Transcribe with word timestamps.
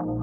Hello, 0.00 0.14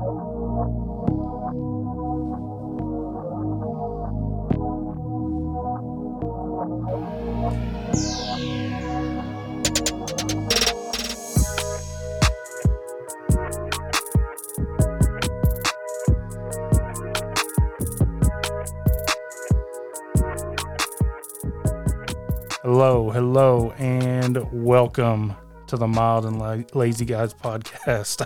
hello, 23.12 23.72
and 23.78 24.40
welcome 24.52 25.36
to 25.68 25.78
the 25.78 25.88
Mild 25.88 26.26
and 26.26 26.40
La- 26.40 26.58
Lazy 26.74 27.06
Guys 27.06 27.34
podcast. 27.34 28.26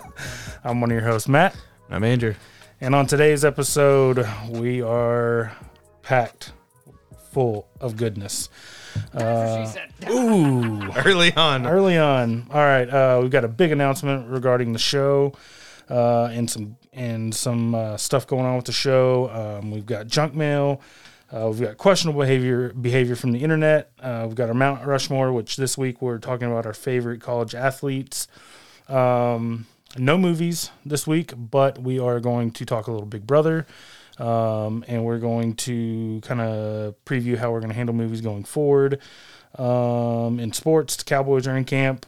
I'm 0.64 0.80
one 0.80 0.90
of 0.90 0.94
your 0.94 1.04
hosts, 1.06 1.28
Matt, 1.28 1.56
I'm 1.90 2.04
Andrew. 2.04 2.34
and 2.80 2.94
on 2.94 3.06
today's 3.06 3.44
episode, 3.44 4.26
we 4.48 4.80
are 4.82 5.52
packed 6.02 6.52
full 7.32 7.68
of 7.80 7.96
goodness. 7.96 8.48
Uh, 9.14 9.72
ooh, 10.10 10.90
Early 11.04 11.32
on. 11.34 11.66
early 11.66 11.98
on. 11.98 12.46
All 12.50 12.60
right, 12.60 12.88
uh, 12.88 13.18
we've 13.22 13.30
got 13.30 13.44
a 13.44 13.48
big 13.48 13.72
announcement 13.72 14.28
regarding 14.28 14.72
the 14.72 14.78
show, 14.78 15.32
uh, 15.90 16.24
and 16.26 16.48
some 16.50 16.76
and 16.92 17.34
some 17.34 17.74
uh, 17.74 17.96
stuff 17.96 18.26
going 18.26 18.44
on 18.44 18.56
with 18.56 18.66
the 18.66 18.72
show. 18.72 19.30
Um, 19.30 19.70
we've 19.70 19.86
got 19.86 20.06
junk 20.06 20.34
mail. 20.34 20.80
Uh, 21.32 21.48
we've 21.48 21.60
got 21.60 21.78
questionable 21.78 22.20
behavior 22.20 22.72
behavior 22.74 23.16
from 23.16 23.32
the 23.32 23.42
internet. 23.42 23.90
Uh, 23.98 24.24
we've 24.26 24.36
got 24.36 24.48
our 24.48 24.54
Mount 24.54 24.84
Rushmore, 24.84 25.32
which 25.32 25.56
this 25.56 25.78
week 25.78 26.02
we're 26.02 26.18
talking 26.18 26.50
about 26.50 26.66
our 26.66 26.74
favorite 26.74 27.22
college 27.22 27.54
athletes. 27.54 28.28
Um, 28.88 29.66
no 29.96 30.18
movies 30.18 30.70
this 30.84 31.06
week, 31.06 31.32
but 31.36 31.78
we 31.78 31.98
are 31.98 32.20
going 32.20 32.50
to 32.52 32.66
talk 32.66 32.86
a 32.86 32.92
little 32.92 33.06
Big 33.06 33.26
Brother. 33.26 33.66
Um, 34.18 34.84
and 34.88 35.04
we're 35.04 35.18
going 35.18 35.54
to 35.54 36.20
kind 36.22 36.40
of 36.40 37.02
preview 37.06 37.38
how 37.38 37.50
we're 37.50 37.60
going 37.60 37.70
to 37.70 37.76
handle 37.76 37.94
movies 37.94 38.20
going 38.20 38.44
forward. 38.44 39.00
Um, 39.58 40.38
in 40.38 40.52
sports, 40.52 40.96
the 40.96 41.04
Cowboys 41.04 41.46
are 41.46 41.56
in 41.56 41.64
camp. 41.64 42.04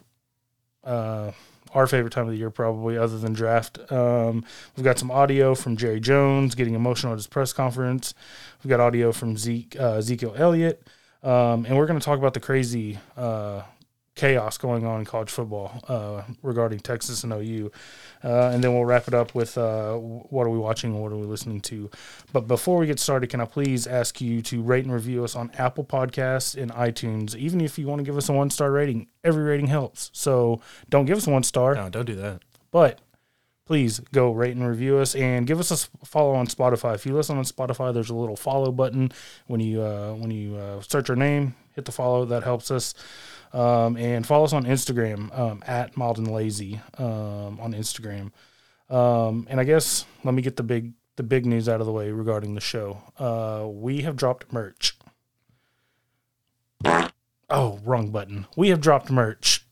Uh, 0.83 1.33
our 1.75 1.87
favorite 1.87 2.13
time 2.13 2.25
of 2.27 2.31
the 2.31 2.39
year, 2.39 2.51
probably, 2.51 2.97
other 2.97 3.19
than 3.19 3.33
draft. 3.33 3.79
Um, 3.91 4.45
we've 4.77 4.85
got 4.85 4.99
some 4.99 5.11
audio 5.11 5.55
from 5.55 5.77
Jerry 5.77 6.01
Jones 6.01 6.55
getting 6.55 6.75
emotional 6.75 7.13
at 7.13 7.17
his 7.17 7.27
press 7.27 7.53
conference. 7.53 8.15
We've 8.63 8.71
got 8.71 8.81
audio 8.81 9.13
from 9.13 9.37
Zeke, 9.37 9.77
uh, 9.79 9.95
Ezekiel 9.95 10.35
Elliott. 10.37 10.87
Um, 11.23 11.65
and 11.65 11.77
we're 11.77 11.87
going 11.87 11.99
to 11.99 12.05
talk 12.05 12.19
about 12.19 12.35
the 12.35 12.41
crazy 12.41 12.99
uh, 13.17 13.63
chaos 14.15 14.57
going 14.59 14.87
on 14.87 15.01
in 15.01 15.05
college 15.05 15.31
football 15.31 15.81
uh, 15.89 16.23
regarding 16.43 16.79
Texas 16.79 17.25
and 17.25 17.33
OU. 17.33 17.71
Uh, 18.23 18.51
and 18.53 18.63
then 18.63 18.73
we'll 18.73 18.85
wrap 18.85 19.09
it 19.09 19.15
up 19.15 19.35
with 19.35 19.59
uh, 19.59 19.95
what 19.97 20.47
are 20.47 20.51
we 20.51 20.59
watching 20.59 20.93
and 20.93 21.03
what 21.03 21.13
are 21.13 21.17
we 21.17 21.27
listening 21.27 21.61
to. 21.61 21.91
But 22.33 22.47
before 22.47 22.79
we 22.79 22.87
get 22.87 23.01
started, 23.01 23.29
can 23.31 23.41
I 23.41 23.45
please 23.45 23.87
ask 23.87 24.21
you 24.21 24.41
to 24.43 24.63
rate 24.63 24.85
and 24.85 24.95
review 24.95 25.25
us 25.25 25.35
on 25.35 25.51
Apple 25.59 25.85
Podcasts 25.85 26.61
and 26.61 26.71
iTunes? 26.73 27.35
Even 27.35 27.61
if 27.61 27.79
you 27.79 27.87
want 27.89 27.99
to 28.01 28.05
give 28.05 28.17
us 28.17 28.29
a 28.29 28.33
one 28.33 28.51
star 28.51 28.71
rating, 28.71 29.09
every 29.25 29.43
rating 29.43 29.67
helps. 29.67 30.11
So 30.13 30.61
don't 30.89 31.07
give 31.07 31.19
us 31.19 31.27
one 31.27 31.43
star, 31.43 31.75
No, 31.75 31.89
don't 31.91 32.07
do 32.07 32.15
that. 32.17 32.41
but 32.71 33.01
please 33.67 33.99
go 34.13 34.31
rate 34.31 34.55
and 34.55 34.67
review 34.69 34.99
us 34.99 35.15
and 35.15 35.47
give 35.47 35.59
us 35.59 35.71
a 35.71 36.07
follow 36.07 36.35
on 36.35 36.47
Spotify. 36.47 36.95
If 36.95 37.07
you 37.07 37.15
listen 37.15 37.39
on 37.39 37.45
Spotify, 37.45 37.93
there's 37.95 38.11
a 38.11 38.15
little 38.15 38.37
follow 38.37 38.71
button 38.71 39.11
when 39.47 39.61
you 39.61 39.83
uh, 39.83 40.13
when 40.15 40.31
you 40.31 40.57
uh, 40.57 40.81
search 40.83 41.09
our 41.11 41.17
name, 41.17 41.55
hit 41.75 41.85
the 41.87 41.93
follow. 41.93 42.25
That 42.27 42.45
helps 42.45 42.71
us. 42.71 42.95
Um, 43.55 43.97
and 43.97 44.27
follow 44.27 44.45
us 44.45 44.53
on 44.53 44.65
Instagram 44.65 45.37
um, 45.39 45.63
at 45.65 45.97
Mild 45.97 46.19
and 46.19 46.29
Lazy 46.31 46.81
um, 46.99 47.61
on 47.61 47.73
Instagram. 47.73 48.33
Um, 48.91 49.47
and 49.49 49.61
I 49.61 49.65
guess 49.65 50.05
let 50.25 50.35
me 50.35 50.43
get 50.43 50.57
the 50.57 50.65
big 50.65 50.93
the 51.17 51.23
big 51.23 51.47
news 51.47 51.69
out 51.69 51.81
of 51.81 51.87
the 51.87 51.93
way 51.93 52.11
regarding 52.11 52.57
the 52.57 52.61
show. 52.61 52.99
Uh, 53.17 53.69
we 53.69 54.03
have 54.03 54.17
dropped 54.17 54.53
merch. 54.53 54.97
Oh, 57.49 57.79
wrong 57.85 58.11
button. 58.11 58.47
We 58.57 58.71
have 58.71 58.81
dropped 58.81 59.11
merch. 59.11 59.65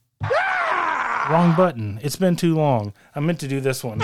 Wrong 1.28 1.54
button. 1.56 1.98
It's 2.02 2.16
been 2.16 2.36
too 2.36 2.54
long. 2.54 2.92
I 3.14 3.20
meant 3.20 3.40
to 3.40 3.48
do 3.48 3.60
this 3.60 3.82
one. 3.82 3.98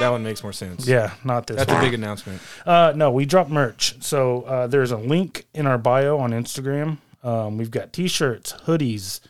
That 0.00 0.10
one 0.10 0.22
makes 0.22 0.42
more 0.42 0.52
sense. 0.52 0.86
Yeah, 0.86 1.12
not 1.24 1.46
this 1.46 1.56
That's 1.56 1.72
one. 1.72 1.80
a 1.80 1.84
big 1.84 1.94
announcement. 1.94 2.40
Uh, 2.64 2.92
no, 2.94 3.10
we 3.10 3.24
dropped 3.24 3.50
merch. 3.50 3.96
So 4.00 4.42
uh, 4.42 4.66
there's 4.66 4.92
a 4.92 4.96
link 4.96 5.46
in 5.54 5.66
our 5.66 5.78
bio 5.78 6.18
on 6.18 6.30
Instagram. 6.30 6.98
Um, 7.22 7.58
we've 7.58 7.70
got 7.70 7.92
t-shirts, 7.92 8.52
hoodies. 8.66 9.20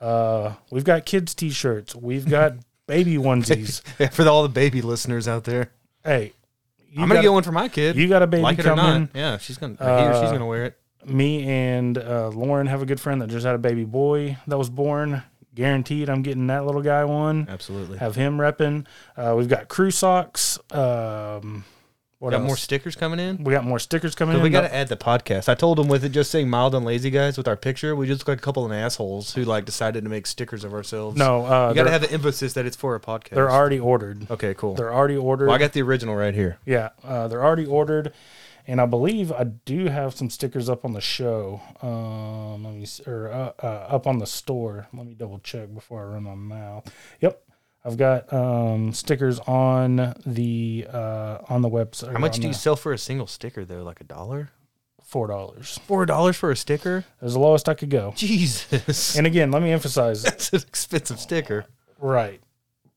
Uh, 0.00 0.54
we've 0.70 0.84
got 0.84 1.04
kids 1.06 1.34
t-shirts. 1.34 1.94
We've 1.94 2.28
got 2.28 2.54
baby 2.86 3.14
onesies. 3.16 3.82
For 4.12 4.26
all 4.28 4.42
the 4.42 4.48
baby 4.48 4.82
listeners 4.82 5.26
out 5.28 5.44
there, 5.44 5.70
hey, 6.04 6.32
I'm 6.96 7.08
gonna 7.08 7.22
get 7.22 7.32
one 7.32 7.42
for 7.42 7.52
my 7.52 7.68
kid. 7.68 7.96
You 7.96 8.08
got 8.08 8.22
a 8.22 8.26
baby 8.26 8.42
like 8.42 8.58
it 8.58 8.66
or 8.66 8.74
coming. 8.74 9.02
not? 9.02 9.10
Yeah, 9.14 9.38
she's 9.38 9.58
gonna. 9.58 9.74
or 9.74 10.12
she's 10.14 10.28
Uh, 10.28 10.32
gonna 10.32 10.46
wear 10.46 10.64
it. 10.64 10.76
Me 11.06 11.44
and 11.48 11.96
uh, 11.96 12.28
Lauren 12.28 12.66
have 12.66 12.82
a 12.82 12.86
good 12.86 13.00
friend 13.00 13.22
that 13.22 13.28
just 13.30 13.46
had 13.46 13.54
a 13.54 13.58
baby 13.58 13.84
boy 13.84 14.36
that 14.46 14.58
was 14.58 14.68
born. 14.68 15.22
Guaranteed, 15.54 16.08
I'm 16.08 16.22
getting 16.22 16.46
that 16.46 16.64
little 16.64 16.82
guy 16.82 17.04
one. 17.04 17.46
Absolutely. 17.48 17.98
Have 17.98 18.14
him 18.16 18.38
repping. 18.38 18.86
Uh, 19.16 19.34
we've 19.36 19.48
got 19.48 19.68
crew 19.68 19.90
socks. 19.90 20.58
Um, 20.70 21.64
what 22.20 22.30
got 22.30 22.40
else? 22.40 22.46
more 22.46 22.56
stickers 22.56 22.94
coming 22.96 23.18
in. 23.18 23.42
we 23.42 23.52
got 23.52 23.64
more 23.64 23.78
stickers 23.78 24.14
coming 24.14 24.36
in. 24.36 24.42
we 24.42 24.50
got 24.50 24.60
to 24.60 24.72
add 24.74 24.88
the 24.88 24.96
podcast. 24.96 25.48
I 25.48 25.54
told 25.54 25.78
them 25.78 25.88
with 25.88 26.04
it 26.04 26.10
just 26.10 26.30
saying 26.30 26.48
mild 26.48 26.74
and 26.74 26.84
lazy 26.84 27.10
guys 27.10 27.36
with 27.36 27.48
our 27.48 27.56
picture, 27.56 27.96
we 27.96 28.06
just 28.06 28.20
look 28.20 28.28
like 28.28 28.38
a 28.38 28.42
couple 28.42 28.64
of 28.64 28.70
assholes 28.70 29.34
who 29.34 29.42
like 29.44 29.64
decided 29.64 30.04
to 30.04 30.10
make 30.10 30.26
stickers 30.26 30.62
of 30.62 30.72
ourselves. 30.74 31.16
no, 31.16 31.46
uh, 31.46 31.70
you 31.70 31.74
got 31.74 31.84
to 31.84 31.90
have 31.90 32.02
the 32.02 32.12
emphasis 32.12 32.52
that 32.52 32.66
it's 32.66 32.76
for 32.76 32.94
a 32.94 33.00
podcast. 33.00 33.30
they're 33.30 33.50
already 33.50 33.80
ordered. 33.80 34.30
okay, 34.30 34.54
cool. 34.54 34.74
They're 34.74 34.92
already 34.92 35.16
ordered. 35.16 35.46
Well, 35.46 35.54
I 35.56 35.58
got 35.58 35.72
the 35.72 35.82
original 35.82 36.14
right 36.14 36.34
here. 36.34 36.58
yeah, 36.66 36.90
uh, 37.02 37.26
they're 37.28 37.42
already 37.42 37.66
ordered, 37.66 38.12
and 38.66 38.80
I 38.82 38.86
believe 38.86 39.32
I 39.32 39.44
do 39.44 39.86
have 39.86 40.14
some 40.14 40.28
stickers 40.28 40.68
up 40.68 40.84
on 40.84 40.92
the 40.92 41.00
show. 41.00 41.62
Um, 41.82 42.64
let 42.64 42.74
me 42.74 42.86
or 43.06 43.28
uh, 43.32 43.52
uh, 43.62 43.66
up 43.88 44.06
on 44.06 44.18
the 44.18 44.26
store. 44.26 44.88
Let 44.92 45.06
me 45.06 45.14
double 45.14 45.38
check 45.38 45.72
before 45.74 46.02
I 46.02 46.04
run 46.12 46.24
my 46.24 46.34
mouth. 46.34 46.92
Yep, 47.22 47.42
I've 47.84 47.96
got 47.96 48.30
um, 48.32 48.92
stickers 48.92 49.38
on 49.40 50.14
the 50.26 50.86
uh, 50.92 51.38
on 51.48 51.62
the 51.62 51.70
website. 51.70 52.12
How 52.12 52.18
much 52.18 52.38
do 52.38 52.46
you 52.46 52.52
sell 52.52 52.76
for 52.76 52.92
a 52.92 52.98
single 52.98 53.26
sticker 53.26 53.64
though? 53.64 53.82
Like 53.82 54.00
a 54.00 54.04
dollar? 54.04 54.50
Four 55.02 55.26
dollars. 55.26 55.80
Four 55.86 56.06
dollars 56.06 56.36
for 56.36 56.50
a 56.50 56.56
sticker? 56.56 56.98
It 57.20 57.24
was 57.24 57.32
the 57.32 57.40
lowest 57.40 57.68
I 57.68 57.74
could 57.74 57.90
go. 57.90 58.12
Jesus. 58.16 59.16
And 59.16 59.26
again, 59.26 59.50
let 59.50 59.62
me 59.62 59.72
emphasize, 59.72 60.22
That's 60.24 60.52
an 60.52 60.60
expensive 60.60 61.18
sticker. 61.18 61.64
right? 61.98 62.40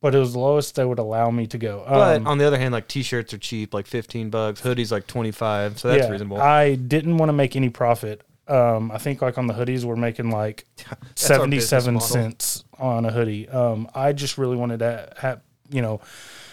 But 0.02 0.14
it 0.14 0.20
was 0.20 0.34
the 0.34 0.40
lowest 0.40 0.76
they 0.76 0.84
would 0.84 1.00
allow 1.00 1.32
me 1.32 1.48
to 1.48 1.58
go. 1.58 1.86
But 1.88 2.18
Um, 2.18 2.28
on 2.28 2.38
the 2.38 2.46
other 2.46 2.60
hand, 2.60 2.74
like 2.74 2.90
t-shirts 2.90 3.34
are 3.34 3.38
cheap, 3.38 3.74
like 3.74 3.88
fifteen 3.88 4.30
bucks. 4.30 4.62
Hoodies 4.62 4.92
like 4.92 5.08
twenty 5.08 5.32
five, 5.32 5.80
so 5.80 5.88
that's 5.88 6.04
yeah, 6.04 6.10
reasonable. 6.12 6.42
I 6.42 6.76
didn't 6.76 7.18
want 7.18 7.30
to 7.30 7.34
make 7.34 7.56
any 7.56 7.70
profit. 7.70 8.22
Um, 8.48 8.92
I 8.92 8.98
think 8.98 9.22
like 9.22 9.38
on 9.38 9.48
the 9.48 9.54
hoodies, 9.54 9.84
we're 9.86 9.96
making 9.96 10.30
like 10.32 10.66
seventy-seven 11.16 12.00
cents 12.00 12.64
on 12.78 13.06
a 13.06 13.12
hoodie. 13.12 13.48
Um, 13.50 13.88
I 13.96 14.14
just 14.14 14.38
really 14.38 14.58
wanted 14.58 14.80
to 14.80 15.14
have 15.18 15.42
you 15.70 15.82
know 15.82 16.02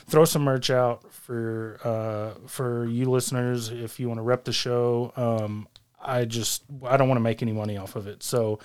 throw 0.06 0.24
some 0.24 0.42
merch 0.42 0.70
out 0.70 1.10
for 1.12 1.80
uh, 1.84 2.46
for 2.48 2.86
you 2.86 3.10
listeners 3.10 3.68
if 3.70 3.98
you 3.98 4.08
want 4.08 4.18
to 4.18 4.22
rep 4.22 4.44
the 4.44 4.52
show. 4.52 5.12
Um, 5.16 5.66
I 6.00 6.24
just 6.24 6.62
I 6.84 6.96
don't 6.96 7.08
want 7.08 7.16
to 7.18 7.22
make 7.22 7.42
any 7.42 7.52
money 7.52 7.76
off 7.76 7.96
of 7.96 8.06
it. 8.06 8.22
So 8.22 8.60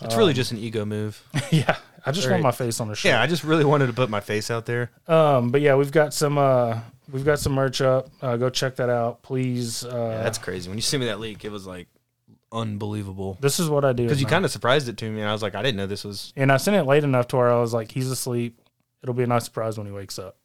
it's 0.00 0.14
really 0.14 0.32
just 0.32 0.52
an 0.52 0.58
ego 0.58 0.84
move. 0.84 1.20
yeah, 1.50 1.76
I 2.06 2.12
just 2.12 2.26
want 2.28 2.34
Right. 2.34 2.42
my 2.44 2.52
face 2.52 2.78
on 2.80 2.86
the 2.86 2.94
shirt. 2.94 3.10
Yeah, 3.10 3.20
I 3.20 3.26
just 3.26 3.42
really 3.42 3.64
wanted 3.64 3.88
to 3.88 3.92
put 3.92 4.08
my 4.08 4.20
face 4.20 4.50
out 4.52 4.64
there. 4.66 4.92
Um, 5.08 5.50
but 5.50 5.60
yeah, 5.60 5.74
we've 5.74 5.90
got 5.90 6.14
some 6.14 6.38
uh, 6.38 6.78
we've 7.10 7.24
got 7.24 7.40
some 7.40 7.52
merch 7.54 7.80
up. 7.80 8.08
Uh, 8.22 8.36
go 8.36 8.48
check 8.50 8.76
that 8.76 8.88
out, 8.88 9.22
please. 9.22 9.84
Uh, 9.84 9.88
Yeah, 10.16 10.22
that's 10.22 10.38
crazy. 10.38 10.68
When 10.68 10.78
you 10.78 10.82
sent 10.82 11.00
me 11.00 11.06
that 11.08 11.18
leak, 11.18 11.44
it 11.44 11.50
was 11.50 11.66
like 11.66 11.88
unbelievable. 12.52 13.36
this 13.40 13.58
is 13.60 13.68
what 13.68 13.84
I 13.84 13.92
do. 13.92 14.04
Because 14.04 14.20
you 14.20 14.26
kind 14.26 14.44
of 14.44 14.50
surprised 14.50 14.88
it 14.88 14.96
to 14.98 15.10
me, 15.10 15.20
and 15.20 15.28
I 15.28 15.32
was 15.32 15.42
like, 15.42 15.54
I 15.54 15.62
didn't 15.62 15.76
know 15.76 15.86
this 15.86 16.04
was. 16.04 16.32
and 16.36 16.50
I 16.52 16.56
sent 16.56 16.76
it 16.76 16.84
late 16.84 17.04
enough 17.04 17.28
to 17.28 17.36
where 17.36 17.50
I 17.50 17.60
was 17.60 17.72
like, 17.74 17.90
he's 17.90 18.10
asleep. 18.10 18.60
It'll 19.02 19.14
be 19.14 19.22
a 19.22 19.26
nice 19.28 19.44
surprise 19.44 19.78
when 19.78 19.86
he 19.86 19.92
wakes 19.92 20.18
up. 20.18 20.36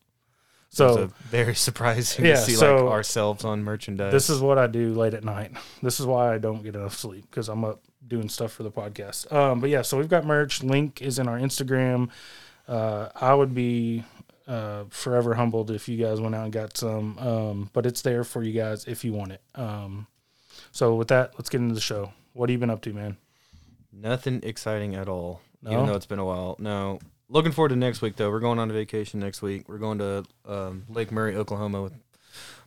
So 0.69 0.97
a 1.03 1.07
very 1.29 1.53
surprising 1.67 2.25
Yeah, 2.25 2.33
to 2.35 2.41
see 2.41 2.53
so 2.53 2.85
like 2.85 2.93
ourselves 2.93 3.45
on 3.45 3.63
merchandise. 3.63 4.11
this 4.11 4.29
is 4.29 4.41
what 4.41 4.57
I 4.57 4.65
do 4.67 4.93
late 4.95 5.13
at 5.13 5.23
night. 5.23 5.51
This 5.83 5.99
is 5.99 6.05
why 6.07 6.33
I 6.33 6.39
don't 6.39 6.63
get 6.63 6.75
enough 6.75 6.95
sleep 6.97 7.25
because 7.29 7.47
I'm 7.47 7.63
up 7.63 7.81
doing 8.07 8.27
stuff 8.27 8.51
for 8.53 8.63
the 8.63 8.71
podcast. 8.71 9.31
Um, 9.31 9.59
but 9.59 9.69
yeah, 9.69 9.83
so 9.83 9.97
we've 9.97 10.09
got 10.09 10.25
merch. 10.25 10.63
Link 10.63 11.01
is 11.01 11.19
in 11.19 11.27
our 11.27 11.37
Instagram. 11.37 12.09
Uh, 12.67 13.09
I 13.15 13.33
would 13.35 13.53
be 13.53 14.03
uh, 14.47 14.85
forever 14.89 15.35
humbled 15.35 15.69
if 15.71 15.87
you 15.87 16.03
guys 16.03 16.19
went 16.19 16.33
out 16.35 16.43
and 16.45 16.53
got 16.53 16.75
some. 16.75 17.17
Um, 17.19 17.69
but 17.73 17.85
it's 17.85 18.01
there 18.01 18.23
for 18.23 18.41
you 18.43 18.53
guys 18.53 18.85
if 18.85 19.03
you 19.05 19.13
want 19.13 19.31
it. 19.33 19.41
Um, 19.55 20.07
so 20.71 20.95
with 20.95 21.09
that, 21.09 21.33
let's 21.37 21.49
get 21.49 21.61
into 21.61 21.75
the 21.75 21.81
show. 21.81 22.13
What 22.33 22.49
have 22.49 22.53
you 22.53 22.59
been 22.59 22.69
up 22.69 22.81
to, 22.81 22.93
man? 22.93 23.17
nothing 23.93 24.41
exciting 24.43 24.95
at 24.95 25.07
all. 25.07 25.41
No? 25.61 25.71
Even 25.71 25.85
though 25.85 25.95
it's 25.95 26.05
been 26.05 26.19
a 26.19 26.25
while. 26.25 26.55
No. 26.59 26.99
Looking 27.29 27.51
forward 27.51 27.69
to 27.69 27.75
next 27.75 28.01
week 28.01 28.15
though. 28.15 28.29
We're 28.29 28.39
going 28.39 28.59
on 28.59 28.69
a 28.69 28.73
vacation 28.73 29.19
next 29.19 29.41
week. 29.41 29.69
We're 29.69 29.77
going 29.77 29.99
to 29.99 30.25
um, 30.45 30.83
Lake 30.89 31.11
Murray, 31.11 31.35
Oklahoma, 31.35 31.81
with 31.81 31.93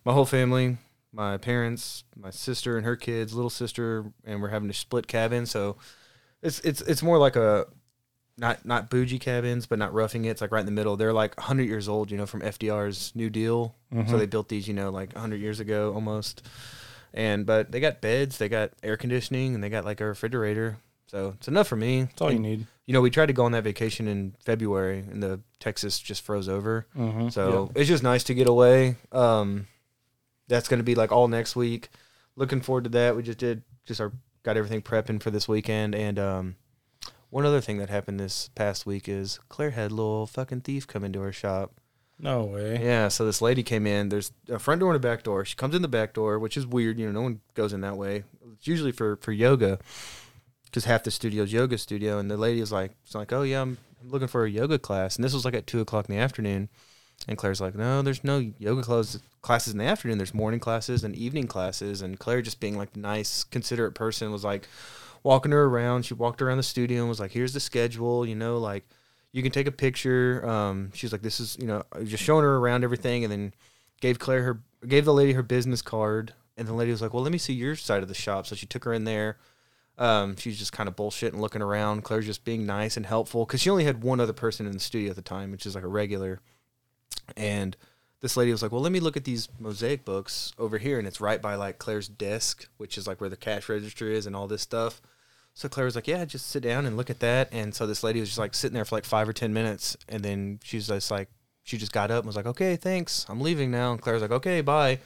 my 0.05 0.13
whole 0.13 0.25
family, 0.25 0.79
my 1.13 1.37
parents, 1.37 2.05
my 2.17 2.31
sister 2.31 2.77
and 2.77 2.87
her 2.87 2.97
kids, 2.97 3.35
little 3.35 3.51
sister, 3.51 4.13
and 4.25 4.41
we're 4.41 4.49
having 4.49 4.69
to 4.69 4.75
split 4.75 5.07
cabin. 5.07 5.47
So 5.47 5.77
it's 6.43 6.61
it's 6.61 6.81
it's 6.83 7.03
more 7.03 7.19
like 7.19 7.37
a 7.37 7.67
not 8.39 8.65
not 8.65 8.89
bougie 8.89 9.19
cabins, 9.19 9.67
but 9.67 9.79
not 9.79 9.93
roughing 9.93 10.25
it. 10.25 10.31
It's 10.31 10.41
like 10.41 10.53
right 10.53 10.61
in 10.61 10.67
the 10.67 10.73
middle. 10.73 10.97
They're 10.97 11.13
like 11.13 11.37
100 11.37 11.65
years 11.65 11.89
old, 11.89 12.11
you 12.11 12.17
know, 12.17 12.27
from 12.27 12.41
FDR's 12.41 13.13
New 13.15 13.31
Deal. 13.31 13.75
Mm-hmm. 13.93 14.11
So 14.11 14.19
they 14.19 14.27
built 14.27 14.49
these, 14.49 14.67
you 14.67 14.75
know, 14.75 14.91
like 14.91 15.13
100 15.13 15.41
years 15.41 15.61
ago 15.61 15.93
almost. 15.95 16.47
And 17.17 17.47
but 17.47 17.73
they 17.73 17.81
got 17.81 18.01
beds, 18.01 18.39
they 18.39 18.49
got 18.49 18.73
air 18.83 18.97
conditioning, 18.97 19.55
and 19.55 19.65
they 19.65 19.71
got 19.71 19.85
like 19.85 20.01
a 20.01 20.05
refrigerator. 20.05 20.77
So 21.07 21.35
it's 21.37 21.49
enough 21.49 21.67
for 21.67 21.77
me. 21.77 22.03
That's 22.03 22.21
all 22.21 22.33
you 22.33 22.39
need. 22.39 22.67
You 22.85 22.93
know, 22.93 23.01
we 23.01 23.11
tried 23.11 23.27
to 23.27 23.33
go 23.33 23.45
on 23.45 23.53
that 23.53 23.65
vacation 23.65 24.07
in 24.07 24.35
February, 24.45 24.99
and 24.99 25.23
the 25.23 25.41
Texas 25.59 25.99
just 25.99 26.23
froze 26.23 26.49
over. 26.49 26.87
Mm-hmm. 26.97 27.31
So 27.31 27.73
it's 27.75 27.89
just 27.89 28.03
nice 28.03 28.23
to 28.25 28.35
get 28.35 28.47
away. 28.47 28.97
Um, 29.13 29.67
that's 30.47 30.69
going 30.69 30.79
to 30.79 30.85
be 30.85 30.95
like 30.95 31.11
all 31.11 31.27
next 31.27 31.57
week. 31.57 31.89
Looking 32.37 32.61
forward 32.61 32.85
to 32.85 32.91
that. 32.91 33.17
We 33.17 33.23
just 33.23 33.39
did 33.39 33.63
just 33.87 34.01
our 34.01 34.13
got 34.43 34.57
everything 34.57 34.81
prepping 34.81 35.21
for 35.21 35.31
this 35.31 35.49
weekend. 35.49 35.95
And 35.95 36.19
um, 36.19 36.57
one 37.31 37.45
other 37.45 37.61
thing 37.61 37.79
that 37.79 37.91
happened 37.91 38.21
this 38.21 38.49
past 38.55 38.87
week 38.87 39.09
is 39.09 39.41
Claire 39.49 39.71
had 39.71 39.91
a 39.91 39.95
little 39.95 40.27
fucking 40.27 40.61
thief 40.61 40.87
come 40.87 41.03
into 41.03 41.21
her 41.21 41.33
shop. 41.33 41.73
No 42.19 42.45
way. 42.45 42.81
Yeah, 42.83 43.09
so 43.09 43.27
this 43.27 43.43
lady 43.43 43.63
came 43.63 43.87
in. 43.87 44.09
There's 44.09 44.33
a 44.49 44.59
front 44.59 44.81
door 44.81 44.91
and 44.91 44.97
a 44.97 45.07
back 45.07 45.23
door. 45.23 45.45
She 45.45 45.55
comes 45.55 45.75
in 45.75 45.83
the 45.83 45.89
back 45.89 46.15
door, 46.15 46.39
which 46.39 46.57
is 46.57 46.67
weird. 46.67 46.99
You 46.99 47.07
know, 47.07 47.13
no 47.13 47.23
one 47.23 47.41
goes 47.55 47.73
in 47.73 47.83
that 47.83 47.97
way. 47.97 48.25
It's 48.55 48.67
usually 48.67 48.93
for 48.93 49.17
for 49.17 49.33
yoga, 49.33 49.79
because 50.65 50.85
half 50.87 51.03
the 51.03 51.11
studio's 51.11 51.53
yoga 51.53 51.77
studio. 51.77 52.19
And 52.19 52.31
the 52.31 52.39
lady 52.39 52.61
is 52.61 52.73
like, 52.73 52.93
"It's 53.05 53.15
like, 53.15 53.33
oh 53.33 53.43
yeah, 53.43 53.61
I'm, 53.61 53.77
I'm 54.01 54.11
looking 54.11 54.29
for 54.29 54.45
a 54.45 54.51
yoga 54.51 54.79
class." 54.79 55.17
And 55.17 55.25
this 55.25 55.35
was 55.35 55.45
like 55.45 55.55
at 55.55 55.67
two 55.67 55.81
o'clock 55.81 56.09
in 56.09 56.15
the 56.15 56.21
afternoon. 56.21 56.71
And 57.29 57.37
Claire's 57.37 57.61
like, 57.61 57.75
"No, 57.75 58.01
there's 58.01 58.25
no 58.25 58.39
yoga 58.59 58.83
class 58.83 59.19
classes 59.43 59.75
in 59.75 59.79
the 59.79 59.85
afternoon. 59.85 60.19
There's 60.19 60.35
morning 60.35 60.61
classes 60.61 61.05
and 61.05 61.15
evening 61.15 61.47
classes." 61.47 62.01
And 62.01 62.19
Claire, 62.19 62.41
just 62.41 62.61
being 62.61 62.79
like 62.79 62.95
the 62.95 63.01
nice, 63.01 63.45
considerate 63.45 63.95
person, 63.95 64.33
was 64.33 64.45
like 64.45 64.69
walking 65.23 65.53
her 65.53 65.65
around. 65.65 66.05
She 66.07 66.15
walked 66.15 66.41
around 66.41 66.57
the 66.57 66.63
studio 66.63 67.01
and 67.01 67.11
was 67.11 67.21
like, 67.21 67.33
"Here's 67.33 67.53
the 67.53 67.61
schedule. 67.61 68.25
You 68.25 68.37
know, 68.37 68.57
like." 68.57 68.85
You 69.37 69.43
can 69.43 69.53
take 69.53 69.67
a 69.67 69.73
picture. 69.73 70.49
Um, 70.49 70.91
she's 70.95 71.13
like, 71.13 71.21
this 71.21 71.41
is, 71.41 71.59
you 71.61 71.67
know, 71.67 71.83
just 72.05 72.25
showing 72.25 72.43
her 72.43 72.57
around 72.57 72.85
everything, 72.85 73.23
and 73.23 73.31
then 73.31 73.53
gave 74.01 74.19
Claire 74.19 74.43
her, 74.43 74.61
gave 74.89 75.05
the 75.05 75.13
lady 75.13 75.35
her 75.35 75.43
business 75.43 75.83
card, 75.83 76.33
and 76.57 76.67
the 76.67 76.73
lady 76.73 76.91
was 76.91 77.03
like, 77.03 77.13
well, 77.13 77.23
let 77.23 77.33
me 77.33 77.37
see 77.37 77.53
your 77.53 77.77
side 77.77 78.03
of 78.03 78.09
the 78.09 78.15
shop. 78.15 78.47
So 78.47 78.57
she 78.57 78.65
took 78.65 78.85
her 78.85 78.95
in 78.95 79.05
there. 79.05 79.37
Um, 79.99 80.37
she's 80.37 80.59
just 80.59 80.73
kind 80.73 80.89
of 80.89 80.97
bullshitting, 80.97 81.39
looking 81.39 81.61
around. 81.61 82.03
Claire's 82.03 82.25
just 82.25 82.47
being 82.47 82.65
nice 82.65 82.97
and 82.97 83.05
helpful 83.05 83.45
because 83.45 83.61
she 83.61 83.69
only 83.69 83.85
had 83.85 84.03
one 84.03 84.21
other 84.21 84.33
person 84.33 84.65
in 84.65 84.73
the 84.73 84.81
studio 84.81 85.11
at 85.11 85.17
the 85.17 85.23
time, 85.23 85.51
which 85.51 85.67
is 85.67 85.75
like 85.75 85.85
a 85.85 85.89
regular. 85.89 86.41
And 87.37 87.77
this 88.23 88.39
lady 88.39 88.53
was 88.53 88.63
like, 88.63 88.73
well, 88.73 88.81
let 88.81 88.93
me 88.93 89.01
look 89.01 89.19
at 89.19 89.25
these 89.25 89.51
mosaic 89.59 90.07
books 90.07 90.55
over 90.59 90.79
here, 90.79 90.99
and 90.99 91.07
it's 91.07 91.21
right 91.21 91.43
by 91.43 91.57
like 91.57 91.79
Claire's 91.79 92.09
desk, 92.09 92.69
which 92.79 92.97
is 92.97 93.07
like 93.07 93.21
where 93.21 93.29
the 93.29 93.37
cash 93.37 93.69
register 93.69 94.09
is 94.09 94.27
and 94.27 94.35
all 94.35 94.47
this 94.47 94.63
stuff. 94.63 95.03
So 95.57 95.71
Claire 95.71 95.87
was 95.87 95.97
like, 95.97 96.07
"Yeah, 96.07 96.27
just 96.27 96.51
sit 96.51 96.63
down 96.63 96.85
and 96.85 96.99
look 96.99 97.09
at 97.09 97.21
that." 97.21 97.49
And 97.51 97.75
so 97.75 97.87
this 97.87 98.05
lady 98.05 98.21
was 98.21 98.29
just 98.29 98.39
like 98.39 98.55
sitting 98.55 98.75
there 98.75 98.85
for 98.85 98.95
like 98.95 99.07
five 99.07 99.27
or 99.27 99.33
ten 99.33 99.55
minutes, 99.55 99.97
and 100.07 100.23
then 100.23 100.61
she's 100.63 100.87
just 100.87 101.11
like, 101.11 101.31
she 101.63 101.79
just 101.79 101.93
got 101.93 102.11
up 102.11 102.19
and 102.19 102.27
was 102.27 102.37
like, 102.37 102.47
"Okay, 102.47 102.77
thanks, 102.77 103.25
I'm 103.31 103.41
leaving 103.41 103.71
now." 103.71 103.93
And 103.93 104.01
Claire's 104.01 104.21
like, 104.21 104.31
"Okay, 104.31 104.61
bye." 104.61 104.99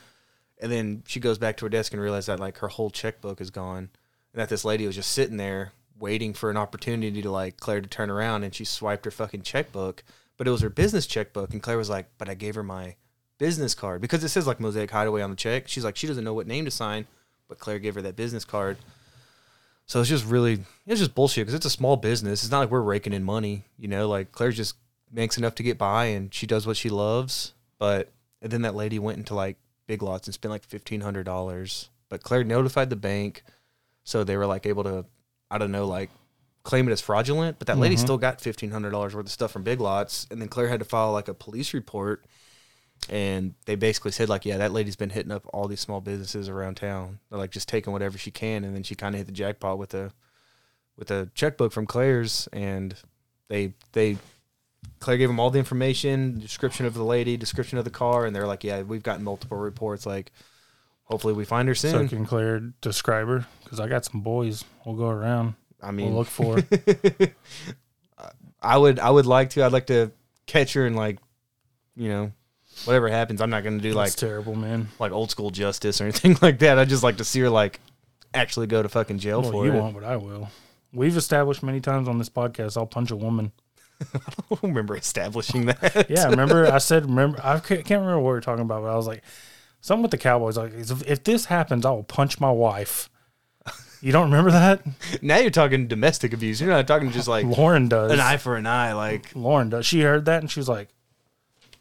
And 0.59 0.71
then 0.71 1.05
she 1.07 1.21
goes 1.21 1.39
back 1.39 1.57
to 1.59 1.67
her 1.67 1.71
desk 1.71 1.93
and 1.93 2.03
realized 2.03 2.27
that 2.27 2.41
like 2.41 2.59
her 2.59 2.67
whole 2.67 2.91
checkbook 2.91 3.41
is 3.41 3.51
gone, 3.51 3.91
and 4.33 4.41
that 4.41 4.49
this 4.49 4.65
lady 4.65 4.87
was 4.87 4.97
just 4.97 5.13
sitting 5.13 5.37
there 5.37 5.73
waiting 5.97 6.35
for 6.35 6.51
an 6.51 6.57
opportunity 6.57 7.23
to 7.23 7.31
like 7.31 7.59
Claire 7.59 7.81
to 7.81 7.89
turn 7.89 8.11
around, 8.11 8.43
and 8.43 8.53
she 8.53 8.65
swiped 8.65 9.05
her 9.05 9.13
fucking 9.13 9.43
checkbook, 9.43 10.03
but 10.37 10.49
it 10.49 10.51
was 10.51 10.63
her 10.63 10.69
business 10.69 11.07
checkbook, 11.07 11.53
and 11.53 11.63
Claire 11.63 11.79
was 11.79 11.91
like, 11.91 12.09
"But 12.19 12.29
I 12.29 12.35
gave 12.35 12.57
her 12.57 12.65
my 12.65 12.97
business 13.39 13.75
card 13.77 14.01
because 14.01 14.25
it 14.25 14.31
says 14.31 14.49
like 14.49 14.59
Mosaic 14.59 14.91
Hideaway 14.91 15.23
on 15.23 15.31
the 15.31 15.37
check." 15.37 15.69
She's 15.69 15.85
like, 15.85 15.97
she 15.97 16.09
doesn't 16.09 16.25
know 16.25 16.35
what 16.35 16.49
name 16.49 16.65
to 16.65 16.73
sign, 16.73 17.07
but 17.49 17.61
Claire 17.61 17.79
gave 17.79 17.95
her 17.95 18.03
that 18.03 18.17
business 18.17 18.45
card. 18.45 18.79
So 19.91 19.99
it's 19.99 20.09
just 20.09 20.25
really, 20.25 20.61
it's 20.87 21.01
just 21.01 21.17
bullshit 21.17 21.43
because 21.43 21.55
it's 21.55 21.67
a 21.67 21.71
small 21.71 21.97
business. 21.97 22.45
It's 22.45 22.53
not 22.53 22.61
like 22.61 22.71
we're 22.71 22.81
raking 22.81 23.13
in 23.13 23.25
money, 23.25 23.65
you 23.77 23.89
know. 23.89 24.09
Like 24.09 24.31
Claire 24.31 24.53
just 24.53 24.77
makes 25.11 25.37
enough 25.37 25.57
to 25.57 25.65
get 25.65 25.79
by, 25.79 26.05
and 26.05 26.33
she 26.33 26.47
does 26.47 26.65
what 26.65 26.77
she 26.77 26.89
loves. 26.89 27.55
But 27.81 28.09
then 28.41 28.63
that 28.63 28.77
lady 28.77 29.01
went 29.01 29.19
into 29.19 29.35
like 29.35 29.57
Big 29.89 30.01
Lots 30.01 30.29
and 30.29 30.35
spent 30.35 30.53
like 30.53 30.63
fifteen 30.63 31.01
hundred 31.01 31.25
dollars. 31.25 31.89
But 32.09 32.23
Claire 32.23 32.45
notified 32.45 32.89
the 32.89 32.95
bank, 32.95 33.43
so 34.05 34.23
they 34.23 34.37
were 34.37 34.47
like 34.47 34.65
able 34.65 34.85
to, 34.85 35.07
I 35.51 35.59
don't 35.59 35.73
know, 35.73 35.89
like 35.89 36.11
claim 36.63 36.87
it 36.89 36.93
as 36.93 37.01
fraudulent. 37.01 37.59
But 37.59 37.67
that 37.67 37.77
lady 37.77 37.97
Mhm. 37.97 37.99
still 37.99 38.17
got 38.19 38.41
fifteen 38.41 38.71
hundred 38.71 38.91
dollars 38.91 39.17
worth 39.17 39.27
of 39.27 39.33
stuff 39.33 39.51
from 39.51 39.65
Big 39.65 39.81
Lots, 39.81 40.25
and 40.31 40.41
then 40.41 40.47
Claire 40.49 40.69
had 40.69 40.79
to 40.79 40.87
file 40.87 41.11
like 41.11 41.27
a 41.27 41.35
police 41.35 41.75
report. 41.75 42.25
And 43.09 43.55
they 43.65 43.75
basically 43.75 44.13
said 44.13 44.29
like, 44.29 44.45
yeah, 44.45 44.59
that 44.59 44.73
lady's 44.73 44.97
been 44.97 45.11
hitting 45.11 45.33
up 45.33 45.47
all 45.53 45.67
these 45.67 45.81
small 45.81 46.01
businesses 46.01 46.49
around 46.49 46.77
town. 46.77 47.19
They're 47.31 47.39
like 47.39 47.51
just 47.51 47.69
taking 47.69 47.93
whatever 47.93 48.19
she 48.19 48.31
can, 48.31 48.63
and 48.65 48.75
then 48.75 48.83
she 48.83 48.95
kind 48.95 49.15
of 49.15 49.19
hit 49.19 49.27
the 49.27 49.33
jackpot 49.33 49.79
with 49.79 49.95
a 49.95 50.13
with 50.97 51.11
a 51.11 51.31
checkbook 51.35 51.73
from 51.73 51.87
Claire's, 51.87 52.47
and 52.53 52.95
they 53.49 53.73
they 53.93 54.19
Claire 54.99 55.17
gave 55.17 55.29
them 55.29 55.41
all 55.41 55.51
the 55.51 55.59
information, 55.59 56.39
description 56.39 56.85
of 56.87 56.95
the 56.95 57.03
lady, 57.03 57.37
description 57.37 57.79
of 57.79 57.85
the 57.85 57.91
car, 57.91 58.27
and 58.27 58.37
they're 58.37 58.47
like, 58.47 58.65
yeah, 58.65 58.83
we've 58.83 59.03
gotten 59.03 59.25
multiple 59.25 59.57
reports. 59.57 60.05
Like, 60.05 60.31
hopefully 61.05 61.33
we 61.33 61.45
find 61.45 61.69
her 61.69 61.75
soon 61.75 61.91
So 61.91 62.17
can 62.17 62.27
Claire 62.27 62.61
describe 62.81 63.27
her? 63.29 63.47
Because 63.65 63.81
I 63.81 63.89
got 63.89 64.05
some 64.05 64.21
boys. 64.21 64.65
We'll 64.85 64.97
go 64.97 65.09
around. 65.09 65.55
I 65.83 65.87
We'll 65.87 65.93
mean, 65.93 66.17
look 66.17 66.29
for. 66.29 66.61
her. 66.61 67.35
I 68.63 68.77
would 68.77 68.99
I 68.99 69.09
would 69.09 69.27
like 69.27 69.51
to. 69.51 69.65
I'd 69.65 69.73
like 69.73 69.87
to 69.87 70.13
catch 70.47 70.75
her 70.75 70.87
and 70.87 70.95
like, 70.95 71.19
you 71.97 72.09
know, 72.11 72.33
whatever 72.85 73.09
happens. 73.09 73.41
I'm 73.41 73.51
not 73.51 73.65
gonna 73.65 73.79
do 73.79 73.93
like 73.93 74.09
That's 74.09 74.17
terrible, 74.17 74.55
man. 74.55 74.89
like 74.99 75.13
old 75.13 75.31
school 75.31 75.51
justice 75.51 76.01
or 76.01 76.05
anything 76.07 76.37
like 76.43 76.59
that. 76.61 76.79
I 76.79 76.85
just 76.85 77.03
like 77.03 77.17
to 77.19 77.25
see 77.25 77.41
her 77.41 77.51
like 77.51 77.81
actually 78.35 78.67
go 78.67 78.83
to 78.83 78.89
fucking 78.89 79.19
jail 79.19 79.43
Well, 79.43 79.51
for 79.53 79.67
you 79.67 79.73
it. 79.73 79.77
won't, 79.77 79.95
but 79.95 80.05
I 80.05 80.17
will. 80.17 80.51
We've 80.93 81.17
established 81.17 81.63
many 81.63 81.81
times 81.81 82.09
on 82.09 82.19
this 82.19 82.29
podcast. 82.29 82.77
I'll 82.77 82.87
punch 82.87 83.11
a 83.11 83.17
woman. 83.17 83.53
I 84.15 84.19
don't 84.49 84.63
remember 84.63 84.97
establishing 84.97 85.67
that. 85.67 86.07
Yeah, 86.09 86.27
remember 86.31 86.67
I 86.67 86.79
said 86.79 87.05
remember 87.07 87.39
I 87.45 87.59
ca- 87.59 87.77
can't 87.83 88.01
remember 88.01 88.19
what 88.19 88.29
we 88.31 88.35
were 88.35 88.41
talking 88.41 88.63
about, 88.63 88.83
but 88.83 88.89
I 88.91 88.97
was 88.97 89.07
like 89.07 89.23
something 89.81 90.03
with 90.03 90.11
the 90.11 90.19
Cowboys. 90.19 90.57
Like 90.57 90.73
if, 90.75 91.07
if 91.09 91.23
this 91.25 91.45
happens, 91.47 91.85
I 91.85 91.91
will 91.91 92.03
punch 92.05 92.41
my 92.41 92.51
wife. 92.51 93.09
You 94.03 94.13
don't 94.13 94.31
remember 94.31 94.51
that? 94.53 94.81
now 95.21 95.37
you're 95.37 95.51
talking 95.51 95.87
domestic 95.87 96.33
abuse. 96.33 96.59
You're 96.59 96.71
not 96.71 96.87
talking 96.89 97.11
just 97.11 97.29
like 97.29 97.45
Lauren 97.45 97.87
does. 97.89 98.11
an 98.11 98.19
eye 98.21 98.39
for 98.39 98.57
an 98.57 98.65
eye. 98.67 98.95
Like, 98.95 99.37
Lauren 99.37 99.69
does. 99.69 99.85
She 99.85 100.01
heard 100.01 100.25
that 100.25 100.41
and 100.41 100.51
she 100.51 100.59
was 100.59 100.71
like, 100.71 100.89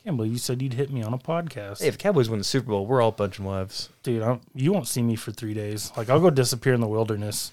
"Can't 0.10 0.18
believe 0.18 0.32
you 0.34 0.40
said 0.40 0.62
you'd 0.62 0.74
hit 0.74 0.92
me 0.92 1.04
on 1.04 1.14
a 1.14 1.18
podcast, 1.18 1.80
hey, 1.82 1.88
if 1.88 1.98
Cowboys 1.98 2.30
win 2.30 2.40
the 2.40 2.44
Super 2.44 2.68
Bowl, 2.70 2.86
we're 2.86 3.02
all 3.02 3.12
punching 3.12 3.46
wives. 3.46 3.90
dude. 4.04 4.24
I'm, 4.24 4.42
you 4.56 4.74
won't 4.74 4.88
see 4.88 5.02
me 5.04 5.16
for 5.16 5.32
three 5.32 5.54
days. 5.54 5.92
Like 5.96 6.10
I'll 6.10 6.20
go 6.20 6.30
disappear 6.30 6.74
in 6.74 6.82
the 6.82 6.88
wilderness. 6.88 7.52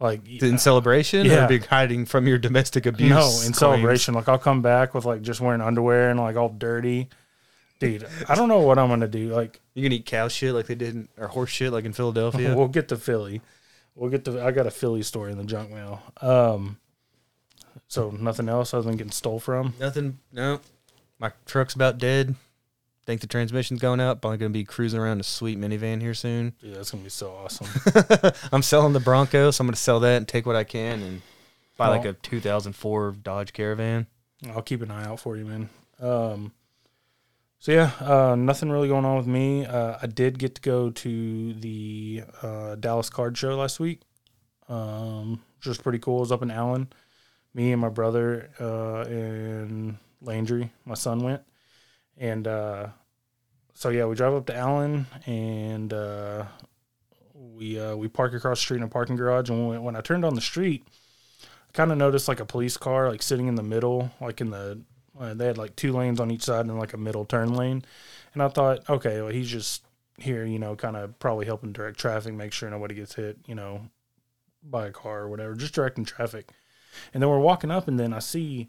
Like 0.00 0.26
In 0.42 0.58
celebration, 0.58 1.26
Yeah. 1.26 1.44
or 1.44 1.48
be 1.48 1.58
hiding 1.58 2.06
from 2.06 2.26
your 2.26 2.38
domestic 2.38 2.86
abuse? 2.86 3.10
no, 3.10 3.18
in 3.26 3.32
claims? 3.40 3.58
celebration. 3.58 4.14
Like 4.14 4.28
I'll 4.28 4.38
come 4.38 4.60
back 4.62 4.94
with 4.94 5.04
like 5.04 5.22
just 5.22 5.40
wearing 5.40 5.60
underwear 5.60 6.10
and 6.10 6.18
like 6.18 6.34
all 6.36 6.48
dirty, 6.48 7.08
dude. 7.78 8.06
I 8.28 8.34
don't 8.34 8.48
know 8.48 8.60
what 8.60 8.78
I'm 8.78 8.88
gonna 8.88 9.06
do. 9.06 9.28
Like 9.34 9.60
You 9.74 9.82
can 9.84 9.92
eat 9.92 10.04
cow 10.06 10.26
shit 10.28 10.54
like 10.54 10.66
they 10.66 10.74
did, 10.74 10.94
in, 10.94 11.08
or 11.16 11.28
horse 11.28 11.50
shit 11.50 11.72
like 11.72 11.84
in 11.84 11.92
Philadelphia. 11.92 12.54
we'll 12.56 12.66
get 12.68 12.88
to 12.88 12.96
Philly. 12.96 13.42
We'll 13.94 14.10
get 14.10 14.24
to. 14.24 14.44
I 14.44 14.50
got 14.50 14.66
a 14.66 14.70
Philly 14.72 15.02
story 15.02 15.30
in 15.32 15.38
the 15.38 15.44
junk 15.44 15.70
mail. 15.70 16.02
Um, 16.20 16.78
so 17.88 18.10
nothing 18.10 18.48
else 18.48 18.72
other 18.74 18.82
than 18.88 18.96
getting 18.96 19.12
stole 19.12 19.38
from. 19.38 19.74
Nothing. 19.78 20.18
No, 20.32 20.60
my 21.22 21.32
truck's 21.46 21.74
about 21.74 21.98
dead. 21.98 22.34
Think 23.06 23.20
the 23.20 23.26
transmission's 23.26 23.80
going 23.80 24.00
out. 24.00 24.20
Probably 24.20 24.38
gonna 24.38 24.50
be 24.50 24.64
cruising 24.64 25.00
around 25.00 25.20
a 25.20 25.24
sweet 25.24 25.58
minivan 25.58 26.00
here 26.00 26.14
soon. 26.14 26.52
Dude, 26.60 26.74
that's 26.74 26.90
gonna 26.90 27.02
be 27.04 27.10
so 27.10 27.32
awesome. 27.32 27.66
I'm 28.52 28.62
selling 28.62 28.92
the 28.92 29.00
Bronco, 29.00 29.50
so 29.50 29.62
I'm 29.62 29.68
gonna 29.68 29.76
sell 29.76 30.00
that 30.00 30.18
and 30.18 30.28
take 30.28 30.44
what 30.44 30.56
I 30.56 30.64
can 30.64 31.00
and 31.00 31.22
buy 31.76 31.88
like 31.88 32.04
a 32.04 32.12
2004 32.12 33.12
Dodge 33.22 33.52
Caravan. 33.52 34.06
I'll 34.50 34.62
keep 34.62 34.82
an 34.82 34.90
eye 34.90 35.04
out 35.04 35.20
for 35.20 35.36
you, 35.36 35.44
man. 35.44 35.68
Um, 36.00 36.52
so 37.58 37.72
yeah, 37.72 37.90
uh, 38.00 38.34
nothing 38.34 38.70
really 38.70 38.88
going 38.88 39.04
on 39.04 39.16
with 39.16 39.26
me. 39.28 39.64
Uh, 39.64 39.96
I 40.02 40.06
did 40.08 40.38
get 40.38 40.56
to 40.56 40.60
go 40.60 40.90
to 40.90 41.54
the 41.54 42.22
uh, 42.42 42.74
Dallas 42.76 43.10
Card 43.10 43.38
Show 43.38 43.56
last 43.56 43.78
week, 43.78 44.00
um, 44.68 45.40
which 45.58 45.66
was 45.66 45.78
pretty 45.78 46.00
cool. 46.00 46.18
It 46.18 46.20
was 46.20 46.32
up 46.32 46.42
in 46.42 46.50
Allen. 46.50 46.92
Me 47.54 47.70
and 47.70 47.80
my 47.80 47.88
brother 47.88 48.50
uh, 48.60 49.02
and 49.08 49.98
Landry, 50.22 50.72
my 50.84 50.94
son, 50.94 51.20
went, 51.20 51.42
and 52.16 52.46
uh, 52.46 52.88
so 53.74 53.88
yeah, 53.88 54.04
we 54.04 54.14
drive 54.14 54.34
up 54.34 54.46
to 54.46 54.56
Allen 54.56 55.06
and 55.26 55.92
uh, 55.92 56.44
we 57.34 57.80
uh, 57.80 57.96
we 57.96 58.08
park 58.08 58.34
across 58.34 58.58
the 58.58 58.62
street 58.62 58.78
in 58.78 58.84
a 58.84 58.88
parking 58.88 59.16
garage. 59.16 59.50
And 59.50 59.68
when, 59.68 59.82
when 59.82 59.96
I 59.96 60.00
turned 60.00 60.24
on 60.24 60.34
the 60.34 60.40
street, 60.40 60.86
I 61.42 61.72
kind 61.72 61.92
of 61.92 61.98
noticed 61.98 62.28
like 62.28 62.40
a 62.40 62.44
police 62.44 62.76
car 62.76 63.10
like 63.10 63.22
sitting 63.22 63.48
in 63.48 63.54
the 63.54 63.62
middle, 63.62 64.10
like 64.20 64.40
in 64.40 64.50
the 64.50 64.82
uh, 65.18 65.34
they 65.34 65.46
had 65.46 65.58
like 65.58 65.76
two 65.76 65.92
lanes 65.92 66.20
on 66.20 66.30
each 66.30 66.44
side 66.44 66.66
and 66.66 66.78
like 66.78 66.92
a 66.92 66.98
middle 66.98 67.24
turn 67.24 67.54
lane. 67.54 67.84
And 68.34 68.42
I 68.42 68.48
thought, 68.48 68.88
okay, 68.88 69.20
well 69.20 69.32
he's 69.32 69.50
just 69.50 69.84
here, 70.18 70.44
you 70.44 70.58
know, 70.58 70.76
kind 70.76 70.96
of 70.96 71.18
probably 71.18 71.46
helping 71.46 71.72
direct 71.72 71.98
traffic, 71.98 72.34
make 72.34 72.52
sure 72.52 72.70
nobody 72.70 72.94
gets 72.94 73.14
hit, 73.14 73.38
you 73.46 73.54
know, 73.54 73.82
by 74.62 74.86
a 74.86 74.90
car 74.90 75.20
or 75.20 75.28
whatever, 75.28 75.54
just 75.54 75.74
directing 75.74 76.04
traffic. 76.04 76.50
And 77.12 77.22
then 77.22 77.30
we're 77.30 77.38
walking 77.38 77.70
up, 77.70 77.88
and 77.88 77.98
then 77.98 78.12
I 78.12 78.18
see, 78.18 78.68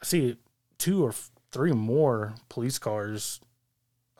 I 0.00 0.04
see 0.04 0.36
two 0.78 1.04
or 1.04 1.12
three 1.50 1.72
more 1.72 2.34
police 2.48 2.78
cars 2.78 3.40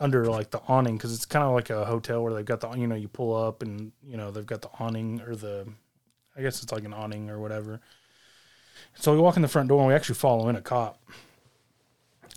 under 0.00 0.26
like 0.26 0.50
the 0.50 0.60
awning 0.68 0.96
because 0.96 1.12
it's 1.12 1.26
kind 1.26 1.44
of 1.44 1.52
like 1.52 1.70
a 1.70 1.84
hotel 1.84 2.22
where 2.22 2.32
they've 2.32 2.44
got 2.44 2.60
the 2.60 2.70
you 2.72 2.86
know 2.86 2.94
you 2.94 3.08
pull 3.08 3.34
up 3.34 3.62
and 3.62 3.92
you 4.02 4.16
know 4.16 4.30
they've 4.30 4.46
got 4.46 4.62
the 4.62 4.70
awning 4.78 5.20
or 5.22 5.34
the 5.34 5.66
I 6.36 6.42
guess 6.42 6.62
it's 6.62 6.72
like 6.72 6.84
an 6.84 6.94
awning 6.94 7.30
or 7.30 7.38
whatever. 7.40 7.80
So 8.94 9.12
we 9.12 9.18
walk 9.18 9.36
in 9.36 9.42
the 9.42 9.48
front 9.48 9.68
door 9.68 9.80
and 9.80 9.88
we 9.88 9.94
actually 9.94 10.14
follow 10.14 10.48
in 10.48 10.56
a 10.56 10.60
cop. 10.60 11.00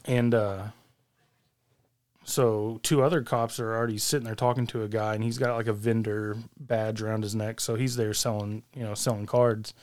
And 0.05 0.33
uh, 0.33 0.63
so 2.23 2.79
two 2.81 3.03
other 3.03 3.21
cops 3.21 3.59
are 3.59 3.75
already 3.75 3.99
sitting 3.99 4.25
there 4.25 4.35
talking 4.35 4.65
to 4.67 4.83
a 4.83 4.87
guy, 4.87 5.13
and 5.13 5.23
he's 5.23 5.37
got 5.37 5.55
like 5.55 5.67
a 5.67 5.73
vendor 5.73 6.37
badge 6.59 7.01
around 7.01 7.21
his 7.23 7.35
neck. 7.35 7.59
So 7.59 7.75
he's 7.75 7.95
there 7.95 8.13
selling, 8.13 8.63
you 8.73 8.83
know, 8.83 8.95
selling 8.95 9.27
cards. 9.27 9.73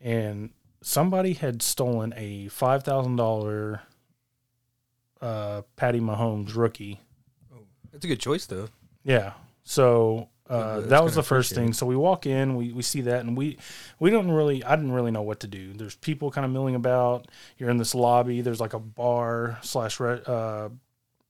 And 0.00 0.50
somebody 0.82 1.34
had 1.34 1.62
stolen 1.62 2.12
a 2.16 2.48
five 2.48 2.82
thousand 2.84 3.16
dollar 3.16 3.82
uh, 5.20 5.62
Patty 5.76 6.00
Mahomes 6.00 6.54
rookie. 6.56 7.00
It's 7.92 8.04
a 8.04 8.08
good 8.08 8.20
choice 8.20 8.46
though. 8.46 8.68
Yeah. 9.04 9.32
So 9.64 10.28
uh, 10.48 10.76
That's 10.76 10.88
that 10.88 11.04
was 11.04 11.14
the 11.14 11.22
first 11.22 11.54
thing. 11.54 11.72
So 11.72 11.84
we 11.84 11.96
walk 11.96 12.24
in, 12.24 12.56
we, 12.56 12.72
we 12.72 12.82
see 12.82 13.02
that, 13.02 13.20
and 13.20 13.36
we 13.36 13.58
we 13.98 14.10
don't 14.10 14.30
really. 14.30 14.64
I 14.64 14.76
didn't 14.76 14.92
really 14.92 15.10
know 15.10 15.22
what 15.22 15.40
to 15.40 15.46
do. 15.46 15.72
There's 15.74 15.96
people 15.96 16.30
kind 16.30 16.44
of 16.44 16.50
milling 16.50 16.74
about. 16.74 17.28
You're 17.58 17.70
in 17.70 17.76
this 17.76 17.94
lobby. 17.94 18.40
There's 18.40 18.60
like 18.60 18.72
a 18.72 18.78
bar 18.78 19.58
slash 19.62 20.00
re, 20.00 20.20
uh, 20.26 20.70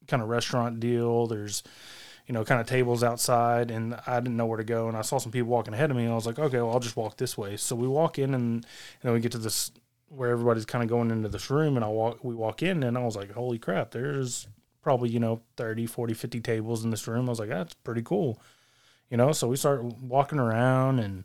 kind 0.06 0.22
of 0.22 0.28
restaurant 0.28 0.78
deal. 0.78 1.26
There's 1.26 1.62
you 2.28 2.34
know 2.34 2.44
kind 2.44 2.60
of 2.60 2.68
tables 2.68 3.02
outside, 3.02 3.70
and 3.72 3.98
I 4.06 4.20
didn't 4.20 4.36
know 4.36 4.46
where 4.46 4.58
to 4.58 4.64
go. 4.64 4.86
And 4.86 4.96
I 4.96 5.02
saw 5.02 5.18
some 5.18 5.32
people 5.32 5.48
walking 5.48 5.74
ahead 5.74 5.90
of 5.90 5.96
me, 5.96 6.04
and 6.04 6.12
I 6.12 6.14
was 6.14 6.26
like, 6.26 6.38
okay, 6.38 6.58
well 6.58 6.70
I'll 6.72 6.78
just 6.80 6.96
walk 6.96 7.16
this 7.16 7.36
way. 7.36 7.56
So 7.56 7.74
we 7.74 7.88
walk 7.88 8.18
in, 8.20 8.34
and 8.34 8.64
you 9.02 9.08
know 9.08 9.14
we 9.14 9.20
get 9.20 9.32
to 9.32 9.38
this 9.38 9.72
where 10.10 10.30
everybody's 10.30 10.64
kind 10.64 10.82
of 10.84 10.88
going 10.88 11.10
into 11.10 11.28
this 11.28 11.50
room, 11.50 11.74
and 11.76 11.84
I 11.84 11.88
walk 11.88 12.22
we 12.22 12.34
walk 12.36 12.62
in, 12.62 12.82
and 12.84 12.96
I 12.96 13.04
was 13.04 13.16
like, 13.16 13.32
holy 13.32 13.58
crap, 13.58 13.90
there's 13.90 14.46
probably 14.80 15.10
you 15.10 15.18
know 15.20 15.42
30 15.56 15.86
40 15.86 16.14
50 16.14 16.40
tables 16.40 16.82
in 16.84 16.90
this 16.90 17.06
room 17.08 17.26
i 17.26 17.30
was 17.30 17.38
like 17.40 17.48
that's 17.50 17.74
pretty 17.74 18.00
cool 18.00 18.40
you 19.10 19.16
know 19.18 19.32
so 19.32 19.46
we 19.48 19.56
start 19.56 19.82
walking 19.82 20.38
around 20.38 20.98
and 21.00 21.24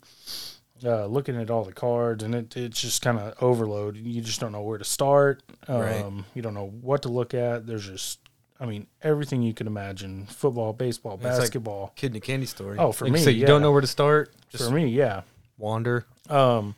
uh, 0.84 1.06
looking 1.06 1.40
at 1.40 1.50
all 1.50 1.64
the 1.64 1.72
cards 1.72 2.24
and 2.24 2.36
it, 2.36 2.58
it's 2.58 2.82
just 2.82 3.02
kind 3.02 3.18
of 3.18 3.42
overload 3.42 3.96
you 3.96 4.20
just 4.22 4.42
don't 4.42 4.52
know 4.52 4.62
where 4.64 4.80
to 4.80 4.84
start 4.84 5.44
um, 5.70 5.80
Right. 5.80 6.14
you 6.34 6.42
don't 6.42 6.56
know 6.56 6.68
what 6.82 7.04
to 7.04 7.10
look 7.10 7.34
at 7.34 7.66
there's 7.66 7.88
just 7.88 8.20
i 8.64 8.66
mean 8.66 8.88
everything 9.04 9.44
you 9.44 9.54
can 9.54 9.68
imagine 9.68 10.26
football 10.26 10.74
baseball 10.74 11.14
like- 11.14 11.22
basketball 11.24 11.92
Kid 11.96 12.12
in 12.14 12.18
a 12.18 12.20
candy 12.20 12.46
store. 12.48 12.76
Oh, 12.80 12.92
for 12.94 13.06
Like, 13.06 13.14
me, 13.14 13.20
so 13.20 13.30
you 13.30 13.42
yeah. 13.42 13.48
don't 13.48 13.62
know 13.62 13.72
where 13.72 13.82
to 13.82 13.88
start. 13.88 14.32
Just 14.50 14.64
for 14.70 14.72
me 14.74 14.88
yeah 14.88 15.22
wander. 15.58 16.06
um, 16.30 16.76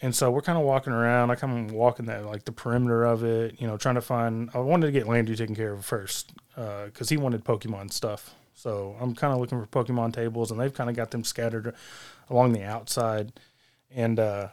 and 0.00 0.14
so 0.14 0.30
we're 0.30 0.42
kind 0.42 0.56
of 0.56 0.62
walking 0.64 0.92
around. 0.92 1.30
I 1.32 1.34
kind 1.34 1.68
of 1.70 1.74
walking 1.74 2.06
that 2.06 2.24
like 2.24 2.44
the 2.44 2.52
perimeter 2.52 3.02
of 3.04 3.24
it, 3.24 3.60
you 3.60 3.66
know, 3.66 3.76
trying 3.76 3.96
to 3.96 4.00
find. 4.00 4.48
I 4.54 4.58
wanted 4.58 4.86
to 4.86 4.92
get 4.92 5.08
Landry 5.08 5.34
taken 5.34 5.56
care 5.56 5.72
of 5.72 5.84
first 5.84 6.32
because 6.54 7.08
he 7.08 7.16
wanted 7.16 7.44
Pokemon 7.44 7.92
stuff. 7.92 8.32
So 8.54 8.94
I'm 9.00 9.12
kind 9.16 9.32
of 9.34 9.40
looking 9.40 9.60
for 9.60 9.66
Pokemon 9.66 10.12
tables, 10.12 10.52
and 10.52 10.60
they've 10.60 10.72
kind 10.72 10.88
of 10.88 10.94
got 10.94 11.10
them 11.10 11.24
scattered 11.24 11.74
along 12.30 12.52
the 12.52 12.62
outside. 12.62 13.32
And 13.92 14.20
uh, 14.20 14.48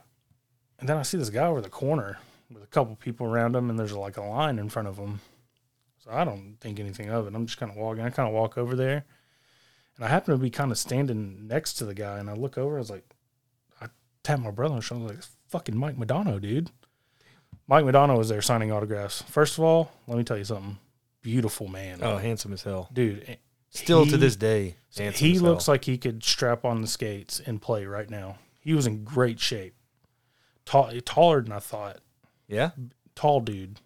and 0.80 0.90
then 0.90 0.98
I 0.98 1.04
see 1.04 1.18
this 1.20 1.30
guy 1.30 1.46
over 1.46 1.62
the 1.62 1.70
corner 1.70 2.18
with 2.52 2.64
a 2.64 2.68
couple 2.68 2.96
people 2.96 3.28
around 3.28 3.56
him, 3.56 3.70
and 3.70 3.78
there's 3.78 3.94
like 3.94 4.18
a 4.18 4.24
line 4.24 4.58
in 4.58 4.70
front 4.70 4.88
of 4.88 4.98
him. 4.98 5.20
So 6.06 6.12
I 6.12 6.24
don't 6.24 6.58
think 6.62 6.80
anything 6.80 7.10
of 7.10 7.28
it. 7.28 7.34
I'm 7.36 7.46
just 7.46 7.58
kind 7.60 7.72
of 7.72 7.78
walking. 7.78 8.04
I 8.04 8.10
kind 8.10 8.28
of 8.30 8.34
walk 8.36 8.58
over 8.58 8.76
there, 8.76 9.06
and 9.96 10.06
I 10.06 10.08
happen 10.08 10.34
to 10.34 10.38
be 10.38 10.50
kind 10.50 10.72
of 10.72 10.78
standing 10.78 11.48
next 11.48 11.74
to 11.76 11.86
the 11.86 11.94
guy, 11.96 12.20
and 12.20 12.30
I 12.30 12.34
look 12.34 12.58
over. 12.58 12.76
I 12.76 12.80
was 12.80 12.90
like, 12.92 13.06
I 13.82 13.88
tap 14.24 14.40
my 14.40 14.52
brother 14.52 14.74
on 14.74 14.80
the 14.80 14.84
shoulder. 14.86 15.04
I 15.04 15.08
was 15.08 15.12
like, 15.12 15.18
"It's 15.20 15.30
fucking 15.48 15.76
Mike 15.78 15.98
Modano, 15.98 16.40
dude. 16.40 16.70
Mike 17.68 17.84
Modano 17.86 18.18
was 18.18 18.30
there 18.30 18.42
signing 18.42 18.72
autographs. 18.72 19.24
First 19.24 19.58
of 19.58 19.64
all, 19.64 19.92
let 20.08 20.18
me 20.18 20.24
tell 20.24 20.38
you 20.38 20.44
something. 20.44 20.78
Beautiful 21.24 21.68
man, 21.68 22.00
Oh, 22.04 22.18
handsome 22.18 22.54
as 22.54 22.62
hell. 22.62 22.88
dude. 22.94 23.24
Eh, 23.28 23.36
Still 23.72 24.06
to 24.06 24.16
this 24.16 24.36
day, 24.36 24.76
handsome 24.96 25.26
He 25.28 25.40
looks 25.40 25.66
hell. 25.66 25.74
like 25.74 25.84
he 25.86 25.98
could 25.98 26.24
strap 26.24 26.64
on 26.64 26.82
the 26.82 26.88
skates 26.88 27.40
and 27.42 27.60
play 27.62 27.86
right 27.86 28.10
now. 28.10 28.38
He 28.62 28.74
was 28.74 28.86
in 28.88 29.04
great 29.04 29.40
shape. 29.40 29.76
Tall, 30.66 30.92
taller 31.04 31.42
than 31.42 31.52
I 31.52 31.60
thought. 31.60 31.98
yeah. 32.48 32.72
Tall 33.16 33.40
dude. 33.42 33.80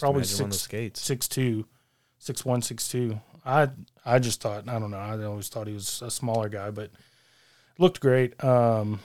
Just 0.00 0.02
Probably 0.02 0.24
six- 0.24 0.58
skates. 0.62 1.00
six 1.02 1.28
two, 1.28 1.66
six 2.18 2.44
one, 2.44 2.62
six 2.62 2.88
two. 2.88 3.20
I 3.44 3.68
I 4.04 4.18
just 4.18 4.40
thought 4.40 4.68
I 4.68 4.78
don't 4.78 4.90
know. 4.90 4.96
I 4.98 5.22
always 5.24 5.48
thought 5.48 5.66
he 5.66 5.74
was 5.74 6.02
a 6.02 6.10
smaller 6.10 6.48
guy, 6.48 6.70
but 6.70 6.90
looked 7.78 8.00
great. 8.00 8.42
Um, 8.42 9.00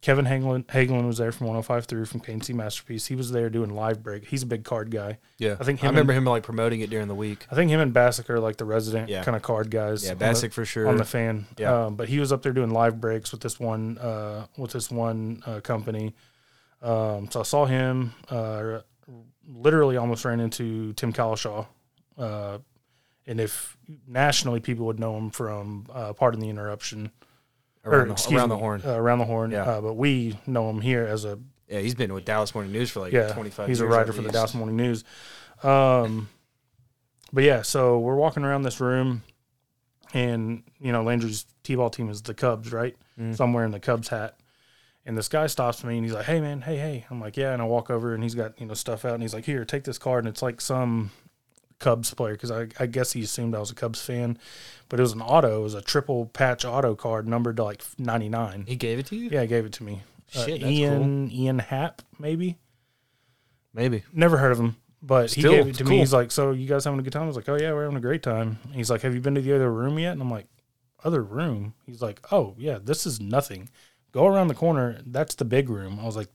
Kevin 0.00 0.26
Hagelin, 0.26 0.64
Hagelin 0.66 1.08
was 1.08 1.18
there 1.18 1.32
from 1.32 1.48
105 1.48 1.86
through 1.86 2.04
from 2.04 2.20
KNC 2.20 2.54
Masterpiece. 2.54 3.06
He 3.06 3.16
was 3.16 3.32
there 3.32 3.50
doing 3.50 3.74
live 3.74 4.00
break. 4.00 4.24
He's 4.26 4.44
a 4.44 4.46
big 4.46 4.62
card 4.62 4.92
guy. 4.92 5.18
Yeah, 5.38 5.56
I 5.58 5.64
think 5.64 5.82
I 5.82 5.88
remember 5.88 6.12
him 6.12 6.24
like 6.24 6.44
promoting 6.44 6.80
it 6.82 6.90
during 6.90 7.08
the 7.08 7.16
week. 7.16 7.46
I 7.50 7.56
think 7.56 7.68
him 7.68 7.80
and 7.80 7.92
Bassick 7.92 8.30
are 8.30 8.38
like 8.38 8.58
the 8.58 8.64
resident 8.64 9.08
Yeah. 9.08 9.24
kind 9.24 9.36
of 9.36 9.42
card 9.42 9.72
guys. 9.72 10.04
Yeah, 10.04 10.10
the- 10.10 10.20
Bassick 10.20 10.52
for 10.52 10.64
sure. 10.64 10.86
on 10.86 10.98
the 10.98 11.04
fan. 11.04 11.46
Yeah. 11.56 11.86
Um, 11.86 11.96
but 11.96 12.08
he 12.08 12.20
was 12.20 12.30
up 12.32 12.42
there 12.42 12.52
doing 12.52 12.70
live 12.70 13.00
breaks 13.00 13.32
with 13.32 13.40
this 13.40 13.58
one 13.58 13.98
uh, 13.98 14.46
with 14.56 14.70
this 14.70 14.88
one 14.88 15.42
uh, 15.46 15.60
company. 15.60 16.14
Um, 16.80 17.28
so 17.32 17.40
I 17.40 17.42
saw 17.44 17.64
him. 17.66 18.14
Uh, 18.30 18.80
literally, 19.48 19.96
almost 19.96 20.24
ran 20.24 20.40
into 20.40 20.92
Tim 20.92 21.12
Cowlishaw. 21.12 21.66
Uh, 22.16 22.58
and 23.26 23.40
if 23.40 23.76
nationally, 24.06 24.60
people 24.60 24.86
would 24.86 25.00
know 25.00 25.16
him 25.16 25.30
from 25.30 25.86
uh, 25.92 26.12
Pardon 26.12 26.40
the 26.40 26.48
Interruption 26.48 27.10
around, 27.84 28.10
or, 28.10 28.14
the, 28.14 28.34
around 28.34 28.48
me, 28.48 28.54
the 28.54 28.58
horn. 28.58 28.82
uh, 28.84 28.92
around 28.92 29.18
the 29.18 29.24
horn. 29.24 29.50
Yeah. 29.50 29.62
Uh, 29.62 29.80
but 29.80 29.94
we 29.94 30.38
know 30.46 30.68
him 30.70 30.80
here 30.80 31.04
as 31.04 31.24
a 31.24 31.38
yeah, 31.68 31.80
he's 31.80 31.94
been 31.94 32.14
with 32.14 32.24
Dallas 32.24 32.54
Morning 32.54 32.72
News 32.72 32.90
for 32.90 33.00
like 33.00 33.12
yeah, 33.12 33.32
25 33.32 33.68
he's 33.68 33.80
a 33.80 33.86
writer 33.86 34.12
for 34.12 34.22
the. 34.22 34.30
Dallas 34.30 34.54
Morning 34.54 34.76
News. 34.76 35.04
Um, 35.62 36.28
but 37.32 37.44
yeah, 37.44 37.60
so 37.62 37.98
we're 37.98 38.16
walking 38.16 38.42
around 38.44 38.62
this 38.62 38.80
room, 38.80 39.22
and 40.14 40.62
you 40.80 40.92
know 40.92 41.02
Landry's 41.02 41.44
t-ball 41.64 41.90
team 41.90 42.08
is 42.08 42.22
the 42.22 42.32
Cubs, 42.32 42.72
right? 42.72 42.96
Mhm. 43.20 43.36
So 43.36 43.44
I'm 43.44 43.52
wearing 43.52 43.72
the 43.72 43.80
Cubs 43.80 44.08
hat, 44.08 44.38
and 45.06 45.16
this 45.16 45.28
guy 45.28 45.46
stops 45.46 45.82
me 45.84 45.96
and 45.96 46.04
he's 46.04 46.14
like, 46.14 46.26
"Hey 46.26 46.40
man, 46.40 46.60
hey 46.62 46.76
hey." 46.76 47.06
I'm 47.10 47.20
like, 47.20 47.36
"Yeah," 47.36 47.52
and 47.52 47.62
I 47.62 47.64
walk 47.64 47.90
over 47.90 48.14
and 48.14 48.22
he's 48.22 48.34
got 48.34 48.60
you 48.60 48.66
know 48.66 48.74
stuff 48.74 49.04
out, 49.04 49.14
and 49.14 49.22
he's 49.22 49.34
like, 49.34 49.44
"Here, 49.44 49.64
take 49.64 49.84
this 49.84 49.98
card," 49.98 50.24
and 50.24 50.32
it's 50.32 50.42
like 50.42 50.60
some 50.60 51.10
Cubs 51.78 52.12
player 52.12 52.32
because 52.34 52.50
I, 52.50 52.66
I 52.80 52.86
guess 52.86 53.12
he 53.12 53.22
assumed 53.22 53.54
I 53.54 53.60
was 53.60 53.70
a 53.70 53.74
Cubs 53.74 54.02
fan, 54.02 54.36
but 54.88 54.98
it 54.98 55.02
was 55.02 55.12
an 55.12 55.22
auto, 55.22 55.60
it 55.60 55.62
was 55.62 55.74
a 55.74 55.80
triple 55.82 56.26
patch 56.26 56.64
auto 56.64 56.94
card 56.96 57.28
numbered 57.28 57.56
to 57.58 57.64
like 57.64 57.82
99. 57.98 58.64
He 58.66 58.74
gave 58.76 58.98
it 58.98 59.06
to 59.06 59.16
you? 59.16 59.28
Yeah, 59.30 59.42
he 59.42 59.46
gave 59.46 59.64
it 59.64 59.72
to 59.74 59.84
me. 59.84 60.02
Uh, 60.34 60.44
Shit, 60.44 60.60
that's 60.60 60.72
Ian 60.72 61.30
Ian 61.30 61.58
Happ 61.60 62.02
maybe. 62.18 62.58
Maybe. 63.72 64.02
Never 64.12 64.38
heard 64.38 64.52
of 64.52 64.58
him, 64.58 64.76
but 65.02 65.30
Still, 65.30 65.52
he 65.52 65.56
gave 65.58 65.66
it 65.68 65.74
to 65.76 65.84
cool. 65.84 65.90
me. 65.90 65.98
He's 65.98 66.12
like, 66.12 66.30
"So 66.32 66.50
you 66.52 66.66
guys 66.66 66.84
having 66.84 66.98
a 66.98 67.02
good 67.02 67.12
time?" 67.12 67.22
I 67.24 67.26
was 67.26 67.36
like, 67.36 67.48
"Oh 67.48 67.56
yeah, 67.56 67.72
we're 67.72 67.84
having 67.84 67.96
a 67.98 68.00
great 68.00 68.22
time." 68.22 68.58
He's 68.72 68.90
like, 68.90 69.02
"Have 69.02 69.14
you 69.14 69.20
been 69.20 69.34
to 69.36 69.40
the 69.40 69.54
other 69.54 69.72
room 69.72 69.98
yet?" 69.98 70.12
And 70.12 70.20
I'm 70.22 70.30
like, 70.30 70.46
"Other 71.04 71.22
room?" 71.22 71.74
He's 71.86 72.02
like, 72.02 72.20
"Oh 72.32 72.54
yeah, 72.58 72.78
this 72.82 73.06
is 73.06 73.20
nothing. 73.20 73.68
Go 74.12 74.26
around 74.26 74.48
the 74.48 74.54
corner. 74.54 75.00
That's 75.06 75.34
the 75.34 75.44
big 75.44 75.68
room." 75.68 75.98
I 76.00 76.04
was 76.04 76.16
like, 76.16 76.28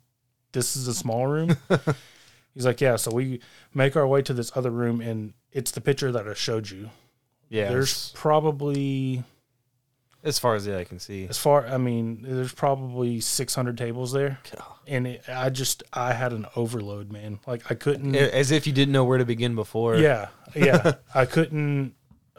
"This 0.51 0.75
is 0.75 0.87
a 0.87 0.93
small 0.93 1.27
room." 1.27 1.57
He's 2.53 2.65
like, 2.65 2.81
"Yeah." 2.81 2.95
So 2.97 3.11
we 3.11 3.39
make 3.73 3.95
our 3.95 4.07
way 4.07 4.21
to 4.21 4.33
this 4.33 4.51
other 4.55 4.71
room, 4.71 5.01
and 5.01 5.33
it's 5.51 5.71
the 5.71 5.81
picture 5.81 6.11
that 6.11 6.27
I 6.27 6.33
showed 6.33 6.69
you. 6.69 6.89
Yeah. 7.49 7.69
There's 7.69 8.11
probably 8.13 9.23
as 10.23 10.39
far 10.39 10.55
as 10.55 10.65
the 10.65 10.79
eye 10.79 10.85
can 10.85 10.99
see. 10.99 11.27
as 11.27 11.37
far. 11.37 11.67
I 11.67 11.77
mean, 11.77 12.21
there's 12.21 12.53
probably 12.53 13.19
600 13.19 13.77
tables 13.77 14.11
there, 14.13 14.39
God. 14.55 14.63
and 14.87 15.05
it, 15.07 15.23
I 15.27 15.49
just 15.49 15.83
I 15.91 16.13
had 16.13 16.31
an 16.33 16.45
overload, 16.55 17.11
man. 17.11 17.39
Like 17.45 17.69
I 17.69 17.75
couldn't. 17.75 18.15
As 18.15 18.51
if 18.51 18.65
you 18.65 18.73
didn't 18.73 18.93
know 18.93 19.03
where 19.03 19.17
to 19.17 19.25
begin 19.25 19.55
before. 19.55 19.97
Yeah, 19.97 20.29
yeah. 20.55 20.93
I 21.15 21.25
couldn't. 21.25 21.93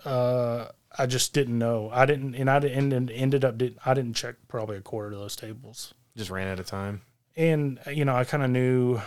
Uh, 0.04 0.66
I 0.98 1.06
just 1.06 1.32
didn't 1.32 1.58
know. 1.58 1.90
I 1.92 2.06
didn't, 2.06 2.34
and 2.34 2.48
I 2.48 2.58
didn't, 2.60 2.92
and 2.92 3.10
ended 3.10 3.44
up. 3.44 3.58
didn't. 3.58 3.78
I 3.84 3.94
didn't 3.94 4.14
check 4.14 4.36
probably 4.48 4.76
a 4.76 4.80
quarter 4.80 5.12
of 5.12 5.18
those 5.18 5.36
tables, 5.36 5.92
Just 6.16 6.30
ran 6.30 6.48
out 6.48 6.60
of 6.60 6.66
time. 6.66 7.02
and 7.36 7.78
you 7.92 8.04
know 8.04 8.14
I 8.14 8.24
kind 8.24 8.42
of 8.44 8.50
knew 8.50 9.00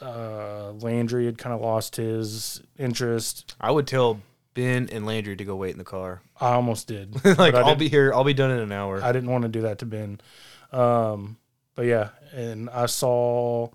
uh, 0.00 0.72
Landry 0.72 1.26
had 1.26 1.38
kind 1.38 1.54
of 1.54 1.60
lost 1.60 1.96
his 1.96 2.62
interest. 2.78 3.54
I 3.60 3.70
would 3.70 3.86
tell 3.86 4.20
Ben 4.54 4.88
and 4.90 5.04
Landry 5.06 5.36
to 5.36 5.44
go 5.44 5.56
wait 5.56 5.72
in 5.72 5.78
the 5.78 5.84
car. 5.84 6.22
I 6.40 6.52
almost 6.52 6.86
did. 6.88 7.22
like 7.38 7.54
I'll 7.54 7.74
be 7.76 7.88
here. 7.88 8.12
I'll 8.14 8.24
be 8.24 8.34
done 8.34 8.50
in 8.50 8.58
an 8.58 8.72
hour. 8.72 9.02
I 9.02 9.12
didn't 9.12 9.30
want 9.30 9.42
to 9.42 9.48
do 9.48 9.62
that 9.62 9.78
to 9.80 9.86
Ben. 9.86 10.20
Um, 10.72 11.36
but 11.74 11.82
yeah, 11.86 12.10
and 12.32 12.70
I 12.70 12.86
saw. 12.86 13.68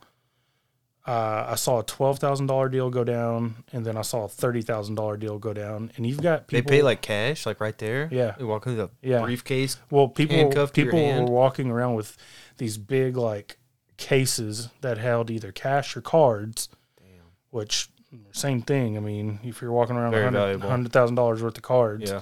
Uh, 1.08 1.46
I 1.50 1.56
saw 1.56 1.80
a 1.80 1.84
twelve 1.84 2.20
thousand 2.20 2.46
dollar 2.46 2.70
deal 2.70 2.90
go 2.92 3.04
down, 3.04 3.64
and 3.74 3.84
then 3.84 3.98
I 3.98 4.04
saw 4.04 4.26
a 4.26 4.28
thirty 4.28 4.62
thousand 4.62 4.96
dollar 4.96 5.18
deal 5.18 5.40
go 5.40 5.52
down. 5.52 5.92
And 5.98 6.06
you've 6.06 6.22
got 6.22 6.48
they 6.50 6.58
people. 6.62 6.70
pay 6.70 6.82
like 6.84 7.02
cash, 7.02 7.46
like 7.48 7.60
right 7.60 7.76
there. 7.80 8.08
Yeah. 8.12 8.36
You 8.40 8.46
walk 8.48 8.68
into 8.68 8.78
the 8.84 8.90
Yeah. 9.02 9.22
briefcase. 9.22 9.78
Well, 9.90 10.08
people 10.10 10.36
handcuffed 10.38 10.76
to 10.76 10.82
your 10.84 10.92
people 10.92 11.26
were 11.26 11.32
walking 11.32 11.72
around 11.72 11.96
with 11.96 12.16
these 12.58 12.78
big 12.78 13.18
like 13.18 13.58
cases 13.98 14.70
that 14.82 14.98
held 14.98 15.32
either 15.32 15.52
cash 15.52 15.96
or 15.98 16.02
cards, 16.02 16.70
Damn. 17.00 17.08
which 17.50 17.90
same 18.32 18.62
thing. 18.62 18.98
I 18.98 19.00
mean, 19.00 19.40
if 19.44 19.62
you're 19.62 19.72
walking 19.72 19.96
around 19.96 20.12
with 20.12 20.62
hundred 20.62 20.92
thousand 20.92 21.16
dollars 21.16 21.42
worth 21.42 21.58
of 21.58 21.64
cards, 21.64 22.12
Yeah. 22.12 22.22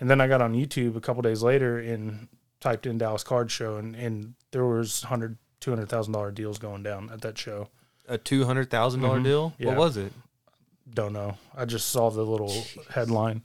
and 0.00 0.10
then 0.10 0.20
I 0.20 0.26
got 0.28 0.42
on 0.42 0.52
YouTube 0.54 0.96
a 0.96 1.00
couple 1.00 1.22
days 1.22 1.42
later 1.42 1.78
and 1.78 2.26
typed 2.58 2.86
in 2.86 2.98
Dallas 2.98 3.22
Card 3.22 3.50
Show, 3.52 3.76
and, 3.76 3.94
and 3.94 4.34
there 4.50 4.64
was 4.64 5.02
hundred 5.04 5.36
two 5.60 5.70
hundred 5.70 5.88
thousand 5.88 6.12
dollar 6.12 6.30
deals 6.32 6.58
going 6.58 6.82
down 6.82 7.10
at 7.12 7.20
that 7.20 7.38
show. 7.38 7.68
A 8.08 8.18
two 8.18 8.44
hundred 8.44 8.70
thousand 8.70 9.00
dollar 9.00 9.18
Mhm. 9.20 9.24
deal. 9.24 9.52
Yeah. 9.58 9.68
What 9.68 9.76
was 9.78 9.96
it? 9.96 10.12
Don't 10.92 11.12
know. 11.12 11.36
I 11.56 11.64
just 11.64 11.88
saw 11.88 12.10
the 12.10 12.22
little 12.22 12.54
headline, 12.90 13.42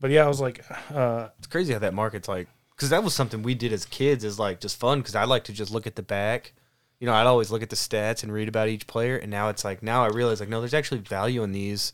but 0.00 0.10
yeah, 0.10 0.24
I 0.24 0.28
was 0.28 0.40
like, 0.40 0.64
uh, 0.92 1.28
It's 1.38 1.48
crazy 1.48 1.72
how 1.72 1.80
that 1.80 1.94
market's 1.94 2.28
like. 2.28 2.46
Because 2.76 2.90
that 2.90 3.02
was 3.04 3.14
something 3.14 3.42
we 3.42 3.54
did 3.54 3.72
as 3.72 3.84
kids, 3.84 4.24
is 4.24 4.38
like 4.38 4.60
just 4.60 4.76
fun. 4.78 4.98
Because 5.00 5.14
I 5.14 5.24
like 5.24 5.44
to 5.44 5.52
just 5.52 5.72
look 5.72 5.86
at 5.86 5.96
the 5.96 6.02
back. 6.02 6.52
You 7.00 7.06
know, 7.06 7.14
I'd 7.14 7.26
always 7.26 7.50
look 7.50 7.62
at 7.62 7.70
the 7.70 7.76
stats 7.76 8.22
and 8.22 8.32
read 8.32 8.48
about 8.48 8.68
each 8.68 8.86
player, 8.86 9.16
and 9.16 9.30
now 9.30 9.48
it's 9.48 9.64
like 9.64 9.82
now 9.82 10.04
I 10.04 10.08
realize 10.08 10.38
like 10.40 10.48
no, 10.48 10.60
there's 10.60 10.74
actually 10.74 11.00
value 11.00 11.42
in 11.42 11.50
these, 11.52 11.92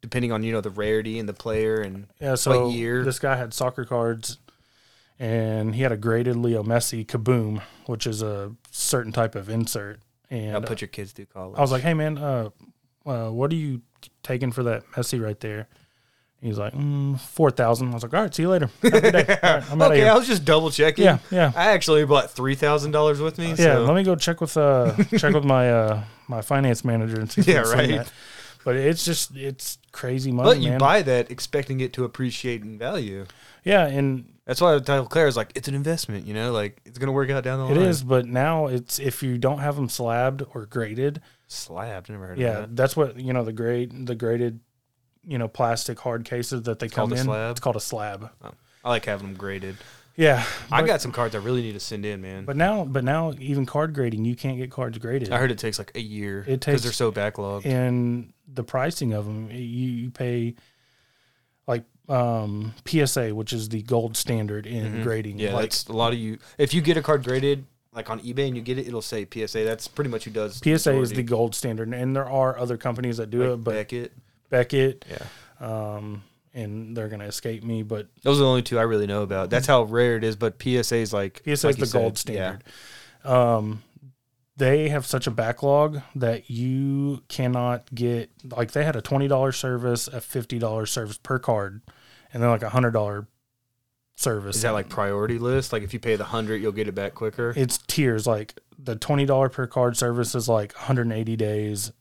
depending 0.00 0.32
on 0.32 0.42
you 0.42 0.52
know 0.52 0.60
the 0.62 0.70
rarity 0.70 1.18
and 1.18 1.28
the 1.28 1.34
player 1.34 1.80
and 1.82 2.06
Yeah, 2.20 2.34
so 2.34 2.66
what 2.68 2.74
year. 2.74 3.04
this 3.04 3.18
guy 3.18 3.36
had 3.36 3.52
soccer 3.52 3.84
cards, 3.84 4.38
and 5.18 5.74
he 5.74 5.82
had 5.82 5.92
a 5.92 5.96
graded 5.96 6.36
Leo 6.36 6.62
Messi 6.62 7.04
Kaboom, 7.06 7.62
which 7.86 8.06
is 8.06 8.22
a 8.22 8.52
certain 8.70 9.12
type 9.12 9.34
of 9.34 9.48
insert. 9.50 10.00
And 10.30 10.54
I'll 10.54 10.62
put 10.62 10.80
your 10.80 10.88
kids 10.88 11.12
through 11.12 11.26
college. 11.26 11.56
I 11.58 11.60
was 11.60 11.72
like, 11.72 11.82
"Hey, 11.82 11.94
man, 11.94 12.18
uh, 12.18 12.50
uh, 13.06 13.30
what 13.30 13.50
are 13.52 13.56
you 13.56 13.80
taking 14.22 14.52
for 14.52 14.62
that 14.64 14.84
Messi 14.92 15.22
right 15.22 15.38
there?" 15.40 15.68
He's 16.40 16.56
like, 16.58 16.72
mm, 16.72 17.18
four 17.20 17.50
thousand. 17.50 17.90
I 17.90 17.94
was 17.94 18.02
like, 18.04 18.14
"All 18.14 18.20
right, 18.20 18.32
see 18.34 18.42
you 18.42 18.50
later. 18.50 18.70
Have 18.82 18.94
a 18.94 19.00
good 19.00 19.12
day. 19.12 19.38
All 19.42 19.54
right, 19.54 19.72
I'm 19.72 19.82
okay. 19.82 20.08
I 20.08 20.14
was 20.14 20.26
just 20.28 20.44
double 20.44 20.70
checking. 20.70 21.04
Yeah, 21.04 21.18
yeah, 21.32 21.50
I 21.56 21.72
actually 21.72 22.04
bought 22.04 22.30
three 22.30 22.54
thousand 22.54 22.92
dollars 22.92 23.20
with 23.20 23.38
me. 23.38 23.48
yeah. 23.50 23.56
so- 23.56 23.84
Let 23.84 23.94
me 23.96 24.04
go 24.04 24.14
check 24.14 24.40
with 24.40 24.56
uh 24.56 24.94
check 25.18 25.34
with 25.34 25.44
my 25.44 25.70
uh 25.70 26.04
my 26.28 26.42
finance 26.42 26.84
manager 26.84 27.18
and 27.18 27.30
see. 27.30 27.40
If 27.40 27.48
Yeah, 27.48 27.60
right. 27.62 27.88
that. 27.88 28.12
But 28.64 28.76
it's 28.76 29.04
just 29.04 29.34
it's 29.34 29.78
crazy 29.92 30.30
money, 30.30 30.50
but 30.50 30.58
you 30.60 30.70
man. 30.70 30.78
buy 30.78 31.02
that 31.02 31.30
expecting 31.30 31.80
it 31.80 31.92
to 31.94 32.04
appreciate 32.04 32.62
in 32.62 32.76
value. 32.78 33.24
yeah, 33.64 33.86
and 33.86 34.26
That's 34.48 34.60
why 34.62 34.74
I 34.74 34.78
tell 34.80 35.04
Claire 35.06 35.28
is 35.28 35.36
like 35.36 35.52
it's 35.54 35.68
an 35.68 35.74
investment. 35.74 36.26
You 36.26 36.32
know, 36.32 36.50
like 36.52 36.80
it's 36.86 36.96
gonna 36.98 37.12
work 37.12 37.28
out 37.30 37.44
down 37.44 37.58
the 37.58 37.64
line. 37.66 37.76
It 37.76 37.82
is, 37.82 38.02
But 38.02 38.24
now 38.26 38.66
it's 38.66 38.98
if 38.98 39.22
you 39.22 39.36
don't 39.38 39.58
have 39.58 39.76
them 39.76 39.88
slabbed 39.90 40.42
or 40.54 40.64
graded, 40.64 41.20
slabbed. 41.46 42.08
Never 42.08 42.28
heard 42.28 42.38
yeah, 42.38 42.48
of 42.48 42.56
that. 42.62 42.76
that's 42.76 42.96
what 42.96 43.20
you 43.20 43.32
know 43.34 43.44
the 43.44 43.52
grade 43.52 44.06
the 44.06 44.14
graded, 44.14 44.60
you 45.22 45.36
know, 45.38 45.48
plastic 45.48 46.00
hard 46.00 46.24
cases 46.24 46.62
that 46.62 46.78
they 46.78 46.88
come 46.88 47.10
called 47.10 47.12
a 47.12 47.20
in. 47.20 47.24
slab? 47.26 47.50
It's 47.52 47.60
called 47.60 47.76
a 47.76 47.80
slab. 47.80 48.30
Oh, 48.42 48.50
I 48.84 48.88
like 48.88 49.04
having 49.04 49.28
them 49.28 49.36
graded. 49.36 49.76
Yeah, 50.16 50.44
I 50.72 50.80
but- 50.80 50.86
got 50.88 51.00
some 51.02 51.12
cards 51.12 51.34
I 51.36 51.38
really 51.38 51.60
need 51.62 51.74
to 51.74 51.80
send 51.80 52.04
in, 52.06 52.20
man. 52.22 52.44
But 52.46 52.56
now, 52.56 52.84
but 52.86 53.04
now, 53.04 53.34
even 53.38 53.66
card 53.66 53.92
grading, 53.94 54.24
you 54.24 54.34
can't 54.34 54.56
get 54.56 54.68
cards 54.70 54.96
graded. 54.98 55.30
I 55.30 55.36
heard 55.38 55.50
it 55.52 55.58
takes 55.58 55.78
like 55.78 55.92
a 55.94 56.00
year 56.00 56.40
It 56.48 56.60
takes 56.62 56.66
because 56.66 56.82
they're 56.84 56.92
so 56.92 57.12
backlogged. 57.12 57.66
and 57.66 58.32
the 58.52 58.64
pricing 58.64 59.12
of 59.12 59.26
them, 59.26 59.50
you, 59.50 59.58
you 59.58 60.10
pay 60.10 60.54
like 61.68 61.84
um, 62.08 62.74
PSA, 62.86 63.34
which 63.34 63.52
is 63.52 63.68
the 63.68 63.82
gold 63.82 64.16
standard 64.16 64.66
in 64.66 65.02
grading. 65.02 65.36
Mm-hmm. 65.36 65.46
yeah, 65.46 65.54
like 65.54 65.70
that's 65.70 65.86
a 65.86 65.92
lot 65.92 66.12
of 66.12 66.18
you. 66.18 66.38
If 66.56 66.74
you 66.74 66.80
get 66.80 66.96
a 66.96 67.02
card 67.02 67.24
graded 67.24 67.66
like 67.92 68.10
on 68.10 68.20
eBay 68.20 68.46
and 68.46 68.56
you 68.56 68.62
get 68.62 68.78
it, 68.78 68.86
it'll 68.86 69.02
say 69.02 69.26
PSA. 69.30 69.64
That's 69.64 69.88
pretty 69.88 70.10
much 70.10 70.24
who 70.24 70.30
does. 70.30 70.58
PSA 70.58 70.98
is 70.98 71.12
the 71.12 71.22
gold 71.22 71.54
standard, 71.54 71.92
and 71.92 72.14
there 72.14 72.28
are 72.28 72.58
other 72.58 72.76
companies 72.76 73.16
that 73.18 73.30
do 73.30 73.40
Like 73.40 73.50
it, 73.50 73.64
but 73.64 73.74
Beckett. 73.74 74.12
Beckett, 74.50 75.04
Yeah, 75.10 75.26
um, 75.60 76.22
and 76.54 76.96
they're 76.96 77.08
gonna 77.08 77.26
escape 77.26 77.62
me. 77.62 77.82
But 77.82 78.08
those 78.22 78.38
are 78.38 78.42
the 78.42 78.48
only 78.48 78.62
two 78.62 78.78
I 78.78 78.82
really 78.82 79.06
know 79.06 79.22
about. 79.22 79.50
That's 79.50 79.66
how 79.66 79.82
rare 79.82 80.16
it 80.16 80.24
is. 80.24 80.36
But 80.36 80.62
PSA 80.62 80.96
is 80.96 81.12
like 81.12 81.42
PSA 81.44 81.66
like 81.66 81.78
is 81.78 81.90
the 81.90 81.98
gold 81.98 82.18
said, 82.18 82.34
yeah. 82.34 82.56
standard. 82.56 82.64
Um, 83.24 83.82
they 84.56 84.88
have 84.88 85.06
such 85.06 85.26
a 85.26 85.30
backlog 85.30 86.00
that 86.16 86.50
you 86.50 87.22
cannot 87.28 87.94
get 87.94 88.30
like 88.44 88.72
they 88.72 88.84
had 88.84 88.96
a 88.96 89.02
twenty 89.02 89.28
dollars 89.28 89.56
service, 89.56 90.08
a 90.08 90.20
fifty 90.20 90.58
dollars 90.58 90.90
service 90.90 91.18
per 91.18 91.38
card, 91.38 91.80
and 92.32 92.42
then 92.42 92.50
like 92.50 92.62
a 92.62 92.68
hundred 92.70 92.92
dollar 92.92 93.26
service. 94.16 94.56
Is 94.56 94.62
that 94.62 94.70
like 94.72 94.88
priority 94.88 95.38
list? 95.38 95.72
Like 95.72 95.82
if 95.82 95.92
you 95.94 96.00
pay 96.00 96.16
the 96.16 96.24
hundred, 96.24 96.60
you'll 96.62 96.72
get 96.72 96.88
it 96.88 96.94
back 96.94 97.14
quicker. 97.14 97.52
it's 97.56 97.78
tiers? 97.78 98.26
Like 98.26 98.58
the 98.78 98.96
twenty 98.96 99.26
dollar 99.26 99.48
per 99.48 99.66
card 99.66 99.96
service 99.96 100.34
is 100.34 100.48
like 100.48 100.72
one 100.74 100.84
hundred 100.84 101.02
and 101.02 101.12
eighty 101.12 101.36
days. 101.36 101.92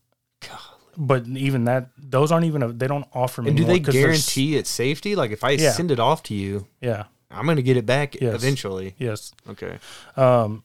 But 1.00 1.27
even 1.27 1.65
that, 1.65 1.89
those 1.98 2.31
aren't 2.31 2.46
even. 2.48 2.63
A, 2.63 2.69
they 2.69 2.88
don't 2.88 3.05
offer 3.13 3.43
me. 3.43 3.50
And 3.50 3.57
do 3.57 3.65
they 3.65 3.77
guarantee 3.79 4.55
its 4.57 4.69
safety? 4.69 5.15
Like 5.15 5.29
if 5.31 5.43
I 5.43 5.51
Yeah. 5.51 5.72
send 5.74 5.91
it 5.91 6.00
off 6.00 6.24
to 6.24 6.34
you, 6.34 6.67
Yeah. 6.81 7.03
I'm 7.29 7.46
gonna 7.46 7.62
get 7.62 7.77
it 7.77 7.86
back 7.86 8.19
Yes. 8.19 8.34
eventually. 8.34 8.96
Yes. 8.98 9.31
Okay. 9.48 9.77
Um, 10.15 10.63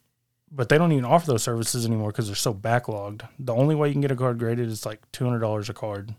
but 0.50 0.68
they 0.70 0.78
don't 0.78 0.92
even 0.92 1.04
offer 1.04 1.26
those 1.26 1.42
services 1.42 1.84
anymore 1.84 2.12
because 2.12 2.28
they're 2.28 2.34
so 2.36 2.54
backlogged. 2.54 3.22
The 3.38 3.54
only 3.54 3.74
way 3.74 3.88
you 3.88 3.94
can 3.94 4.00
get 4.00 4.10
a 4.10 4.16
card 4.16 4.38
graded 4.38 4.68
is 4.68 4.86
like 4.86 5.00
two 5.12 5.24
hundred 5.24 5.40
dollars 5.40 5.68
a 5.68 5.74
card. 5.74 6.14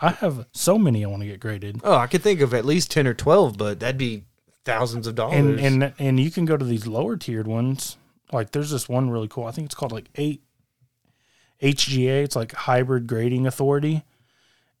I 0.00 0.10
have 0.10 0.46
so 0.52 0.78
many 0.78 1.04
I 1.04 1.08
want 1.08 1.22
to 1.22 1.28
get 1.28 1.40
graded, 1.40 1.80
Oh, 1.84 1.94
I 1.96 2.06
could 2.06 2.22
think 2.22 2.40
of 2.40 2.54
at 2.54 2.64
least 2.64 2.90
ten 2.90 3.06
or 3.06 3.14
twelve, 3.14 3.56
but 3.56 3.80
that'd 3.80 3.98
be 3.98 4.24
thousands 4.64 5.06
of 5.06 5.14
dollars. 5.14 5.36
and 5.36 5.60
and 5.60 5.92
and 5.98 6.20
you 6.20 6.30
can 6.30 6.44
go 6.44 6.56
to 6.56 6.64
these 6.64 6.86
lower 6.86 7.16
tiered 7.16 7.46
ones. 7.46 7.96
Like 8.32 8.50
there's 8.52 8.70
this 8.70 8.88
one 8.88 9.10
really 9.10 9.28
cool. 9.28 9.44
I 9.44 9.52
think 9.52 9.66
it's 9.66 9.74
called 9.74 9.92
like 9.92 10.08
eight 10.16 10.42
HGA. 11.62 12.24
It's 12.24 12.36
like 12.36 12.52
Hybrid 12.52 13.06
Grading 13.06 13.46
Authority, 13.46 14.02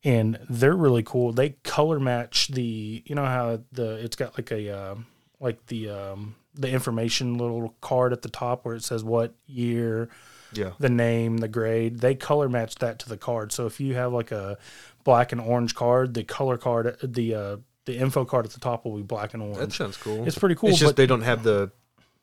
and 0.04 0.38
they're 0.48 0.76
really 0.76 1.02
cool. 1.02 1.32
They 1.32 1.50
color 1.62 1.98
match 2.00 2.48
the 2.48 3.02
you 3.06 3.14
know 3.14 3.24
how 3.24 3.60
the 3.72 3.96
it's 3.96 4.16
got 4.16 4.36
like 4.36 4.50
a 4.50 4.70
uh, 4.70 4.94
like 5.40 5.66
the 5.66 5.90
um, 5.90 6.34
the 6.54 6.68
information 6.68 7.38
little 7.38 7.74
card 7.80 8.12
at 8.12 8.22
the 8.22 8.28
top 8.28 8.64
where 8.64 8.74
it 8.74 8.84
says 8.84 9.04
what 9.04 9.34
year 9.46 10.08
yeah. 10.52 10.72
the 10.78 10.88
name, 10.88 11.38
the 11.38 11.48
grade. 11.48 12.00
They 12.00 12.14
color 12.14 12.48
match 12.48 12.76
that 12.76 12.98
to 13.00 13.08
the 13.08 13.16
card. 13.16 13.52
So 13.52 13.66
if 13.66 13.80
you 13.80 13.94
have 13.94 14.12
like 14.12 14.32
a 14.32 14.58
black 15.06 15.32
and 15.32 15.40
orange 15.40 15.74
card, 15.74 16.12
the 16.12 16.24
color 16.24 16.58
card, 16.58 16.98
the 17.02 17.34
uh, 17.34 17.56
the 17.86 17.96
info 17.96 18.26
card 18.26 18.44
at 18.44 18.50
the 18.52 18.60
top 18.60 18.84
will 18.84 18.96
be 18.96 19.02
black 19.02 19.32
and 19.32 19.42
orange. 19.42 19.58
That 19.58 19.72
sounds 19.72 19.96
cool. 19.96 20.26
It's 20.26 20.36
pretty 20.36 20.56
cool, 20.56 20.68
It's 20.70 20.78
just 20.80 20.90
but 20.90 20.96
they 20.96 21.06
don't 21.06 21.22
have 21.22 21.42
the 21.44 21.70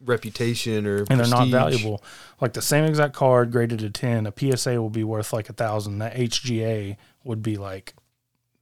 reputation 0.02 0.86
or 0.86 1.06
and 1.10 1.20
they're 1.20 1.28
not 1.28 1.48
valuable. 1.48 2.04
Like 2.42 2.54
the 2.54 2.62
same 2.62 2.84
exact 2.84 3.14
card 3.16 3.52
graded 3.52 3.80
to 3.80 3.90
ten, 3.90 4.28
a 4.28 4.34
PSA 4.38 4.80
will 4.82 4.90
be 4.90 5.04
worth 5.04 5.34
like 5.34 5.50
a 5.50 5.54
thousand. 5.54 6.00
That 6.00 6.16
HGA 6.16 6.98
would 7.24 7.42
be 7.42 7.58
like 7.58 7.94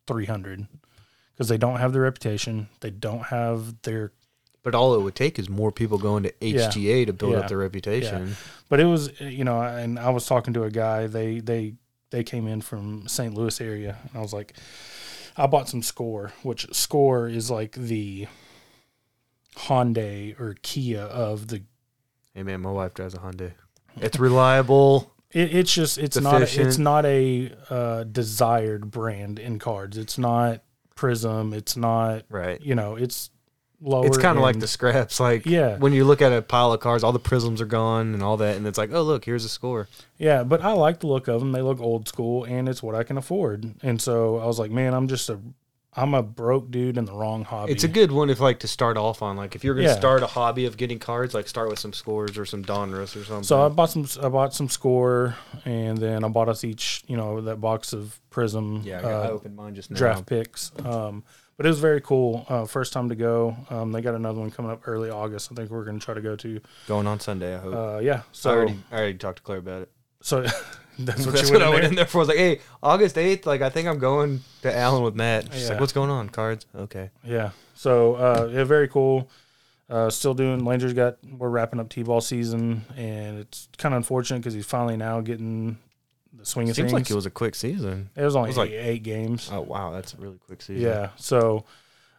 three 0.07 0.25
hundred 0.25 0.67
because 1.33 1.49
they 1.49 1.57
don't 1.57 1.77
have 1.79 1.91
the 1.93 1.99
reputation. 1.99 2.69
They 2.79 2.91
don't 2.91 3.23
have 3.23 3.81
their. 3.81 4.13
But 4.63 4.75
all 4.75 4.93
it 4.93 5.01
would 5.01 5.15
take 5.15 5.39
is 5.39 5.49
more 5.49 5.71
people 5.71 5.97
going 5.97 6.21
to 6.21 6.33
Yeah. 6.39 6.69
HGA 6.69 7.07
to 7.07 7.13
build 7.13 7.31
Yeah. 7.31 7.39
up 7.39 7.47
their 7.47 7.57
reputation. 7.57 8.35
But 8.69 8.79
it 8.79 8.85
was 8.85 9.19
you 9.19 9.43
know, 9.43 9.59
and 9.61 9.97
I 9.97 10.11
was 10.11 10.27
talking 10.27 10.53
to 10.53 10.63
a 10.65 10.69
guy. 10.69 11.07
They 11.07 11.39
they 11.39 11.73
they 12.11 12.23
came 12.23 12.47
in 12.47 12.61
from 12.61 13.07
St. 13.07 13.33
Louis 13.33 13.59
area, 13.59 13.97
and 14.03 14.17
I 14.17 14.21
was 14.21 14.33
like, 14.33 14.53
I 15.35 15.47
bought 15.47 15.67
some 15.69 15.81
Score, 15.81 16.33
which 16.43 16.67
Score 16.73 17.27
is 17.27 17.49
like 17.49 17.71
the 17.73 18.27
Hyundai 19.55 20.39
or 20.39 20.55
Kia 20.61 21.01
of 21.01 21.47
the. 21.47 21.63
Hey 22.33 22.43
man, 22.43 22.61
my 22.61 22.71
wife 22.71 22.93
drives 22.93 23.13
a 23.13 23.17
Hyundai. 23.17 23.53
It's 23.97 24.19
reliable. 24.19 25.11
It, 25.31 25.55
it's 25.55 25.73
just 25.73 25.97
it's 25.97 26.19
not 26.19 26.41
a, 26.41 26.61
it's 26.61 26.77
not 26.77 27.05
a 27.05 27.51
uh, 27.69 28.03
desired 28.03 28.91
brand 28.91 29.39
in 29.39 29.59
cards. 29.59 29.97
It's 29.97 30.17
not 30.17 30.63
Prizm. 30.95 31.53
It's 31.53 31.75
not 31.75 32.23
Right. 32.29 32.61
you 32.61 32.75
know 32.75 32.95
it's 32.95 33.29
lower. 33.81 34.05
It's 34.05 34.17
kind 34.17 34.37
of 34.37 34.43
like 34.43 34.59
the 34.59 34.67
scraps. 34.67 35.19
Like 35.19 35.45
Yeah. 35.45 35.77
when 35.77 35.93
you 35.93 36.05
look 36.05 36.21
at 36.21 36.31
a 36.31 36.41
pile 36.41 36.71
of 36.71 36.79
cars, 36.79 37.03
all 37.03 37.11
the 37.11 37.19
Prizms 37.19 37.59
are 37.61 37.65
gone 37.65 38.13
and 38.13 38.21
all 38.23 38.37
that, 38.37 38.55
and 38.57 38.65
it's 38.67 38.77
like, 38.77 38.91
oh 38.93 39.01
look, 39.01 39.25
here's 39.25 39.43
a 39.45 39.49
score. 39.49 39.87
Yeah, 40.17 40.43
but 40.43 40.61
I 40.63 40.73
like 40.73 40.99
the 40.99 41.07
look 41.07 41.27
of 41.27 41.39
them. 41.39 41.51
They 41.51 41.61
look 41.61 41.79
old 41.81 42.07
school, 42.07 42.43
and 42.43 42.69
it's 42.69 42.83
what 42.83 42.95
I 42.95 43.03
can 43.03 43.17
afford. 43.17 43.73
And 43.81 44.01
so 44.01 44.37
I 44.37 44.45
was 44.45 44.59
like, 44.59 44.69
man, 44.71 44.93
I'm 44.93 45.07
just 45.07 45.29
a, 45.29 45.39
I'm 45.93 46.13
a 46.13 46.23
broke 46.23 46.71
dude 46.71 46.97
in 46.97 47.03
the 47.05 47.11
wrong 47.11 47.43
hobby. 47.43 47.73
It's 47.73 47.83
a 47.83 47.87
good 47.89 48.11
one 48.13 48.29
if 48.29 48.39
like 48.39 48.59
to 48.59 48.67
start 48.67 48.95
off 48.95 49.21
on. 49.21 49.35
Like 49.35 49.55
if 49.55 49.63
you're 49.65 49.73
gonna 49.75 49.87
Yeah. 49.87 49.95
start 49.97 50.23
a 50.23 50.27
hobby 50.27 50.65
of 50.65 50.77
getting 50.77 50.99
cards, 50.99 51.33
like 51.33 51.47
start 51.49 51.69
with 51.69 51.79
some 51.79 51.91
scores 51.91 52.37
or 52.37 52.45
some 52.45 52.63
Donruss 52.63 53.19
or 53.19 53.25
something. 53.25 53.43
So 53.43 53.65
I 53.65 53.67
bought 53.69 53.89
some. 53.89 54.07
I 54.23 54.29
bought 54.29 54.53
some 54.53 54.69
score, 54.69 55.35
and 55.65 55.97
then 55.97 56.23
I 56.23 56.27
bought 56.29 56.47
us 56.47 56.63
each, 56.63 57.03
you 57.07 57.17
know, 57.17 57.41
that 57.41 57.59
box 57.59 57.91
of 57.91 58.19
Prizm 58.31 58.85
yeah, 58.85 58.99
I, 58.99 59.01
got, 59.01 59.11
I 59.11 59.27
uh, 59.27 59.31
opened 59.31 59.55
mine 59.57 59.75
just 59.75 59.91
now. 59.91 59.97
draft 59.97 60.27
picks. 60.27 60.71
Um, 60.85 61.23
but 61.61 61.67
it 61.67 61.69
was 61.69 61.79
very 61.79 62.01
cool. 62.01 62.43
Uh, 62.49 62.65
first 62.65 62.91
time 62.91 63.07
to 63.09 63.15
go. 63.15 63.55
Um, 63.69 63.91
they 63.91 64.01
got 64.01 64.15
another 64.15 64.39
one 64.39 64.49
coming 64.49 64.71
up 64.71 64.87
early 64.87 65.11
August. 65.11 65.51
I 65.51 65.55
think 65.55 65.69
we're 65.69 65.83
going 65.85 65.99
to 65.99 66.03
try 66.03 66.15
to 66.15 66.21
go 66.21 66.35
to. 66.35 66.59
Going 66.87 67.05
on 67.05 67.19
Sunday, 67.19 67.53
I 67.55 67.59
hope. 67.59 67.75
Uh, 67.75 67.99
yeah. 67.99 68.15
I 68.17 68.23
So 68.31 68.49
already, 68.49 68.79
I 68.91 68.95
already 68.97 69.17
talked 69.19 69.37
to 69.37 69.43
Claire 69.43 69.59
about 69.59 69.83
it. 69.83 69.91
so 70.21 70.41
that's 70.99 71.23
what 71.25 71.35
That's 71.35 71.51
what 71.51 71.61
I 71.61 71.69
went 71.69 71.83
in 71.83 71.93
there 71.93 72.07
for. 72.07 72.17
I 72.17 72.21
was 72.21 72.27
like, 72.29 72.37
hey, 72.37 72.61
August 72.81 73.15
8th, 73.15 73.45
like, 73.45 73.61
I 73.61 73.69
think 73.69 73.87
I'm 73.87 73.99
going 73.99 74.41
to 74.63 74.75
Allen 74.75 75.03
with 75.03 75.13
Matt. 75.15 75.53
She's 75.53 75.63
Yeah. 75.65 75.69
like, 75.69 75.79
what's 75.81 75.93
going 75.93 76.09
on? 76.09 76.29
Cards? 76.29 76.65
Okay. 76.75 77.11
Yeah. 77.23 77.51
So 77.75 78.15
uh, 78.15 78.49
yeah, 78.51 78.63
very 78.63 78.87
cool. 78.87 79.29
Uh, 79.87 80.09
still 80.09 80.33
doing. 80.33 80.61
Langer's 80.61 80.93
got. 80.93 81.17
We're 81.37 81.49
wrapping 81.49 81.79
up 81.79 81.89
t-ball 81.89 82.21
season, 82.21 82.85
and 82.97 83.37
it's 83.39 83.67
kind 83.77 83.93
of 83.93 83.97
unfortunate 83.97 84.39
because 84.39 84.53
he's 84.53 84.65
finally 84.65 84.97
now 84.97 85.21
getting 85.21 85.77
the 86.33 86.45
swing 86.45 86.69
of 86.69 86.75
Seems 86.75 86.91
things. 86.91 86.93
like 86.93 87.09
it 87.11 87.15
was 87.15 87.25
a 87.25 87.29
quick 87.31 87.55
season. 87.55 88.09
It 88.15 88.23
was 88.23 88.35
only 88.35 88.47
it 88.47 88.51
was 88.51 88.57
like- 88.57 88.71
eight, 88.71 88.87
eight 88.89 89.03
games. 89.03 89.49
Oh, 89.51 89.61
wow. 89.61 89.91
That's 89.91 90.13
a 90.13 90.17
really 90.17 90.37
quick 90.37 90.61
season. 90.61 90.83
yeah. 90.83 91.09
So, 91.17 91.65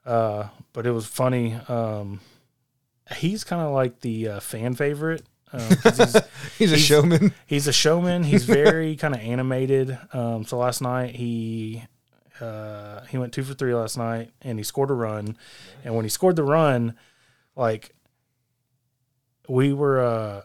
uh, 0.07 0.49
but 0.73 0.87
it 0.87 0.91
was 0.93 1.07
funny. 1.07 1.55
Um, 1.69 2.21
he's 3.17 3.45
kind 3.45 3.63
of 3.63 3.73
like 3.73 4.01
the 4.01 4.29
uh, 4.29 4.41
fan 4.41 4.75
favorite. 4.75 5.23
Um, 5.53 5.61
'cause 5.77 5.97
he's, 5.99 6.17
He's 6.59 6.73
a 6.73 6.77
He's- 6.77 6.81
showman. 6.87 7.35
he's 7.47 7.67
a 7.69 7.73
showman. 7.73 8.23
He's 8.25 8.45
very 8.45 8.97
kind 9.03 9.15
of 9.15 9.21
animated. 9.21 9.99
Um, 10.13 10.45
so 10.45 10.57
last 10.59 10.81
night 10.81 11.15
he 11.17 11.85
uh, 12.41 13.03
he 13.07 13.19
went 13.19 13.33
two 13.33 13.45
for 13.45 13.55
three 13.55 13.75
last 13.75 13.97
night, 13.99 14.31
and 14.41 14.59
he 14.59 14.63
scored 14.65 14.91
a 14.91 14.95
run. 14.95 15.37
And 15.85 15.95
when 15.95 16.05
he 16.05 16.09
scored 16.09 16.37
the 16.37 16.43
run, 16.43 16.95
like 17.55 17.95
we 19.49 19.73
were, 19.73 20.01
uh, 20.01 20.43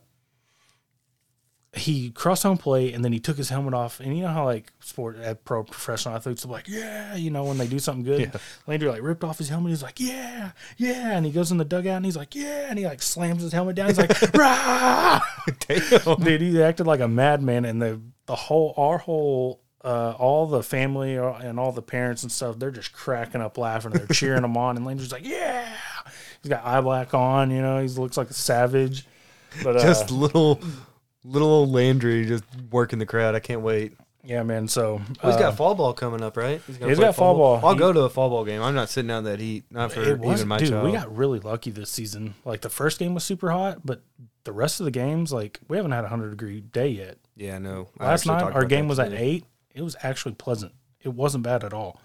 he 1.80 2.12
crossed 2.12 2.44
home 2.44 2.58
plate 2.58 2.94
and 2.94 3.04
then 3.04 3.12
he 3.12 3.20
took 3.20 3.38
his 3.38 3.50
helmet 3.50 3.74
off. 3.74 4.00
And 4.00 4.16
you 4.16 4.24
know 4.24 4.30
how 4.30 4.46
like 4.46 4.72
sport 4.80 5.18
at 5.18 5.44
pro 5.46 5.64
professional 5.64 6.16
athletes 6.16 6.46
are 6.46 6.50
like, 6.50 6.68
yeah, 6.68 7.16
you 7.16 7.30
know, 7.32 7.44
when 7.46 7.58
they 7.58 7.68
do 7.68 7.80
something 7.80 8.04
good. 8.04 8.32
Landry 8.68 8.90
like 8.90 9.02
ripped 9.02 9.24
off 9.24 9.38
his 9.38 9.50
helmet. 9.50 9.72
He's 9.72 9.84
like, 9.84 10.00
yeah, 10.00 10.52
yeah. 10.78 11.18
And 11.18 11.26
he 11.26 11.32
goes 11.32 11.52
in 11.52 11.58
the 11.58 11.66
dugout 11.66 11.98
and 11.98 12.06
he's 12.06 12.18
like, 12.18 12.36
yeah. 12.36 12.68
And 12.70 12.78
he 12.78 12.86
like 12.86 13.02
slams 13.02 13.42
his 13.42 13.52
helmet 13.52 13.76
down. 13.76 13.88
He's 13.88 13.98
like, 13.98 14.22
rah. 14.34 15.22
Damn. 15.68 16.20
Dude, 16.22 16.42
he 16.42 16.62
acted 16.62 16.88
like 16.88 17.00
a 17.00 17.08
madman. 17.08 17.66
And 17.66 17.82
the, 17.82 18.02
the 18.26 18.36
whole, 18.36 18.74
our 18.78 18.98
whole, 18.98 19.62
uh, 19.84 20.14
all 20.18 20.48
the 20.48 20.64
family 20.64 21.18
uh, 21.18 21.34
and 21.34 21.60
all 21.60 21.72
the 21.72 21.82
parents 21.82 22.24
and 22.24 22.32
stuff, 22.32 22.60
they're 22.60 22.72
just 22.72 22.94
cracking 22.94 23.42
up 23.42 23.58
laughing. 23.58 23.92
They're 23.92 24.08
cheering 24.08 24.44
him 24.44 24.58
on. 24.58 24.76
And 24.76 24.86
Landry's 24.86 25.12
like, 25.12 25.26
yeah. 25.26 25.68
He's 26.42 26.50
got 26.50 26.66
eye 26.66 26.82
black 26.82 27.14
on, 27.14 27.52
you 27.52 27.62
know, 27.62 27.82
he 27.82 27.88
looks 27.88 28.18
like 28.18 28.30
a 28.30 28.34
savage. 28.34 29.06
But 29.64 29.78
uh, 29.78 29.82
Just 29.82 30.12
little, 30.12 30.62
little 31.28 31.50
old 31.50 31.70
Landry 31.72 32.26
just 32.26 32.44
working 32.72 33.00
the 33.00 33.06
crowd. 33.06 33.36
I 33.36 33.40
can't 33.40 33.62
wait. 33.62 33.94
yeah, 34.24 34.44
man. 34.44 34.68
So 34.68 35.02
Oh, 35.24 35.28
he's 35.28 35.36
uh, 35.36 35.40
got 35.40 35.58
fall 35.58 35.76
ball 35.76 35.94
coming 35.94 36.22
up, 36.22 36.36
right? 36.38 36.62
gonna 36.68 36.90
he's 36.90 36.98
play 36.98 37.08
got 37.08 37.16
fall 37.16 37.36
ball. 37.36 37.60
I'll 37.66 37.74
He- 37.74 37.80
go 37.80 37.94
to 37.94 38.02
a 38.02 38.10
fall 38.10 38.30
ball 38.30 38.46
game. 38.46 38.62
I'm 38.62 38.76
not 38.76 38.90
sitting 38.90 39.12
out 39.12 39.24
that 39.26 39.40
heat. 39.40 39.66
Not 39.72 39.92
for 39.92 40.02
it 40.02 40.20
was 40.20 40.40
even 40.40 40.48
my 40.48 40.58
dude. 40.58 40.70
child. 40.70 40.86
We 40.86 40.92
got 40.92 41.16
really 41.16 41.40
lucky 41.40 41.72
this 41.72 41.90
season. 41.90 42.34
Like 42.46 42.62
the 42.62 42.70
first 42.70 43.00
game 43.00 43.14
was 43.14 43.24
super 43.24 43.52
hot, 43.52 43.80
but 43.86 44.02
the 44.44 44.52
rest 44.54 44.80
of 44.80 44.86
the 44.86 44.92
games, 44.92 45.32
like 45.34 45.60
we 45.68 45.78
haven't 45.78 45.92
had 45.92 46.04
a 46.06 46.10
hundred 46.10 46.30
degree 46.32 46.62
day 46.62 46.88
yet. 46.90 47.18
yeah, 47.36 47.58
no. 47.58 47.90
I 48.00 48.06
Last 48.06 48.22
actually 48.22 48.34
night 48.36 48.40
talked 48.42 48.56
our 48.56 48.62
about 48.62 48.70
game 48.70 48.86
that 48.86 48.90
was 48.90 49.00
at 49.00 49.10
today. 49.12 49.24
eight. 49.24 49.46
It 49.76 49.82
was 49.84 49.96
actually 50.02 50.36
pleasant. 50.36 50.74
It 51.04 51.10
wasn't 51.14 51.44
bad 51.44 51.64
at 51.64 51.74
all. 51.74 52.00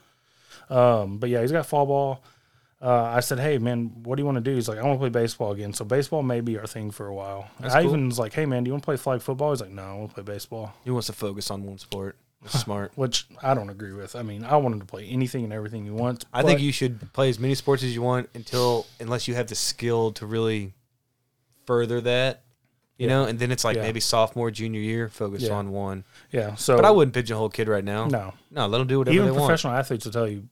Um, 0.70 1.18
but 1.18 1.28
yeah, 1.30 1.40
he's 1.40 1.52
got 1.52 1.66
fall 1.66 1.86
ball. 1.86 2.22
Uh, 2.82 3.02
I 3.04 3.20
said, 3.20 3.38
hey 3.38 3.58
man, 3.58 3.92
what 4.02 4.16
do 4.16 4.22
you 4.22 4.26
want 4.26 4.36
to 4.36 4.40
do? 4.42 4.54
He's 4.56 4.68
like, 4.68 4.78
I 4.78 4.82
want 4.82 4.94
to 4.96 4.98
play 4.98 5.08
baseball 5.08 5.52
again. 5.52 5.72
So 5.72 5.84
baseball 5.84 6.24
may 6.24 6.40
be 6.40 6.58
our 6.58 6.66
thing 6.66 6.90
for 6.90 7.06
a 7.06 7.14
while. 7.14 7.48
That's 7.60 7.74
I 7.74 7.82
cool. 7.82 7.90
even 7.92 8.06
was 8.08 8.18
like, 8.18 8.32
hey 8.32 8.44
man, 8.44 8.64
do 8.64 8.68
you 8.68 8.72
want 8.72 8.82
to 8.82 8.86
play 8.86 8.96
flag 8.96 9.22
football? 9.22 9.52
He's 9.52 9.60
like, 9.60 9.70
no, 9.70 9.82
I 9.84 9.94
want 9.94 10.10
to 10.10 10.14
play 10.22 10.34
baseball. 10.34 10.74
He 10.82 10.90
wants 10.90 11.06
to 11.06 11.12
focus 11.12 11.48
on 11.52 11.62
one 11.64 11.78
sport. 11.78 12.16
That's 12.42 12.58
smart. 12.58 12.90
Which 12.96 13.26
I 13.40 13.54
don't 13.54 13.70
agree 13.70 13.92
with. 13.92 14.16
I 14.16 14.22
mean, 14.22 14.42
I 14.44 14.56
want 14.56 14.72
him 14.74 14.80
to 14.80 14.86
play 14.86 15.06
anything 15.06 15.44
and 15.44 15.52
everything 15.52 15.84
he 15.84 15.90
wants. 15.92 16.24
I 16.32 16.42
think 16.42 16.58
you 16.60 16.72
should 16.72 17.12
play 17.12 17.28
as 17.28 17.38
many 17.38 17.54
sports 17.54 17.84
as 17.84 17.94
you 17.94 18.02
want 18.02 18.28
until 18.34 18.84
unless 18.98 19.28
you 19.28 19.34
have 19.36 19.46
the 19.46 19.54
skill 19.54 20.10
to 20.14 20.26
really 20.26 20.72
further 21.66 22.00
that. 22.00 22.42
You 22.98 23.06
Yeah. 23.08 23.14
know, 23.14 23.24
and 23.26 23.38
then 23.38 23.52
it's 23.52 23.64
like 23.64 23.76
Yeah. 23.76 23.82
maybe 23.82 24.00
sophomore, 24.00 24.50
junior 24.50 24.80
year, 24.80 25.08
focus 25.08 25.42
Yeah. 25.44 25.52
on 25.54 25.70
one. 25.70 26.04
yeah. 26.32 26.56
So, 26.56 26.74
But 26.76 26.84
I 26.84 26.90
wouldn't 26.90 27.14
pigeonhole 27.14 27.46
a 27.46 27.50
kid 27.50 27.68
right 27.68 27.84
now. 27.84 28.06
no. 28.08 28.34
No, 28.50 28.66
let 28.66 28.78
them 28.78 28.86
do 28.88 28.98
whatever 28.98 29.14
even 29.14 29.26
they 29.26 29.30
want. 29.32 29.44
professional 29.46 29.74
athletes 29.74 30.04
will 30.04 30.12
tell 30.12 30.26
you 30.28 30.48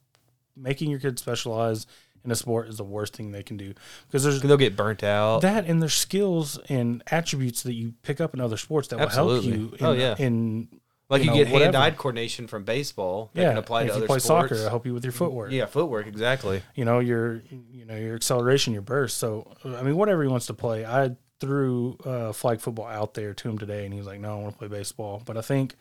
making 0.57 0.91
your 0.91 1.01
kid 1.01 1.19
specialize 1.19 1.87
in 2.25 2.31
a 2.31 2.35
sport 2.37 2.69
is 2.69 2.77
the 2.77 2.85
worst 2.85 3.17
thing 3.17 3.33
they 3.33 3.43
can 3.43 3.57
do 3.57 3.73
because 4.07 4.23
there's 4.25 4.41
They'll 4.43 4.57
get 4.57 4.77
burnt 4.77 5.03
out. 5.03 5.41
that 5.43 5.65
and 5.67 5.81
there's 5.81 5.95
skills 5.95 6.59
and 6.69 7.03
attributes 7.11 7.63
that 7.63 7.73
you 7.75 7.95
pick 8.03 8.21
up 8.21 8.35
in 8.35 8.41
other 8.41 8.57
sports 8.57 8.89
that 8.89 9.01
Absolutely. 9.01 9.51
will 9.53 9.59
help 9.59 9.73
you 9.73 9.77
in, 9.79 9.87
Oh, 9.87 9.93
yeah. 9.93 10.15
in 10.19 10.69
like 11.09 11.25
you 11.25 11.33
you, 11.33 11.45
know, 11.45 11.51
get 11.51 11.63
hand-eye 11.63 11.91
coordination 11.93 12.47
from 12.47 12.63
baseball. 12.65 13.31
That 13.35 13.43
yeah 13.43 13.49
can 13.51 13.59
apply 13.59 13.83
if 13.83 13.87
to 13.89 13.93
you 13.93 13.97
other 13.99 14.07
play 14.07 14.19
sports. 14.21 14.27
soccer 14.51 14.55
it'll 14.55 14.69
help 14.71 14.87
you 14.87 14.95
with 14.95 15.05
your 15.05 15.13
footwork 15.13 15.51
Yeah, 15.51 15.67
footwork 15.67 16.07
exactly. 16.07 16.63
you 16.75 16.85
know 16.85 16.99
your 17.01 17.43
you 17.73 17.85
know 17.87 17.97
your 17.97 18.15
acceleration 18.15 18.73
your 18.73 18.83
burst 18.83 19.17
so 19.19 19.51
i 19.65 19.83
mean 19.83 19.97
whatever 19.97 20.23
he 20.23 20.29
wants 20.29 20.47
to 20.47 20.55
play 20.55 20.85
i 20.87 21.11
threw 21.41 21.97
uh, 22.05 22.33
flag 22.33 22.61
football 22.61 22.87
out 22.87 23.15
there 23.15 23.33
to 23.33 23.49
him 23.49 23.57
today 23.59 23.85
and 23.87 23.95
he 23.95 23.99
was 23.99 24.07
like 24.07 24.21
no 24.21 24.39
i 24.39 24.43
want 24.43 24.53
to 24.53 24.59
play 24.59 24.69
baseball 24.69 25.23
but 25.25 25.37
i 25.39 25.41
think 25.41 25.75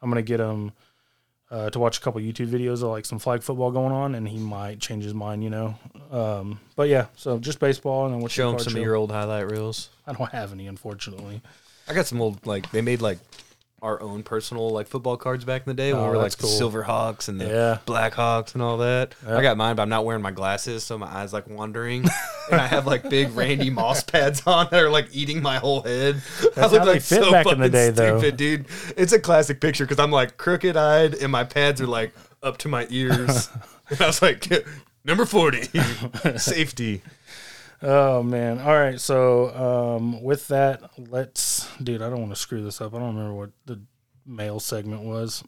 i'm 0.00 0.10
going 0.10 0.16
to 0.24 0.26
get 0.26 0.40
him 0.40 0.72
uh, 1.52 1.70
to 1.70 1.78
watch 1.78 1.98
a 1.98 2.00
couple 2.00 2.20
youtube 2.20 2.48
videos 2.48 2.82
of 2.82 2.90
like 2.90 3.04
some 3.04 3.18
flag 3.20 3.42
football 3.42 3.70
going 3.70 3.92
on 3.92 4.14
and 4.16 4.26
he 4.26 4.38
might 4.38 4.80
change 4.80 5.04
his 5.04 5.14
mind 5.14 5.44
you 5.44 5.50
know 5.50 5.76
um, 6.10 6.58
but 6.74 6.88
yeah 6.88 7.06
so 7.14 7.38
just 7.38 7.60
baseball 7.60 8.06
and 8.06 8.14
then 8.14 8.20
we'll 8.20 8.28
Show 8.28 8.46
them 8.48 8.54
card 8.54 8.64
some 8.64 8.72
show. 8.72 8.78
of 8.78 8.84
your 8.84 8.94
old 8.96 9.12
highlight 9.12 9.50
reels. 9.50 9.90
i 10.06 10.12
don't 10.12 10.30
have 10.32 10.52
any 10.52 10.66
unfortunately 10.66 11.40
I 11.88 11.94
got 11.94 12.06
some 12.06 12.20
old 12.20 12.46
like 12.46 12.70
they 12.72 12.80
made 12.80 13.00
like 13.02 13.18
our 13.82 14.00
own 14.00 14.22
personal 14.22 14.70
like 14.70 14.86
football 14.86 15.16
cards 15.16 15.44
back 15.44 15.62
in 15.66 15.70
the 15.70 15.74
day 15.74 15.92
when 15.92 16.00
Oh, 16.02 16.04
we 16.04 16.10
were 16.10 16.16
like 16.16 16.30
the 16.32 16.42
cool. 16.42 16.50
Silver 16.50 16.84
Hawks 16.84 17.28
and 17.28 17.40
the 17.40 17.46
Yeah. 17.48 17.78
Black 17.84 18.14
Hawks 18.14 18.54
and 18.54 18.62
all 18.62 18.76
that. 18.78 19.14
Yeah. 19.26 19.36
I 19.36 19.42
got 19.42 19.56
mine, 19.56 19.74
but 19.76 19.82
I'm 19.82 19.88
not 19.88 20.04
wearing 20.04 20.22
my 20.22 20.30
glasses, 20.30 20.84
so 20.84 20.96
my 20.96 21.08
eyes 21.08 21.32
like 21.32 21.48
wandering, 21.48 22.04
and 22.52 22.60
I 22.60 22.66
have 22.68 22.86
like 22.86 23.10
big 23.10 23.32
Randy 23.34 23.70
Moss 23.70 24.02
pads 24.04 24.42
on 24.46 24.68
that 24.70 24.80
are 24.80 24.88
like 24.90 25.08
eating 25.12 25.42
my 25.42 25.58
whole 25.58 25.82
head. 25.82 26.22
I 26.56 26.68
That's 26.68 27.08
fit 27.08 27.20
back 27.30 27.44
in 27.46 27.58
the 27.58 27.66
fucking 27.66 27.70
day, 27.72 27.90
though. 27.90 28.18
stupid, 28.20 28.36
dude. 28.36 28.66
It's 28.96 29.12
a 29.12 29.18
classic 29.18 29.60
picture 29.60 29.84
because 29.84 29.98
I'm 29.98 30.12
like 30.12 30.36
crooked 30.36 30.76
eyed 30.76 31.14
and 31.14 31.32
my 31.32 31.42
pads 31.44 31.80
are 31.80 31.86
like 31.88 32.12
up 32.42 32.58
to 32.58 32.68
my 32.68 32.86
ears, 32.90 33.48
and 33.90 34.00
I 34.00 34.06
was 34.06 34.22
like. 34.22 34.46
Number 35.04 35.26
40, 35.26 35.62
safety. 36.38 37.02
Oh 37.84 38.22
man! 38.22 38.60
All 38.60 38.78
right, 38.78 39.00
so 39.00 39.96
um, 39.96 40.22
with 40.22 40.46
that, 40.48 40.88
let's, 40.96 41.68
dude. 41.78 42.00
I 42.00 42.08
don't 42.10 42.20
want 42.20 42.32
to 42.32 42.40
screw 42.40 42.62
this 42.62 42.80
up. 42.80 42.94
I 42.94 42.98
don't 42.98 43.16
remember 43.16 43.34
what 43.34 43.50
the 43.66 43.80
mail 44.24 44.60
segment 44.60 45.02
was. 45.02 45.42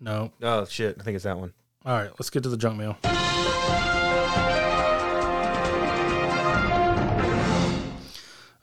No. 0.00 0.32
Oh, 0.40 0.64
shit. 0.64 0.96
I 0.98 1.02
think 1.02 1.16
it's 1.16 1.24
that 1.24 1.38
one. 1.38 1.52
All 1.84 1.92
right, 1.92 2.10
let's 2.18 2.30
get 2.30 2.42
to 2.44 2.48
the 2.48 2.56
junk 2.56 2.78
mail. 2.78 2.96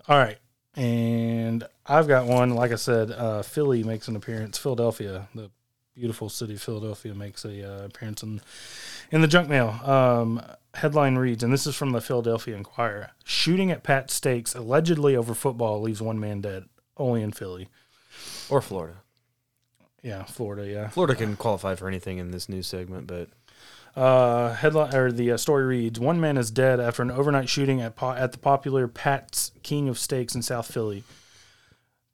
All 0.08 0.18
right, 0.18 0.40
and 0.76 1.64
I've 1.86 2.08
got 2.08 2.26
one. 2.26 2.50
Like 2.56 2.72
I 2.72 2.76
said, 2.76 3.12
uh, 3.12 3.44
Philly 3.44 3.84
makes 3.84 4.08
an 4.08 4.16
appearance. 4.16 4.58
Philadelphia, 4.58 5.28
the 5.36 5.52
beautiful 5.94 6.30
city 6.30 6.56
of 6.56 6.62
Philadelphia, 6.64 7.14
makes 7.14 7.46
a 7.46 7.64
uh, 7.64 7.86
appearance 7.86 8.24
in 8.24 8.42
in 9.12 9.22
the 9.22 9.28
junk 9.28 9.50
mail. 9.50 9.70
Um, 9.84 10.42
headline 10.76 11.16
reads, 11.18 11.44
and 11.44 11.52
this 11.54 11.66
is 11.68 11.76
from 11.76 11.92
the 11.92 12.02
Philadelphia 12.02 12.56
Inquirer: 12.56 13.12
Shooting 13.24 13.72
at 13.72 13.84
Pat's 13.84 14.14
Steaks 14.14 14.56
allegedly 14.56 15.16
over 15.16 15.34
football 15.34 15.82
leaves 15.82 16.02
one 16.02 16.20
man 16.20 16.42
dead. 16.42 16.66
Only 16.98 17.22
in 17.24 17.32
Philly. 17.32 17.70
Or 18.50 18.62
Florida. 18.62 18.98
Yeah, 20.04 20.24
Florida. 20.24 20.68
Yeah. 20.70 20.90
Florida 20.90 21.16
can 21.16 21.36
qualify 21.36 21.76
for 21.76 21.88
anything 21.88 22.18
in 22.20 22.32
this 22.32 22.50
news 22.50 22.68
segment, 22.68 23.08
but 23.08 23.30
Uh, 23.96 24.54
headline 24.56 24.94
or 24.96 25.12
the 25.12 25.32
uh, 25.32 25.38
story 25.38 25.66
reads: 25.66 26.00
One 26.00 26.20
man 26.20 26.38
is 26.38 26.50
dead 26.52 26.80
after 26.80 27.02
an 27.04 27.12
overnight 27.12 27.48
shooting 27.50 27.80
at 27.82 27.96
po- 27.96 28.12
at 28.14 28.32
the 28.32 28.38
popular 28.40 28.88
Pat's 28.88 29.52
King 29.62 29.88
of 29.88 30.00
Steaks 30.00 30.34
in 30.36 30.42
South 30.42 30.66
Philly. 30.72 31.04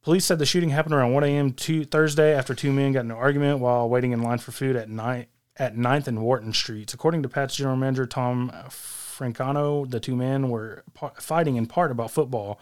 Police 0.01 0.25
said 0.25 0.39
the 0.39 0.45
shooting 0.45 0.69
happened 0.69 0.95
around 0.95 1.13
1 1.13 1.23
a.m. 1.25 1.51
Thursday 1.53 2.33
after 2.33 2.55
two 2.55 2.71
men 2.71 2.93
got 2.93 3.01
in 3.05 3.11
an 3.11 3.17
argument 3.17 3.59
while 3.59 3.87
waiting 3.89 4.11
in 4.13 4.21
line 4.21 4.37
for 4.39 4.51
food 4.51 4.75
at 4.77 4.89
night 4.89 5.27
at 5.59 5.75
9th 5.75 6.07
and 6.07 6.21
Wharton 6.21 6.53
Streets. 6.53 6.93
According 6.93 7.21
to 7.23 7.29
Pat's 7.29 7.55
general 7.55 7.75
manager 7.75 8.05
Tom 8.07 8.49
Francano, 8.69 9.89
the 9.89 9.99
two 9.99 10.15
men 10.15 10.49
were 10.49 10.83
pa- 10.93 11.11
fighting 11.19 11.55
in 11.57 11.65
part 11.65 11.91
about 11.91 12.11
football. 12.11 12.59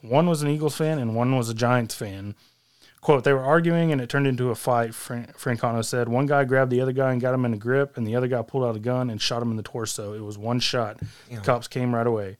One 0.00 0.26
was 0.28 0.42
an 0.42 0.48
Eagles 0.48 0.76
fan 0.76 0.98
and 0.98 1.14
one 1.14 1.36
was 1.36 1.48
a 1.48 1.54
Giants 1.54 1.94
fan. 1.94 2.34
Quote, 3.00 3.22
they 3.24 3.32
were 3.32 3.44
arguing 3.44 3.92
and 3.92 4.00
it 4.00 4.08
turned 4.08 4.26
into 4.26 4.50
a 4.50 4.54
fight, 4.54 4.94
Fran- 4.94 5.32
Francano 5.38 5.84
said. 5.84 6.08
One 6.08 6.26
guy 6.26 6.44
grabbed 6.44 6.70
the 6.72 6.80
other 6.80 6.92
guy 6.92 7.12
and 7.12 7.20
got 7.20 7.34
him 7.34 7.44
in 7.44 7.54
a 7.54 7.58
grip, 7.58 7.96
and 7.96 8.06
the 8.06 8.16
other 8.16 8.26
guy 8.26 8.42
pulled 8.42 8.64
out 8.64 8.74
a 8.76 8.80
gun 8.80 9.10
and 9.10 9.20
shot 9.20 9.42
him 9.42 9.50
in 9.50 9.56
the 9.56 9.62
torso. 9.62 10.14
It 10.14 10.20
was 10.24 10.36
one 10.38 10.58
shot. 10.60 10.98
The 11.00 11.36
cops 11.44 11.68
came 11.68 11.94
right 11.94 12.06
away. 12.06 12.38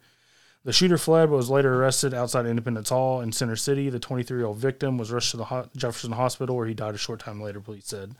The 0.64 0.72
shooter 0.72 0.98
fled 0.98 1.30
but 1.30 1.36
was 1.36 1.48
later 1.48 1.74
arrested 1.76 2.12
outside 2.12 2.44
Independence 2.44 2.88
Hall 2.88 3.20
in 3.20 3.30
Center 3.32 3.54
City. 3.56 3.88
The 3.88 4.00
23 4.00 4.38
year 4.38 4.46
old 4.46 4.56
victim 4.58 4.98
was 4.98 5.12
rushed 5.12 5.30
to 5.30 5.36
the 5.36 5.44
ho- 5.44 5.68
Jefferson 5.76 6.12
Hospital 6.12 6.56
where 6.56 6.66
he 6.66 6.74
died 6.74 6.94
a 6.94 6.98
short 6.98 7.20
time 7.20 7.40
later, 7.40 7.60
police 7.60 7.86
said. 7.86 8.14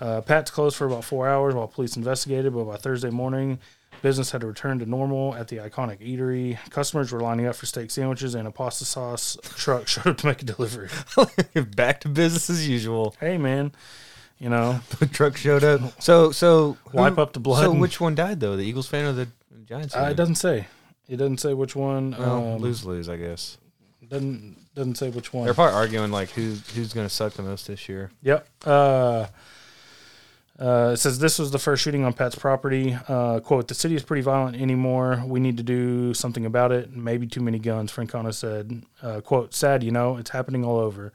Uh, 0.00 0.20
Pat's 0.20 0.50
closed 0.50 0.76
for 0.76 0.86
about 0.86 1.04
four 1.04 1.28
hours 1.28 1.54
while 1.54 1.68
police 1.68 1.96
investigated, 1.96 2.52
but 2.54 2.64
by 2.64 2.76
Thursday 2.76 3.10
morning, 3.10 3.58
business 4.02 4.30
had 4.32 4.42
returned 4.42 4.80
to 4.80 4.86
normal 4.86 5.34
at 5.34 5.48
the 5.48 5.56
iconic 5.58 5.98
eatery. 6.00 6.58
Customers 6.70 7.12
were 7.12 7.20
lining 7.20 7.46
up 7.46 7.54
for 7.54 7.66
steak 7.66 7.90
sandwiches, 7.90 8.34
and 8.34 8.48
a 8.48 8.50
pasta 8.50 8.84
sauce 8.84 9.36
truck 9.56 9.86
showed 9.88 10.06
up 10.08 10.16
to 10.18 10.26
make 10.26 10.42
a 10.42 10.44
delivery. 10.44 10.88
back 11.76 12.00
to 12.00 12.08
business 12.08 12.50
as 12.50 12.68
usual. 12.68 13.14
hey, 13.20 13.38
man, 13.38 13.72
you 14.38 14.48
know, 14.48 14.80
The 14.98 15.06
truck 15.06 15.36
showed 15.36 15.62
up. 15.64 16.02
So, 16.02 16.32
so 16.32 16.76
Wipe 16.92 17.18
up 17.18 17.32
the 17.32 17.40
blood 17.40 17.62
So, 17.62 17.70
and- 17.72 17.80
which 17.80 18.00
one 18.00 18.14
died 18.14 18.40
though? 18.40 18.56
The 18.56 18.64
Eagles 18.64 18.88
fan 18.88 19.04
or 19.04 19.12
the 19.12 19.28
Giants? 19.66 19.94
uh, 19.94 19.98
fan? 20.00 20.10
it 20.10 20.14
doesn't 20.16 20.34
say. 20.36 20.66
It 21.08 21.16
doesn't 21.16 21.38
say 21.38 21.52
which 21.54 21.76
one. 21.76 22.16
Well, 22.18 22.54
um, 22.54 22.60
lose, 22.60 22.84
lose, 22.84 23.08
I 23.08 23.16
guess. 23.16 23.58
Doesn't 24.08 24.56
doesn't 24.74 24.96
say 24.96 25.10
which 25.10 25.32
one. 25.32 25.44
They're 25.44 25.54
probably 25.54 25.74
arguing 25.74 26.10
like 26.10 26.30
who's 26.30 26.68
who's 26.74 26.92
going 26.92 27.06
to 27.06 27.12
suck 27.14 27.34
the 27.34 27.42
most 27.42 27.66
this 27.66 27.88
year. 27.88 28.10
Yep. 28.22 28.46
Uh, 28.64 29.26
uh, 30.62 30.90
it 30.92 30.98
says 30.98 31.18
this 31.18 31.38
was 31.40 31.50
the 31.50 31.58
first 31.58 31.82
shooting 31.82 32.04
on 32.04 32.12
Pat's 32.12 32.36
property. 32.36 32.96
Uh, 33.08 33.40
quote: 33.40 33.66
The 33.66 33.74
city 33.74 33.96
is 33.96 34.02
pretty 34.02 34.22
violent 34.22 34.56
anymore. 34.60 35.22
We 35.26 35.40
need 35.40 35.56
to 35.56 35.62
do 35.62 36.14
something 36.14 36.46
about 36.46 36.70
it. 36.70 36.92
Maybe 36.92 37.26
too 37.26 37.40
many 37.40 37.58
guns. 37.58 37.90
Francona 37.90 38.32
said. 38.32 38.82
Uh, 39.02 39.20
quote: 39.20 39.54
Sad, 39.54 39.82
you 39.82 39.90
know, 39.90 40.16
it's 40.16 40.30
happening 40.30 40.64
all 40.64 40.78
over. 40.78 41.12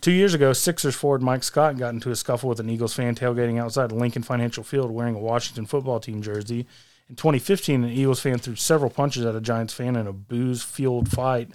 Two 0.00 0.12
years 0.12 0.32
ago, 0.32 0.52
Sixers 0.52 0.94
forward 0.94 1.22
Mike 1.22 1.42
Scott 1.42 1.76
got 1.76 1.92
into 1.92 2.10
a 2.10 2.16
scuffle 2.16 2.48
with 2.48 2.60
an 2.60 2.70
Eagles 2.70 2.94
fan 2.94 3.14
tailgating 3.14 3.60
outside 3.60 3.92
Lincoln 3.92 4.22
Financial 4.22 4.64
Field 4.64 4.90
wearing 4.90 5.14
a 5.14 5.20
Washington 5.20 5.66
football 5.66 6.00
team 6.00 6.22
jersey. 6.22 6.66
In 7.10 7.16
2015, 7.16 7.84
an 7.84 7.90
Eagles 7.90 8.20
fan 8.20 8.38
threw 8.38 8.54
several 8.54 8.90
punches 8.90 9.24
at 9.24 9.34
a 9.34 9.40
Giants 9.40 9.74
fan 9.74 9.96
in 9.96 10.06
a 10.06 10.12
booze-fueled 10.12 11.10
fight 11.10 11.50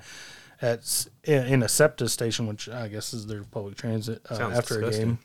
at 0.62 1.08
in 1.24 1.64
a 1.64 1.70
SEPTA 1.70 2.10
station, 2.10 2.48
which 2.48 2.68
I 2.70 2.88
guess 2.88 3.14
is 3.14 3.28
their 3.28 3.44
public 3.44 3.76
transit 3.76 4.22
uh, 4.30 4.36
after 4.36 4.82
disgusting. 4.82 5.04
a 5.04 5.06
game. 5.06 5.20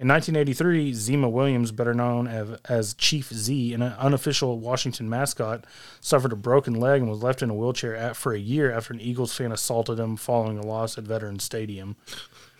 In 0.00 0.06
1983, 0.06 0.92
Zema 0.92 1.28
Williams, 1.30 1.72
better 1.72 1.92
known 1.92 2.28
as, 2.68 2.94
Chief 2.94 3.32
Z, 3.32 3.74
an 3.74 3.82
unofficial 3.82 4.60
Washington 4.60 5.08
mascot, 5.08 5.64
suffered 6.00 6.32
a 6.32 6.36
broken 6.36 6.74
leg 6.74 7.00
and 7.02 7.10
was 7.10 7.20
left 7.24 7.42
in 7.42 7.50
a 7.50 7.54
wheelchair 7.54 7.96
at, 7.96 8.16
for 8.16 8.32
a 8.32 8.38
year 8.38 8.70
after 8.70 8.94
an 8.94 9.00
Eagles 9.00 9.34
fan 9.34 9.50
assaulted 9.50 9.98
him 9.98 10.16
following 10.16 10.56
a 10.56 10.64
loss 10.64 10.98
at 10.98 11.04
Veterans 11.04 11.42
Stadium. 11.42 11.96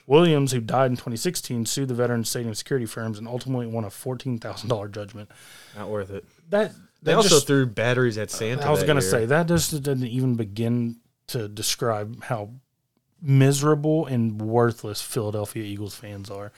Williams, 0.08 0.50
who 0.50 0.60
died 0.60 0.90
in 0.90 0.96
2016, 0.96 1.64
sued 1.66 1.86
the 1.86 1.94
Veterans 1.94 2.28
Stadium 2.28 2.54
security 2.54 2.86
firms 2.86 3.18
and 3.20 3.28
ultimately 3.28 3.68
won 3.68 3.84
a 3.84 3.88
$14,000 3.88 4.90
judgment. 4.90 5.30
Not 5.76 5.90
worth 5.90 6.10
it. 6.10 6.24
That, 6.50 6.72
They 7.04 7.12
also 7.12 7.28
just- 7.28 7.46
threw 7.46 7.66
batteries 7.66 8.18
at 8.18 8.32
Santa. 8.32 8.66
I 8.66 8.70
was 8.70 8.82
going 8.82 8.96
to 8.96 9.02
say 9.02 9.26
that 9.26 9.46
just 9.46 9.70
didn't 9.70 10.06
even 10.08 10.34
begin 10.34 10.96
to 11.28 11.46
describe 11.46 12.24
how 12.24 12.50
miserable 13.22 14.06
and 14.06 14.40
worthless 14.42 15.00
Philadelphia 15.02 15.62
Eagles 15.62 15.94
fans 15.94 16.30
are. 16.30 16.50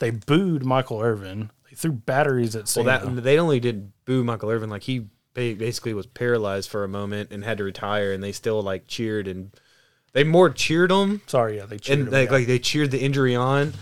They 0.00 0.10
booed 0.10 0.64
Michael 0.64 1.00
Irvin. 1.00 1.50
They 1.70 1.76
threw 1.76 1.92
batteries 1.92 2.56
at 2.56 2.74
him 2.76 2.84
Well, 2.84 3.14
that 3.14 3.20
they 3.20 3.38
only 3.38 3.60
did 3.60 3.92
boo 4.04 4.24
Michael 4.24 4.50
Irvin. 4.50 4.68
Like 4.68 4.82
he 4.82 5.06
ba- 5.34 5.54
basically 5.56 5.94
was 5.94 6.06
paralyzed 6.06 6.68
for 6.68 6.82
a 6.82 6.88
moment 6.88 7.30
and 7.30 7.44
had 7.44 7.58
to 7.58 7.64
retire, 7.64 8.12
and 8.12 8.22
they 8.22 8.32
still 8.32 8.60
like 8.62 8.88
cheered 8.88 9.28
and 9.28 9.52
they 10.12 10.24
more 10.24 10.50
cheered 10.50 10.90
him 10.90 11.20
Sorry, 11.26 11.58
yeah, 11.58 11.66
they 11.66 11.78
cheated. 11.78 11.98
and 12.00 12.08
him, 12.08 12.14
like, 12.14 12.28
yeah. 12.30 12.36
like 12.36 12.46
they 12.48 12.58
cheered 12.58 12.90
the 12.90 13.00
injury 13.00 13.36
on. 13.36 13.72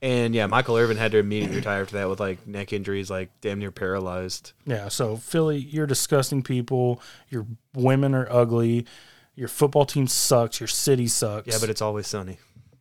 And 0.00 0.34
yeah, 0.34 0.46
Michael 0.46 0.76
Irvin 0.76 0.98
had 0.98 1.12
to 1.12 1.18
immediately 1.18 1.56
retire 1.56 1.80
after 1.80 1.96
that 1.96 2.10
with 2.10 2.20
like 2.20 2.46
neck 2.46 2.72
injuries, 2.72 3.10
like 3.10 3.30
damn 3.40 3.58
near 3.58 3.70
paralyzed. 3.70 4.52
Yeah, 4.66 4.88
so 4.88 5.16
Philly, 5.16 5.56
you're 5.58 5.86
disgusting 5.86 6.42
people. 6.42 7.00
Your 7.30 7.46
women 7.74 8.14
are 8.14 8.28
ugly. 8.30 8.86
Your 9.34 9.48
football 9.48 9.86
team 9.86 10.06
sucks. 10.06 10.60
Your 10.60 10.66
city 10.66 11.06
sucks. 11.08 11.46
Yeah, 11.46 11.56
but 11.58 11.70
it's 11.70 11.80
always 11.82 12.06
sunny. 12.06 12.38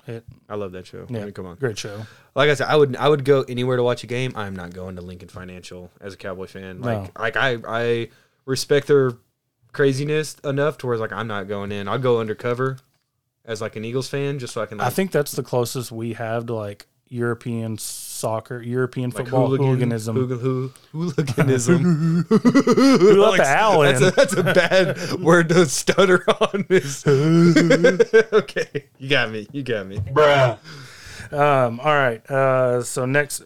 It, 0.07 0.23
I 0.49 0.55
love 0.55 0.71
that 0.73 0.85
show. 0.87 1.05
I 1.09 1.13
yeah, 1.13 1.23
mean, 1.25 1.33
come 1.33 1.45
on. 1.45 1.55
great 1.55 1.77
show. 1.77 2.05
Like 2.35 2.49
I 2.49 2.53
said, 2.55 2.67
I 2.67 2.75
would 2.75 2.95
I 2.95 3.07
would 3.09 3.23
go 3.25 3.43
anywhere 3.43 3.77
to 3.77 3.83
watch 3.83 4.03
a 4.03 4.07
game. 4.07 4.33
I'm 4.35 4.55
not 4.55 4.73
going 4.73 4.95
to 4.97 5.01
Lincoln 5.01 5.29
Financial 5.29 5.91
as 6.01 6.13
a 6.13 6.17
Cowboy 6.17 6.47
fan. 6.47 6.81
Like 6.81 7.03
No. 7.15 7.21
like 7.21 7.37
I 7.37 7.57
I 7.67 8.09
respect 8.45 8.87
their 8.87 9.13
craziness 9.71 10.35
enough 10.43 10.77
to 10.79 10.87
where 10.87 10.93
it's 10.95 11.01
like 11.01 11.11
I'm 11.13 11.27
not 11.27 11.47
going 11.47 11.71
in. 11.71 11.87
I'll 11.87 11.97
go 11.99 12.19
undercover 12.19 12.77
as 13.45 13.61
like 13.61 13.75
an 13.75 13.85
Eagles 13.85 14.09
fan 14.09 14.39
just 14.39 14.53
so 14.53 14.61
I 14.61 14.65
can 14.65 14.77
like, 14.77 14.87
I 14.87 14.89
think 14.89 15.11
that's 15.11 15.31
the 15.33 15.43
closest 15.43 15.91
we 15.91 16.13
have 16.13 16.45
to 16.47 16.53
like 16.53 16.87
European 17.07 17.77
soccer, 18.23 18.61
European 18.61 19.09
like 19.09 19.25
football 19.25 19.47
hooligan- 19.47 19.67
hooliganism. 19.67 20.15
hooligan- 20.15 20.71
hooliganism. 20.93 22.23
Who 22.29 23.21
let 23.21 23.37
the 23.37 23.43
owl 23.45 23.81
that's 23.81 23.99
in? 24.01 24.07
a, 24.07 24.11
that's 24.11 24.33
a 24.33 24.43
bad 24.43 25.11
word 25.19 25.49
to 25.49 25.65
stutter 25.65 26.23
on. 26.41 26.65
Is 26.69 27.03
okay. 28.33 28.85
You 28.97 29.09
got 29.09 29.29
me. 29.29 29.45
You 29.51 29.61
got 29.63 29.87
me. 29.87 29.97
Um, 31.31 31.79
all 31.81 31.93
right. 31.93 32.21
Uh, 32.31 32.81
so 32.81 33.05
next, 33.05 33.43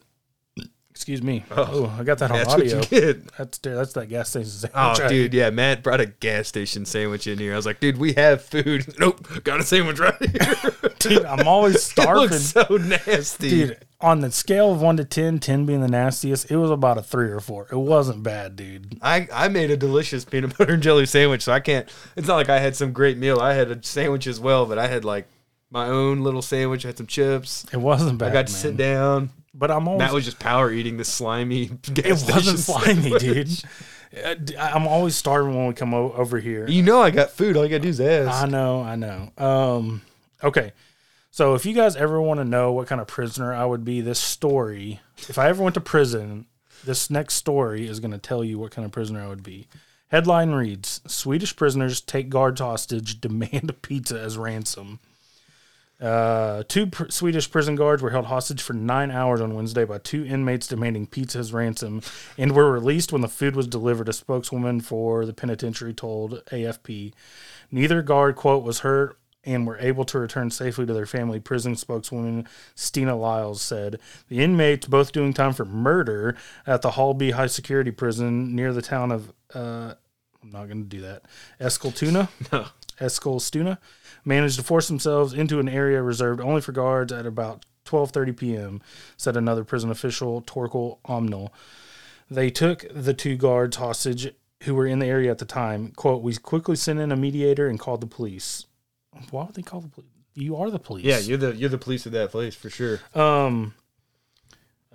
excuse 0.97 1.21
me. 1.21 1.43
Oh, 1.51 1.95
I 1.97 2.03
got 2.03 2.17
that 2.17 2.31
on 2.31 2.37
That's 2.37 2.49
what 2.49 2.61
audio. 2.61 2.77
you 2.79 2.85
get. 2.85 3.27
That's 3.37 3.59
that's 3.59 3.93
that 3.93 4.09
gas 4.09 4.29
station 4.29 4.49
sandwich. 4.49 4.99
Oh, 4.99 5.07
dude, 5.07 5.31
yeah, 5.31 5.51
Matt 5.51 5.83
brought 5.83 6.01
a 6.01 6.07
gas 6.07 6.47
station 6.47 6.85
sandwich 6.85 7.27
in 7.27 7.37
here. 7.37 7.53
I 7.53 7.55
was 7.55 7.67
like, 7.67 7.79
dude, 7.79 7.97
we 7.97 8.13
have 8.13 8.43
food. 8.43 8.85
Nope, 8.99 9.43
got 9.43 9.59
a 9.59 9.63
sandwich 9.63 9.99
right 9.99 10.15
here. 10.19 10.55
dude, 10.99 11.23
I'm 11.23 11.47
always 11.47 11.83
starving. 11.91 12.29
looks 12.31 12.45
so 12.45 12.65
nasty. 12.77 13.49
Dude, 13.49 13.85
on 14.01 14.21
the 14.21 14.31
scale 14.31 14.71
of 14.71 14.81
one 14.81 14.97
to 14.97 15.05
10, 15.05 15.37
10 15.37 15.65
being 15.67 15.81
the 15.81 15.87
nastiest, 15.87 16.49
it 16.49 16.57
was 16.57 16.71
about 16.71 16.97
a 16.97 17.03
three 17.03 17.29
or 17.29 17.39
four. 17.39 17.67
It 17.71 17.77
wasn't 17.77 18.23
bad, 18.23 18.55
dude. 18.55 18.97
I, 19.03 19.27
I 19.31 19.49
made 19.49 19.69
a 19.69 19.77
delicious 19.77 20.25
peanut 20.25 20.57
butter 20.57 20.73
and 20.73 20.81
jelly 20.81 21.05
sandwich, 21.05 21.43
so 21.43 21.51
I 21.53 21.59
can't. 21.59 21.87
It's 22.15 22.27
not 22.27 22.37
like 22.37 22.49
I 22.49 22.57
had 22.57 22.75
some 22.75 22.91
great 22.91 23.17
meal. 23.19 23.39
I 23.39 23.53
had 23.53 23.69
a 23.69 23.83
sandwich 23.83 24.25
as 24.25 24.39
well, 24.39 24.65
but 24.65 24.79
I 24.79 24.87
had 24.87 25.05
like 25.05 25.27
my 25.69 25.85
own 25.85 26.21
little 26.21 26.41
sandwich. 26.41 26.85
I 26.85 26.89
had 26.89 26.97
some 26.97 27.07
chips. 27.07 27.65
It 27.71 27.77
wasn't 27.77 28.17
bad. 28.17 28.29
I 28.29 28.33
got 28.33 28.47
to 28.47 28.53
man. 28.53 28.61
sit 28.61 28.77
down. 28.77 29.29
But 29.57 29.71
I'm 29.71 29.87
always 29.87 29.99
Matt 29.99 30.13
was 30.13 30.25
just 30.25 30.39
power 30.39 30.71
eating 30.71 30.97
this 30.97 31.09
slimy 31.09 31.65
gas 31.93 32.27
it 32.27 32.33
wasn't 32.33 32.59
slimy, 32.59 33.17
dude. 33.17 33.49
Uh, 34.25 34.35
I'm 34.59 34.87
always 34.87 35.15
starving 35.15 35.55
when 35.55 35.67
we 35.67 35.73
come 35.73 35.93
over 35.93 36.39
here. 36.39 36.67
You 36.67 36.83
know 36.83 37.01
I 37.01 37.09
got 37.09 37.31
food. 37.31 37.57
All 37.57 37.63
you 37.63 37.69
gotta 37.69 37.81
do 37.81 37.89
is 37.89 37.99
ask. 37.99 38.31
I 38.31 38.47
know, 38.47 38.81
I 38.81 38.95
know. 38.95 39.31
Um, 39.37 40.01
okay. 40.43 40.73
So 41.31 41.55
if 41.55 41.65
you 41.65 41.73
guys 41.73 41.95
ever 41.95 42.21
want 42.21 42.39
to 42.39 42.45
know 42.45 42.71
what 42.71 42.87
kind 42.87 42.99
of 43.01 43.07
prisoner 43.07 43.53
I 43.53 43.65
would 43.65 43.85
be, 43.85 44.01
this 44.01 44.19
story, 44.19 45.01
if 45.17 45.37
I 45.37 45.49
ever 45.49 45.61
went 45.61 45.75
to 45.75 45.81
prison, 45.81 46.47
this 46.83 47.09
next 47.09 47.35
story 47.35 47.87
is 47.87 47.99
going 47.99 48.11
to 48.11 48.17
tell 48.17 48.43
you 48.43 48.57
what 48.57 48.71
kind 48.71 48.85
of 48.85 48.91
prisoner 48.91 49.21
I 49.21 49.27
would 49.27 49.43
be. 49.43 49.67
Headline 50.07 50.51
reads 50.51 51.01
Swedish 51.05 51.55
prisoners 51.55 52.01
take 52.01 52.29
guards 52.29 52.61
hostage, 52.61 53.19
demand 53.21 53.69
a 53.69 53.73
pizza 53.73 54.19
as 54.19 54.37
ransom. 54.37 54.99
Uh, 55.99 56.63
two 56.67 56.85
pr- 56.87 57.09
Swedish 57.09 57.49
prison 57.49 57.75
guards 57.75 58.03
were 58.03 58.11
held 58.11 58.25
hostage 58.25 58.61
for 58.61 58.73
nine 58.73 59.09
hours 59.09 59.41
on 59.41 59.55
Wednesday 59.55 59.83
by 59.83 59.97
two 59.97 60.23
inmates 60.25 60.67
demanding 60.67 61.07
pizza 61.07 61.39
as 61.39 61.51
ransom 61.51 62.01
and 62.37 62.51
were 62.51 62.71
released 62.71 63.11
when 63.11 63.21
the 63.21 63.27
food 63.27 63.55
was 63.55 63.67
delivered, 63.67 64.07
a 64.07 64.13
spokeswoman 64.13 64.79
for 64.81 65.25
the 65.25 65.33
penitentiary 65.33 65.93
told 65.93 66.43
AFP. 66.51 67.13
Neither 67.71 68.01
guard, 68.03 68.35
quote, 68.35 68.63
was 68.63 68.79
hurt 68.79 69.17
and 69.43 69.65
were 69.65 69.79
able 69.79 70.03
to 70.05 70.19
return 70.19 70.51
safely 70.51 70.85
to 70.85 70.93
their 70.93 71.05
family, 71.05 71.39
prison 71.39 71.75
spokeswoman 71.75 72.47
Stina 72.75 73.15
Lyles 73.15 73.61
said. 73.61 73.99
The 74.27 74.43
inmates, 74.43 74.87
both 74.87 75.11
doing 75.11 75.33
time 75.33 75.53
for 75.53 75.65
murder 75.65 76.35
at 76.67 76.81
the 76.81 76.91
Hallby 76.91 77.31
High 77.31 77.47
Security 77.47 77.91
Prison 77.91 78.55
near 78.55 78.73
the 78.73 78.81
town 78.81 79.11
of, 79.11 79.33
uh, 79.55 79.93
I'm 80.43 80.51
not 80.51 80.65
going 80.65 80.83
to 80.83 80.89
do 80.89 81.01
that, 81.01 81.23
Escaltuna. 81.59 82.29
No. 82.51 82.65
Escalstuna, 82.99 83.77
managed 84.25 84.57
to 84.57 84.63
force 84.63 84.87
themselves 84.87 85.33
into 85.33 85.59
an 85.59 85.69
area 85.69 86.01
reserved 86.01 86.41
only 86.41 86.61
for 86.61 86.71
guards 86.71 87.11
at 87.11 87.25
about 87.25 87.65
12:30 87.85 88.37
p.m., 88.37 88.81
said 89.15 89.37
another 89.37 89.63
prison 89.63 89.89
official, 89.89 90.41
Torkel 90.41 90.99
Omnal. 91.05 91.51
They 92.29 92.49
took 92.49 92.85
the 92.93 93.13
two 93.13 93.37
guards 93.37 93.77
hostage 93.77 94.33
who 94.63 94.75
were 94.75 94.87
in 94.87 94.99
the 94.99 95.05
area 95.05 95.31
at 95.31 95.37
the 95.37 95.45
time. 95.45 95.93
"Quote: 95.95 96.21
We 96.21 96.35
quickly 96.35 96.75
sent 96.75 96.99
in 96.99 97.11
a 97.11 97.15
mediator 97.15 97.67
and 97.67 97.79
called 97.79 98.01
the 98.01 98.07
police." 98.07 98.65
Why 99.31 99.45
would 99.45 99.55
they 99.55 99.61
call 99.61 99.81
the 99.81 99.87
police? 99.87 100.09
You 100.33 100.55
are 100.57 100.69
the 100.69 100.79
police. 100.79 101.05
Yeah, 101.05 101.19
you're 101.19 101.37
the 101.37 101.55
you're 101.55 101.69
the 101.69 101.77
police 101.77 102.05
of 102.05 102.11
that 102.11 102.31
place 102.31 102.53
for 102.53 102.69
sure. 102.69 102.99
Um, 103.15 103.73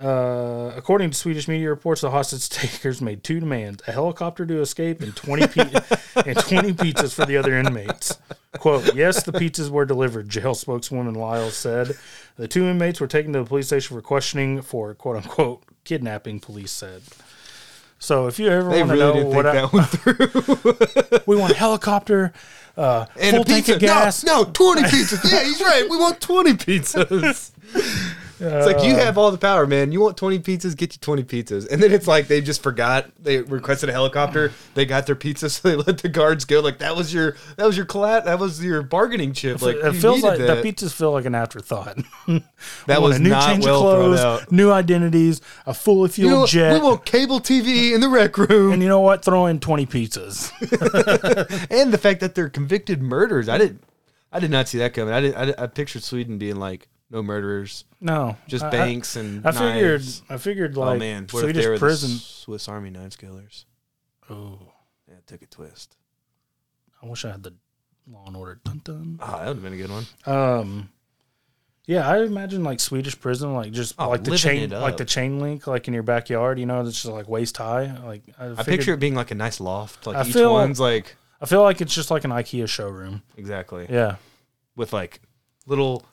uh, 0.03 0.73
according 0.77 1.11
to 1.11 1.17
Swedish 1.17 1.47
media 1.49 1.69
reports, 1.71 2.01
the 2.01 2.11
hostage 2.11 2.49
takers 2.51 3.01
made 3.01 3.23
two 3.23 3.41
demands: 3.41 3.83
a 3.87 3.93
helicopter 3.93 4.45
to 4.47 4.61
escape 4.61 5.01
and 5.01 5.15
twenty 5.15 5.47
pi- 5.47 5.83
and 6.27 6.37
twenty 6.39 6.73
pizzas 6.73 7.15
for 7.15 7.25
the 7.27 7.37
other 7.37 7.57
inmates. 7.57 8.19
"Quote: 8.59 8.95
Yes, 8.95 9.23
the 9.23 9.33
pizzas 9.33 9.71
were 9.71 9.85
delivered." 9.85 10.29
Jail 10.29 10.55
spokeswoman 10.55 11.15
Lyle 11.15 11.51
said. 11.51 11.97
The 12.37 12.49
two 12.49 12.65
inmates 12.65 12.99
were 13.01 13.07
taken 13.07 13.33
to 13.35 13.41
the 13.41 13.45
police 13.45 13.67
station 13.67 13.95
for 13.97 14.03
questioning 14.03 14.63
for 14.63 14.95
"quote 14.95 15.17
unquote" 15.17 15.63
kidnapping. 15.85 16.41
Police 16.41 16.73
said. 16.73 17.03
So, 17.99 18.27
if 18.27 18.41
you 18.41 18.49
ever 18.49 18.69
They 18.71 18.83
want 18.83 18.91
to 18.91 18.97
really 18.97 19.21
know 19.21 19.27
what 19.29 19.47
I, 19.47 19.53
that 19.53 19.73
one 19.73 19.85
through. 19.85 21.21
we 21.27 21.37
want, 21.37 21.53
a 21.53 21.57
helicopter, 21.57 22.33
uh, 22.77 23.07
And 23.17 23.37
full 23.37 23.43
a 23.43 23.45
tank 23.45 23.67
pizza. 23.67 23.75
of 23.75 23.81
gas. 23.81 24.25
No, 24.25 24.43
no, 24.43 24.51
twenty 24.51 24.83
pizzas. 24.83 25.31
yeah, 25.31 25.45
he's 25.45 25.61
right. 25.61 25.87
We 25.89 25.97
want 25.97 26.21
twenty 26.21 26.55
pizzas. 26.55 27.53
It's 28.45 28.67
like 28.67 28.85
you 28.85 28.97
have 28.97 29.17
all 29.17 29.31
the 29.31 29.39
power, 29.39 29.67
man. 29.67 29.93
You 29.93 30.01
want 30.01 30.17
20 30.17 30.41
pizzas, 30.41 30.77
get 30.77 30.95
you 30.95 30.99
20 31.01 31.23
pizzas. 31.25 31.71
And 31.71 31.83
then 31.83 31.93
it's 31.93 32.07
like 32.09 32.27
they 32.29 32.41
just 32.41 32.63
forgot. 32.63 33.11
They 33.23 33.41
requested 33.41 33.89
a 33.89 33.93
helicopter. 33.93 34.53
They 34.75 34.85
got 34.85 35.07
their 35.07 35.15
pizza, 35.15 35.49
so 35.51 35.69
they 35.69 35.77
let 35.77 35.99
the 35.99 36.09
guards 36.09 36.45
go. 36.45 36.61
Like 36.61 36.79
that 36.79 36.97
was 36.97 37.15
your 37.15 37.37
that 37.57 37.67
was 37.67 37.77
your 37.77 37.87
collat 37.87 38.25
that 38.25 38.39
was 38.39 38.63
your 38.63 38.83
bargaining 38.83 39.33
chip. 39.33 39.63
Like 39.63 39.77
it 39.77 39.93
feels 39.95 40.23
like 40.23 40.39
that. 40.39 40.63
the 40.63 40.73
pizzas 40.73 40.93
feel 40.93 41.13
like 41.13 41.25
an 41.25 41.35
afterthought. 41.35 41.99
That 42.87 42.99
We 42.99 43.03
want 43.03 43.03
was 43.03 43.21
not 43.21 43.61
well 43.61 43.83
thrown 43.83 44.19
out. 44.19 44.53
new 44.53 44.71
identities, 44.71 45.41
a 45.67 45.75
fully 45.75 46.09
You 46.09 46.13
fueled 46.13 46.33
know, 46.41 46.47
jet, 46.47 46.73
we 46.75 46.81
want 46.81 47.05
cable 47.05 47.41
TV 47.41 47.93
in 47.93 48.01
the 48.01 48.09
rec 48.09 48.37
room, 48.39 48.73
and 48.73 48.83
you 48.83 48.89
know 48.89 49.01
what? 49.01 49.25
Throw 49.25 49.47
in 49.47 49.59
twenty 49.61 49.85
pizzas. 49.87 50.51
and 51.71 51.93
the 51.93 51.99
fact 51.99 52.21
that 52.21 52.35
they're 52.35 52.49
convicted 52.49 53.03
murderers. 53.03 53.49
I 53.49 53.59
didn't, 53.59 53.83
I 54.33 54.41
did 54.41 54.51
not 54.51 54.69
see 54.69 54.79
that 54.79 54.95
coming. 54.95 55.13
I 55.13 55.21
did. 55.21 55.35
I, 55.35 55.55
I 55.65 55.67
pictured 55.67 56.03
Sweden 56.05 56.39
being 56.39 56.57
like 56.57 56.89
no 57.13 57.23
murderers, 57.23 57.85
No, 58.01 58.37
just 58.49 58.65
I- 58.65 58.69
I- 58.69 58.71
banks 58.71 59.15
and. 59.17 59.47
I, 59.47 59.53
figured. 59.53 60.03
I 60.29 60.37
figured 60.39 60.77
like 60.77 60.97
oh 60.97 60.99
man, 60.99 61.29
what 61.31 61.41
if 61.41 61.45
Swedish 61.45 61.65
they 61.65 61.71
were 61.71 61.79
prison. 61.79 62.11
the 62.13 62.17
Swiss 62.19 62.69
Army 62.69 62.91
knives 62.91 63.15
killers? 63.17 63.67
Oh, 64.31 64.59
Yeah, 65.09 65.15
it 65.17 65.27
took 65.27 65.43
a 65.43 65.47
twist. 65.47 65.97
I 67.03 67.07
wish 67.07 67.25
I 67.25 67.31
had 67.33 67.43
the 67.43 67.55
Law 68.11 68.25
and 68.27 68.37
Order. 68.37 68.61
Dun 68.65 68.81
dun. 68.83 69.19
Ah, 69.21 69.39
that 69.39 69.47
would 69.49 69.57
have 69.57 69.63
been 69.63 69.73
a 69.75 69.77
good 69.77 69.91
one. 69.91 70.07
Um, 70.27 70.89
yeah, 71.85 72.09
I 72.09 72.23
imagine 72.23 72.63
like 72.65 72.81
Swedish 72.81 73.19
prison, 73.21 73.55
like 73.55 73.73
just 73.73 73.95
Oh, 73.99 74.09
like 74.09 74.25
the 74.25 74.37
chain, 74.39 74.71
like 74.71 74.97
the 74.97 75.05
chain 75.05 75.39
link, 75.41 75.67
like 75.67 75.87
in 75.89 75.95
your 75.95 76.03
backyard. 76.05 76.59
You 76.59 76.67
know, 76.67 76.81
it's 76.81 77.03
just 77.03 77.07
like 77.13 77.29
waist 77.29 77.57
high. 77.57 77.93
Like 78.05 78.23
I, 78.39 78.53
I 78.57 78.63
picture 78.63 78.95
it 78.95 79.01
being 79.01 79.15
like 79.15 79.31
a 79.33 79.35
nice 79.35 79.61
loft. 79.61 80.07
Like 80.07 80.17
I 80.17 80.25
each 80.25 80.33
feel- 80.33 80.53
one's 80.53 80.79
like 80.81 81.17
I 81.41 81.47
feel 81.47 81.63
like 81.63 81.81
it's 81.81 81.93
just 81.95 82.11
like 82.11 82.25
an 82.25 82.31
IKEA 82.31 82.69
showroom. 82.69 83.23
exactly 83.37 83.87
Yeah, 83.91 84.17
with 84.77 84.93
like 84.93 85.21
little 85.67 86.05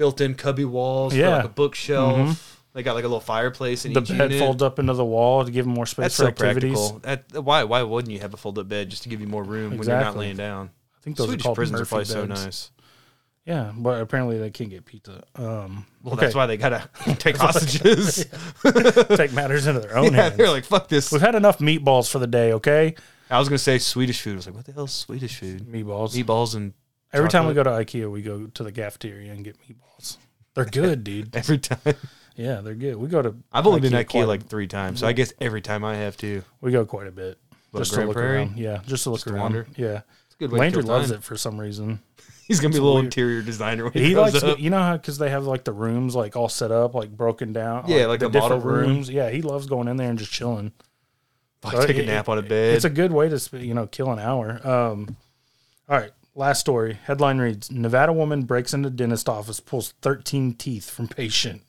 built-in 0.00 0.34
cubby 0.34 0.64
walls. 0.64 1.14
Yeah. 1.14 1.36
like 1.36 1.44
a 1.44 1.48
bookshelf. 1.48 2.16
Mhm. 2.16 2.56
They 2.72 2.82
got 2.82 2.94
like 2.94 3.04
a 3.04 3.08
little 3.08 3.20
fireplace 3.20 3.84
in 3.84 3.92
the 3.92 4.00
bed 4.00 4.08
unit. 4.32 4.38
folds 4.38 4.62
up 4.62 4.78
into 4.78 4.94
the 4.94 5.04
wall 5.04 5.44
to 5.44 5.50
give 5.50 5.66
them 5.66 5.74
more 5.74 5.84
space 5.84 6.04
That's 6.04 6.16
for 6.16 6.22
so 6.22 6.28
activities. 6.28 6.78
practical. 6.90 6.98
That, 7.34 7.44
why 7.44 7.64
why 7.64 7.82
wouldn't 7.82 8.12
you 8.14 8.20
have 8.20 8.32
a 8.32 8.38
fold-up 8.38 8.66
bed 8.68 8.88
just 8.88 9.02
to 9.02 9.08
give 9.10 9.20
you 9.20 9.26
more 9.26 9.42
room 9.44 9.76
when 9.76 9.86
you're 9.86 10.00
not 10.00 10.16
laying 10.16 10.36
down? 10.36 10.70
I 10.98 11.02
think 11.02 11.16
those 11.18 11.26
Swedish 11.26 11.44
are 11.44 11.48
called 11.48 11.56
prisons 11.56 11.76
are 11.76 11.82
Murphy 11.82 11.88
probably 11.90 12.04
so 12.06 12.26
beds. 12.26 12.44
nice. 12.44 12.70
Yeah, 13.44 13.72
but 13.76 14.00
apparently 14.00 14.38
they 14.38 14.50
can't 14.50 14.70
get 14.70 14.84
pizza. 14.86 15.22
Um, 15.34 15.84
Well, 16.02 16.14
okay. 16.14 16.26
that's 16.26 16.34
why 16.34 16.46
they 16.46 16.56
gotta 16.56 16.88
take 17.18 17.36
hostages. 17.36 18.24
take 19.16 19.32
matters 19.32 19.66
into 19.66 19.80
their 19.80 19.96
own 19.98 20.12
yeah, 20.12 20.22
hands. 20.22 20.36
they're 20.36 20.48
like, 20.50 20.64
fuck 20.64 20.88
this. 20.88 21.10
We've 21.12 21.20
had 21.20 21.34
enough 21.34 21.58
meatballs 21.58 22.10
for 22.10 22.18
the 22.20 22.26
day. 22.26 22.52
Okay, 22.54 22.94
I 23.30 23.38
was 23.38 23.48
gonna 23.48 23.58
say 23.58 23.78
Swedish 23.78 24.20
food. 24.22 24.34
I 24.34 24.36
was 24.36 24.46
like, 24.46 24.54
what 24.56 24.64
the 24.66 24.72
hell 24.72 24.84
is 24.84 24.92
Swedish 24.92 25.36
food? 25.38 25.66
meatballs. 25.66 26.14
Meatballs 26.14 26.54
and 26.54 26.72
Every 27.12 27.28
time 27.28 27.46
we 27.46 27.54
go 27.54 27.62
to 27.62 27.70
IKEA, 27.70 28.10
we 28.10 28.22
go 28.22 28.46
to 28.46 28.62
the 28.62 28.72
cafeteria 28.72 29.32
and 29.32 29.44
get 29.44 29.56
meatballs. 29.68 30.16
They're 30.54 30.64
good, 30.64 31.02
dude. 31.04 31.34
every 31.34 31.58
time. 31.58 31.94
Yeah, 32.36 32.60
they're 32.60 32.74
good. 32.74 32.96
We 32.96 33.08
go 33.08 33.20
to. 33.22 33.34
I've 33.52 33.66
only 33.66 33.80
been 33.80 33.92
to 33.92 34.04
IKEA 34.04 34.26
like 34.26 34.46
three 34.46 34.66
times, 34.68 35.00
so 35.00 35.06
I 35.06 35.12
guess 35.12 35.32
every 35.40 35.60
time 35.60 35.84
I 35.84 35.96
have 35.96 36.16
to. 36.18 36.42
We 36.60 36.70
go 36.72 36.84
quite 36.86 37.06
a 37.06 37.12
bit. 37.12 37.38
Just 37.76 37.94
to 37.94 38.04
look 38.04 38.14
Prairie? 38.16 38.36
around. 38.38 38.56
Yeah, 38.58 38.80
just 38.86 39.04
to 39.04 39.10
look 39.10 39.18
Just 39.18 39.28
to 39.28 39.34
around. 39.34 39.42
wander? 39.42 39.66
Yeah, 39.76 40.00
It's 40.26 40.34
a 40.34 40.38
good 40.38 40.50
way 40.50 40.56
to 40.56 40.60
Landry 40.60 40.82
kill 40.82 40.88
loves 40.92 41.08
time. 41.10 41.18
it 41.18 41.24
for 41.24 41.36
some 41.36 41.60
reason. 41.60 42.00
He's 42.48 42.58
gonna 42.58 42.72
be 42.72 42.78
a 42.78 42.82
little 42.82 42.94
weird. 42.96 43.04
interior 43.06 43.42
designer 43.42 43.84
when 43.84 43.92
he, 43.92 44.06
He 44.06 44.14
grows 44.14 44.32
likes, 44.34 44.42
up. 44.44 44.58
you 44.58 44.70
know 44.70 44.80
how 44.82 44.96
because 44.96 45.18
they 45.18 45.30
have 45.30 45.46
like 45.46 45.62
the 45.62 45.72
rooms 45.72 46.16
like 46.16 46.34
all 46.34 46.48
set 46.48 46.72
up, 46.72 46.94
like 46.94 47.16
broken 47.16 47.52
down. 47.52 47.84
Yeah, 47.86 48.06
like 48.06 48.18
the 48.18 48.26
a 48.26 48.30
model 48.30 48.58
room. 48.58 48.88
rooms. 48.88 49.08
Yeah, 49.08 49.30
he 49.30 49.40
loves 49.42 49.66
going 49.66 49.86
in 49.86 49.96
there 49.96 50.10
and 50.10 50.18
just 50.18 50.32
chilling. 50.32 50.72
Like, 51.62 51.76
So 51.76 51.86
take 51.86 51.98
a 51.98 52.02
it- 52.02 52.06
nap 52.06 52.28
on 52.28 52.38
a 52.38 52.42
bed. 52.42 52.74
It's 52.74 52.84
a 52.84 52.90
good 52.90 53.12
way 53.12 53.28
to 53.28 53.38
sp- 53.38 53.62
you 53.62 53.74
know 53.74 53.86
kill 53.86 54.10
an 54.10 54.18
hour. 54.18 54.58
Um, 54.66 55.16
all 55.88 55.96
right, 55.98 56.10
last 56.40 56.58
story. 56.58 56.98
Headline 57.04 57.38
reads: 57.38 57.70
Nevada 57.70 58.12
woman 58.12 58.42
breaks 58.42 58.74
into 58.74 58.90
dentist 58.90 59.28
office, 59.28 59.60
pulls 59.60 59.92
13 60.02 60.54
teeth 60.54 60.90
from 60.90 61.06
patient. 61.06 61.62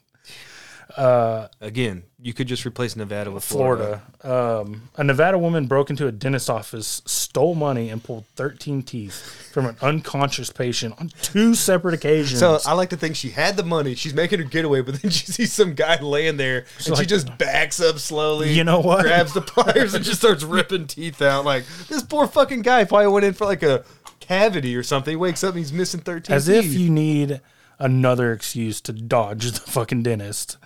Again, 1.61 2.03
you 2.19 2.33
could 2.33 2.47
just 2.47 2.65
replace 2.65 2.95
Nevada 2.95 3.31
with 3.31 3.43
Florida. 3.43 4.01
Florida. 4.21 4.61
Um, 4.61 4.89
a 4.95 5.03
Nevada 5.03 5.37
woman 5.37 5.67
broke 5.67 5.89
into 5.89 6.07
a 6.07 6.11
dentist 6.11 6.49
office, 6.49 7.01
stole 7.05 7.55
money, 7.55 7.89
and 7.89 8.03
pulled 8.03 8.25
13 8.35 8.83
teeth 8.83 9.49
from 9.51 9.65
an 9.65 9.75
unconscious 9.81 10.51
patient 10.51 10.95
on 10.99 11.09
two 11.21 11.55
separate 11.55 11.93
occasions. 11.93 12.39
So 12.39 12.59
I 12.65 12.73
like 12.73 12.89
to 12.89 12.97
think 12.97 13.15
she 13.15 13.29
had 13.29 13.57
the 13.57 13.63
money. 13.63 13.95
She's 13.95 14.13
making 14.13 14.39
her 14.39 14.45
getaway, 14.45 14.81
but 14.81 15.01
then 15.01 15.11
she 15.11 15.25
sees 15.25 15.53
some 15.53 15.73
guy 15.73 15.99
laying 16.01 16.37
there, 16.37 16.65
and 16.85 16.97
she 16.97 17.05
just 17.05 17.37
backs 17.37 17.81
up 17.81 17.99
slowly. 17.99 18.51
You 18.53 18.63
know 18.63 18.81
what? 18.81 19.03
Grabs 19.03 19.33
the 19.33 19.41
pliers 19.41 19.93
and 19.93 20.03
just 20.03 20.19
starts 20.19 20.43
ripping 20.43 20.87
teeth 20.87 21.21
out. 21.21 21.45
Like 21.45 21.65
this 21.87 22.03
poor 22.03 22.27
fucking 22.27 22.61
guy 22.61 22.83
probably 22.83 23.07
went 23.07 23.25
in 23.25 23.33
for 23.33 23.45
like 23.45 23.63
a 23.63 23.83
cavity 24.21 24.75
or 24.75 24.83
something. 24.83 25.11
He 25.11 25.15
wakes 25.17 25.43
up 25.43 25.49
and 25.51 25.59
he's 25.59 25.73
missing 25.73 25.99
thirteen. 25.99 26.35
as 26.35 26.45
teeth. 26.45 26.65
if 26.65 26.73
you 26.73 26.89
need 26.89 27.41
another 27.79 28.31
excuse 28.31 28.79
to 28.81 28.93
dodge 28.93 29.51
the 29.51 29.59
fucking 29.59 30.03
dentist. 30.03 30.57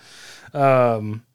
Um, 0.53 1.25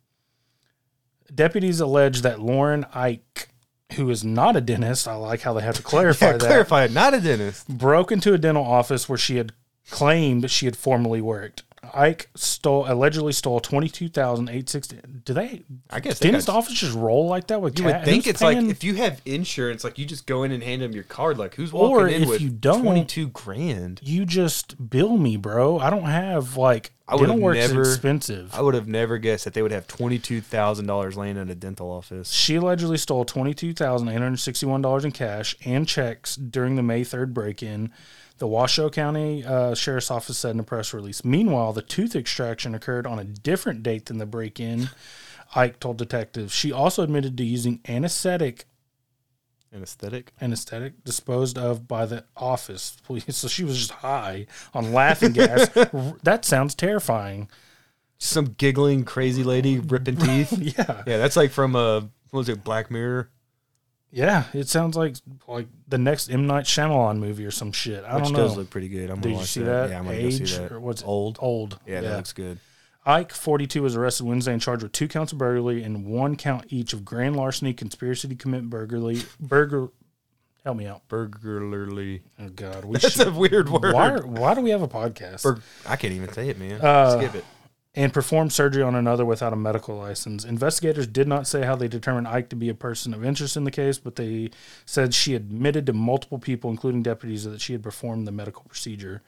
deputies 1.35 1.80
allege 1.80 2.22
that 2.22 2.40
Lauren 2.40 2.87
Ike, 2.94 3.48
who 3.94 4.09
is 4.11 4.24
not 4.24 4.56
a 4.56 4.61
dentist, 4.61 5.09
I 5.09 5.14
like 5.14 5.40
how 5.40 5.52
they 5.54 5.62
have 5.62 5.76
to 5.76 5.83
clarify 5.83 6.26
yeah, 6.26 6.33
that, 6.33 6.46
clarify 6.46 6.85
it. 6.85 6.92
Not 6.92 7.14
a 7.14 7.20
dentist. 7.20 7.66
broke 7.68 8.12
into 8.12 8.33
a 8.35 8.38
dental 8.38 8.64
office 8.64 9.09
where 9.09 9.18
she 9.18 9.37
had 9.37 9.52
claimed 9.90 10.50
she 10.50 10.66
had 10.66 10.76
formerly 10.76 11.20
worked. 11.20 11.64
Ike 11.94 12.29
stole 12.35 12.85
allegedly 12.90 13.33
stole 13.33 13.61
twenty 13.61 13.88
two 13.88 14.09
thousand 14.09 14.48
eight 14.48 14.68
sixty. 14.68 14.98
Do 15.24 15.33
they 15.35 15.62
I 15.90 16.00
guess 16.00 16.18
dentist 16.18 16.46
got- 16.46 16.57
offices 16.57 16.79
just 16.81 16.94
roll 16.96 17.26
like 17.29 17.46
that 17.48 17.61
with 17.61 17.79
You 17.79 17.85
ca- 17.85 17.92
would 17.92 18.05
think 18.05 18.24
who's 18.24 18.31
it's 18.35 18.40
like 18.42 18.57
if 18.59 18.83
you 18.85 18.94
have 18.94 19.20
insurance, 19.26 19.85
like 19.85 19.98
you 19.98 20.07
just 20.07 20.26
go 20.26 20.42
in 20.42 20.53
and 20.53 20.62
hand 20.62 20.83
them 20.83 20.92
your 20.92 21.05
card. 21.05 21.38
Like 21.38 21.55
who's 21.55 21.72
Or 21.72 21.90
walking 22.00 22.14
in 22.16 22.22
if 22.24 22.29
with 22.29 22.40
you 22.40 22.50
don't- 22.50 22.83
twenty 22.83 23.05
two 23.05 23.29
grand? 23.29 24.00
you 24.03 24.24
just 24.24 24.90
bill 24.90 25.16
me, 25.16 25.37
bro. 25.37 25.79
I 25.79 25.90
don't 25.90 26.05
have 26.05 26.57
like 26.57 26.92
I 27.09 27.14
would've 27.14 27.29
dental 27.31 27.44
work's 27.44 27.68
never- 27.68 27.81
expensive. 27.83 28.55
I 28.55 28.62
would 28.62 28.74
have 28.74 28.87
never 28.87 29.18
guessed 29.18 29.44
that 29.44 29.55
they 29.55 29.62
would 29.62 29.72
have 29.72 29.87
twenty 29.88 30.18
two 30.18 30.40
thousand 30.40 30.87
dollars 30.87 31.16
laying 31.16 31.37
in 31.37 31.50
a 31.50 31.55
dental 31.57 31.90
office. 31.90 32.31
She 32.31 32.55
allegedly 32.57 32.98
stole 32.98 33.24
$22,861 33.24 35.05
in 35.05 35.12
cash 35.12 35.57
and 35.64 35.87
checks 35.88 36.37
during 36.37 36.76
the 36.76 36.83
May 36.83 37.03
3rd 37.03 37.33
break 37.35 37.62
in. 37.62 37.90
The 38.40 38.46
Washoe 38.46 38.88
County 38.90 39.44
uh, 39.44 39.74
Sheriff's 39.74 40.11
Office 40.11 40.38
said 40.38 40.53
in 40.53 40.61
a 40.61 40.64
press 40.64 40.94
release. 40.94 41.24
Meanwhile, 41.26 41.74
the 41.74 41.83
tooth 41.83 42.16
extraction 42.16 42.74
occurred 42.74 43.07
on 43.07 43.18
a 43.18 43.24
different 43.24 43.83
date 43.83 44.07
than 44.07 44.16
the 44.16 44.24
break 44.24 44.59
in. 44.59 44.88
Ike 45.55 45.79
told 45.79 45.98
detectives. 45.98 46.53
She 46.55 46.72
also 46.72 47.03
admitted 47.03 47.37
to 47.37 47.44
using 47.44 47.81
anesthetic 47.87 48.64
Anesthetic. 49.72 50.33
anesthetic 50.40 51.05
disposed 51.05 51.57
of 51.59 51.87
by 51.87 52.07
the 52.07 52.24
office 52.37 52.96
police. 53.05 53.24
So 53.37 53.46
she 53.46 53.62
was 53.62 53.76
just 53.79 53.90
high 53.92 54.46
on 54.74 54.92
laughing 54.92 55.33
gas. 55.33 55.68
that 56.22 56.44
sounds 56.44 56.74
terrifying. 56.74 57.48
Some 58.18 58.55
giggling 58.59 59.05
crazy 59.05 59.44
lady 59.44 59.79
ripping 59.79 60.16
teeth. 60.16 60.53
Yeah. 60.59 61.03
Yeah, 61.07 61.18
that's 61.18 61.37
like 61.37 61.50
from 61.50 61.76
a, 61.76 62.00
what 62.31 62.38
was 62.38 62.48
it, 62.48 62.64
Black 62.64 62.90
Mirror? 62.90 63.29
Yeah. 64.12 64.44
It 64.52 64.68
sounds 64.68 64.96
like 64.96 65.16
like 65.46 65.66
the 65.88 65.98
next 65.98 66.30
M. 66.30 66.46
Night 66.46 66.64
Shyamalan 66.64 67.18
movie 67.18 67.44
or 67.44 67.50
some 67.50 67.72
shit. 67.72 68.04
I 68.04 68.16
Which 68.16 68.24
don't 68.24 68.32
know. 68.32 68.38
does 68.40 68.56
look 68.56 68.70
pretty 68.70 68.88
good. 68.88 69.10
I'm 69.10 69.16
Did 69.16 69.22
gonna 69.22 69.32
you 69.34 69.38
watch 69.38 69.48
see 69.48 69.62
that. 69.62 69.90
Yeah, 69.90 69.98
I'm 69.98 70.04
gonna 70.04 70.22
go 70.22 70.30
see 70.30 70.44
that. 70.44 70.72
or 70.72 70.80
what's 70.80 71.02
it? 71.02 71.06
old? 71.06 71.38
Old. 71.40 71.78
Yeah, 71.86 72.00
that 72.00 72.16
looks 72.16 72.32
good. 72.32 72.58
Ike, 73.06 73.32
42, 73.32 73.82
was 73.82 73.96
arrested 73.96 74.26
Wednesday 74.26 74.52
and 74.52 74.60
charged 74.60 74.82
with 74.82 74.92
two 74.92 75.08
counts 75.08 75.32
of 75.32 75.38
burglary 75.38 75.82
and 75.82 76.04
one 76.04 76.36
count 76.36 76.66
each 76.68 76.92
of 76.92 77.02
grand 77.04 77.34
larceny, 77.34 77.72
conspiracy 77.72 78.28
to 78.28 78.34
commit 78.34 78.68
burglary. 78.68 79.22
Burger. 79.40 79.88
Help 80.64 80.76
me 80.76 80.86
out. 80.86 81.08
Burglarly. 81.08 82.22
Oh 82.38 82.50
God, 82.50 82.84
we 82.84 82.98
That's 82.98 83.14
should. 83.14 83.28
a 83.28 83.32
weird 83.32 83.70
word. 83.70 83.94
Why, 83.94 84.18
why 84.18 84.54
do 84.54 84.60
we 84.60 84.68
have 84.70 84.82
a 84.82 84.88
podcast? 84.88 85.42
Bur- 85.42 85.60
I 85.86 85.96
can't 85.96 86.12
even 86.12 86.30
say 86.32 86.50
it, 86.50 86.58
man. 86.58 86.80
Uh, 86.82 87.18
Skip 87.18 87.36
it. 87.36 87.44
And 87.94 88.12
performed 88.12 88.53
surgery 88.53 88.83
on 88.83 88.94
another 88.94 89.24
without 89.24 89.53
a 89.53 89.57
medical 89.57 89.96
license. 89.96 90.44
Investigators 90.44 91.07
did 91.09 91.26
not 91.26 91.46
say 91.46 91.62
how 91.62 91.74
they 91.74 91.88
determined 91.88 92.29
Ike 92.29 92.48
to 92.50 92.57
be 92.57 92.68
a 92.68 92.74
person 92.74 93.12
of 93.12 93.24
interest 93.24 93.57
in 93.57 93.64
the 93.64 93.70
case, 93.70 93.98
but 93.98 94.16
they 94.16 94.50
said 94.87 95.12
she 95.12 95.35
admitted 95.35 95.87
to 95.87 95.92
multiple 95.92 96.38
people, 96.38 96.70
including 96.70 97.03
deputies, 97.03 97.44
that 97.44 97.61
she 97.61 97.72
had 97.72 97.83
performed 97.83 98.26
the 98.26 98.33
medical 98.33 98.62
procedure. 98.68 99.22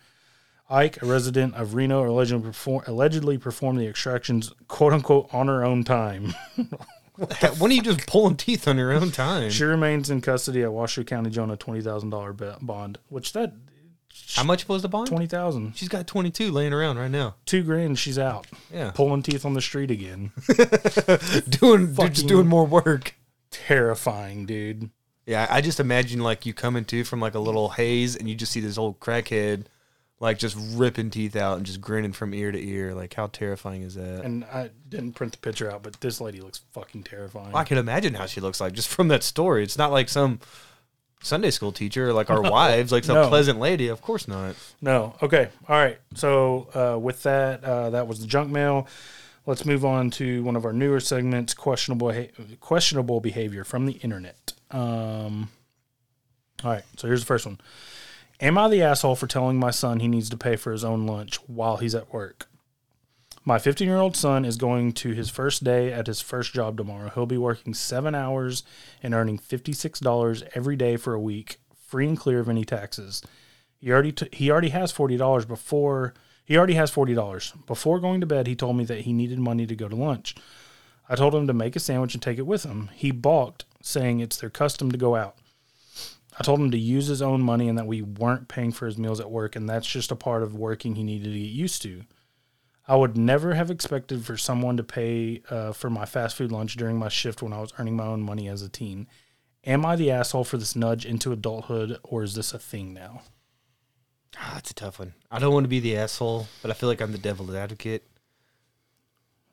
Ike, 0.70 1.02
a 1.02 1.06
resident 1.06 1.54
of 1.54 1.74
Reno, 1.74 2.08
allegedly, 2.08 2.44
perform, 2.46 2.84
allegedly 2.86 3.36
performed 3.36 3.80
the 3.80 3.88
extractions, 3.88 4.52
quote 4.68 4.92
unquote, 4.92 5.28
on 5.34 5.48
her 5.48 5.64
own 5.64 5.82
time. 5.82 6.34
when 7.58 7.70
are 7.70 7.74
you 7.74 7.82
just 7.82 8.06
pulling 8.06 8.36
teeth 8.36 8.68
on 8.68 8.78
your 8.78 8.92
own 8.92 9.10
time? 9.10 9.50
she 9.50 9.64
remains 9.64 10.08
in 10.08 10.20
custody 10.20 10.62
at 10.62 10.72
Washoe 10.72 11.04
County 11.04 11.30
Jail 11.30 11.42
on 11.42 11.50
a 11.50 11.56
twenty 11.56 11.82
thousand 11.82 12.10
dollar 12.10 12.32
bond, 12.32 12.98
which 13.08 13.32
that 13.32 13.52
How 14.34 14.42
much 14.44 14.66
was 14.68 14.82
the 14.82 14.88
bond? 14.88 15.08
twenty 15.08 15.26
thousand, 15.26 15.76
She's 15.76 15.88
got 15.88 16.06
22 16.06 16.50
laying 16.50 16.72
around 16.72 16.98
right 16.98 17.10
now. 17.10 17.34
two 17.44 17.62
grand, 17.62 17.98
she's 17.98 18.18
out, 18.18 18.46
Yeah. 18.72 18.90
pulling 18.92 19.22
teeth 19.22 19.44
on 19.44 19.54
the 19.54 19.60
street 19.60 19.90
again. 19.90 20.32
doing 21.48 21.94
Fucking- 21.94 22.12
just 22.12 22.28
doing 22.28 22.46
more 22.46 22.66
work. 22.66 23.14
Terrifying, 23.50 24.46
dude. 24.46 24.90
Yeah, 25.26 25.46
I 25.50 25.60
just 25.60 25.78
imagine 25.80 26.20
like 26.20 26.46
you 26.46 26.54
coming 26.54 26.84
to 26.86 27.04
from 27.04 27.20
like 27.20 27.34
a 27.34 27.38
little 27.38 27.70
haze 27.70 28.16
and 28.16 28.28
you 28.28 28.34
just 28.34 28.52
see 28.52 28.60
this 28.60 28.78
old 28.78 28.98
crackhead 29.00 29.66
like 30.18 30.38
just 30.38 30.56
ripping 30.74 31.10
teeth 31.10 31.34
out 31.36 31.56
and 31.56 31.66
just 31.66 31.80
grinning 31.80 32.12
from 32.12 32.32
ear 32.34 32.50
to 32.52 32.58
ear. 32.68 32.94
Like 32.94 33.14
how 33.14 33.26
terrifying 33.28 33.82
is 33.82 33.94
that? 33.96 34.24
And 34.24 34.44
I 34.44 34.70
didn't 34.88 35.12
print 35.12 35.32
the 35.32 35.38
picture 35.38 35.70
out, 35.70 35.82
but 35.82 36.00
this 36.00 36.20
lady 36.20 36.40
looks 36.40 36.60
fucking 36.72 37.02
terrifying. 37.04 37.54
I 37.54 37.64
can 37.64 37.78
imagine 37.78 38.14
how 38.14 38.26
she 38.26 38.40
looks 38.40 38.60
like 38.60 38.72
just 38.72 38.88
from 38.88 39.08
that 39.08 39.22
story. 39.22 39.62
It's 39.62 39.78
not 39.78 39.92
like 39.92 40.08
some 40.08 40.40
Sunday 41.22 41.50
school 41.50 41.72
teacher 41.72 42.12
like 42.12 42.30
our 42.30 42.42
wives, 42.50 42.92
like 42.92 43.04
some 43.04 43.14
No. 43.14 43.28
pleasant 43.28 43.58
lady. 43.60 43.88
Of 43.88 44.02
course 44.02 44.26
not. 44.28 44.56
No. 44.80 45.14
Okay. 45.22 45.48
All 45.68 45.76
right. 45.76 45.98
So 46.14 46.68
uh, 46.74 46.98
with 46.98 47.22
that, 47.22 47.62
uh, 47.64 47.90
that 47.90 48.06
was 48.08 48.20
the 48.20 48.26
junk 48.26 48.50
mail. 48.50 48.86
Let's 49.46 49.64
move 49.64 49.84
on 49.84 50.10
to 50.12 50.42
one 50.44 50.54
of 50.56 50.64
our 50.64 50.72
newer 50.72 51.00
segments: 51.00 51.54
questionable 51.54 52.12
questionable 52.60 53.20
behavior 53.20 53.64
from 53.64 53.86
the 53.86 53.94
internet. 53.94 54.52
Um, 54.70 55.48
all 56.64 56.70
right. 56.72 56.84
So 56.96 57.06
here's 57.08 57.20
the 57.20 57.26
first 57.26 57.46
one: 57.46 57.60
Am 58.40 58.56
I 58.58 58.68
the 58.68 58.82
asshole 58.82 59.16
for 59.16 59.26
telling 59.26 59.56
my 59.58 59.70
son 59.72 59.98
he 60.00 60.08
needs 60.08 60.28
to 60.30 60.36
pay 60.36 60.56
for 60.56 60.70
his 60.72 60.84
own 60.84 61.06
lunch 61.06 61.36
while 61.48 61.78
he's 61.78 61.94
at 61.94 62.12
work? 62.12 62.46
My 63.44 63.58
15 63.58 63.88
year 63.88 63.98
old 63.98 64.16
son 64.16 64.44
is 64.44 64.56
going 64.56 64.92
to 64.94 65.10
his 65.10 65.28
first 65.28 65.64
day 65.64 65.92
at 65.92 66.06
his 66.06 66.20
first 66.20 66.52
job 66.52 66.76
tomorrow. 66.76 67.10
He'll 67.12 67.26
be 67.26 67.38
working 67.38 67.74
seven 67.74 68.14
hours 68.14 68.62
and 69.02 69.14
earning 69.14 69.38
$56 69.38 70.48
every 70.54 70.76
day 70.76 70.96
for 70.96 71.12
a 71.12 71.20
week, 71.20 71.58
free 71.88 72.06
and 72.06 72.16
clear 72.16 72.38
of 72.38 72.48
any 72.48 72.64
taxes. 72.64 73.20
He 73.80 73.90
already 73.90 74.12
t- 74.12 74.28
he 74.32 74.48
already 74.48 74.68
has 74.68 74.92
forty 74.92 75.16
dollars 75.16 75.44
before 75.44 76.14
he 76.44 76.56
already 76.56 76.74
has 76.74 76.88
forty 76.88 77.14
dollars. 77.14 77.52
Before 77.66 77.98
going 77.98 78.20
to 78.20 78.26
bed, 78.28 78.46
he 78.46 78.54
told 78.54 78.76
me 78.76 78.84
that 78.84 79.00
he 79.00 79.12
needed 79.12 79.40
money 79.40 79.66
to 79.66 79.74
go 79.74 79.88
to 79.88 79.96
lunch. 79.96 80.36
I 81.08 81.16
told 81.16 81.34
him 81.34 81.48
to 81.48 81.52
make 81.52 81.74
a 81.74 81.80
sandwich 81.80 82.14
and 82.14 82.22
take 82.22 82.38
it 82.38 82.46
with 82.46 82.62
him. 82.62 82.90
He 82.94 83.10
balked, 83.10 83.64
saying 83.82 84.20
it's 84.20 84.36
their 84.36 84.50
custom 84.50 84.92
to 84.92 84.96
go 84.98 85.16
out. 85.16 85.34
I 86.38 86.44
told 86.44 86.60
him 86.60 86.70
to 86.70 86.78
use 86.78 87.08
his 87.08 87.20
own 87.20 87.42
money 87.42 87.68
and 87.68 87.76
that 87.76 87.88
we 87.88 88.02
weren't 88.02 88.46
paying 88.46 88.70
for 88.70 88.86
his 88.86 88.96
meals 88.96 89.18
at 89.18 89.32
work, 89.32 89.56
and 89.56 89.68
that's 89.68 89.86
just 89.86 90.12
a 90.12 90.16
part 90.16 90.44
of 90.44 90.54
working 90.54 90.94
he 90.94 91.02
needed 91.02 91.32
to 91.32 91.38
get 91.38 91.50
used 91.50 91.82
to. 91.82 92.04
I 92.92 92.96
would 92.96 93.16
never 93.16 93.54
have 93.54 93.70
expected 93.70 94.22
for 94.22 94.36
someone 94.36 94.76
to 94.76 94.84
pay 94.84 95.40
uh, 95.48 95.72
for 95.72 95.88
my 95.88 96.04
fast 96.04 96.36
food 96.36 96.52
lunch 96.52 96.76
during 96.76 96.98
my 96.98 97.08
shift 97.08 97.40
when 97.42 97.54
I 97.54 97.58
was 97.58 97.72
earning 97.78 97.96
my 97.96 98.04
own 98.04 98.20
money 98.20 98.48
as 98.48 98.60
a 98.60 98.68
teen. 98.68 99.06
Am 99.64 99.86
I 99.86 99.96
the 99.96 100.10
asshole 100.10 100.44
for 100.44 100.58
this 100.58 100.76
nudge 100.76 101.06
into 101.06 101.32
adulthood, 101.32 101.98
or 102.02 102.22
is 102.22 102.34
this 102.34 102.52
a 102.52 102.58
thing 102.58 102.92
now? 102.92 103.22
Ah, 104.36 104.50
that's 104.56 104.72
a 104.72 104.74
tough 104.74 104.98
one. 104.98 105.14
I 105.30 105.38
don't 105.38 105.54
want 105.54 105.64
to 105.64 105.68
be 105.68 105.80
the 105.80 105.96
asshole, 105.96 106.48
but 106.60 106.70
I 106.70 106.74
feel 106.74 106.86
like 106.86 107.00
I'm 107.00 107.12
the 107.12 107.16
devil's 107.16 107.54
advocate. 107.54 108.06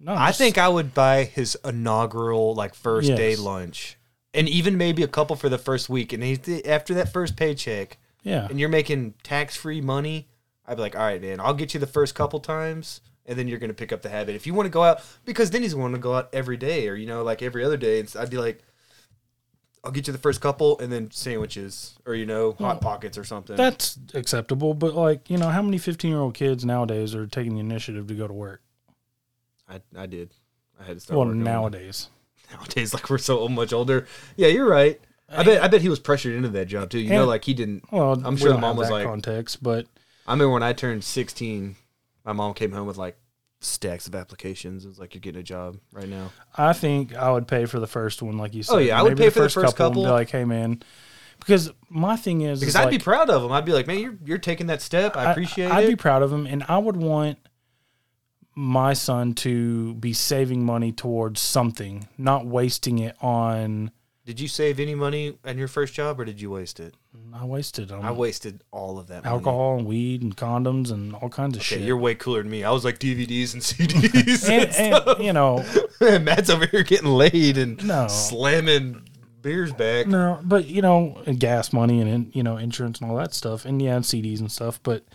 No, 0.01 0.13
I 0.13 0.33
think 0.33 0.57
I 0.57 0.67
would 0.67 0.93
buy 0.93 1.23
his 1.23 1.57
inaugural 1.63 2.53
like 2.55 2.75
first 2.75 3.07
day 3.15 3.37
lunch, 3.37 3.97
and 4.33 4.49
even 4.49 4.77
maybe 4.77 5.01
a 5.01 5.07
couple 5.07 5.37
for 5.37 5.47
the 5.47 5.57
first 5.57 5.87
week. 5.87 6.11
And 6.11 6.21
he, 6.21 6.65
after 6.65 6.93
that 6.95 7.13
first 7.13 7.37
paycheck, 7.37 7.99
yeah. 8.21 8.47
and 8.49 8.59
you're 8.59 8.67
making 8.67 9.13
tax 9.23 9.55
free 9.55 9.79
money, 9.79 10.27
I'd 10.67 10.75
be 10.75 10.81
like, 10.81 10.97
all 10.97 11.03
right, 11.03 11.21
man, 11.21 11.39
I'll 11.39 11.53
get 11.53 11.73
you 11.73 11.79
the 11.79 11.87
first 11.87 12.15
couple 12.15 12.41
times, 12.41 12.99
and 13.29 13.37
then 13.37 13.47
you're 13.47 13.59
gonna 13.59 13.73
pick 13.73 13.93
up 13.93 14.01
the 14.01 14.09
habit. 14.09 14.35
If 14.35 14.45
you 14.45 14.53
want 14.53 14.65
to 14.65 14.71
go 14.71 14.83
out, 14.83 15.01
because 15.23 15.51
then 15.51 15.61
he's 15.61 15.73
going 15.73 15.93
to 15.93 15.99
go 15.99 16.15
out 16.15 16.29
every 16.33 16.57
day, 16.57 16.89
or 16.89 16.95
you 16.95 17.05
know, 17.05 17.23
like 17.23 17.41
every 17.41 17.63
other 17.63 17.77
day. 17.77 17.99
And 17.99 18.13
I'd 18.19 18.29
be 18.29 18.37
like, 18.37 18.63
I'll 19.83 19.91
get 19.91 20.07
you 20.07 20.13
the 20.13 20.19
first 20.19 20.41
couple, 20.41 20.77
and 20.79 20.91
then 20.91 21.11
sandwiches 21.11 21.97
or 22.05 22.15
you 22.15 22.25
know 22.25 22.53
hot 22.53 22.77
hmm. 22.77 22.83
pockets 22.83 23.17
or 23.17 23.23
something. 23.23 23.55
That's 23.55 23.97
acceptable, 24.13 24.73
but 24.73 24.95
like 24.95 25.29
you 25.29 25.37
know, 25.37 25.49
how 25.49 25.61
many 25.61 25.77
fifteen-year-old 25.77 26.33
kids 26.33 26.65
nowadays 26.65 27.15
are 27.15 27.27
taking 27.27 27.53
the 27.53 27.61
initiative 27.61 28.07
to 28.07 28.15
go 28.15 28.27
to 28.27 28.33
work? 28.33 28.61
I 29.69 29.81
I 29.95 30.07
did. 30.07 30.31
I 30.79 30.85
had 30.85 30.97
to 30.97 30.99
start. 30.99 31.17
Well, 31.17 31.27
working 31.27 31.41
on 31.41 31.47
it. 31.47 31.51
nowadays, 31.51 32.09
nowadays, 32.51 32.93
like 32.95 33.09
we're 33.09 33.19
so 33.19 33.47
much 33.47 33.71
older. 33.71 34.07
Yeah, 34.35 34.47
you're 34.47 34.67
right. 34.67 34.99
I 35.29 35.43
bet 35.43 35.63
I 35.63 35.67
bet 35.67 35.81
he 35.81 35.89
was 35.89 35.99
pressured 35.99 36.33
into 36.33 36.49
that 36.49 36.65
job 36.65 36.89
too. 36.89 36.99
You 36.99 37.11
know, 37.11 37.25
like 37.25 37.45
he 37.45 37.53
didn't. 37.53 37.83
well, 37.91 38.19
I'm 38.25 38.35
sure 38.35 38.51
the 38.51 38.57
mom 38.57 38.75
was 38.75 38.89
like- 38.89 39.05
context, 39.05 39.61
but 39.61 39.85
I 40.29 40.33
remember 40.33 40.53
when 40.53 40.63
I 40.63 40.73
turned 40.73 41.03
16, 41.03 41.75
my 42.29 42.33
mom 42.33 42.53
came 42.53 42.71
home 42.71 42.85
with 42.85 42.97
like 42.97 43.17
stacks 43.59 44.05
of 44.05 44.13
applications. 44.13 44.85
It 44.85 44.89
was 44.89 44.99
like 44.99 45.15
you're 45.15 45.21
getting 45.21 45.39
a 45.39 45.43
job 45.43 45.79
right 45.91 46.07
now. 46.07 46.31
I 46.55 46.73
think 46.73 47.15
I 47.15 47.31
would 47.31 47.47
pay 47.47 47.65
for 47.65 47.79
the 47.79 47.87
first 47.87 48.21
one, 48.21 48.37
like 48.37 48.53
you 48.53 48.59
oh, 48.59 48.63
said. 48.63 48.75
Oh, 48.75 48.77
yeah, 48.77 48.99
I 48.99 49.01
would 49.01 49.17
Maybe 49.17 49.23
pay 49.23 49.29
for 49.31 49.39
the 49.39 49.49
first 49.49 49.65
and 49.65 49.75
couple. 49.75 50.03
Be 50.03 50.09
like, 50.09 50.29
hey 50.29 50.45
man, 50.45 50.83
because 51.39 51.71
my 51.89 52.15
thing 52.15 52.41
is, 52.41 52.59
Because 52.59 52.75
is 52.75 52.75
I'd 52.75 52.83
like, 52.85 52.91
be 52.91 52.99
proud 52.99 53.31
of 53.31 53.41
them. 53.41 53.51
I'd 53.51 53.65
be 53.65 53.73
like, 53.73 53.87
man, 53.87 53.97
you're 53.97 54.17
you're 54.23 54.37
taking 54.37 54.67
that 54.67 54.83
step. 54.83 55.17
I 55.17 55.31
appreciate 55.31 55.65
it. 55.65 55.71
I'd 55.71 55.85
it. 55.85 55.89
be 55.89 55.95
proud 55.95 56.21
of 56.21 56.29
them, 56.29 56.45
and 56.45 56.63
I 56.67 56.77
would 56.77 56.97
want 56.97 57.39
my 58.53 58.93
son 58.93 59.33
to 59.33 59.95
be 59.95 60.13
saving 60.13 60.63
money 60.63 60.91
towards 60.91 61.41
something, 61.41 62.07
not 62.15 62.45
wasting 62.45 62.99
it 62.99 63.15
on. 63.21 63.89
Did 64.29 64.39
you 64.39 64.47
save 64.47 64.79
any 64.79 64.93
money 64.93 65.35
on 65.43 65.57
your 65.57 65.67
first 65.67 65.95
job, 65.95 66.19
or 66.19 66.23
did 66.25 66.39
you 66.39 66.51
waste 66.51 66.79
it? 66.79 66.93
I 67.33 67.45
wasted 67.45 67.91
on 67.91 68.05
I 68.05 68.11
wasted 68.11 68.63
all 68.69 68.99
of 68.99 69.07
that. 69.07 69.23
money. 69.23 69.33
alcohol 69.35 69.77
and 69.79 69.87
weed 69.87 70.21
and 70.21 70.37
condoms 70.37 70.91
and 70.91 71.15
all 71.15 71.29
kinds 71.29 71.55
of 71.57 71.61
Okay, 71.61 71.77
shit. 71.77 71.81
you're 71.81 71.97
way 71.97 72.13
cooler 72.13 72.43
than 72.43 72.51
me. 72.51 72.63
I 72.63 72.69
was 72.69 72.85
like 72.85 72.99
DVDs 72.99 73.53
and 73.53 73.61
CDs. 73.63 74.47
and, 74.47 74.69
and, 74.75 75.07
and 75.07 75.23
you 75.23 75.33
know, 75.33 75.65
Matt's 76.19 76.51
over 76.51 76.67
here 76.67 76.83
getting 76.83 77.07
laid 77.09 77.57
and 77.57 77.83
No. 77.87 78.07
slamming 78.07 79.01
beers 79.41 79.73
back. 79.73 80.05
no, 80.05 80.39
but 80.43 80.67
you 80.67 80.83
know, 80.83 81.19
and 81.25 81.39
gas 81.39 81.73
money 81.73 81.99
and 81.99 82.29
you 82.35 82.43
know 82.43 82.57
insurance 82.57 82.99
and 83.01 83.09
all 83.09 83.17
that 83.17 83.33
stuff, 83.33 83.65
and 83.65 83.81
yeah, 83.81 83.95
and 83.95 84.05
CDs 84.05 84.39
and 84.41 84.51
stuff. 84.51 84.79
But 84.83 85.05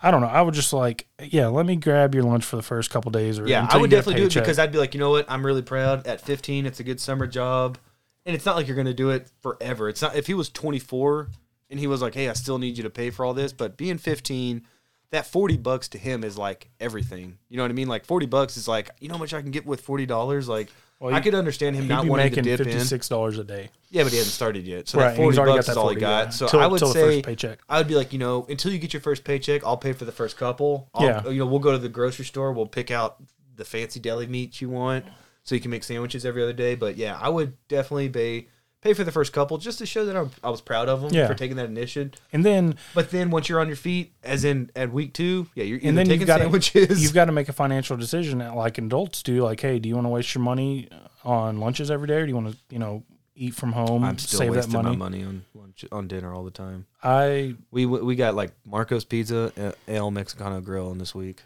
I 0.00 0.12
don't 0.12 0.20
know. 0.20 0.28
I 0.28 0.42
would 0.42 0.54
just 0.54 0.72
like, 0.72 1.08
yeah, 1.20 1.48
let 1.48 1.66
me 1.66 1.74
grab 1.74 2.14
your 2.14 2.22
lunch 2.22 2.44
for 2.44 2.54
the 2.54 2.62
first 2.62 2.90
couple 2.90 3.10
days, 3.10 3.40
or 3.40 3.48
Yeah, 3.48 3.66
I 3.68 3.78
would 3.78 3.90
you 3.90 3.96
get 3.96 3.96
a 3.96 3.98
definitely 4.02 4.20
do 4.20 4.26
it 4.38 4.40
because 4.42 4.60
I'd 4.60 4.70
be 4.70 4.78
like, 4.78 4.94
you 4.94 5.00
know 5.00 5.10
what? 5.10 5.28
I'm 5.28 5.44
really 5.44 5.62
proud. 5.62 6.06
At 6.06 6.20
15, 6.20 6.66
it's 6.66 6.78
a 6.78 6.84
good 6.84 7.00
summer 7.00 7.26
job, 7.26 7.78
and 8.26 8.34
it's 8.34 8.44
not 8.46 8.56
like 8.56 8.66
you're 8.66 8.76
going 8.76 8.86
to 8.86 8.94
do 8.94 9.10
it 9.10 9.30
forever. 9.42 9.88
It's 9.88 10.02
not 10.02 10.16
if 10.16 10.26
he 10.26 10.34
was 10.34 10.48
24 10.50 11.28
and 11.70 11.80
he 11.80 11.86
was 11.86 12.02
like, 12.02 12.14
hey, 12.14 12.28
I 12.28 12.32
still 12.34 12.58
need 12.58 12.76
you 12.76 12.82
to 12.84 12.90
pay 12.90 13.10
for 13.10 13.24
all 13.24 13.34
this, 13.34 13.52
but 13.52 13.76
being 13.76 13.98
15, 13.98 14.62
that 15.10 15.26
40 15.26 15.56
bucks 15.58 15.88
to 15.88 15.98
him 15.98 16.24
is 16.24 16.36
like 16.38 16.70
everything. 16.80 17.38
You 17.48 17.56
know 17.56 17.62
what 17.64 17.70
I 17.70 17.74
mean? 17.74 17.88
Like 17.88 18.04
40 18.04 18.26
bucks 18.26 18.56
is 18.56 18.66
like, 18.68 18.90
you 19.00 19.08
know 19.08 19.14
how 19.14 19.20
much 19.20 19.34
I 19.34 19.42
can 19.42 19.50
get 19.50 19.66
with 19.66 19.80
40 19.80 20.06
dollars? 20.06 20.48
Like. 20.48 20.68
Well, 21.00 21.12
I 21.12 21.20
could 21.20 21.34
understand 21.34 21.74
him 21.76 21.88
not 21.88 22.06
wanting 22.06 22.30
to 22.30 22.36
making 22.36 22.44
dip 22.44 22.58
fifty 22.58 22.72
in. 22.72 22.80
six 22.80 23.08
dollars 23.08 23.36
a 23.38 23.44
day. 23.44 23.68
Yeah, 23.90 24.04
but 24.04 24.12
he 24.12 24.16
hasn't 24.18 24.32
started 24.32 24.64
yet. 24.64 24.88
So 24.88 25.00
Right, 25.00 25.08
that 25.08 25.16
40 25.16 25.28
he's 25.30 25.38
already 25.38 25.50
got 25.50 25.56
bucks 25.58 25.68
is 25.68 25.76
all 25.76 25.82
40, 25.86 25.94
he 25.96 26.00
got. 26.00 26.24
yeah. 26.26 26.30
So 26.30 26.46
Till- 26.46 26.60
I 26.60 26.66
would 26.66 26.80
say 26.80 26.92
first 26.92 27.24
paycheck. 27.26 27.58
I 27.68 27.78
would 27.78 27.88
be 27.88 27.96
like, 27.96 28.12
you 28.12 28.18
know, 28.20 28.46
until 28.48 28.72
you 28.72 28.78
get 28.78 28.92
your 28.94 29.02
first 29.02 29.24
paycheck, 29.24 29.64
I'll 29.66 29.76
pay 29.76 29.92
for 29.92 30.04
the 30.06 30.12
first 30.12 30.36
couple. 30.38 30.88
I'll, 30.94 31.04
Yeah. 31.04 31.28
You 31.28 31.40
know, 31.40 31.46
we'll 31.46 31.58
go 31.58 31.72
to 31.72 31.78
the 31.78 31.88
grocery 31.90 32.24
store. 32.24 32.52
We'll 32.52 32.66
pick 32.66 32.90
out 32.92 33.16
the 33.56 33.64
fancy 33.64 34.00
deli 34.00 34.28
meat 34.28 34.60
you 34.62 34.70
want, 34.70 35.04
so 35.44 35.54
you 35.54 35.60
can 35.60 35.70
make 35.70 35.84
sandwiches 35.84 36.26
every 36.26 36.42
other 36.42 36.52
day. 36.52 36.74
But 36.74 36.96
yeah, 36.96 37.16
I 37.20 37.28
would 37.28 37.56
definitely 37.68 38.08
pay 38.08 38.48
pay 38.80 38.92
for 38.92 39.02
the 39.04 39.12
first 39.12 39.32
couple 39.32 39.56
just 39.56 39.78
to 39.78 39.86
show 39.86 40.04
that 40.04 40.14
I'm, 40.14 40.30
I 40.42 40.50
was 40.50 40.60
proud 40.60 40.90
of 40.90 41.00
them 41.00 41.10
Yeah. 41.14 41.26
for 41.26 41.32
taking 41.34 41.56
that 41.56 41.66
initiative. 41.70 42.20
And 42.34 42.44
then 42.44 42.76
But 42.94 43.10
then 43.10 43.30
once 43.30 43.48
you're 43.48 43.58
on 43.60 43.66
your 43.66 43.76
feet, 43.76 44.12
as 44.22 44.44
in 44.44 44.70
at 44.76 44.92
week 44.92 45.14
two, 45.14 45.46
yeah, 45.54 45.64
you're 45.64 45.78
and 45.82 45.96
then 45.96 46.04
taking 46.04 46.20
you've 46.20 46.26
got 46.26 46.40
sandwiches. 46.40 46.88
to 46.88 46.94
you've 47.02 47.14
got 47.14 47.24
to 47.26 47.32
make 47.32 47.48
a 47.48 47.54
financial 47.54 47.96
decision 47.96 48.40
like 48.40 48.76
adults 48.76 49.22
do. 49.22 49.42
Like, 49.42 49.60
hey, 49.60 49.78
do 49.78 49.88
you 49.88 49.94
want 49.94 50.04
to 50.06 50.10
waste 50.10 50.34
your 50.34 50.42
money 50.44 50.88
on 51.24 51.60
lunches 51.60 51.90
every 51.90 52.06
day, 52.08 52.16
or 52.16 52.26
do 52.26 52.28
you 52.28 52.34
want 52.36 52.50
to 52.52 52.58
you 52.68 52.78
know 52.78 53.04
eat 53.36 53.54
from 53.54 53.72
home, 53.72 54.04
I'm 54.04 54.16
still 54.18 54.38
save 54.40 54.50
that 54.52 54.56
wasting 54.66 54.74
money? 54.74 54.90
my 54.90 54.96
money 54.96 55.24
on 55.24 55.44
lunch, 55.54 55.84
on 55.90 56.06
dinner 56.06 56.32
all 56.34 56.44
the 56.44 56.50
time. 56.50 56.84
I 57.02 57.54
We 57.70 57.86
we 57.86 58.14
got 58.16 58.34
like 58.34 58.52
Marco's 58.70 59.04
Pizza, 59.06 59.50
uh, 59.56 59.72
El 59.88 60.10
Mexicano 60.12 60.62
Grill 60.62 60.90
in 60.92 60.98
this 60.98 61.14
week. 61.14 61.42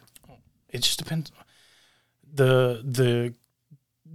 it 0.70 0.82
just 0.82 0.98
depends. 0.98 1.30
The 2.34 2.82
the 2.84 3.34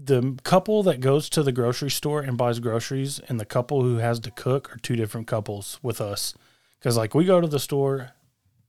the 0.06 0.38
couple 0.44 0.84
that 0.84 1.00
goes 1.00 1.30
to 1.30 1.44
the 1.44 1.52
grocery 1.52 1.92
store 1.92 2.22
and 2.22 2.38
buys 2.38 2.60
groceries 2.60 3.20
and 3.30 3.40
the 3.40 3.46
couple 3.46 3.82
who 3.84 3.98
has 3.98 4.20
to 4.22 4.32
cook 4.32 4.74
are 4.74 4.78
two 4.78 4.96
different 4.96 5.28
couples 5.28 5.80
with 5.82 6.02
us. 6.02 6.34
Because 6.80 6.98
like 6.98 7.14
we 7.16 7.26
go 7.26 7.40
to 7.40 7.48
the 7.48 7.60
store 7.60 8.12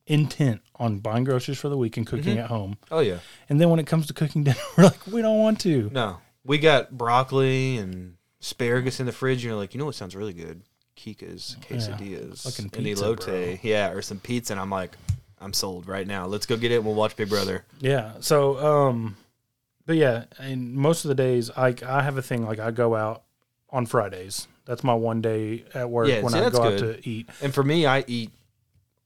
intent 0.07 0.61
on 0.77 0.99
buying 0.99 1.25
groceries 1.25 1.59
for 1.59 1.69
the 1.69 1.77
week 1.77 1.97
and 1.97 2.07
cooking 2.07 2.39
at 2.39 2.47
home, 2.49 2.77
Oh 2.91 3.01
yeah. 3.01 3.19
and 3.49 3.61
then 3.61 3.71
when 3.71 3.81
it 3.81 3.87
comes 3.87 4.07
to 4.09 4.13
cooking 4.15 4.45
dinner, 4.45 4.57
we're 4.77 4.85
like 4.85 5.07
we 5.07 5.23
don't 5.23 5.39
want 5.41 5.61
to. 5.61 5.91
No, 5.93 6.19
we 6.45 6.59
got 6.59 6.97
broccoli 6.97 7.79
and 7.79 8.17
asparagus 8.41 9.01
in 9.01 9.07
the 9.07 9.13
fridge. 9.13 9.39
And 9.39 9.45
you're 9.45 9.55
like, 9.57 9.75
you 9.75 9.79
know 9.81 9.87
what 9.87 9.95
sounds 9.95 10.15
really 10.15 10.35
good? 10.35 10.63
Kika's 10.97 11.57
quesadillas, 11.69 12.45
Fucking 12.45 12.67
and 12.67 12.73
pizza, 12.73 13.05
elote, 13.05 13.25
bro. 13.25 13.59
yeah, 13.63 13.91
or 13.91 14.01
some 14.03 14.21
pizza. 14.21 14.53
And 14.53 14.61
I'm 14.61 14.71
like, 14.71 14.97
I'm 15.41 15.53
sold 15.53 15.89
right 15.89 16.07
now. 16.07 16.27
Let's 16.27 16.47
go 16.47 16.57
get 16.57 16.71
it. 16.71 16.77
and 16.77 16.85
We'll 16.85 16.95
watch 16.95 17.17
Big 17.17 17.29
Brother. 17.29 17.65
Yeah. 17.81 18.13
So, 18.21 18.59
um, 18.65 19.17
but 19.87 19.97
yeah, 19.97 20.25
and 20.39 20.75
most 20.75 21.05
of 21.05 21.09
the 21.09 21.15
days, 21.15 21.51
I 21.57 21.75
I 21.87 22.03
have 22.03 22.17
a 22.19 22.23
thing 22.23 22.45
like 22.45 22.59
I 22.59 22.71
go 22.71 22.95
out 22.95 23.23
on 23.71 23.87
Fridays. 23.87 24.47
That's 24.67 24.83
my 24.83 24.95
one 24.95 25.21
day 25.21 25.65
at 25.75 25.91
work 25.91 26.09
Yeah, 26.09 26.23
when 26.23 26.33
see, 26.33 26.39
I 26.39 26.49
go 26.51 26.63
out 26.63 26.79
to 26.79 27.09
eat. 27.09 27.29
And 27.43 27.53
for 27.53 27.63
me, 27.63 27.87
I 27.87 28.05
eat 28.07 28.31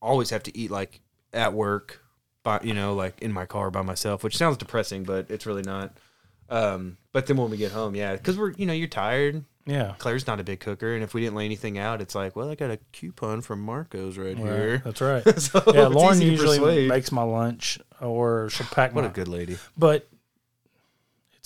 always 0.00 0.30
have 0.30 0.42
to 0.44 0.56
eat 0.56 0.70
like 0.70 1.00
at 1.32 1.52
work, 1.52 2.00
by 2.44 2.60
you 2.62 2.74
know, 2.74 2.94
like 2.94 3.20
in 3.20 3.32
my 3.32 3.44
car 3.46 3.70
by 3.70 3.82
myself, 3.82 4.22
which 4.22 4.36
sounds 4.36 4.56
depressing, 4.56 5.04
but 5.04 5.30
it's 5.30 5.46
really 5.46 5.62
not. 5.62 5.96
Um, 6.48 6.96
but 7.12 7.26
then 7.26 7.36
when 7.36 7.50
we 7.50 7.56
get 7.56 7.72
home, 7.72 7.94
yeah, 7.94 8.14
because 8.14 8.38
we're 8.38 8.52
you 8.52 8.66
know 8.66 8.72
you're 8.72 8.88
tired. 8.88 9.44
Yeah. 9.66 9.96
Claire's 9.98 10.26
not 10.26 10.40
a 10.40 10.44
big 10.44 10.60
cooker, 10.60 10.94
and 10.94 11.04
if 11.04 11.12
we 11.12 11.20
didn't 11.20 11.34
lay 11.36 11.44
anything 11.44 11.76
out, 11.76 12.00
it's 12.00 12.14
like, 12.14 12.34
well, 12.34 12.48
I 12.50 12.54
got 12.54 12.70
a 12.70 12.78
coupon 12.92 13.42
from 13.42 13.60
Marco's 13.60 14.16
right 14.16 14.34
Right, 14.34 14.38
here. 14.38 14.78
That's 14.82 15.02
right. 15.02 15.22
so 15.40 15.62
Yeah, 15.74 15.88
Lauren 15.88 16.22
usually 16.22 16.88
makes 16.88 17.12
my 17.12 17.22
lunch, 17.22 17.78
or 18.00 18.48
she'll 18.48 18.66
pack 18.68 18.94
What 18.94 19.02
my. 19.02 19.08
a 19.10 19.12
good 19.12 19.28
lady. 19.28 19.58
But 19.76 20.08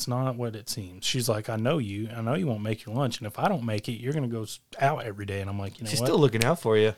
it's 0.03 0.09
not 0.09 0.34
what 0.34 0.57
it 0.57 0.68
seems. 0.68 1.05
She's 1.05 1.28
like, 1.28 1.48
I 1.48 1.55
know 1.55 1.78
you. 1.78 2.09
I 2.14 2.20
know 2.22 2.34
you 2.34 2.48
won't 2.48 2.62
make 2.62 2.84
your 2.84 2.94
lunch, 2.94 3.18
and 3.18 3.26
if 3.28 3.38
I 3.38 3.48
don't 3.48 3.64
make 3.64 3.88
it, 3.88 3.92
you're 4.00 4.12
gonna 4.12 4.26
go 4.26 4.44
out 4.80 5.05
every 5.05 5.26
day. 5.26 5.40
And 5.40 5.48
I'm 5.48 5.59
like, 5.61 5.78
you 5.78 5.84
know 5.84 5.90
She's 5.90 6.00
what? 6.00 6.07
still 6.09 6.18
looking 6.18 6.44
out 6.44 6.61
for 6.61 6.76
you. 6.76 6.92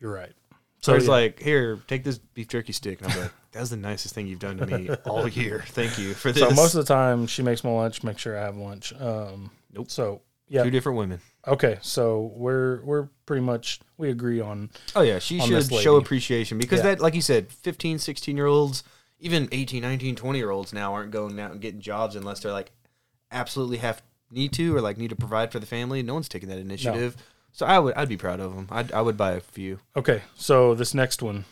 you're 0.00 0.12
right. 0.12 0.32
So 0.80 0.94
it's 0.94 1.04
yeah. 1.04 1.10
like, 1.10 1.42
here, 1.42 1.78
take 1.86 2.02
this 2.04 2.16
beef 2.16 2.48
jerky 2.48 2.72
stick. 2.72 3.02
And 3.02 3.12
I'm 3.12 3.20
like, 3.20 3.32
that 3.52 3.60
was 3.60 3.68
the 3.68 3.76
nicest 3.76 4.14
thing 4.14 4.26
you've 4.26 4.38
done 4.38 4.56
to 4.56 4.66
me 4.66 4.88
all 5.04 5.28
year. 5.28 5.62
Thank 5.68 5.98
you 5.98 6.14
for 6.14 6.32
this. 6.32 6.42
So 6.42 6.50
most 6.54 6.74
of 6.74 6.86
the 6.86 6.94
time, 6.94 7.26
she 7.26 7.42
makes 7.42 7.62
my 7.62 7.70
lunch. 7.70 8.02
Make 8.02 8.18
sure 8.18 8.38
I 8.38 8.42
have 8.42 8.56
lunch. 8.56 8.94
Um, 8.98 9.50
Nope. 9.74 9.90
So 9.90 10.22
yeah. 10.48 10.62
Two 10.62 10.70
different 10.70 10.96
women. 10.96 11.20
Okay. 11.46 11.78
So 11.82 12.32
we're 12.34 12.80
we're 12.82 13.08
pretty 13.26 13.42
much 13.42 13.80
we 13.98 14.08
agree 14.08 14.40
on 14.40 14.70
Oh, 14.96 15.02
yeah. 15.02 15.18
She 15.18 15.38
should 15.40 15.70
show 15.74 15.96
appreciation 15.96 16.56
because 16.56 16.78
Yeah. 16.78 16.94
that, 16.94 17.00
like 17.00 17.14
you 17.14 17.20
said, 17.20 17.52
15, 17.52 17.98
16 17.98 18.34
year 18.36 18.46
olds, 18.46 18.82
even 19.20 19.48
18, 19.52 19.82
19, 19.82 20.16
20 20.16 20.38
year 20.38 20.50
olds 20.50 20.72
now 20.72 20.94
aren't 20.94 21.10
going 21.10 21.38
out 21.38 21.52
and 21.52 21.60
getting 21.60 21.80
jobs 21.80 22.16
unless 22.16 22.40
they're 22.40 22.52
like 22.52 22.72
absolutely 23.30 23.76
have 23.78 24.02
need 24.30 24.52
to 24.54 24.74
or 24.76 24.80
like 24.80 24.96
need 24.98 25.08
to 25.10 25.16
provide 25.16 25.52
for 25.52 25.58
the 25.60 25.66
family. 25.66 26.02
No 26.02 26.14
one's 26.14 26.28
taking 26.28 26.48
that 26.48 26.58
initiative. 26.58 27.16
So 27.52 27.66
I 27.66 27.78
would, 27.78 27.94
I'd 27.94 28.08
be 28.08 28.16
proud 28.16 28.40
of 28.40 28.54
them. 28.54 28.68
I'd, 28.70 28.92
I 28.92 29.00
would 29.02 29.16
buy 29.16 29.32
a 29.32 29.40
few. 29.40 29.80
Okay, 29.96 30.22
so 30.36 30.74
this 30.74 30.94
next 30.94 31.20
one, 31.22 31.44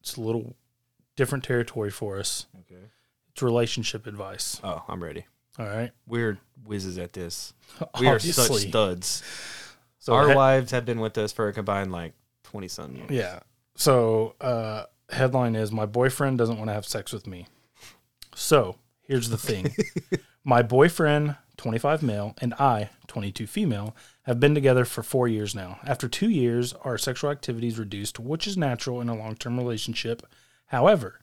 it's 0.00 0.16
a 0.16 0.20
little 0.20 0.56
different 1.16 1.44
territory 1.44 1.90
for 1.90 2.18
us. 2.18 2.46
Okay. 2.60 2.80
It's 3.32 3.42
relationship 3.42 4.06
advice. 4.06 4.60
Oh, 4.64 4.82
I'm 4.88 5.02
ready. 5.02 5.26
All 5.58 5.66
right. 5.66 5.90
We're 6.06 6.38
whizzes 6.64 6.98
at 6.98 7.12
this. 7.12 7.52
We 8.00 8.06
are 8.06 8.18
such 8.18 8.50
studs. 8.68 9.22
So 9.98 10.14
Our 10.14 10.30
he- 10.30 10.34
wives 10.34 10.70
have 10.70 10.84
been 10.86 11.00
with 11.00 11.18
us 11.18 11.32
for 11.32 11.48
a 11.48 11.52
combined 11.52 11.92
like 11.92 12.14
20 12.44 12.68
some 12.68 12.96
years. 12.96 13.10
yeah. 13.10 13.40
So 13.76 14.34
uh, 14.40 14.84
headline 15.10 15.54
is 15.54 15.72
my 15.72 15.86
boyfriend 15.86 16.38
doesn't 16.38 16.58
want 16.58 16.68
to 16.68 16.74
have 16.74 16.86
sex 16.86 17.12
with 17.12 17.26
me. 17.26 17.46
So 18.34 18.76
here's 19.02 19.30
the 19.30 19.38
thing: 19.38 19.74
my 20.44 20.62
boyfriend, 20.62 21.36
25 21.56 22.02
male, 22.02 22.34
and 22.40 22.54
I, 22.54 22.90
22 23.06 23.46
female, 23.46 23.96
have 24.22 24.40
been 24.40 24.54
together 24.54 24.84
for 24.84 25.02
four 25.02 25.28
years 25.28 25.54
now. 25.54 25.78
After 25.84 26.08
two 26.08 26.28
years, 26.30 26.72
our 26.84 26.98
sexual 26.98 27.30
activities 27.30 27.78
reduced, 27.78 28.18
which 28.18 28.46
is 28.46 28.56
natural 28.56 29.00
in 29.00 29.08
a 29.08 29.16
long-term 29.16 29.56
relationship. 29.56 30.22
However, 30.66 31.20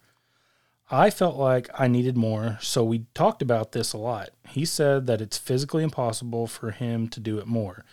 I 0.91 1.09
felt 1.09 1.35
like 1.35 1.69
I 1.73 1.87
needed 1.87 2.15
more, 2.15 2.59
so 2.61 2.83
we 2.83 3.05
talked 3.15 3.41
about 3.41 3.71
this 3.71 3.93
a 3.93 3.97
lot. 3.97 4.29
He 4.49 4.65
said 4.65 5.07
that 5.07 5.21
it's 5.21 5.37
physically 5.37 5.83
impossible 5.83 6.45
for 6.45 6.71
him 6.71 7.07
to 7.09 7.19
do 7.19 7.39
it 7.39 7.47
more, 7.47 7.85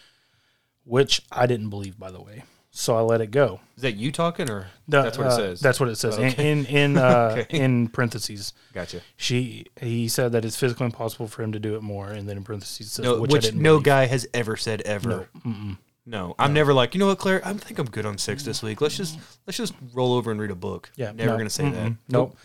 which 0.84 1.22
I 1.32 1.47
didn't 1.47 1.70
believe, 1.70 1.99
by 1.99 2.11
the 2.11 2.20
way. 2.20 2.43
So 2.75 2.97
I 2.97 3.03
let 3.03 3.20
it 3.20 3.31
go. 3.31 3.61
Is 3.77 3.83
that 3.83 3.97
you 3.97 4.11
talking 4.11 4.49
or 4.51 4.68
The- 4.89 5.03
that's 5.03 5.18
what 5.18 5.27
it 5.27 5.33
uh, 5.35 5.37
says? 5.37 5.61
That's 5.61 5.79
what 5.79 5.91
it 5.91 5.97
says 5.97 6.14
Okay. 6.18 6.51
in 6.51 6.64
in 6.64 6.66
in, 6.66 6.97
uh, 6.99 7.35
Okay. 7.39 7.59
in 7.59 7.89
parentheses. 7.89 8.55
Gotcha. 8.73 9.03
She 9.16 9.66
he 9.81 10.09
said 10.09 10.33
that 10.33 10.45
it's 10.47 10.57
physically 10.57 10.87
impossible 10.87 11.29
for 11.29 11.43
him 11.43 11.53
to 11.53 11.59
do 11.61 11.77
it 11.77 11.83
more, 11.83 12.09
and 12.11 12.27
then 12.29 12.39
in 12.39 12.45
parentheses 12.45 12.93
says 12.93 13.05
No, 13.05 13.20
which, 13.20 13.31
which, 13.31 13.45
I 13.45 13.49
didn't 13.51 13.62
no 13.62 13.75
believe. 13.75 13.85
guy 13.85 14.07
has 14.07 14.27
ever 14.33 14.57
said 14.57 14.81
ever. 14.83 15.29
No. 15.45 15.77
No, 16.05 16.35
I'm 16.37 16.53
never 16.53 16.75
like, 16.75 16.95
you 16.95 16.99
know 16.99 17.07
what, 17.07 17.18
Claire? 17.18 17.41
I 17.47 17.53
think 17.53 17.79
I'm 17.79 17.87
good 17.89 18.07
on 18.07 18.18
six 18.18 18.43
this 18.43 18.61
week. 18.61 18.81
Let's 18.81 18.97
just 18.97 19.18
let's 19.47 19.57
just 19.57 19.73
roll 19.95 20.14
over 20.14 20.31
and 20.33 20.41
read 20.41 20.51
a 20.51 20.57
book. 20.57 20.91
Yeah, 20.97 21.12
never 21.12 21.31
no, 21.33 21.37
gonna 21.39 21.51
say 21.51 21.68
that. 21.70 21.87
mm-mm, 21.93 21.97
Nope. 22.09 22.37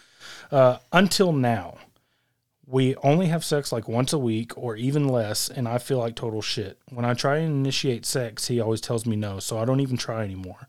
Uh, 0.51 0.77
until 0.91 1.31
now, 1.33 1.77
We 2.69 2.95
only 2.97 3.27
have 3.27 3.45
sex 3.45 3.71
like 3.71 3.87
once 3.87 4.11
a 4.11 4.17
week 4.17 4.57
or 4.57 4.75
even 4.75 5.07
less, 5.07 5.47
and 5.47 5.69
I 5.69 5.77
feel 5.77 5.99
like 5.99 6.15
total 6.15 6.41
shit. 6.41 6.77
When 6.89 7.05
I 7.05 7.13
try 7.13 7.37
and 7.37 7.65
initiate 7.65 8.05
sex, 8.05 8.47
he 8.47 8.59
always 8.59 8.81
tells 8.81 9.05
me 9.05 9.15
no, 9.15 9.39
so 9.39 9.57
I 9.57 9.63
don't 9.63 9.79
even 9.79 9.95
try 9.95 10.25
anymore. 10.25 10.67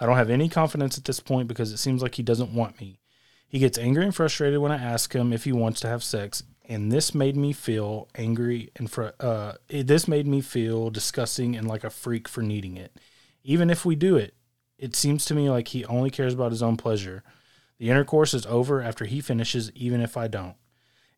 I 0.00 0.06
don't 0.06 0.16
have 0.16 0.30
any 0.30 0.48
confidence 0.48 0.96
at 0.96 1.04
this 1.04 1.20
point 1.20 1.46
because 1.46 1.70
it 1.70 1.76
seems 1.76 2.00
like 2.00 2.14
he 2.14 2.22
doesn't 2.22 2.54
want 2.54 2.80
me. 2.80 2.98
He 3.46 3.58
gets 3.58 3.76
angry 3.76 4.04
and 4.04 4.14
frustrated 4.14 4.58
when 4.58 4.72
I 4.72 4.82
ask 4.82 5.14
him 5.14 5.34
if 5.34 5.44
he 5.44 5.52
wants 5.52 5.80
to 5.80 5.88
have 5.88 6.02
sex, 6.02 6.42
and 6.66 6.90
this 6.90 7.14
made 7.14 7.36
me 7.36 7.52
feel 7.52 8.08
angry 8.14 8.70
and 8.76 8.90
fr- 8.90 9.10
uh, 9.20 9.52
this 9.68 10.08
made 10.08 10.26
me 10.26 10.40
feel 10.40 10.88
disgusting 10.88 11.54
and 11.56 11.68
like 11.68 11.84
a 11.84 11.90
freak 11.90 12.26
for 12.26 12.40
needing 12.40 12.78
it. 12.78 12.98
Even 13.42 13.68
if 13.68 13.84
we 13.84 13.96
do 13.96 14.16
it, 14.16 14.34
it 14.78 14.96
seems 14.96 15.26
to 15.26 15.34
me 15.34 15.50
like 15.50 15.68
he 15.68 15.84
only 15.84 16.08
cares 16.08 16.32
about 16.32 16.52
his 16.52 16.62
own 16.62 16.78
pleasure. 16.78 17.22
The 17.78 17.90
intercourse 17.90 18.32
is 18.32 18.46
over 18.46 18.80
after 18.80 19.04
he 19.04 19.20
finishes, 19.20 19.70
even 19.72 20.00
if 20.00 20.16
I 20.16 20.26
don't. 20.26 20.56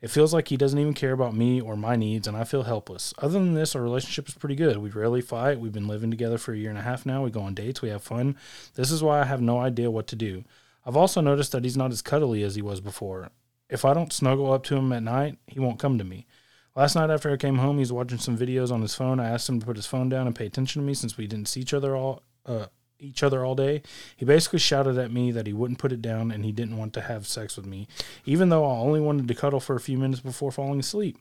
It 0.07 0.12
feels 0.12 0.32
like 0.32 0.46
he 0.46 0.57
doesn't 0.57 0.78
even 0.78 0.94
care 0.94 1.11
about 1.11 1.34
me 1.34 1.61
or 1.61 1.76
my 1.76 1.96
needs, 1.96 2.28
and 2.28 2.36
I 2.36 2.44
feel 2.44 2.62
helpless. 2.62 3.12
Other 3.18 3.40
than 3.40 3.54
this, 3.54 3.74
our 3.74 3.82
relationship 3.82 4.28
is 4.28 4.36
pretty 4.36 4.54
good. 4.54 4.76
We 4.76 4.88
rarely 4.90 5.20
fight. 5.20 5.59
We've 5.59 5.72
been 5.72 5.88
living 5.88 6.12
together 6.12 6.38
for 6.38 6.52
a 6.52 6.57
year 6.57 6.70
and 6.70 6.78
a 6.78 6.82
half 6.82 7.04
now. 7.04 7.24
We 7.24 7.32
go 7.32 7.40
on 7.40 7.54
dates. 7.54 7.82
We 7.82 7.88
have 7.88 8.04
fun. 8.04 8.36
This 8.76 8.92
is 8.92 9.02
why 9.02 9.20
I 9.20 9.24
have 9.24 9.40
no 9.40 9.59
idea 9.59 9.90
what 9.90 10.07
to 10.07 10.14
do. 10.14 10.44
I've 10.86 10.96
also 10.96 11.20
noticed 11.20 11.50
that 11.50 11.64
he's 11.64 11.76
not 11.76 11.90
as 11.90 12.02
cuddly 12.02 12.44
as 12.44 12.54
he 12.54 12.62
was 12.62 12.80
before. 12.80 13.30
If 13.68 13.84
I 13.84 13.94
don't 13.94 14.12
snuggle 14.12 14.52
up 14.52 14.62
to 14.66 14.76
him 14.76 14.92
at 14.92 15.02
night, 15.02 15.38
he 15.48 15.59
won't 15.59 15.80
come 15.80 15.98
to 15.98 16.04
me. 16.04 16.28
Last 16.76 16.94
night 16.94 17.11
after 17.11 17.32
I 17.32 17.36
came 17.36 17.59
home, 17.59 17.78
he 17.78 17.80
was 17.80 17.92
watching 17.92 18.18
some 18.18 18.38
videos 18.38 18.70
on 18.70 18.82
his 18.82 18.94
phone. 18.94 19.18
I 19.18 19.30
asked 19.30 19.48
him 19.48 19.59
to 19.59 19.66
put 19.66 19.74
his 19.74 19.86
phone 19.86 20.09
down 20.09 20.28
and 20.28 20.36
pay 20.36 20.46
attention 20.46 20.82
to 20.82 20.86
me 20.86 20.94
since 20.94 21.16
we 21.16 21.26
didn't 21.26 21.48
see 21.48 21.62
each 21.62 21.74
other 21.74 21.96
all 21.96 22.22
uh, 22.46 22.66
each 22.99 23.22
other 23.22 23.44
all 23.44 23.55
day. 23.55 23.82
He 24.16 24.24
basically 24.24 24.59
shouted 24.59 24.99
at 24.99 25.12
me 25.12 25.30
that 25.32 25.47
he 25.47 25.53
wouldn't 25.53 25.78
put 25.78 25.92
it 25.92 26.03
down 26.03 26.30
and 26.30 26.44
he 26.44 26.53
didn't 26.53 26.76
want 26.76 26.92
to 26.94 27.03
have 27.03 27.26
sex 27.26 27.57
with 27.57 27.66
me, 27.66 27.88
even 28.24 28.49
though 28.49 28.64
I 28.64 28.78
only 28.78 29.01
wanted 29.01 29.28
to 29.28 29.34
cuddle 29.34 29.61
for 29.61 29.76
a 29.76 29.80
few 29.80 29.99
minutes 29.99 30.20
before 30.20 30.53
falling 30.53 30.80
asleep. 30.80 31.18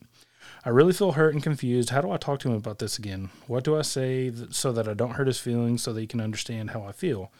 I 0.64 0.70
really 0.70 0.92
feel 0.92 1.12
hurt 1.12 1.34
and 1.34 1.42
confused. 1.42 1.90
How 1.90 2.00
do 2.00 2.10
I 2.10 2.16
talk 2.16 2.40
to 2.40 2.48
him 2.48 2.54
about 2.54 2.78
this 2.78 2.98
again? 2.98 3.30
What 3.46 3.64
do 3.64 3.76
I 3.76 3.82
say 3.82 4.30
th- 4.30 4.54
so 4.54 4.72
that 4.72 4.88
I 4.88 4.94
don't 4.94 5.12
hurt 5.12 5.26
his 5.26 5.38
feelings 5.38 5.82
so 5.82 5.92
that 5.92 6.00
he 6.00 6.06
can 6.06 6.20
understand 6.20 6.70
how 6.70 6.84
I 6.84 6.92
feel? 6.92 7.32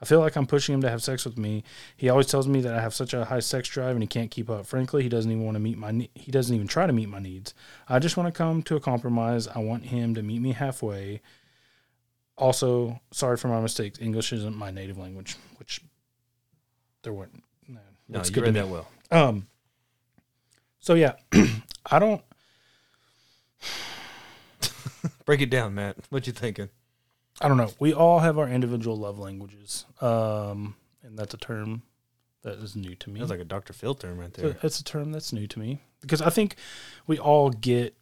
I 0.00 0.04
feel 0.04 0.18
like 0.18 0.34
I'm 0.34 0.48
pushing 0.48 0.74
him 0.74 0.80
to 0.80 0.90
have 0.90 1.02
sex 1.02 1.24
with 1.24 1.38
me. 1.38 1.62
He 1.96 2.08
always 2.08 2.26
tells 2.26 2.48
me 2.48 2.60
that 2.62 2.74
I 2.74 2.80
have 2.80 2.92
such 2.92 3.14
a 3.14 3.26
high 3.26 3.38
sex 3.38 3.68
drive 3.68 3.94
and 3.94 4.02
he 4.02 4.08
can't 4.08 4.32
keep 4.32 4.50
up. 4.50 4.66
Frankly, 4.66 5.04
he 5.04 5.08
doesn't 5.08 5.30
even 5.30 5.44
want 5.44 5.54
to 5.54 5.60
meet 5.60 5.78
my 5.78 5.92
ne- 5.92 6.10
he 6.14 6.32
doesn't 6.32 6.54
even 6.54 6.66
try 6.66 6.88
to 6.88 6.92
meet 6.92 7.08
my 7.08 7.20
needs. 7.20 7.54
I 7.88 8.00
just 8.00 8.16
want 8.16 8.26
to 8.26 8.36
come 8.36 8.64
to 8.64 8.74
a 8.74 8.80
compromise. 8.80 9.46
I 9.46 9.60
want 9.60 9.84
him 9.84 10.16
to 10.16 10.22
meet 10.22 10.40
me 10.40 10.52
halfway. 10.52 11.20
Also, 12.42 13.00
sorry 13.12 13.36
for 13.36 13.46
my 13.48 13.60
mistakes. 13.60 14.00
English 14.00 14.32
isn't 14.32 14.56
my 14.56 14.70
native 14.72 14.98
language, 14.98 15.36
which 15.58 15.80
there 17.02 17.12
weren't. 17.12 17.40
No, 17.68 17.78
No, 18.08 18.18
it's 18.18 18.30
you 18.30 18.34
good 18.34 18.44
read 18.44 18.54
that 18.54 18.68
well. 18.68 18.88
Um. 19.12 19.46
So 20.80 20.94
yeah, 20.94 21.12
I 21.90 21.98
don't. 22.00 22.20
Break 25.24 25.40
it 25.40 25.50
down, 25.50 25.74
Matt. 25.76 25.96
What 26.10 26.26
you 26.26 26.32
thinking? 26.32 26.68
I 27.40 27.46
don't 27.48 27.56
know. 27.56 27.70
We 27.78 27.92
all 27.92 28.18
have 28.20 28.38
our 28.38 28.48
individual 28.48 28.96
love 28.96 29.18
languages, 29.20 29.84
um, 30.00 30.74
and 31.04 31.16
that's 31.18 31.34
a 31.34 31.38
term 31.38 31.82
that 32.42 32.58
is 32.58 32.74
new 32.74 32.94
to 32.96 33.10
me. 33.10 33.20
Sounds 33.20 33.30
like 33.30 33.38
a 33.40 33.44
Dr. 33.44 33.72
Phil 33.72 33.94
term 33.94 34.18
right 34.18 34.32
there. 34.34 34.50
a- 34.50 34.66
it's 34.66 34.80
a 34.80 34.84
term 34.84 35.12
that's 35.12 35.32
new 35.32 35.46
to 35.46 35.58
me 35.60 35.80
because 36.00 36.20
I 36.20 36.30
think 36.30 36.56
we 37.06 37.18
all 37.18 37.50
get 37.50 37.96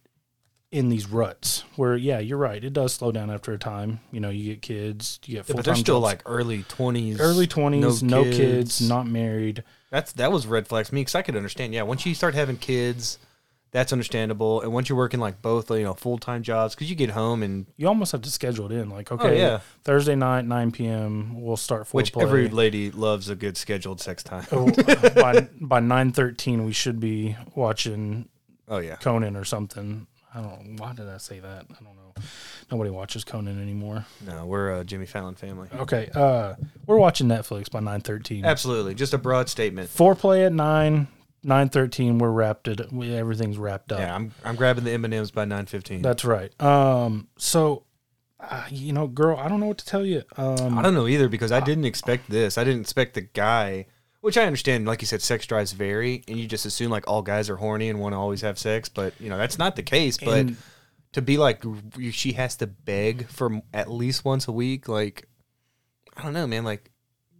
in 0.71 0.87
these 0.89 1.07
ruts 1.09 1.65
where, 1.75 1.95
yeah, 1.97 2.19
you're 2.19 2.37
right. 2.37 2.63
It 2.63 2.71
does 2.71 2.93
slow 2.93 3.11
down 3.11 3.29
after 3.29 3.51
a 3.53 3.57
time. 3.57 3.99
You 4.11 4.21
know, 4.21 4.29
you 4.29 4.53
get 4.53 4.61
kids, 4.61 5.19
you 5.25 5.33
get 5.33 5.37
Yeah, 5.37 5.41
full 5.43 5.55
but 5.57 5.65
time 5.65 5.73
they're 5.73 5.79
still 5.81 5.99
like 5.99 6.21
early 6.25 6.63
twenties. 6.63 7.19
early 7.19 7.45
twenties, 7.47 8.01
no, 8.01 8.23
kids. 8.23 8.37
kids. 8.37 8.81
not 8.89 9.05
married. 9.07 9.63
That's 9.89 10.13
that 10.13 10.31
was 10.31 10.47
red 10.47 10.67
flags 10.67 10.93
me 10.93 11.01
because 11.01 11.15
I 11.15 11.21
could 11.23 11.35
understand. 11.35 11.73
Yeah, 11.73 11.81
once 11.83 12.05
you 12.05 12.15
start 12.15 12.35
having 12.35 12.55
kids, 12.55 13.17
that's 13.71 13.91
understandable. 13.91 14.61
And 14.61 14.71
once 14.71 14.87
you're 14.87 14.97
working 14.97 15.19
like 15.19 15.41
both, 15.41 15.69
you 15.71 15.83
know, 15.83 15.93
full 15.93 16.17
time 16.17 16.41
jobs, 16.43 16.73
because 16.73 16.89
you 16.89 16.95
get 16.95 17.09
home 17.09 17.43
and 17.43 17.65
You 17.75 17.87
almost 17.89 18.13
have 18.13 18.21
to 18.21 18.31
schedule 18.31 18.71
it 18.71 18.75
in. 18.75 18.89
Like, 18.89 19.11
oh, 19.11 19.15
okay, 19.15 19.29
Oh, 19.29 19.33
yeah. 19.33 19.59
Thursday 19.83 20.15
night, 20.15 20.45
nine 20.45 20.71
p.m. 20.71 21.41
We'll 21.41 21.57
start 21.57 21.83
foreplay. 21.83 21.93
which 21.95 22.17
every 22.17 22.47
lady 22.47 22.91
loves 22.91 23.27
a 23.27 23.35
good 23.35 23.57
scheduled 23.57 23.99
sex 23.99 24.23
time. 24.23 24.45
Oh, 24.53 24.71
by 25.15 25.49
by 25.59 25.81
nine 25.81 26.13
thirteen, 26.13 26.63
we 26.65 26.71
should 26.71 27.01
be 27.01 27.35
watching 27.55 28.29
Oh 28.69 28.77
yeah, 28.77 28.95
Conan 28.95 29.35
or 29.35 29.43
something. 29.43 30.07
I 30.33 30.41
don't 30.41 30.65
know. 30.65 30.83
Why 30.83 30.93
did 30.93 31.09
I 31.09 31.17
say 31.17 31.39
that? 31.39 31.65
I 31.69 31.83
don't 31.83 31.95
know. 31.95 32.13
Nobody 32.71 32.89
watches 32.89 33.23
Conan 33.23 33.61
anymore. 33.61 34.05
no, 34.25 34.45
we're 34.45 34.79
a 34.79 34.83
Jimmy 34.85 35.05
Fallon 35.05 35.35
family. 35.35 35.67
Okay, 35.75 36.09
uh, 36.15 36.55
we're 36.85 36.97
watching 36.97 37.27
Netflix 37.27 37.69
by 37.69 37.79
nine 37.81 38.01
thirteen. 38.01 38.45
Absolutely, 38.45 38.95
just 38.95 39.13
a 39.13 39.17
broad 39.17 39.49
statement. 39.49 39.89
Foreplay 39.89 40.45
at 40.45 40.53
nine, 40.53 41.07
nine 41.43 41.67
thirteen. 41.69 42.17
We're 42.17 42.31
wrapped 42.31 42.67
it. 42.69 42.91
We, 42.93 43.13
everything's 43.13 43.57
wrapped 43.57 43.91
up. 43.91 43.99
Yeah, 43.99 44.15
I'm 44.15 44.31
I'm 44.45 44.55
grabbing 44.55 44.85
the 44.85 44.91
M 44.91 45.03
and 45.03 45.13
M's 45.13 45.31
by 45.31 45.43
nine 45.45 45.65
fifteen. 45.65 46.01
That's 46.01 46.23
right. 46.23 46.51
Um, 46.61 47.27
so, 47.37 47.83
uh, 48.39 48.65
you 48.69 48.93
know, 48.93 49.07
girl, 49.07 49.35
I 49.37 49.49
don't 49.49 49.59
know 49.59 49.65
what 49.67 49.79
to 49.79 49.85
tell 49.85 50.05
you. 50.05 50.23
Um, 50.37 50.77
I 50.79 50.81
don't 50.81 50.93
know 50.93 51.07
either 51.07 51.27
because 51.27 51.51
I 51.51 51.59
didn't 51.59 51.85
expect 51.85 52.29
this. 52.29 52.57
I 52.57 52.63
didn't 52.63 52.81
expect 52.81 53.15
the 53.15 53.21
guy, 53.21 53.87
which 54.21 54.37
I 54.37 54.45
understand. 54.45 54.85
Like 54.87 55.01
you 55.01 55.07
said, 55.07 55.21
sex 55.21 55.45
drives 55.45 55.73
vary, 55.73 56.23
and 56.27 56.37
you 56.39 56.47
just 56.47 56.65
assume 56.65 56.89
like 56.91 57.07
all 57.07 57.21
guys 57.21 57.49
are 57.49 57.57
horny 57.57 57.89
and 57.89 57.99
want 57.99 58.13
to 58.13 58.17
always 58.17 58.41
have 58.41 58.57
sex, 58.57 58.87
but 58.89 59.13
you 59.19 59.29
know 59.29 59.37
that's 59.37 59.57
not 59.57 59.75
the 59.75 59.83
case. 59.83 60.17
But 60.17 60.37
And- 60.39 60.57
to 61.13 61.21
be 61.21 61.37
like 61.37 61.61
she 62.11 62.31
has 62.33 62.55
to 62.57 62.67
beg 62.67 63.27
for 63.27 63.61
at 63.73 63.91
least 63.91 64.23
once 64.23 64.47
a 64.47 64.51
week, 64.53 64.87
like 64.87 65.27
I 66.15 66.23
don't 66.23 66.33
know, 66.33 66.47
man. 66.47 66.63
Like 66.63 66.89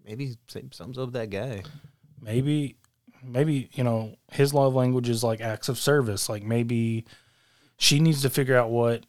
maybe 0.05 0.35
sums 0.71 0.97
up 0.97 1.13
that 1.13 1.29
guy. 1.29 1.63
maybe 2.21 2.75
maybe 3.23 3.69
you 3.73 3.83
know 3.83 4.15
his 4.31 4.53
love 4.53 4.73
language 4.73 5.07
is 5.07 5.23
like 5.23 5.41
acts 5.41 5.69
of 5.69 5.77
service 5.77 6.27
like 6.27 6.41
maybe 6.43 7.05
she 7.77 7.99
needs 7.99 8.23
to 8.23 8.29
figure 8.31 8.57
out 8.57 8.71
what 8.71 9.05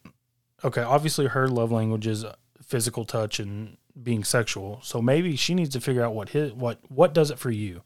okay 0.63 0.81
obviously 0.83 1.25
her 1.25 1.47
love 1.47 1.71
language 1.71 2.05
is 2.05 2.23
uh, 2.23 2.35
physical 2.61 3.05
touch 3.05 3.39
and 3.39 3.75
being 4.01 4.23
sexual. 4.23 4.79
So 4.83 5.01
maybe 5.01 5.35
she 5.35 5.53
needs 5.53 5.69
to 5.71 5.81
figure 5.81 6.03
out 6.03 6.15
what 6.15 6.29
his 6.29 6.53
what 6.53 6.79
what 6.89 7.13
does 7.13 7.31
it 7.31 7.39
for 7.39 7.51
you? 7.51 7.81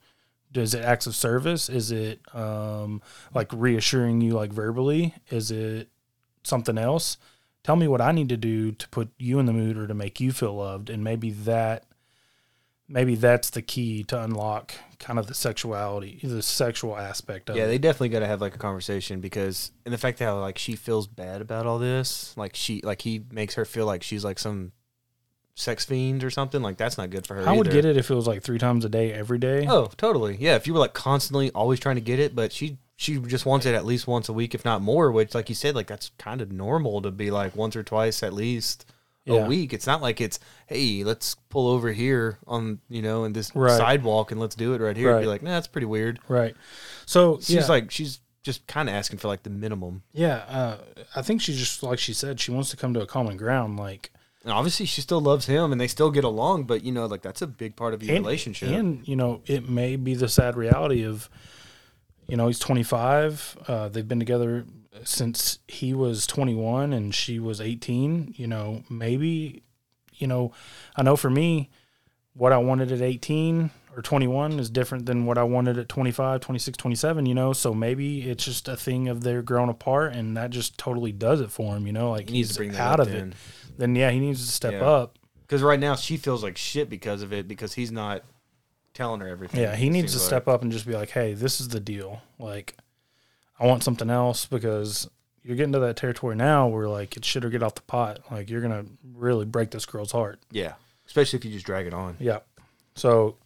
Does 0.51 0.73
it 0.73 0.83
acts 0.83 1.07
of 1.07 1.15
service? 1.15 1.69
Is 1.69 1.91
it 1.91 2.21
um 2.33 3.01
like 3.33 3.51
reassuring 3.53 4.21
you 4.21 4.31
like 4.33 4.51
verbally? 4.51 5.15
Is 5.29 5.51
it 5.51 5.89
something 6.43 6.77
else? 6.77 7.17
Tell 7.63 7.75
me 7.75 7.87
what 7.89 7.99
i 7.99 8.13
need 8.13 8.29
to 8.29 8.37
do 8.37 8.71
to 8.71 8.87
put 8.89 9.09
you 9.17 9.39
in 9.39 9.45
the 9.45 9.51
mood 9.51 9.77
or 9.77 9.87
to 9.87 9.93
make 9.93 10.21
you 10.21 10.31
feel 10.31 10.55
loved. 10.55 10.89
And 10.89 11.03
maybe 11.03 11.31
that 11.31 11.83
maybe 12.87 13.15
that's 13.15 13.49
the 13.49 13.61
key 13.61 14.03
to 14.05 14.23
unlock 14.23 14.73
kind 14.99 15.19
of 15.19 15.27
the 15.27 15.33
sexuality, 15.33 16.19
the 16.23 16.41
sexual 16.41 16.97
aspect 16.97 17.49
of 17.49 17.57
Yeah, 17.57 17.65
it. 17.65 17.67
they 17.67 17.77
definitely 17.77 18.09
got 18.09 18.19
to 18.19 18.27
have 18.27 18.39
like 18.41 18.55
a 18.55 18.57
conversation 18.57 19.19
because, 19.19 19.71
and 19.85 19.93
the 19.93 19.97
fact 19.97 20.19
that 20.19 20.29
like 20.31 20.57
she 20.57 20.75
feels 20.75 21.05
bad 21.07 21.41
about 21.41 21.65
all 21.65 21.79
this, 21.79 22.33
like 22.37 22.55
she 22.55 22.81
like 22.83 23.01
he 23.01 23.23
makes 23.31 23.55
her 23.55 23.65
feel 23.65 23.85
like 23.85 24.03
she's 24.03 24.23
like 24.23 24.39
some 24.39 24.71
sex 25.59 25.83
fiend 25.85 26.23
or 26.23 26.29
something. 26.29 26.61
Like 26.61 26.77
that's 26.77 26.97
not 26.99 27.09
good 27.09 27.25
for 27.25 27.33
her. 27.35 27.49
I 27.49 27.51
would 27.51 27.67
either. 27.67 27.75
get 27.75 27.85
it 27.85 27.97
if 27.97 28.11
it 28.11 28.15
was 28.15 28.27
like 28.27 28.43
three 28.43 28.59
times 28.59 28.85
a 28.85 28.89
day, 28.89 29.11
every 29.11 29.39
day. 29.39 29.65
Oh, 29.67 29.87
totally. 29.97 30.37
Yeah, 30.39 30.55
if 30.55 30.67
you 30.67 30.73
were 30.73 30.79
like 30.79 30.93
constantly 30.93 31.49
always 31.51 31.79
trying 31.79 31.95
to 31.95 32.01
get 32.01 32.19
it, 32.19 32.35
but 32.35 32.53
she 32.53 32.77
she 32.95 33.17
just 33.19 33.45
wants 33.45 33.65
it 33.65 33.73
at 33.75 33.85
least 33.85 34.07
once 34.07 34.29
a 34.29 34.33
week, 34.33 34.53
if 34.55 34.63
not 34.63 34.81
more. 34.81 35.11
Which, 35.11 35.33
like 35.35 35.49
you 35.49 35.55
said, 35.55 35.73
like 35.75 35.87
that's 35.87 36.11
kind 36.19 36.41
of 36.41 36.51
normal 36.51 37.01
to 37.01 37.11
be 37.11 37.31
like 37.31 37.55
once 37.55 37.75
or 37.75 37.83
twice 37.83 38.21
at 38.23 38.33
least 38.33 38.85
a 39.27 39.33
Yeah. 39.33 39.47
week. 39.47 39.73
It's 39.73 39.87
not 39.87 39.99
like 40.01 40.21
it's 40.21 40.39
hey, 40.67 41.03
let's 41.03 41.35
pull 41.49 41.67
over 41.67 41.91
here 41.91 42.37
on 42.47 42.79
you 42.87 43.01
know 43.01 43.23
in 43.25 43.33
this 43.33 43.55
Right. 43.55 43.75
sidewalk 43.77 44.31
and 44.31 44.39
let's 44.39 44.55
do 44.55 44.73
it 44.73 44.81
right 44.81 44.95
here. 44.95 45.09
It'd 45.09 45.21
Be 45.21 45.27
Right. 45.27 45.31
like, 45.33 45.41
nah, 45.43 45.51
that's 45.51 45.67
pretty 45.67 45.87
weird. 45.87 46.19
Right. 46.27 46.55
So 47.07 47.37
She's 47.41 47.49
yeah, 47.55 47.65
like 47.67 47.89
she's 47.91 48.19
just 48.43 48.65
kind 48.67 48.87
of 48.89 48.95
asking 48.95 49.17
for 49.19 49.27
like 49.27 49.41
the 49.43 49.49
minimum. 49.49 50.03
yeah. 50.13 50.37
Uh, 50.47 50.77
I 51.15 51.21
think 51.23 51.41
she 51.41 51.53
just 51.53 51.81
like 51.83 51.99
she 51.99 52.13
said, 52.13 52.39
she 52.39 52.51
wants 52.51 52.69
to 52.69 52.77
come 52.77 52.93
to 52.93 53.01
a 53.01 53.07
common 53.07 53.37
ground. 53.37 53.77
Like 53.77 54.11
And 54.47 54.53
obviously, 54.53 54.85
she 54.85 55.01
still 55.01 55.19
loves 55.19 55.45
him, 55.45 55.73
and 55.73 55.81
they 55.81 55.89
still 55.89 56.09
get 56.09 56.23
along. 56.23 56.63
But 56.63 56.81
you 56.85 56.93
know, 56.93 57.05
like 57.05 57.21
that's 57.21 57.41
a 57.41 57.47
big 57.47 57.75
part 57.75 57.93
of 57.93 58.01
your 58.01 58.15
and, 58.15 58.23
relationship. 58.23 58.69
and 58.69 59.05
you 59.05 59.17
know, 59.17 59.41
it 59.45 59.67
may 59.67 59.97
be 59.97 60.15
the 60.15 60.29
sad 60.29 60.55
reality 60.55 61.03
of, 61.03 61.29
you 62.29 62.37
know, 62.37 62.47
he's 62.47 62.57
25. 62.57 63.57
Uh, 63.67 63.89
they've 63.89 64.07
been 64.07 64.19
together 64.19 64.63
since 65.03 65.59
he 65.67 65.93
was 65.93 66.25
21 66.27 66.93
and 66.93 67.13
she 67.13 67.39
was 67.39 67.59
18. 67.59 68.35
You 68.37 68.47
know, 68.47 68.83
maybe, 68.89 69.63
you 70.15 70.27
know, 70.27 70.53
I 70.95 71.03
know 71.03 71.17
for 71.17 71.29
me, 71.29 71.69
what 72.33 72.53
I 72.53 72.57
wanted 72.57 72.93
at 72.93 73.01
18 73.01 73.69
or 73.97 74.01
21 74.01 74.61
is 74.61 74.69
different 74.69 75.07
than 75.07 75.25
what 75.25 75.37
I 75.37 75.43
wanted 75.43 75.77
at 75.77 75.89
25, 75.89 76.39
26, 76.39 76.77
27, 76.77 77.25
you 77.25 77.35
know? 77.35 77.51
So 77.51 77.73
maybe 77.73 78.29
it's 78.29 78.45
just 78.45 78.69
a 78.69 78.77
thing 78.77 79.09
of 79.09 79.23
they're 79.23 79.41
growing 79.41 79.69
apart 79.69 80.13
and 80.13 80.37
that 80.37 80.51
just 80.51 80.77
totally 80.77 81.11
does 81.11 81.41
it 81.41 81.51
for 81.51 81.75
him, 81.75 81.85
you 81.85 81.91
know? 81.91 82.11
Like 82.11 82.29
he 82.29 82.35
needs 82.35 82.49
he's 82.49 82.55
to 82.55 82.59
bring 82.61 82.71
that 82.71 82.79
out 82.79 82.99
of 83.01 83.11
then. 83.11 83.31
it. 83.31 83.35
Then 83.77 83.95
yeah, 83.95 84.11
he 84.11 84.19
needs 84.19 84.45
to 84.45 84.51
step 84.51 84.73
Yeah. 84.73 84.85
up. 84.85 85.17
Because 85.41 85.61
right 85.63 85.79
now 85.79 85.95
she 85.95 86.17
feels 86.17 86.43
like 86.43 86.57
shit 86.57 86.89
because 86.89 87.21
of 87.21 87.31
it 87.31 87.47
because 87.47 87.73
he's 87.73 87.91
not 87.91 88.23
telling 88.93 89.21
her 89.21 89.27
everything. 89.27 89.61
Yeah, 89.61 89.75
he 89.75 89.87
it 89.87 89.91
needs 89.91 90.11
to 90.13 90.17
seems 90.19 90.27
step 90.27 90.47
up 90.47 90.61
and 90.61 90.71
just 90.71 90.85
be 90.85 90.93
like, 90.93 91.09
"Hey, 91.11 91.33
this 91.33 91.61
is 91.61 91.69
the 91.69 91.79
deal. 91.79 92.21
Like, 92.37 92.75
I 93.59 93.65
want 93.65 93.83
something 93.83 94.09
else 94.09 94.45
because 94.45 95.09
you're 95.43 95.55
getting 95.55 95.71
to 95.73 95.79
that 95.79 95.95
territory 95.95 96.35
now 96.35 96.67
where 96.67 96.89
like 96.89 97.15
it's 97.15 97.27
shit 97.27 97.45
or 97.45 97.49
get 97.49 97.63
off 97.63 97.75
the 97.75 97.81
pot. 97.83 98.19
Like, 98.29 98.49
you're 98.49 98.61
gonna 98.61 98.85
really 99.15 99.45
break 99.45 99.71
this 99.71 99.85
girl's 99.85 100.11
heart. 100.11 100.39
Yeah, 100.51 100.73
especially 101.05 101.39
if 101.39 101.45
you 101.45 101.51
just 101.51 101.65
drag 101.65 101.87
it 101.87 101.93
on. 101.93 102.17
Yeah. 102.19 102.39
So 102.95 103.37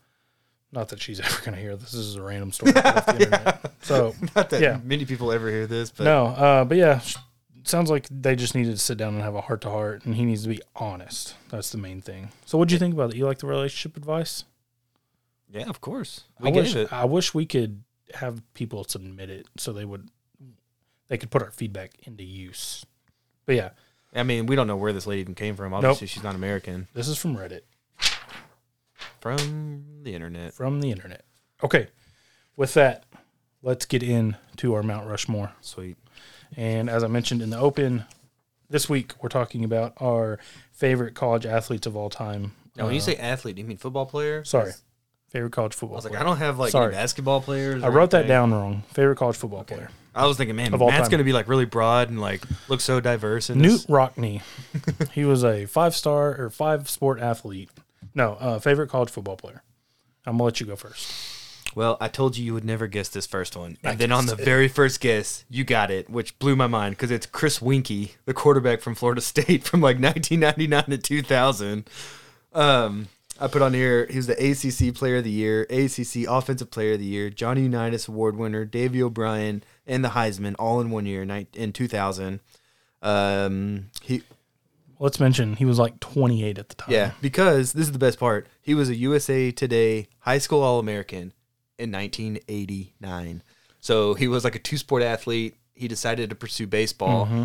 Not 0.71 0.87
that 0.89 1.01
she's 1.01 1.19
ever 1.25 1.37
going 1.41 1.53
to 1.55 1.59
hear 1.61 1.75
this. 1.75 1.91
This 1.91 1.99
is 1.99 2.15
a 2.15 2.21
random 2.21 2.53
story 2.53 2.73
off 2.77 3.05
the 3.05 3.13
internet. 3.25 3.71
So 3.81 4.15
Not 4.35 4.49
that 4.51 4.61
Yeah. 4.61 4.79
many 4.83 5.03
people 5.03 5.31
ever 5.33 5.49
hear 5.49 5.67
this, 5.67 5.91
but 5.91 6.05
no, 6.05 6.27
uh, 6.27 6.63
but 6.63 6.77
yeah, 6.77 6.99
sh- 6.99 7.17
sounds 7.63 7.89
like 7.89 8.07
they 8.09 8.35
just 8.35 8.55
needed 8.55 8.71
to 8.71 8.77
sit 8.77 8.97
down 8.97 9.13
and 9.13 9.23
have 9.23 9.35
a 9.35 9.41
heart 9.41 9.61
to 9.61 9.69
heart, 9.69 10.05
and 10.05 10.15
he 10.15 10.25
needs 10.25 10.43
to 10.43 10.49
be 10.49 10.61
honest. 10.75 11.35
That's 11.49 11.69
the 11.69 11.77
main 11.77 12.01
thing. 12.01 12.29
So, 12.45 12.57
what 12.57 12.67
do 12.67 12.75
you 12.75 12.79
think 12.79 12.93
about 12.93 13.11
it? 13.11 13.15
You 13.17 13.25
like 13.25 13.39
the 13.39 13.47
relationship 13.47 13.97
advice? 13.97 14.43
yeah, 15.51 15.67
of 15.67 15.81
course. 15.81 16.23
I 16.41 16.49
wish 16.49 16.75
it. 16.75 16.91
I 16.93 17.05
wish 17.05 17.33
we 17.33 17.45
could 17.45 17.83
have 18.15 18.41
people 18.53 18.83
submit 18.83 19.29
it 19.29 19.47
so 19.57 19.71
they 19.73 19.85
would 19.85 20.09
they 21.07 21.17
could 21.17 21.29
put 21.29 21.41
our 21.43 21.51
feedback 21.51 21.91
into 22.03 22.23
use. 22.23 22.85
But 23.45 23.55
yeah, 23.55 23.69
I 24.15 24.23
mean, 24.23 24.45
we 24.45 24.55
don't 24.55 24.67
know 24.67 24.77
where 24.77 24.93
this 24.93 25.07
lady 25.07 25.21
even 25.21 25.35
came 25.35 25.55
from. 25.55 25.73
Obviously, 25.73 26.07
she's 26.07 26.23
not 26.23 26.35
American. 26.35 26.87
this 26.93 27.07
is 27.07 27.17
from 27.17 27.35
Reddit 27.35 27.61
From 29.19 29.83
the 30.03 30.13
internet. 30.15 30.53
from 30.53 30.79
the 30.81 30.91
internet. 30.91 31.23
Okay, 31.63 31.87
with 32.55 32.73
that, 32.75 33.05
let's 33.61 33.85
get 33.85 34.03
into 34.03 34.73
our 34.73 34.83
Mount 34.83 35.07
Rushmore. 35.07 35.51
Sweet. 35.61 35.97
And 36.57 36.89
as 36.89 37.03
I 37.03 37.07
mentioned 37.07 37.41
in 37.41 37.49
the 37.49 37.57
open, 37.57 38.05
this 38.69 38.89
week 38.89 39.13
we're 39.21 39.29
talking 39.29 39.63
about 39.63 39.93
our 39.97 40.39
favorite 40.71 41.13
college 41.15 41.45
athletes 41.45 41.87
of 41.87 41.95
all 41.95 42.09
time. 42.09 42.53
Now, 42.75 42.85
when 42.85 42.93
you 42.93 42.99
Uh, 43.01 43.03
say 43.03 43.15
athlete, 43.15 43.55
do 43.55 43.61
you 43.61 43.67
mean 43.67 43.77
football 43.77 44.05
player? 44.05 44.43
sorry, 44.45 44.71
favorite 45.29 45.51
college 45.51 45.73
football 45.73 45.95
I 45.95 45.99
was 45.99 46.05
like, 46.05 46.11
player. 46.13 46.21
I 46.21 46.25
don't 46.25 46.37
have 46.37 46.59
like 46.59 46.71
Sorry. 46.71 46.87
any 46.87 46.95
basketball 46.95 47.41
players. 47.41 47.83
I 47.83 47.87
or 47.87 47.91
wrote 47.91 48.11
that 48.11 48.17
anything. 48.25 48.29
down 48.29 48.53
wrong. 48.53 48.83
Favorite 48.93 49.17
college 49.17 49.35
football 49.37 49.63
player. 49.63 49.89
I 50.13 50.25
was 50.25 50.35
thinking, 50.35 50.57
man, 50.57 50.73
Of 50.73 50.81
all 50.81 50.89
Matt's 50.89 51.03
time. 51.03 51.11
going 51.11 51.17
to 51.19 51.23
be 51.23 51.31
like 51.31 51.47
really 51.47 51.63
broad 51.65 52.09
and 52.09 52.19
like 52.19 52.43
look 52.67 52.81
so 52.81 52.99
diverse. 52.99 53.49
And 53.49 53.61
Knute 53.61 53.87
Rockne. 53.87 54.41
he 55.13 55.23
was 55.23 55.43
a 55.45 55.65
five 55.67 55.95
star 55.95 56.35
or 56.37 56.49
five 56.49 56.89
sport 56.89 57.19
athlete. 57.21 57.69
No, 58.13 58.33
uh, 58.33 58.59
favorite 58.59 58.89
college 58.89 59.09
football 59.09 59.37
player. 59.37 59.63
I'm 60.25 60.33
gonna 60.33 60.43
let 60.43 60.59
you 60.59 60.65
go 60.65 60.75
first. 60.75 61.09
Well, 61.75 61.97
I 62.01 62.07
told 62.07 62.37
you 62.37 62.45
you 62.45 62.53
would 62.53 62.65
never 62.65 62.87
guess 62.87 63.09
this 63.09 63.25
first 63.25 63.55
one. 63.55 63.77
I 63.83 63.91
And 63.91 63.99
then 63.99 64.11
on 64.11 64.25
the 64.25 64.33
it. 64.33 64.43
very 64.43 64.67
first 64.67 64.99
guess, 64.99 65.45
you 65.49 65.63
got 65.63 65.89
it, 65.91 66.09
which 66.09 66.37
blew 66.39 66.55
my 66.55 66.67
mind 66.67 66.95
because 66.95 67.11
it's 67.11 67.25
Chris 67.25 67.59
Weinke, 67.59 68.11
the 68.25 68.33
quarterback 68.33 68.81
from 68.81 68.95
Florida 68.95 69.21
State 69.33 69.63
from 69.63 69.81
like 69.81 69.99
1999 69.99 70.83
to 70.85 70.97
2000. 70.97 71.89
Um, 72.53 73.07
I 73.39 73.47
put 73.47 73.61
on 73.61 73.73
here, 73.73 74.05
he 74.09 74.17
was 74.17 74.27
the 74.27 74.33
ACC 74.33 74.93
Player 74.93 75.17
of 75.17 75.23
the 75.23 75.31
Year, 75.31 75.63
ACC 75.69 76.27
Offensive 76.27 76.69
Player 76.69 76.93
of 76.93 76.99
the 76.99 77.05
Year, 77.05 77.29
Johnny 77.29 77.61
Unitas 77.63 78.07
Award 78.07 78.35
winner, 78.35 78.65
Davey 78.65 79.01
O'Brien, 79.01 79.63
and 79.87 80.03
the 80.03 80.09
Heisman 80.09 80.55
all 80.59 80.79
in 80.81 80.91
one 80.91 81.05
year 81.05 81.23
in 81.53 81.73
2000. 81.73 82.39
Um, 83.01 83.89
he 84.01 84.21
Let's 84.99 85.19
mention 85.19 85.55
he 85.55 85.65
was 85.65 85.79
like 85.79 85.99
28 85.99 86.59
at 86.59 86.69
the 86.69 86.75
time. 86.75 86.91
yeah, 86.91 87.11
because 87.21 87.73
this 87.73 87.87
is 87.87 87.91
the 87.91 87.97
best 87.97 88.19
part. 88.19 88.45
He 88.61 88.75
was 88.75 88.89
a 88.89 88.95
USA 88.95 89.49
Today 89.49 90.07
High 90.19 90.37
School 90.37 90.61
All 90.61 90.77
American 90.77 91.33
in 91.81 91.91
1989. 91.91 93.43
So 93.79 94.13
he 94.13 94.27
was 94.27 94.43
like 94.43 94.55
a 94.55 94.59
two 94.59 94.77
sport 94.77 95.03
athlete. 95.03 95.55
He 95.73 95.87
decided 95.87 96.29
to 96.29 96.35
pursue 96.35 96.67
baseball. 96.67 97.25
Mm-hmm. 97.25 97.43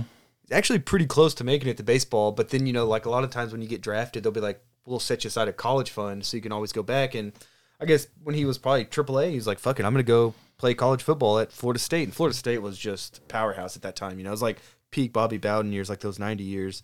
Actually 0.53 0.79
pretty 0.79 1.07
close 1.07 1.35
to 1.35 1.45
making 1.45 1.69
it 1.69 1.77
to 1.79 1.83
baseball, 1.83 2.31
but 2.31 2.51
then, 2.51 2.67
you 2.67 2.73
know, 2.73 2.87
like 2.87 3.07
a 3.07 3.11
lot 3.11 3.25
of 3.25 3.31
times 3.31 3.51
when 3.51 3.63
you 3.63 3.69
get 3.69 3.81
drafted, 3.81 4.23
they'll 4.23 4.33
be 4.33 4.41
like, 4.41 4.61
we'll 4.85 5.01
set 5.01 5.25
you 5.25 5.29
aside 5.29 5.49
a 5.49 5.53
college 5.53 5.91
fund 5.91 6.25
so 6.25 6.37
you 6.37 6.43
can 6.43 6.53
always 6.53 6.73
go 6.73 6.83
back. 6.83 7.15
And 7.15 7.33
I 7.81 7.85
guess 7.85 8.07
when 8.23 8.35
he 8.35 8.45
was 8.45 8.59
probably 8.59 8.85
AAA, 8.85 9.33
he's 9.33 9.47
like, 9.47 9.59
fuck 9.59 9.81
it, 9.81 9.85
I'm 9.85 9.93
going 9.93 10.05
to 10.05 10.09
go 10.09 10.35
play 10.59 10.75
college 10.75 11.03
football 11.03 11.39
at 11.39 11.51
Florida 11.53 11.81
State. 11.81 12.05
And 12.05 12.15
Florida 12.15 12.37
State 12.37 12.63
was 12.63 12.79
just 12.79 13.27
powerhouse 13.29 13.75
at 13.75 13.83
that 13.83 13.97
time. 13.97 14.19
You 14.19 14.25
know, 14.25 14.31
it 14.31 14.33
was 14.33 14.43
like 14.43 14.59
peak 14.91 15.13
Bobby 15.13 15.39
Bowden 15.39 15.73
years, 15.73 15.91
like 15.91 16.01
those 16.01 16.19
90 16.19 16.45
years. 16.45 16.83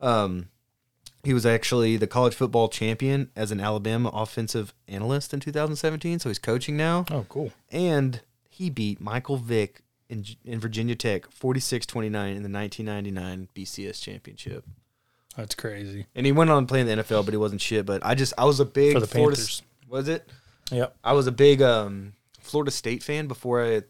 Um, 0.00 0.48
he 1.24 1.34
was 1.34 1.46
actually 1.46 1.96
the 1.96 2.06
college 2.06 2.34
football 2.34 2.68
champion 2.68 3.30
as 3.34 3.50
an 3.50 3.60
Alabama 3.60 4.10
offensive 4.10 4.74
analyst 4.88 5.32
in 5.32 5.40
2017. 5.40 6.18
So 6.18 6.28
he's 6.28 6.38
coaching 6.38 6.76
now. 6.76 7.06
Oh, 7.10 7.26
cool. 7.28 7.52
And 7.70 8.20
he 8.48 8.70
beat 8.70 9.00
Michael 9.00 9.36
Vick 9.36 9.82
in, 10.08 10.24
in 10.44 10.60
Virginia 10.60 10.94
Tech 10.94 11.30
46 11.30 11.86
29 11.86 12.36
in 12.36 12.42
the 12.42 12.50
1999 12.50 13.48
BCS 13.54 14.02
championship. 14.02 14.64
That's 15.36 15.54
crazy. 15.54 16.06
And 16.14 16.26
he 16.26 16.32
went 16.32 16.50
on 16.50 16.64
to 16.64 16.66
play 16.66 16.80
in 16.80 16.86
the 16.86 17.02
NFL, 17.02 17.24
but 17.24 17.32
he 17.32 17.38
wasn't 17.38 17.60
shit. 17.60 17.86
But 17.86 18.04
I 18.04 18.14
just, 18.14 18.32
I 18.38 18.44
was 18.44 18.60
a 18.60 18.64
big 18.64 18.92
For 18.92 19.00
the 19.00 19.06
Florida, 19.06 19.36
Panthers. 19.36 19.62
Was 19.88 20.08
it? 20.08 20.28
Yep. 20.70 20.96
I 21.02 21.12
was 21.12 21.26
a 21.26 21.32
big 21.32 21.60
um, 21.60 22.12
Florida 22.40 22.70
State 22.70 23.02
fan 23.02 23.26
before 23.26 23.64
I 23.64 23.82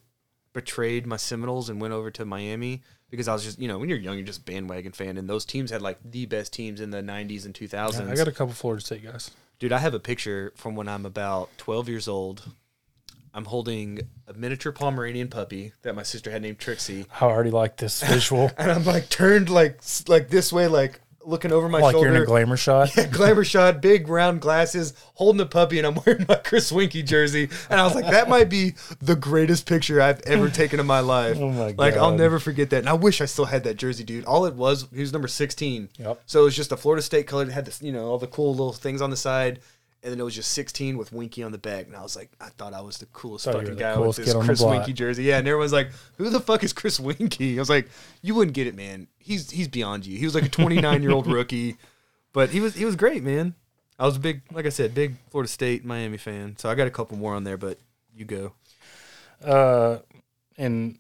betrayed 0.53 1.07
my 1.07 1.17
Seminoles 1.17 1.69
and 1.69 1.81
went 1.81 1.93
over 1.93 2.11
to 2.13 2.25
Miami 2.25 2.83
because 3.11 3.29
I 3.29 3.33
was 3.33 3.45
just, 3.45 3.59
you 3.59 3.69
know, 3.69 3.79
when 3.79 3.89
you're 3.89 3.99
young, 3.99 4.17
you're 4.17 4.27
just 4.27 4.41
a 4.41 4.45
bandwagon 4.45 4.93
fan. 4.93 5.17
And 5.17 5.29
those 5.29 5.45
teams 5.45 5.71
had 5.71 5.83
like 5.83 5.99
the 6.05 6.27
best 6.27 6.53
teams 6.53 6.81
in 6.81 6.91
the 6.91 7.03
90s 7.03 7.45
and 7.45 7.55
2000s. 7.55 8.11
I 8.11 8.15
got 8.15 8.29
a 8.29 8.33
couple 8.33 8.55
Florida 8.55 8.85
State 8.85 9.05
guys. 9.05 9.31
Dude, 9.59 9.73
I 9.73 9.79
have 9.79 9.95
a 9.95 10.01
picture 10.01 10.53
from 10.57 10.75
when 10.75 10.89
I'm 10.89 11.07
about 11.07 11.51
12 11.59 11.89
years 11.89 12.09
old. 12.09 12.43
I'm 13.33 13.47
holding 13.47 14.01
a 14.29 14.33
miniature 14.33 14.71
Pomeranian 14.71 15.29
puppy 15.29 15.73
that 15.83 15.97
my 15.97 16.05
sister 16.05 16.31
had 16.31 16.43
named 16.43 16.61
Trixie, 16.61 17.07
I 17.21 17.25
already 17.25 17.51
like 17.51 17.77
this 17.77 18.01
visual. 18.01 18.51
and 18.59 18.71
I'm 18.71 18.85
like 18.85 19.09
turned 19.09 19.51
like 19.51 19.81
like 20.07 20.29
this 20.29 20.53
way, 20.53 20.69
like 20.69 21.01
looking 21.27 21.53
over 21.53 21.69
my 21.69 21.81
like 21.81 21.93
shoulder. 21.93 22.09
you're 22.09 22.17
in 22.17 22.23
a 22.23 22.27
glamour 22.27 22.57
shot. 22.57 22.91
glamour 23.11 23.45
shot, 23.45 23.81
big 23.81 24.09
round 24.09 24.41
glasses, 24.41 24.95
holding 25.15 25.41
a 25.41 25.47
puppy, 25.47 25.79
and 25.79 25.87
I'm 25.87 25.99
wearing 26.05 26.27
my 26.29 26.35
Chris 26.45 26.71
Weinke 26.71 27.05
jersey. 27.05 27.49
And 27.71 27.81
I 27.81 27.85
was 27.85 27.95
like, 27.95 28.07
that 28.07 28.29
might 28.29 28.49
be 28.49 28.75
the 29.01 29.17
greatest 29.17 29.67
picture 29.67 30.01
I've 30.01 30.21
ever 30.23 30.49
taken 30.49 30.81
in 30.81 30.87
my 30.87 31.01
life. 31.01 31.37
Oh 31.39 31.51
my 31.51 31.75
Like 31.77 31.97
I'll 31.97 32.17
never 32.17 32.39
forget 32.39 32.71
that. 32.71 32.79
And 32.79 32.89
I 32.89 32.95
wish 32.95 33.21
I 33.21 33.27
still 33.27 33.47
had 33.47 33.65
that 33.65 33.77
jersey, 33.77 34.05
dude. 34.05 34.25
All 34.25 34.47
it 34.47 34.55
was, 34.55 34.87
he 34.93 35.01
was 35.01 35.13
number 35.13 35.29
16. 35.29 35.89
Yep. 35.99 36.23
So 36.27 36.43
it 36.43 36.45
was 36.45 36.57
just 36.57 36.73
a 36.73 36.77
Florida 36.77 37.03
State 37.03 37.27
color. 37.27 37.45
It 37.45 37.51
had 37.53 37.65
this, 37.65 37.83
you 37.83 37.93
know, 37.93 38.07
all 38.07 38.19
the 38.19 38.27
cool 38.27 38.51
little 38.51 38.73
things 38.73 39.01
on 39.01 39.11
the 39.11 39.17
side. 39.17 39.61
And 40.05 40.13
then 40.13 40.21
it 40.21 40.23
was 40.23 40.35
just 40.35 40.53
16 40.53 40.99
with 40.99 41.13
Weinke 41.13 41.45
on 41.45 41.51
the 41.51 41.59
back. 41.59 41.87
And 41.87 41.97
I 41.97 42.03
was 42.03 42.15
like, 42.15 42.31
I 42.39 42.51
thought 42.51 42.75
I 42.75 42.83
was 42.83 42.99
the 42.99 43.07
coolest 43.07 43.47
Thought 43.47 43.55
fucking 43.55 43.71
the 43.71 43.81
guy 43.81 43.99
with 43.99 44.17
this 44.17 44.27
kid 44.27 44.37
on 44.37 44.43
the 44.43 44.47
Chris. 44.49 44.63
Weinke 44.63 44.95
jersey. 44.95 45.25
Yeah. 45.25 45.39
And 45.39 45.49
everyone's 45.49 45.73
like, 45.73 45.91
who 46.19 46.29
the 46.29 46.41
fuck 46.41 46.63
is 46.63 46.75
Chris 46.75 47.01
Weinke? 47.01 47.57
I 47.57 47.59
was 47.59 47.71
like, 47.71 47.89
you 48.21 48.35
wouldn't 48.35 48.55
get 48.55 48.67
it, 48.67 48.75
man. 48.75 49.09
He's 49.19 49.51
he's 49.51 49.67
beyond 49.67 50.05
you. 50.05 50.19
He 50.19 50.27
was 50.27 50.35
like 50.35 50.45
a 50.45 50.49
29 50.51 51.03
year 51.03 51.11
old 51.11 51.27
rookie. 51.33 51.79
But 52.35 52.51
he 52.51 52.61
was 52.61 52.75
he 52.75 52.85
was 52.85 52.97
great, 52.97 53.25
man. 53.25 53.55
I 53.99 54.07
was 54.07 54.17
a 54.17 54.21
big, 54.21 54.43
like 54.53 54.67
I 54.67 54.71
said, 54.71 54.95
big 54.95 55.17
Florida 55.31 55.49
State 55.49 55.85
Miami 55.85 56.19
fan. 56.19 56.57
So 56.59 56.69
I 56.69 56.75
got 56.75 56.87
a 56.87 56.91
couple 56.91 57.17
more 57.17 57.35
on 57.35 57.45
there, 57.45 57.57
but 57.57 57.79
you 58.15 58.25
go. 58.25 58.53
Uh, 59.43 59.99
and 60.59 60.99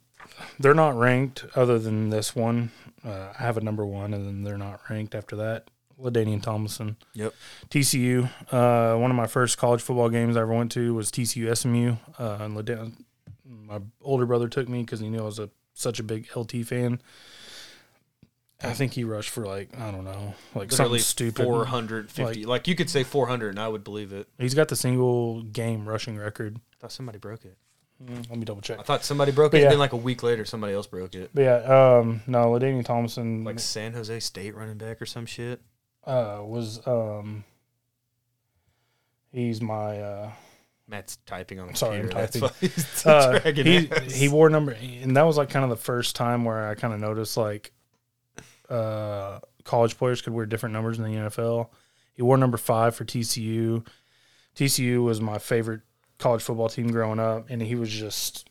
they're 0.58 0.74
not 0.74 0.96
ranked 0.96 1.44
other 1.54 1.78
than 1.78 2.10
this 2.10 2.34
one. 2.34 2.70
Uh, 3.04 3.32
I 3.38 3.42
have 3.42 3.56
a 3.56 3.60
number 3.60 3.84
one, 3.84 4.14
and 4.14 4.26
then 4.26 4.44
they're 4.44 4.56
not 4.56 4.80
ranked 4.88 5.14
after 5.14 5.36
that. 5.36 5.68
LaDainian 6.04 6.42
Tomlinson. 6.42 6.96
Yep. 7.14 7.34
TCU. 7.70 8.28
Uh, 8.52 8.96
one 8.98 9.10
of 9.10 9.16
my 9.16 9.26
first 9.26 9.58
college 9.58 9.80
football 9.82 10.10
games 10.10 10.36
I 10.36 10.42
ever 10.42 10.52
went 10.52 10.70
to 10.72 10.94
was 10.94 11.10
TCU 11.10 11.56
SMU. 11.56 11.96
Uh, 12.18 12.36
and 12.40 12.96
my 13.44 13.80
older 14.02 14.26
brother 14.26 14.48
took 14.48 14.68
me 14.68 14.82
because 14.82 15.00
he 15.00 15.08
knew 15.08 15.20
I 15.20 15.22
was 15.22 15.38
a 15.38 15.50
such 15.72 15.98
a 15.98 16.02
big 16.02 16.28
LT 16.36 16.64
fan. 16.66 17.00
I 18.62 18.72
think 18.72 18.92
he 18.92 19.04
rushed 19.04 19.30
for 19.30 19.44
like 19.44 19.78
I 19.78 19.90
don't 19.90 20.04
know, 20.04 20.34
like 20.54 20.72
something 20.72 20.98
stupid. 21.00 21.44
450. 21.44 22.44
Like, 22.46 22.66
you 22.68 22.74
could 22.74 22.88
say 22.88 23.02
400 23.02 23.50
and 23.50 23.58
I 23.58 23.68
would 23.68 23.84
believe 23.84 24.12
it. 24.12 24.28
He's 24.38 24.54
got 24.54 24.68
the 24.68 24.76
single 24.76 25.42
game 25.42 25.86
rushing 25.86 26.16
record. 26.16 26.60
I 26.72 26.76
thought 26.80 26.92
somebody 26.92 27.18
broke 27.18 27.44
it. 27.44 27.56
Mm, 28.02 28.28
Let 28.28 28.38
me 28.38 28.44
double 28.44 28.62
check. 28.62 28.78
I 28.78 28.82
thought 28.82 29.04
somebody 29.04 29.32
broke 29.32 29.52
But 29.52 29.58
it, 29.58 29.60
yeah. 29.60 29.66
and 29.66 29.72
then 29.72 29.78
like 29.78 29.92
a 29.92 29.96
week 29.98 30.22
later, 30.22 30.44
somebody 30.44 30.74
else 30.74 30.86
broke 30.86 31.14
it. 31.14 31.30
But 31.34 31.42
yeah, 31.42 31.56
um, 31.98 32.22
no, 32.26 32.50
LaDainian 32.50 32.84
Thompson 32.84 33.44
Like 33.44 33.60
San 33.60 33.92
Jose 33.92 34.18
State 34.20 34.54
running 34.56 34.78
back 34.78 35.00
or 35.00 35.06
some 35.06 35.26
shit. 35.26 35.60
Uh, 36.06 36.40
was 36.42 36.86
um, 36.86 37.44
he's 39.32 39.60
my 39.62 40.00
uh, 40.00 40.30
Matt's 40.86 41.16
typing 41.26 41.60
on 41.60 41.68
the 41.68 41.74
Sorry, 41.74 42.00
I'm 42.00 42.08
computer. 42.08 42.38
That's 42.38 42.40
why 42.40 42.50
he's 42.60 43.06
uh, 43.06 43.38
dragging 43.38 43.66
he 43.66 43.90
he 44.12 44.28
wore 44.28 44.50
number, 44.50 44.72
and 44.72 45.16
that 45.16 45.22
was 45.22 45.36
like 45.36 45.50
kind 45.50 45.64
of 45.64 45.70
the 45.70 45.82
first 45.82 46.14
time 46.16 46.44
where 46.44 46.68
I 46.68 46.74
kind 46.74 46.92
of 46.92 47.00
noticed 47.00 47.36
like 47.36 47.72
uh, 48.68 49.40
college 49.64 49.96
players 49.96 50.22
could 50.22 50.32
wear 50.32 50.46
different 50.46 50.72
numbers 50.72 50.98
in 50.98 51.04
the 51.04 51.10
NFL. 51.10 51.68
He 52.12 52.22
wore 52.22 52.36
number 52.36 52.58
five 52.58 52.94
for 52.94 53.04
TCU. 53.04 53.86
TCU 54.54 55.02
was 55.02 55.20
my 55.20 55.38
favorite 55.38 55.80
college 56.18 56.42
football 56.42 56.68
team 56.68 56.88
growing 56.90 57.18
up, 57.18 57.46
and 57.50 57.60
he 57.60 57.74
was 57.74 57.90
just. 57.90 58.48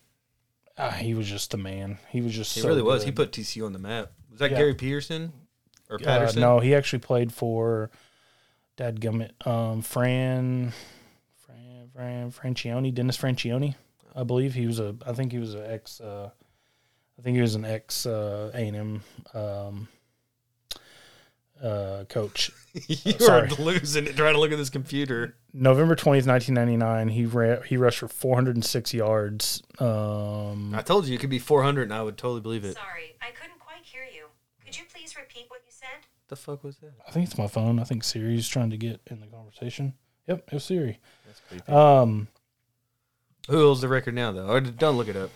Uh, 0.75 0.89
he 0.89 1.13
was 1.13 1.27
just 1.27 1.51
the 1.51 1.57
man. 1.57 1.99
He 2.09 2.21
was 2.21 2.33
just. 2.33 2.55
He 2.55 2.61
so 2.61 2.67
really 2.67 2.81
was. 2.81 3.03
He 3.03 3.11
put 3.11 3.31
TCU 3.31 3.65
on 3.65 3.73
the 3.73 3.79
map. 3.79 4.11
Was 4.31 4.39
that 4.39 4.51
Yeah. 4.51 4.57
Gary 4.57 4.73
Patterson 4.73 5.31
or 5.93 6.07
Uh, 6.07 6.31
no, 6.35 6.59
he 6.59 6.75
actually 6.75 6.99
played 6.99 7.31
for 7.31 7.89
Dad 8.77 8.99
Gummit, 8.99 9.31
um, 9.45 9.81
Fran, 9.81 10.73
Fran, 11.37 11.89
Fran, 11.93 12.31
Franchione, 12.31 12.93
Dennis 12.93 13.17
Franchione, 13.17 13.75
I 14.15 14.23
believe 14.23 14.53
he 14.53 14.67
was 14.67 14.79
a. 14.79 14.95
I 15.05 15.13
think 15.13 15.31
he 15.31 15.39
was 15.39 15.53
an 15.53 15.65
ex. 15.65 15.99
Uh, 15.99 16.29
I 17.17 17.21
think 17.21 17.35
he 17.35 17.41
was 17.41 17.55
an 17.55 17.65
ex 17.65 18.05
uh, 18.05 18.51
A 18.53 18.67
and 18.67 18.75
M 18.75 19.01
um, 19.33 19.87
uh, 21.61 22.03
coach. 22.09 22.51
you 22.73 23.13
Sorry. 23.13 23.47
are 23.47 23.55
losing 23.55 24.05
it 24.05 24.15
trying 24.15 24.33
to 24.33 24.39
look 24.39 24.51
at 24.51 24.57
this 24.57 24.69
computer. 24.69 25.35
November 25.53 25.95
twentieth, 25.95 26.27
nineteen 26.27 26.55
ninety 26.55 26.77
nine. 26.77 27.07
He 27.07 27.25
ran. 27.25 27.63
He 27.63 27.77
rushed 27.77 27.99
for 27.99 28.07
four 28.07 28.35
hundred 28.35 28.55
and 28.55 28.65
six 28.65 28.93
yards. 28.93 29.63
Um, 29.79 30.73
I 30.75 30.81
told 30.81 31.07
you 31.07 31.15
it 31.15 31.19
could 31.19 31.29
be 31.29 31.39
400, 31.39 31.83
and 31.83 31.93
I 31.93 32.01
would 32.03 32.17
totally 32.17 32.41
believe 32.41 32.65
it. 32.65 32.75
Sorry, 32.75 33.15
I 33.21 33.31
couldn't 33.31 33.59
quite 33.59 33.83
hear 33.83 34.03
you. 34.03 34.25
Could 34.63 34.77
you 34.77 34.83
please 34.93 35.15
repeat 35.15 35.45
what 35.47 35.61
you 35.65 35.71
said? 35.71 35.72
The 36.33 36.41
fuck 36.41 36.63
was 36.63 36.77
that? 36.77 36.93
I 37.07 37.11
think 37.11 37.27
it's 37.27 37.37
my 37.37 37.47
phone. 37.47 37.79
I 37.79 37.83
think 37.83 38.03
Siri's 38.03 38.47
trying 38.47 38.69
to 38.71 38.77
get 38.77 39.01
in 39.09 39.19
the 39.19 39.27
conversation. 39.27 39.93
Yep, 40.27 40.43
it 40.47 40.53
was 40.53 40.63
Siri. 40.63 40.99
That's 41.25 41.41
creepy. 41.49 41.71
Um, 41.71 42.27
Who 43.49 43.57
holds 43.59 43.81
the 43.81 43.87
record 43.87 44.13
now, 44.15 44.31
though? 44.31 44.47
Or 44.47 44.61
don't 44.61 44.97
look 44.97 45.07
it 45.09 45.15
up. 45.15 45.29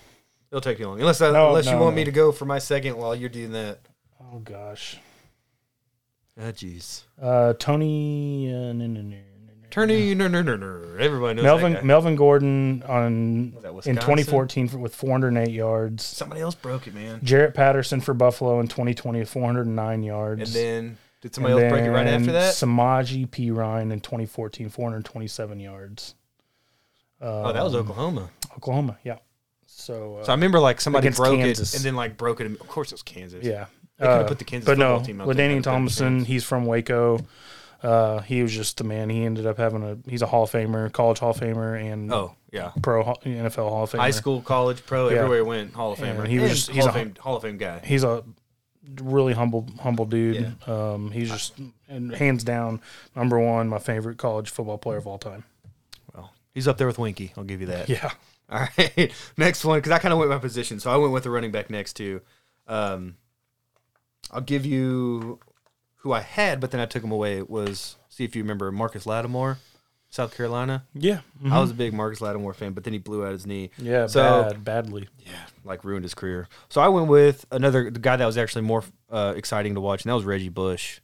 It'll 0.50 0.62
take 0.62 0.80
you 0.80 0.88
long. 0.88 1.00
Unless, 1.00 1.22
I, 1.22 1.32
No, 1.32 1.50
unless 1.50 1.66
you 1.66 1.74
no, 1.74 1.82
want 1.82 1.94
no. 1.96 1.98
me 1.98 2.06
to 2.06 2.12
go 2.12 2.32
for 2.32 2.46
my 2.46 2.60
second 2.60 2.96
while 2.98 3.14
you're 3.14 3.30
doing 3.30 3.52
that. 3.52 3.80
Oh 4.22 4.40
gosh. 4.40 4.98
Ah, 6.40 6.52
jeez. 6.52 7.04
Uh, 7.22 7.54
Tony. 7.54 8.48
Uh, 8.54 8.72
no, 8.74 8.88
no, 8.88 9.02
no, 9.02 9.18
no, 9.76 9.86
no. 9.86 10.28
No, 10.28 10.42
no, 10.42 10.56
no. 10.56 10.98
Everybody 11.00 11.42
knows 11.42 11.44
that 11.62 11.62
Melvin. 11.70 11.88
Melvin 11.88 12.16
Gordon 12.16 12.84
on 12.88 13.54
in 13.86 13.96
2014 13.96 14.68
for, 14.70 14.78
with 14.78 14.96
408 14.96 15.52
yards. 15.54 16.04
Somebody 16.04 16.42
else 16.42 16.56
broke 16.56 16.88
it, 16.88 16.94
man. 16.96 17.20
Jaret 17.22 17.54
Patterson 17.54 18.02
for 18.02 18.14
Buffalo 18.14 18.60
in 18.60 18.68
2020 18.68 19.20
with 19.20 19.30
409 19.30 20.04
yards. 20.04 20.42
And 20.42 20.50
then 20.66 20.98
did 21.22 21.36
somebody 21.36 21.54
And 21.56 21.64
else 21.64 21.72
break 21.72 21.86
it 21.86 21.92
right 21.92 22.08
after 22.08 22.32
that? 22.32 22.54
Samaje 22.54 23.28
Perine 23.30 23.92
in 23.92 24.00
2014, 24.00 24.70
427 24.70 25.60
yards. 25.60 26.16
oh, 27.22 27.52
that 27.54 27.64
was 27.64 27.74
Um, 27.76 27.82
Oklahoma. 27.82 28.30
Oklahoma, 28.56 28.98
yeah. 29.04 29.18
So, 29.66 30.18
uh, 30.18 30.24
So 30.24 30.32
I 30.32 30.36
remember 30.36 30.60
like 30.60 30.82
somebody 30.82 31.10
broke 31.10 31.38
Kansas. 31.40 31.74
it 31.74 31.78
and 31.78 31.86
then 31.86 31.96
like 31.96 32.18
broke 32.18 32.42
it. 32.42 32.46
Of 32.50 32.68
course, 32.68 32.92
it 32.92 32.96
was 32.96 33.04
Kansas. 33.04 33.44
yeah. 33.46 33.66
They 34.00 34.06
could've 34.06 34.26
Uh, 34.26 34.28
put 34.28 34.40
the 34.40 34.46
Kansas 34.46 34.66
but 34.66 34.78
football 34.78 35.00
no, 35.00 35.06
team 35.06 35.22
out 35.22 35.28
with 35.28 35.38
there, 35.38 35.46
Danny 35.46 35.56
had 35.56 35.64
Thomason, 35.64 36.24
he's 36.26 36.44
from 36.44 36.66
Waco. 36.66 37.20
Uh, 37.84 38.20
he 38.22 38.42
was 38.42 38.52
just 38.54 38.78
the 38.78 38.84
man. 38.84 39.10
He 39.10 39.24
ended 39.24 39.46
up 39.46 39.58
having 39.58 39.84
a. 39.84 39.98
He's 40.10 40.22
a 40.22 40.26
Hall 40.28 40.44
of 40.44 40.52
Famer, 40.52 40.92
college 40.92 41.20
Hall 41.20 41.32
of 41.32 41.38
Famer, 41.40 41.80
and 41.80 42.12
Oh 42.12 42.36
yeah. 42.52 42.72
pro 42.82 43.04
NFL 43.04 43.70
Hall 43.70 43.84
of 43.84 43.92
Famer. 43.92 44.00
High 44.00 44.12
school, 44.12 44.42
college, 44.42 44.86
pro, 44.86 45.10
Yeah. 45.10 45.18
everywhere 45.18 45.38
he 45.38 45.44
went, 45.44 45.74
Hall 45.74 45.92
of 45.94 46.00
Yeah, 46.00 46.16
Famer. 46.16 46.28
he 46.28 46.40
was 46.40 46.50
And 46.52 46.56
just- 46.58 46.70
he's 46.72 46.86
of 46.86 46.96
a- 46.96 47.00
Fame, 47.00 47.14
Hall 47.20 47.36
of 47.36 47.44
Fame 47.44 47.58
guy. 47.58 47.80
He's 47.84 48.04
a 48.04 48.24
really 49.02 49.34
humble, 49.34 49.68
humble 49.82 50.06
dude. 50.06 50.56
Um, 50.68 51.12
he's 51.12 51.30
just 51.30 51.54
and 51.90 52.14
hands 52.16 52.44
down 52.44 52.82
number 53.16 53.40
one, 53.40 53.68
my 53.70 53.80
favorite 53.80 54.18
college 54.18 54.50
football 54.50 54.78
player 54.78 54.98
of 54.98 55.06
all 55.08 55.18
time. 55.20 55.44
Well, 56.16 56.32
he's 56.54 56.68
up 56.68 56.78
there 56.78 56.88
with 56.88 56.98
Weinke. 56.98 57.32
I'll 57.38 57.44
give 57.44 57.62
you 57.62 57.68
that. 57.68 57.90
Yeah. 57.90 58.12
All 58.50 58.66
right. 58.78 59.12
Next 59.38 59.66
one, 59.66 59.78
because 59.80 59.92
I 59.92 60.00
kind 60.00 60.14
of 60.14 60.20
went 60.20 60.32
my 60.32 60.38
position, 60.40 60.80
so 60.80 60.90
I 60.90 60.96
went 60.96 61.12
with 61.12 61.24
the 61.24 61.30
running 61.30 61.52
back 61.52 61.70
next 61.70 61.94
to. 61.98 62.22
Um, 62.66 63.18
I'll 64.32 64.40
give 64.42 64.66
you 64.66 65.40
who 66.08 66.14
I 66.14 66.22
had, 66.22 66.60
but 66.60 66.72
then 66.72 66.80
I 66.82 66.86
took 66.86 67.04
him 67.04 67.12
away. 67.12 67.38
It 67.38 67.50
was 67.50 67.98
see 68.10 68.24
if 68.24 68.36
you 68.36 68.42
remember 68.44 68.72
Marcus 68.72 69.06
Lattimore, 69.06 69.58
South 70.10 70.36
Carolina. 70.36 70.86
Yeah. 70.94 71.20
mhm. 71.44 71.52
I 71.52 71.60
was 71.60 71.72
a 71.72 71.74
big 71.74 71.94
Marcus 71.94 72.22
Lattimore 72.22 72.54
fan, 72.54 72.72
but 72.74 72.84
then 72.86 72.94
he 72.94 73.00
blew 73.00 73.26
out 73.26 73.34
his 73.34 73.46
knee. 73.46 73.70
yeah. 73.78 74.08
so- 74.08 74.44
bad, 74.44 74.64
badly. 74.64 75.08
Yeah, 75.26 75.34
like 75.66 75.84
ruined 75.84 76.04
his 76.06 76.14
career. 76.14 76.48
So 76.70 76.80
I 76.82 76.88
went 76.88 77.08
with 77.08 77.46
another 77.52 77.92
the 77.92 78.00
guy 78.00 78.16
that 78.16 78.26
was 78.26 78.38
actually 78.38 78.62
more 78.64 78.84
uh, 79.12 79.34
exciting 79.36 79.76
to 79.76 79.82
watch, 79.82 80.04
and 80.06 80.10
that 80.10 80.16
was 80.16 80.24
Reggie 80.26 80.50
Bush. 80.50 81.02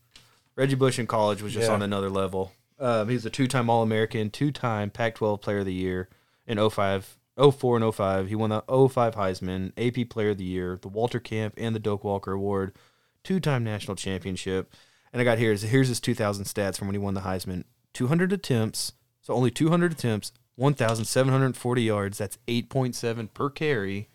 Reggie 0.56 0.76
Bush 0.76 1.00
in 1.00 1.08
college 1.08 1.42
was 1.42 1.54
just 1.54 1.68
Yeah. 1.68 1.74
on 1.74 1.82
another 1.82 2.10
level. 2.10 2.54
Um, 2.80 3.08
he 3.10 3.16
was 3.16 3.26
a 3.26 3.30
two-time 3.30 3.70
All-American, 3.70 4.30
two-time 4.30 4.90
Pac-12 4.90 5.42
Player 5.42 5.60
of 5.60 5.66
the 5.66 5.74
Year 5.74 6.10
in 6.48 6.58
05, 6.58 7.18
04 7.38 7.78
and 7.78 7.94
05. 7.96 8.28
He 8.30 8.36
won 8.36 8.50
the 8.52 8.62
05 8.68 9.16
Heisman, 9.16 9.72
AP 9.78 10.10
Player 10.10 10.30
of 10.32 10.38
the 10.38 10.44
Year, 10.44 10.78
the 10.82 10.88
Walter 10.90 11.20
Camp, 11.20 11.54
and 11.58 11.76
the 11.76 11.80
Doak 11.80 12.04
Walker 12.04 12.32
Award, 12.34 12.74
two-time 13.24 13.64
national 13.64 13.96
championship. 13.96 14.74
And 15.14 15.22
I 15.22 15.24
got 15.24 15.38
here 15.38 15.52
is 15.52 15.62
Here's 15.62 15.88
his 15.88 16.00
2,000 16.00 16.46
stats 16.46 16.78
from 16.78 16.88
when 16.88 16.96
he 16.96 17.00
won 17.00 17.14
the 17.14 17.22
Heisman: 17.22 17.64
200 17.94 18.34
attempts, 18.34 18.94
so 19.22 19.34
only 19.34 19.52
200 19.52 19.94
attempts, 19.94 20.34
1,740 20.56 21.82
yards. 21.82 22.18
That's 22.18 22.38
8.7 22.48 23.34
per 23.34 23.50
carry. 23.50 24.10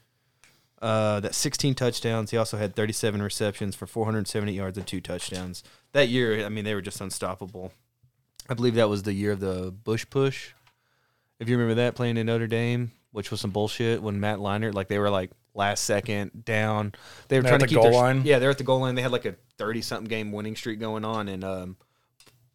Uh, 0.81 1.21
that's 1.21 1.39
16 1.39 1.75
touchdowns. 1.75 2.31
He 2.31 2.37
also 2.37 2.57
had 2.57 2.77
37 2.77 3.21
receptions 3.21 3.75
for 3.75 3.87
470 3.87 4.53
yards 4.53 4.79
and 4.79 4.87
two 4.87 5.01
touchdowns. 5.01 5.65
That 5.93 6.09
year, 6.09 6.45
I 6.45 6.49
mean, 6.49 6.65
they 6.65 6.75
were 6.75 6.83
just 6.83 7.01
unstoppable. 7.01 7.73
I 8.49 8.55
believe 8.55 8.75
that 8.77 8.89
was 8.89 9.03
the 9.03 9.13
year 9.13 9.33
of 9.33 9.41
the 9.41 9.73
Bush 9.73 10.07
push. 10.09 10.53
If 11.41 11.49
you 11.49 11.57
remember 11.57 11.83
that 11.83 11.95
playing 11.95 12.17
in 12.17 12.27
Notre 12.27 12.47
Dame, 12.47 12.93
which 13.11 13.31
was 13.31 13.41
some 13.41 13.51
bullshit 13.51 14.03
when 14.03 14.21
Matt 14.21 14.39
Leinart, 14.39 14.75
like 14.75 14.89
they 14.89 14.99
were 14.99 15.11
like 15.11 15.31
last 15.55 15.85
second 15.85 16.45
down. 16.45 16.93
They 17.29 17.37
were 17.39 17.43
They're 17.43 17.51
trying 17.51 17.61
to 17.61 17.67
keep 17.67 17.77
goal 17.77 17.85
their, 17.85 17.93
line? 17.93 18.23
Yeah, 18.25 18.39
they're 18.39 18.51
at 18.51 18.59
the 18.59 18.65
goal 18.65 18.81
line. 18.81 18.95
They 18.95 19.03
had 19.03 19.13
like 19.13 19.25
a 19.25 19.35
30 19.59 19.83
something 19.83 20.09
game 20.09 20.33
winning 20.33 20.57
streak 20.57 20.79
going 20.81 21.05
on, 21.05 21.29
and 21.29 21.43
um, 21.45 21.77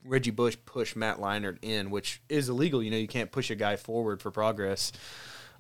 Reggie 0.06 0.32
Bush 0.32 0.58
pushed 0.66 0.96
Matt 0.96 1.18
Leinart 1.18 1.58
in, 1.62 1.90
which 1.92 2.22
is 2.30 2.50
illegal. 2.50 2.82
You 2.84 2.92
know, 2.92 2.98
you 2.98 3.08
can't 3.08 3.32
push 3.32 3.50
a 3.50 3.56
guy 3.56 3.76
forward 3.76 4.22
for 4.22 4.32
progress. 4.32 4.92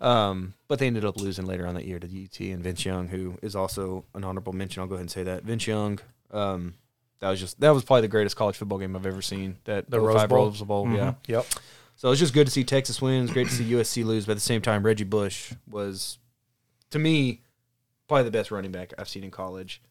Um, 0.02 0.54
but 0.68 0.80
they 0.80 0.88
ended 0.88 1.06
up 1.06 1.18
losing 1.18 1.46
later 1.46 1.66
on 1.66 1.76
that 1.76 1.86
year 1.86 2.00
to 2.00 2.08
UT 2.08 2.40
and 2.40 2.62
Vince 2.64 2.84
Young, 2.84 3.08
who 3.08 3.38
is 3.42 3.56
also 3.56 4.04
an 4.14 4.24
honorable 4.24 4.52
mention. 4.52 4.82
I'll 4.82 4.88
go 4.88 4.96
ahead 4.96 5.02
and 5.04 5.12
say 5.12 5.24
that 5.24 5.44
Vince 5.44 5.66
Young. 5.66 6.00
Um, 6.32 6.74
that 7.20 7.30
was 7.30 7.40
just 7.40 7.60
that 7.62 7.70
was 7.70 7.86
probably 7.86 8.02
the 8.02 8.08
greatest 8.10 8.36
college 8.36 8.58
football 8.58 8.80
game 8.80 8.96
I've 8.98 9.06
ever 9.06 9.22
seen. 9.22 9.58
That 9.64 9.90
The 9.90 10.00
05 10.00 10.04
Rose 10.04 10.28
Bowl? 10.28 10.46
Rose 10.46 10.62
Bowl, 10.62 10.86
Mhm. 10.88 10.96
yeah. 10.98 11.14
Yep. 11.28 11.46
So 11.96 12.12
it's 12.12 12.20
just 12.20 12.34
good 12.34 12.48
to 12.48 12.52
see 12.52 12.66
Texas 12.66 13.02
win. 13.02 13.24
It's 13.24 13.32
great 13.32 13.48
to 13.48 13.54
see 13.54 13.64
USC 13.66 14.04
lose, 14.04 14.26
but 14.26 14.32
at 14.34 14.38
the 14.38 14.42
same 14.42 14.62
time, 14.62 14.84
Reggie 14.84 15.04
Bush 15.06 15.54
was, 15.70 16.18
to 16.94 17.00
me, 17.00 17.42
probably 18.08 18.24
the 18.24 18.32
best 18.32 18.50
running 18.52 18.72
back 18.72 18.94
I've 18.98 19.10
seen 19.10 19.24
in 19.24 19.32
college. 19.32 19.82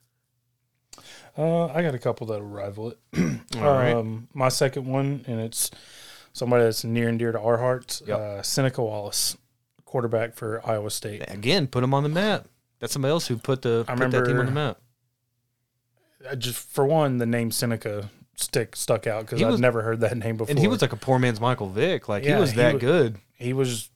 Uh, 1.36 1.66
I 1.66 1.82
got 1.82 1.94
a 1.94 1.98
couple 1.98 2.26
that'll 2.26 2.46
rival 2.46 2.90
it. 2.92 2.98
All 3.56 3.62
right. 3.62 3.94
um, 3.94 4.28
my 4.34 4.48
second 4.48 4.86
one, 4.86 5.24
and 5.26 5.40
it's 5.40 5.70
somebody 6.32 6.64
that's 6.64 6.84
near 6.84 7.08
and 7.08 7.18
dear 7.18 7.32
to 7.32 7.40
our 7.40 7.58
hearts. 7.58 8.02
Yep. 8.06 8.18
Uh, 8.18 8.42
Seneca 8.42 8.82
Wallace, 8.82 9.36
quarterback 9.84 10.34
for 10.34 10.60
Iowa 10.66 10.90
State. 10.90 11.22
Again, 11.28 11.66
put 11.66 11.82
him 11.82 11.94
on 11.94 12.02
the 12.02 12.08
map. 12.08 12.46
That's 12.80 12.92
somebody 12.92 13.10
else 13.10 13.26
who 13.26 13.36
put 13.38 13.62
the 13.62 13.84
I 13.88 13.94
put 13.94 14.10
that 14.10 14.24
team 14.26 14.38
on 14.40 14.46
the 14.46 14.52
map. 14.52 14.78
Uh, 16.28 16.34
Just 16.36 16.58
for 16.68 16.84
one, 16.84 17.18
the 17.18 17.26
name 17.26 17.50
Seneca 17.50 18.10
stick 18.36 18.76
stuck 18.76 19.06
out 19.06 19.22
because 19.26 19.42
I'd 19.42 19.60
never 19.60 19.82
heard 19.82 20.00
that 20.00 20.16
name 20.16 20.36
before. 20.36 20.50
And 20.50 20.58
he 20.58 20.68
was 20.68 20.82
like 20.82 20.92
a 20.92 20.96
poor 20.96 21.18
man's 21.18 21.40
Michael 21.40 21.68
Vick. 21.68 22.08
Like 22.08 22.24
he 22.24 22.28
Yeah, 22.30 22.40
was 22.40 22.50
he 22.50 22.56
that 22.56 22.78
good. 22.80 23.18
he 23.34 23.52
was 23.52 23.88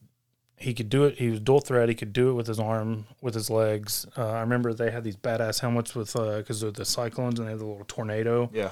he 0.59 0.73
could 0.75 0.89
do 0.89 1.05
it. 1.05 1.19
He 1.19 1.29
was 1.31 1.41
dual 1.41 1.61
threat. 1.61 1.89
He 1.89 1.95
could 1.95 2.13
do 2.13 2.31
it 2.31 2.35
with 2.35 2.47
his 2.47 2.59
arm, 2.59 3.07
with 3.21 3.35
his 3.35 3.51
legs. 3.51 4.07
Uh, 4.17 4.31
I 4.31 4.41
remember 4.41 4.73
they 4.73 4.91
had 4.91 5.05
these 5.05 5.17
badass 5.17 5.61
helmets 5.61 5.95
with 5.95 6.13
because 6.15 6.63
of 6.63 6.75
the 6.75 6.85
cyclones 6.85 7.39
and 7.39 7.47
they 7.47 7.53
had 7.53 7.61
the 7.61 7.67
little 7.67 7.85
tornado 7.87 8.51
Yeah. 8.53 8.71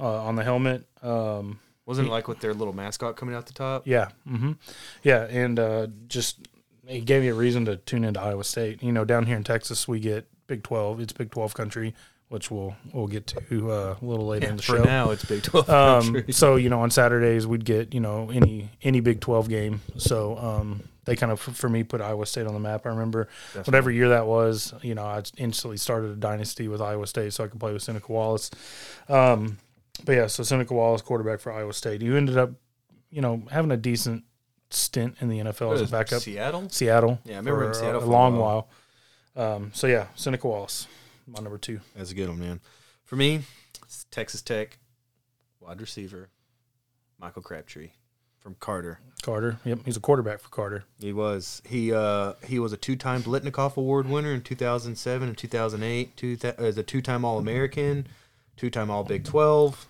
uh, 0.00 0.24
on 0.24 0.36
the 0.36 0.44
helmet. 0.44 0.86
Um, 1.02 1.58
Wasn't 1.84 2.08
it 2.08 2.10
like 2.10 2.26
with 2.28 2.40
their 2.40 2.54
little 2.54 2.72
mascot 2.74 3.16
coming 3.16 3.34
out 3.34 3.46
the 3.46 3.52
top? 3.52 3.86
Yeah. 3.86 4.08
Mm-hmm. 4.28 4.52
Yeah. 5.02 5.24
And 5.24 5.58
uh, 5.58 5.86
just 6.08 6.48
it 6.88 7.04
gave 7.04 7.22
me 7.22 7.28
a 7.28 7.34
reason 7.34 7.64
to 7.66 7.76
tune 7.76 8.04
into 8.04 8.20
Iowa 8.20 8.42
State. 8.44 8.82
You 8.82 8.92
know, 8.92 9.04
down 9.04 9.26
here 9.26 9.36
in 9.36 9.44
Texas, 9.44 9.86
we 9.86 10.00
get 10.00 10.26
Big 10.46 10.62
12. 10.62 11.00
It's 11.00 11.12
Big 11.12 11.30
12 11.30 11.52
country, 11.54 11.94
which 12.28 12.50
we'll 12.50 12.74
we'll 12.92 13.08
get 13.08 13.26
to 13.26 13.70
uh, 13.72 13.96
a 14.00 14.04
little 14.04 14.26
later 14.26 14.48
in 14.48 14.56
the 14.56 14.62
For 14.62 14.78
show. 14.78 14.84
now, 14.84 15.10
it's 15.10 15.24
Big 15.24 15.42
Twelve. 15.42 15.68
Um, 15.68 16.24
so 16.30 16.56
you 16.56 16.68
know, 16.70 16.80
on 16.80 16.90
Saturdays 16.90 17.46
we'd 17.46 17.64
get 17.64 17.92
you 17.92 18.00
know 18.00 18.30
any 18.32 18.70
any 18.82 19.00
Big 19.00 19.20
12 19.20 19.48
game. 19.48 19.82
So 19.98 20.38
um, 20.38 20.82
they 21.06 21.16
kind 21.16 21.32
of 21.32 21.40
for 21.40 21.68
me 21.68 21.82
put 21.82 22.00
Iowa 22.00 22.26
State 22.26 22.46
on 22.46 22.52
the 22.52 22.60
map. 22.60 22.84
I 22.84 22.90
remember 22.90 23.28
whatever 23.64 23.90
year 23.90 24.10
that 24.10 24.26
was. 24.26 24.74
You 24.82 24.94
know, 24.94 25.04
I 25.04 25.22
instantly 25.38 25.78
started 25.78 26.10
a 26.10 26.16
dynasty 26.16 26.68
with 26.68 26.82
Iowa 26.82 27.06
State, 27.06 27.32
so 27.32 27.44
I 27.44 27.48
could 27.48 27.58
play 27.58 27.72
with 27.72 27.82
Seneca 27.82 28.12
Wallace. 28.12 28.50
Um, 29.08 29.56
but 30.04 30.12
yeah, 30.12 30.26
so 30.26 30.42
Seneca 30.42 30.74
Wallace, 30.74 31.02
quarterback 31.02 31.40
for 31.40 31.52
Iowa 31.52 31.72
State. 31.72 32.02
You 32.02 32.16
ended 32.16 32.36
up, 32.36 32.50
you 33.10 33.22
know, 33.22 33.42
having 33.50 33.70
a 33.70 33.76
decent 33.76 34.24
stint 34.70 35.16
in 35.20 35.28
the 35.28 35.38
NFL 35.38 35.74
as 35.74 35.80
a 35.80 35.86
backup. 35.86 36.20
Seattle. 36.20 36.68
Seattle. 36.68 37.20
Yeah, 37.24 37.34
I 37.34 37.38
remember 37.38 37.62
for 37.62 37.68
in 37.68 37.74
Seattle 37.74 37.96
a, 37.96 38.00
for 38.00 38.06
a 38.06 38.10
long 38.10 38.36
while. 38.36 38.68
while. 39.34 39.54
Um, 39.54 39.70
so 39.74 39.86
yeah, 39.86 40.06
Seneca 40.16 40.48
Wallace, 40.48 40.88
my 41.26 41.40
number 41.40 41.58
two. 41.58 41.80
That's 41.94 42.10
a 42.10 42.14
good 42.14 42.28
one, 42.28 42.40
man. 42.40 42.60
For 43.04 43.16
me, 43.16 43.42
Texas 44.10 44.42
Tech 44.42 44.78
wide 45.60 45.80
receiver 45.80 46.30
Michael 47.18 47.42
Crabtree 47.42 47.90
from 48.46 48.54
Carter. 48.60 49.00
Carter. 49.22 49.58
Yep, 49.64 49.80
he's 49.84 49.96
a 49.96 50.00
quarterback 50.00 50.38
for 50.38 50.50
Carter. 50.50 50.84
He 51.00 51.12
was 51.12 51.60
he 51.66 51.92
uh 51.92 52.34
he 52.44 52.60
was 52.60 52.72
a 52.72 52.76
two-time 52.76 53.24
Biletnikoff 53.24 53.76
Award 53.76 54.08
winner 54.08 54.32
in 54.32 54.40
2007 54.40 55.28
and 55.28 55.36
2008. 55.36 56.16
Two 56.16 56.36
th- 56.36 56.54
as 56.54 56.78
a 56.78 56.84
two-time 56.84 57.24
All-American, 57.24 58.06
two-time 58.56 58.88
All 58.88 59.02
Big 59.02 59.24
12, 59.24 59.88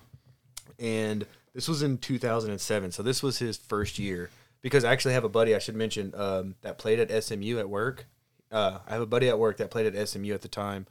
and 0.78 1.26
this 1.52 1.68
was 1.68 1.82
in 1.82 1.98
2007. 1.98 2.92
So 2.92 3.02
this 3.02 3.22
was 3.22 3.38
his 3.38 3.58
first 3.58 3.98
year 3.98 4.30
because 4.62 4.84
I 4.84 4.92
actually 4.92 5.12
have 5.12 5.24
a 5.24 5.28
buddy 5.28 5.54
I 5.54 5.58
should 5.58 5.76
mention 5.76 6.14
um, 6.16 6.54
that 6.62 6.78
played 6.78 6.98
at 6.98 7.22
SMU 7.22 7.58
at 7.58 7.68
work. 7.68 8.06
Uh, 8.50 8.78
I 8.88 8.94
have 8.94 9.02
a 9.02 9.06
buddy 9.06 9.28
at 9.28 9.38
work 9.38 9.58
that 9.58 9.70
played 9.70 9.94
at 9.94 10.08
SMU 10.08 10.32
at 10.32 10.40
the 10.40 10.48
time, 10.48 10.86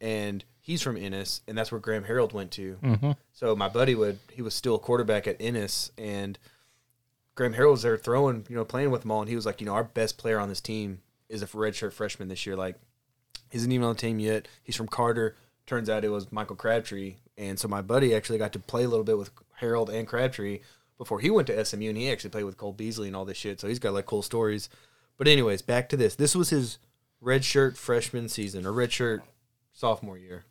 and 0.00 0.42
he's 0.62 0.80
from 0.80 0.96
Ennis, 0.96 1.42
and 1.46 1.58
that's 1.58 1.70
where 1.70 1.78
Graham 1.80 2.04
Harrell 2.04 2.32
went 2.32 2.52
to. 2.52 2.78
So 3.34 3.54
my 3.54 3.68
buddy 3.68 3.94
would 3.94 4.18
he 4.32 4.40
was 4.40 4.54
still 4.54 4.76
a 4.76 4.78
quarterback 4.78 5.26
at 5.26 5.36
Ennis, 5.40 5.90
and 5.98 6.38
Graham 7.34 7.54
Harrell 7.54 7.72
was 7.72 7.82
there 7.82 7.96
throwing, 7.96 8.44
you 8.48 8.56
know, 8.56 8.64
playing 8.64 8.90
with 8.90 9.02
them 9.02 9.10
all, 9.10 9.20
and 9.20 9.28
he 9.28 9.36
was 9.36 9.46
like, 9.46 9.60
you 9.60 9.66
know, 9.66 9.74
our 9.74 9.84
best 9.84 10.18
player 10.18 10.38
on 10.38 10.48
this 10.48 10.60
team 10.60 11.00
is 11.28 11.42
a 11.42 11.46
redshirt 11.46 11.92
freshman 11.92 12.28
this 12.28 12.44
year. 12.46 12.56
Like, 12.56 12.76
he 13.50 13.58
isn't 13.58 13.72
even 13.72 13.84
on 13.84 13.94
the 13.94 14.00
team 14.00 14.18
yet. 14.18 14.48
He's 14.62 14.76
from 14.76 14.88
Carter. 14.88 15.36
Turns 15.66 15.88
out 15.88 16.04
it 16.04 16.10
was 16.10 16.32
Michael 16.32 16.56
Crabtree, 16.56 17.16
and 17.38 17.58
so 17.58 17.68
my 17.68 17.82
buddy 17.82 18.14
actually 18.14 18.38
got 18.38 18.52
to 18.52 18.58
play 18.58 18.84
a 18.84 18.88
little 18.88 19.04
bit 19.04 19.18
with 19.18 19.30
Harrell 19.60 19.88
and 19.88 20.06
Crabtree 20.06 20.60
before 20.98 21.20
he 21.20 21.30
went 21.30 21.46
to 21.46 21.64
SMU, 21.64 21.88
and 21.88 21.96
he 21.96 22.10
actually 22.10 22.30
played 22.30 22.44
with 22.44 22.56
Cole 22.56 22.72
Beasley 22.72 23.06
and 23.06 23.16
all 23.16 23.24
this 23.24 23.36
shit. 23.36 23.60
So 23.60 23.68
he's 23.68 23.78
got 23.78 23.94
like 23.94 24.06
cool 24.06 24.22
stories. 24.22 24.68
But 25.16 25.28
anyways, 25.28 25.62
back 25.62 25.88
to 25.90 25.96
this. 25.96 26.16
This 26.16 26.34
was 26.34 26.50
his 26.50 26.78
redshirt 27.22 27.76
freshman 27.76 28.28
season 28.28 28.66
or 28.66 28.72
redshirt 28.72 29.22
sophomore 29.72 30.18
year, 30.18 30.44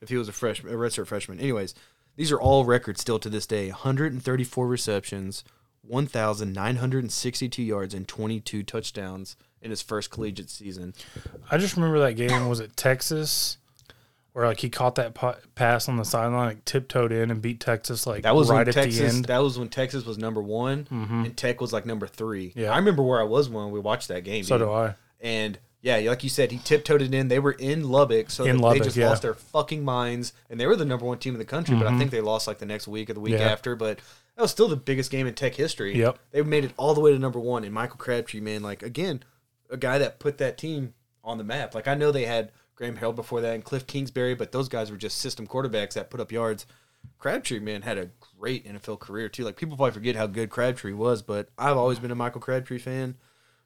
if 0.00 0.08
he 0.08 0.16
was 0.16 0.28
a 0.28 0.32
freshman, 0.32 0.72
a 0.72 0.76
redshirt 0.76 1.06
freshman. 1.06 1.38
Anyways, 1.38 1.74
these 2.16 2.32
are 2.32 2.40
all 2.40 2.64
records 2.64 3.00
still 3.00 3.18
to 3.18 3.28
this 3.28 3.46
day. 3.46 3.68
134 3.68 4.66
receptions, 4.66 5.44
1,962 5.88 7.62
yards 7.62 7.94
and 7.94 8.06
22 8.06 8.62
touchdowns 8.62 9.36
in 9.62 9.70
his 9.70 9.82
first 9.82 10.10
collegiate 10.10 10.50
season. 10.50 10.94
I 11.50 11.58
just 11.58 11.76
remember 11.76 11.98
that 12.00 12.12
game. 12.14 12.48
Was 12.48 12.60
it 12.60 12.76
Texas? 12.76 13.58
Where 14.32 14.46
like 14.46 14.60
he 14.60 14.68
caught 14.68 14.96
that 14.96 15.14
pa- 15.14 15.36
pass 15.54 15.88
on 15.88 15.96
the 15.96 16.04
sideline, 16.04 16.46
like 16.48 16.64
tiptoed 16.66 17.10
in 17.10 17.30
and 17.30 17.40
beat 17.40 17.58
Texas 17.58 18.06
like 18.06 18.22
That 18.24 18.34
was 18.36 18.50
right 18.50 18.68
at 18.68 18.74
Texas. 18.74 18.98
the 18.98 19.06
end. 19.06 19.24
That 19.24 19.38
was 19.38 19.58
when 19.58 19.68
Texas 19.70 20.04
was 20.04 20.18
number 20.18 20.42
one, 20.42 20.86
and 20.90 21.34
Tech 21.38 21.58
was 21.60 21.72
like 21.72 21.86
number 21.86 22.06
three. 22.06 22.52
Yeah. 22.54 22.70
I 22.72 22.76
remember 22.76 23.02
where 23.02 23.18
I 23.18 23.24
was 23.24 23.48
when 23.48 23.70
we 23.70 23.80
watched 23.80 24.08
that 24.08 24.24
game. 24.24 24.44
so 24.44 24.58
dude. 24.58 24.66
do 24.66 24.72
I. 24.72 24.94
And 25.22 25.58
yeah, 25.80 25.96
like 26.10 26.22
you 26.22 26.28
said, 26.28 26.52
he 26.52 26.58
tiptoed 26.58 27.00
it 27.00 27.14
in. 27.14 27.28
They 27.28 27.38
were 27.38 27.52
in 27.52 27.88
Lubbock, 27.88 28.28
so 28.30 28.44
In 28.44 28.58
they 28.60 28.80
just 28.80 28.94
yeah. 28.96 29.08
lost 29.08 29.22
their 29.22 29.32
fucking 29.34 29.82
minds. 29.82 30.34
And 30.50 30.60
they 30.60 30.66
were 30.66 30.76
the 30.76 30.84
number 30.84 31.06
one 31.06 31.16
team 31.18 31.32
in 31.34 31.38
the 31.38 31.44
country, 31.46 31.74
but 31.74 31.86
I 31.86 31.96
think 31.96 32.10
they 32.10 32.20
lost 32.20 32.46
like 32.46 32.58
the 32.58 32.66
next 32.66 32.86
week 32.86 33.08
or 33.08 33.14
the 33.14 33.20
week 33.20 33.32
Mm-hmm. 33.34 33.42
Yeah. 33.42 33.52
after. 33.52 33.74
But 33.74 34.00
that 34.36 34.42
was 34.42 34.50
still 34.50 34.68
the 34.68 34.76
biggest 34.76 35.10
game 35.10 35.26
in 35.26 35.34
Tech 35.34 35.54
history. 35.54 35.96
Yep. 35.98 36.18
They 36.30 36.42
made 36.42 36.64
it 36.64 36.72
all 36.76 36.94
the 36.94 37.00
way 37.00 37.12
to 37.12 37.18
number 37.18 37.40
one. 37.40 37.64
And 37.64 37.72
Michael 37.72 37.96
Crabtree, 37.96 38.40
man, 38.40 38.62
like 38.62 38.82
again, 38.82 39.22
a 39.70 39.76
guy 39.76 39.98
that 39.98 40.18
put 40.18 40.38
that 40.38 40.58
team 40.58 40.94
on 41.24 41.38
the 41.38 41.44
map. 41.44 41.74
Like 41.74 41.88
I 41.88 41.94
know 41.94 42.12
they 42.12 42.26
had 42.26 42.52
Graham 42.74 42.98
Harrell 42.98 43.14
before 43.14 43.40
that 43.40 43.54
and 43.54 43.64
Cliff 43.64 43.86
Kingsbury, 43.86 44.34
but 44.34 44.52
those 44.52 44.68
guys 44.68 44.90
were 44.90 44.98
just 44.98 45.18
system 45.18 45.46
quarterbacks 45.46 45.94
that 45.94 46.10
put 46.10 46.20
up 46.20 46.30
yards. 46.30 46.66
Crabtree, 47.18 47.60
man, 47.60 47.82
had 47.82 47.98
a 47.98 48.10
great 48.38 48.66
NFL 48.66 49.00
career 49.00 49.28
too. 49.28 49.44
Like 49.44 49.56
people 49.56 49.76
probably 49.76 49.92
forget 49.92 50.16
how 50.16 50.26
good 50.26 50.50
Crabtree 50.50 50.92
was, 50.92 51.22
but 51.22 51.48
I've 51.56 51.76
always 51.76 51.98
been 51.98 52.10
a 52.10 52.16
Michael 52.16 52.40
Crabtree 52.40 52.78
fan. 52.78 53.16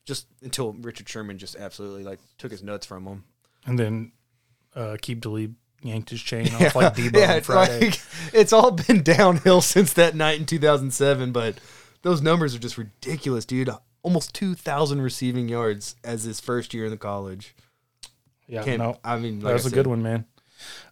Just 0.06 0.26
until 0.42 0.72
Richard 0.72 1.08
Sherman 1.08 1.36
just 1.36 1.56
absolutely 1.56 2.04
like 2.04 2.20
took 2.38 2.50
his 2.50 2.62
nuts 2.62 2.86
from 2.86 3.06
him. 3.06 3.24
And 3.66 3.78
then 3.78 4.12
uh, 4.74 4.96
keep 5.00 5.20
Delete 5.20 5.52
yanked 5.82 6.10
his 6.10 6.20
chain 6.22 6.46
off 6.54 6.74
like 6.74 6.94
Debo 6.94 7.18
yeah, 7.18 7.30
on 7.32 7.36
it's 7.38 7.46
Friday. 7.46 7.86
like 7.86 8.00
it's 8.32 8.52
all 8.52 8.70
been 8.72 9.02
downhill 9.04 9.60
since 9.60 9.92
that 9.94 10.14
night 10.14 10.38
in 10.38 10.46
2007. 10.46 11.32
But 11.32 11.56
those 12.02 12.20
numbers 12.22 12.54
are 12.54 12.58
just 12.58 12.78
ridiculous, 12.78 13.44
dude. 13.44 13.70
Almost 14.02 14.34
2,000 14.34 15.02
receiving 15.02 15.48
yards 15.48 15.96
as 16.04 16.24
his 16.24 16.40
first 16.40 16.72
year 16.72 16.86
in 16.86 16.90
the 16.90 16.96
college. 16.96 17.54
yeah, 18.46 18.62
Can't, 18.62 18.78
no, 18.78 18.96
I 19.04 19.18
mean, 19.18 19.40
like 19.40 19.48
that 19.48 19.52
was 19.54 19.64
I 19.64 19.68
a 19.68 19.70
said, 19.70 19.74
good 19.74 19.86
one, 19.86 20.02
man. 20.02 20.24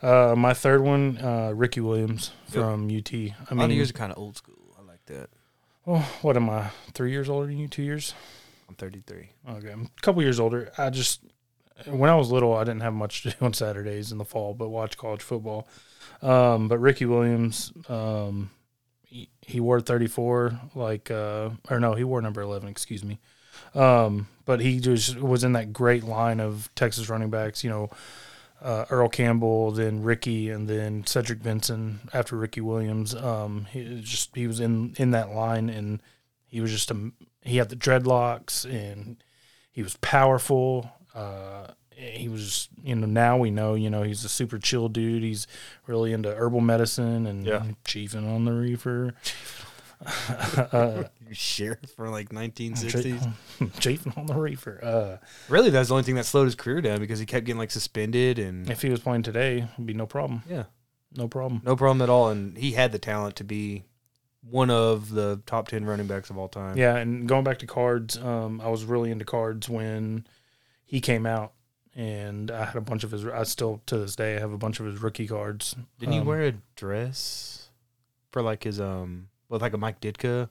Uh, 0.02 0.34
my 0.36 0.54
third 0.54 0.82
one, 0.82 1.18
uh, 1.18 1.52
Ricky 1.54 1.80
Williams 1.80 2.32
from 2.48 2.86
UT. 2.94 3.12
I 3.14 3.16
A 3.16 3.54
lot 3.54 3.64
of 3.64 3.68
mean, 3.68 3.70
yours 3.78 3.90
are 3.90 3.94
kind 3.94 4.12
of 4.12 4.18
old 4.18 4.36
school. 4.36 4.76
I 4.78 4.82
like 4.82 5.04
that. 5.06 5.28
oh, 5.86 6.06
what 6.22 6.36
am 6.36 6.48
I? 6.50 6.70
Three 6.94 7.10
years 7.10 7.28
older 7.28 7.46
than 7.46 7.58
you? 7.58 7.68
Two 7.68 7.82
years? 7.82 8.14
I'm 8.68 8.74
33. 8.74 9.30
Okay, 9.50 9.70
I'm 9.70 9.82
a 9.96 10.00
couple 10.02 10.22
years 10.22 10.38
older. 10.40 10.70
I 10.76 10.90
just 10.90 11.20
when 11.86 12.10
I 12.10 12.14
was 12.14 12.30
little, 12.30 12.54
I 12.54 12.64
didn't 12.64 12.82
have 12.82 12.94
much 12.94 13.22
to 13.22 13.30
do 13.30 13.36
on 13.40 13.52
Saturdays 13.52 14.12
in 14.12 14.18
the 14.18 14.24
fall, 14.24 14.54
but 14.54 14.68
watch 14.68 14.96
college 14.96 15.22
football. 15.22 15.68
Um, 16.22 16.68
but 16.68 16.78
Ricky 16.78 17.06
Williams, 17.06 17.72
um, 17.88 18.50
he, 19.02 19.28
he 19.42 19.60
wore 19.60 19.80
34, 19.80 20.60
like, 20.74 21.10
uh, 21.10 21.50
or 21.70 21.80
no, 21.80 21.94
he 21.94 22.04
wore 22.04 22.20
number 22.20 22.40
11. 22.40 22.68
Excuse 22.68 23.04
me. 23.04 23.18
Um, 23.74 24.28
but 24.44 24.60
he 24.60 24.80
just 24.80 25.18
was 25.18 25.44
in 25.44 25.52
that 25.52 25.72
great 25.72 26.04
line 26.04 26.40
of 26.40 26.70
Texas 26.74 27.08
running 27.08 27.30
backs. 27.30 27.62
You 27.62 27.70
know, 27.70 27.90
uh, 28.62 28.86
Earl 28.90 29.08
Campbell, 29.08 29.70
then 29.72 30.02
Ricky, 30.02 30.50
and 30.50 30.68
then 30.68 31.06
Cedric 31.06 31.42
Benson 31.42 32.00
after 32.12 32.36
Ricky 32.36 32.60
Williams. 32.60 33.14
Um, 33.14 33.66
he 33.70 34.00
just 34.00 34.34
he 34.34 34.46
was 34.46 34.60
in 34.60 34.94
in 34.96 35.10
that 35.12 35.30
line, 35.30 35.68
and 35.68 36.00
he 36.46 36.60
was 36.60 36.70
just 36.70 36.90
a 36.90 37.10
he 37.42 37.58
had 37.58 37.68
the 37.68 37.76
dreadlocks, 37.76 38.64
and 38.64 39.22
he 39.70 39.82
was 39.82 39.96
powerful. 40.00 40.90
Uh, 41.18 41.72
he 41.90 42.28
was, 42.28 42.68
you 42.82 42.94
know, 42.94 43.06
now 43.06 43.36
we 43.36 43.50
know, 43.50 43.74
you 43.74 43.90
know, 43.90 44.02
he's 44.04 44.24
a 44.24 44.28
super 44.28 44.58
chill 44.58 44.88
dude. 44.88 45.22
He's 45.24 45.46
really 45.86 46.12
into 46.12 46.32
herbal 46.32 46.60
medicine 46.60 47.26
and 47.26 47.44
Yeah. 47.44 47.64
chiefing 47.84 48.32
on 48.32 48.44
the 48.44 48.52
reefer. 48.52 49.14
You 51.28 51.34
sheriff 51.34 51.90
for 51.96 52.08
like 52.08 52.30
1960s. 52.30 53.32
Chafing 53.80 54.14
on 54.16 54.26
the 54.26 54.34
reefer. 54.34 54.80
Uh, 54.82 55.26
really, 55.48 55.70
that's 55.70 55.88
the 55.88 55.94
only 55.94 56.04
thing 56.04 56.14
that 56.14 56.24
slowed 56.24 56.46
his 56.46 56.54
career 56.54 56.80
down 56.80 57.00
because 57.00 57.18
he 57.18 57.26
kept 57.26 57.44
getting 57.44 57.58
like 57.58 57.70
suspended 57.70 58.38
and 58.38 58.70
if 58.70 58.80
he 58.80 58.88
was 58.88 59.00
playing 59.00 59.24
today, 59.24 59.66
it'd 59.74 59.84
be 59.86 59.92
no 59.92 60.06
problem. 60.06 60.42
yeah, 60.48 60.64
No 61.16 61.28
problem. 61.28 61.60
no 61.64 61.76
problem 61.76 62.00
at 62.00 62.08
all. 62.08 62.28
And 62.30 62.56
he 62.56 62.72
had 62.72 62.92
the 62.92 62.98
talent 62.98 63.36
to 63.36 63.44
be 63.44 63.84
one 64.48 64.70
of 64.70 65.10
the 65.10 65.42
top 65.46 65.68
10 65.68 65.84
running 65.84 66.06
backs 66.06 66.30
of 66.30 66.38
all 66.38 66.48
time. 66.48 66.78
Yeah, 66.78 66.96
and 66.96 67.28
going 67.28 67.44
back 67.44 67.58
to 67.58 67.66
cards, 67.66 68.16
um, 68.16 68.60
I 68.62 68.68
was 68.68 68.84
really 68.84 69.10
into 69.10 69.24
cards 69.26 69.68
when 69.68 70.26
he 70.88 71.00
came 71.00 71.26
out, 71.26 71.52
and 71.94 72.50
I 72.50 72.64
had 72.64 72.74
a 72.76 72.80
bunch 72.80 73.04
of 73.04 73.10
his. 73.12 73.24
I 73.26 73.42
still 73.44 73.80
to 73.86 73.98
this 73.98 74.16
day 74.16 74.34
have 74.40 74.52
a 74.52 74.58
bunch 74.58 74.80
of 74.80 74.86
his 74.86 75.00
rookie 75.00 75.28
cards. 75.28 75.76
Didn't 76.00 76.14
he 76.14 76.18
Um, 76.20 76.26
wear 76.26 76.42
a 76.46 76.52
dress 76.76 77.68
for 78.32 78.42
like 78.42 78.64
his 78.64 78.80
um 78.80 79.28
with 79.48 79.62
like 79.62 79.72
a 79.74 79.78
Mike 79.78 80.00
Ditka 80.00 80.48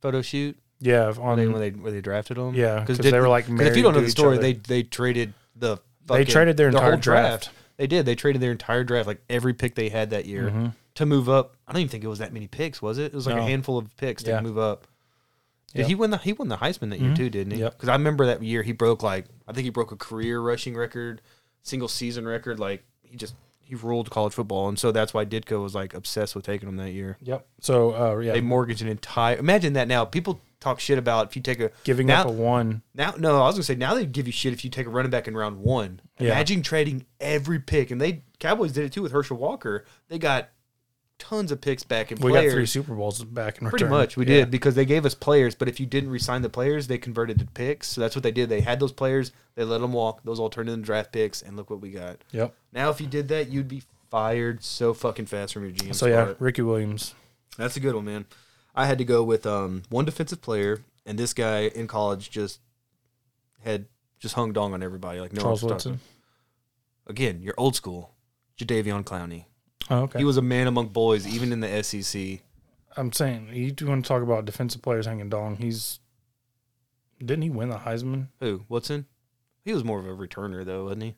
photo 0.00 0.22
shoot 0.22 0.58
Yeah, 0.80 1.06
when 1.12 1.18
on 1.20 1.38
they 1.38 1.46
when 1.48 1.60
they 1.60 1.70
when 1.70 1.92
they 1.94 2.00
drafted 2.00 2.36
him? 2.36 2.54
yeah, 2.54 2.80
because 2.80 2.98
they 2.98 3.18
were 3.18 3.28
like 3.28 3.48
if 3.48 3.76
you 3.76 3.82
don't 3.82 3.94
know 3.94 4.00
the 4.00 4.10
story, 4.10 4.38
they 4.38 4.54
they 4.54 4.82
traded 4.82 5.32
the 5.54 5.78
they 6.06 6.24
traded 6.24 6.56
their 6.56 6.68
entire 6.68 6.92
whole 6.92 7.00
draft. 7.00 7.50
They 7.76 7.86
did. 7.86 8.06
They 8.06 8.14
traded 8.14 8.40
their 8.42 8.52
entire 8.52 8.84
draft, 8.84 9.06
like 9.06 9.20
every 9.28 9.52
pick 9.54 9.74
they 9.74 9.90
had 9.90 10.10
that 10.10 10.24
year, 10.24 10.50
Mhm. 10.50 10.72
to 10.94 11.04
move 11.06 11.28
up. 11.28 11.56
I 11.68 11.72
don't 11.72 11.80
even 11.82 11.90
think 11.90 12.04
it 12.04 12.08
was 12.08 12.20
that 12.20 12.32
many 12.32 12.46
picks, 12.48 12.80
was 12.80 12.96
it? 12.96 13.06
It 13.06 13.14
was 13.14 13.26
like 13.26 13.36
No. 13.36 13.42
a 13.42 13.44
handful 13.44 13.76
of 13.76 13.94
picks 13.98 14.22
to 14.22 14.30
Yeah. 14.30 14.40
move 14.40 14.56
up. 14.56 14.86
Did 15.72 15.80
Yep. 15.80 15.88
he 15.88 15.94
win 15.94 16.10
the 16.10 16.18
he 16.18 16.32
won 16.32 16.48
the 16.48 16.56
Heisman 16.58 16.90
that 16.90 17.00
year 17.00 17.10
Mhm. 17.10 17.16
too, 17.16 17.30
didn't 17.30 17.52
he? 17.54 17.60
Yep. 17.60 17.72
Because 17.76 17.88
I 17.88 17.92
remember 17.92 18.24
that 18.26 18.42
year 18.42 18.62
he 18.62 18.72
broke 18.72 19.02
like 19.02 19.26
I 19.46 19.52
think 19.52 19.64
he 19.64 19.70
broke 19.70 19.92
a 19.92 19.96
career 19.96 20.40
rushing 20.40 20.74
record, 20.76 21.20
single 21.62 21.88
season 21.88 22.26
record. 22.26 22.58
Like 22.58 22.84
he 23.02 23.16
just 23.16 23.34
he 23.58 23.74
ruled 23.74 24.10
college 24.10 24.32
football, 24.32 24.68
and 24.68 24.78
so 24.78 24.92
that's 24.92 25.12
why 25.12 25.24
Ditka 25.24 25.60
was 25.60 25.74
like 25.74 25.92
obsessed 25.92 26.34
with 26.36 26.44
taking 26.46 26.68
him 26.68 26.76
that 26.76 26.92
year. 26.92 27.18
Yep. 27.22 27.46
So 27.60 27.94
uh, 27.94 28.18
yeah, 28.20 28.32
They 28.32 28.40
mortgaged 28.40 28.80
an 28.82 28.88
entire. 28.88 29.36
Imagine 29.36 29.72
that 29.74 29.88
now. 29.88 30.04
People 30.04 30.40
talk 30.60 30.80
shit 30.80 30.96
about 30.98 31.26
if 31.28 31.36
you 31.36 31.42
take 31.42 31.60
a 31.60 31.70
giving 31.84 32.06
now, 32.06 32.22
up 32.22 32.28
a 32.28 32.30
one. 32.30 32.82
now. 32.94 33.14
No, 33.18 33.42
I 33.42 33.46
was 33.46 33.56
gonna 33.56 33.64
say 33.64 33.74
now 33.74 33.94
they 33.94 34.06
give 34.06 34.26
you 34.26 34.32
shit 34.32 34.52
if 34.52 34.64
you 34.64 34.70
take 34.70 34.86
a 34.86 34.90
running 34.90 35.10
back 35.10 35.26
in 35.28 35.36
round 35.36 35.58
one. 35.58 36.00
Yeah. 36.18 36.30
Imagine 36.32 36.62
trading 36.62 37.06
every 37.20 37.58
pick, 37.58 37.90
and 37.90 38.00
they 38.00 38.22
Cowboys 38.38 38.72
did 38.72 38.84
it 38.84 38.92
too 38.92 39.02
with 39.02 39.10
Herschel 39.12 39.36
Walker. 39.36 39.84
They 40.08 40.18
got 40.18 40.48
tons 41.18 41.50
of 41.50 41.60
picks 41.60 41.82
back 41.82 42.12
in 42.12 42.18
We 42.20 42.30
players. 42.30 42.52
got 42.52 42.56
three 42.56 42.66
Super 42.66 42.94
Bowls 42.94 43.24
back 43.24 43.60
in 43.60 43.68
Pretty 43.68 43.84
return. 43.84 43.98
much, 43.98 44.16
we 44.16 44.26
Yeah. 44.26 44.40
did 44.40 44.50
because 44.50 44.74
they 44.74 44.84
gave 44.84 45.06
us 45.06 45.14
players. 45.14 45.54
But 45.54 45.68
if 45.68 45.80
you 45.80 45.86
didn't 45.86 46.10
resign 46.10 46.42
the 46.42 46.50
players, 46.50 46.86
they 46.86 46.98
converted 46.98 47.38
to 47.38 47.46
picks. 47.46 47.88
So 47.88 48.00
that's 48.00 48.14
what 48.14 48.22
they 48.22 48.30
did. 48.32 48.48
They 48.48 48.60
had 48.60 48.80
those 48.80 48.92
players, 48.92 49.32
they 49.54 49.64
let 49.64 49.80
them 49.80 49.92
walk. 49.92 50.22
Those 50.24 50.38
all 50.38 50.50
turned 50.50 50.68
into 50.68 50.84
draft 50.84 51.12
picks, 51.12 51.40
and 51.42 51.56
look 51.56 51.70
what 51.70 51.80
we 51.80 51.90
got. 51.90 52.18
Yep. 52.32 52.54
Now, 52.72 52.90
if 52.90 53.00
you 53.00 53.06
did 53.06 53.28
that, 53.28 53.48
you'd 53.48 53.68
be 53.68 53.82
fired 54.10 54.62
so 54.62 54.92
fucking 54.94 55.26
fast 55.26 55.52
from 55.54 55.62
your 55.64 55.72
GM. 55.72 55.94
So 55.94 56.06
yeah. 56.06 56.34
Ricky 56.38 56.62
Williams. 56.62 57.14
that's 57.56 57.76
a 57.76 57.80
good 57.80 57.94
one, 57.94 58.04
man. 58.04 58.26
I 58.74 58.84
had 58.86 58.98
to 58.98 59.04
go 59.04 59.22
with 59.24 59.46
um, 59.46 59.82
one 59.88 60.04
defensive 60.04 60.42
player, 60.42 60.84
and 61.06 61.18
this 61.18 61.32
guy 61.32 61.62
in 61.68 61.86
college 61.86 62.30
just 62.30 62.60
had 63.64 63.86
just 64.20 64.34
hung 64.34 64.52
dong 64.52 64.74
on 64.74 64.82
everybody. 64.82 65.18
Like 65.20 65.32
no 65.32 65.40
Charles. 65.42 65.62
Woodson. 65.62 66.00
Again, 67.06 67.40
you're 67.42 67.54
old 67.56 67.74
school. 67.76 68.12
Jadeveon 68.58 69.04
Clowney. 69.04 69.44
Oh, 69.90 70.02
okay. 70.02 70.18
He 70.18 70.24
was 70.24 70.36
a 70.36 70.42
man 70.42 70.66
among 70.66 70.88
boys, 70.88 71.26
even 71.26 71.52
in 71.52 71.60
the 71.60 71.82
SEC. 71.82 72.40
I'm 72.96 73.12
saying 73.12 73.50
you 73.52 73.70
do 73.70 73.86
want 73.86 74.04
to 74.04 74.08
talk 74.08 74.22
about 74.22 74.44
defensive 74.44 74.82
players 74.82 75.06
hanging 75.06 75.28
dong. 75.28 75.56
He's 75.56 76.00
didn't 77.18 77.42
he 77.42 77.50
win 77.50 77.70
the 77.70 77.76
Heisman? 77.76 78.28
Who? 78.40 78.64
Woodson? 78.68 79.06
He 79.64 79.72
was 79.72 79.84
more 79.84 79.98
of 79.98 80.06
a 80.06 80.10
returner, 80.10 80.64
though, 80.64 80.84
wasn't 80.84 81.02
he? 81.02 81.14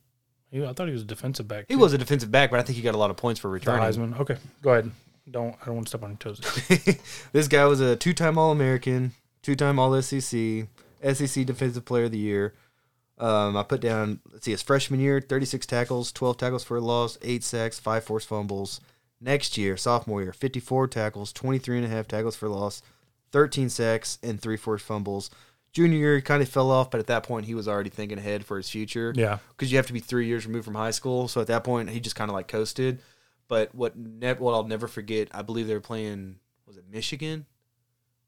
He, 0.50 0.64
I 0.64 0.72
thought 0.72 0.86
he 0.86 0.92
was 0.92 1.02
a 1.02 1.06
defensive 1.06 1.46
back. 1.46 1.66
He 1.68 1.74
too. 1.74 1.80
was 1.80 1.92
a 1.92 1.98
defensive 1.98 2.30
back, 2.30 2.50
but 2.50 2.60
I 2.60 2.62
think 2.62 2.76
he 2.76 2.82
got 2.82 2.94
a 2.94 2.98
lot 2.98 3.10
of 3.10 3.16
points 3.16 3.40
for 3.40 3.48
the 3.48 3.52
returning. 3.52 3.82
Heisman. 3.82 4.18
Okay, 4.20 4.36
go 4.62 4.70
ahead. 4.70 4.90
Don't 5.30 5.54
I 5.60 5.66
don't 5.66 5.74
want 5.76 5.86
to 5.86 5.90
step 5.90 6.02
on 6.02 6.10
your 6.10 6.18
toes. 6.18 6.40
this 7.32 7.48
guy 7.48 7.64
was 7.66 7.80
a 7.80 7.96
two-time 7.96 8.38
All-American, 8.38 9.12
two-time 9.42 9.78
All-SEC, 9.78 10.66
SEC 11.12 11.46
Defensive 11.46 11.84
Player 11.84 12.04
of 12.04 12.12
the 12.12 12.18
Year. 12.18 12.54
Um, 13.18 13.56
I 13.56 13.64
put 13.64 13.80
down, 13.80 14.20
let's 14.30 14.44
see, 14.44 14.52
his 14.52 14.62
freshman 14.62 15.00
year, 15.00 15.20
36 15.20 15.66
tackles, 15.66 16.12
12 16.12 16.36
tackles 16.36 16.64
for 16.64 16.76
a 16.76 16.80
loss, 16.80 17.18
8 17.20 17.42
sacks, 17.42 17.78
5 17.78 18.04
forced 18.04 18.28
fumbles. 18.28 18.80
Next 19.20 19.58
year, 19.58 19.76
sophomore 19.76 20.22
year, 20.22 20.32
54 20.32 20.86
tackles, 20.86 21.32
23 21.32 21.78
and 21.78 21.86
a 21.86 21.88
half 21.88 22.06
tackles 22.06 22.36
for 22.36 22.48
loss, 22.48 22.82
13 23.32 23.68
sacks, 23.68 24.18
and 24.22 24.40
3 24.40 24.56
forced 24.56 24.84
fumbles. 24.84 25.30
Junior 25.72 25.98
year, 25.98 26.16
he 26.16 26.22
kind 26.22 26.42
of 26.42 26.48
fell 26.48 26.70
off, 26.70 26.90
but 26.90 27.00
at 27.00 27.08
that 27.08 27.24
point, 27.24 27.46
he 27.46 27.54
was 27.54 27.66
already 27.66 27.90
thinking 27.90 28.18
ahead 28.18 28.44
for 28.44 28.56
his 28.56 28.70
future 28.70 29.12
yeah, 29.14 29.38
because 29.50 29.70
you 29.70 29.76
have 29.76 29.86
to 29.88 29.92
be 29.92 30.00
three 30.00 30.26
years 30.26 30.46
removed 30.46 30.64
from 30.64 30.76
high 30.76 30.92
school. 30.92 31.28
So 31.28 31.40
at 31.40 31.48
that 31.48 31.64
point, 31.64 31.90
he 31.90 32.00
just 32.00 32.16
kind 32.16 32.30
of 32.30 32.34
like 32.34 32.48
coasted. 32.48 33.00
But 33.48 33.74
what 33.74 33.96
ne- 33.96 34.34
what 34.34 34.54
I'll 34.54 34.64
never 34.64 34.88
forget, 34.88 35.28
I 35.32 35.42
believe 35.42 35.66
they 35.66 35.74
were 35.74 35.80
playing 35.80 36.36
was 36.66 36.76
it 36.76 36.84
Michigan 36.90 37.46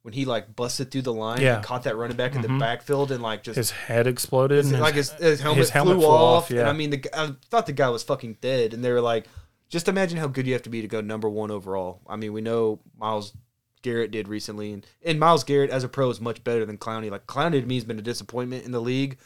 when 0.02 0.14
he 0.14 0.24
like 0.24 0.56
busted 0.56 0.90
through 0.90 1.02
the 1.02 1.12
line 1.12 1.40
Yeah. 1.40 1.56
and 1.56 1.64
caught 1.64 1.82
that 1.84 1.96
running 1.96 2.16
back 2.16 2.34
in 2.34 2.40
Mhm. 2.42 2.48
the 2.54 2.58
backfield 2.58 3.12
and 3.12 3.22
like 3.22 3.42
just 3.42 3.56
his 3.56 3.70
head 3.70 4.06
exploded. 4.06 4.58
his- 4.64 4.72
and 4.72 4.80
like 4.80 4.94
his, 4.94 5.10
his, 5.12 5.20
his 5.20 5.40
helmet, 5.40 5.58
his 5.58 5.70
helmet 5.70 5.94
flew, 5.96 6.02
flew 6.02 6.10
off. 6.10 6.44
off, 6.44 6.50
yeah. 6.50 6.60
And 6.60 6.68
I 6.70 6.72
mean, 6.72 6.90
the, 6.90 6.96
g- 6.98 7.10
I 7.14 7.34
thought 7.50 7.66
the 7.66 7.72
guy 7.72 7.88
was 7.90 8.02
fucking 8.02 8.38
dead. 8.40 8.72
And 8.72 8.82
they 8.84 8.90
were 8.92 9.00
like, 9.02 9.26
just 9.68 9.88
imagine 9.88 10.16
how 10.18 10.26
good 10.26 10.46
you 10.46 10.52
have 10.54 10.62
to 10.62 10.70
be 10.70 10.80
to 10.82 10.88
go 10.88 11.00
number 11.00 11.28
one 11.28 11.50
overall. 11.50 12.00
I 12.08 12.16
mean, 12.16 12.32
we 12.32 12.40
know 12.40 12.80
Myles 12.98 13.34
Garrett 13.82 14.10
did 14.10 14.26
recently, 14.28 14.72
and, 14.72 14.86
and 15.04 15.18
Myles 15.20 15.44
Garrett 15.44 15.70
as 15.70 15.84
a 15.84 15.88
pro 15.88 16.10
is 16.10 16.20
much 16.20 16.42
better 16.44 16.64
than 16.66 16.76
Clowney. 16.78 17.10
Like 17.10 17.26
Clowney 17.26 17.60
to 17.60 17.66
me 17.66 17.76
has 17.76 17.84
been 17.84 17.98
a 17.98 18.02
disappointment 18.02 18.64
in 18.64 18.72
the 18.72 18.80
league, 18.80 19.18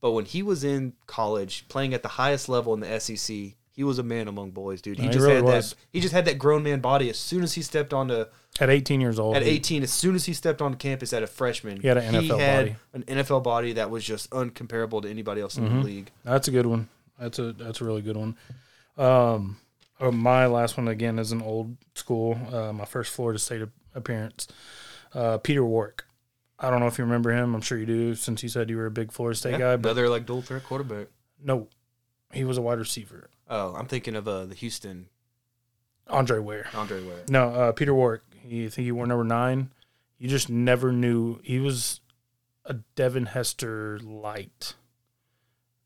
but 0.00 0.10
when 0.12 0.24
he 0.24 0.42
was 0.42 0.62
in 0.64 0.92
college 1.06 1.66
playing 1.68 1.94
at 1.94 2.02
the 2.02 2.08
highest 2.10 2.48
level 2.48 2.74
in 2.74 2.80
the 2.80 3.00
SEC, 3.00 3.54
he 3.70 3.82
was 3.84 3.98
a 3.98 4.02
man 4.02 4.28
among 4.28 4.50
boys, 4.52 4.80
dude. 4.80 4.96
He 4.98 5.02
No, 5.04 5.08
he 5.08 5.12
just 5.14 5.22
really 5.22 5.34
had 5.36 5.44
was. 5.44 5.70
that. 5.70 5.76
He 5.90 6.00
just 6.00 6.14
had 6.14 6.24
that 6.26 6.38
grown 6.38 6.62
man 6.62 6.80
body. 6.80 7.10
As 7.10 7.18
soon 7.18 7.42
as 7.42 7.54
he 7.54 7.62
stepped 7.62 7.92
onto 7.92 8.24
At 8.60 8.70
18 8.70 9.00
years 9.00 9.18
old, 9.18 9.36
At 9.36 9.42
he- 9.42 9.50
18, 9.50 9.82
as 9.82 9.92
soon 9.92 10.14
as 10.14 10.24
he 10.24 10.32
stepped 10.32 10.62
onto 10.62 10.78
campus 10.78 11.12
at 11.12 11.22
a 11.22 11.26
freshman, 11.26 11.80
He 11.80 11.88
had 11.88 11.98
an 11.98 12.14
NFL 12.14 12.38
had 12.38 12.66
body. 12.66 12.76
an 12.94 13.02
NFL 13.04 13.42
body 13.42 13.72
that 13.74 13.90
was 13.90 14.04
just 14.04 14.30
uncomparable 14.30 15.02
to 15.02 15.10
anybody 15.10 15.40
else 15.42 15.56
in 15.58 15.64
Mm-hmm. 15.64 15.78
the 15.80 15.84
league. 15.84 16.10
That's 16.24 16.48
a 16.48 16.50
good 16.50 16.66
one. 16.66 16.88
That's 17.18 17.38
a 17.38 17.52
that's 17.52 17.80
a 17.80 17.84
really 17.84 18.02
good 18.02 18.16
one. 18.16 18.36
Um, 18.96 19.58
uh, 20.00 20.10
my 20.10 20.46
last 20.46 20.76
one 20.76 20.88
again 20.88 21.18
is 21.18 21.32
an 21.32 21.42
old 21.42 21.76
school. 21.94 22.38
Uh, 22.52 22.72
my 22.72 22.84
first 22.84 23.12
Florida 23.12 23.38
State 23.38 23.62
appearance. 23.94 24.48
Uh, 25.14 25.38
Peter 25.38 25.64
Warrick. 25.64 26.04
I 26.58 26.70
don't 26.70 26.80
know 26.80 26.86
if 26.86 26.96
you 26.98 27.04
remember 27.04 27.30
him. 27.32 27.54
I'm 27.54 27.60
sure 27.60 27.76
you 27.78 27.84
do, 27.86 28.14
since 28.14 28.42
you 28.42 28.48
said 28.48 28.70
you 28.70 28.76
were 28.78 28.86
a 28.86 28.90
big 28.90 29.12
Florida 29.12 29.36
State 29.36 29.52
Yeah, 29.52 29.58
guy. 29.58 29.76
But 29.76 29.90
another 29.90 30.08
like 30.08 30.24
dual 30.26 30.40
threat 30.42 30.64
quarterback. 30.64 31.08
no, 31.42 31.68
he 32.32 32.44
was 32.44 32.56
a 32.58 32.62
wide 32.62 32.78
receiver. 32.78 33.28
Oh, 33.48 33.74
I'm 33.74 33.86
thinking 33.86 34.16
of 34.16 34.26
uh, 34.26 34.46
the 34.46 34.54
Houston 34.54 35.08
Andre 36.08 36.38
Ware. 36.38 36.68
Andre 36.74 37.04
Ware. 37.04 37.24
No, 37.28 37.48
uh, 37.50 37.72
Peter 37.72 37.94
Warrick. 37.94 38.22
You 38.48 38.70
think 38.70 38.84
he 38.84 38.92
wore 38.92 39.06
number 39.06 39.24
nine? 39.24 39.70
You 40.18 40.28
just 40.28 40.48
never 40.48 40.92
knew 40.92 41.40
he 41.42 41.58
was 41.58 42.00
a 42.64 42.74
Devin 42.94 43.26
Hester 43.26 43.98
light, 44.02 44.74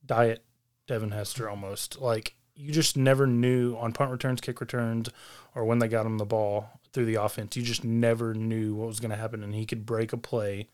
diet 0.04 0.44
Devin 0.86 1.10
Hester 1.10 1.48
almost. 1.48 2.00
Like 2.00 2.34
you 2.54 2.72
just 2.72 2.96
never 2.96 3.26
knew 3.26 3.76
on 3.76 3.92
punt 3.92 4.10
returns, 4.10 4.40
kick 4.40 4.60
returns, 4.60 5.08
or 5.54 5.64
when 5.64 5.78
they 5.78 5.88
got 5.88 6.06
him 6.06 6.18
the 6.18 6.24
ball 6.24 6.80
through 6.92 7.06
the 7.06 7.14
offense. 7.16 7.56
You 7.56 7.62
just 7.62 7.84
never 7.84 8.34
knew 8.34 8.74
what 8.74 8.88
was 8.88 9.00
going 9.00 9.10
to 9.10 9.16
happen, 9.16 9.42
and 9.42 9.54
he 9.54 9.66
could 9.66 9.86
break 9.86 10.12
a 10.12 10.16
play 10.16 10.68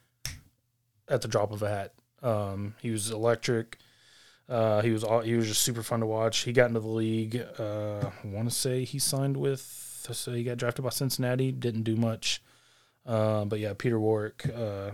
at 1.08 1.22
the 1.22 1.28
drop 1.28 1.52
of 1.52 1.62
a 1.62 1.68
hat. 1.68 1.94
Um, 2.22 2.74
he 2.80 2.90
was 2.90 3.10
electric. 3.10 3.78
Uh, 4.48 4.80
he 4.80 4.90
was 4.90 5.02
all, 5.02 5.20
he 5.20 5.34
was 5.34 5.48
just 5.48 5.62
super 5.62 5.82
fun 5.82 6.00
to 6.00 6.06
watch. 6.06 6.38
He 6.38 6.52
got 6.52 6.68
into 6.68 6.80
the 6.80 6.88
league. 6.88 7.36
Uh, 7.58 8.10
I 8.24 8.26
want 8.26 8.48
to 8.48 8.54
say 8.54 8.84
he 8.84 8.98
signed 8.98 9.36
with. 9.36 9.95
So 10.14 10.32
he 10.32 10.44
got 10.44 10.58
drafted 10.58 10.84
by 10.84 10.90
Cincinnati. 10.90 11.52
Didn't 11.52 11.82
do 11.82 11.96
much, 11.96 12.42
uh, 13.04 13.44
but 13.44 13.58
yeah, 13.60 13.72
Peter 13.76 13.98
Warrick. 13.98 14.48
Uh, 14.54 14.92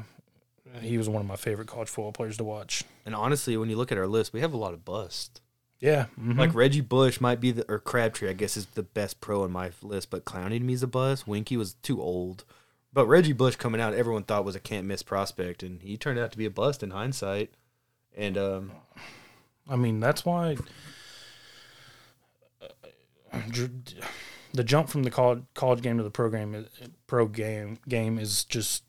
he 0.81 0.97
was 0.97 1.09
one 1.09 1.21
of 1.21 1.27
my 1.29 1.37
favorite 1.37 1.69
college 1.69 1.89
football 1.89 2.13
players 2.13 2.39
to 2.39 2.45
watch. 2.45 2.85
And 3.05 3.15
honestly, 3.15 3.57
when 3.57 3.69
you 3.69 3.77
look 3.77 3.93
at 3.93 3.99
our 3.99 4.07
list, 4.07 4.33
we 4.33 4.41
have 4.41 4.55
a 4.55 4.57
lot 4.57 4.73
of 4.73 4.85
bust. 4.85 5.41
Yeah, 5.81 6.07
mhm. 6.19 6.39
Like 6.39 6.55
Reggie 6.55 6.81
Bush 6.81 7.21
might 7.21 7.41
be 7.41 7.51
the 7.51 7.65
or 7.69 7.79
Crabtree, 7.81 8.31
I 8.31 8.35
guess 8.35 8.57
is 8.57 8.67
the 8.67 8.85
best 8.85 9.21
pro 9.21 9.43
on 9.43 9.51
my 9.51 9.73
list, 9.83 10.11
but 10.11 10.25
Clowney 10.25 10.59
to 10.59 10.65
me 10.65 10.73
is 10.75 10.83
a 10.83 10.87
bust. 10.87 11.27
Weinke 11.27 11.57
was 11.59 11.75
too 11.75 12.01
old. 12.01 12.45
But 12.93 13.07
Reggie 13.07 13.33
Bush 13.33 13.57
coming 13.57 13.81
out, 13.81 13.93
everyone 13.93 14.23
thought 14.23 14.45
was 14.45 14.55
a 14.55 14.61
can't 14.61 14.87
miss 14.87 15.03
prospect, 15.03 15.63
and 15.63 15.83
he 15.83 15.97
turned 15.97 16.19
out 16.19 16.31
to 16.33 16.39
be 16.39 16.45
a 16.45 16.51
bust 16.51 16.83
in 16.83 16.91
hindsight. 16.91 17.51
And 18.17 18.39
um, 18.39 18.73
I 19.69 19.77
mean 19.77 19.99
that's 19.99 20.25
why 20.25 20.57
uh, 22.61 22.67
the 24.55 24.65
jump 24.65 24.89
from 24.89 25.03
the 25.03 25.11
college 25.11 25.43
college 25.55 25.83
game 25.83 25.97
to 25.99 26.03
the 26.03 26.11
program 26.11 26.55
is- 26.55 26.67
pro 27.07 27.27
game 27.27 27.79
game 27.89 28.19
is 28.19 28.45
just 28.45 28.85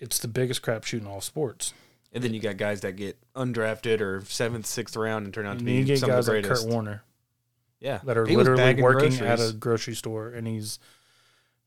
it's 0.00 0.18
the 0.18 0.28
biggest 0.28 0.62
crapshoot 0.62 1.00
in 1.00 1.06
all 1.06 1.20
sports. 1.20 1.72
and 2.12 2.22
then 2.24 2.32
you 2.34 2.40
got 2.40 2.56
guys 2.56 2.80
that 2.82 2.96
get 2.96 3.16
undrafted 3.36 4.00
or 4.00 4.22
seventh, 4.24 4.64
sixth 4.66 4.96
round 4.96 5.24
and 5.24 5.34
turn 5.34 5.44
out 5.46 5.52
to 5.52 5.56
And 5.58 5.66
be 5.66 5.72
you 5.74 5.84
get 5.84 5.98
some 5.98 6.08
guys 6.08 6.20
of 6.20 6.26
the 6.26 6.32
like 6.40 6.44
greatest. 6.44 6.64
Kurt 6.64 6.72
Warner 6.72 7.02
yeah, 7.80 8.00
that 8.04 8.16
are 8.16 8.26
He 8.26 8.36
literally 8.36 8.60
bagging 8.62 8.82
working 8.82 9.14
at 9.20 9.38
a 9.40 9.52
grocery 9.52 9.94
store, 9.94 10.30
and 10.30 10.46
he's 10.48 10.78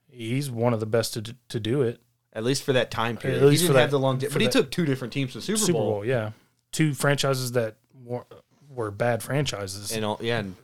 he's 0.09 0.49
one 0.51 0.73
of 0.73 0.79
the 0.79 0.85
best 0.85 1.13
to 1.13 1.21
to 1.49 1.59
do 1.59 1.81
it. 1.83 2.01
at 2.33 2.43
least 2.43 2.63
for 2.63 2.73
that 2.73 2.91
time 2.91 3.17
period. 3.17 3.37
At 3.37 3.43
he 3.43 3.49
least 3.49 3.61
didn't 3.63 3.73
for 3.75 3.79
have 3.79 3.91
that- 3.91 3.95
the 3.97 3.99
long, 3.99 4.19
for 4.19 4.29
but 4.29 4.41
he 4.41 4.47
that- 4.47 4.51
took 4.53 4.71
two 4.71 4.85
different 4.85 5.13
teams 5.13 5.33
to 5.33 5.41
Super, 5.41 5.57
Super 5.59 5.73
Bowl. 5.73 5.91
Bowl, 5.91 6.05
yeah, 6.05 6.31
two 6.71 6.93
franchises 6.93 7.51
that 7.53 7.75
were, 8.03 8.25
were 8.69 8.91
bad 8.91 9.21
franchises. 9.23 9.91
and 9.91 10.03
all, 10.05 10.17
yeah, 10.21 10.39
and 10.39 10.55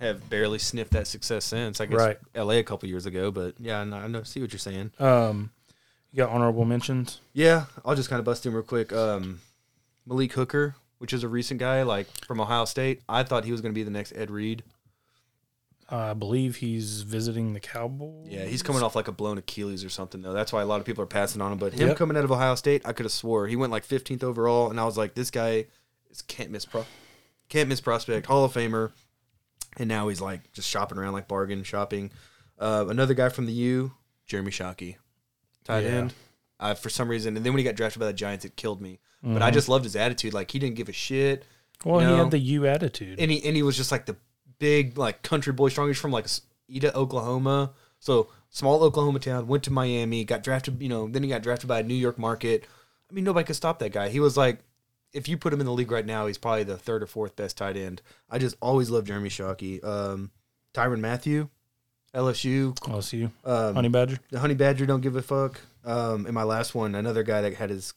have 0.00 0.28
barely 0.28 0.58
sniffed 0.58 0.92
that 0.92 1.06
success 1.06 1.44
since. 1.44 1.80
I 1.80 1.86
guess 1.86 1.98
Right. 1.98 2.18
L.A. 2.34 2.58
a 2.58 2.62
couple 2.64 2.88
years 2.88 3.06
ago, 3.06 3.30
but 3.30 3.54
yeah, 3.58 3.80
I 3.80 3.84
know, 3.84 3.96
I 3.96 4.06
know 4.08 4.22
see 4.24 4.40
what 4.40 4.52
you're 4.52 4.58
saying. 4.58 4.92
um, 4.98 5.50
you 6.12 6.18
got 6.18 6.30
honorable 6.30 6.64
mentions. 6.64 7.20
Yeah, 7.34 7.66
I'll 7.84 7.94
just 7.94 8.08
kind 8.08 8.18
of 8.18 8.24
bust 8.24 8.44
him 8.46 8.54
real 8.54 8.62
quick. 8.62 8.92
Um, 8.92 9.40
Malik 10.06 10.32
Hooker, 10.32 10.76
which 10.98 11.12
is 11.12 11.22
a 11.22 11.28
recent 11.28 11.60
guy, 11.60 11.82
like 11.82 12.06
from 12.26 12.40
Ohio 12.40 12.64
State. 12.64 13.02
I 13.08 13.22
thought 13.22 13.44
he 13.44 13.52
was 13.52 13.60
going 13.60 13.72
to 13.72 13.78
be 13.78 13.82
the 13.82 13.90
next 13.90 14.12
Ed 14.16 14.30
Reed. 14.30 14.62
I 15.88 16.14
believe 16.14 16.56
he's 16.56 17.02
visiting 17.02 17.52
the 17.52 17.60
Cowboys. 17.60 18.26
Yeah, 18.28 18.44
he's 18.44 18.62
coming 18.62 18.82
off 18.82 18.96
like 18.96 19.06
a 19.08 19.12
blown 19.12 19.38
Achilles 19.38 19.84
or 19.84 19.88
something 19.88 20.20
though. 20.20 20.32
That's 20.32 20.52
why 20.52 20.62
a 20.62 20.66
lot 20.66 20.80
of 20.80 20.86
people 20.86 21.02
are 21.04 21.06
passing 21.06 21.40
on 21.40 21.52
him. 21.52 21.58
But 21.58 21.74
him 21.74 21.88
Yep. 21.88 21.96
coming 21.96 22.16
out 22.16 22.24
of 22.24 22.32
Ohio 22.32 22.56
State, 22.56 22.82
I 22.84 22.92
could 22.92 23.04
have 23.04 23.12
swore 23.12 23.46
he 23.46 23.54
went 23.54 23.70
like 23.70 23.86
15th 23.86 24.24
overall, 24.24 24.68
and 24.70 24.80
I 24.80 24.84
was 24.84 24.96
like, 24.98 25.14
this 25.14 25.30
guy 25.30 25.66
is 26.10 26.22
can't 26.22 26.50
miss 26.50 26.64
pro, 26.64 26.84
can't 27.48 27.68
miss 27.68 27.80
prospect, 27.80 28.26
Hall 28.26 28.44
of 28.44 28.52
Famer, 28.52 28.92
and 29.76 29.88
now 29.88 30.08
he's 30.08 30.20
like 30.20 30.52
just 30.52 30.68
shopping 30.68 30.98
around 30.98 31.12
like 31.12 31.28
bargain 31.28 31.62
shopping. 31.62 32.10
Uh, 32.58 32.86
another 32.88 33.14
guy 33.14 33.28
from 33.28 33.46
the 33.46 33.52
U, 33.52 33.92
Jeremy 34.26 34.50
Shockey, 34.50 34.96
tight 35.64 35.80
Yeah. 35.84 35.90
end. 35.90 36.14
Uh, 36.58 36.74
for 36.74 36.88
some 36.88 37.08
reason, 37.08 37.36
and 37.36 37.44
then 37.44 37.52
when 37.52 37.58
he 37.58 37.64
got 37.64 37.74
drafted 37.76 38.00
by 38.00 38.06
the 38.06 38.12
Giants, 38.14 38.44
it 38.46 38.56
killed 38.56 38.80
me. 38.80 38.98
But 39.22 39.28
Mm-hmm. 39.28 39.42
I 39.42 39.50
just 39.50 39.68
loved 39.68 39.84
his 39.84 39.96
attitude. 39.96 40.32
Like 40.34 40.50
he 40.50 40.58
didn't 40.58 40.76
give 40.76 40.88
a 40.88 40.92
shit. 40.92 41.44
Well, 41.84 42.00
you 42.00 42.08
he 42.08 42.14
had 42.14 42.30
the 42.30 42.38
U 42.38 42.66
attitude. 42.66 43.18
and 43.20 43.30
he 43.30 43.44
and 43.44 43.54
he 43.56 43.62
was 43.62 43.76
just 43.76 43.92
like 43.92 44.06
the 44.06 44.16
big 44.58 44.96
like 44.96 45.22
country 45.22 45.52
boy 45.52 45.68
strong. 45.68 45.88
He's 45.88 45.98
from 45.98 46.12
like 46.12 46.26
Ada, 46.72 46.94
Oklahoma, 46.96 47.72
so 47.98 48.28
small 48.48 48.82
Oklahoma 48.82 49.18
town. 49.18 49.46
Went 49.46 49.64
to 49.64 49.70
Miami, 49.72 50.24
got 50.24 50.42
drafted. 50.42 50.80
You 50.80 50.88
know, 50.88 51.08
then 51.08 51.22
he 51.22 51.28
got 51.28 51.42
drafted 51.42 51.68
by 51.68 51.80
a 51.80 51.82
New 51.82 51.94
York 51.94 52.18
market. 52.18 52.64
I 53.10 53.14
mean, 53.14 53.24
nobody 53.24 53.44
could 53.46 53.56
stop 53.56 53.78
that 53.80 53.92
guy. 53.92 54.08
He 54.08 54.20
was 54.20 54.36
like, 54.36 54.60
if 55.16 55.28
you 55.28 55.36
put 55.36 55.52
him 55.52 55.60
in 55.60 55.66
the 55.66 55.72
league 55.72 55.90
right 55.90 56.04
now, 56.06 56.26
he's 56.26 56.38
probably 56.38 56.64
the 56.64 56.76
third 56.76 57.02
or 57.02 57.06
fourth 57.06 57.34
best 57.36 57.56
tight 57.56 57.76
end. 57.76 58.02
I 58.30 58.38
just 58.38 58.56
always 58.60 58.90
love 58.90 59.04
Jeremy 59.04 59.28
Shockey. 59.30 59.82
Um, 59.84 60.30
Tyrann 60.74 61.00
Mathieu, 61.00 61.48
LSU. 62.14 62.74
LSU, 62.80 63.30
Um, 63.44 63.74
Honey 63.74 63.88
Badger. 63.88 64.18
the 64.30 64.38
Honey 64.40 64.54
Badger 64.54 64.86
don't 64.86 65.00
give 65.00 65.16
a 65.16 65.22
fuck. 65.22 65.60
Um, 65.84 66.26
and 66.26 66.34
my 66.34 66.42
last 66.42 66.74
one, 66.74 66.94
another 66.94 67.22
guy 67.22 67.40
that 67.42 67.54
had 67.54 67.70
his 67.70 67.94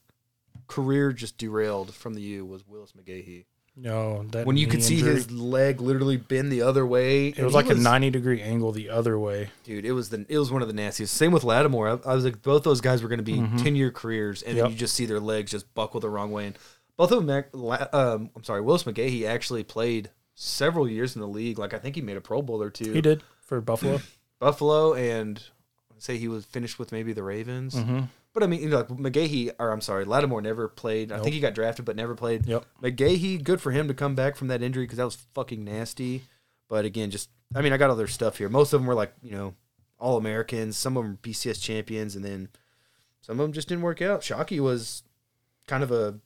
career 0.68 1.12
just 1.14 1.38
derailed 1.38 1.94
from 1.94 2.14
the 2.14 2.22
U 2.22 2.46
was 2.46 2.68
Willis 2.68 2.92
McGahee 2.92 3.46
No, 3.76 4.24
that 4.32 4.46
when 4.46 4.58
you 4.58 4.68
could 4.68 4.84
see 4.84 5.00
injury, 5.00 5.16
his 5.16 5.32
leg 5.32 5.82
literally 5.82 6.18
bend 6.18 6.52
the 6.52 6.62
other 6.62 6.86
way. 6.86 7.28
it 7.30 7.44
was 7.44 7.54
like 7.54 7.70
a 7.70 7.76
ninety 7.76 8.10
degree 8.10 8.42
angle 8.42 8.72
the 8.72 8.90
other 8.90 9.18
way. 9.18 9.50
dude. 9.64 9.86
It 9.86 9.94
was 9.94 10.10
the 10.10 10.26
it 10.30 10.38
was 10.38 10.52
one 10.52 10.62
of 10.62 10.68
the 10.68 10.74
nastiest. 10.74 11.14
Same 11.16 11.32
with 11.32 11.44
Lattimore. 11.44 11.88
I, 12.06 12.12
I 12.12 12.14
was 12.16 12.24
like, 12.26 12.42
both 12.44 12.64
those 12.64 12.82
guys 12.82 13.02
were 13.02 13.10
going 13.10 13.24
to 13.24 13.24
be 13.24 13.38
ten 13.64 13.76
year 13.76 13.90
careers, 13.92 14.44
and 14.44 14.56
Yep. 14.58 14.64
then 14.66 14.72
you 14.74 14.78
just 14.78 14.94
see 14.96 15.06
their 15.06 15.20
legs 15.20 15.52
just 15.52 15.74
buckle 15.74 16.00
the 16.00 16.10
wrong 16.10 16.32
way. 16.32 16.48
And 16.48 16.58
both 17.00 17.14
of 17.14 17.26
them, 17.26 17.46
um, 17.94 18.30
I'm 18.36 18.44
sorry, 18.44 18.60
Willis 18.60 18.84
McGahee 18.84 19.26
actually 19.26 19.64
played 19.64 20.10
several 20.36 20.86
years 20.86 21.16
in 21.16 21.22
the 21.22 21.28
league. 21.30 21.58
Like 21.58 21.74
I 21.74 21.80
think 21.80 21.96
he 21.96 22.02
made 22.02 22.18
a 22.18 22.22
Pro 22.22 22.42
Bowl 22.42 22.62
or 22.62 22.70
two. 22.70 22.92
He 22.92 23.00
did 23.00 23.24
for 23.42 23.62
Buffalo. 23.62 24.02
Buffalo, 24.40 24.94
and 24.94 25.42
say 25.98 26.18
he 26.18 26.28
was 26.28 26.44
finished 26.44 26.78
with 26.78 26.92
maybe 26.92 27.14
the 27.14 27.24
Ravens. 27.24 27.74
mm-hmm. 27.76 28.02
But 28.34 28.44
I 28.44 28.48
mean, 28.48 28.62
you 28.62 28.68
know, 28.68 28.80
like 28.80 28.90
McGahee, 28.90 29.52
or 29.60 29.72
I'm 29.72 29.80
sorry, 29.80 30.04
Lattimore 30.04 30.42
never 30.42 30.68
played. 30.68 31.14
I 31.14 31.16
Nope. 31.16 31.24
think 31.24 31.36
he 31.36 31.40
got 31.40 31.54
drafted, 31.56 31.86
but 31.86 31.96
never 31.96 32.16
played. 32.16 32.46
Yep. 32.46 32.66
McGahee, 32.84 33.42
good 33.42 33.62
for 33.62 33.72
him 33.72 33.88
to 33.88 33.94
come 33.94 34.14
back 34.14 34.36
from 34.36 34.50
that 34.50 34.62
injury 34.62 34.84
because 34.84 34.98
that 34.98 35.06
was 35.06 35.16
fucking 35.34 35.64
nasty. 35.64 36.24
But 36.68 36.84
again, 36.84 37.12
just 37.12 37.30
I 37.56 37.62
mean, 37.62 37.72
I 37.72 37.78
got 37.78 37.90
all 37.90 37.96
their 37.96 38.08
stuff 38.08 38.38
here. 38.38 38.50
Most 38.50 38.74
of 38.74 38.82
them 38.82 38.88
were 38.88 38.94
like 38.94 39.14
you 39.24 39.32
know 39.32 39.56
all 39.98 40.18
Americans. 40.18 40.76
Some 40.76 40.98
of 40.98 41.04
them 41.06 41.18
BCS 41.24 41.62
champions, 41.62 42.18
and 42.18 42.26
then 42.26 42.50
some 43.22 43.40
of 43.40 43.46
them 43.46 43.54
just 43.54 43.70
didn't 43.70 43.84
work 43.84 44.02
out. 44.02 44.20
Shockey 44.22 44.60
was 44.60 45.04
kind 45.66 45.82
of 45.82 45.92
a 45.92 46.20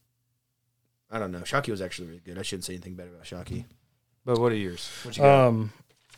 I 1.14 1.20
don't 1.20 1.30
know. 1.30 1.38
Shockey 1.38 1.68
was 1.68 1.80
actually 1.80 2.08
really 2.08 2.22
good. 2.24 2.38
I 2.38 2.42
shouldn't 2.42 2.64
say 2.64 2.72
anything 2.72 2.96
bad 2.96 3.06
about 3.06 3.22
Shockey. 3.22 3.66
But 4.24 4.38
what 4.40 4.50
are 4.50 4.56
yours? 4.56 4.90
What 5.04 5.16
you 5.16 5.22
got? 5.22 5.46
Um, 5.46 5.72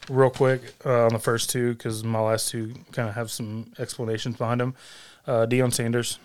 real 0.09 0.31
quick 0.31 0.63
uh, 0.87 1.05
on 1.05 1.13
the 1.13 1.19
first 1.19 1.51
two 1.51 1.75
because 1.75 2.03
my 2.03 2.21
last 2.21 2.49
two 2.49 2.73
kind 2.93 3.07
of 3.07 3.15
have 3.15 3.31
some 3.31 3.73
explanations 3.79 4.37
behind 4.37 4.63
them. 4.63 4.75
Uh, 5.27 5.45
Deion 5.45 5.71
Sanders, 5.71 6.19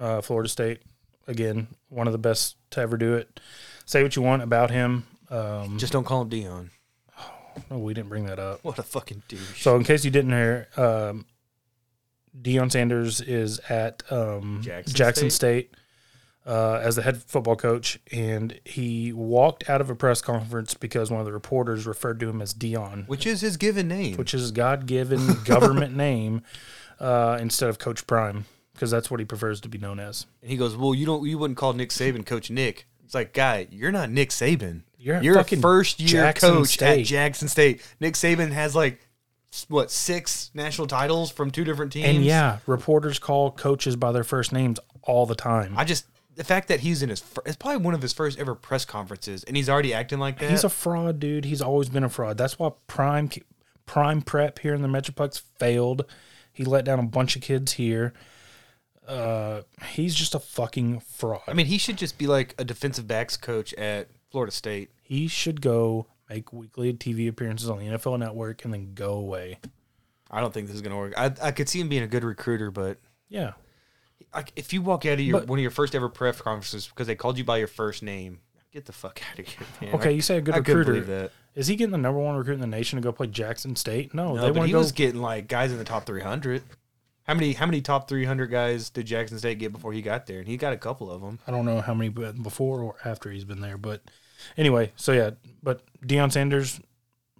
uh, 0.00 0.20
Florida 0.20 0.48
State, 0.48 0.82
again 1.28 1.68
one 1.90 2.08
of 2.08 2.12
the 2.12 2.18
best 2.18 2.56
to 2.70 2.80
ever 2.80 2.96
do 2.96 3.14
it. 3.14 3.38
Say 3.84 4.02
what 4.02 4.16
you 4.16 4.22
want 4.22 4.42
about 4.42 4.72
him. 4.72 5.06
Um, 5.30 5.78
just 5.78 5.92
don't 5.92 6.04
call 6.04 6.22
him 6.22 6.28
Dion. 6.28 6.70
oh, 7.70 7.78
we 7.78 7.94
didn't 7.94 8.08
bring 8.08 8.26
that 8.26 8.40
up. 8.40 8.64
What 8.64 8.80
a 8.80 8.82
fucking 8.82 9.22
douche. 9.28 9.62
So 9.62 9.76
in 9.76 9.84
case 9.84 10.04
you 10.04 10.10
didn't 10.10 10.32
hear, 10.32 10.66
um, 10.76 11.24
Deion 12.40 12.72
Sanders 12.72 13.20
is 13.20 13.60
at 13.68 14.02
um, 14.10 14.60
Jackson 14.62 14.94
Jackson, 14.94 15.30
State? 15.30 15.70
State, 15.70 15.74
uh, 16.48 16.80
as 16.82 16.96
the 16.96 17.02
head 17.02 17.22
football 17.22 17.56
coach, 17.56 18.00
and 18.10 18.58
he 18.64 19.12
walked 19.12 19.68
out 19.68 19.82
of 19.82 19.90
a 19.90 19.94
press 19.94 20.22
conference 20.22 20.72
because 20.72 21.10
one 21.10 21.20
of 21.20 21.26
the 21.26 21.32
reporters 21.32 21.86
referred 21.86 22.18
to 22.20 22.28
him 22.28 22.40
as 22.40 22.54
Dion, 22.54 23.04
which 23.06 23.26
is 23.26 23.42
his 23.42 23.58
given 23.58 23.86
name. 23.86 24.16
which 24.16 24.32
is 24.32 24.50
God-given 24.50 25.42
government 25.44 25.94
name, 25.94 26.42
uh, 27.00 27.36
instead 27.40 27.68
of 27.68 27.78
Coach 27.78 28.06
Prime, 28.06 28.46
because 28.72 28.90
that's 28.90 29.10
what 29.10 29.20
he 29.20 29.26
prefers 29.26 29.60
to 29.60 29.68
be 29.68 29.76
known 29.76 30.00
as. 30.00 30.26
And 30.40 30.50
he 30.50 30.56
goes, 30.56 30.74
"Well, 30.74 30.94
you 30.94 31.04
don't. 31.04 31.26
You 31.26 31.36
wouldn't 31.36 31.58
call 31.58 31.74
Nick 31.74 31.90
Saban 31.90 32.24
Coach 32.24 32.50
Nick." 32.50 32.86
It's 33.04 33.14
like, 33.14 33.32
guy, 33.32 33.66
you're 33.70 33.92
not 33.92 34.10
Nick 34.10 34.30
Saban. 34.30 34.82
You're 34.98 35.22
You're 35.22 35.38
a 35.38 35.44
first 35.44 36.00
year 36.00 36.08
Jackson 36.24 36.50
coach 36.50 36.68
State. 36.68 37.00
at 37.00 37.06
Jackson 37.06 37.48
State. 37.48 37.82
Nick 38.00 38.14
Saban 38.14 38.50
has 38.52 38.74
like 38.74 39.00
what 39.68 39.90
six 39.90 40.50
national 40.54 40.86
titles 40.86 41.30
from 41.30 41.50
two 41.50 41.64
different 41.64 41.92
teams. 41.92 42.06
And 42.08 42.24
yeah, 42.24 42.58
reporters 42.66 43.18
call 43.18 43.50
coaches 43.50 43.96
by 43.96 44.12
their 44.12 44.24
first 44.24 44.52
names 44.52 44.78
all 45.02 45.24
the 45.24 45.34
time. 45.34 45.74
I 45.76 45.84
just 45.84 46.06
the 46.38 46.44
fact 46.44 46.68
that 46.68 46.80
he's 46.80 47.02
in 47.02 47.10
his 47.10 47.20
fir- 47.20 47.42
it's 47.44 47.56
probably 47.56 47.84
one 47.84 47.92
of 47.94 48.00
his 48.00 48.12
first 48.12 48.38
ever 48.38 48.54
press 48.54 48.84
conferences, 48.84 49.44
and 49.44 49.56
he's 49.56 49.68
already 49.68 49.92
acting 49.92 50.18
like 50.18 50.38
that. 50.38 50.50
He's 50.50 50.64
a 50.64 50.68
fraud, 50.70 51.18
dude. 51.20 51.44
He's 51.44 51.60
always 51.60 51.88
been 51.88 52.04
a 52.04 52.08
fraud. 52.08 52.38
That's 52.38 52.58
why 52.58 52.70
Prime 52.86 53.28
Prime 53.86 54.22
Prep 54.22 54.60
here 54.60 54.72
in 54.74 54.82
the 54.82 54.88
Metroplex 54.88 55.40
failed. 55.58 56.04
He 56.52 56.64
let 56.64 56.84
down 56.84 56.98
a 56.98 57.02
bunch 57.02 57.36
of 57.36 57.42
kids 57.42 57.72
here. 57.74 58.12
Uh, 59.06 59.62
he's 59.92 60.14
just 60.14 60.34
a 60.34 60.38
fucking 60.38 61.00
fraud. 61.00 61.40
I 61.48 61.54
mean, 61.54 61.66
he 61.66 61.78
should 61.78 61.96
just 61.96 62.18
be 62.18 62.26
like 62.26 62.54
a 62.58 62.64
defensive 62.64 63.06
backs 63.08 63.36
coach 63.36 63.72
at 63.74 64.08
Florida 64.30 64.52
State. 64.52 64.90
he 65.02 65.26
should 65.28 65.60
go 65.62 66.06
make 66.28 66.52
weekly 66.52 66.92
TV 66.92 67.26
appearances 67.28 67.70
on 67.70 67.78
the 67.78 67.86
NFL 67.86 68.18
Network 68.18 68.64
and 68.64 68.72
then 68.74 68.92
go 68.94 69.12
away. 69.14 69.58
I 70.30 70.40
don't 70.40 70.52
think 70.52 70.66
this 70.66 70.76
is 70.76 70.82
gonna 70.82 70.98
work. 70.98 71.14
I 71.16 71.32
I 71.42 71.52
could 71.52 71.68
see 71.70 71.80
him 71.80 71.88
being 71.88 72.02
a 72.02 72.06
good 72.06 72.22
recruiter, 72.22 72.70
but 72.70 72.98
Yeah, 73.30 73.52
like 74.34 74.52
if 74.56 74.72
you 74.72 74.82
walk 74.82 75.06
out 75.06 75.14
of 75.14 75.20
your 75.20 75.40
But- 75.40 75.48
one 75.48 75.58
of 75.58 75.62
your 75.62 75.70
first 75.70 75.94
ever 75.94 76.08
press 76.08 76.40
conferences 76.40 76.86
because 76.88 77.06
they 77.06 77.14
called 77.14 77.38
you 77.38 77.44
by 77.44 77.58
your 77.58 77.66
first 77.68 78.02
name, 78.02 78.40
get 78.72 78.84
the 78.86 78.92
fuck 78.92 79.20
out 79.32 79.38
of 79.38 79.46
here, 79.46 79.66
man. 79.80 79.94
Okay, 79.94 80.12
you 80.12 80.20
say 80.20 80.36
a 80.38 80.40
good 80.40 80.54
I 80.54 80.58
couldn't 80.58 80.78
recruiter. 80.78 80.92
believe 81.04 81.06
that. 81.20 81.32
is 81.54 81.66
he 81.66 81.76
getting 81.76 81.92
the 81.92 81.98
number 81.98 82.20
one 82.20 82.36
recruit 82.36 82.54
in 82.54 82.60
the 82.60 82.66
nation 82.66 82.96
to 82.98 83.02
go 83.02 83.12
play 83.12 83.26
Jackson 83.26 83.74
State? 83.76 84.12
No, 84.14 84.34
No, 84.34 84.42
they 84.42 84.48
but 84.48 84.56
want 84.56 84.66
he 84.66 84.72
to 84.72 84.76
go. 84.76 84.78
was 84.80 84.92
getting 84.92 85.20
like 85.22 85.48
guys 85.48 85.72
in 85.72 85.78
the 85.78 85.84
top 85.84 86.04
300. 86.06 86.62
How 87.26 87.34
many 87.34 87.52
how 87.52 87.66
many 87.66 87.82
top 87.82 88.08
300 88.08 88.46
guys 88.46 88.88
did 88.90 89.06
Jackson 89.06 89.38
State 89.38 89.58
get 89.58 89.70
before 89.72 89.92
he 89.92 90.00
got 90.00 90.26
there? 90.26 90.38
And 90.38 90.48
he 90.48 90.56
got 90.56 90.72
a 90.72 90.78
couple 90.78 91.10
of 91.10 91.20
them. 91.20 91.38
I 91.46 91.50
don't 91.50 91.66
know 91.66 91.80
how 91.82 91.92
many 91.94 92.08
but 92.08 92.42
before 92.42 92.80
or 92.80 92.96
after 93.04 93.30
he's 93.30 93.44
been 93.44 93.60
there, 93.60 93.76
but 93.76 94.00
anyway, 94.56 94.92
so 94.96 95.12
yeah, 95.12 95.30
but 95.62 95.82
Deion 96.06 96.32
Sanders, 96.32 96.80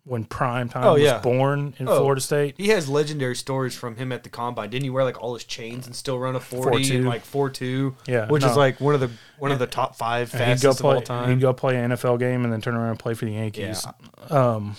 when 0.09 0.25
prime 0.25 0.69
time 0.71 0.85
Oh, 0.85 0.95
was 0.95 1.03
yeah. 1.03 1.19
born 1.19 1.75
in 1.79 1.87
Oh. 1.87 1.99
Florida 1.99 2.21
State, 2.21 2.55
He 2.57 2.69
has 2.69 2.89
legendary 2.89 3.37
stories 3.37 3.75
from 3.77 3.97
him 3.97 4.11
at 4.11 4.23
the 4.25 4.31
combine. 4.31 4.71
Didn't 4.71 4.85
he 4.85 4.91
wear 4.91 5.05
like 5.05 5.21
all 5.23 5.35
his 5.35 5.45
chains 5.45 5.87
and 5.87 5.95
still 5.95 6.19
run 6.19 6.35
a 6.35 6.41
40 6.41 6.79
4.2. 6.85 6.97
and 6.97 7.07
like 7.07 7.25
4-2? 7.25 7.95
Yeah, 8.07 8.27
Which 8.29 8.43
no. 8.43 8.51
is 8.51 8.57
like 8.57 8.81
one 8.81 8.95
of 8.95 9.01
the 9.01 9.11
one 9.39 9.53
of 9.53 9.59
the 9.59 9.67
top 9.67 9.97
5 9.97 10.33
and 10.35 10.43
he'd 10.43 10.63
go 10.63 10.73
fastest 10.73 10.81
of 10.81 10.85
play. 10.85 10.95
all 10.95 11.03
time. 11.03 11.29
He'd 11.31 11.41
go 11.41 11.53
play 11.53 11.77
an 11.77 11.91
NFL 11.93 12.19
game 12.19 12.45
and 12.45 12.53
then 12.53 12.61
turn 12.63 12.75
around 12.75 12.91
and 12.91 12.99
play 12.99 13.13
for 13.15 13.27
the 13.27 13.33
Yankees. 13.33 13.87
Um, 14.31 14.77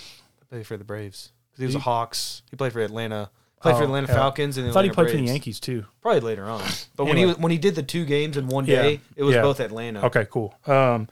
played 0.50 0.66
for 0.66 0.76
the 0.76 0.84
Braves. 0.84 1.30
'Cause 1.52 1.58
he 1.60 1.66
was 1.66 1.74
a 1.76 1.80
Hawks. 1.80 2.42
He 2.50 2.56
played 2.56 2.72
for 2.72 2.80
Atlanta. 2.80 3.30
Played 3.62 3.76
for 3.76 3.82
Oh, 3.82 3.84
Atlanta 3.84 4.08
yeah. 4.08 4.14
Falcons 4.14 4.56
and 4.56 4.68
I 4.68 4.72
thought 4.72 4.84
he 4.84 4.90
Atlanta 4.90 5.08
played 5.10 5.16
for 5.18 5.22
the 5.24 5.30
Yankees 5.30 5.60
too. 5.60 5.84
Probably 6.02 6.20
later 6.20 6.44
on. 6.46 6.62
But 6.96 7.04
when 7.04 7.16
he 7.18 7.26
when 7.26 7.52
he 7.52 7.58
did 7.58 7.74
the 7.74 7.82
two 7.82 8.04
games 8.04 8.36
in 8.36 8.48
one 8.48 8.64
Yeah. 8.66 8.82
day, 8.82 9.00
it 9.16 9.22
was 9.22 9.34
Yeah. 9.34 9.42
both 9.42 9.60
Atlanta. 9.60 10.04
Okay, 10.06 10.26
cool. 10.30 10.54
Um, 10.66 11.08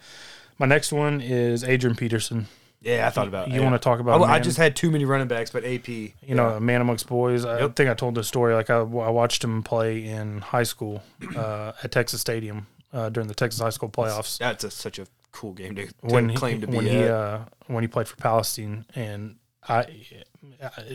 my 0.59 0.67
next 0.67 0.91
one 0.93 1.21
is 1.21 1.63
Adrian 1.63 1.95
Peterson. 1.95 2.49
Yeah, 2.81 3.07
I 3.07 3.11
thought 3.11 3.27
about. 3.29 3.49
You 3.49 3.57
yeah. 3.59 3.65
wanna 3.65 3.79
talk 3.79 3.99
about 4.01 4.23
I, 4.23 4.35
I 4.35 4.39
just 4.41 4.57
had 4.57 4.77
too 4.77 4.91
many 4.91 5.05
running 5.05 5.27
backs, 5.29 5.51
but 5.51 5.65
AP. 5.65 5.89
You 5.89 6.13
know, 6.29 6.51
a 6.51 6.61
man 6.61 6.81
amongst 6.81 7.09
boys. 7.09 7.45
I 7.45 7.61
Yep. 7.61 7.77
think 7.77 7.91
I 7.91 7.95
told 7.95 8.15
this 8.15 8.29
story. 8.29 8.55
Like 8.55 8.71
I, 8.71 8.79
I 8.79 8.83
watched 9.11 9.43
him 9.43 9.63
play 9.63 10.05
in 10.07 10.41
high 10.41 10.63
school 10.63 11.03
uh, 11.37 11.73
at 11.83 11.91
Texas 11.91 12.21
Stadium 12.21 12.67
uh, 12.93 13.09
during 13.09 13.27
the 13.29 13.35
Texas 13.35 13.61
high 13.61 13.71
school 13.71 13.89
playoffs. 13.89 14.39
that's 14.39 14.63
a, 14.65 14.71
such 14.71 14.99
a 15.01 15.07
cool 15.33 15.53
game 15.53 15.75
to, 15.75 15.87
to 15.87 15.93
when 16.03 16.29
he, 16.29 16.37
claim 16.37 16.61
to 16.61 16.67
be. 16.69 16.77
when 16.77 16.87
he 16.87 17.03
uh, 17.05 17.41
when 17.67 17.83
he 17.83 17.89
played 17.89 18.07
for 18.09 18.17
Palestine, 18.17 18.85
and 18.95 19.37
I 19.69 19.87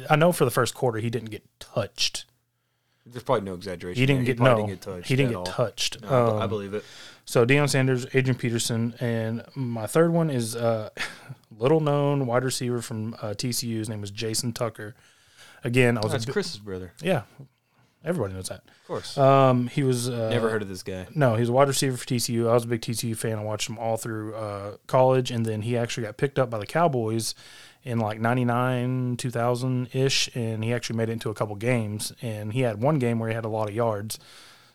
I 0.09 0.15
know 0.15 0.31
for 0.31 0.45
the 0.45 0.51
first 0.51 0.73
quarter 0.73 0.99
he 0.99 1.09
didn't 1.09 1.29
get 1.31 1.43
touched. 1.59 2.25
There's 3.05 3.23
probably 3.23 3.43
no 3.43 3.53
exaggeration. 3.55 3.99
He 3.99 4.05
didn't 4.05 4.23
there. 4.23 4.33
get 4.35 4.41
no. 4.41 4.55
didn't 4.55 4.69
get 4.69 4.81
touched. 4.81 5.07
he 5.09 5.15
didn't 5.17 5.31
at 5.31 5.31
get 5.33 5.37
all. 5.39 5.45
touched. 5.45 6.01
No, 6.01 6.37
I 6.37 6.43
Um, 6.43 6.49
believe 6.49 6.73
it. 6.73 6.85
So 7.25 7.45
Deion 7.45 7.69
Sanders, 7.69 8.05
Adrian 8.13 8.37
Peterson, 8.37 8.95
and 8.99 9.43
my 9.55 9.87
third 9.87 10.11
one 10.11 10.29
is 10.29 10.55
uh, 10.55 10.89
little 11.57 11.79
known 11.79 12.25
wide 12.25 12.43
receiver 12.43 12.81
from 12.81 13.13
uh, 13.15 13.29
TCU. 13.29 13.77
His 13.77 13.89
name 13.89 14.03
is 14.03 14.11
Jason 14.11 14.51
Tucker. 14.51 14.95
Again, 15.63 15.97
I 15.97 16.01
was 16.01 16.11
That's 16.11 16.27
a 16.27 16.31
Chris's 16.31 16.57
brother, 16.57 16.91
yeah, 17.01 17.21
everybody 18.03 18.33
knows 18.33 18.49
that. 18.49 18.63
of 18.67 18.87
course. 18.87 19.17
Um, 19.17 19.67
he 19.67 19.83
was 19.83 20.09
uh, 20.09 20.29
Never 20.29 20.49
heard 20.49 20.61
of 20.61 20.67
this 20.67 20.83
guy. 20.83 21.07
No, 21.15 21.35
he's 21.35 21.47
a 21.47 21.53
wide 21.53 21.69
receiver 21.69 21.95
for 21.95 22.05
TCU. 22.05 22.49
I 22.49 22.53
was 22.53 22.65
a 22.65 22.67
big 22.67 22.81
TCU 22.81 23.15
fan. 23.15 23.39
I 23.39 23.43
watched 23.43 23.69
him 23.69 23.77
all 23.77 23.95
through 23.95 24.35
uh, 24.35 24.75
college, 24.87 25.31
and 25.31 25.45
then 25.45 25.61
he 25.61 25.77
actually 25.77 26.03
got 26.05 26.17
picked 26.17 26.37
up 26.37 26.49
by 26.49 26.57
the 26.59 26.65
Cowboys 26.65 27.33
in 27.83 27.99
like 27.99 28.19
'99, 28.19 29.15
2000 29.15 29.95
ish, 29.95 30.29
and 30.35 30.63
he 30.65 30.73
actually 30.73 30.97
made 30.97 31.07
it 31.07 31.13
into 31.13 31.29
a 31.29 31.33
couple 31.33 31.55
games. 31.55 32.11
And 32.21 32.51
he 32.51 32.61
had 32.61 32.81
one 32.81 32.99
game 32.99 33.19
where 33.19 33.29
he 33.29 33.35
had 33.35 33.45
a 33.45 33.49
lot 33.49 33.69
of 33.69 33.75
yards. 33.75 34.19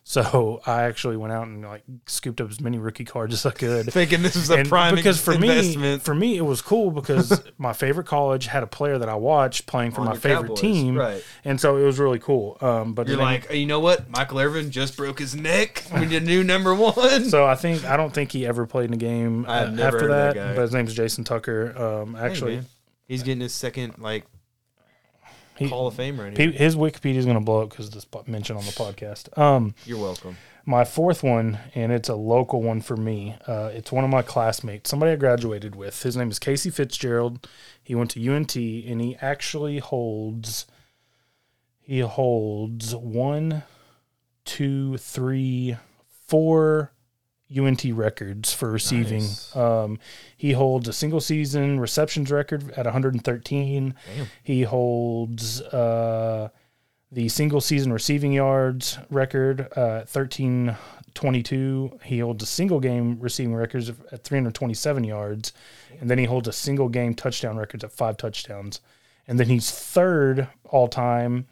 So 0.09 0.63
I 0.67 0.85
actually 0.85 1.19
went 1.19 1.35
out 1.35 1.49
and 1.49 1.63
like 1.63 1.83
scooped 2.07 2.41
up 2.41 2.51
as 2.51 2.63
many 2.63 2.79
rookie 2.79 3.05
cards 3.05 3.35
as 3.35 3.45
I 3.45 3.51
could. 3.51 3.87
Thinking 3.93 4.23
this 4.23 4.37
was 4.37 4.49
a 4.49 4.55
And 4.55 4.69
prime 4.69 4.95
because 4.95 5.21
for 5.21 5.39
me, 5.39 5.99
for 5.99 6.15
me, 6.15 6.39
it 6.39 6.47
was 6.47 6.63
cool 6.63 6.91
because 6.91 7.43
my 7.59 7.75
favorite 7.75 8.07
college 8.07 8.47
had 8.47 8.63
a 8.63 8.67
player 8.67 8.97
that 8.97 9.11
I 9.11 9.17
watched 9.17 9.67
playing 9.67 9.91
for 9.91 10.01
On 10.01 10.07
my 10.07 10.17
favorite 10.17 10.49
Cowboys, 10.49 10.61
team, 10.61 10.97
right. 10.97 11.23
and 11.45 11.61
so 11.61 11.77
it 11.77 11.85
was 11.85 11.99
really 11.99 12.19
cool. 12.19 12.57
Um, 12.63 12.95
but 12.95 13.07
You're 13.07 13.19
like, 13.19 13.53
you 13.53 13.67
know 13.67 13.81
what? 13.81 14.09
Michael 14.09 14.39
Irvin 14.39 14.71
just 14.71 14.97
broke 14.97 15.19
his 15.19 15.35
neck. 15.35 15.85
We 15.93 16.01
need 16.07 16.23
a 16.23 16.25
new 16.25 16.43
number 16.43 16.75
one. 16.75 17.27
So 17.27 17.45
I 17.45 17.55
think 17.55 17.85
I 17.85 17.99
don't 17.99 18.15
think 18.15 18.33
he 18.33 18.47
ever 18.47 18.67
played 18.67 18.87
in 18.87 18.95
a 18.95 18.97
game 18.97 19.45
uh, 19.47 19.77
after 19.79 20.09
that. 20.09 20.37
that 20.37 20.57
but 20.57 20.63
his 20.63 20.73
name's 20.73 20.95
Jason 20.95 21.25
Tucker. 21.25 21.77
Um, 21.77 22.17
actually, 22.17 22.57
man. 22.57 22.67
he's 23.07 23.23
getting 23.23 23.43
his 23.43 23.53
second 23.53 23.99
like 23.99 24.25
he, 25.59 25.69
Hall 25.69 25.87
of 25.87 25.95
Fame 25.95 26.21
right 26.21 26.37
here. 26.37 26.51
he, 26.51 26.57
his 26.57 26.77
Wikipedia 26.77 27.17
is 27.17 27.25
going 27.25 27.39
to 27.39 27.45
blow 27.45 27.63
up 27.63 27.71
because 27.71 27.91
this 27.91 28.07
mentioned 28.27 28.59
on 28.59 28.65
the 28.65 28.73
podcast. 28.73 29.37
Um, 29.37 29.75
You're 29.85 29.99
welcome. 29.99 30.37
my 30.65 30.85
fourth 30.85 31.23
one, 31.23 31.59
and 31.75 31.93
it's 31.93 32.09
a 32.09 32.15
local 32.15 32.63
one 32.63 32.81
for 32.81 32.97
me. 32.97 33.37
Uh, 33.47 33.71
it's 33.73 33.91
one 33.91 34.05
of 34.05 34.11
my 34.11 34.23
classmates, 34.23 34.89
somebody 34.89 35.13
I 35.13 35.17
graduated 35.17 35.75
with. 35.75 36.03
His 36.03 36.17
name 36.17 36.31
is 36.31 36.39
Casey 36.39 36.71
Fitzgerald. 36.71 37.49
He 37.83 37.95
went 37.95 38.11
to 38.13 38.35
UNT, 38.35 38.55
and 38.57 39.01
he 39.01 39.17
actually 39.21 39.79
holds. 39.79 40.67
He 41.81 42.01
holds 42.01 42.95
one, 42.95 43.63
two, 44.45 44.99
three, 44.99 45.77
four 46.27 46.93
UNT 47.57 47.83
records 47.93 48.53
for 48.53 48.71
receiving. 48.71 49.23
Nice. 49.23 49.57
Um, 49.57 49.99
he 50.37 50.53
holds 50.53 50.87
a 50.89 50.93
single 50.93 51.21
season 51.21 51.81
receptions 51.81 52.31
record 52.31 52.71
at 52.73 52.85
113. 52.85 53.95
Damn. 54.17 54.27
He 54.43 54.63
holds 54.63 55.63
uh, 55.63 56.51
the 57.11 57.29
single 57.29 57.61
season 57.61 57.93
receiving 57.93 58.33
yards 58.33 58.99
record 59.09 59.69
uh, 59.77 60.01
at 60.01 60.15
1322. 60.15 61.99
He 62.05 62.19
holds 62.19 62.43
a 62.43 62.47
single 62.47 62.81
game 62.81 63.19
receiving 63.19 63.55
records 63.55 63.89
at 63.89 64.25
327 64.25 65.05
yards. 65.05 65.53
And 66.01 66.11
then 66.11 66.19
he 66.19 66.27
holds 66.27 66.49
a 66.49 66.53
single 66.53 66.91
game 66.91 67.15
touchdown 67.15 67.57
records 67.57 67.83
at 67.83 67.93
five 67.93 68.19
touchdowns. 68.19 68.81
And 69.27 69.41
then 69.41 69.49
he's 69.49 69.71
third 69.71 70.49
all 70.65 70.89
time 70.89 71.47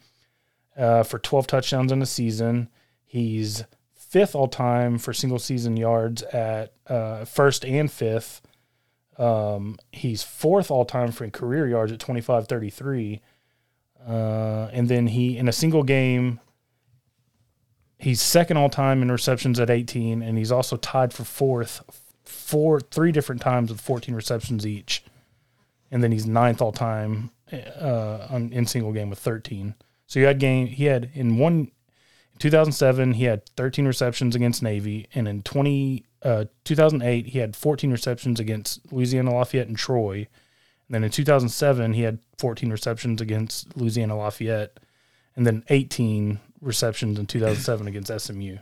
uh, 0.77 1.01
for 1.03 1.17
12 1.17 1.47
touchdowns 1.47 1.91
in 1.91 2.01
a 2.03 2.05
season. 2.05 2.69
He's 3.03 3.63
fifth 4.07 4.35
all 4.35 4.47
time 4.47 4.97
for 4.97 5.13
single 5.13 5.39
season 5.39 5.77
yards 5.77 6.23
at 6.23 6.73
uh, 6.87 7.25
first 7.25 7.65
and 7.65 7.91
fifth. 7.91 8.41
Um, 9.17 9.77
he's 9.91 10.23
fourth 10.23 10.69
all 10.69 10.85
time 10.85 11.11
for 11.11 11.29
career 11.29 11.67
yards 11.67 11.91
at 11.91 11.99
25 11.99 12.47
33. 12.47 13.21
Uh, 14.07 14.69
and 14.71 14.87
then 14.87 15.07
he, 15.07 15.37
in 15.37 15.47
a 15.47 15.51
single 15.51 15.83
game, 15.83 16.39
he's 17.97 18.21
second 18.21 18.57
all 18.57 18.69
time 18.69 19.01
in 19.01 19.11
receptions 19.11 19.59
at 19.59 19.69
18. 19.69 20.21
And 20.21 20.37
he's 20.37 20.51
also 20.51 20.77
tied 20.77 21.11
for 21.13 21.23
fourth, 21.23 21.81
four, 22.23 22.79
three 22.79 23.11
different 23.11 23.41
times 23.41 23.71
with 23.71 23.81
14 23.81 24.15
receptions 24.15 24.65
each. 24.65 25.03
And 25.91 26.03
then 26.03 26.11
he's 26.11 26.25
ninth 26.25 26.61
all 26.61 26.71
time 26.71 27.31
uh, 27.51 28.27
on, 28.29 28.51
in 28.53 28.65
single 28.65 28.93
game 28.93 29.09
with 29.09 29.19
13. 29.19 29.75
So 30.05 30.19
you 30.19 30.25
had 30.25 30.39
game, 30.39 30.67
he 30.67 30.85
had 30.85 31.09
in 31.13 31.37
one, 31.37 31.71
2007, 32.39 33.13
he 33.13 33.25
had 33.25 33.45
13 33.55 33.85
receptions 33.85 34.35
against 34.35 34.61
Navy, 34.63 35.07
and 35.13 35.27
in 35.27 35.41
20, 35.43 36.05
uh, 36.23 36.45
2008, 36.63 37.27
he 37.27 37.39
had 37.39 37.55
14 37.55 37.91
receptions 37.91 38.39
against 38.39 38.91
Louisiana 38.91 39.33
Lafayette 39.33 39.67
and 39.67 39.77
Troy. 39.77 40.27
And 40.87 40.95
then 40.95 41.03
in 41.03 41.09
2007, 41.09 41.93
he 41.93 42.01
had 42.03 42.19
14 42.37 42.69
receptions 42.71 43.21
against 43.21 43.75
Louisiana 43.75 44.17
Lafayette, 44.17 44.79
and 45.35 45.45
then 45.45 45.63
18 45.69 46.39
receptions 46.61 47.19
in 47.19 47.25
2007 47.25 47.87
against 47.87 48.19
SMU. 48.19 48.57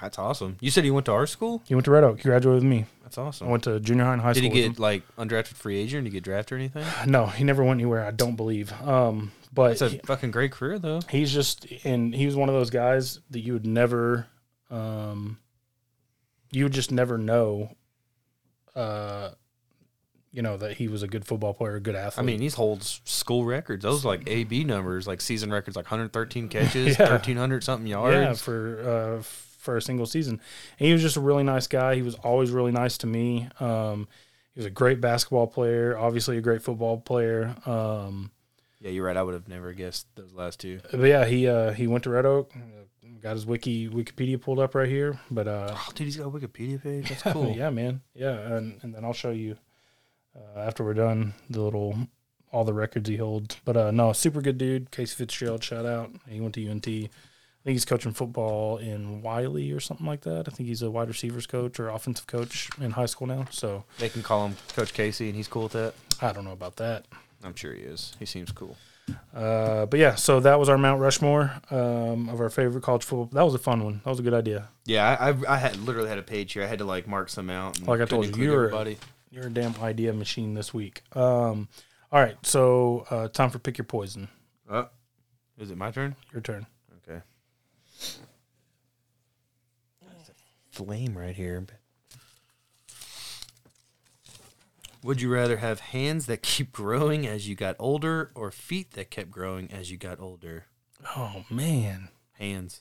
That's 0.00 0.18
awesome. 0.18 0.56
You 0.60 0.70
said 0.70 0.84
he 0.84 0.90
went 0.90 1.06
to 1.06 1.12
our 1.12 1.26
school. 1.26 1.62
He 1.66 1.74
went 1.74 1.84
to 1.84 1.90
Red 1.90 2.04
Oak. 2.04 2.18
He 2.18 2.24
graduated 2.24 2.62
with 2.62 2.70
me. 2.70 2.86
That's 3.02 3.18
awesome. 3.18 3.46
I 3.46 3.50
went 3.50 3.64
to 3.64 3.78
junior 3.78 4.04
high 4.04 4.14
and 4.14 4.22
high 4.22 4.32
school. 4.32 4.42
Did 4.42 4.52
he 4.52 4.62
get 4.68 4.78
like 4.78 5.02
undrafted 5.16 5.54
free 5.54 5.76
agent? 5.78 6.04
Did 6.04 6.12
he 6.12 6.16
get 6.16 6.24
drafted 6.24 6.56
or 6.56 6.58
anything? 6.58 6.84
No, 7.06 7.26
he 7.26 7.44
never 7.44 7.62
went 7.62 7.78
anywhere. 7.78 8.04
I 8.04 8.10
don't 8.10 8.36
believe. 8.36 8.72
Um, 8.82 9.32
but 9.52 9.68
That's 9.78 9.82
a 9.82 9.88
he- 9.90 10.00
fucking 10.04 10.30
great 10.30 10.52
career 10.52 10.78
though. 10.78 11.00
he's 11.10 11.32
just 11.32 11.66
and 11.84 12.14
he 12.14 12.26
was 12.26 12.34
one 12.36 12.48
of 12.48 12.54
those 12.54 12.70
guys 12.70 13.20
that 13.30 13.40
you 13.40 13.52
would 13.52 13.66
never 13.66 14.26
um 14.70 15.38
you 16.50 16.64
would 16.64 16.72
just 16.72 16.90
never 16.90 17.18
know 17.18 17.74
uh 18.74 19.30
you 20.32 20.40
know 20.40 20.56
that 20.56 20.76
he 20.78 20.88
was 20.88 21.02
a 21.02 21.06
good 21.08 21.26
football 21.26 21.52
player 21.52 21.76
a 21.76 21.80
good 21.80 21.94
athlete. 21.94 22.22
I 22.22 22.26
mean, 22.26 22.40
he 22.40 22.48
holds 22.48 23.02
school 23.04 23.44
records. 23.44 23.82
Those 23.82 24.02
like 24.02 24.22
AB 24.26 24.64
numbers, 24.64 25.06
like 25.06 25.20
season 25.20 25.52
records, 25.52 25.76
like 25.76 25.84
113 25.84 26.48
catches, 26.48 26.96
Yeah. 26.98 27.10
1300 27.10 27.62
something 27.62 27.86
yeah 27.86 28.02
yards. 28.10 28.40
for 28.40 29.18
uh 29.20 29.22
for 29.22 29.76
a 29.76 29.82
single 29.82 30.06
season 30.06 30.40
and 30.78 30.86
he 30.86 30.92
was 30.92 31.02
just 31.02 31.16
a 31.16 31.20
really 31.20 31.44
nice 31.44 31.66
guy 31.68 31.94
he 31.94 32.02
was 32.02 32.16
always 32.16 32.50
really 32.50 32.72
nice 32.72 32.98
to 32.98 33.06
me 33.06 33.48
um 33.60 34.08
he 34.54 34.58
was 34.58 34.66
a 34.66 34.70
great 34.70 35.00
basketball 35.00 35.46
player 35.46 35.96
obviously 35.96 36.36
a 36.36 36.40
great 36.40 36.60
football 36.62 36.98
player 36.98 37.54
um 37.64 38.32
Yeah, 38.82 38.90
you're 38.90 39.04
right. 39.06 39.16
I 39.16 39.22
would 39.22 39.34
have 39.34 39.48
never 39.48 39.72
guessed 39.72 40.06
those 40.16 40.32
last 40.32 40.60
two. 40.60 40.80
but 40.90 41.00
yeah 41.04 41.24
he 41.24 41.48
uh 41.48 41.72
he 41.72 41.86
went 41.86 42.04
to 42.04 42.10
red 42.10 42.26
oak 42.26 42.52
got 43.20 43.34
his 43.34 43.46
wiki 43.46 43.88
wikipedia 43.88 44.40
pulled 44.40 44.58
up 44.58 44.74
right 44.74 44.88
here 44.88 45.18
but 45.30 45.46
uh 45.46 45.68
Oh, 45.74 45.88
dude, 45.94 46.06
he's 46.06 46.16
got 46.16 46.26
a 46.26 46.30
Wikipedia 46.30 46.82
page. 46.82 47.08
That's 47.08 47.22
cool. 47.32 47.54
yeah, 47.56 47.70
man. 47.70 48.00
Yeah, 48.14 48.32
and, 48.56 48.80
and 48.82 48.92
then 48.94 49.04
I'll 49.04 49.12
show 49.12 49.30
you 49.30 49.56
uh, 50.36 50.58
after 50.60 50.82
we're 50.82 50.94
done 50.94 51.34
the 51.48 51.60
little 51.60 51.96
all 52.50 52.64
the 52.64 52.74
records 52.74 53.08
he 53.08 53.16
holds. 53.16 53.56
But 53.64 53.76
uh, 53.76 53.90
no, 53.92 54.12
super 54.12 54.40
good 54.42 54.58
dude. 54.58 54.90
Casey 54.90 55.14
Fitzgerald, 55.14 55.62
shout 55.62 55.86
out. 55.86 56.10
He 56.28 56.40
went 56.40 56.54
to 56.54 56.68
UNT. 56.68 56.86
I 56.88 57.64
think 57.64 57.74
he's 57.76 57.84
coaching 57.84 58.12
football 58.12 58.76
in 58.78 59.22
Wylie 59.22 59.70
or 59.70 59.78
something 59.80 60.04
like 60.06 60.22
that. 60.22 60.48
I 60.48 60.50
think 60.50 60.68
he's 60.68 60.82
a 60.82 60.90
wide 60.90 61.06
receivers 61.08 61.46
coach 61.46 61.78
or 61.78 61.88
offensive 61.90 62.26
coach 62.26 62.68
in 62.80 62.90
high 62.90 63.06
school 63.06 63.28
now. 63.28 63.46
So 63.50 63.84
They 63.98 64.08
can 64.08 64.22
call 64.22 64.44
him 64.46 64.56
Coach 64.74 64.92
Casey, 64.92 65.28
and 65.28 65.36
he's 65.36 65.46
cool 65.48 65.62
with 65.64 65.72
that. 65.72 65.94
I 66.20 66.32
don't 66.32 66.44
know 66.44 66.52
about 66.52 66.76
that. 66.76 67.06
I'm 67.44 67.54
sure 67.54 67.72
he 67.74 67.82
is. 67.82 68.14
He 68.18 68.26
seems 68.26 68.52
cool. 68.52 68.76
Uh, 69.34 69.84
but 69.86 69.98
yeah, 69.98 70.14
so 70.14 70.38
that 70.40 70.58
was 70.60 70.68
our 70.68 70.78
Mount 70.78 71.00
Rushmore 71.00 71.52
um, 71.70 72.28
of 72.28 72.40
our 72.40 72.48
favorite 72.48 72.82
college 72.82 73.02
football. 73.04 73.26
That 73.32 73.42
was 73.42 73.54
a 73.54 73.58
fun 73.58 73.82
one. 73.84 74.00
That 74.04 74.10
was 74.10 74.20
a 74.20 74.22
good 74.22 74.32
idea. 74.34 74.68
Yeah, 74.84 75.16
I, 75.20 75.30
I, 75.30 75.34
I 75.48 75.56
had 75.58 75.76
literally 75.78 76.08
had 76.08 76.18
a 76.18 76.22
page 76.22 76.52
here. 76.52 76.62
I 76.62 76.66
had 76.66 76.78
to 76.78 76.84
like 76.84 77.08
mark 77.08 77.28
some 77.28 77.50
out. 77.50 77.78
and 77.78 77.88
Like 77.88 78.00
I 78.00 78.04
told 78.04 78.26
you, 78.36 78.42
you're 78.42 78.66
everybody. 78.66 78.98
you're 79.30 79.46
a 79.48 79.50
damn 79.50 79.74
idea 79.82 80.12
machine 80.12 80.54
this 80.54 80.72
week. 80.72 81.02
Um, 81.16 81.68
all 82.12 82.20
right, 82.20 82.36
so 82.42 83.06
uh, 83.10 83.26
time 83.28 83.50
for 83.50 83.58
pick 83.58 83.76
your 83.76 83.84
poison. 83.86 84.28
Oh, 84.70 84.88
is 85.58 85.70
it 85.70 85.76
my 85.76 85.90
turn? 85.90 86.14
Your 86.32 86.40
turn. 86.42 86.66
Okay. 87.08 87.20
There's 90.00 90.28
a 90.28 90.34
flame 90.70 91.18
right 91.18 91.34
here. 91.34 91.66
Would 95.04 95.20
you 95.20 95.32
rather 95.32 95.56
have 95.58 95.80
hands 95.80 96.26
that 96.26 96.42
keep 96.42 96.72
growing 96.82 97.26
as 97.26 97.48
you 97.48 97.54
got 97.54 97.76
older 97.78 98.30
or 98.34 98.50
feet 98.50 98.92
that 98.92 99.10
kept 99.10 99.30
growing 99.30 99.70
as 99.72 99.90
you 99.90 99.96
got 99.96 100.20
older? 100.20 100.66
Oh 101.16 101.44
man, 101.50 102.08
Hands. 102.38 102.80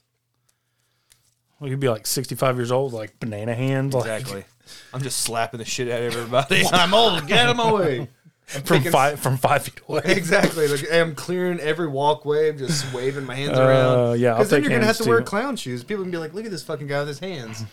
well, 1.60 1.69
you'd 1.69 1.80
be 1.80 1.89
like 1.89 2.06
65 2.07 2.56
years 2.57 2.72
old, 2.72 2.93
like 2.93 3.19
banana 3.19 3.53
hands, 3.56 3.93
like, 3.93 4.03
Exactly. 4.22 4.43
I'm 4.93 5.02
just 5.02 5.19
slapping 5.22 5.57
the 5.57 5.65
shit 5.65 5.89
out 5.89 6.02
of 6.02 6.14
everybody. 6.15 6.64
I'm 6.72 6.93
old. 6.93 7.26
Get 7.27 7.45
them 7.48 7.60
away. 7.60 8.07
I'm 8.53 8.61
from 8.64 8.77
picking- 8.77 8.91
five 8.91 9.19
from 9.19 9.38
five 9.38 9.64
feet 9.64 9.80
away. 9.88 10.02
Exactly. 10.06 10.68
Like 10.68 10.85
I'm 10.91 11.15
clearing 11.15 11.60
every 11.60 11.88
walkway, 11.88 12.49
I'm 12.49 12.57
just 12.57 12.93
waving 12.93 13.26
my 13.26 13.35
hands 13.35 13.57
Uh, 13.57 13.61
around. 13.64 14.19
yeah, 14.19 14.34
Because 14.34 14.49
then 14.52 14.60
take 14.61 14.69
you're 14.69 14.77
gonna 14.77 14.85
have 14.88 14.95
hands, 14.98 15.06
to 15.06 15.10
wear 15.10 15.22
clown 15.23 15.56
shoes. 15.56 15.84
People 15.84 16.03
can 16.03 16.11
be 16.11 16.18
like, 16.18 16.34
"Look 16.34 16.45
at 16.45 16.52
this 16.52 16.64
fucking 16.64 16.88
guy 16.88 16.99
with 16.99 17.07
his 17.07 17.19
hands." 17.19 17.64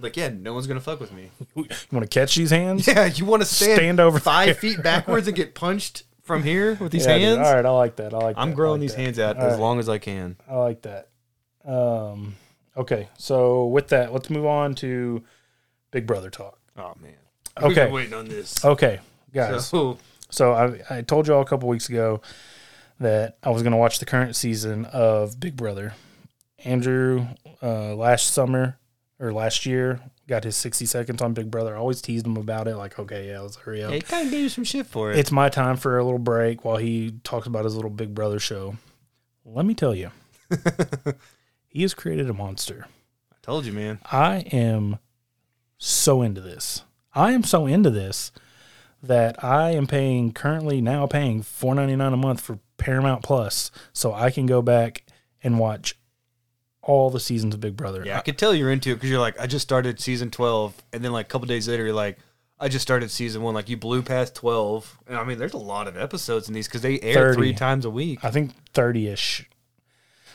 Like, 0.00 0.16
yeah, 0.16 0.28
no 0.28 0.52
one's 0.54 0.66
gonna 0.66 0.80
fuck 0.80 1.00
with 1.00 1.12
me. 1.12 1.30
You 1.56 1.64
want 1.92 2.10
to 2.10 2.20
catch 2.20 2.34
these 2.34 2.50
hands? 2.50 2.86
Yeah, 2.86 3.06
you 3.06 3.24
want 3.24 3.42
to 3.42 3.46
stand, 3.48 3.76
Stand 3.78 4.00
over 4.00 4.18
five 4.20 4.46
there. 4.46 4.54
feet 4.54 4.82
backwards 4.82 5.26
and 5.26 5.36
get 5.36 5.54
punched 5.54 6.04
from 6.22 6.42
here 6.42 6.74
with 6.74 6.92
these 6.92 7.06
Yeah, 7.06 7.14
dude. 7.18 7.22
hands. 7.38 7.46
All 7.48 7.54
right, 7.54 7.64
I 7.66 7.70
like 7.70 7.96
that. 7.96 8.12
I 8.14 8.18
like. 8.18 8.36
I'm 8.38 8.50
that. 8.50 8.56
Growing 8.56 8.80
like 8.80 8.88
these 8.90 8.94
that. 8.96 9.02
hands 9.02 9.18
out 9.18 9.36
All 9.36 9.44
as 9.44 9.52
right, 9.52 9.60
long 9.60 9.78
as 9.78 9.88
I 9.88 9.98
can. 9.98 10.36
I 10.48 10.56
like 10.56 10.82
that. 10.82 11.08
Um, 11.64 12.36
okay, 12.76 13.08
so 13.18 13.66
with 13.66 13.88
that, 13.88 14.12
let's 14.12 14.30
move 14.30 14.46
on 14.46 14.74
to 14.76 15.22
Big 15.90 16.06
Brother 16.06 16.30
talk. 16.30 16.58
Oh 16.76 16.92
man. 17.00 17.14
Okay. 17.58 17.66
We've 17.68 17.76
been 17.76 17.92
waiting 17.92 18.14
on 18.14 18.28
this. 18.28 18.62
Okay, 18.64 19.00
guys. 19.32 19.66
So, 19.66 19.98
So 20.30 20.52
I, 20.52 20.98
I 20.98 21.02
told 21.02 21.26
you 21.26 21.34
all 21.34 21.40
a 21.42 21.46
couple 21.46 21.68
weeks 21.68 21.88
ago 21.88 22.20
that 23.00 23.38
I 23.42 23.48
was 23.50 23.62
going 23.62 23.70
to 23.72 23.78
watch 23.78 23.98
the 23.98 24.04
current 24.06 24.36
season 24.36 24.84
of 24.86 25.40
Big 25.40 25.56
Brother. 25.56 25.94
Andrew, 26.64 27.26
uh, 27.62 27.94
last 27.94 28.32
summer 28.34 28.78
or 29.18 29.32
last 29.32 29.66
year, 29.66 30.00
got 30.28 30.44
his 30.44 30.56
60 30.56 30.86
seconds 30.86 31.22
on 31.22 31.32
Big 31.32 31.50
Brother. 31.50 31.74
I 31.74 31.78
always 31.78 32.02
teased 32.02 32.26
him 32.26 32.36
about 32.36 32.68
it, 32.68 32.76
like, 32.76 32.98
okay, 32.98 33.28
yeah, 33.28 33.40
let's 33.40 33.56
hurry 33.56 33.82
up. 33.82 33.92
he 33.92 34.00
kind 34.00 34.26
of 34.26 34.30
gave 34.30 34.42
you 34.42 34.48
some 34.48 34.64
shit 34.64 34.86
for 34.86 35.12
it. 35.12 35.18
It's 35.18 35.32
my 35.32 35.48
time 35.48 35.76
for 35.76 35.98
a 35.98 36.04
little 36.04 36.18
break 36.18 36.64
while 36.64 36.76
he 36.76 37.14
talks 37.24 37.46
about 37.46 37.64
his 37.64 37.74
little 37.74 37.90
Big 37.90 38.14
Brother 38.14 38.38
show. 38.38 38.76
Let 39.44 39.64
me 39.64 39.74
tell 39.74 39.94
you, 39.94 40.10
he 41.68 41.82
has 41.82 41.94
created 41.94 42.28
a 42.28 42.34
monster. 42.34 42.86
I 43.32 43.36
told 43.42 43.64
you, 43.64 43.72
man. 43.72 44.00
I 44.10 44.38
am 44.52 44.98
so 45.78 46.22
into 46.22 46.40
this. 46.40 46.82
I 47.14 47.32
am 47.32 47.44
so 47.44 47.66
into 47.66 47.90
this 47.90 48.32
that 49.02 49.42
I 49.44 49.70
am 49.70 49.86
paying 49.86 50.32
currently 50.32 50.80
now 50.80 51.06
paying 51.06 51.42
four 51.42 51.74
ninety 51.74 51.94
nine 51.96 52.12
a 52.12 52.16
month 52.16 52.40
for 52.40 52.58
Paramount 52.76 53.22
Plus, 53.22 53.70
so 53.92 54.12
I 54.12 54.30
can 54.30 54.46
go 54.46 54.62
back 54.62 55.04
and 55.42 55.58
watch 55.58 55.96
all 56.86 57.10
the 57.10 57.20
seasons 57.20 57.54
of 57.54 57.60
Big 57.60 57.76
Brother. 57.76 58.02
Yeah, 58.06 58.16
I 58.18 58.20
could 58.22 58.38
tell 58.38 58.54
you're 58.54 58.70
into 58.72 58.90
it 58.90 58.94
because 58.94 59.10
you're 59.10 59.20
like, 59.20 59.38
I 59.38 59.46
just 59.46 59.62
started 59.62 60.00
season 60.00 60.30
12, 60.30 60.74
and 60.92 61.04
then 61.04 61.12
like 61.12 61.26
a 61.26 61.28
couple 61.28 61.46
days 61.48 61.68
later, 61.68 61.84
you're 61.84 61.92
like, 61.92 62.18
I 62.58 62.68
just 62.68 62.82
started 62.82 63.10
season 63.10 63.42
one. 63.42 63.54
Like 63.54 63.68
you 63.68 63.76
blew 63.76 64.02
past 64.02 64.34
12, 64.36 64.98
and 65.08 65.16
I 65.18 65.24
mean, 65.24 65.38
there's 65.38 65.52
a 65.52 65.58
lot 65.58 65.88
of 65.88 65.96
episodes 65.98 66.48
in 66.48 66.54
these 66.54 66.66
because 66.66 66.80
they 66.82 66.98
air 67.00 67.14
30. 67.34 67.34
three 67.36 67.52
times 67.52 67.84
a 67.84 67.90
week. 67.90 68.24
I 68.24 68.30
think 68.30 68.52
thirty 68.72 69.08
ish. 69.08 69.44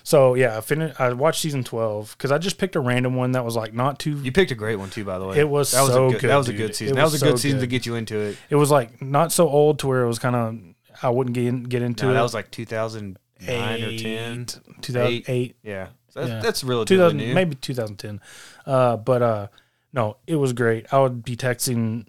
So 0.03 0.33
yeah, 0.35 0.57
I 0.57 0.61
finished. 0.61 0.99
I 0.99 1.13
watched 1.13 1.41
season 1.41 1.63
twelve 1.63 2.15
because 2.17 2.31
I 2.31 2.37
just 2.39 2.57
picked 2.57 2.75
a 2.75 2.79
random 2.79 3.15
one 3.15 3.33
that 3.33 3.45
was 3.45 3.55
like 3.55 3.73
not 3.73 3.99
too. 3.99 4.17
You 4.21 4.31
picked 4.31 4.49
a 4.51 4.55
great 4.55 4.75
one 4.77 4.89
too, 4.89 5.03
by 5.05 5.19
the 5.19 5.25
way. 5.27 5.37
It 5.37 5.47
was 5.49 5.71
that 5.71 5.81
was 5.81 5.91
so 5.93 6.07
a 6.07 6.11
good, 6.11 6.21
good, 6.21 6.29
That 6.31 6.37
was 6.37 6.47
a 6.49 6.51
dude. 6.51 6.57
good 6.59 6.69
It 6.71 6.75
season. 6.75 6.95
That 6.95 7.03
was 7.03 7.13
was 7.13 7.21
a 7.21 7.25
good 7.25 7.31
so 7.37 7.41
season 7.41 7.59
to 7.59 7.67
get 7.67 7.85
you 7.85 7.95
into 7.95 8.17
it. 8.19 8.37
It 8.49 8.55
was 8.55 8.71
like 8.71 8.99
not 9.01 9.31
so 9.31 9.47
old 9.47 9.77
to 9.79 9.87
where 9.87 10.01
it 10.03 10.07
was 10.07 10.17
kind 10.19 10.35
of 10.35 10.57
I 11.03 11.09
wouldn't 11.09 11.35
get 11.35 11.45
in, 11.45 11.63
get 11.63 11.81
into 11.83 12.05
No, 12.05 12.11
it. 12.11 12.13
that 12.15 12.21
was 12.23 12.33
like 12.33 12.49
2009 12.51 13.83
or 13.83 13.97
10. 13.97 14.45
2008, 14.81 15.55
Yeah, 15.63 15.87
so 16.11 16.19
that's, 16.19 16.29
Yeah. 16.31 16.39
that's 16.41 16.63
relatively 16.63 16.97
2000, 16.97 17.17
new. 17.17 17.33
maybe 17.33 17.55
2010. 17.55 18.21
Uh, 18.65 18.97
but 18.97 19.21
uh, 19.21 19.47
no, 19.93 20.17
it 20.27 20.35
was 20.35 20.53
great. 20.53 20.85
I 20.93 20.99
would 20.99 21.23
be 21.23 21.35
texting 21.35 22.05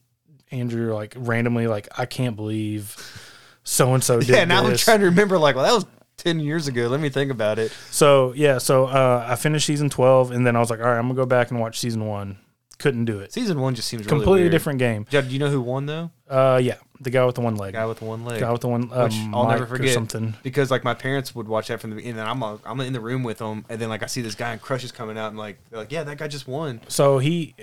Andrew 0.51 0.93
like 0.95 1.15
randomly, 1.17 1.67
like 1.67 1.89
I 1.99 2.05
can't 2.07 2.37
believe 2.37 2.95
so 3.65 3.95
and 3.95 4.03
so 4.05 4.21
did 4.21 4.29
yeah, 4.29 4.45
now 4.45 4.67
I'm 4.67 4.77
trying 4.77 5.01
to 5.01 5.07
remember. 5.07 5.39
Like, 5.39 5.55
well, 5.57 5.65
that 5.65 5.73
was 5.73 5.87
10 6.19 6.41
years 6.41 6.69
ago. 6.69 6.89
Let 6.89 7.01
me 7.01 7.09
think 7.09 7.31
about 7.31 7.59
it. 7.59 7.73
so 7.91 8.33
yeah, 8.35 8.59
so 8.59 8.85
uh, 8.87 9.25
I 9.29 9.37
finished 9.37 9.67
season 9.67 9.89
12, 9.89 10.31
and 10.33 10.47
then 10.47 10.57
I 10.57 10.61
was 10.61 10.69
like, 10.69 10.81
all 10.81 10.87
right, 10.87 10.99
I'm 10.99 11.05
gonna 11.09 11.15
go 11.15 11.27
back 11.27 11.51
and 11.51 11.59
watch 11.61 11.79
season 11.81 12.07
one. 12.07 12.39
Couldn't 12.83 13.05
do 13.07 13.21
it. 13.21 13.33
Season 13.33 13.61
one 13.61 13.75
just 13.75 13.87
seems 13.89 14.01
really 14.01 14.09
Completely 14.09 14.41
weird. 14.43 14.53
different 14.53 14.79
game. 14.81 15.07
Yeah, 15.11 15.21
do 15.23 15.29
you 15.29 15.39
know 15.39 15.49
who 15.51 15.61
won 15.61 15.87
though? 15.87 16.11
Uh, 16.29 16.59
yeah, 16.63 16.77
the 17.01 17.11
guy 17.11 17.25
with 17.25 17.37
the 17.37 17.41
one 17.41 17.55
leg, 17.57 17.75
Guy 17.75 17.87
with 17.87 18.01
the 18.01 18.05
one 18.05 18.25
leg. 18.25 18.41
guy 18.41 18.51
with 18.51 18.61
the 18.61 18.69
one, 18.69 18.91
uh, 18.93 19.05
Which 19.05 19.15
I'll 19.33 19.47
never 19.47 19.61
Mike 19.61 19.61
or 19.63 19.67
forget. 19.67 19.95
something. 19.95 20.35
because 20.43 20.71
like 20.71 20.83
my 20.83 20.95
parents 20.95 21.35
would 21.35 21.47
watch 21.47 21.69
that 21.69 21.81
from 21.81 21.91
the 21.91 21.97
beginning. 21.97 22.19
And 22.19 22.29
I'm 22.29 22.43
uh, 22.43 22.59
I'm 22.65 22.81
in 22.81 22.93
the 22.93 23.01
room 23.01 23.23
with 23.23 23.39
them, 23.39 23.65
and 23.69 23.81
then 23.81 23.89
like 23.89 24.03
I 24.03 24.07
see 24.07 24.21
this 24.21 24.35
guy 24.35 24.53
and 24.53 24.61
Crush 24.61 24.83
is 24.85 24.91
coming 24.93 25.17
out, 25.17 25.29
and 25.29 25.39
like 25.39 25.59
they're 25.71 25.79
like, 25.79 25.93
yeah, 25.93 26.03
that 26.03 26.19
guy 26.19 26.27
just 26.29 26.49
won. 26.49 26.81
So 26.89 27.19
he 27.19 27.55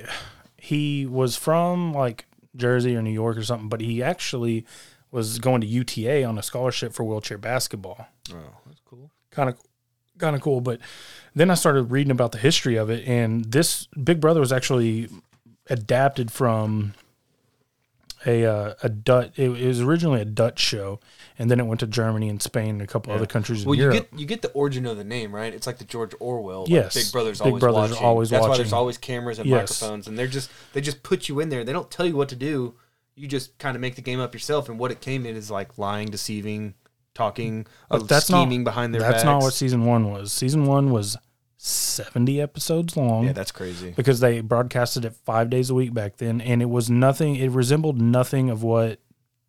he 0.58 1.06
was 1.06 1.36
from 1.36 1.94
like 1.94 2.26
Jersey 2.56 2.96
or 2.96 3.02
New 3.02 3.12
York 3.12 3.38
or 3.38 3.44
something, 3.44 3.70
but 3.70 3.82
he 3.82 4.02
actually 4.02 4.66
was 5.12 5.40
going 5.40 5.62
to 5.62 5.68
UTA 5.68 6.24
on 6.24 6.38
a 6.38 6.44
scholarship 6.44 6.94
for 6.94 7.04
wheelchair 7.04 7.38
basketball. 7.38 8.08
Oh, 8.32 8.36
that's 8.68 8.82
cool. 8.86 9.12
Kind 9.32 9.50
of 9.50 9.58
kind 10.20 10.36
of 10.36 10.42
cool, 10.42 10.62
but 10.62 10.80
then 11.36 11.50
I 11.50 11.54
started 11.56 11.84
reading 11.84 12.12
about 12.12 12.32
the 12.32 12.38
history 12.38 12.76
of 12.76 12.90
it 12.90 13.08
and 13.08 13.46
this 13.46 13.88
Big 14.04 14.20
Brother 14.20 14.40
was 14.40 14.52
actually 14.52 15.10
adapted 15.70 16.32
from 16.32 16.94
a 18.26 18.46
uh, 18.46 18.74
a 18.84 18.90
Dutch 18.90 19.32
it, 19.38 19.50
it 19.50 19.68
was 19.68 19.80
originally 19.82 20.20
a 20.22 20.26
Dutch 20.26 20.60
show 20.60 21.00
and 21.38 21.50
then 21.50 21.58
it 21.60 21.64
went 21.64 21.80
to 21.80 21.88
Germany 21.88 22.28
and 22.28 22.42
Spain 22.42 22.70
and 22.72 22.82
a 22.82 22.88
couple 22.88 23.14
other 23.14 23.26
countries 23.26 23.66
Well, 23.66 23.76
you 23.76 23.84
Europe. 23.84 24.10
get 24.12 24.20
you 24.20 24.26
get 24.26 24.42
the 24.42 24.52
origin 24.52 24.86
of 24.86 24.98
the 24.98 25.06
name, 25.06 25.34
right? 25.34 25.54
It's 25.54 25.66
like 25.66 25.78
the 25.78 25.86
George 25.86 26.14
Orwell. 26.20 26.62
like, 26.64 26.70
Yes. 26.70 26.96
Big 26.96 27.12
Brother's 27.14 27.40
Big 27.40 27.48
always 27.48 27.62
Brother's 27.62 27.92
watching. 27.92 28.06
always 28.06 28.30
That's 28.30 28.46
why 28.48 28.58
there's 28.58 28.74
always 28.74 28.98
cameras 28.98 29.40
and 29.40 29.48
Yes. 29.50 29.80
microphones, 29.82 30.08
and 30.08 30.20
they're 30.20 30.28
just 30.28 30.50
they 30.74 30.82
just 30.82 31.02
put 31.02 31.30
you 31.30 31.40
in 31.40 31.48
there. 31.50 31.64
They 31.64 31.72
don't 31.72 31.90
tell 31.90 32.06
you 32.06 32.16
what 32.18 32.28
to 32.30 32.36
do. 32.36 32.74
You 33.16 33.28
just 33.28 33.58
kind 33.58 33.76
of 33.76 33.82
make 33.82 33.96
the 33.96 34.02
game 34.02 34.20
up 34.20 34.34
yourself. 34.34 34.68
And 34.68 34.78
what 34.80 34.92
it 34.92 35.00
came 35.02 35.26
in 35.26 35.36
is 35.38 35.50
like 35.50 35.78
lying, 35.78 36.10
deceiving, 36.10 36.74
talking, 37.20 37.68
But 37.90 38.08
that's 38.08 38.28
scheming 38.28 38.64
not, 38.64 38.72
behind 38.72 38.94
their 38.94 39.02
back. 39.02 39.12
That's 39.12 39.24
backs. 39.24 39.34
not 39.34 39.42
what 39.44 39.54
season 39.54 39.86
1 39.86 40.10
was. 40.12 40.32
Season 40.32 40.66
1 40.66 40.90
was 40.92 41.18
70 41.58 42.42
episodes 42.42 42.96
long. 42.96 43.26
yeah, 43.26 43.34
that's 43.34 43.52
crazy. 43.52 43.92
because 43.96 44.20
they 44.22 44.40
broadcasted 44.42 45.04
it 45.06 45.14
five 45.26 45.50
days 45.50 45.70
a 45.70 45.74
week 45.76 45.94
back 45.94 46.18
then, 46.18 46.40
and 46.42 46.62
it 46.62 46.70
was 46.70 46.90
nothing. 46.90 47.36
It 47.36 47.52
resembled 47.52 48.00
nothing 48.02 48.50
of 48.50 48.64
what 48.64 49.00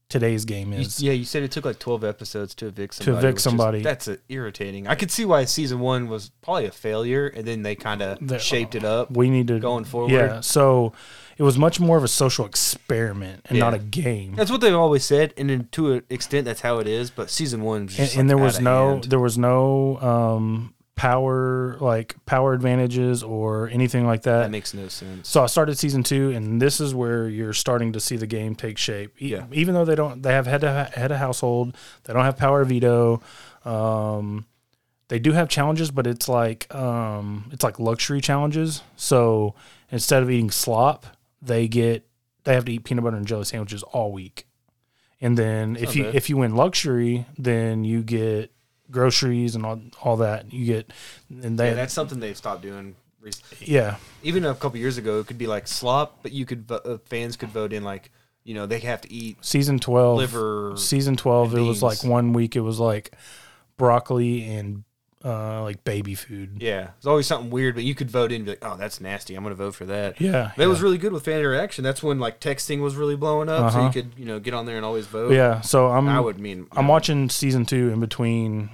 today's 0.08 0.44
game 0.44 0.72
You- 0.72 0.80
is. 0.80 1.00
yeah, 1.00 1.12
you 1.12 1.24
said 1.24 1.44
it 1.44 1.52
took 1.52 1.64
like 1.64 1.78
twelve 1.78 2.02
episodes 2.02 2.52
to 2.56 2.66
evict 2.66 2.96
To 2.98 3.04
somebody. 3.04 3.18
evict 3.26 3.34
which 3.34 3.38
is- 3.38 3.42
somebody. 3.44 3.82
that's 3.82 4.08
uh 4.08 4.16
irritating. 4.28 4.88
I 4.88 4.96
could 4.96 5.12
see 5.12 5.24
why 5.24 5.44
season 5.44 5.78
one 5.78 6.08
was 6.08 6.32
probably 6.42 6.66
a 6.66 6.72
failure, 6.72 7.28
and 7.28 7.46
then 7.46 7.62
they 7.62 7.76
kind 7.76 8.02
of 8.02 8.18
shaped 8.42 8.74
it 8.74 8.82
up. 8.84 9.16
We 9.16 9.30
need 9.30 9.46
to 9.46 9.60
Going 9.60 9.84
forward. 9.84 10.10
Yeah, 10.10 10.40
so 10.40 10.92
it 11.40 11.44
was 11.44 11.56
much 11.56 11.80
more 11.80 11.96
of 11.96 12.04
a 12.04 12.08
social 12.08 12.44
experiment 12.44 13.46
and 13.48 13.58
not 13.58 13.72
a 13.72 13.78
game. 13.78 14.34
That's 14.36 14.50
what 14.50 14.60
they've 14.60 14.74
always 14.74 15.04
said, 15.04 15.32
and 15.38 15.48
then 15.48 15.68
to 15.72 15.92
an 15.94 16.02
extent, 16.10 16.44
that's 16.44 16.60
how 16.60 16.78
it 16.80 16.86
is. 16.86 17.10
But 17.10 17.30
season 17.30 17.62
one, 17.62 17.86
was 17.86 17.98
And, 17.98 18.06
just, 18.06 18.16
and 18.18 18.28
there 18.28 18.36
was 18.38 18.56
outta 18.56 18.64
no 18.64 18.88
hand. 18.90 19.04
there 19.04 19.18
was 19.20 19.38
no 19.38 19.96
um, 20.00 20.74
power 20.96 21.78
like 21.80 22.14
power 22.26 22.52
advantages 22.52 23.22
or 23.22 23.68
anything 23.70 24.06
like 24.06 24.22
that. 24.24 24.42
that 24.42 24.50
makes 24.50 24.74
no 24.74 24.88
sense. 24.88 25.28
So 25.30 25.42
I 25.42 25.46
started 25.46 25.78
season 25.78 26.02
two, 26.02 26.30
and 26.30 26.60
this 26.60 26.78
is 26.78 26.94
where 26.94 27.26
you're 27.26 27.54
starting 27.54 27.92
to 27.94 28.00
see 28.00 28.16
the 28.16 28.26
game 28.26 28.54
take 28.54 28.76
shape. 28.76 29.14
E- 29.22 29.28
Yeah. 29.32 29.46
Even 29.52 29.74
though 29.74 29.86
they 29.86 29.94
don't, 29.94 30.22
they 30.22 30.32
have 30.34 30.46
head 30.46 30.60
to 30.60 30.90
head 30.94 31.10
a 31.10 31.16
household. 31.16 31.74
They 32.04 32.12
don't 32.12 32.24
have 32.24 32.36
power 32.36 32.64
veto. 32.64 33.22
Um, 33.64 34.44
they 35.08 35.18
do 35.18 35.32
have 35.32 35.48
challenges, 35.48 35.90
but 35.90 36.06
it's 36.06 36.28
like 36.28 36.72
um, 36.74 37.48
it's 37.52 37.64
like 37.64 37.78
luxury 37.80 38.20
challenges. 38.20 38.82
So 38.96 39.54
instead 39.90 40.22
of 40.22 40.30
eating 40.30 40.50
slop, 40.50 41.06
they 41.42 41.68
get 41.68 42.06
they 42.44 42.54
have 42.54 42.64
to 42.64 42.72
eat 42.72 42.84
peanut 42.84 43.04
butter 43.04 43.16
and 43.16 43.26
jelly 43.26 43.44
sandwiches 43.44 43.82
all 43.82 44.12
week. 44.12 44.46
And 45.20 45.36
then 45.36 45.76
if 45.76 45.94
you 45.94 46.06
if 46.06 46.30
you 46.30 46.36
win 46.38 46.54
luxury, 46.54 47.26
then 47.38 47.84
you 47.84 48.02
get 48.02 48.52
groceries 48.90 49.54
and 49.54 49.64
all 49.66 49.80
all 50.02 50.16
that. 50.18 50.52
You 50.52 50.64
get 50.66 50.92
and 51.28 51.58
they 51.58 51.68
yeah, 51.68 51.74
that's 51.74 51.92
something 51.92 52.20
they've 52.20 52.36
stopped 52.36 52.62
doing. 52.62 52.96
recently. 53.20 53.66
yeah 53.66 53.96
Even 54.22 54.44
a 54.44 54.54
couple 54.54 54.78
years 54.78 54.96
ago, 54.98 55.20
it 55.20 55.26
could 55.26 55.38
be 55.38 55.46
like 55.46 55.68
slop, 55.68 56.20
but 56.22 56.32
you 56.32 56.46
could 56.46 56.64
uh, 56.70 56.98
fans 57.04 57.36
could 57.36 57.50
vote 57.50 57.72
in 57.72 57.84
like 57.84 58.10
you 58.42 58.54
know, 58.54 58.64
they 58.66 58.78
have 58.78 59.02
to 59.02 59.12
eat 59.12 59.36
Season 59.44 59.78
twelve. 59.78 60.16
liver. 60.16 60.72
Season 60.76 61.16
twelve. 61.16 61.54
It 61.54 61.60
was 61.60 61.82
like 61.82 62.02
one 62.02 62.32
week. 62.32 62.56
It 62.56 62.62
was 62.62 62.80
like 62.80 63.14
broccoli 63.76 64.44
and 64.44 64.84
uh, 65.24 65.62
like 65.62 65.84
baby 65.84 66.14
food. 66.14 66.58
Yeah, 66.60 66.90
it's 66.96 67.06
always 67.06 67.26
something 67.26 67.50
weird, 67.50 67.74
but 67.74 67.84
you 67.84 67.94
could 67.94 68.10
vote 68.10 68.32
in 68.32 68.36
and 68.36 68.44
be 68.46 68.50
like, 68.52 68.64
oh, 68.64 68.76
that's 68.76 69.00
nasty. 69.00 69.34
I'm 69.34 69.42
going 69.42 69.52
to 69.54 69.62
vote 69.62 69.74
for 69.74 69.84
that. 69.86 70.20
Yeah. 70.20 70.52
That 70.56 70.68
was 70.68 70.80
really 70.80 70.96
good 70.98 71.12
with 71.12 71.24
fan 71.24 71.40
interaction. 71.40 71.84
That's 71.84 72.02
when 72.02 72.18
like 72.18 72.40
texting 72.40 72.80
was 72.80 72.96
really 72.96 73.16
blowing 73.16 73.48
up, 73.48 73.72
so 73.72 73.78
Uh-huh. 73.78 73.86
you 73.86 73.92
could 73.92 74.12
you 74.18 74.24
know 74.24 74.38
get 74.40 74.54
on 74.54 74.66
there 74.66 74.76
and 74.76 74.84
always 74.84 75.06
vote. 75.06 75.32
Yeah. 75.32 75.60
So 75.60 75.88
I'm 75.88 76.08
I 76.08 76.20
would 76.20 76.38
mean 76.40 76.66
I'm 76.72 76.88
watching 76.88 77.28
season 77.28 77.66
two 77.66 77.90
in 77.90 78.00
between, 78.00 78.70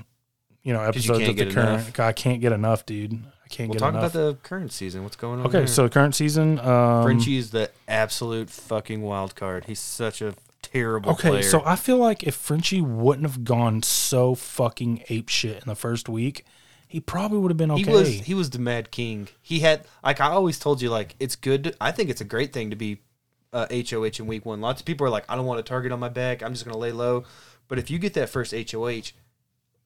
you 0.62 0.72
know, 0.72 0.82
episodes 0.82 1.18
can't 1.20 1.30
of 1.30 1.36
the 1.36 1.52
current. 1.54 1.68
enough. 1.82 2.00
I 2.00 2.12
can't 2.12 2.40
get 2.40 2.52
enough, 2.52 2.86
dude. 2.86 3.12
I 3.12 3.48
can't 3.48 3.68
We'll 3.68 3.74
get 3.74 3.78
talk 3.78 3.94
enough. 3.94 4.12
about 4.12 4.12
the 4.12 4.34
current 4.42 4.72
season. 4.72 5.04
What's 5.04 5.14
going 5.14 5.38
on? 5.40 5.46
okay, 5.46 5.58
there. 5.58 5.66
so 5.68 5.88
current 5.88 6.16
season. 6.16 6.58
Um, 6.58 7.04
Frenchie 7.04 7.36
is 7.38 7.50
the 7.52 7.70
absolute 7.86 8.50
fucking 8.50 9.02
wild 9.02 9.36
card. 9.36 9.66
He's 9.66 9.78
such 9.78 10.20
a 10.20 10.34
terrible 10.72 11.12
Okay, 11.12 11.28
player. 11.30 11.42
so 11.42 11.62
I 11.64 11.76
feel 11.76 11.96
like 11.96 12.22
if 12.24 12.34
Frenchie 12.34 12.80
wouldn't 12.80 13.26
have 13.26 13.44
gone 13.44 13.82
so 13.82 14.34
fucking 14.34 15.04
ape 15.08 15.28
shit 15.28 15.62
in 15.62 15.68
the 15.68 15.74
first 15.74 16.08
week, 16.08 16.44
he 16.88 17.00
probably 17.00 17.38
would 17.38 17.50
have 17.50 17.56
been 17.56 17.70
okay. 17.72 17.82
He 17.82 17.90
was 17.90 18.08
he 18.08 18.34
was 18.34 18.50
the 18.50 18.58
Mad 18.58 18.90
King. 18.90 19.28
He 19.42 19.60
had 19.60 19.86
like 20.04 20.20
I 20.20 20.26
always 20.30 20.58
told 20.58 20.80
you 20.82 20.90
like 20.90 21.16
it's 21.18 21.36
good. 21.36 21.64
To, 21.64 21.74
I 21.80 21.90
think 21.92 22.10
it's 22.10 22.20
a 22.20 22.24
great 22.24 22.52
thing 22.52 22.70
to 22.70 22.76
be 22.76 23.00
uh, 23.52 23.66
HOH 23.70 24.18
in 24.18 24.26
week 24.26 24.44
one. 24.46 24.60
Lots 24.60 24.80
of 24.80 24.86
people 24.86 25.06
are 25.06 25.10
like 25.10 25.24
I 25.28 25.36
don't 25.36 25.46
want 25.46 25.60
a 25.60 25.62
target 25.64 25.92
on 25.92 26.00
my 26.00 26.08
back. 26.08 26.42
I'm 26.42 26.52
just 26.52 26.64
gonna 26.64 26.78
lay 26.78 26.92
low. 26.92 27.24
But 27.68 27.78
if 27.78 27.90
you 27.90 27.98
get 27.98 28.14
that 28.14 28.28
first 28.28 28.54
HOH, 28.72 29.12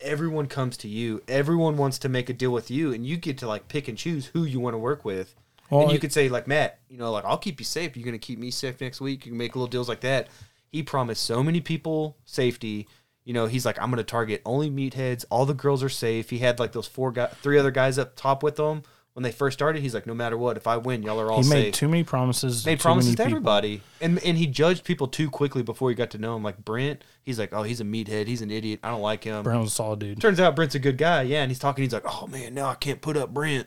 everyone 0.01 0.47
comes 0.47 0.77
to 0.79 0.89
you. 0.89 1.23
Everyone 1.29 1.77
wants 1.77 1.99
to 2.01 2.09
make 2.09 2.29
a 2.29 2.33
deal 2.33 2.51
with 2.51 2.71
you, 2.71 2.93
and 2.93 3.07
you 3.07 3.17
get 3.17 3.39
to 3.39 3.47
like 3.49 3.69
pick 3.69 3.89
and 3.89 3.97
choose 3.97 4.27
who 4.27 4.45
you 4.45 4.61
want 4.61 4.75
to 4.75 4.79
work 4.79 5.05
with. 5.05 5.35
Well, 5.71 5.83
and 5.83 5.93
you 5.93 5.99
could 5.99 6.13
say 6.13 6.29
like 6.29 6.49
Matt, 6.49 6.81
you 6.89 6.99
know, 6.99 7.13
like 7.13 7.25
I'll 7.25 7.39
keep 7.39 7.61
you 7.61 7.65
safe. 7.65 7.97
You're 7.97 8.05
gonna 8.05 8.19
keep 8.19 8.39
me 8.39 8.51
safe 8.51 8.81
next 8.81 9.01
week. 9.01 9.25
You 9.25 9.33
can 9.33 9.39
make 9.39 9.55
little 9.55 9.69
deals 9.69 9.89
like 9.89 10.01
that. 10.01 10.29
He 10.71 10.83
promised 10.83 11.25
so 11.25 11.43
many 11.43 11.61
people 11.61 12.17
safety. 12.25 12.89
You 13.25 13.35
know, 13.35 13.47
he's 13.47 13.67
like, 13.67 13.81
I'm 13.81 13.91
gonna 13.91 14.05
target 14.05 14.41
only 14.45 14.71
meatheads. 14.71 15.25
All 15.31 15.47
the 15.47 15.55
girls 15.55 15.83
are 15.83 15.89
safe. 15.89 16.31
He 16.31 16.39
had 16.39 16.59
like 16.59 16.73
those 16.73 16.87
four 16.87 17.13
guys, 17.13 17.35
three 17.43 17.59
other 17.59 17.71
guys 17.71 17.99
up 17.99 18.17
top 18.17 18.43
with 18.43 18.59
him 18.59 18.83
when 19.13 19.23
they 19.23 19.33
first 19.33 19.59
started. 19.59 19.83
He's 19.83 19.95
like, 19.95 20.07
no 20.07 20.15
matter 20.15 20.39
what, 20.39 20.57
if 20.57 20.67
I 20.67 20.77
win, 20.77 21.03
y'all 21.03 21.21
are 21.21 21.31
all 21.31 21.39
he 21.39 21.45
safe. 21.45 21.53
made 21.53 21.75
too 21.75 21.89
many 21.89 22.05
promises. 22.05 22.65
made 22.65 22.81
promises 22.81 23.13
to 23.13 23.17
people. 23.17 23.31
everybody, 23.31 23.83
and 24.01 24.19
and 24.25 24.39
he 24.39 24.47
judged 24.47 24.85
people 24.85 25.09
too 25.09 25.29
quickly 25.31 25.63
before 25.63 25.91
he 25.91 25.95
got 25.95 26.11
to 26.11 26.19
know 26.19 26.37
him. 26.37 26.43
Like 26.43 26.65
Brent, 26.65 27.03
he's 27.23 27.39
like, 27.39 27.53
oh, 27.53 27.63
he's 27.63 27.81
a 27.81 27.85
meathead. 27.85 28.27
He's 28.27 28.43
an 28.43 28.51
idiot. 28.51 28.81
I 28.83 28.91
don't 28.91 29.03
like 29.03 29.25
him. 29.25 29.43
Brown 29.43 29.61
was 29.63 29.73
a 29.73 29.75
solid 29.75 29.99
dude. 29.99 30.21
Turns 30.21 30.41
out 30.41 30.57
Brent's 30.57 30.75
a 30.75 30.79
good 30.79 30.97
guy. 30.99 31.23
Yeah, 31.23 31.43
and 31.43 31.51
he's 31.51 31.59
talking. 31.59 31.83
He's 31.83 31.93
like, 31.93 32.05
oh 32.07 32.27
man, 32.29 32.55
now 32.55 32.69
I 32.69 32.75
can't 32.75 33.01
put 33.01 33.17
up 33.17 33.35
Brent. 33.35 33.67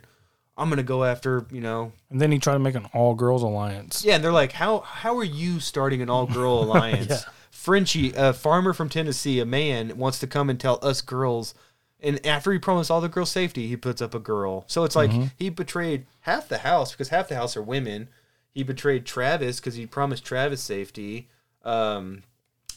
I'm 0.57 0.69
gonna 0.69 0.83
go 0.83 1.03
after 1.03 1.45
you 1.51 1.61
know 1.61 1.91
And 2.11 2.21
then 2.21 2.31
he 2.31 2.39
tried 2.39 2.53
to 2.53 2.59
make 2.59 2.75
an 2.75 2.87
all 2.93 3.15
girls 3.15 3.41
alliance. 3.43 4.03
yeah, 4.05 4.15
and 4.15 4.23
they're 4.23 4.31
like, 4.31 4.51
"How 4.53 4.79
how 4.81 5.17
are 5.17 5.23
you 5.23 5.59
starting 5.59 6.01
an 6.01 6.09
all 6.09 6.25
girl 6.27 6.59
alliance?" 6.63 7.09
Yeah. 7.09 7.19
Frenchie, 7.51 8.11
a 8.15 8.33
farmer 8.33 8.73
from 8.73 8.89
Tennessee, 8.89 9.39
a 9.39 9.45
man 9.45 9.97
wants 9.97 10.19
to 10.19 10.27
come 10.27 10.49
and 10.49 10.59
tell 10.59 10.79
us 10.81 11.01
girls, 11.01 11.53
and 12.01 12.23
after 12.25 12.51
he 12.51 12.59
promised 12.59 12.91
all 12.91 12.99
the 12.99 13.07
girls 13.07 13.31
safety, 13.31 13.67
he 13.67 13.77
puts 13.77 14.01
up 14.01 14.13
a 14.13 14.19
girl. 14.19 14.65
So 14.67 14.83
it's 14.83 14.95
like 14.95 15.11
Mm-hmm. 15.11 15.25
he 15.37 15.49
betrayed 15.49 16.05
half 16.21 16.49
the 16.49 16.57
house 16.59 16.91
because 16.91 17.09
half 17.09 17.29
the 17.29 17.35
house 17.35 17.55
are 17.55 17.61
women. 17.61 18.09
He 18.49 18.63
betrayed 18.63 19.05
Travis 19.05 19.59
because 19.59 19.75
he 19.75 19.85
promised 19.85 20.25
Travis 20.25 20.61
safety. 20.61 21.29
Um, 21.63 22.23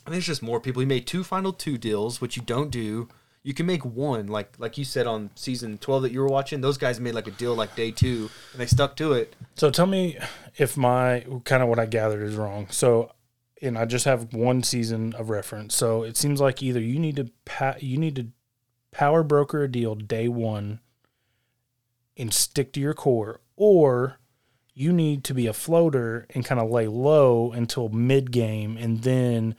and 0.06 0.14
there's 0.14 0.26
just 0.26 0.42
more 0.42 0.60
people. 0.60 0.80
He 0.80 0.86
made 0.86 1.06
two 1.06 1.24
final 1.24 1.52
two 1.52 1.76
deals, 1.78 2.20
which 2.20 2.36
you 2.36 2.42
don't 2.42 2.70
do. 2.70 3.08
You 3.46 3.54
can 3.54 3.64
make 3.64 3.84
one, 3.84 4.26
like 4.26 4.56
like 4.58 4.76
you 4.76 4.84
said 4.84 5.06
on 5.06 5.30
season 5.36 5.78
twelve 5.78 6.02
that 6.02 6.10
you 6.10 6.18
were 6.18 6.26
watching. 6.26 6.60
Those 6.60 6.78
guys 6.78 6.98
made 6.98 7.14
like 7.14 7.28
a 7.28 7.30
deal 7.30 7.54
like 7.54 7.76
day 7.76 7.92
two, 7.92 8.28
and 8.50 8.60
they 8.60 8.66
stuck 8.66 8.96
to 8.96 9.12
it. 9.12 9.36
So 9.54 9.70
tell 9.70 9.86
me 9.86 10.18
if 10.56 10.76
my 10.76 11.24
kind 11.44 11.62
of 11.62 11.68
what 11.68 11.78
I 11.78 11.86
gathered 11.86 12.24
is 12.24 12.34
wrong. 12.34 12.66
So, 12.70 13.12
and 13.62 13.78
I 13.78 13.84
just 13.84 14.04
have 14.04 14.34
one 14.34 14.64
season 14.64 15.14
of 15.14 15.30
reference. 15.30 15.76
So 15.76 16.02
it 16.02 16.16
seems 16.16 16.40
like 16.40 16.60
either 16.60 16.80
you 16.80 16.98
need 16.98 17.14
to 17.14 17.30
pa- 17.44 17.76
you 17.78 17.98
need 17.98 18.16
to 18.16 18.26
power 18.90 19.22
broker 19.22 19.62
a 19.62 19.70
deal 19.70 19.94
day 19.94 20.26
one 20.26 20.80
and 22.16 22.34
stick 22.34 22.72
to 22.72 22.80
your 22.80 22.94
core, 22.94 23.42
or 23.54 24.18
you 24.74 24.92
need 24.92 25.22
to 25.22 25.34
be 25.34 25.46
a 25.46 25.52
floater 25.52 26.26
and 26.30 26.44
kind 26.44 26.60
of 26.60 26.68
lay 26.68 26.88
low 26.88 27.52
until 27.52 27.90
mid 27.90 28.32
game 28.32 28.76
and 28.76 29.04
then 29.04 29.54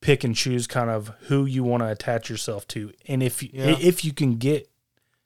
pick 0.00 0.22
and 0.24 0.34
choose 0.36 0.66
kind 0.66 0.90
of 0.90 1.08
who 1.22 1.44
you 1.44 1.64
want 1.64 1.82
to 1.82 1.88
attach 1.88 2.30
yourself 2.30 2.66
to, 2.68 2.92
and 3.06 3.22
if 3.22 3.42
Yeah. 3.42 3.76
if 3.80 4.04
you 4.04 4.12
can 4.12 4.36
get 4.36 4.68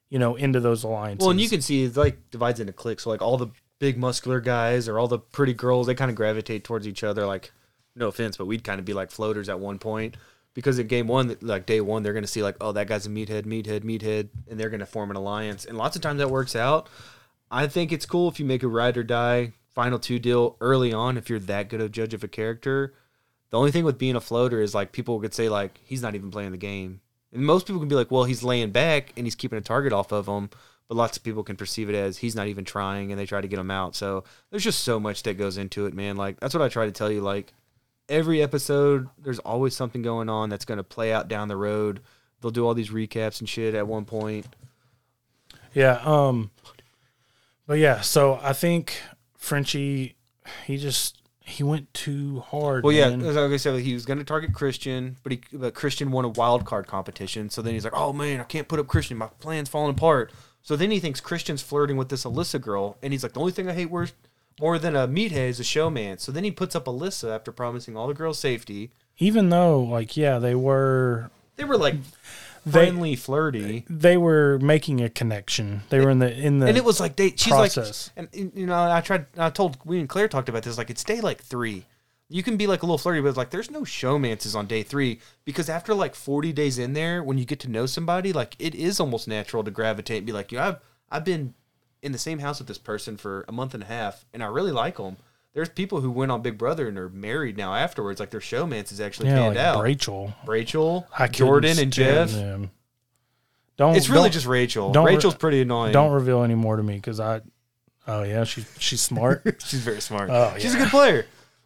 you 0.09 0.19
know 0.19 0.35
into 0.37 0.61
those 0.61 0.83
alliances. 0.85 1.25
Well, 1.25 1.31
and 1.31 1.41
you 1.41 1.49
can 1.49 1.63
see 1.63 1.85
it 1.85 1.97
like 1.97 2.31
divides 2.31 2.61
into 2.61 2.73
cliques. 2.73 3.05
So 3.05 3.11
like 3.11 3.23
all 3.23 3.37
the 3.39 3.49
big 3.79 3.99
muscular 3.99 4.41
guys 4.41 4.89
or 4.89 4.99
all 4.99 5.09
the 5.09 5.19
pretty 5.19 5.55
girls, 5.55 5.87
they 5.87 5.95
kind 5.95 6.11
of 6.11 6.17
gravitate 6.17 6.65
towards 6.65 6.87
each 6.87 7.03
other. 7.03 7.27
Like, 7.27 7.51
no 7.97 8.09
offense, 8.09 8.37
but 8.37 8.47
we'd 8.47 8.63
kind 8.65 8.79
of 8.79 8.85
be 8.85 8.93
like 8.93 9.11
floaters 9.11 9.49
at 9.49 9.59
one 9.59 9.79
point 9.79 10.17
because 10.55 10.79
in 10.79 10.87
game 10.87 11.09
one, 11.09 11.37
like 11.41 11.67
day 11.67 11.81
one, 11.81 12.03
they're 12.03 12.13
gonna 12.13 12.27
see 12.27 12.43
like, 12.43 12.57
oh, 12.61 12.73
that 12.73 12.87
guy's 12.87 13.07
a 13.07 13.11
meathead, 13.11 13.43
meathead, 13.45 13.81
meathead, 13.85 14.29
and 14.51 14.59
they're 14.61 14.71
gonna 14.71 14.87
form 14.87 15.11
an 15.11 15.17
alliance. 15.17 15.65
And 15.65 15.77
lots 15.77 15.97
of 15.97 16.03
times 16.03 16.19
that 16.19 16.31
works 16.31 16.55
out. 16.55 16.89
I 17.51 17.67
think 17.67 17.93
it's 17.93 18.07
cool 18.07 18.29
if 18.29 18.39
you 18.41 18.47
make 18.47 18.63
a 18.63 18.69
ride 18.69 18.97
or 18.97 19.03
die 19.03 19.53
final 19.75 19.99
two 19.99 20.19
deal 20.19 20.57
early 20.61 20.93
on 20.93 21.17
if 21.17 21.29
you're 21.31 21.39
that 21.39 21.69
good 21.71 21.81
of 21.81 21.87
a 21.87 21.91
judge 21.91 22.13
of 22.15 22.23
a 22.23 22.29
character. 22.29 22.95
The 23.53 23.59
only 23.59 23.71
thing 23.71 23.85
with 23.85 23.99
being 23.99 24.17
a 24.17 24.21
floater 24.21 24.63
is 24.63 24.75
like 24.75 24.93
people 24.93 25.21
could 25.21 25.35
say 25.35 25.51
like 25.51 25.79
he's 25.85 26.01
not 26.01 26.15
even 26.15 26.31
playing 26.31 26.53
the 26.53 26.57
game. 26.57 27.03
And 27.33 27.45
most 27.45 27.67
people 27.67 27.81
can 27.81 27.89
be 27.89 27.95
like, 27.95 28.11
well, 28.11 28.25
he's 28.25 28.43
laying 28.43 28.71
back 28.71 29.13
and 29.15 29.27
he's 29.27 29.35
keeping 29.35 29.59
a 29.59 29.63
target 29.63 29.93
off 29.93 30.11
of 30.11 30.27
him. 30.27 30.49
But 30.89 30.97
lots 30.97 31.19
of 31.19 31.23
people 31.23 31.45
can 31.45 31.57
perceive 31.57 31.91
it 31.91 31.95
as 31.95 32.19
he's 32.19 32.35
not 32.35 32.49
even 32.49 32.65
trying 32.65 33.13
and 33.13 33.21
they 33.21 33.27
try 33.27 33.43
to 33.43 33.49
get 33.49 33.59
him 33.59 33.71
out. 33.71 33.95
So 33.95 34.25
there's 34.51 34.65
just 34.65 34.83
so 34.85 34.99
much 34.99 35.23
that 35.25 35.37
goes 35.37 35.59
into 35.59 35.85
it, 35.85 35.93
man. 35.93 36.17
Like 36.17 36.41
that's 36.41 36.55
what 36.55 36.63
I 36.63 36.71
try 36.71 36.87
to 36.87 36.93
tell 36.93 37.13
you. 37.13 37.21
Like 37.21 37.53
every 38.09 38.43
episode, 38.43 39.11
there's 39.19 39.39
always 39.41 39.77
something 39.77 40.01
going 40.01 40.31
on 40.31 40.49
that's 40.49 40.65
going 40.65 40.79
to 40.79 40.85
play 40.85 41.13
out 41.13 41.29
down 41.29 41.49
the 41.49 41.57
road. 41.57 42.01
They'll 42.41 42.51
do 42.51 42.67
all 42.67 42.73
these 42.73 42.91
recaps 42.91 43.39
and 43.41 43.49
shit 43.49 43.75
at 43.75 43.87
one 43.87 44.07
point. 44.07 44.47
Yeah. 45.75 46.01
Um. 46.05 46.51
But 47.67 47.79
yeah, 47.79 48.01
so 48.01 48.41
I 48.43 48.55
think 48.55 49.01
Frenchie, 49.37 50.17
he 50.67 50.79
just 50.79 51.22
he 51.45 51.63
went 51.63 51.93
too 51.93 52.41
hard. 52.41 52.85
Well, 52.85 52.93
yeah, 52.93 53.11
man. 53.11 53.25
as 53.25 53.37
I 53.37 53.57
said, 53.57 53.81
he 53.81 53.95
was 53.95 54.07
going 54.07 54.19
to 54.19 54.25
target 54.25 54.53
Christian, 54.53 55.17
but 55.23 55.33
he 55.33 55.41
but 55.53 55.75
Christian 55.75 56.11
won 56.11 56.25
a 56.25 56.29
wild 56.29 56.65
card 56.65 56.87
competition. 56.87 57.51
So 57.51 57.63
then 57.63 57.75
he's 57.75 57.85
like, 57.85 57.95
"Oh 57.97 58.13
man, 58.13 58.41
I 58.41 58.45
can't 58.45 58.69
put 58.69 58.79
up 58.79 58.87
Christian. 58.87 59.17
My 59.17 59.29
plan's 59.41 59.69
falling 59.69 59.91
apart." 59.91 60.33
So 60.63 60.77
then 60.77 60.91
he 60.91 61.01
thinks 61.01 61.21
Christian's 61.21 61.63
flirting 61.63 61.97
with 61.97 62.09
this 62.09 62.25
Alyssa 62.25 62.61
girl, 62.61 62.97
and 63.03 63.13
he's 63.13 63.23
like, 63.23 63.33
"The 63.33 63.41
only 63.41 63.53
thing 63.53 63.69
I 63.69 63.73
hate 63.73 63.91
worse 63.91 64.13
more 64.61 64.79
than 64.79 64.95
a 64.95 65.09
meathead 65.09 65.49
is 65.49 65.61
a 65.61 65.65
showman." 65.65 66.19
So 66.19 66.31
then 66.31 66.45
he 66.45 66.51
puts 66.51 66.77
up 66.77 66.85
Alyssa 66.85 67.35
after 67.35 67.51
promising 67.51 67.97
all 67.97 68.07
the 68.07 68.15
girls 68.15 68.39
safety. 68.39 68.93
Even 69.19 69.51
though, 69.51 69.81
like, 69.81 70.17
yeah, 70.17 70.39
they 70.39 70.55
were 70.55 71.31
They 71.57 71.65
were 71.65 71.77
like 71.77 71.97
They- 72.65 72.71
friendly, 72.71 73.17
flirty, 73.17 73.85
they 73.89 74.17
were 74.17 74.59
making 74.61 75.01
a 75.01 75.09
connection. 75.09 75.83
They 75.89 76.01
were 76.01 76.11
in 76.11 76.21
the 76.21 76.33
in 76.33 76.59
the 76.61 76.67
and 76.67 76.77
it 76.77 76.85
was 76.85 77.01
like 77.01 77.17
they. 77.17 77.31
She's 77.31 77.49
process. 77.53 78.11
like, 78.17 78.29
and 78.35 78.53
you 78.55 78.67
know, 78.67 78.91
I 78.91 79.01
tried. 79.01 79.27
I 79.37 79.51
told 79.51 79.79
we 79.85 79.99
and 79.99 80.09
Claire 80.09 80.29
talked 80.29 80.49
about 80.49 80.63
this. 80.63 80.79
Like, 80.79 80.91
it's 80.91 81.05
day 81.05 81.21
like 81.21 81.43
three. 81.43 81.87
You 82.29 82.43
can 82.43 82.57
be 82.57 82.67
like 82.67 82.83
a 82.83 82.87
little 82.87 82.99
flirty, 82.99 83.21
but 83.21 83.29
it's 83.29 83.37
like 83.37 83.51
there's 83.51 83.71
no 83.71 83.83
showmances 83.83 84.55
on 84.57 84.67
day 84.67 84.83
three 84.83 85.21
because 85.45 85.69
after 85.69 85.93
like 85.93 86.15
40 86.15 86.53
days 86.53 86.79
in 86.79 86.95
there, 86.95 87.23
when 87.23 87.37
you 87.37 87.45
get 87.45 87.61
to 87.61 87.69
know 87.69 87.85
somebody, 87.85 88.33
like 88.33 88.57
it 88.59 88.75
is 88.75 89.01
almost 89.01 89.29
natural 89.29 89.63
to 89.65 89.71
gravitate 89.71 90.19
and 90.19 90.27
be 90.27 90.33
like, 90.33 90.51
you 90.51 90.59
know, 90.59 90.65
I've 90.65 90.77
I've 91.11 91.25
been 91.25 91.53
in 92.01 92.13
the 92.13 92.19
same 92.19 92.39
house 92.39 92.59
with 92.59 92.69
this 92.69 92.79
person 92.79 93.17
for 93.17 93.45
a 93.49 93.53
month 93.53 93.75
and 93.75 93.83
a 93.83 93.87
half, 93.87 94.25
and 94.33 94.43
I 94.43 94.47
really 94.47 94.73
like 94.73 94.97
them. 94.97 95.17
There's 95.55 95.69
people 95.69 96.01
who 96.01 96.11
went 96.11 96.33
on 96.33 96.41
Big 96.43 96.57
Brother 96.57 96.89
and 96.89 96.97
are 96.99 97.09
married 97.11 97.57
now 97.59 97.75
afterwards. 97.75 98.19
Like 98.21 98.31
their 98.31 98.41
showmances 98.41 99.05
actually 99.05 99.29
yeah, 99.29 99.37
panned 99.37 99.57
like 99.57 99.65
out. 99.65 99.83
Rachel, 99.83 100.33
Rachel, 100.47 101.07
I 101.19 101.27
Jordan, 101.29 101.79
and 101.79 101.93
Jeff. 101.93 102.31
them. 102.31 102.71
Don't 103.77 103.97
It's 103.97 104.09
really 104.09 104.25
don't- 104.25 104.33
just 104.33 104.47
Rachel. 104.47 104.93
don't 104.93 105.07
re- 105.07 105.15
Rachel's 105.15 105.35
pretty 105.35 105.61
annoying. 105.63 105.93
don't 105.93 106.13
reveal 106.13 106.43
any 106.43 106.55
more 106.55 106.77
to 106.77 106.83
me 106.83 106.95
because 106.95 107.21
I. 107.21 107.41
Oh 108.07 108.23
yeah, 108.23 108.45
she's 108.45 108.67
she's 108.79 109.01
smart. 109.01 109.43
She's 109.67 109.81
very 109.81 110.01
smart. 110.01 110.29
Oh, 110.31 110.55
She's 110.59 110.75
a 110.75 110.79
good 110.79 110.89
player. 110.89 111.25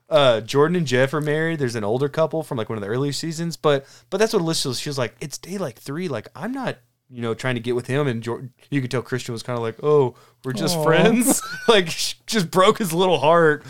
Uh, 0.08 0.40
Jordan 0.42 0.76
and 0.76 0.86
Jeff 0.86 1.14
are 1.14 1.20
married. 1.20 1.58
There's 1.58 1.74
an 1.76 1.82
older 1.82 2.08
couple 2.08 2.42
from 2.42 2.58
like 2.58 2.68
one 2.68 2.76
of 2.78 2.82
the 2.82 2.88
earlier 2.88 3.12
seasons, 3.12 3.56
but 3.56 3.86
but 4.10 4.18
that's 4.18 4.32
what 4.34 4.42
Alyssa 4.42 4.66
was. 4.66 4.78
She 4.78 4.88
was 4.90 4.98
like, 4.98 5.16
it's 5.20 5.38
day 5.38 5.56
like 5.58 5.78
three. 5.78 6.08
Like 6.08 6.28
I'm 6.36 6.52
not, 6.52 6.76
you 7.08 7.22
know, 7.22 7.34
trying 7.34 7.54
to 7.54 7.60
get 7.60 7.76
with 7.76 7.86
him. 7.86 8.06
And 8.06 8.22
Jordan, 8.22 8.52
you 8.70 8.80
could 8.80 8.90
tell 8.90 9.02
Christian 9.02 9.32
was 9.32 9.42
kind 9.42 9.56
of 9.56 9.62
like, 9.62 9.76
oh, 9.82 10.14
we're 10.44 10.52
just 10.52 10.76
Aw. 10.76 10.84
friends. 10.84 11.42
like 11.68 11.86
just 12.26 12.50
broke 12.50 12.78
his 12.78 12.92
little 12.92 13.18
heart. 13.18 13.64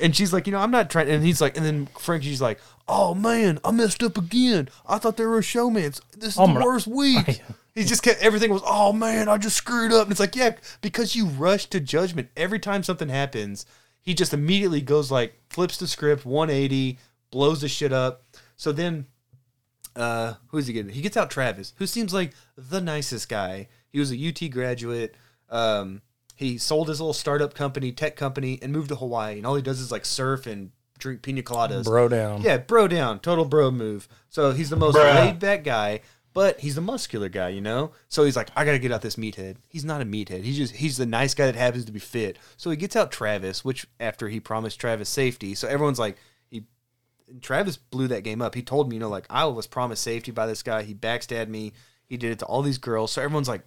And 0.00 0.14
she's 0.14 0.32
like, 0.32 0.46
you 0.46 0.52
know, 0.52 0.58
I'm 0.58 0.70
not 0.70 0.90
trying. 0.90 1.08
And 1.08 1.24
he's 1.24 1.40
like, 1.40 1.56
and 1.56 1.64
then 1.64 1.86
Frankie's 1.98 2.40
like, 2.40 2.60
oh 2.88 3.14
man, 3.14 3.58
I 3.64 3.70
messed 3.70 4.02
up 4.02 4.18
again. 4.18 4.68
I 4.86 4.98
thought 4.98 5.16
they 5.16 5.24
were 5.24 5.40
showmans. 5.40 6.00
This 6.16 6.30
is 6.30 6.36
the 6.36 6.60
worst 6.64 6.86
week. 6.86 7.42
He 7.74 7.84
just 7.84 8.02
kept 8.02 8.20
everything 8.20 8.52
was, 8.52 8.60
oh 8.66 8.92
man, 8.92 9.30
I 9.30 9.38
just 9.38 9.56
screwed 9.56 9.92
up. 9.92 10.02
And 10.02 10.10
it's 10.10 10.20
like, 10.20 10.36
yeah, 10.36 10.56
because 10.82 11.16
you 11.16 11.24
rush 11.24 11.64
to 11.70 11.80
judgment 11.80 12.28
every 12.36 12.58
time 12.58 12.82
something 12.82 13.08
happens. 13.08 13.64
He 14.02 14.12
just 14.12 14.34
immediately 14.34 14.82
goes 14.82 15.10
like 15.10 15.40
flips 15.48 15.78
the 15.78 15.86
script 15.86 16.26
180, 16.26 16.98
blows 17.30 17.62
the 17.62 17.68
shit 17.68 17.90
up. 17.90 18.24
So 18.56 18.72
then, 18.72 19.06
uh, 19.96 20.34
who's 20.48 20.66
he 20.66 20.72
getting? 20.72 20.92
He 20.92 21.02
gets 21.02 21.16
out 21.16 21.30
Travis, 21.30 21.74
who 21.76 21.86
seems 21.86 22.12
like 22.14 22.32
the 22.56 22.80
nicest 22.80 23.28
guy. 23.28 23.68
He 23.90 23.98
was 23.98 24.12
a 24.12 24.28
UT 24.28 24.50
graduate. 24.50 25.14
Um, 25.50 26.02
he 26.36 26.58
sold 26.58 26.88
his 26.88 27.00
little 27.00 27.12
startup 27.12 27.54
company, 27.54 27.92
tech 27.92 28.16
company, 28.16 28.58
and 28.62 28.72
moved 28.72 28.88
to 28.88 28.96
Hawaii. 28.96 29.36
And 29.36 29.46
all 29.46 29.54
he 29.54 29.62
does 29.62 29.80
is 29.80 29.92
like 29.92 30.04
surf 30.04 30.46
and 30.46 30.70
drink 30.98 31.22
pina 31.22 31.42
coladas. 31.42 31.84
Bro 31.84 32.08
down. 32.08 32.42
Yeah, 32.42 32.58
bro 32.58 32.88
down, 32.88 33.20
total 33.20 33.44
bro 33.44 33.70
move. 33.70 34.08
So 34.30 34.52
he's 34.52 34.70
the 34.70 34.76
most 34.76 34.96
Bruh. 34.96 35.14
laid 35.14 35.38
back 35.38 35.64
guy, 35.64 36.00
but 36.32 36.60
he's 36.60 36.74
the 36.74 36.80
muscular 36.80 37.28
guy, 37.28 37.50
you 37.50 37.60
know. 37.60 37.92
So 38.08 38.24
he's 38.24 38.36
like, 38.36 38.48
I 38.56 38.64
gotta 38.64 38.78
get 38.78 38.92
out 38.92 39.02
this 39.02 39.16
meathead. 39.16 39.56
He's 39.68 39.84
not 39.84 40.00
a 40.00 40.04
meathead. 40.04 40.42
He's 40.42 40.56
just 40.56 40.76
he's 40.76 40.96
the 40.96 41.06
nice 41.06 41.34
guy 41.34 41.46
that 41.46 41.56
happens 41.56 41.84
to 41.84 41.92
be 41.92 41.98
fit. 41.98 42.38
So 42.56 42.70
he 42.70 42.76
gets 42.76 42.96
out 42.96 43.12
Travis, 43.12 43.64
which 43.64 43.86
after 44.00 44.28
he 44.28 44.40
promised 44.40 44.80
Travis 44.80 45.08
safety, 45.08 45.54
so 45.54 45.68
everyone's 45.68 45.98
like, 45.98 46.16
he 46.16 46.31
Travis 47.40 47.76
blew 47.76 48.08
that 48.08 48.24
game 48.24 48.42
up. 48.42 48.54
He 48.54 48.62
told 48.62 48.88
me, 48.88 48.96
you 48.96 49.00
know, 49.00 49.08
like 49.08 49.26
I 49.30 49.44
was 49.46 49.66
promised 49.66 50.02
safety 50.02 50.30
by 50.30 50.46
this 50.46 50.62
guy. 50.62 50.82
He 50.82 50.94
backstabbed 50.94 51.48
me. 51.48 51.72
He 52.06 52.16
did 52.16 52.32
it 52.32 52.38
to 52.40 52.46
all 52.46 52.62
these 52.62 52.78
girls. 52.78 53.12
So 53.12 53.22
everyone's 53.22 53.48
like, 53.48 53.62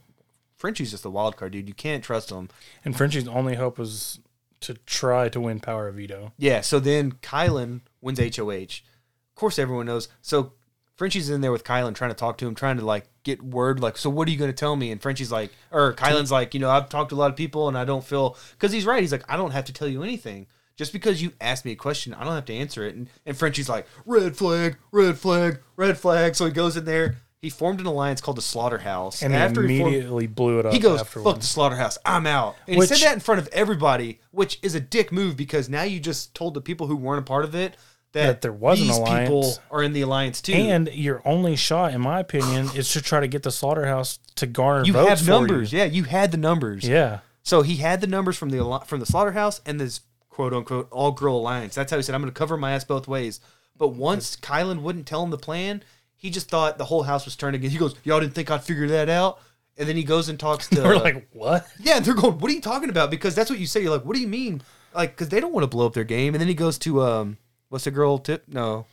Frenchie's 0.55 0.91
just 0.91 1.05
a 1.05 1.09
wild 1.09 1.35
card, 1.35 1.51
dude. 1.51 1.67
You 1.67 1.73
can't 1.73 2.03
trust 2.03 2.29
him. 2.29 2.49
And 2.83 2.95
Frenchie's 2.95 3.27
only 3.27 3.55
hope 3.55 3.77
was 3.77 4.19
to 4.61 4.75
try 4.85 5.29
to 5.29 5.41
win 5.41 5.59
Power 5.59 5.87
of 5.87 5.95
Veto. 5.95 6.31
Yeah, 6.37 6.61
so 6.61 6.79
then 6.79 7.13
Kylan 7.13 7.81
wins 8.01 8.19
HOH. 8.19 8.51
Of 8.51 9.35
course, 9.35 9.59
everyone 9.59 9.85
knows. 9.85 10.07
So 10.21 10.53
Frenchie's 10.95 11.29
in 11.29 11.41
there 11.41 11.51
with 11.51 11.63
Kylan 11.63 11.93
trying 11.93 12.11
to 12.11 12.15
talk 12.15 12.37
to 12.37 12.47
him, 12.47 12.55
trying 12.55 12.77
to 12.77 12.85
like 12.85 13.07
get 13.23 13.43
word, 13.43 13.79
like, 13.79 13.97
so 13.97 14.09
what 14.09 14.27
are 14.27 14.31
you 14.31 14.37
going 14.37 14.49
to 14.49 14.55
tell 14.55 14.75
me? 14.75 14.91
And 14.91 15.01
Frenchie's 15.01 15.31
like, 15.31 15.51
or 15.71 15.93
Kylan's 15.93 16.31
like, 16.31 16.53
you 16.53 16.59
know, 16.59 16.69
I've 16.69 16.89
talked 16.89 17.09
to 17.09 17.15
a 17.15 17.17
lot 17.17 17.31
of 17.31 17.35
people 17.35 17.67
and 17.67 17.77
I 17.77 17.83
don't 17.83 18.03
feel, 18.03 18.37
because 18.51 18.71
he's 18.71 18.85
right. 18.85 19.01
He's 19.01 19.11
like, 19.11 19.25
I 19.27 19.35
don't 19.35 19.51
have 19.51 19.65
to 19.65 19.73
tell 19.73 19.87
you 19.89 20.03
anything. 20.03 20.47
Just 20.77 20.91
because 20.91 21.21
you 21.21 21.31
asked 21.39 21.63
me 21.65 21.71
a 21.71 21.75
question, 21.75 22.13
I 22.13 22.23
don't 22.23 22.33
have 22.35 22.45
to 22.45 22.53
answer 22.53 22.85
it. 22.85 22.95
And, 22.95 23.09
and 23.25 23.37
Frenchie's 23.37 23.69
like, 23.69 23.87
red 24.05 24.35
flag, 24.35 24.77
red 24.91 25.17
flag, 25.17 25.59
red 25.77 25.97
flag. 25.97 26.35
So 26.35 26.45
he 26.45 26.51
goes 26.51 26.75
in 26.75 26.85
there. 26.85 27.15
He 27.41 27.49
formed 27.49 27.79
an 27.79 27.85
alliance 27.85 28.21
called 28.21 28.37
the 28.37 28.41
Slaughterhouse. 28.41 29.21
And 29.21 29.31
he 29.31 29.39
after 29.39 29.61
he 29.67 29.77
formed- 29.79 29.93
immediately 29.93 30.27
blew 30.27 30.59
it 30.59 30.65
up 30.65 30.73
he 30.73 30.79
goes, 30.79 30.99
afterwards. 31.01 31.29
"Fuck 31.31 31.39
the 31.41 31.45
slaughterhouse, 31.45 31.97
I'm 32.03 32.25
out." 32.25 32.55
And 32.67 32.77
Which- 32.77 32.89
he 32.89 32.95
said 32.95 33.07
that 33.07 33.13
in 33.13 33.19
front 33.19 33.39
of 33.39 33.47
everybody, 33.53 34.19
which 34.31 34.57
is 34.63 34.73
a 34.73 34.79
dick 34.79 35.11
move 35.11 35.37
because 35.37 35.69
now 35.69 35.83
you 35.83 35.99
just 35.99 36.33
told 36.33 36.55
the 36.55 36.61
people 36.61 36.87
who 36.87 36.95
weren't 36.95 37.19
a 37.19 37.23
part 37.23 37.45
of 37.45 37.53
it 37.53 37.75
that, 38.13 38.25
That 38.25 38.41
there 38.41 38.51
was 38.53 38.81
an 38.81 38.89
alliance. 38.89 39.29
people 39.29 39.57
are 39.69 39.83
in 39.83 39.93
the 39.93 40.01
alliance 40.01 40.41
too. 40.41 40.53
And 40.53 40.87
your 40.93 41.21
only 41.23 41.55
shot, 41.55 41.93
in 41.93 42.01
my 42.01 42.19
opinion, 42.19 42.69
is 42.75 42.89
to 42.93 43.01
try 43.01 43.19
to 43.19 43.27
get 43.27 43.43
the 43.43 43.51
slaughterhouse 43.51 44.17
to 44.35 44.47
garner 44.47 44.83
you 44.85 44.93
votes 44.93 45.09
have 45.09 45.27
numbers, 45.27 45.71
You. 45.71 45.79
yeah, 45.79 45.85
you 45.85 46.03
had 46.05 46.31
the 46.31 46.37
numbers. 46.37 46.85
Yeah. 46.87 47.19
So 47.43 47.61
he 47.61 47.75
had 47.75 48.01
the 48.01 48.07
numbers 48.07 48.37
from 48.37 48.49
the 48.49 48.79
from 48.87 48.99
the 49.01 49.05
slaughterhouse 49.05 49.61
and 49.67 49.79
this 49.79 49.99
quote 50.35 50.53
unquote 50.53 50.89
all 50.91 51.13
girl 51.13 51.37
alliance. 51.37 51.75
That's 51.75 51.89
how 51.91 51.97
he 51.97 52.03
said, 52.03 52.13
"I'm 52.13 52.21
going 52.21 52.33
to 52.33 52.37
cover 52.37 52.57
my 52.57 52.73
ass 52.73 52.83
both 52.83 53.07
ways." 53.07 53.39
But 53.77 53.89
once 53.89 54.35
Kylan 54.35 54.81
wouldn't 54.81 55.07
tell 55.07 55.23
him 55.23 55.29
the 55.29 55.37
plan, 55.37 55.81
he 56.17 56.29
just 56.29 56.49
thought 56.49 56.77
the 56.77 56.83
whole 56.85 57.03
house 57.03 57.23
was 57.23 57.37
turned 57.37 57.55
against. 57.55 57.71
He 57.71 57.79
goes, 57.79 57.95
"Y'all 58.03 58.19
didn't 58.19 58.33
think 58.33 58.51
I'd 58.51 58.63
figure 58.63 58.87
that 58.89 59.07
out." 59.07 59.39
And 59.77 59.87
then 59.87 59.95
he 59.95 60.03
goes 60.03 60.27
and 60.27 60.37
talks 60.37 60.67
to. 60.71 60.81
We're 60.83 60.97
like, 60.97 61.29
what? 61.31 61.65
Yeah, 61.79 61.95
and 61.97 62.05
they're 62.05 62.13
going, 62.13 62.37
"What 62.39 62.51
are 62.51 62.53
you 62.53 62.61
talking 62.61 62.89
about?" 62.89 63.09
Because 63.09 63.33
that's 63.33 63.49
what 63.49 63.59
you 63.59 63.65
say. 63.65 63.81
You're 63.81 63.91
like, 63.91 64.03
"What 64.03 64.15
do 64.15 64.21
you 64.21 64.27
mean?" 64.27 64.61
Like, 64.93 65.11
because 65.11 65.29
they 65.29 65.39
don't 65.39 65.53
want 65.53 65.63
to 65.63 65.67
blow 65.67 65.85
up 65.85 65.93
their 65.93 66.03
game. 66.03 66.33
And 66.33 66.41
then 66.41 66.47
he 66.49 66.53
goes 66.53 66.77
to, 66.79 67.01
um, 67.01 67.37
what's 67.69 67.83
the 67.83 67.91
girl? 67.91 68.17
Tip? 68.17 68.45
No. 68.47 68.85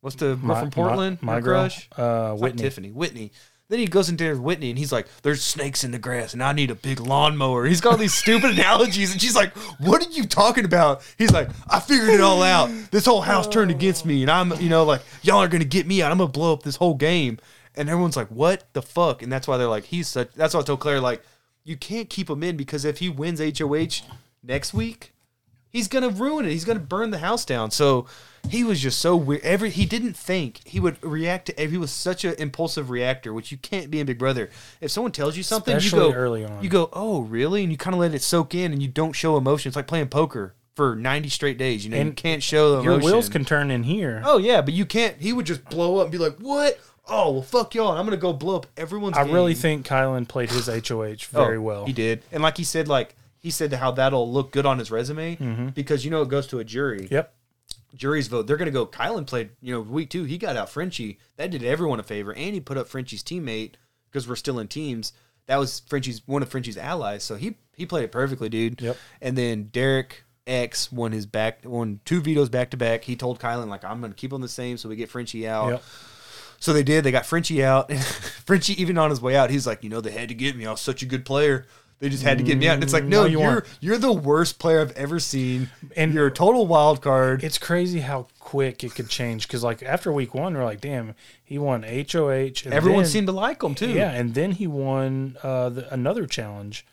What's 0.00 0.16
the 0.16 0.34
girl 0.34 0.56
from 0.56 0.70
Portland? 0.70 1.18
My, 1.22 1.40
girl, 1.40 1.62
crush? 1.62 1.88
uh, 1.96 2.34
Whitney. 2.34 2.62
Tiffany. 2.62 2.90
Whitney. 2.90 3.32
Then 3.70 3.78
he 3.78 3.86
goes 3.86 4.08
into 4.08 4.34
Whitney 4.34 4.70
and 4.70 4.78
he's 4.78 4.90
like, 4.90 5.06
"There's 5.22 5.44
snakes 5.44 5.84
in 5.84 5.92
the 5.92 5.98
grass, 5.98 6.32
and 6.32 6.42
I 6.42 6.52
need 6.52 6.72
a 6.72 6.74
big 6.74 6.98
lawnmower." 6.98 7.66
He's 7.66 7.80
got 7.80 7.92
all 7.92 7.98
these 7.98 8.12
stupid 8.12 8.50
analogies, 8.58 9.12
and 9.12 9.22
she's 9.22 9.36
like, 9.36 9.56
"What 9.78 10.04
are 10.04 10.10
you 10.10 10.24
talking 10.24 10.64
about?" 10.64 11.02
He's 11.16 11.30
like, 11.30 11.48
"I 11.68 11.78
figured 11.78 12.10
it 12.10 12.20
all 12.20 12.42
out. 12.42 12.68
This 12.90 13.06
whole 13.06 13.20
house 13.20 13.46
turned 13.46 13.70
against 13.70 14.04
me, 14.04 14.22
and 14.22 14.30
I'm, 14.30 14.52
you 14.60 14.68
know, 14.68 14.82
like 14.82 15.02
y'all 15.22 15.38
are 15.38 15.46
gonna 15.46 15.64
get 15.64 15.86
me 15.86 16.02
out. 16.02 16.10
I'm 16.10 16.18
gonna 16.18 16.32
blow 16.32 16.52
up 16.52 16.64
this 16.64 16.76
whole 16.76 16.94
game." 16.94 17.38
And 17.76 17.88
everyone's 17.88 18.16
like, 18.16 18.26
"What 18.26 18.64
the 18.72 18.82
fuck?" 18.82 19.22
And 19.22 19.32
that's 19.32 19.46
why 19.46 19.56
they're 19.56 19.68
like, 19.68 19.84
"He's 19.84 20.08
such." 20.08 20.32
That's 20.34 20.52
why 20.52 20.60
I 20.60 20.64
told 20.64 20.80
Claire 20.80 21.00
like, 21.00 21.22
"You 21.62 21.76
can't 21.76 22.10
keep 22.10 22.28
him 22.28 22.42
in 22.42 22.56
because 22.56 22.84
if 22.84 22.98
he 22.98 23.08
wins 23.08 23.40
HOH 23.40 24.02
next 24.42 24.74
week, 24.74 25.12
he's 25.68 25.86
gonna 25.86 26.10
ruin 26.10 26.44
it. 26.44 26.50
He's 26.50 26.64
gonna 26.64 26.80
burn 26.80 27.10
the 27.10 27.18
house 27.18 27.44
down. 27.44 27.70
So 27.70 28.06
he 28.48 28.64
was 28.64 28.80
just 28.80 28.98
so 28.98 29.16
weird. 29.16 29.42
Every 29.42 29.70
he 29.70 29.86
didn't 29.86 30.14
think 30.14 30.60
he 30.64 30.80
would 30.80 31.02
react 31.02 31.46
to. 31.46 31.68
He 31.68 31.76
was 31.76 31.90
such 31.90 32.24
an 32.24 32.34
impulsive 32.38 32.90
reactor, 32.90 33.32
which 33.32 33.52
you 33.52 33.58
can't 33.58 33.90
be 33.90 34.00
in 34.00 34.06
Big 34.06 34.18
Brother. 34.18 34.50
If 34.80 34.90
someone 34.90 35.12
tells 35.12 35.36
you 35.36 35.42
something, 35.42 35.76
Especially 35.76 36.06
you 36.06 36.12
go 36.12 36.18
early 36.18 36.44
on. 36.44 36.62
You 36.62 36.68
go, 36.68 36.88
oh 36.92 37.20
really? 37.22 37.62
And 37.62 37.70
you 37.70 37.78
kind 37.78 37.94
of 37.94 38.00
let 38.00 38.14
it 38.14 38.22
soak 38.22 38.54
in, 38.54 38.72
and 38.72 38.82
you 38.82 38.88
don't 38.88 39.12
show 39.12 39.36
emotion. 39.36 39.68
It's 39.68 39.76
like 39.76 39.86
playing 39.86 40.08
poker 40.08 40.54
for 40.74 40.96
ninety 40.96 41.28
straight 41.28 41.58
days. 41.58 41.84
You 41.84 41.90
know, 41.90 41.96
you 41.96 42.02
And 42.02 42.16
can't 42.16 42.42
show 42.42 42.76
the 42.76 42.82
Your 42.82 42.94
emotion. 42.94 43.06
wheels 43.06 43.28
can 43.28 43.44
turn 43.44 43.70
in 43.70 43.82
here. 43.82 44.22
Oh 44.24 44.38
yeah, 44.38 44.60
but 44.60 44.74
you 44.74 44.86
can't. 44.86 45.16
He 45.20 45.32
would 45.32 45.46
just 45.46 45.64
blow 45.66 45.98
up 45.98 46.04
and 46.04 46.12
be 46.12 46.18
like, 46.18 46.36
what? 46.38 46.78
Oh 47.08 47.32
well, 47.32 47.42
fuck 47.42 47.74
y'all. 47.74 47.96
I'm 47.96 48.04
gonna 48.04 48.16
go 48.16 48.32
blow 48.32 48.56
up 48.56 48.66
everyone's. 48.76 49.16
I 49.16 49.22
really 49.22 49.54
think 49.54 49.86
Kylan 49.86 50.28
played 50.28 50.50
his 50.50 50.66
HOH 50.88 51.28
Oh, 51.34 51.44
very 51.44 51.58
well. 51.58 51.84
He 51.84 51.92
did, 51.92 52.22
and 52.32 52.42
like 52.42 52.56
he 52.56 52.64
said, 52.64 52.88
like 52.88 53.16
he 53.40 53.50
said 53.50 53.72
how 53.72 53.90
that'll 53.90 54.30
look 54.30 54.52
good 54.52 54.66
on 54.66 54.78
his 54.78 54.90
resume 54.90 55.36
mm-hmm. 55.36 55.68
because 55.68 56.04
you 56.04 56.10
know 56.10 56.22
it 56.22 56.28
goes 56.28 56.46
to 56.48 56.58
a 56.58 56.64
jury. 56.64 57.08
Yep. 57.10 57.34
Jury's 57.94 58.28
vote. 58.28 58.46
They're 58.46 58.56
gonna 58.56 58.70
go. 58.70 58.86
Kylan 58.86 59.26
played, 59.26 59.50
you 59.60 59.72
know, 59.72 59.80
week 59.80 60.10
two. 60.10 60.24
He 60.24 60.38
got 60.38 60.56
out 60.56 60.70
Frenchie. 60.70 61.18
That 61.36 61.50
did 61.50 61.62
everyone 61.62 62.00
a 62.00 62.02
favor, 62.02 62.32
and 62.32 62.54
he 62.54 62.60
put 62.60 62.76
up 62.76 62.88
Frenchie's 62.88 63.22
teammate 63.22 63.74
because 64.06 64.28
we're 64.28 64.36
still 64.36 64.58
in 64.58 64.68
teams. 64.68 65.12
That 65.46 65.56
was 65.56 65.80
Frenchie's 65.80 66.22
one 66.26 66.42
of 66.42 66.48
Frenchie's 66.48 66.78
allies, 66.78 67.24
so 67.24 67.36
he 67.36 67.56
he 67.76 67.86
played 67.86 68.04
it 68.04 68.12
perfectly, 68.12 68.48
dude. 68.48 68.80
Yep. 68.80 68.96
And 69.20 69.36
then 69.36 69.64
Derek 69.64 70.24
X 70.46 70.92
won 70.92 71.12
his 71.12 71.26
back, 71.26 71.60
won 71.64 72.00
two 72.04 72.20
vetoes 72.20 72.48
back 72.48 72.70
to 72.70 72.76
back. 72.76 73.04
He 73.04 73.16
told 73.16 73.40
Kylan 73.40 73.68
like, 73.68 73.84
I'm 73.84 74.00
gonna 74.00 74.14
keep 74.14 74.30
them 74.30 74.42
the 74.42 74.48
same, 74.48 74.76
so 74.76 74.88
we 74.88 74.96
get 74.96 75.08
Frenchie 75.08 75.48
out. 75.48 75.70
Yep. 75.70 75.82
So 76.60 76.74
they 76.74 76.82
did. 76.82 77.04
They 77.04 77.10
got 77.10 77.24
Frenchie 77.24 77.64
out. 77.64 77.90
Frenchie, 78.44 78.80
even 78.80 78.98
on 78.98 79.08
his 79.08 79.20
way 79.20 79.34
out, 79.34 79.50
he's 79.50 79.66
like, 79.66 79.82
you 79.82 79.88
know, 79.88 80.02
they 80.02 80.10
had 80.10 80.28
to 80.28 80.34
get 80.34 80.56
me. 80.56 80.66
I 80.66 80.70
was 80.70 80.80
such 80.80 81.02
a 81.02 81.06
good 81.06 81.24
player. 81.24 81.66
They 82.00 82.08
just 82.08 82.22
had 82.22 82.38
to 82.38 82.44
get 82.44 82.56
me 82.58 82.66
out. 82.66 82.74
And 82.74 82.82
it's 82.82 82.92
like, 82.94 83.04
no, 83.04 83.22
No, 83.22 83.28
you 83.28 83.42
are 83.42 83.64
you're 83.80 83.98
the 83.98 84.12
worst 84.12 84.58
player 84.58 84.80
I've 84.80 84.92
ever 84.92 85.20
seen. 85.20 85.68
And- 85.96 86.12
you're 86.14 86.26
a 86.28 86.30
total 86.32 86.66
wild 86.66 87.02
card. 87.02 87.44
It's 87.44 87.58
crazy 87.58 88.00
how 88.00 88.26
quick 88.38 88.82
it 88.82 88.94
could 88.94 89.08
change. 89.10 89.46
Because 89.46 89.62
like 89.62 89.82
after 89.82 90.10
week 90.10 90.34
one, 90.34 90.54
we're 90.54 90.64
like, 90.64 90.80
damn, 90.80 91.14
he 91.44 91.58
won 91.58 91.82
HOH. 91.82 92.64
And 92.64 92.72
Everyone 92.72 93.02
then- 93.02 93.10
seemed 93.10 93.26
to 93.26 93.32
like 93.34 93.62
him 93.62 93.74
too. 93.74 93.90
Yeah, 93.90 94.10
and 94.12 94.32
then 94.34 94.52
he 94.52 94.66
won 94.66 95.36
uh, 95.42 95.68
the, 95.68 95.92
another 95.92 96.26
challenge. 96.26 96.86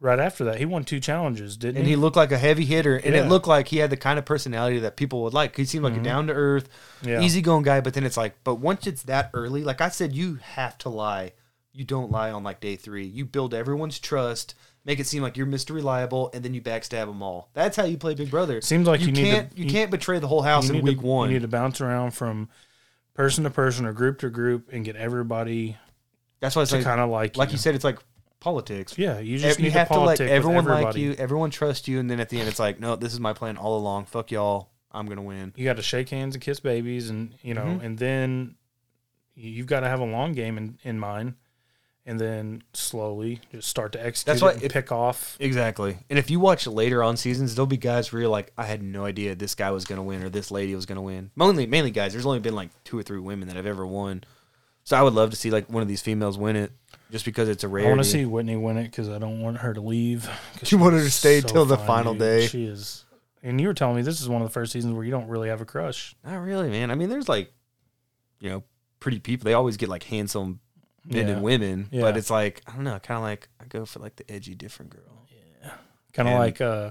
Right 0.00 0.20
after 0.20 0.44
that, 0.44 0.58
he 0.58 0.64
won 0.64 0.84
two 0.84 1.00
challenges, 1.00 1.56
didn't 1.56 1.74
he? 1.74 1.78
And 1.80 1.86
he? 1.88 1.92
he 1.94 1.96
looked 1.96 2.16
like 2.16 2.30
a 2.30 2.38
heavy 2.38 2.64
hitter, 2.64 2.96
and 2.96 3.16
Yeah. 3.16 3.24
it 3.24 3.28
looked 3.28 3.48
like 3.48 3.66
he 3.66 3.78
had 3.78 3.90
the 3.90 3.96
kind 3.96 4.16
of 4.16 4.24
personality 4.24 4.78
that 4.78 4.94
people 4.96 5.22
would 5.24 5.34
like. 5.34 5.56
He 5.56 5.64
seemed 5.64 5.82
like 5.82 5.96
a 5.96 6.00
down 6.00 6.28
to 6.28 6.32
earth, 6.32 6.68
Yeah. 7.02 7.20
easygoing 7.20 7.64
guy. 7.64 7.80
But 7.80 7.94
then 7.94 8.04
it's 8.04 8.16
like, 8.16 8.36
but 8.44 8.54
once 8.54 8.86
it's 8.86 9.02
that 9.02 9.28
early, 9.34 9.64
like 9.64 9.80
I 9.80 9.88
said, 9.88 10.12
you 10.14 10.36
have 10.54 10.78
to 10.78 10.88
lie. 10.88 11.32
You 11.72 11.84
don't 11.84 12.10
lie 12.10 12.30
on 12.30 12.42
like 12.42 12.60
day 12.60 12.76
three. 12.76 13.06
You 13.06 13.24
build 13.24 13.54
everyone's 13.54 13.98
trust, 13.98 14.54
make 14.84 14.98
it 14.98 15.06
seem 15.06 15.22
like 15.22 15.36
you're 15.36 15.46
Mr. 15.46 15.74
Reliable, 15.74 16.30
and 16.34 16.44
then 16.44 16.54
you 16.54 16.60
backstab 16.60 17.06
them 17.06 17.22
all. 17.22 17.50
That's 17.52 17.76
how 17.76 17.84
you 17.84 17.96
play 17.96 18.14
Big 18.14 18.30
Brother. 18.30 18.60
Seems 18.60 18.86
like 18.88 19.00
you 19.00 19.08
need 19.12 19.16
to- 19.16 19.22
can't 19.30 19.58
you, 19.58 19.64
you- 19.66 19.70
can't 19.70 19.90
betray 19.90 20.18
the 20.18 20.28
whole 20.28 20.42
house 20.42 20.68
in 20.70 20.80
week 20.82 21.00
to, 21.00 21.06
one. 21.06 21.28
You 21.28 21.34
need 21.34 21.42
to 21.42 21.48
bounce 21.48 21.80
around 21.80 22.12
from 22.12 22.48
person 23.14 23.44
to 23.44 23.50
person 23.50 23.84
or 23.86 23.92
group 23.92 24.18
to 24.20 24.30
group 24.30 24.70
and 24.72 24.84
get 24.84 24.96
everybody 24.96 25.76
That's 26.40 26.54
why 26.56 26.62
it's 26.62 26.72
like 26.72 26.84
kind 26.84 27.00
of 27.00 27.10
like 27.10 27.36
like 27.36 27.52
you 27.52 27.58
said, 27.58 27.74
it's 27.74 27.84
like 27.84 27.98
politics. 28.40 28.96
Yeah, 28.96 29.18
you 29.18 29.38
just 29.38 29.58
you 29.58 29.64
need 29.64 29.72
have 29.72 29.88
to 29.88 29.94
to 29.94 30.00
let 30.00 30.20
everyone 30.20 30.64
like 30.64 30.96
you, 30.96 31.12
everyone 31.18 31.50
trust 31.50 31.86
you, 31.88 31.98
and 32.00 32.08
then 32.10 32.20
at 32.20 32.28
the 32.28 32.38
end, 32.38 32.48
it's 32.48 32.60
like, 32.60 32.78
no, 32.80 32.94
this 32.96 33.12
is 33.12 33.18
my 33.20 33.32
plan 33.32 33.56
all 33.56 33.76
along. 33.76 34.04
Fuck 34.06 34.30
y'all, 34.30 34.70
I'm 34.92 35.06
gonna 35.06 35.22
win. 35.22 35.52
You 35.56 35.64
got 35.64 35.76
to 35.76 35.82
shake 35.82 36.08
hands 36.10 36.34
and 36.36 36.42
kiss 36.42 36.60
babies, 36.60 37.10
and 37.10 37.34
you 37.42 37.54
know, 37.54 37.64
Mhm. 37.64 37.82
and 37.84 37.98
then 37.98 38.54
you've 39.34 39.66
got 39.66 39.80
to 39.80 39.88
have 39.88 39.98
a 40.00 40.04
long 40.04 40.32
game 40.32 40.56
in, 40.56 40.78
in 40.84 40.98
mind, 41.00 41.34
and 42.08 42.18
then 42.18 42.62
slowly 42.72 43.40
just 43.52 43.68
start 43.68 43.92
to 43.92 44.04
execute 44.04 44.32
That's 44.32 44.42
why 44.42 44.52
and 44.52 44.62
if- 44.62 44.72
pick 44.72 44.90
off. 44.90 45.36
Exactly. 45.38 45.98
And 46.08 46.18
if 46.18 46.30
you 46.30 46.40
watch 46.40 46.66
later 46.66 47.02
on 47.02 47.16
seasons, 47.18 47.54
there'll 47.54 47.66
be 47.66 47.76
guys 47.76 48.10
where 48.12 48.22
you're 48.22 48.30
like, 48.30 48.50
I 48.56 48.64
had 48.64 48.82
no 48.82 49.04
idea 49.04 49.34
this 49.34 49.54
guy 49.54 49.70
was 49.70 49.84
gonna 49.84 50.02
win 50.02 50.22
or 50.22 50.30
this 50.30 50.50
lady 50.50 50.74
was 50.74 50.86
gonna 50.86 51.02
win. 51.02 51.30
Mainly, 51.36 51.66
mainly 51.66 51.90
guys. 51.90 52.12
There's 52.12 52.26
only 52.26 52.40
been 52.40 52.54
like 52.54 52.70
two 52.82 52.98
or 52.98 53.02
three 53.02 53.20
women 53.20 53.46
that 53.48 53.56
have 53.56 53.66
ever 53.66 53.86
won. 53.86 54.24
So 54.84 54.96
I 54.96 55.02
would 55.02 55.12
love 55.12 55.30
to 55.30 55.36
see 55.36 55.50
like 55.50 55.68
one 55.70 55.82
of 55.82 55.88
these 55.88 56.00
females 56.00 56.38
win 56.38 56.56
it, 56.56 56.72
just 57.10 57.26
because 57.26 57.50
it's 57.50 57.62
a 57.62 57.68
rarity. 57.68 57.88
I 57.88 57.90
want 57.90 58.02
to 58.02 58.08
see 58.08 58.24
Whitney 58.24 58.56
win 58.56 58.78
it 58.78 58.84
because 58.84 59.10
I 59.10 59.18
don't 59.18 59.42
want 59.42 59.58
her 59.58 59.74
to 59.74 59.82
leave. 59.82 60.26
You 60.64 60.78
want 60.78 60.94
her 60.94 61.02
to 61.02 61.10
stay 61.10 61.42
till 61.42 61.66
the 61.66 61.76
final 61.76 62.14
day. 62.14 62.46
She 62.46 62.64
is, 62.64 63.04
and 63.42 63.60
you 63.60 63.66
were 63.66 63.74
telling 63.74 63.96
me 63.96 64.02
this 64.02 64.22
is 64.22 64.30
one 64.30 64.40
of 64.40 64.48
the 64.48 64.52
first 64.52 64.72
seasons 64.72 64.94
where 64.94 65.04
you 65.04 65.10
don't 65.10 65.28
really 65.28 65.50
have 65.50 65.60
a 65.60 65.66
crush. 65.66 66.16
Not 66.24 66.38
really, 66.38 66.70
man. 66.70 66.90
I 66.90 66.94
mean, 66.94 67.10
there's 67.10 67.28
like, 67.28 67.52
you 68.40 68.48
know, 68.48 68.62
pretty 68.98 69.20
people. 69.20 69.44
They 69.44 69.52
always 69.52 69.76
get 69.76 69.90
like 69.90 70.04
handsome 70.04 70.60
men 71.04 71.26
Yeah. 71.28 71.34
and 71.34 71.42
women, 71.42 71.88
Yeah. 71.90 72.02
but 72.02 72.16
it's 72.16 72.30
like 72.30 72.62
I 72.66 72.72
don't 72.72 72.84
know. 72.84 72.98
Kind 72.98 73.18
of 73.18 73.22
like 73.24 73.48
I 73.60 73.64
go 73.66 73.84
for 73.84 73.98
like 74.00 74.16
the 74.16 74.30
edgy, 74.30 74.54
different 74.54 74.90
girl. 74.92 75.26
Yeah, 75.62 75.72
kind 76.12 76.28
of 76.28 76.38
like 76.38 76.60
uh, 76.60 76.90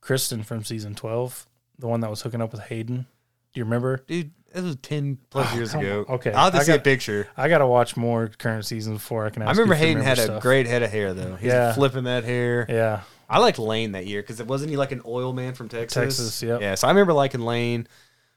Kristen 0.00 0.42
from 0.42 0.64
season 0.64 0.94
twelve, 0.94 1.46
the 1.78 1.86
one 1.88 2.00
that 2.00 2.10
was 2.10 2.22
hooking 2.22 2.40
up 2.42 2.52
with 2.52 2.62
Hayden. 2.62 3.06
Do 3.52 3.60
you 3.60 3.64
remember? 3.64 3.98
Dude, 4.06 4.32
this 4.52 4.62
was 4.64 4.76
ten 4.76 5.18
plus 5.30 5.48
Oh, 5.52 5.56
years 5.56 5.74
ago. 5.74 6.04
on. 6.08 6.14
Okay, 6.16 6.32
I'll 6.32 6.54
I 6.54 6.62
see 6.62 6.72
a 6.72 6.76
got- 6.76 6.84
picture. 6.84 7.28
I 7.36 7.48
got 7.48 7.58
to 7.58 7.66
watch 7.66 7.96
more 7.96 8.28
current 8.28 8.66
seasons 8.66 8.98
before 8.98 9.24
I 9.26 9.30
can. 9.30 9.42
Ask 9.42 9.48
I 9.48 9.52
remember 9.52 9.74
you 9.74 9.76
if 9.76 9.80
you 9.82 9.86
Hayden 9.88 10.02
had 10.02 10.18
remember 10.18 10.38
a 10.38 10.40
great 10.40 10.66
head 10.66 10.82
of 10.82 10.90
hair 10.90 11.14
though. 11.14 11.36
He's 11.36 11.48
Yeah. 11.52 11.72
flipping 11.72 12.04
that 12.04 12.24
hair. 12.24 12.66
Yeah, 12.68 13.02
I 13.30 13.38
liked 13.38 13.58
Lane 13.58 13.92
that 13.92 14.06
year 14.06 14.20
because 14.22 14.40
it 14.40 14.46
wasn't 14.46 14.70
he 14.70 14.76
like 14.76 14.92
an 14.92 15.02
oil 15.06 15.32
man 15.32 15.54
from 15.54 15.68
Texas? 15.68 15.94
Texas, 15.94 16.42
yep. 16.42 16.60
Yeah, 16.60 16.74
so 16.74 16.88
I 16.88 16.90
remember 16.90 17.12
liking 17.12 17.40
Lane, 17.42 17.86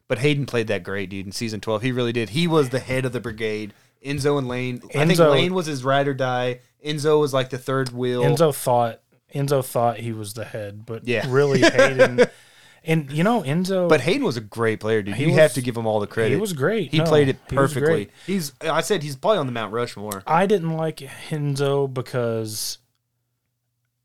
but 0.08 0.20
Hayden 0.20 0.46
played 0.46 0.68
that 0.68 0.84
great, 0.84 1.10
dude. 1.10 1.26
In 1.26 1.32
season 1.32 1.60
twelve, 1.62 1.82
he 1.82 1.92
really 1.92 2.14
did. 2.14 2.30
He 2.30 2.48
was 2.48 2.70
the 2.70 2.80
head 2.80 3.04
of 3.06 3.12
the 3.12 3.20
brigade. 3.20 3.74
Enzo 4.06 4.38
and 4.38 4.48
Lane. 4.48 4.82
I 4.96 5.06
think 5.06 5.20
Enzo- 5.20 5.32
Lane 5.32 5.54
was 5.54 5.66
his 5.66 5.84
ride 5.84 6.08
or 6.08 6.14
die. 6.14 6.60
Enzo 6.86 7.20
was 7.20 7.34
like 7.34 7.50
the 7.50 7.58
third 7.58 7.90
wheel. 7.90 8.22
Enzo 8.24 8.54
thought 8.56 9.02
Enzo 9.36 9.64
thought 9.66 9.98
he 9.98 10.14
was 10.14 10.34
the 10.34 10.46
head, 10.46 10.86
but 10.86 11.08
Yeah. 11.08 11.26
really 11.30 11.62
Hayden 11.62 12.26
And 12.84 13.12
you 13.12 13.24
know, 13.26 13.42
Enzo, 13.42 13.90
But 13.90 14.00
Hayden 14.02 14.24
was 14.24 14.38
a 14.38 14.42
great 14.42 14.80
player, 14.80 15.02
dude. 15.02 15.16
He 15.16 15.24
You 15.24 15.30
was- 15.32 15.38
have 15.40 15.54
to 15.56 15.62
give 15.62 15.76
him 15.76 15.86
all 15.86 16.00
the 16.00 16.08
credit. 16.08 16.36
he 16.36 16.40
was 16.40 16.54
great. 16.54 16.92
He 16.92 17.00
No, 17.00 17.04
played 17.04 17.28
it 17.28 17.38
he 17.50 17.56
was 17.58 17.74
perfectly. 17.74 18.06
great. 18.06 18.12
He's. 18.26 18.54
I 18.62 18.80
said 18.82 19.04
he's 19.04 19.18
probably 19.18 19.40
on 19.40 19.46
the 19.46 19.52
Mount 19.52 19.74
Rushmore. 19.74 20.24
I 20.26 20.46
didn't 20.46 20.78
like 20.78 20.98
Enzo 21.30 21.94
because 21.94 22.78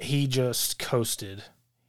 he 0.01 0.27
just 0.27 0.81
coasted. 0.81 1.45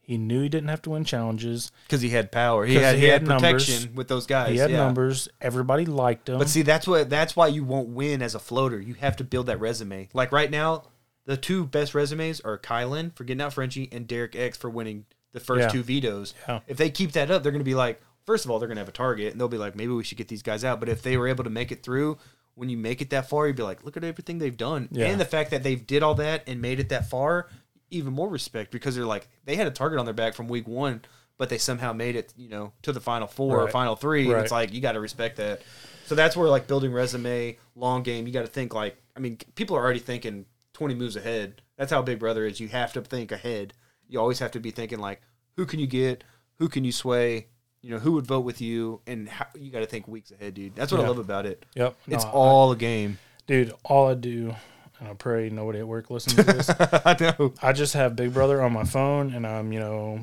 He 0.06 0.18
knew 0.18 0.42
he 0.42 0.50
didn't 0.50 0.68
have 0.68 0.82
to 0.82 0.90
win 0.90 1.04
challenges. 1.04 1.72
because 1.86 2.02
he 2.02 2.10
had 2.10 2.30
power. 2.30 2.66
He 2.66 2.74
had 2.74 2.96
he 2.96 3.04
had, 3.04 3.22
had 3.22 3.28
numbers. 3.28 3.64
protection 3.64 3.94
with 3.94 4.08
those 4.08 4.26
guys. 4.26 4.50
He 4.50 4.58
had 4.58 4.70
yeah. 4.70 4.76
numbers. 4.76 5.28
Everybody 5.40 5.86
liked 5.86 6.28
him. 6.28 6.38
But 6.38 6.48
see, 6.48 6.62
that's 6.62 6.86
what 6.86 7.08
that's 7.08 7.34
why 7.34 7.46
you 7.46 7.64
won't 7.64 7.88
win 7.88 8.20
as 8.20 8.34
a 8.34 8.38
floater. 8.38 8.78
You 8.78 8.94
have 8.94 9.16
to 9.16 9.24
build 9.24 9.46
that 9.46 9.60
resume. 9.60 10.08
Like 10.12 10.30
right 10.30 10.50
now, 10.50 10.84
the 11.24 11.38
two 11.38 11.64
best 11.64 11.94
resumes 11.94 12.40
are 12.40 12.58
Kylan 12.58 13.16
for 13.16 13.24
getting 13.24 13.40
out 13.40 13.54
Frenchie 13.54 13.88
and 13.92 14.06
Derek 14.06 14.36
X 14.36 14.58
for 14.58 14.68
winning 14.68 15.06
the 15.32 15.40
first 15.40 15.62
Yeah. 15.62 15.68
two 15.68 15.82
vetoes. 15.82 16.34
Yeah. 16.46 16.60
If 16.66 16.76
they 16.76 16.90
keep 16.90 17.12
that 17.12 17.30
up, 17.30 17.42
they're 17.42 17.52
going 17.52 17.60
to 17.60 17.64
be 17.64 17.74
like, 17.74 18.00
first 18.26 18.44
of 18.44 18.50
all, 18.50 18.58
they're 18.58 18.68
going 18.68 18.76
to 18.76 18.82
have 18.82 18.88
a 18.88 18.92
target, 18.92 19.32
and 19.32 19.40
they'll 19.40 19.48
be 19.48 19.58
like, 19.58 19.74
maybe 19.74 19.92
we 19.92 20.04
should 20.04 20.18
get 20.18 20.28
these 20.28 20.42
guys 20.42 20.64
out. 20.64 20.80
But 20.80 20.88
if 20.90 21.02
they 21.02 21.16
were 21.16 21.28
able 21.28 21.44
to 21.44 21.50
make 21.50 21.72
it 21.72 21.82
through, 21.82 22.18
when 22.54 22.68
you 22.68 22.76
make 22.76 23.00
it 23.00 23.10
that 23.10 23.28
far, 23.28 23.46
you'd 23.46 23.56
be 23.56 23.62
like, 23.62 23.84
look 23.84 23.96
at 23.96 24.04
everything 24.04 24.38
they've 24.38 24.56
done, 24.56 24.88
and 24.96 25.20
the 25.20 25.24
fact 25.24 25.50
that 25.50 25.62
they 25.64 25.74
did 25.74 26.02
all 26.04 26.14
that 26.16 26.44
and 26.46 26.60
made 26.60 26.78
it 26.78 26.90
that 26.90 27.10
far, 27.10 27.48
even 27.94 28.12
more 28.12 28.28
respect 28.28 28.70
because 28.70 28.94
they're 28.96 29.06
like 29.06 29.28
they 29.44 29.56
had 29.56 29.66
a 29.66 29.70
target 29.70 29.98
on 29.98 30.04
their 30.04 30.14
back 30.14 30.34
from 30.34 30.48
week 30.48 30.66
one. 30.68 31.02
But 31.36 31.48
they 31.48 31.58
somehow 31.58 31.92
made 31.92 32.14
it, 32.14 32.32
you 32.36 32.48
know, 32.48 32.72
to 32.82 32.92
the 32.92 33.00
final 33.00 33.26
four 33.26 33.60
or 33.60 33.68
final 33.68 33.96
three. 33.96 34.30
And 34.30 34.40
it's 34.40 34.52
like 34.52 34.72
you 34.72 34.80
got 34.80 34.92
to 34.92 35.00
respect 35.00 35.38
that. 35.38 35.62
So 36.06 36.14
that's 36.14 36.36
where 36.36 36.48
like 36.48 36.68
building 36.68 36.92
resume, 36.92 37.58
long 37.74 38.04
game, 38.04 38.28
you 38.28 38.32
got 38.32 38.42
to 38.42 38.46
think 38.46 38.72
like 38.72 38.96
I 39.16 39.20
mean, 39.20 39.38
people 39.56 39.76
are 39.76 39.82
already 39.82 39.98
thinking 39.98 40.46
20 40.74 40.94
moves 40.94 41.16
ahead. 41.16 41.60
That's 41.76 41.90
how 41.90 42.02
Big 42.02 42.20
Brother 42.20 42.46
is. 42.46 42.60
You 42.60 42.68
have 42.68 42.92
to 42.92 43.00
think 43.00 43.32
ahead. 43.32 43.74
You 44.08 44.20
always 44.20 44.38
have 44.38 44.52
to 44.52 44.60
be 44.60 44.70
thinking 44.70 45.00
like 45.00 45.22
who 45.56 45.66
can 45.66 45.80
you 45.80 45.88
get? 45.88 46.22
Who 46.58 46.68
can 46.68 46.84
you 46.84 46.92
sway? 46.92 47.48
You 47.82 47.90
know, 47.90 47.98
who 47.98 48.12
would 48.12 48.26
vote 48.28 48.44
with 48.44 48.60
you 48.60 49.00
and 49.06 49.28
how, 49.28 49.46
you 49.58 49.72
got 49.72 49.80
to 49.80 49.86
think 49.86 50.06
weeks 50.06 50.30
ahead, 50.30 50.54
dude. 50.54 50.76
That's 50.76 50.92
what. 50.92 51.00
I 51.00 51.06
love 51.08 51.18
about 51.18 51.46
it. 51.46 51.66
yep. 51.74 51.96
It's 52.06 52.24
No, 52.24 52.30
all 52.30 52.70
a 52.72 52.76
game. 52.76 53.18
dude. 53.48 53.72
All 53.82 54.08
I 54.08 54.14
do, 54.14 54.54
and 55.00 55.08
I 55.08 55.14
pray 55.14 55.50
nobody 55.50 55.80
at 55.80 55.88
work 55.88 56.10
listens 56.10 56.36
to 56.36 56.42
this. 56.42 56.70
I 57.04 57.16
know. 57.20 57.54
I 57.62 57.72
just 57.72 57.94
have 57.94 58.16
Big 58.16 58.32
Brother 58.34 58.60
on 58.62 58.72
my 58.72 58.84
phone, 58.84 59.32
and 59.34 59.46
I'm 59.46 59.72
you 59.72 59.80
know 59.80 60.20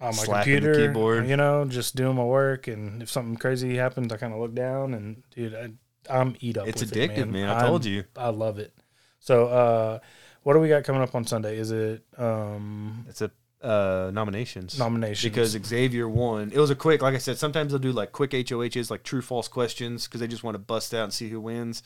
on 0.00 0.06
my 0.06 0.12
Slapping 0.12 0.54
the 0.54 0.60
computer, 0.60 0.86
keyboard. 0.88 1.26
you 1.28 1.36
know, 1.36 1.64
just 1.64 1.96
doing 1.96 2.16
my 2.16 2.24
work. 2.24 2.68
And 2.68 3.02
if 3.02 3.10
something 3.10 3.36
crazy 3.36 3.76
happens, 3.76 4.12
I 4.12 4.16
kind 4.16 4.32
of 4.32 4.40
look 4.40 4.54
down, 4.54 4.94
and 4.94 5.22
dude, 5.34 5.54
I, 5.54 5.70
I'm 6.08 6.36
eat 6.40 6.56
up. 6.56 6.68
It's 6.68 6.82
addictive, 6.82 7.18
it, 7.18 7.26
man. 7.28 7.48
I 7.48 7.66
told 7.66 7.82
I'm- 7.84 7.92
you. 7.92 8.04
I 8.16 8.28
love 8.28 8.58
it. 8.58 8.72
So, 9.20 9.46
uh, 9.48 9.98
what 10.44 10.54
do 10.54 10.60
we 10.60 10.68
got 10.68 10.84
coming 10.84 11.02
up 11.02 11.14
on 11.14 11.26
Sunday? 11.26 11.56
Is 11.58 11.70
it 11.72 12.02
um, 12.16 13.04
It's 13.08 13.20
a 13.20 13.30
uh, 13.60 14.10
nominations. 14.14 14.78
nominations? 14.78 15.22
because 15.30 15.50
Xavier 15.66 16.08
won. 16.08 16.52
It 16.54 16.58
was 16.58 16.70
a 16.70 16.76
quick, 16.76 17.02
like 17.02 17.14
I 17.14 17.18
said, 17.18 17.36
sometimes 17.36 17.72
they'll 17.72 17.80
do 17.80 17.90
like 17.92 18.12
quick 18.12 18.30
HOHs, 18.30 18.90
like 18.90 19.02
true 19.02 19.20
false 19.20 19.48
questions, 19.48 20.06
because 20.06 20.20
they 20.20 20.28
just 20.28 20.44
want 20.44 20.54
to 20.54 20.60
bust 20.60 20.94
out 20.94 21.02
and 21.04 21.12
see 21.12 21.28
who 21.28 21.40
wins. 21.40 21.82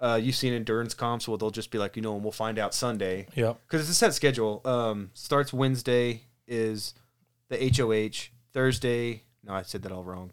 Uh, 0.00 0.18
you've 0.20 0.34
seen 0.34 0.52
endurance 0.52 0.92
comps 0.92 1.26
where 1.28 1.38
they'll 1.38 1.50
just 1.50 1.70
be 1.70 1.78
like, 1.78 1.96
you 1.96 2.02
know, 2.02 2.14
and 2.14 2.22
we'll 2.22 2.32
find 2.32 2.58
out 2.58 2.74
Sunday 2.74 3.26
Yeah. 3.34 3.54
because 3.66 3.80
it's 3.82 3.90
a 3.90 3.94
set 3.94 4.12
schedule. 4.14 4.60
Um, 4.64 5.10
starts 5.14 5.52
Wednesday 5.52 6.22
is 6.46 6.94
the 7.48 7.56
HOH. 7.74 8.30
Thursday, 8.52 9.22
no, 9.44 9.54
I 9.54 9.62
said 9.62 9.82
that 9.82 9.92
all 9.92 10.04
wrong. 10.04 10.32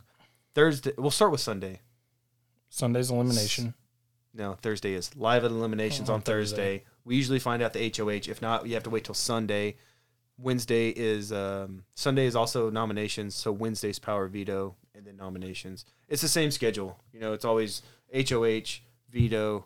Thursday, 0.55 0.91
we'll 0.97 1.11
start 1.11 1.31
with 1.31 1.41
Sunday. 1.41 1.79
Sunday's 2.69 3.09
elimination. 3.11 3.73
No, 4.33 4.53
Thursday 4.61 4.93
is 4.93 5.15
live 5.15 5.43
at 5.43 5.51
eliminations 5.51 6.09
Oh, 6.09 6.13
on 6.15 6.21
Thursday. 6.21 6.79
Thursday. 6.79 6.83
We 7.03 7.15
usually 7.15 7.39
find 7.39 7.61
out 7.61 7.73
the 7.73 7.91
HOH. 7.95 8.29
If 8.29 8.41
not, 8.41 8.65
you 8.67 8.73
have 8.75 8.83
to 8.83 8.89
wait 8.89 9.03
till 9.03 9.15
Sunday. 9.15 9.75
Wednesday 10.37 10.89
is 10.89 11.31
um, 11.31 11.83
Sunday 11.95 12.25
is 12.25 12.35
also 12.35 12.69
nominations. 12.69 13.35
So 13.35 13.51
Wednesday's 13.51 13.99
power 13.99 14.27
veto 14.27 14.75
and 14.95 15.05
then 15.05 15.17
nominations. 15.17 15.85
It's 16.07 16.21
the 16.21 16.27
same 16.27 16.49
schedule. 16.51 16.97
You 17.13 17.19
know, 17.19 17.33
it's 17.33 17.45
always 17.45 17.81
HOH, 18.13 18.79
veto, 19.11 19.65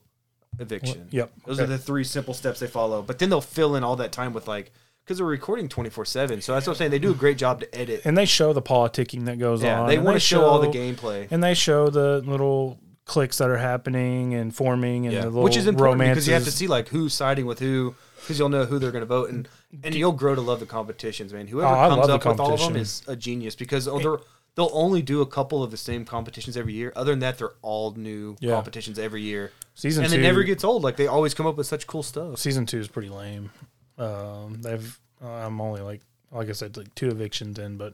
eviction. 0.60 1.08
Yep. 1.12 1.32
Those 1.46 1.60
okay. 1.60 1.64
are 1.66 1.68
the 1.68 1.78
three 1.78 2.04
simple 2.04 2.34
steps 2.34 2.60
they 2.60 2.68
follow. 2.68 3.02
But 3.02 3.20
then 3.20 3.30
they'll 3.30 3.42
fill 3.42 3.76
in 3.76 3.84
all 3.84 3.96
that 3.98 4.12
time 4.12 4.34
with 4.34 4.48
like 4.48 4.72
because 5.04 5.18
they're 5.18 5.28
recording 5.28 5.70
twenty 5.70 5.90
four 5.90 6.06
seven. 6.06 6.42
So 6.42 6.54
that's 6.54 6.66
what 6.68 6.74
I'm 6.74 6.78
saying. 6.78 6.92
They 6.92 7.00
do 7.00 7.12
a 7.12 7.16
great 7.16 7.38
job 7.38 7.60
to 7.62 7.76
edit. 7.78 8.02
and 8.06 8.18
they 8.18 8.26
show 8.26 8.54
the 8.54 8.62
politicking 8.62 9.26
that 9.26 9.38
goes 9.40 9.64
Yeah, 9.64 9.82
on. 9.82 9.88
they 9.88 9.98
want 10.00 10.16
to 10.16 10.20
show 10.20 10.44
all 10.46 10.60
the 10.60 10.68
gameplay. 10.68 11.28
and 11.32 11.44
they 11.44 11.54
show 11.54 11.90
the 11.90 12.22
little 12.26 12.80
cliques 13.06 13.38
that 13.38 13.50
are 13.52 13.58
happening 13.58 14.34
and 14.34 14.56
forming 14.56 15.06
and 15.06 15.14
Yeah, 15.14 15.22
the 15.22 15.28
little 15.28 15.44
which 15.44 15.58
is 15.58 15.68
important 15.68 16.00
romances. 16.02 16.16
because 16.26 16.28
you 16.28 16.34
have 16.34 16.44
to 16.46 16.52
see 16.52 16.68
like 16.68 16.88
who's 16.88 17.14
siding 17.14 17.46
with 17.46 17.60
who, 17.60 17.94
because 18.22 18.40
you'll 18.40 18.50
know 18.50 18.66
who 18.66 18.80
they're 18.80 18.92
going 18.92 19.04
to 19.04 19.06
vote, 19.06 19.30
and 19.30 19.48
and 19.84 19.94
you'll 19.94 20.12
grow 20.14 20.34
to 20.34 20.42
love 20.42 20.60
the 20.60 20.66
competitions, 20.66 21.32
man. 21.34 21.46
Oh, 21.48 21.52
Whoever 21.52 21.76
Oh, 21.76 21.90
comes 21.96 22.10
up 22.10 22.26
with 22.26 22.40
all 22.40 22.54
of 22.54 22.60
them 22.60 22.76
is 22.76 23.04
a 23.08 23.16
genius 23.16 23.56
because 23.56 23.88
oh, 23.88 24.00
they're, 24.00 24.18
they'll 24.56 24.70
only 24.74 25.02
do 25.02 25.22
a 25.22 25.26
couple 25.26 25.62
of 25.64 25.72
the 25.72 25.78
same 25.78 26.06
competitions 26.06 26.56
every 26.58 26.74
year. 26.74 26.92
Other 26.96 27.12
than 27.12 27.20
that, 27.20 27.38
they're 27.38 27.54
all 27.62 27.94
new 27.96 28.36
Yeah. 28.40 28.54
competitions 28.54 28.98
every 28.98 29.22
year, 29.22 29.52
season 29.74 30.04
and 30.06 30.14
two 30.14 30.20
it 30.20 30.24
never 30.24 30.44
gets 30.44 30.64
old. 30.64 30.84
Like 30.84 30.96
they 30.98 31.08
always 31.08 31.34
come 31.34 31.46
up 31.46 31.56
with 31.58 31.68
such 31.68 31.86
cool 31.88 32.04
stuff. 32.04 32.40
season 32.40 32.66
two 32.66 32.80
is 32.80 32.88
pretty 32.88 33.10
lame. 33.10 33.52
Um, 33.98 34.62
they've 34.62 35.00
I'm 35.22 35.62
only 35.62 35.82
like 35.82 36.02
like 36.32 36.50
I 36.50 36.54
said 36.54 36.76
like 36.78 36.94
two 36.96 37.08
evictions 37.10 37.58
in, 37.60 37.78
but 37.78 37.94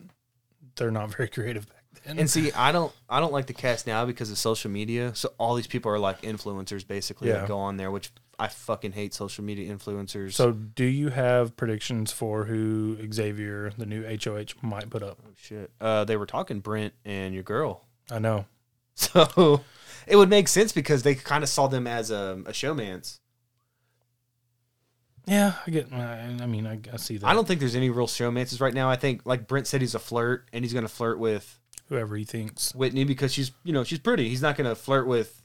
they're 0.75 0.91
not 0.91 1.09
very 1.15 1.27
creative 1.29 1.67
back 1.67 1.83
then. 2.05 2.17
And 2.19 2.29
see, 2.29 2.51
I 2.55 2.71
don't 2.71 2.91
I 3.09 3.19
don't 3.19 3.33
like 3.33 3.47
the 3.47 3.53
cast 3.53 3.85
now 3.87 4.05
because 4.05 4.31
of 4.31 4.37
social 4.37 4.71
media. 4.71 5.13
So 5.15 5.33
all 5.37 5.55
these 5.55 5.67
people 5.67 5.91
are 5.91 5.99
like 5.99 6.21
influencers 6.21 6.87
basically 6.87 7.27
Yeah. 7.29 7.39
that 7.39 7.47
go 7.47 7.57
on 7.57 7.77
there, 7.77 7.91
which 7.91 8.11
I 8.41 8.47
fucking 8.47 8.93
hate 8.93 9.13
social 9.13 9.43
media 9.43 9.71
influencers. 9.71 10.33
so, 10.33 10.51
do 10.51 10.83
you 10.83 11.09
have 11.09 11.55
predictions 11.55 12.11
for 12.11 12.45
who 12.45 12.97
Xavier, 13.13 13.71
the 13.77 13.85
new 13.85 14.03
HOH, 14.03 14.55
might 14.63 14.89
put 14.89 15.03
up? 15.03 15.19
Oh, 15.23 15.29
shit. 15.39 15.69
Uh, 15.79 16.05
they 16.05 16.17
were 16.17 16.25
talking 16.25 16.59
Brent 16.59 16.95
and 17.05 17.35
your 17.35 17.43
girl. 17.43 17.85
I 18.09 18.19
know. 18.19 18.45
So 18.93 19.61
it 20.05 20.15
would 20.15 20.29
make 20.29 20.47
sense 20.47 20.73
because 20.73 21.01
they 21.01 21.15
kind 21.15 21.43
of 21.43 21.49
saw 21.49 21.67
them 21.67 21.87
as 21.87 22.11
a, 22.11 22.43
a 22.45 22.53
showman's. 22.53 23.19
Yeah, 25.25 25.53
I 25.65 25.71
get. 25.71 25.91
I, 25.93 26.35
I 26.41 26.45
mean, 26.45 26.67
I, 26.67 26.79
I 26.91 26.97
see 26.97 27.17
that. 27.17 27.25
I 27.25 27.33
don't 27.33 27.47
think 27.47 27.59
there's 27.59 27.75
any 27.75 27.89
real 27.89 28.05
showmances 28.05 28.59
right 28.59 28.73
now. 28.73 28.89
I 28.89 28.95
think, 28.95 29.21
like 29.25 29.47
Brent 29.47 29.65
said, 29.67 29.81
he's 29.81 29.95
a 29.95 29.99
flirt 29.99 30.49
and 30.51 30.63
he's 30.63 30.73
going 30.73 30.85
to 30.85 30.91
flirt 30.91 31.19
with 31.19 31.59
whoever 31.89 32.15
he 32.15 32.25
thinks. 32.25 32.75
Whitney 32.75 33.05
because 33.05 33.33
she's, 33.33 33.51
you 33.63 33.73
know, 33.73 33.83
she's 33.83 33.99
pretty. 33.99 34.29
He's 34.29 34.41
not 34.41 34.55
going 34.55 34.69
to 34.69 34.75
flirt 34.75 35.07
with, 35.07 35.41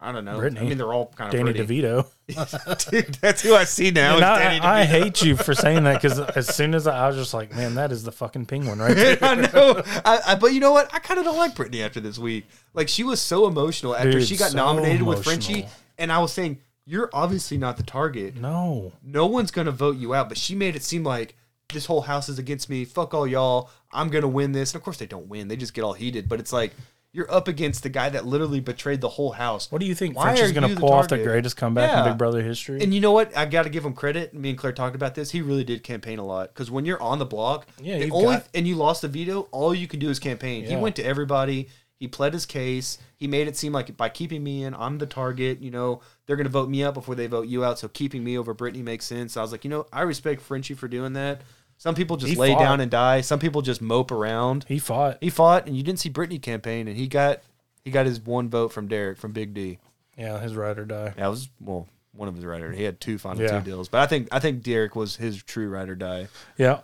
I 0.00 0.12
don't 0.12 0.24
know. 0.24 0.38
Britini. 0.38 0.60
I 0.60 0.64
mean, 0.64 0.78
they're 0.78 0.92
all 0.92 1.06
kind 1.16 1.28
of 1.28 1.38
Danny 1.38 1.52
pretty. 1.54 1.82
DeVito. 1.82 2.06
Dude, 2.90 3.14
that's 3.14 3.40
who 3.40 3.54
I 3.54 3.64
see 3.64 3.90
now. 3.90 4.16
And 4.16 4.22
is 4.22 4.42
Danny 4.42 4.60
I, 4.60 4.80
I 4.80 4.84
hate 4.84 5.22
you 5.22 5.36
for 5.36 5.54
saying 5.54 5.84
that 5.84 6.02
because 6.02 6.20
as 6.36 6.54
soon 6.54 6.74
as 6.74 6.86
I, 6.86 7.04
I 7.04 7.08
was 7.08 7.16
just 7.16 7.32
like, 7.32 7.54
man, 7.54 7.74
that 7.76 7.92
is 7.92 8.02
the 8.04 8.12
fucking 8.12 8.46
penguin 8.46 8.78
right 8.78 8.94
there. 8.94 9.18
I 9.22 9.34
know. 9.34 9.82
I, 10.04 10.20
I, 10.26 10.34
but 10.34 10.52
you 10.52 10.60
know 10.60 10.72
what? 10.72 10.92
I 10.92 10.98
kind 10.98 11.18
of 11.18 11.24
don't 11.24 11.38
like 11.38 11.54
Britini 11.54 11.84
after 11.84 12.00
this 12.00 12.18
week. 12.18 12.46
Like 12.74 12.88
she 12.88 13.04
was 13.04 13.22
so 13.22 13.46
emotional 13.46 13.96
after 13.96 14.12
Dude, 14.12 14.28
she 14.28 14.36
got 14.36 14.50
so 14.50 14.56
nominated 14.58 15.02
with 15.02 15.24
Frenchie, 15.24 15.66
and 15.96 16.12
I 16.12 16.18
was 16.18 16.32
saying, 16.32 16.58
"You're 16.84 17.08
obviously 17.14 17.56
not 17.56 17.78
the 17.78 17.82
target. 17.82 18.36
No. 18.36 18.92
No 19.02 19.26
one's 19.26 19.50
gonna 19.50 19.70
vote 19.70 19.96
you 19.96 20.14
out." 20.14 20.28
But 20.28 20.36
she 20.36 20.54
made 20.54 20.76
it 20.76 20.82
seem 20.82 21.04
like 21.04 21.36
this 21.72 21.86
whole 21.86 22.02
house 22.02 22.28
is 22.28 22.38
against 22.38 22.68
me. 22.68 22.84
Fuck 22.84 23.14
all 23.14 23.26
y'all. 23.26 23.70
I'm 23.92 24.10
gonna 24.10 24.28
win 24.28 24.52
this. 24.52 24.72
And 24.72 24.80
of 24.80 24.84
course 24.84 24.98
they 24.98 25.06
don't 25.06 25.28
win. 25.28 25.48
They 25.48 25.56
just 25.56 25.72
get 25.72 25.82
all 25.82 25.94
heated. 25.94 26.28
But 26.28 26.38
it's 26.38 26.52
like 26.52 26.74
you're 27.16 27.32
up 27.32 27.48
against 27.48 27.82
the 27.82 27.88
guy 27.88 28.10
that 28.10 28.26
literally 28.26 28.60
betrayed 28.60 29.00
the 29.00 29.08
whole 29.08 29.32
house. 29.32 29.72
What 29.72 29.80
do 29.80 29.86
you 29.86 29.94
think 29.94 30.14
Why 30.16 30.24
Frenchie's 30.24 30.50
are 30.50 30.52
going 30.52 30.68
to 30.68 30.74
the 30.74 30.80
pull 30.80 30.92
off 30.92 31.08
the 31.08 31.16
greatest 31.16 31.56
comeback 31.56 31.90
Yeah. 31.90 32.04
in 32.04 32.10
Big 32.10 32.18
Brother 32.18 32.42
history? 32.42 32.82
And 32.82 32.92
you 32.92 33.00
know 33.00 33.12
what? 33.12 33.34
I 33.34 33.46
got 33.46 33.62
to 33.62 33.70
give 33.70 33.86
him 33.86 33.94
credit. 33.94 34.34
Me 34.34 34.50
and 34.50 34.58
Claire 34.58 34.74
talked 34.74 34.94
about 34.94 35.14
this. 35.14 35.30
He 35.30 35.40
really 35.40 35.64
did 35.64 35.82
campaign 35.82 36.18
a 36.18 36.24
lot 36.26 36.52
because 36.52 36.70
when 36.70 36.84
you're 36.84 37.02
on 37.02 37.18
the 37.18 37.24
block, 37.24 37.66
Yeah, 37.82 38.00
the 38.00 38.10
only 38.10 38.36
got- 38.36 38.48
and 38.54 38.68
you 38.68 38.76
lost 38.76 39.00
the 39.00 39.08
veto, 39.08 39.48
all 39.50 39.74
you 39.74 39.88
can 39.88 39.98
do 39.98 40.10
is 40.10 40.18
campaign. 40.18 40.66
He 40.66 40.76
went 40.76 40.94
to 40.96 41.02
everybody. 41.04 41.68
He 41.98 42.06
pled 42.06 42.34
his 42.34 42.44
case. 42.44 42.98
He 43.16 43.26
made 43.26 43.48
it 43.48 43.56
seem 43.56 43.72
like 43.72 43.96
by 43.96 44.10
keeping 44.10 44.44
me 44.44 44.64
in, 44.64 44.74
I'm 44.74 44.98
the 44.98 45.06
target. 45.06 45.62
You 45.62 45.70
know, 45.70 46.02
they're 46.26 46.36
going 46.36 46.44
to 46.44 46.50
vote 46.52 46.68
me 46.68 46.84
out 46.84 46.92
before 46.92 47.14
they 47.14 47.26
vote 47.26 47.46
you 47.48 47.64
out. 47.64 47.78
So 47.78 47.88
keeping 47.88 48.22
me 48.22 48.36
over 48.36 48.54
Britini 48.54 48.82
makes 48.84 49.06
sense. 49.06 49.34
I 49.38 49.40
was 49.40 49.50
like, 49.52 49.64
you 49.64 49.70
know, 49.70 49.86
I 49.90 50.02
respect 50.02 50.42
Frenchie 50.42 50.74
for 50.74 50.88
doing 50.88 51.14
that. 51.14 51.40
Some 51.78 51.94
people 51.94 52.16
just 52.16 52.32
He 52.32 52.38
lay 52.38 52.52
fought. 52.52 52.58
down 52.60 52.80
and 52.80 52.90
die. 52.90 53.20
Some 53.20 53.38
people 53.38 53.60
just 53.62 53.80
mope 53.82 54.10
around. 54.10 54.64
he 54.68 54.78
fought. 54.78 55.18
He 55.20 55.30
fought, 55.30 55.66
and 55.66 55.76
you 55.76 55.82
didn't 55.82 55.98
see 56.00 56.10
Britini 56.10 56.40
campaign, 56.40 56.88
and 56.88 56.96
he 56.96 57.06
got 57.06 57.40
he 57.84 57.90
got 57.90 58.06
his 58.06 58.20
one 58.20 58.48
vote 58.48 58.72
from 58.72 58.88
Derek 58.88 59.18
from 59.18 59.32
Big 59.32 59.52
D. 59.54 59.78
Yeah, 60.16 60.40
his 60.40 60.54
ride 60.56 60.78
or 60.78 60.84
die. 60.86 61.12
That 61.16 61.28
was 61.28 61.50
well, 61.60 61.86
one 62.12 62.28
of 62.28 62.34
his 62.34 62.44
rider. 62.46 62.72
He 62.72 62.82
had 62.84 62.98
two 63.00 63.18
final 63.18 63.42
Yeah. 63.42 63.58
two 63.58 63.64
deals, 63.64 63.88
but 63.90 64.00
I 64.00 64.06
think 64.06 64.28
I 64.32 64.38
think 64.40 64.62
Derek 64.62 64.96
was 64.96 65.16
his 65.16 65.42
true 65.42 65.68
ride 65.68 65.88
or 65.90 65.94
die. 65.94 66.28
Yeah. 66.56 66.80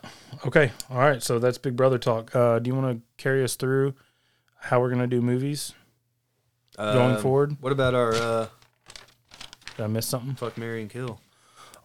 Okay. 0.47 0.71
All 0.91 0.99
right. 0.99 1.23
So 1.23 1.39
that's 1.39 1.57
Big 1.59 1.75
Brother 1.75 1.99
talk. 1.99 2.37
Uh, 2.37 2.59
do 2.59 2.69
you 2.69 2.75
want 2.77 2.95
to 2.99 3.03
carry 3.23 3.43
us 3.43 3.57
through 3.57 3.95
how 4.59 4.79
we're 4.81 4.91
going 4.91 5.01
to 5.01 5.07
do 5.07 5.23
movies 5.23 5.73
going 6.77 7.17
Um, 7.17 7.23
forward? 7.23 7.57
What 7.61 7.73
about 7.73 7.95
our 7.95 8.13
uh, 8.15 8.47
Did 9.77 9.85
I 9.85 9.87
miss 9.87 10.07
something? 10.07 10.35
fuck, 10.35 10.59
marry, 10.59 10.83
and 10.83 10.91
kill? 10.91 11.19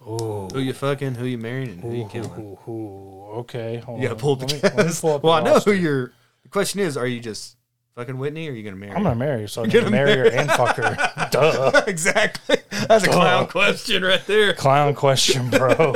Oh. 0.06 0.48
Who 0.54 0.60
you 0.60 0.74
fucking? 0.74 1.16
Who 1.16 1.26
you 1.26 1.38
marrying? 1.38 1.70
And 1.70 1.82
who 1.82 1.94
you 1.94 2.08
killing? 2.08 2.58
Ooh, 2.68 2.72
ooh, 2.72 3.26
okay. 3.40 3.78
Hold 3.78 4.02
You 4.02 4.08
gotta 4.08 4.20
pull 4.20 4.34
up 4.34 4.40
the 4.40 4.46
Let 4.46 4.64
me- 4.64 4.70
me 4.78 4.84
cast. 4.86 5.02
pull 5.02 5.16
up 5.16 5.24
Well, 5.24 5.34
I 5.34 5.42
know 5.42 5.54
roster. 5.54 5.74
who 5.74 5.80
you're. 5.82 6.14
The 6.44 6.50
question 6.50 6.80
is, 6.80 6.96
are 6.96 7.08
you 7.08 7.20
just 7.20 7.58
fucking 7.96 8.18
Whitney, 8.18 8.48
or 8.48 8.52
are 8.52 8.56
you 8.56 8.64
gonna 8.64 8.76
marry? 8.78 8.92
I'm 8.94 9.00
her? 9.00 9.04
gonna 9.04 9.16
marry 9.16 9.42
her, 9.42 9.48
so 9.48 9.64
I'm 9.64 9.70
gonna 9.70 9.86
gonna 9.86 9.92
marry 9.96 10.16
her 10.18 10.28
and 10.32 10.50
fuck 10.52 10.76
her. 10.78 11.28
Duh. 11.32 11.84
exactly. 11.88 12.58
That's 12.88 13.04
a 13.06 13.10
clown 13.10 13.48
question 13.48 14.04
right 14.04 14.26
there. 14.28 14.54
Clown 14.54 14.94
question, 14.96 15.50
bro. 15.50 15.74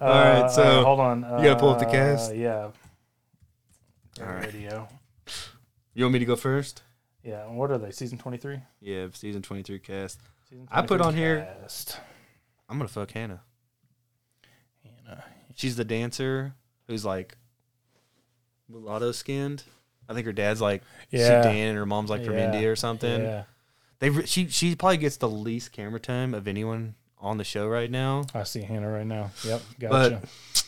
All 0.00 0.08
right, 0.08 0.50
so 0.50 0.84
hold 0.84 1.00
on. 1.00 1.22
you 1.22 1.44
gotta 1.48 1.56
pull 1.58 1.70
up 1.70 1.78
the 1.80 1.88
Uh, 1.88 1.90
cast? 1.92 2.34
Yeah. 2.34 2.68
All 4.20 4.26
right. 4.26 4.50
video. 4.50 4.88
You 5.94 6.04
want 6.04 6.12
me 6.12 6.18
to 6.20 6.24
go 6.26 6.36
first? 6.36 6.82
Yeah. 7.24 7.46
What 7.46 7.70
are 7.70 7.78
they? 7.78 7.90
Season 7.90 8.18
twenty 8.18 8.36
three. 8.38 8.60
Yeah, 8.80 9.08
season 9.12 9.42
23 9.42 9.78
cast. 9.80 10.20
Season 10.48 10.68
I 10.70 10.82
put 10.82 10.98
23 10.98 11.06
on 11.06 11.14
here- 11.14 11.48
cast. 11.62 11.98
I'm 12.68 12.78
to 12.80 12.88
fuck 12.88 13.10
Hannah. 13.12 13.42
Hannah. 14.84 15.24
She's 15.54 15.76
the 15.76 15.84
dancer 15.84 16.54
who's 16.86 17.04
like 17.04 17.36
mulatto 18.68 19.12
skinned. 19.12 19.62
I 20.08 20.14
think 20.14 20.26
her 20.26 20.32
dad's 20.32 20.60
like 20.60 20.82
Yeah. 21.10 21.42
Sudan 21.42 21.68
and 21.68 21.78
her 21.78 21.86
mom's 21.86 22.10
like 22.10 22.24
from 22.24 22.34
Yeah. 22.34 22.46
India 22.52 22.70
or 22.70 22.76
something. 22.76 23.22
Yeah. 23.22 23.44
They 23.98 24.24
she 24.26 24.48
she 24.48 24.74
probably 24.76 24.98
gets 24.98 25.16
the 25.16 25.28
least 25.28 25.72
camera 25.72 26.00
time 26.00 26.34
of 26.34 26.46
anyone 26.46 26.94
on 27.18 27.38
the 27.38 27.44
show 27.44 27.66
right 27.66 27.90
now. 27.90 28.24
I 28.34 28.42
see 28.42 28.62
Hannah 28.62 28.90
right 28.90 29.06
now. 29.06 29.30
Yep. 29.44 29.62
Gotcha. 29.80 30.20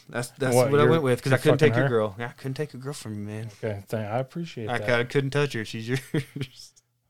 That's 0.08 0.28
that's 0.30 0.54
What, 0.56 0.70
what, 0.70 0.80
I 0.80 0.84
went 0.84 1.02
with 1.02 1.18
because 1.18 1.32
I 1.32 1.36
couldn't 1.36 1.58
take 1.58 1.76
your 1.76 1.88
girl. 1.88 2.16
I 2.18 2.28
couldn't 2.28 2.54
take 2.54 2.72
a 2.72 2.78
girl 2.78 2.94
from 2.94 3.14
you, 3.18 3.20
man. 3.26 3.48
okay. 3.62 3.82
Thank, 3.88 4.08
I 4.10 4.18
appreciate 4.18 4.68
I, 4.70 4.78
that. 4.78 4.86
cou- 4.86 5.04
couldn't 5.04 5.30
touch 5.30 5.52
her. 5.52 5.64
She's 5.66 5.86
yours. 5.88 6.00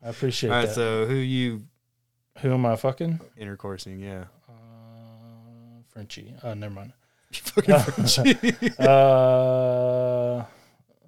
I 0.03 0.09
appreciate 0.09 0.51
All 0.51 0.57
right, 0.57 0.67
that. 0.67 0.75
so 0.75 1.07
who 1.07 1.15
you 1.15 1.63
Who 2.41 2.53
am 2.53 2.67
I 2.67 2.75
fucking? 2.75 3.21
intercoursing? 3.41 4.01
Yeah, 4.01 4.25
Frenchie. 5.99 6.33
Uh, 6.45 6.55
never 6.55 6.75
mind. 6.75 6.93
You 7.33 7.41
fucking 7.41 8.07
Frenchie. 8.07 8.73
Uh, 8.79 10.45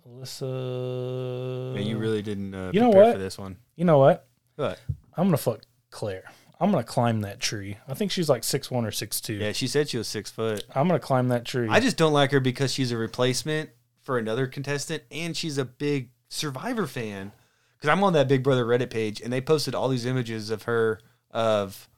Alyssa. 0.08 1.74
Man, 1.74 1.86
you 1.86 1.96
really 1.98 2.22
didn't. 2.22 2.52
Uh, 2.54 2.70
You 2.74 2.80
know 2.80 2.90
prepare 2.90 3.04
what? 3.04 3.12
for 3.14 3.18
this 3.18 3.38
one? 3.38 3.56
You 3.76 3.84
know 3.84 3.98
what? 3.98 4.26
What? 4.56 4.80
I'm 5.16 5.26
gonna 5.28 5.36
fuck 5.36 5.60
Claire. 5.90 6.24
I'm 6.60 6.70
gonna 6.72 6.82
climb 6.84 7.20
that 7.22 7.38
tree. 7.40 7.78
I 7.88 7.94
think 7.94 8.10
she's 8.10 8.28
like 8.28 8.42
six 8.44 8.70
one 8.70 8.84
or 8.84 8.90
six 8.90 9.20
two. 9.20 9.34
Yeah, 9.34 9.52
she 9.52 9.66
said 9.66 9.88
she 9.88 9.96
was 9.98 10.08
six 10.08 10.30
foot. 10.30 10.64
I'm 10.74 10.88
gonna 10.88 10.98
climb 10.98 11.28
that 11.28 11.44
tree. 11.44 11.68
I 11.70 11.78
just 11.80 11.96
don't 11.96 12.12
like 12.12 12.32
her 12.32 12.40
because 12.40 12.72
she's 12.72 12.90
a 12.92 12.96
replacement 12.96 13.70
for 14.02 14.18
another 14.18 14.46
contestant, 14.46 15.04
and 15.10 15.36
she's 15.36 15.56
a 15.56 15.64
big 15.64 16.10
Survivor 16.28 16.86
fan. 16.88 17.32
Because 17.76 17.88
I'm 17.96 18.02
on 18.04 18.12
that 18.14 18.28
Big 18.28 18.42
Brother 18.42 18.64
Reddit 18.66 18.90
page, 18.90 19.20
and 19.22 19.32
they 19.32 19.40
posted 19.40 19.74
all 19.74 19.88
these 19.88 20.04
images 20.04 20.50
of 20.50 20.64
her 20.64 21.00
of 21.30 21.88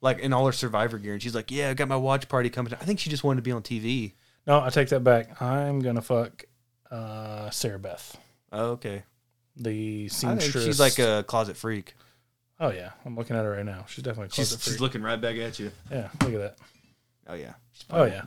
like 0.00 0.18
in 0.18 0.32
all 0.32 0.46
her 0.46 0.52
Survivor 0.52 0.98
gear, 0.98 1.12
and 1.14 1.22
she's 1.22 1.34
like, 1.34 1.50
"Yeah, 1.50 1.70
I 1.70 1.74
got 1.74 1.88
my 1.88 1.96
watch 1.96 2.28
party 2.28 2.50
coming." 2.50 2.72
I 2.74 2.84
think 2.84 2.98
she 3.00 3.10
just 3.10 3.24
wanted 3.24 3.36
to 3.36 3.42
be 3.42 3.52
on 3.52 3.62
TV. 3.62 4.12
no, 4.46 4.60
I 4.60 4.70
take 4.70 4.88
that 4.90 5.00
back. 5.04 5.40
I'm 5.40 5.80
gonna 5.80 6.02
fuck 6.02 6.44
uh, 6.90 7.50
Sarah 7.50 7.78
Beth, 7.78 8.16
Oh, 8.52 8.70
okay. 8.72 9.02
the 9.56 10.04
I 10.04 10.08
seamstress. 10.08 10.52
think 10.52 10.64
she's 10.64 10.80
like 10.80 10.98
a 10.98 11.24
closet 11.26 11.56
freak. 11.56 11.94
Oh 12.60 12.70
yeah, 12.70 12.90
I'm 13.04 13.16
looking 13.16 13.36
at 13.36 13.44
her 13.44 13.50
right 13.52 13.64
now. 13.66 13.84
She's 13.88 14.04
definitely 14.04 14.26
a 14.28 14.30
She's, 14.30 14.48
closet 14.50 14.60
she's 14.64 14.72
freak. 14.74 14.80
looking 14.80 15.02
right 15.02 15.20
back 15.20 15.36
at 15.36 15.58
you. 15.58 15.70
yeah, 15.90 16.08
look 16.22 16.32
at 16.34 16.38
that. 16.40 16.56
Oh 17.28 17.34
yeah. 17.34 17.54
Oh 17.90 18.04
yeah. 18.04 18.22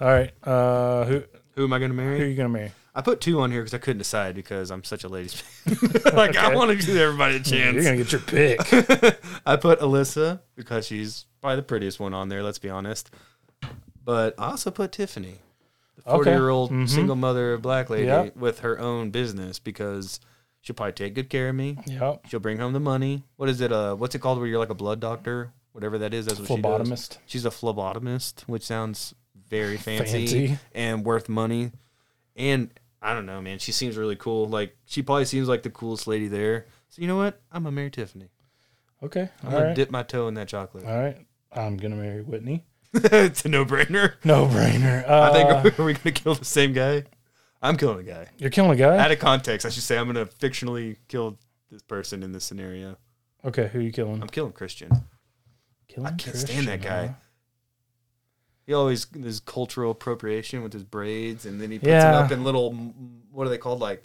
All 0.00 0.08
right. 0.08 0.32
Uh, 0.46 1.04
who 1.04 1.22
Who 1.56 1.64
am 1.64 1.72
I 1.72 1.78
gonna 1.78 1.94
marry? 1.94 2.18
who 2.18 2.24
are 2.24 2.28
you 2.28 2.34
gonna 2.36 2.48
marry? 2.48 2.72
I 2.94 3.02
put 3.02 3.20
two 3.20 3.40
on 3.40 3.50
here 3.52 3.60
because 3.60 3.74
I 3.74 3.78
couldn't 3.78 3.98
decide 3.98 4.34
because 4.34 4.70
I'm 4.70 4.82
such 4.84 5.04
a 5.04 5.08
ladies 5.08 5.42
man. 5.66 6.14
like 6.14 6.36
I 6.36 6.54
want 6.54 6.70
to 6.78 6.86
give 6.86 6.96
everybody 6.96 7.36
a 7.36 7.40
chance. 7.40 7.74
You're 7.74 7.84
gonna 7.84 7.96
get 7.98 8.12
your 8.12 8.20
pick. 8.20 8.60
I 9.46 9.56
put 9.56 9.80
Alyssa 9.80 10.40
because 10.56 10.86
she's 10.86 11.26
probably 11.40 11.56
the 11.56 11.62
prettiest 11.62 12.00
one 12.00 12.14
on 12.14 12.28
there. 12.28 12.42
Let's 12.42 12.58
be 12.58 12.68
honest. 12.70 13.10
But 14.04 14.34
I 14.38 14.50
also 14.50 14.70
put 14.70 14.92
Tiffany, 14.92 15.38
the 15.96 16.02
forty-year-old 16.02 16.70
Mhm. 16.72 16.88
single 16.88 17.16
mother 17.16 17.56
black 17.58 17.90
lady 17.90 18.06
Yep. 18.06 18.36
with 18.36 18.60
her 18.60 18.78
own 18.80 19.10
business 19.10 19.58
because 19.58 20.18
she'll 20.62 20.74
probably 20.74 20.92
take 20.94 21.14
good 21.14 21.30
care 21.30 21.50
of 21.50 21.54
me. 21.54 21.78
yep. 21.86 22.22
She'll 22.28 22.40
bring 22.40 22.58
home 22.58 22.72
the 22.72 22.80
money. 22.80 23.22
What 23.36 23.48
is 23.48 23.60
it? 23.60 23.70
Uh, 23.72 23.94
what's 23.94 24.14
it 24.14 24.18
called? 24.20 24.38
Where 24.38 24.46
you're 24.48 24.58
like 24.58 24.70
a 24.70 24.74
blood 24.74 25.00
doctor, 25.00 25.52
whatever 25.72 25.98
that 25.98 26.12
is. 26.14 26.26
That's 26.26 26.40
what 26.40 26.48
she 26.48 26.56
does. 26.56 26.64
Phlebotomist. 26.88 27.18
She's 27.26 27.44
a 27.44 27.50
phlebotomist, 27.50 28.42
which 28.48 28.64
sounds 28.64 29.14
very 29.48 29.76
fancy, 29.76 30.26
Fancy. 30.26 30.58
and 30.74 31.04
worth 31.04 31.28
money. 31.28 31.72
And 32.36 32.70
I 33.02 33.14
don't 33.14 33.26
know, 33.26 33.40
man. 33.40 33.58
She 33.58 33.72
seems 33.72 33.96
really 33.96 34.16
cool. 34.16 34.46
Like 34.46 34.76
she 34.86 35.02
probably 35.02 35.24
seems 35.24 35.48
like 35.48 35.62
the 35.62 35.70
coolest 35.70 36.06
lady 36.06 36.28
there. 36.28 36.66
So 36.88 37.02
you 37.02 37.08
know 37.08 37.16
what? 37.16 37.40
I'm 37.52 37.62
gonna 37.62 37.74
marry 37.74 37.90
Tiffany. 37.90 38.30
Okay. 39.02 39.28
I'm 39.42 39.50
gonna 39.50 39.66
right. 39.66 39.76
dip 39.76 39.90
my 39.90 40.02
toe 40.02 40.28
in 40.28 40.34
that 40.34 40.48
chocolate. 40.48 40.84
All 40.84 40.98
right. 40.98 41.16
I'm 41.52 41.76
gonna 41.76 41.96
marry 41.96 42.22
Whitney. 42.22 42.64
it's 42.94 43.44
a 43.44 43.48
no-brainer. 43.48 44.14
No 44.24 44.46
brainer. 44.46 45.08
Uh, 45.08 45.30
I 45.30 45.32
think 45.32 45.78
are 45.78 45.84
we 45.84 45.94
gonna 45.94 46.12
kill 46.12 46.34
the 46.34 46.44
same 46.44 46.72
guy? 46.72 47.04
I'm 47.62 47.76
killing 47.76 48.00
a 48.00 48.02
guy. 48.02 48.26
you're 48.38 48.50
killing 48.50 48.72
a 48.72 48.76
guy. 48.76 48.98
Out 48.98 49.10
of 49.10 49.18
context, 49.18 49.66
I 49.66 49.70
should 49.70 49.82
say 49.82 49.98
I'm 49.98 50.06
gonna 50.06 50.26
fictionally 50.26 50.96
kill 51.08 51.38
this 51.70 51.82
person 51.82 52.22
in 52.22 52.32
this 52.32 52.44
scenario. 52.44 52.96
Okay, 53.44 53.68
who 53.68 53.78
are 53.78 53.82
you 53.82 53.92
killing? 53.92 54.20
I'm 54.20 54.28
killing 54.28 54.52
Christian. 54.52 54.90
killing 55.88 56.12
I 56.12 56.16
can't 56.16 56.36
stand 56.36 56.68
that 56.68 56.82
guy. 56.82 57.14
He 58.70 58.74
always 58.74 59.08
his 59.12 59.40
cultural 59.40 59.90
appropriation 59.90 60.62
with 60.62 60.72
his 60.72 60.84
braids, 60.84 61.44
and 61.44 61.60
then 61.60 61.72
he 61.72 61.80
puts 61.80 61.88
Yeah. 61.88 62.12
them 62.12 62.24
up 62.24 62.30
in 62.30 62.44
little 62.44 62.70
what 63.32 63.44
are 63.44 63.50
they 63.50 63.58
called, 63.58 63.80
like 63.80 64.04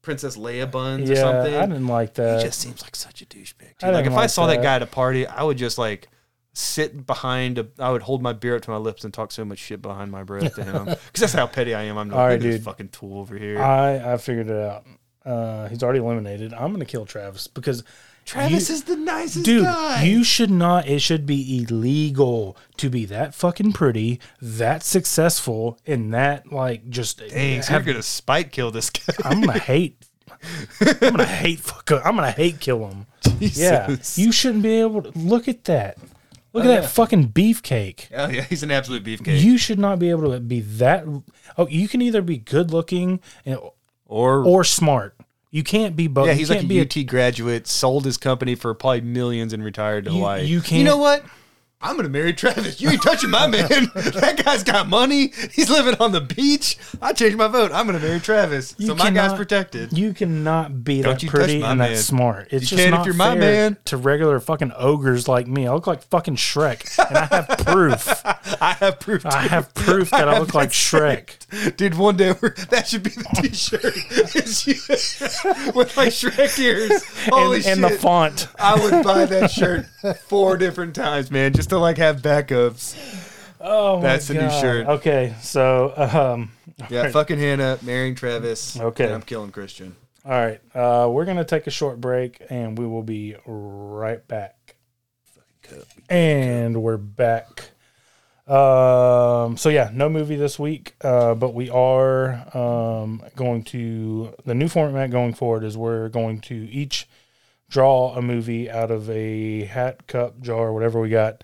Princess 0.00 0.36
Leia 0.36 0.70
buns 0.70 1.10
or 1.10 1.16
something. 1.16 1.52
I 1.56 1.66
didn't 1.66 1.88
like 1.88 2.14
that. 2.14 2.38
he 2.38 2.44
just 2.46 2.60
seems 2.60 2.82
like 2.82 2.94
such 2.94 3.20
a 3.20 3.26
douchebag. 3.26 3.82
Like 3.82 4.06
if 4.06 4.12
I 4.12 4.28
saw 4.28 4.46
that 4.46 4.58
that. 4.58 4.62
guy 4.62 4.74
at 4.76 4.82
a 4.82 4.86
party, 4.86 5.26
I 5.26 5.42
would 5.42 5.58
just 5.58 5.76
like 5.76 6.08
sit 6.52 7.04
behind. 7.04 7.58
A, 7.58 7.66
I 7.80 7.90
would 7.90 8.02
hold 8.02 8.22
my 8.22 8.32
beer 8.32 8.54
up 8.54 8.62
to 8.62 8.70
my 8.70 8.76
lips 8.76 9.02
and 9.02 9.12
talk 9.12 9.32
so 9.32 9.44
much 9.44 9.58
shit 9.58 9.82
behind 9.82 10.12
my 10.12 10.22
breath 10.22 10.54
to 10.54 10.62
him 10.62 10.84
because 10.84 11.20
that's 11.20 11.32
how 11.32 11.48
petty 11.48 11.74
I 11.74 11.82
am. 11.82 11.98
I'm 11.98 12.08
not 12.08 12.16
All 12.16 12.26
right, 12.26 12.34
like, 12.34 12.42
dude. 12.42 12.62
fucking 12.62 12.90
tool 12.90 13.18
over 13.18 13.36
here. 13.36 13.60
I 13.60 14.12
I 14.12 14.16
figured 14.18 14.48
it 14.50 14.62
out. 14.64 14.86
Uh, 15.24 15.66
he's 15.66 15.82
already 15.82 15.98
eliminated. 15.98 16.54
I'm 16.54 16.70
gonna 16.70 16.84
kill 16.84 17.06
Travis 17.06 17.48
because 17.48 17.82
Travis 18.26 18.68
you- 18.68 18.74
is 18.74 18.82
the 18.84 18.96
nicest 18.96 19.44
dude, 19.44 19.62
guy. 19.64 20.02
you 20.04 20.22
should 20.24 20.50
not. 20.50 20.86
It 20.88 21.00
should 21.00 21.24
be 21.26 21.58
illegal 21.58 22.56
to 22.76 22.90
be 22.90 23.04
that 23.06 23.34
fucking 23.34 23.72
pretty, 23.72 24.20
that 24.42 24.82
successful, 24.82 25.78
and 25.86 26.12
that 26.12 26.52
like 26.52 26.90
just. 26.90 27.18
Dang, 27.28 27.62
so 27.62 27.72
have- 27.72 27.86
you're 27.86 27.94
gonna 27.94 28.02
spite 28.02 28.52
kill 28.52 28.70
this 28.70 28.90
guy. 28.90 29.14
I'm 29.24 29.40
gonna 29.40 29.58
hate. 29.72 30.04
I'm 30.80 30.98
gonna 31.12 31.24
hate. 31.24 31.60
Fuck. 31.60 31.90
I'm 32.04 32.14
gonna 32.16 32.30
hate 32.30 32.60
kill 32.60 32.86
him. 32.88 33.06
Yeah, 33.40 33.96
you 34.16 34.32
shouldn't 34.32 34.62
be 34.62 34.80
able 34.80 35.02
to 35.02 35.18
look 35.18 35.46
at 35.48 35.64
that. 35.64 35.98
Look 36.52 36.64
Oh, 36.64 36.68
at 36.70 36.74
yeah. 36.74 36.80
that 36.80 36.90
fucking 36.90 37.28
beefcake. 37.30 38.06
Oh 38.14 38.28
yeah, 38.28 38.42
he's 38.42 38.62
an 38.62 38.70
absolute 38.70 39.04
beefcake. 39.04 39.40
You 39.40 39.58
should 39.58 39.78
not 39.78 39.98
be 39.98 40.10
able 40.10 40.32
to 40.32 40.40
be 40.40 40.60
that. 40.60 41.04
Oh, 41.58 41.66
you 41.68 41.86
can 41.86 42.00
either 42.02 42.22
be 42.22 42.38
good 42.38 42.70
looking 42.70 43.20
and, 43.44 43.58
or 44.06 44.42
or 44.44 44.64
smart. 44.64 45.15
You 45.50 45.62
can't 45.62 45.96
be 45.96 46.06
both. 46.08 46.26
yeah, 46.26 46.34
he's 46.34 46.50
like 46.50 46.68
a 46.68 46.80
UT 46.80 47.06
graduate, 47.06 47.66
sold 47.66 48.04
his 48.04 48.16
company 48.18 48.54
for 48.54 48.74
probably 48.74 49.00
millions, 49.02 49.52
and 49.52 49.64
retired 49.64 50.04
to 50.06 50.10
You- 50.10 50.16
Hawaii. 50.18 50.44
You 50.44 50.60
can't- 50.60 50.80
You 50.80 50.84
know 50.84 50.96
what? 50.98 51.24
I'm 51.78 51.96
gonna 51.96 52.08
marry 52.08 52.32
Travis. 52.32 52.80
You 52.80 52.88
ain't 52.88 53.02
touching 53.02 53.28
my 53.28 53.46
man. 53.46 53.68
that 53.68 54.40
guy's 54.42 54.64
got 54.64 54.88
money. 54.88 55.30
He's 55.52 55.68
living 55.68 55.94
on 56.00 56.10
the 56.10 56.22
beach. 56.22 56.78
I 57.02 57.12
changed 57.12 57.36
my 57.36 57.48
vote. 57.48 57.70
I'm 57.70 57.84
gonna 57.84 57.98
marry 58.00 58.18
Travis. 58.18 58.74
You 58.78 58.86
so 58.86 58.94
my 58.94 59.10
guy's 59.10 59.34
protected. 59.34 59.96
You 59.96 60.14
cannot 60.14 60.84
be 60.84 61.02
Don't 61.02 61.12
that 61.12 61.22
you 61.22 61.28
touch 61.28 61.38
pretty 61.38 61.58
my 61.60 61.72
and 61.72 61.80
that 61.82 61.98
smart. 61.98 62.48
It's 62.50 62.72
You 62.72 62.78
just 62.78 62.82
can 62.82 62.86
if 62.86 62.90
not 62.92 63.04
you're 63.06 63.14
my 63.14 63.36
fair 63.36 63.70
man. 63.70 63.76
to 63.86 63.96
regular 63.98 64.40
fucking 64.40 64.72
ogres 64.74 65.28
like 65.28 65.46
me. 65.46 65.66
I 65.66 65.74
look 65.74 65.86
like 65.86 66.02
fucking 66.04 66.36
Shrek, 66.36 66.98
and 67.08 67.18
I 67.18 67.26
have 67.26 67.58
proof. 67.66 68.22
I 68.62 68.72
have 68.80 68.98
proof. 68.98 69.26
I 69.26 69.42
have 69.42 69.74
proof 69.74 70.10
that 70.10 70.30
I 70.30 70.38
look 70.38 70.54
like 70.54 70.70
Shrek. 70.70 71.76
Dude, 71.76 71.94
one 71.94 72.16
day 72.16 72.34
we're, 72.40 72.54
that 72.70 72.88
should 72.88 73.02
be 73.02 73.10
the 73.10 73.24
T-shirt 73.42 73.94
with 75.74 75.96
like 75.96 76.08
Shrek 76.08 76.58
ears. 76.58 77.04
Holy 77.26 77.56
and, 77.56 77.64
shit! 77.64 77.72
and 77.74 77.84
the 77.84 77.90
font. 77.90 78.48
I 78.58 78.74
would 78.82 79.04
buy 79.04 79.26
that 79.26 79.50
shirt 79.50 79.86
four 80.26 80.56
different 80.56 80.94
times, 80.94 81.30
man, 81.30 81.52
just 81.52 81.65
to 81.68 81.78
like 81.78 81.98
have 81.98 82.22
backups. 82.22 82.96
Oh, 83.60 83.96
my 83.96 84.02
That's 84.02 84.28
the 84.28 84.34
new 84.34 84.50
shirt. 84.50 84.86
Okay, 84.86 85.34
so 85.40 85.92
um, 85.96 86.52
Yeah, 86.90 87.10
fucking 87.10 87.38
Hannah, 87.38 87.78
marrying 87.82 88.14
Travis. 88.14 88.78
Okay. 88.78 89.04
and 89.04 89.14
I'm 89.14 89.22
killing 89.22 89.50
Christian. 89.50 89.96
all 90.24 90.32
right, 90.32 90.60
uh, 90.74 91.08
we're 91.10 91.24
gonna 91.24 91.44
take 91.44 91.66
a 91.66 91.70
short 91.70 92.00
break, 92.00 92.42
and 92.50 92.76
we 92.76 92.86
will 92.86 93.02
be 93.02 93.36
right 93.46 94.26
back. 94.28 94.76
And 96.08 96.82
we're 96.82 96.96
back. 96.96 97.70
Um, 98.46 99.56
so 99.56 99.68
yeah, 99.70 99.90
no 99.92 100.08
movie 100.08 100.36
this 100.36 100.58
week, 100.58 100.94
uh, 101.00 101.34
but 101.34 101.54
we 101.54 101.68
are 101.70 102.46
um, 102.56 103.22
going 103.34 103.64
to 103.64 104.32
the 104.44 104.54
new 104.54 104.68
format 104.68 105.10
going 105.10 105.34
forward 105.34 105.64
is 105.64 105.76
we're 105.76 106.08
going 106.08 106.40
to 106.42 106.54
each 106.54 107.08
draw 107.68 108.14
a 108.14 108.22
movie 108.22 108.70
out 108.70 108.90
of 108.90 109.10
a 109.10 109.64
hat, 109.64 110.06
cup, 110.06 110.40
jar, 110.40 110.72
whatever 110.72 111.00
we 111.00 111.08
got. 111.08 111.42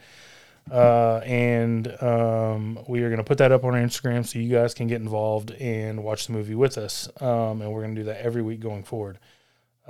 Uh, 0.70 1.20
and 1.24 1.88
um, 2.02 2.78
we 2.86 3.02
are 3.02 3.08
going 3.08 3.18
to 3.18 3.24
put 3.24 3.38
that 3.38 3.50
up 3.50 3.64
on 3.64 3.74
our 3.74 3.80
Instagram 3.80 4.24
so 4.24 4.38
you 4.38 4.50
guys 4.50 4.74
can 4.74 4.86
get 4.86 5.00
involved 5.00 5.50
and 5.52 6.04
watch 6.04 6.26
the 6.28 6.32
movie 6.32 6.54
with 6.54 6.78
us. 6.78 7.08
Um, 7.20 7.60
and 7.60 7.72
we're 7.72 7.82
going 7.82 7.94
to 7.94 8.00
do 8.02 8.06
that 8.06 8.20
every 8.20 8.42
week 8.42 8.60
going 8.60 8.84
forward. 8.84 9.18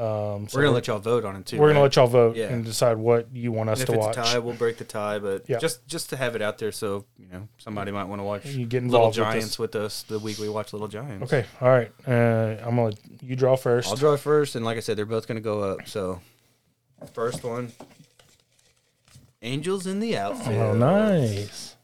Um, 0.02 0.48
so 0.48 0.58
We're 0.58 0.64
gonna 0.64 0.74
let 0.74 0.86
y'all 0.88 0.98
vote 0.98 1.24
on 1.24 1.36
it 1.36 1.46
too. 1.46 1.58
we're 1.58 1.68
gonna 1.68 1.82
let 1.82 1.94
y'all 1.94 2.06
vote 2.08 2.34
Yeah. 2.34 2.46
and 2.48 2.64
decide 2.64 2.96
what 2.96 3.28
you 3.32 3.52
want 3.52 3.70
us 3.70 3.78
And 3.80 3.86
to 3.86 3.92
if 3.92 3.98
it's 3.98 4.06
watch. 4.06 4.16
a 4.16 4.22
tie, 4.32 4.38
we'll 4.40 4.54
break 4.56 4.78
the 4.78 4.84
tie. 4.84 5.18
But 5.20 5.44
Yeah. 5.48 5.58
just 5.58 5.86
just 5.86 6.10
to 6.10 6.16
have 6.16 6.34
it 6.34 6.42
out 6.42 6.58
there, 6.58 6.72
so 6.72 7.04
you 7.18 7.26
know 7.32 7.46
somebody 7.58 7.92
might 7.92 8.04
want 8.04 8.18
to 8.20 8.24
watch 8.24 8.44
You 8.46 8.66
get 8.66 8.82
Little 8.82 8.96
involved 8.96 9.18
with 9.18 9.26
Giants 9.28 9.46
us. 9.50 9.58
with, 9.60 9.76
us 9.76 10.02
the 10.02 10.18
week 10.18 10.38
we 10.38 10.48
watch 10.48 10.72
Little 10.72 10.88
Giants. 10.88 11.32
Okay, 11.32 11.46
all 11.60 11.68
right. 11.68 11.92
Uh, 12.06 12.56
I'm 12.66 12.74
gonna 12.76 12.84
let 12.86 12.98
you 13.22 13.36
draw 13.36 13.54
1st 13.56 13.88
I'll 13.88 13.96
draw 13.96 14.16
first, 14.16 14.56
and 14.56 14.64
like 14.64 14.76
I 14.76 14.80
said, 14.80 14.96
they're 14.98 15.06
both 15.06 15.28
gonna 15.28 15.40
go 15.40 15.60
up. 15.62 15.86
So 15.88 16.20
first 17.12 17.44
one, 17.44 17.72
Angels 19.40 19.86
in 19.86 20.00
the 20.00 20.16
outfield. 20.16 20.56
Oh, 20.56 20.74
nice. 20.74 21.76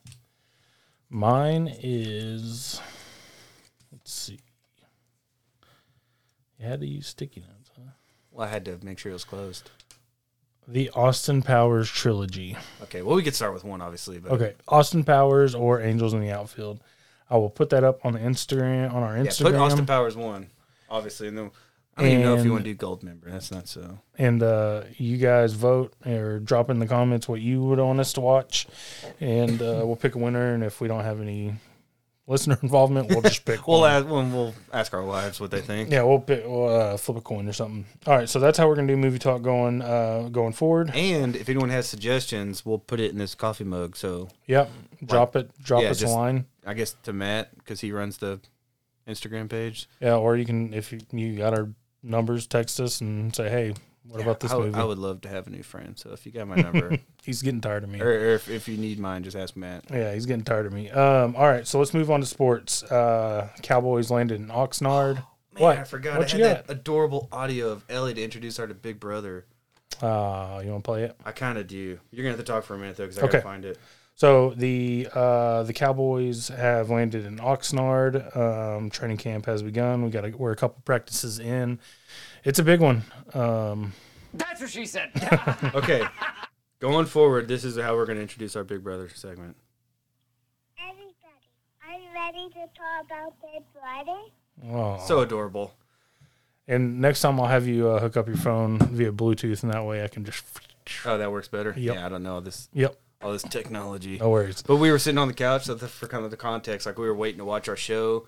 Mine 1.10 1.72
is. 1.82 2.80
Let's 3.92 4.12
see. 4.12 4.38
You 6.58 6.66
had 6.66 6.80
to 6.80 6.86
use 6.86 7.06
sticky 7.06 7.40
notes. 7.40 7.52
Well, 8.38 8.46
I 8.46 8.50
had 8.50 8.64
to 8.66 8.78
make 8.82 9.00
sure 9.00 9.10
it 9.10 9.14
was 9.14 9.24
closed. 9.24 9.68
The 10.68 10.90
Austin 10.90 11.42
Powers 11.42 11.90
trilogy. 11.90 12.56
Okay, 12.84 13.02
well, 13.02 13.16
we 13.16 13.24
could 13.24 13.34
start 13.34 13.52
with 13.52 13.64
one, 13.64 13.80
obviously. 13.82 14.18
But 14.20 14.30
Okay, 14.32 14.54
Austin 14.68 15.02
Powers 15.02 15.56
or 15.56 15.80
Angels 15.80 16.14
in 16.14 16.20
the 16.20 16.30
Outfield. 16.30 16.78
I 17.28 17.36
will 17.36 17.50
put 17.50 17.70
that 17.70 17.82
up 17.82 18.04
on 18.06 18.12
the 18.12 18.20
Instagram 18.20 18.92
on 18.94 19.02
our 19.02 19.16
yeah, 19.16 19.24
Instagram. 19.24 19.42
put 19.42 19.54
Austin 19.56 19.86
Powers 19.86 20.14
one, 20.16 20.50
obviously. 20.88 21.26
And 21.26 21.36
then 21.36 21.50
I 21.96 22.02
don't 22.02 22.10
even 22.12 22.22
know 22.22 22.34
if 22.34 22.38
you 22.38 22.42
And- 22.44 22.52
want 22.52 22.64
to 22.64 22.70
do 22.70 22.74
gold 22.76 23.02
member. 23.02 23.28
That's 23.28 23.50
not 23.50 23.66
so. 23.66 23.98
and 24.18 24.40
uh, 24.40 24.82
you 24.98 25.16
guys 25.16 25.52
vote 25.54 25.94
or 26.06 26.38
drop 26.38 26.70
in 26.70 26.78
the 26.78 26.86
comments 26.86 27.26
what 27.28 27.40
you 27.40 27.60
would 27.64 27.80
want 27.80 27.98
us 27.98 28.12
to 28.12 28.20
watch, 28.20 28.68
and 29.20 29.60
uh, 29.60 29.82
we'll 29.84 29.96
pick 29.96 30.14
a 30.14 30.18
winner. 30.18 30.54
And 30.54 30.62
if 30.62 30.80
we 30.80 30.86
don't 30.86 31.02
have 31.02 31.20
any 31.20 31.54
listener 32.28 32.58
involvement, 32.62 33.08
we'll 33.08 33.22
just 33.22 33.44
pick. 33.44 33.58
We'll 33.66 33.80
one. 33.80 33.90
ask, 33.90 34.06
we'll, 34.06 34.54
ask 34.72 34.94
our 34.94 35.02
wives 35.02 35.40
what 35.40 35.50
they 35.50 35.60
think. 35.60 35.90
Yeah, 35.90 36.02
we'll, 36.02 36.20
pick, 36.20 36.44
we'll 36.46 36.68
uh, 36.68 36.96
flip 36.96 37.18
a 37.18 37.20
coin 37.20 37.48
or 37.48 37.52
something. 37.52 37.86
All 38.06 38.16
right, 38.16 38.28
so 38.28 38.38
that's 38.38 38.56
how 38.56 38.68
we're 38.68 38.76
gonna 38.76 38.88
do 38.88 38.96
movie 38.96 39.18
talk 39.18 39.42
going 39.42 39.82
uh, 39.82 40.28
going 40.30 40.52
forward. 40.52 40.90
And 40.94 41.34
if 41.34 41.48
anyone 41.48 41.70
has 41.70 41.88
suggestions, 41.88 42.64
we'll 42.64 42.78
put 42.78 43.00
it 43.00 43.10
in 43.10 43.18
this 43.18 43.34
coffee 43.34 43.64
mug. 43.64 43.96
So 43.96 44.28
Yep, 44.46 44.70
drop 45.04 45.36
it, 45.36 45.50
drop 45.62 45.82
yeah, 45.82 45.90
us 45.90 46.02
a 46.02 46.08
line. 46.08 46.46
I 46.64 46.74
guess 46.74 46.94
to 47.04 47.12
Matt 47.12 47.56
because 47.58 47.80
he 47.80 47.92
runs 47.92 48.18
the 48.18 48.40
Instagram 49.08 49.48
page. 49.48 49.88
Yeah, 50.00 50.14
or 50.14 50.36
you 50.36 50.44
can 50.44 50.72
if 50.72 50.92
you, 50.92 51.00
you 51.12 51.36
got 51.36 51.54
our 51.54 51.68
numbers, 52.02 52.46
text 52.46 52.80
us 52.80 53.00
and 53.00 53.34
say, 53.34 53.48
hey, 53.48 53.74
what 54.08 54.20
about 54.22 54.40
this 54.40 54.52
I, 54.52 54.56
would- 54.56 54.66
movie? 54.66 54.78
I 54.80 54.84
would 54.84 54.98
love 54.98 55.20
to 55.22 55.28
have 55.28 55.46
a 55.46 55.50
new 55.50 55.62
friend. 55.62 55.98
So 55.98 56.10
if 56.12 56.24
you 56.26 56.32
got 56.32 56.48
my 56.48 56.56
number, 56.56 56.98
He's 57.24 57.42
getting 57.42 57.60
tired 57.60 57.84
of 57.84 57.90
me. 57.90 58.00
or, 58.00 58.08
or 58.08 58.28
if, 58.34 58.48
if 58.48 58.68
you 58.68 58.76
need 58.78 58.98
mine, 58.98 59.22
just 59.22 59.36
ask 59.36 59.54
Matt. 59.56 59.84
Yeah, 59.90 60.14
he's 60.14 60.24
getting 60.26 60.44
tired 60.44 60.64
of 60.66 60.72
me. 60.72 60.90
Um, 60.90 61.36
all 61.36 61.46
right, 61.46 61.66
so 61.66 61.78
let's 61.78 61.92
move 61.92 62.10
on 62.10 62.20
to 62.20 62.26
sports. 62.26 62.82
Uh, 62.84 63.48
Cowboys 63.62 64.10
landed 64.10 64.40
in 64.40 64.48
Oxnard. 64.48 65.16
Man, 65.16 65.22
What? 65.58 65.78
I 65.78 65.84
forgot. 65.84 66.18
What 66.18 66.32
I 66.34 66.38
you 66.38 66.44
had 66.44 66.66
that 66.66 66.72
adorable 66.72 67.28
audio 67.30 67.68
of 67.70 67.84
Ellie 67.90 68.14
to 68.14 68.22
introduce 68.22 68.56
her 68.56 68.66
to 68.66 68.74
Big 68.74 68.98
Brother. 68.98 69.44
Uh, 70.00 70.60
you 70.64 70.70
want 70.70 70.84
to 70.84 70.88
play 70.88 71.02
it? 71.04 71.16
I 71.24 71.32
kind 71.32 71.58
of 71.58 71.66
do. 71.66 71.98
You're 72.10 72.22
gonna 72.24 72.36
have 72.36 72.38
to 72.38 72.50
talk 72.50 72.64
for 72.64 72.74
a 72.74 72.78
minute 72.78 72.96
though, 72.96 73.04
because 73.04 73.18
I 73.18 73.22
Okay. 73.22 73.32
gotta 73.32 73.42
find 73.44 73.64
it. 73.64 73.78
So 74.14 74.50
the 74.56 75.08
uh, 75.14 75.62
the 75.64 75.72
Cowboys 75.72 76.48
have 76.48 76.90
landed 76.90 77.24
in 77.26 77.36
Oxnard. 77.38 78.36
Um, 78.36 78.90
training 78.90 79.16
camp 79.16 79.46
has 79.46 79.62
begun. 79.62 80.02
We 80.02 80.10
got 80.10 80.22
to 80.22 80.30
we're 80.30 80.52
a 80.52 80.56
couple 80.56 80.82
practices 80.84 81.38
in. 81.38 81.78
It's 82.44 82.58
a 82.58 82.62
big 82.64 82.80
one. 82.80 83.02
Um, 83.34 83.92
That's 84.34 84.60
what 84.60 84.70
she 84.70 84.86
said. 84.86 85.10
Okay, 85.74 86.02
going 86.80 87.06
forward, 87.06 87.48
this 87.48 87.64
is 87.64 87.76
how 87.78 87.94
we're 87.94 88.06
gonna 88.06 88.20
introduce 88.20 88.56
our 88.56 88.64
Big 88.64 88.82
Brother 88.82 89.08
segment. 89.14 89.56
Everybody, 90.78 91.12
are 91.86 91.98
you 91.98 92.08
ready 92.14 92.48
to 92.50 92.60
talk 92.76 93.04
about 93.06 93.34
Big 93.42 93.62
Brother? 93.72 94.20
oh. 94.72 95.04
So 95.06 95.20
adorable. 95.20 95.74
and 96.66 97.00
next 97.00 97.20
time 97.20 97.40
I'll 97.40 97.46
have 97.46 97.66
you 97.66 97.88
uh, 97.88 98.00
hook 98.00 98.16
up 98.16 98.26
your 98.26 98.36
phone 98.36 98.78
via 98.78 99.12
Bluetooth, 99.12 99.62
and 99.62 99.72
that 99.72 99.84
way 99.84 100.02
I 100.04 100.08
can 100.08 100.24
just. 100.24 100.44
Oh, 101.04 101.18
that 101.18 101.30
works 101.30 101.48
better. 101.48 101.74
Yep. 101.76 101.94
Yeah, 101.96 102.06
I 102.06 102.08
don't 102.08 102.22
know 102.22 102.40
this 102.40 102.68
Yep, 102.72 102.96
all 103.20 103.32
this 103.32 103.42
technology. 103.42 104.18
no 104.18 104.30
worries. 104.30 104.62
But 104.62 104.76
we 104.76 104.90
were 104.90 104.98
sitting 104.98 105.18
on 105.18 105.28
the 105.28 105.34
couch 105.34 105.64
so 105.64 105.74
the, 105.74 105.86
for 105.88 106.06
kind 106.08 106.24
of 106.24 106.30
the 106.30 106.36
context, 106.38 106.86
like 106.86 106.98
we 106.98 107.06
were 107.06 107.14
waiting 107.14 107.38
to 107.38 107.44
watch 107.44 107.68
our 107.68 107.76
show, 107.76 108.26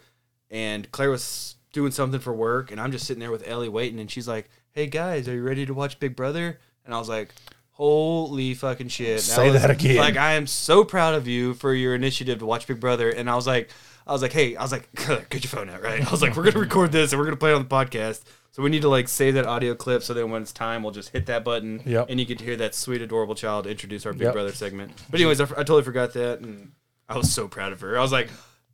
and 0.51 0.91
Claire 0.93 1.11
was 1.11 1.57
doing 1.73 1.93
something 1.93 2.21
for 2.21 2.33
work, 2.33 2.71
and 2.71 2.81
I'm 2.81 2.93
just 2.93 3.07
sitting 3.07 3.21
there 3.21 3.31
with 3.31 3.47
Ellie 3.47 3.69
waiting, 3.69 4.01
and 4.01 4.11
she's 4.11 4.27
like, 4.29 4.51
"Hey 4.73 4.87
guys, 4.87 5.29
are 5.29 5.35
you 5.35 5.43
ready 5.43 5.67
to 5.67 5.75
watch 5.75 5.99
Big 6.01 6.17
Brother?" 6.17 6.59
And 6.85 6.95
I 6.95 6.99
was 6.99 7.09
like, 7.09 7.33
"Holy 7.73 8.55
fucking 8.55 8.89
shit!" 8.89 9.21
Say 9.21 9.51
was- 9.51 9.61
that 9.63 9.71
again. 9.71 9.97
Like 9.97 10.17
I 10.17 10.33
am 10.33 10.47
so 10.47 10.85
proud 10.85 11.15
of 11.15 11.27
you 11.27 11.55
for 11.55 11.73
your 11.75 11.95
initiative 11.95 12.39
to 12.41 12.47
watch 12.47 12.67
Big 12.67 12.81
Brother, 12.81 13.11
and 13.11 13.29
I 13.31 13.35
was 13.37 13.47
like, 13.47 13.71
I 14.07 14.13
was 14.13 14.23
like, 14.23 14.33
"Hey, 14.33 14.57
I 14.57 14.63
was 14.63 14.73
like, 14.73 14.89
get 15.31 15.45
your 15.45 15.51
phone 15.51 15.69
out, 15.71 15.83
right?" 15.83 16.07
I 16.07 16.11
was 16.11 16.23
like, 16.23 16.37
"We're 16.37 16.45
gonna 16.45 16.59
record 16.61 16.93
this 16.93 17.13
and 17.13 17.19
we're 17.19 17.27
gonna 17.27 17.37
play 17.37 17.53
it 17.53 17.55
on 17.55 17.63
the 17.63 17.69
podcast." 17.69 18.23
So 18.53 18.65
we 18.65 18.71
need 18.71 18.83
to 18.83 18.89
like 18.89 19.07
save 19.09 19.35
that 19.35 19.47
audio 19.47 19.77
clip 19.77 20.03
so 20.03 20.13
then 20.13 20.29
when 20.31 20.43
it's 20.43 20.53
time, 20.53 20.83
we'll 20.83 20.91
just 20.93 21.11
hit 21.11 21.27
that 21.27 21.45
button 21.45 21.83
Yep. 21.87 22.07
and 22.11 22.19
you 22.19 22.27
get 22.27 22.39
to 22.39 22.45
hear 22.45 22.57
that 22.57 22.75
sweet, 22.75 23.01
adorable 23.01 23.37
child 23.37 23.65
introduce 23.69 24.05
our 24.07 24.13
Big 24.13 24.23
Yep. 24.23 24.33
Brother 24.33 24.53
segment. 24.53 24.91
But 25.09 25.21
anyways, 25.21 25.41
I, 25.41 25.45
I 25.45 25.47
totally 25.63 25.85
forgot 25.85 26.15
that, 26.15 26.41
and 26.41 26.73
I 27.09 27.17
was 27.17 27.33
so 27.33 27.47
proud 27.47 27.71
of 27.73 27.81
her. 27.83 27.97
I 27.97 28.03
was 28.03 28.11
like, 28.11 28.29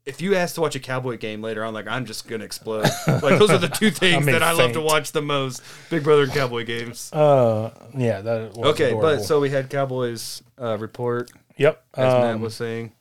if 0.07 0.23
you 0.23 0.35
asked 0.37 0.55
to 0.55 0.61
watch 0.61 0.77
a 0.77 0.81
Cowboy 0.81 1.19
game 1.19 1.43
later 1.43 1.65
on, 1.65 1.75
like 1.75 1.87
I'm 1.89 2.07
just 2.07 2.27
gonna 2.29 2.45
explode. 2.45 2.85
like 3.07 3.39
those 3.39 3.51
are 3.51 3.59
the 3.59 3.69
two 3.69 3.91
things 4.03 4.25
may 4.25 4.33
that 4.33 4.43
I 4.43 4.53
love 4.53 4.73
to 4.73 4.81
watch 4.81 5.13
the 5.13 5.21
most: 5.23 5.63
Big 5.91 6.05
Brother 6.05 6.23
and 6.23 6.33
Cowboy 6.33 6.65
games. 6.65 7.13
Uh, 7.13 7.71
yeah, 7.97 8.21
that 8.21 8.57
was 8.57 8.67
Okay, 8.75 8.89
adorable. 8.91 9.17
but 9.17 9.25
so 9.25 9.41
we 9.41 9.51
had 9.51 9.69
Cowboys 9.69 10.43
uh, 10.61 10.79
report, 10.79 11.31
yep, 11.57 11.85
as 11.95 12.13
Matt 12.13 12.35
um, 12.37 12.41
was 12.41 12.55
saying. 12.55 12.93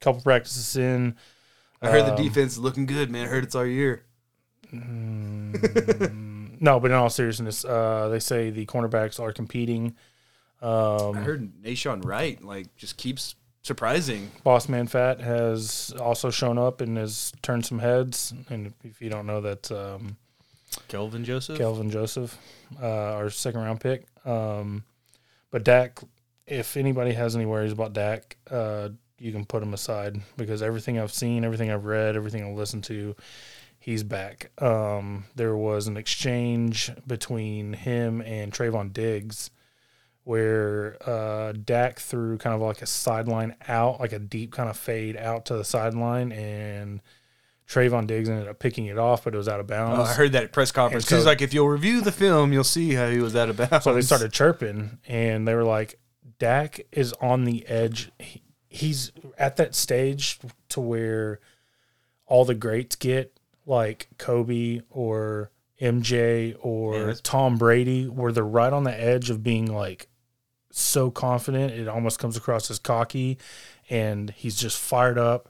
couple 0.00 0.22
practices 0.22 0.76
in. 0.76 1.16
I 1.82 1.90
heard 1.90 2.06
the 2.06 2.14
um, 2.14 2.22
defense 2.22 2.52
is 2.52 2.58
looking 2.58 2.86
good, 2.86 3.10
man. 3.10 3.26
I 3.26 3.28
heard 3.28 3.44
it's 3.44 3.54
our 3.54 3.66
year. 3.66 4.04
No, 6.60 6.80
but 6.80 6.90
in 6.90 6.96
all 6.96 7.10
seriousness, 7.10 7.64
uh, 7.64 8.08
they 8.08 8.20
say 8.20 8.48
the 8.48 8.64
cornerbacks 8.64 9.20
are 9.20 9.32
competing. 9.32 9.96
Um, 10.62 11.16
I 11.16 11.20
heard 11.20 11.52
Nahshon 11.62 12.02
Wright 12.04 12.42
like 12.42 12.74
just 12.76 12.96
keeps 12.96 13.34
surprising. 13.64 14.30
Boss 14.44 14.68
Man 14.68 14.86
Fat 14.86 15.20
has 15.20 15.92
also 15.98 16.30
shown 16.30 16.58
up 16.58 16.80
and 16.80 16.96
has 16.96 17.32
turned 17.42 17.66
some 17.66 17.80
heads. 17.80 18.32
And 18.48 18.72
if 18.84 19.02
you 19.02 19.10
don't 19.10 19.26
know, 19.26 19.40
that, 19.40 19.72
um, 19.72 20.16
Kelvin 20.86 21.24
Joseph. 21.24 21.58
Kelvin 21.58 21.90
Joseph, 21.90 22.38
uh, 22.80 23.14
our 23.14 23.30
second 23.30 23.62
round 23.62 23.80
pick. 23.80 24.06
Um, 24.24 24.84
but 25.50 25.64
Dak, 25.64 26.00
if 26.46 26.76
anybody 26.76 27.12
has 27.14 27.34
any 27.34 27.46
worries 27.46 27.72
about 27.72 27.92
Dak, 27.92 28.36
uh, 28.50 28.90
you 29.18 29.32
can 29.32 29.44
put 29.44 29.62
him 29.62 29.72
aside 29.72 30.20
because 30.36 30.62
everything 30.62 30.98
I've 30.98 31.12
seen, 31.12 31.44
everything 31.44 31.70
I've 31.70 31.84
read, 31.86 32.16
everything 32.16 32.44
I've 32.44 32.56
listened 32.56 32.84
to, 32.84 33.14
he's 33.78 34.02
back. 34.02 34.50
Um, 34.60 35.24
there 35.36 35.56
was 35.56 35.86
an 35.86 35.96
exchange 35.96 36.90
between 37.06 37.72
him 37.72 38.20
and 38.20 38.52
Trevon 38.52 38.92
Diggs 38.92 39.50
where 40.24 40.96
uh, 41.08 41.52
Dak 41.52 41.98
threw 42.00 42.38
kind 42.38 42.54
of 42.54 42.60
like 42.62 42.82
a 42.82 42.86
sideline 42.86 43.54
out, 43.68 44.00
like 44.00 44.12
a 44.12 44.18
deep 44.18 44.52
kind 44.52 44.68
of 44.68 44.76
fade 44.76 45.16
out 45.16 45.44
to 45.46 45.56
the 45.56 45.64
sideline, 45.64 46.32
and 46.32 47.00
Trevon 47.68 48.06
Diggs 48.06 48.28
ended 48.28 48.48
up 48.48 48.58
picking 48.58 48.86
it 48.86 48.98
off, 48.98 49.24
but 49.24 49.34
it 49.34 49.36
was 49.38 49.48
out 49.48 49.60
of 49.60 49.66
bounds. 49.66 49.98
Oh, 50.00 50.02
I 50.10 50.14
heard 50.14 50.32
that 50.32 50.44
at 50.44 50.52
press 50.52 50.72
conference. 50.72 51.04
And 51.04 51.08
so- 51.10 51.16
He's 51.16 51.26
like, 51.26 51.42
if 51.42 51.52
you'll 51.54 51.68
review 51.68 52.00
the 52.00 52.12
film, 52.12 52.52
you'll 52.52 52.64
see 52.64 52.94
how 52.94 53.08
he 53.10 53.18
was 53.20 53.36
out 53.36 53.48
of 53.50 53.56
bounds. 53.56 53.84
So 53.84 53.94
they 53.94 54.00
started 54.02 54.32
chirping, 54.32 54.98
and 55.06 55.46
they 55.46 55.54
were 55.54 55.64
like, 55.64 55.98
"Dak 56.38 56.80
is 56.92 57.12
on 57.20 57.44
the 57.44 57.66
edge. 57.66 58.10
He, 58.18 58.42
he's 58.68 59.12
at 59.38 59.56
that 59.56 59.74
stage 59.74 60.38
to 60.70 60.80
where 60.80 61.40
all 62.26 62.44
the 62.46 62.54
greats 62.54 62.96
get, 62.96 63.38
like 63.66 64.08
Kobe 64.18 64.80
or 64.90 65.50
MJ 65.80 66.56
or 66.60 66.94
Yeah, 67.08 67.14
Tom 67.22 67.56
Brady, 67.56 68.04
where 68.08 68.32
they're 68.32 68.42
right 68.44 68.72
on 68.72 68.84
the 68.84 68.98
edge 68.98 69.28
of 69.30 69.42
being 69.42 69.66
like 69.72 70.08
so 70.78 71.10
confident 71.10 71.72
it 71.72 71.88
almost 71.88 72.18
comes 72.18 72.36
across 72.36 72.70
as 72.70 72.78
cocky, 72.78 73.38
and 73.88 74.30
he's 74.30 74.56
just 74.56 74.78
fired 74.78 75.18
up. 75.18 75.48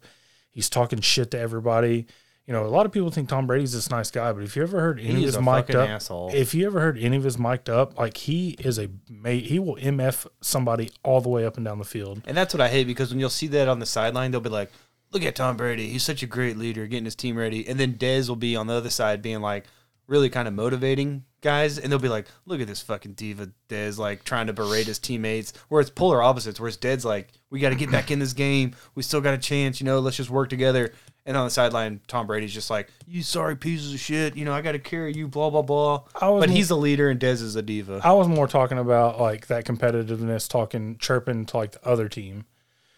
He's 0.50 0.68
talking 0.68 1.00
shit 1.00 1.30
to 1.32 1.38
everybody." 1.38 2.06
You 2.46 2.52
know, 2.52 2.66
a 2.66 2.68
lot 2.68 2.84
of 2.84 2.92
people 2.92 3.10
think 3.10 3.30
Tom 3.30 3.46
Brady's 3.46 3.72
this 3.72 3.88
nice 3.90 4.10
guy, 4.10 4.30
but 4.32 4.42
if 4.42 4.54
you 4.54 4.62
ever 4.62 4.78
heard 4.78 5.00
any 5.00 5.24
of 5.24 5.34
his 5.34 5.38
mic'd 5.38 5.74
up, 5.74 5.88
asshole. 5.88 6.30
if 6.34 6.54
you 6.54 6.66
ever 6.66 6.78
heard 6.78 6.98
any 6.98 7.16
of 7.16 7.24
his 7.24 7.38
mic'd 7.38 7.70
up, 7.70 7.98
like 7.98 8.18
he 8.18 8.50
is 8.58 8.78
a 8.78 8.90
mate, 9.08 9.46
he 9.46 9.58
will 9.58 9.76
mf 9.76 10.26
somebody 10.42 10.90
all 11.02 11.22
the 11.22 11.30
way 11.30 11.46
up 11.46 11.56
and 11.56 11.64
down 11.64 11.78
the 11.78 11.84
field. 11.86 12.20
And 12.26 12.36
that's 12.36 12.52
what 12.52 12.60
I 12.60 12.68
hate 12.68 12.86
because 12.86 13.10
when 13.10 13.18
you'll 13.18 13.30
see 13.30 13.46
that 13.46 13.66
on 13.66 13.78
the 13.78 13.86
sideline, 13.86 14.30
they'll 14.30 14.42
be 14.42 14.50
like, 14.50 14.70
"Look 15.10 15.24
at 15.24 15.36
Tom 15.36 15.56
Brady. 15.56 15.88
He's 15.88 16.02
such 16.02 16.22
a 16.22 16.26
great 16.26 16.58
leader, 16.58 16.86
getting 16.86 17.06
his 17.06 17.14
team 17.14 17.38
ready." 17.38 17.66
And 17.66 17.80
then 17.80 17.94
Dez 17.94 18.28
will 18.28 18.36
be 18.36 18.56
on 18.56 18.66
the 18.66 18.74
other 18.74 18.90
side, 18.90 19.22
being 19.22 19.40
like, 19.40 19.64
really 20.06 20.28
kind 20.30 20.46
of 20.48 20.54
motivating 20.54 21.24
guys, 21.40 21.78
and 21.78 21.90
they'll 21.92 21.98
be 21.98 22.08
like, 22.08 22.26
"Look 22.46 22.60
at 22.60 22.66
this 22.66 22.82
fucking 22.82 23.12
diva, 23.14 23.50
Dez, 23.68 23.98
like 23.98 24.24
trying 24.24 24.46
to 24.48 24.52
berate 24.52 24.86
his 24.86 24.98
teammates." 24.98 25.52
Where 25.68 25.80
it's 25.80 25.90
polar 25.90 26.22
opposites. 26.22 26.58
Whereas 26.60 26.76
Dez 26.76 27.04
like, 27.04 27.28
"We 27.50 27.60
got 27.60 27.70
to 27.70 27.74
get 27.76 27.90
back 27.90 28.10
in 28.10 28.18
this 28.18 28.32
game. 28.32 28.74
We 28.94 29.02
still 29.02 29.20
got 29.20 29.34
a 29.34 29.38
chance. 29.38 29.80
You 29.80 29.86
know, 29.86 29.98
let's 30.00 30.16
just 30.16 30.30
work 30.30 30.48
together." 30.48 30.92
And 31.26 31.38
on 31.38 31.46
the 31.46 31.50
sideline, 31.50 32.00
Tom 32.06 32.26
Brady's 32.26 32.52
just 32.52 32.68
like, 32.70 32.90
"You 33.06 33.22
sorry 33.22 33.56
pieces 33.56 33.94
of 33.94 34.00
shit. 34.00 34.36
You 34.36 34.44
know, 34.44 34.52
I 34.52 34.60
got 34.60 34.72
to 34.72 34.78
carry 34.78 35.14
you." 35.14 35.26
Blah 35.28 35.50
blah 35.50 35.62
blah. 35.62 36.02
I 36.20 36.28
was 36.28 36.42
But 36.42 36.48
mo- 36.50 36.54
he's 36.54 36.70
a 36.70 36.76
leader, 36.76 37.08
and 37.08 37.18
Dez 37.18 37.40
is 37.42 37.56
a 37.56 37.62
diva. 37.62 38.00
I 38.04 38.12
was 38.12 38.28
more 38.28 38.46
talking 38.46 38.78
about 38.78 39.18
like 39.20 39.46
that 39.46 39.64
competitiveness, 39.64 40.48
talking 40.48 40.96
chirping 40.98 41.46
to 41.46 41.56
like 41.56 41.72
the 41.72 41.86
other 41.88 42.08
team. 42.08 42.44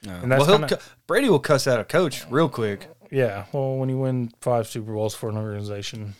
And 0.04 0.30
that's 0.30 0.40
well, 0.40 0.48
he'll 0.58 0.58
kinda- 0.68 0.76
cu- 0.76 0.82
Brady 1.08 1.28
will 1.28 1.40
cuss 1.40 1.66
out 1.66 1.80
a 1.80 1.84
coach 1.84 2.24
real 2.30 2.48
quick. 2.48 2.88
Yeah, 3.10 3.46
well, 3.52 3.76
when 3.76 3.88
you 3.88 3.98
win 3.98 4.32
five 4.40 4.66
Super 4.68 4.92
Bowls 4.92 5.14
for 5.14 5.28
an 5.28 5.36
organization, 5.36 6.14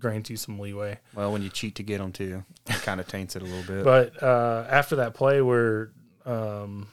grants 0.00 0.30
you 0.30 0.36
some 0.36 0.58
leeway. 0.58 0.98
Well, 1.14 1.30
when 1.32 1.42
you 1.42 1.48
cheat 1.50 1.74
to 1.76 1.82
get 1.82 1.98
them 1.98 2.12
too, 2.12 2.44
it 2.66 2.72
kind 2.82 3.00
of 3.00 3.06
taints 3.06 3.36
it 3.36 3.42
a 3.42 3.44
little 3.44 3.62
bit. 3.74 3.84
But 3.84 4.22
uh, 4.22 4.66
after 4.68 4.96
that 4.96 5.14
play 5.14 5.40
where 5.42 5.92
um, 6.26 6.88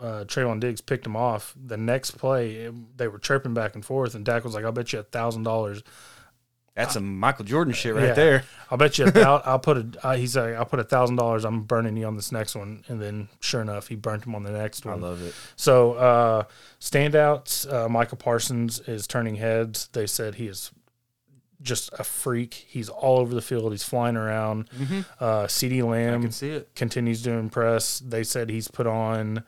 uh, 0.00 0.24
Trevon 0.26 0.60
Diggs 0.60 0.80
picked 0.80 1.06
him 1.06 1.16
off, 1.16 1.54
the 1.62 1.76
next 1.76 2.12
play 2.12 2.52
it- 2.56 2.96
they 2.96 3.08
were 3.08 3.18
chirping 3.18 3.54
back 3.54 3.74
and 3.74 3.84
forth, 3.84 4.14
and 4.14 4.24
Dak 4.24 4.44
was 4.44 4.54
like, 4.54 4.64
"I'll 4.64 4.72
bet 4.72 4.92
you 4.92 4.98
a 5.00 5.02
thousand 5.02 5.42
dollars 5.44 5.82
That's 6.76 6.94
some 6.94 7.18
Michael 7.18 7.44
Jordan 7.44 7.74
shit 7.74 7.94
right 7.94 8.04
Yeah. 8.04 8.12
there. 8.14 8.44
I'll 8.70 8.78
bet 8.78 8.96
you. 8.98 9.06
A 9.06 9.10
thou- 9.10 9.42
I'll 9.44 9.58
put 9.58 9.76
a. 9.76 9.86
Uh, 10.02 10.16
he's 10.16 10.36
like, 10.36 10.54
I'll 10.54 10.64
put 10.64 10.78
a 10.80 10.84
thousand 10.84 11.16
dollars. 11.16 11.44
I'm 11.44 11.62
burning 11.64 11.96
you 11.96 12.06
on 12.06 12.16
this 12.16 12.32
next 12.32 12.54
one, 12.54 12.84
and 12.88 13.02
then 13.02 13.28
sure 13.40 13.60
enough, 13.60 13.88
he 13.88 13.96
burnt 13.96 14.24
him 14.24 14.34
on 14.34 14.44
the 14.44 14.52
next 14.52 14.86
one. 14.86 15.02
I 15.02 15.06
love 15.08 15.20
it. 15.22 15.34
So 15.56 15.94
uh, 15.94 16.44
standouts. 16.80 17.70
Uh, 17.70 17.88
Michael 17.88 18.16
Parsons 18.16 18.78
is 18.80 19.06
turning 19.06 19.34
heads. 19.34 19.88
They 19.92 20.06
said 20.06 20.36
he 20.36 20.46
is 20.46 20.70
just 21.62 21.90
a 21.98 22.04
freak. 22.04 22.54
He's 22.54 22.88
all 22.88 23.18
over 23.18 23.34
the 23.34 23.42
field. 23.42 23.70
He's 23.72 23.82
flying 23.82 24.16
around. 24.16 24.68
Uh, 25.20 25.44
CeeDee 25.46 25.82
Lamb 25.86 26.22
can 26.22 26.30
see 26.32 26.50
it. 26.50 26.74
continues 26.74 27.22
to 27.22 27.30
impress. 27.32 27.98
They 28.00 28.24
said 28.24 28.48
he's 28.50 28.68
put 28.68 28.86
on 28.86 29.44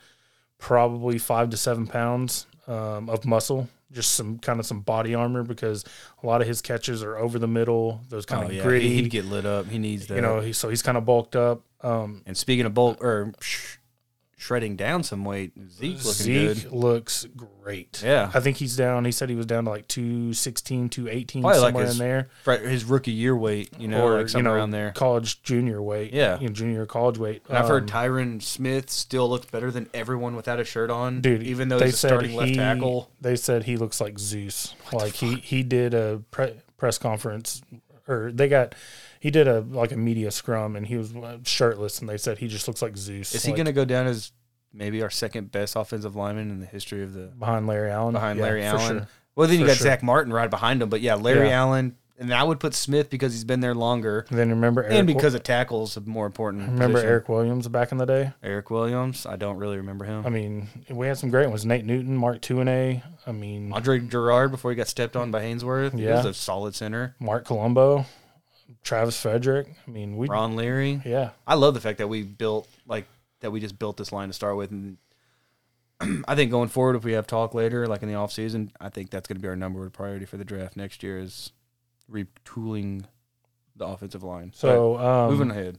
probably 0.58 1.18
five 1.18 1.50
to 1.50 1.56
seven 1.56 1.86
pounds 1.86 2.46
um, 2.68 3.08
of 3.10 3.24
muscle, 3.24 3.68
just 3.90 4.12
some 4.14 4.38
kind 4.38 4.60
of 4.60 4.66
some 4.66 4.80
body 4.80 5.14
armor 5.14 5.42
because 5.42 5.84
a 6.22 6.26
lot 6.26 6.40
of 6.40 6.46
his 6.46 6.62
catches 6.62 7.02
are 7.02 7.16
over 7.16 7.38
the 7.38 7.48
middle, 7.48 8.00
those 8.08 8.24
kind 8.26 8.44
Oh 8.44 8.46
of 8.48 8.52
yeah, 8.52 8.62
gritty. 8.62 8.88
he- 8.88 8.94
he'd 9.02 9.10
get 9.10 9.24
lit 9.24 9.44
up. 9.46 9.66
He 9.66 9.78
needs 9.78 10.06
that. 10.06 10.14
you 10.16 10.20
know, 10.20 10.40
he, 10.40 10.52
so 10.52 10.68
he's 10.68 10.82
kind 10.82 10.96
of 10.98 11.04
bulked 11.04 11.34
up. 11.36 11.62
Um, 11.80 12.22
and 12.26 12.36
speaking 12.36 12.64
of 12.66 12.74
bulk 12.74 13.02
or 13.02 13.32
sh- 13.40 13.76
shredding 14.42 14.74
down 14.74 15.04
some 15.04 15.24
weight, 15.24 15.52
Zeke 15.70 15.98
looking 15.98 16.12
Zeke 16.12 16.62
good. 16.64 16.72
looks 16.72 17.26
great. 17.36 18.02
Yeah. 18.04 18.28
I 18.34 18.40
think 18.40 18.56
he's 18.56 18.76
down. 18.76 19.04
He 19.04 19.12
said 19.12 19.28
he 19.30 19.36
was 19.36 19.46
down 19.46 19.64
to 19.66 19.70
like 19.70 19.86
216, 19.86 20.88
218, 20.88 21.42
Probably 21.42 21.60
like 21.60 21.68
somewhere 21.68 21.84
his- 21.86 21.94
in 21.94 21.98
there. 22.04 22.28
Right, 22.44 22.60
his 22.60 22.84
rookie 22.84 23.12
year 23.12 23.36
weight, 23.36 23.70
you 23.78 23.86
know, 23.86 24.04
or, 24.04 24.14
like 24.16 24.22
you 24.24 24.28
somewhere 24.28 24.54
know, 24.54 24.58
around 24.58 24.70
there. 24.72 24.90
college 24.90 25.42
junior 25.44 25.80
weight. 25.80 26.12
Yeah. 26.12 26.40
You 26.40 26.48
know, 26.48 26.52
junior 26.54 26.86
college 26.86 27.18
weight. 27.18 27.42
And 27.48 27.56
I've 27.56 27.68
heard 27.68 27.84
Um, 27.84 27.88
Tyron 27.88 28.42
Smith 28.42 28.90
still 28.90 29.28
looks 29.30 29.46
better 29.46 29.70
than 29.70 29.88
everyone 29.94 30.34
without 30.34 30.58
a 30.58 30.64
shirt 30.64 30.90
on, 30.90 31.20
dude. 31.20 31.42
Even 31.44 31.68
though 31.68 31.78
they 31.78 31.86
he's 31.86 31.98
starting 31.98 32.34
left 32.34 32.50
he- 32.50 32.56
tackle. 32.56 33.10
They 33.20 33.36
said 33.36 33.64
he 33.64 33.76
looks 33.76 34.00
like 34.00 34.18
Zeus. 34.18 34.74
like 34.92 35.12
he 35.14 35.36
he 35.36 35.62
did 35.62 35.94
a 35.94 36.20
pre- 36.32 36.54
press 36.76 36.98
conference, 36.98 37.62
or 38.08 38.32
they 38.32 38.48
got 38.48 38.74
he 39.22 39.30
did 39.30 39.46
a 39.46 39.60
like 39.60 39.92
a 39.92 39.96
media 39.96 40.32
scrum, 40.32 40.74
and 40.74 40.84
he 40.84 40.96
was 40.96 41.14
uh, 41.14 41.38
shirtless, 41.44 42.00
and 42.00 42.08
they 42.08 42.16
said 42.16 42.38
he 42.38 42.48
just 42.48 42.66
looks 42.66 42.82
like 42.82 42.96
Zeus. 42.96 43.32
Is 43.36 43.44
he 43.44 43.52
like, 43.52 43.56
going 43.56 43.66
to 43.66 43.72
go 43.72 43.84
down 43.84 44.08
as 44.08 44.32
maybe 44.72 45.00
our 45.00 45.10
second 45.10 45.52
best 45.52 45.76
offensive 45.76 46.16
lineman 46.16 46.50
in 46.50 46.58
the 46.58 46.66
history 46.66 47.04
of 47.04 47.12
the 47.12 47.26
behind 47.38 47.68
Larry 47.68 47.92
Allen? 47.92 48.14
behind 48.14 48.40
Yeah, 48.40 48.44
Larry 48.44 48.62
for 48.62 48.66
Allen? 48.66 48.98
sure. 48.98 49.08
Well, 49.36 49.46
then 49.46 49.60
you 49.60 49.64
For 49.64 49.68
got 49.68 49.76
sure. 49.76 49.84
Zack 49.84 50.02
Martin 50.02 50.32
right 50.32 50.50
behind 50.50 50.82
him, 50.82 50.88
but 50.88 51.00
yeah, 51.00 51.14
Larry 51.14 51.48
Yeah. 51.50 51.60
Allen, 51.62 51.94
and 52.18 52.34
I 52.34 52.42
would 52.42 52.58
put 52.58 52.74
Smith 52.74 53.10
because 53.10 53.32
he's 53.32 53.44
been 53.44 53.60
there 53.60 53.74
longer, 53.76 54.26
And 54.28 54.36
then 54.38 54.50
remember 54.50 54.82
Erik, 54.82 54.94
and 54.96 55.06
because 55.06 55.34
of 55.34 55.44
tackles, 55.44 55.96
a 55.96 56.00
more 56.00 56.26
important. 56.26 56.62
remember 56.64 56.94
position. 56.94 57.08
Erik 57.10 57.28
Williams 57.28 57.68
back 57.68 57.92
in 57.92 57.98
the 57.98 58.04
day. 58.06 58.32
Erik 58.42 58.70
Williams? 58.70 59.24
I 59.24 59.36
don't 59.36 59.56
really 59.56 59.76
remember 59.76 60.04
him. 60.04 60.26
I 60.26 60.30
mean, 60.30 60.68
we 60.90 61.06
had 61.06 61.16
some 61.16 61.30
great 61.30 61.48
ones. 61.48 61.64
Nate 61.64 61.84
Newton, 61.84 62.16
Mark 62.16 62.40
Tuinei. 62.42 63.02
I 63.24 63.30
mean, 63.32 63.72
Andre 63.72 64.00
Gurode 64.00 64.50
before 64.50 64.72
he 64.72 64.74
got 64.74 64.88
stepped 64.88 65.14
on 65.16 65.30
by 65.30 65.42
Haynesworth. 65.42 65.96
He 65.96 66.06
was 66.06 66.24
a 66.24 66.34
solid 66.34 66.74
center. 66.74 67.14
Marc 67.20 67.44
Colombo, 67.44 68.04
Travis 68.82 69.20
Frederick. 69.20 69.68
I 69.86 69.90
mean, 69.90 70.16
we 70.16 70.26
Ron 70.28 70.56
Leary. 70.56 71.00
yeah. 71.04 71.30
I 71.46 71.54
love 71.54 71.74
the 71.74 71.80
fact 71.80 71.98
that 71.98 72.08
we 72.08 72.22
built 72.22 72.68
like 72.86 73.06
that 73.40 73.50
we 73.50 73.60
just 73.60 73.78
built 73.78 73.96
this 73.96 74.12
line 74.12 74.28
to 74.28 74.34
start 74.34 74.56
with 74.56 74.70
and 74.70 74.96
I 76.28 76.34
think 76.34 76.50
going 76.50 76.68
forward 76.68 76.96
if 76.96 77.04
we 77.04 77.12
have 77.12 77.26
talk 77.26 77.54
later 77.54 77.86
like 77.86 78.02
in 78.02 78.08
the 78.08 78.14
off 78.14 78.32
season, 78.32 78.72
I 78.80 78.88
think 78.88 79.10
that's 79.10 79.28
going 79.28 79.36
to 79.36 79.42
be 79.42 79.48
our 79.48 79.56
number 79.56 79.80
one 79.80 79.90
priority 79.90 80.24
for 80.24 80.36
the 80.36 80.44
draft 80.44 80.76
next 80.76 81.02
year 81.02 81.18
is 81.18 81.52
retooling 82.10 83.04
the 83.76 83.86
offensive 83.86 84.22
line. 84.22 84.52
So 84.54 84.98
um, 84.98 85.30
moving 85.30 85.50
ahead. 85.50 85.78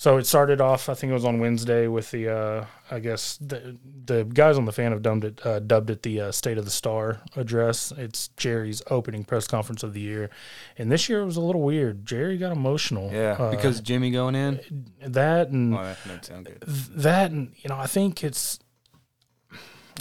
So 0.00 0.16
it 0.16 0.24
started 0.26 0.62
off. 0.62 0.88
I 0.88 0.94
think 0.94 1.10
it 1.10 1.12
was 1.12 1.26
on 1.26 1.40
Wednesday 1.40 1.86
with 1.86 2.10
the. 2.10 2.34
Uh, 2.34 2.64
I 2.90 3.00
guess 3.00 3.36
the 3.36 3.76
the 4.06 4.24
guys 4.24 4.56
on 4.56 4.64
the 4.64 4.72
fan 4.72 4.92
have 4.92 5.02
dubbed 5.02 5.24
it 5.26 5.44
uh, 5.44 5.58
dubbed 5.58 5.90
it 5.90 6.02
the 6.02 6.22
uh, 6.22 6.32
State 6.32 6.56
of 6.56 6.64
the 6.64 6.70
Star 6.70 7.20
address. 7.36 7.92
It's 7.98 8.28
Jerry's 8.38 8.82
opening 8.90 9.24
press 9.24 9.46
conference 9.46 9.82
of 9.82 9.92
the 9.92 10.00
year, 10.00 10.30
and 10.78 10.90
this 10.90 11.10
year 11.10 11.20
it 11.20 11.26
was 11.26 11.36
a 11.36 11.42
little 11.42 11.60
weird. 11.60 12.06
Jerry 12.06 12.38
got 12.38 12.50
emotional. 12.50 13.12
Yeah, 13.12 13.32
Uh, 13.38 13.50
because 13.50 13.82
Jimmy 13.82 14.10
going 14.10 14.34
in. 14.36 14.86
that 15.06 15.48
and 15.50 15.74
Oh, 15.74 15.94
that 16.06 16.24
sound 16.24 16.46
good. 16.46 16.62
that 16.62 17.30
and 17.30 17.52
you 17.58 17.68
know 17.68 17.76
I 17.76 17.86
think 17.86 18.24
it's. 18.24 18.58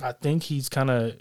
I 0.02 0.14
think 0.14 0.44
he's 0.44 0.70
kind 0.70 0.90
of 0.90 1.18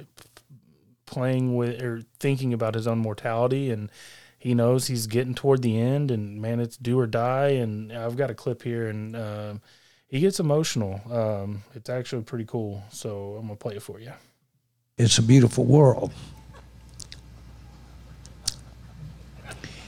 playing 1.05 1.57
with 1.57 1.83
or 1.83 2.03
thinking 2.21 2.53
about 2.55 2.77
his 2.77 2.87
own 2.87 2.99
mortality 3.01 3.73
and 3.73 3.91
he 4.39 4.55
knows 4.55 4.87
he's 4.87 5.07
getting 5.07 5.35
toward 5.35 5.63
the 5.63 5.79
end 5.79 6.11
and 6.11 6.41
man 6.41 6.61
it's 6.61 6.77
do 6.77 6.99
or 6.99 7.07
die 7.07 7.49
and 7.49 7.93
i've 7.93 8.17
got 8.17 8.31
a 8.31 8.35
clip 8.35 8.63
here 8.63 8.87
and 8.89 9.17
um, 9.17 9.61
he 10.07 10.21
gets 10.21 10.41
emotional 10.41 11.01
um, 11.13 11.63
it's 11.75 11.91
actually 11.91 12.23
pretty 12.23 12.45
cool 12.45 12.83
so 12.91 13.35
i'm 13.37 13.43
gonna 13.47 13.57
play 13.57 13.75
it 13.77 13.83
for 13.83 13.99
you 14.01 14.13
It's 14.99 15.19
a 15.19 15.23
beautiful 15.23 15.65
world. 15.65 16.13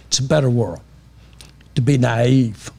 It's 0.07 0.21
a 0.21 0.23
better 0.23 0.49
world 0.51 0.81
to 1.75 1.81
be 1.81 1.99
naive 1.99 2.71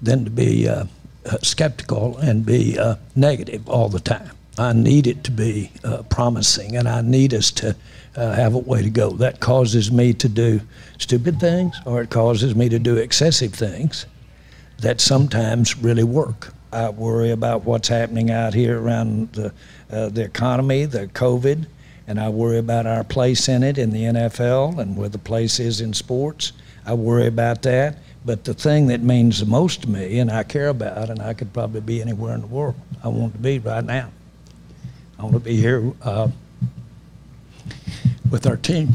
than 0.00 0.24
to 0.24 0.30
be 0.30 0.66
uh, 0.68 0.84
uh, 1.26 1.38
skeptical 1.42 2.16
and 2.18 2.44
be 2.46 2.78
uh, 2.78 2.96
negative 3.14 3.68
all 3.68 3.88
the 3.90 4.00
time. 4.00 4.30
I 4.56 4.72
need 4.72 5.06
it 5.06 5.24
to 5.24 5.30
be 5.30 5.72
uh, 5.82 6.04
promising, 6.04 6.76
and 6.76 6.88
I 6.88 7.02
need 7.02 7.34
us 7.34 7.50
to 7.52 7.76
uh, 8.16 8.32
have 8.32 8.54
a 8.54 8.58
way 8.58 8.82
to 8.82 8.90
go. 8.90 9.10
That 9.10 9.40
causes 9.40 9.90
me 9.90 10.12
to 10.14 10.28
do 10.28 10.60
stupid 10.98 11.40
things, 11.40 11.76
or 11.84 12.02
it 12.02 12.10
causes 12.10 12.54
me 12.54 12.68
to 12.68 12.78
do 12.78 12.96
excessive 12.96 13.52
things 13.52 14.06
that 14.78 15.00
sometimes 15.00 15.76
really 15.78 16.04
work. 16.04 16.52
I 16.72 16.90
worry 16.90 17.30
about 17.30 17.64
what's 17.64 17.88
happening 17.88 18.30
out 18.30 18.52
here 18.52 18.80
around 18.80 19.32
the, 19.32 19.52
uh, 19.90 20.08
the 20.08 20.24
economy, 20.24 20.86
the 20.86 21.06
COVID, 21.08 21.66
and 22.06 22.20
I 22.20 22.28
worry 22.28 22.58
about 22.58 22.86
our 22.86 23.04
place 23.04 23.48
in 23.48 23.62
it 23.62 23.78
in 23.78 23.90
the 23.90 24.02
NFL 24.02 24.78
and 24.78 24.96
where 24.96 25.08
the 25.08 25.18
place 25.18 25.60
is 25.60 25.80
in 25.80 25.94
sports. 25.94 26.52
I 26.84 26.94
worry 26.94 27.28
about 27.28 27.62
that. 27.62 27.98
But 28.26 28.44
the 28.44 28.54
thing 28.54 28.86
that 28.88 29.02
means 29.02 29.40
the 29.40 29.46
most 29.46 29.82
to 29.82 29.88
me 29.88 30.18
and 30.18 30.30
I 30.30 30.42
care 30.42 30.68
about, 30.68 31.10
and 31.10 31.20
I 31.20 31.34
could 31.34 31.52
probably 31.52 31.80
be 31.80 32.00
anywhere 32.00 32.34
in 32.34 32.40
the 32.40 32.46
world 32.46 32.74
I 33.02 33.08
want 33.08 33.34
to 33.34 33.38
be 33.38 33.58
right 33.58 33.84
now. 33.84 34.10
I 35.18 35.22
want 35.22 35.34
to 35.34 35.40
be 35.40 35.56
here 35.56 35.92
uh, 36.02 36.28
with 38.30 38.46
our 38.46 38.56
team. 38.56 38.90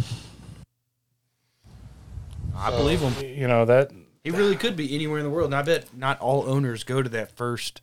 I 2.55 2.71
believe 2.71 2.99
him. 2.99 3.25
you 3.25 3.47
know 3.47 3.65
that 3.65 3.91
He 4.23 4.31
really 4.31 4.55
could 4.55 4.75
be 4.75 4.93
anywhere 4.93 5.19
in 5.19 5.23
the 5.23 5.29
world. 5.29 5.45
And 5.47 5.55
I 5.55 5.61
bet 5.61 5.95
not 5.95 6.19
all 6.19 6.43
owners 6.49 6.83
go 6.83 7.01
to 7.01 7.09
that 7.09 7.31
first, 7.37 7.81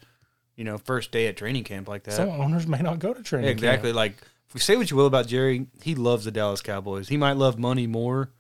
you 0.55 0.65
know, 0.65 0.77
first 0.79 1.11
day 1.13 1.27
at 1.29 1.37
training 1.37 1.65
camp 1.65 1.89
like 1.89 2.05
that. 2.05 2.13
some 2.15 2.29
owners 2.31 2.67
may 2.67 2.79
not 2.79 2.99
go 2.99 3.15
to 3.15 3.23
training 3.23 3.47
Yeah, 3.47 3.53
exactly. 3.53 3.91
camp. 3.91 3.97
Like, 3.97 4.17
say 4.57 4.77
what 4.77 4.91
you 4.91 4.97
will 4.97 5.07
about 5.07 5.27
Jerry, 5.29 5.67
he 5.83 5.95
loves 5.95 6.25
the 6.27 6.31
Dallas 6.31 6.61
Cowboys. 6.63 7.09
He 7.09 7.17
might 7.17 7.37
love 7.37 7.59
money 7.59 7.87
more 7.87 8.31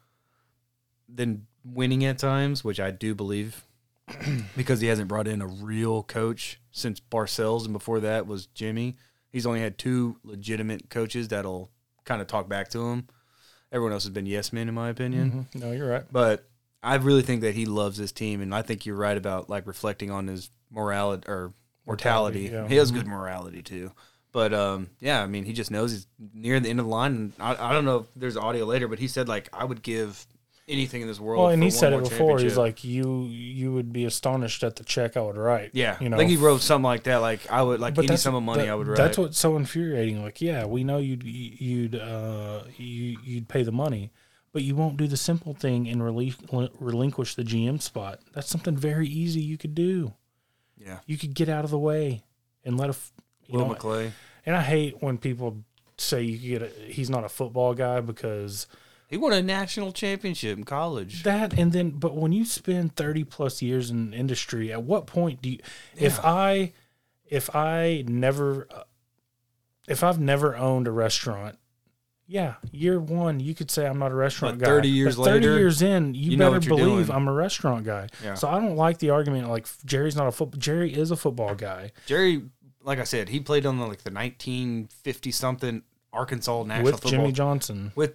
than 1.09 1.47
winning 1.65 2.05
at 2.05 2.19
times, 2.19 2.62
which 2.62 2.81
I 2.81 2.91
do 2.91 3.15
believe, 3.15 3.65
because 4.57 4.81
he 4.81 4.89
hasn't 4.89 5.09
brought 5.09 5.27
in 5.28 5.41
a 5.41 5.47
real 5.47 6.03
coach 6.03 6.61
since 6.70 7.01
Parcells, 7.01 7.65
and 7.65 7.73
before 7.73 8.01
that 8.01 8.27
was 8.27 8.47
Jimmy. 8.47 8.97
He's 9.31 9.47
only 9.47 9.61
had 9.61 9.77
two 9.78 10.16
legitimate 10.23 10.89
coaches 10.91 11.28
that'll 11.28 11.70
kind 12.07 12.23
of 12.23 12.27
talk 12.27 12.49
back 12.49 12.70
to 12.70 12.89
him. 12.91 13.07
Everyone 13.70 13.93
else 13.93 14.05
has 14.05 14.11
been 14.11 14.27
yes 14.27 14.53
men, 14.53 14.69
in 14.69 14.74
my 14.74 14.89
opinion. 14.89 15.47
Mhm. 15.53 15.61
no 15.61 15.73
you're 15.73 15.89
right 15.89 16.05
But 16.11 16.49
I 16.83 16.95
really 16.95 17.23
think 17.23 17.43
that 17.43 17.55
he 17.55 17.66
loves 17.66 17.99
his 17.99 18.12
team, 18.12 18.41
and 18.41 18.55
I 18.55 18.62
think 18.62 18.87
you're 18.87 18.97
right 18.97 19.16
about 19.16 19.51
like 19.51 19.66
reflecting 19.66 20.11
on 20.11 20.27
his 20.28 20.51
morality 20.70 21.24
or 21.28 21.53
mortality. 21.85 22.43
Mortality, 22.45 22.62
yeah. 22.65 22.69
He 22.69 22.77
has 22.77 22.91
good 22.91 23.07
morality 23.07 23.62
too. 23.62 23.93
But 24.33 24.53
um, 24.55 24.91
yeah, 25.01 25.23
I 25.23 25.27
mean, 25.27 25.45
he 25.45 25.53
just 25.53 25.70
knows 25.70 25.93
he's 25.93 26.07
near 26.33 26.61
the 26.61 26.69
end 26.69 26.78
of 26.78 26.87
the 26.87 26.93
line. 26.93 27.15
And 27.15 27.33
I, 27.41 27.70
I 27.70 27.73
don't 27.73 27.85
know 27.85 27.99
if 28.01 28.07
there's 28.15 28.37
audio 28.37 28.65
later, 28.66 28.87
but 28.87 28.99
he 28.99 29.09
said 29.09 29.28
like 29.28 29.49
I 29.53 29.65
would 29.65 29.83
give 29.83 30.27
anything 30.68 31.01
in 31.02 31.06
this 31.09 31.20
world. 31.20 31.40
well 31.43 31.51
and 31.51 31.62
he 31.62 31.70
said 31.70 31.93
it 31.93 32.02
before 32.02 32.38
he's 32.40 32.56
like 32.56 32.82
you 32.82 33.24
you 33.26 33.72
would 33.72 33.93
be 33.93 34.05
astonished 34.05 34.64
at 34.64 34.74
the 34.76 34.82
check 34.84 35.16
i 35.16 35.20
would 35.20 35.36
write 35.36 35.70
yeah, 35.74 35.97
you 36.01 36.09
know 36.09 36.16
like 36.16 36.26
he 36.28 36.36
wrote 36.36 36.60
something 36.60 36.82
like 36.84 37.05
that. 37.05 37.18
Like 37.18 37.48
I 37.51 37.62
would 37.62 37.78
like 37.80 37.97
any 37.98 38.16
sum 38.16 38.34
of 38.34 38.43
money 38.43 38.62
that- 38.64 38.70
I 38.70 38.74
would 38.74 38.88
write. 38.88 38.97
That's 38.97 39.16
what's 39.18 39.38
so 39.38 39.56
infuriating. 39.56 40.22
Like, 40.22 40.40
yeah, 40.40 40.64
we 40.64 40.82
know 40.82 40.98
you'd 40.98 41.22
you'd 41.22 41.94
uh, 41.94 42.62
you, 42.76 43.18
you'd 43.24 43.48
pay 43.48 43.62
the 43.62 43.70
money, 43.72 44.10
but 44.52 44.62
you 44.62 44.74
won't 44.74 44.97
do 44.97 45.06
the 45.06 45.16
simple 45.16 45.55
thing 45.55 45.88
and 45.88 46.02
relief, 46.02 46.38
relinquish 46.80 47.34
the 47.36 47.44
GM 47.44 47.80
spot. 47.80 48.18
That's 48.32 48.48
something 48.48 48.76
very 48.76 49.06
easy 49.06 49.40
you 49.40 49.56
could 49.59 49.74
do. 49.74 50.14
yeah, 50.78 50.98
You 51.06 51.16
could 51.16 51.34
get 51.34 51.48
out 51.48 51.64
of 51.64 51.70
the 51.70 51.78
way 51.78 52.24
and 52.64 52.76
let 52.76 52.90
a 52.90 52.97
Will 53.51 53.68
know. 53.68 53.74
McClay. 53.74 54.10
And 54.44 54.56
I 54.56 54.62
hate 54.62 55.01
when 55.01 55.18
people 55.18 55.59
say 55.98 56.22
you 56.22 56.38
could 56.38 56.48
get 56.48 56.62
a, 56.62 56.93
he's 56.93 57.09
not 57.10 57.22
a 57.24 57.28
football 57.28 57.74
guy 57.74 58.01
because 58.01 58.66
He 59.09 59.16
won 59.16 59.33
a 59.33 59.41
national 59.43 59.93
championship 59.93 60.59
in 60.59 60.65
college. 60.65 61.23
that 61.23 61.57
and 61.59 61.73
then 61.73 61.91
but 61.91 62.15
when 62.16 62.33
you 62.33 62.45
spend 62.45 62.97
30 62.97 63.24
plus 63.24 63.62
years 63.62 63.91
in 63.91 64.12
industry 64.12 64.73
at 64.73 64.83
what 64.83 65.07
point 65.07 65.41
do 65.43 65.51
you 65.51 65.59
if 65.97 66.19
i 66.24 66.73
if 67.27 67.55
i 67.55 68.05
never 68.09 68.66
uh, 68.70 68.83
if 69.89 70.03
i've 70.03 70.19
never 70.20 70.57
owned 70.57 70.87
a 70.89 70.91
restaurant 70.91 71.57
yeah 72.27 72.55
year 72.73 72.99
one 72.99 73.39
you 73.39 73.55
could 73.55 73.70
say 73.70 73.87
i'm 73.87 73.99
not 74.01 74.11
a 74.11 74.15
restaurant 74.15 74.59
But 74.59 74.65
guy 74.65 74.70
30 74.73 74.89
years 74.89 75.16
but 75.16 75.24
30 75.27 75.47
later, 75.47 75.59
years 75.59 75.83
in 75.83 76.15
you, 76.15 76.33
you 76.33 76.39
better 76.39 76.59
believe 76.61 77.07
doing. 77.07 77.11
i'm 77.16 77.28
a 77.28 77.33
restaurant 77.33 77.85
guy 77.85 78.09
Yeah. 78.24 78.35
so 78.35 78.49
i 78.49 78.59
don't 78.59 78.74
like 78.77 78.99
the 78.99 79.11
argument 79.11 79.49
like 79.49 79.66
jerry's 79.85 80.16
not 80.16 80.27
a 80.27 80.33
football 80.33 80.59
jerry 80.59 80.93
is 80.93 81.11
a 81.12 81.16
football 81.16 81.55
guy 81.55 81.93
Jerry, 82.07 82.43
like 82.83 82.99
I 83.01 83.05
said, 83.05 83.28
he 83.28 83.41
played 83.41 83.66
on 83.66 83.78
the, 83.78 83.87
like 83.87 84.03
the 84.05 84.12
1950 84.12 85.31
something 85.33 85.83
Arkansas 86.12 86.62
national 86.65 86.85
with 86.85 86.95
football 86.95 87.11
jimmy 87.11 87.33
johnson 87.33 87.93
with 87.95 88.15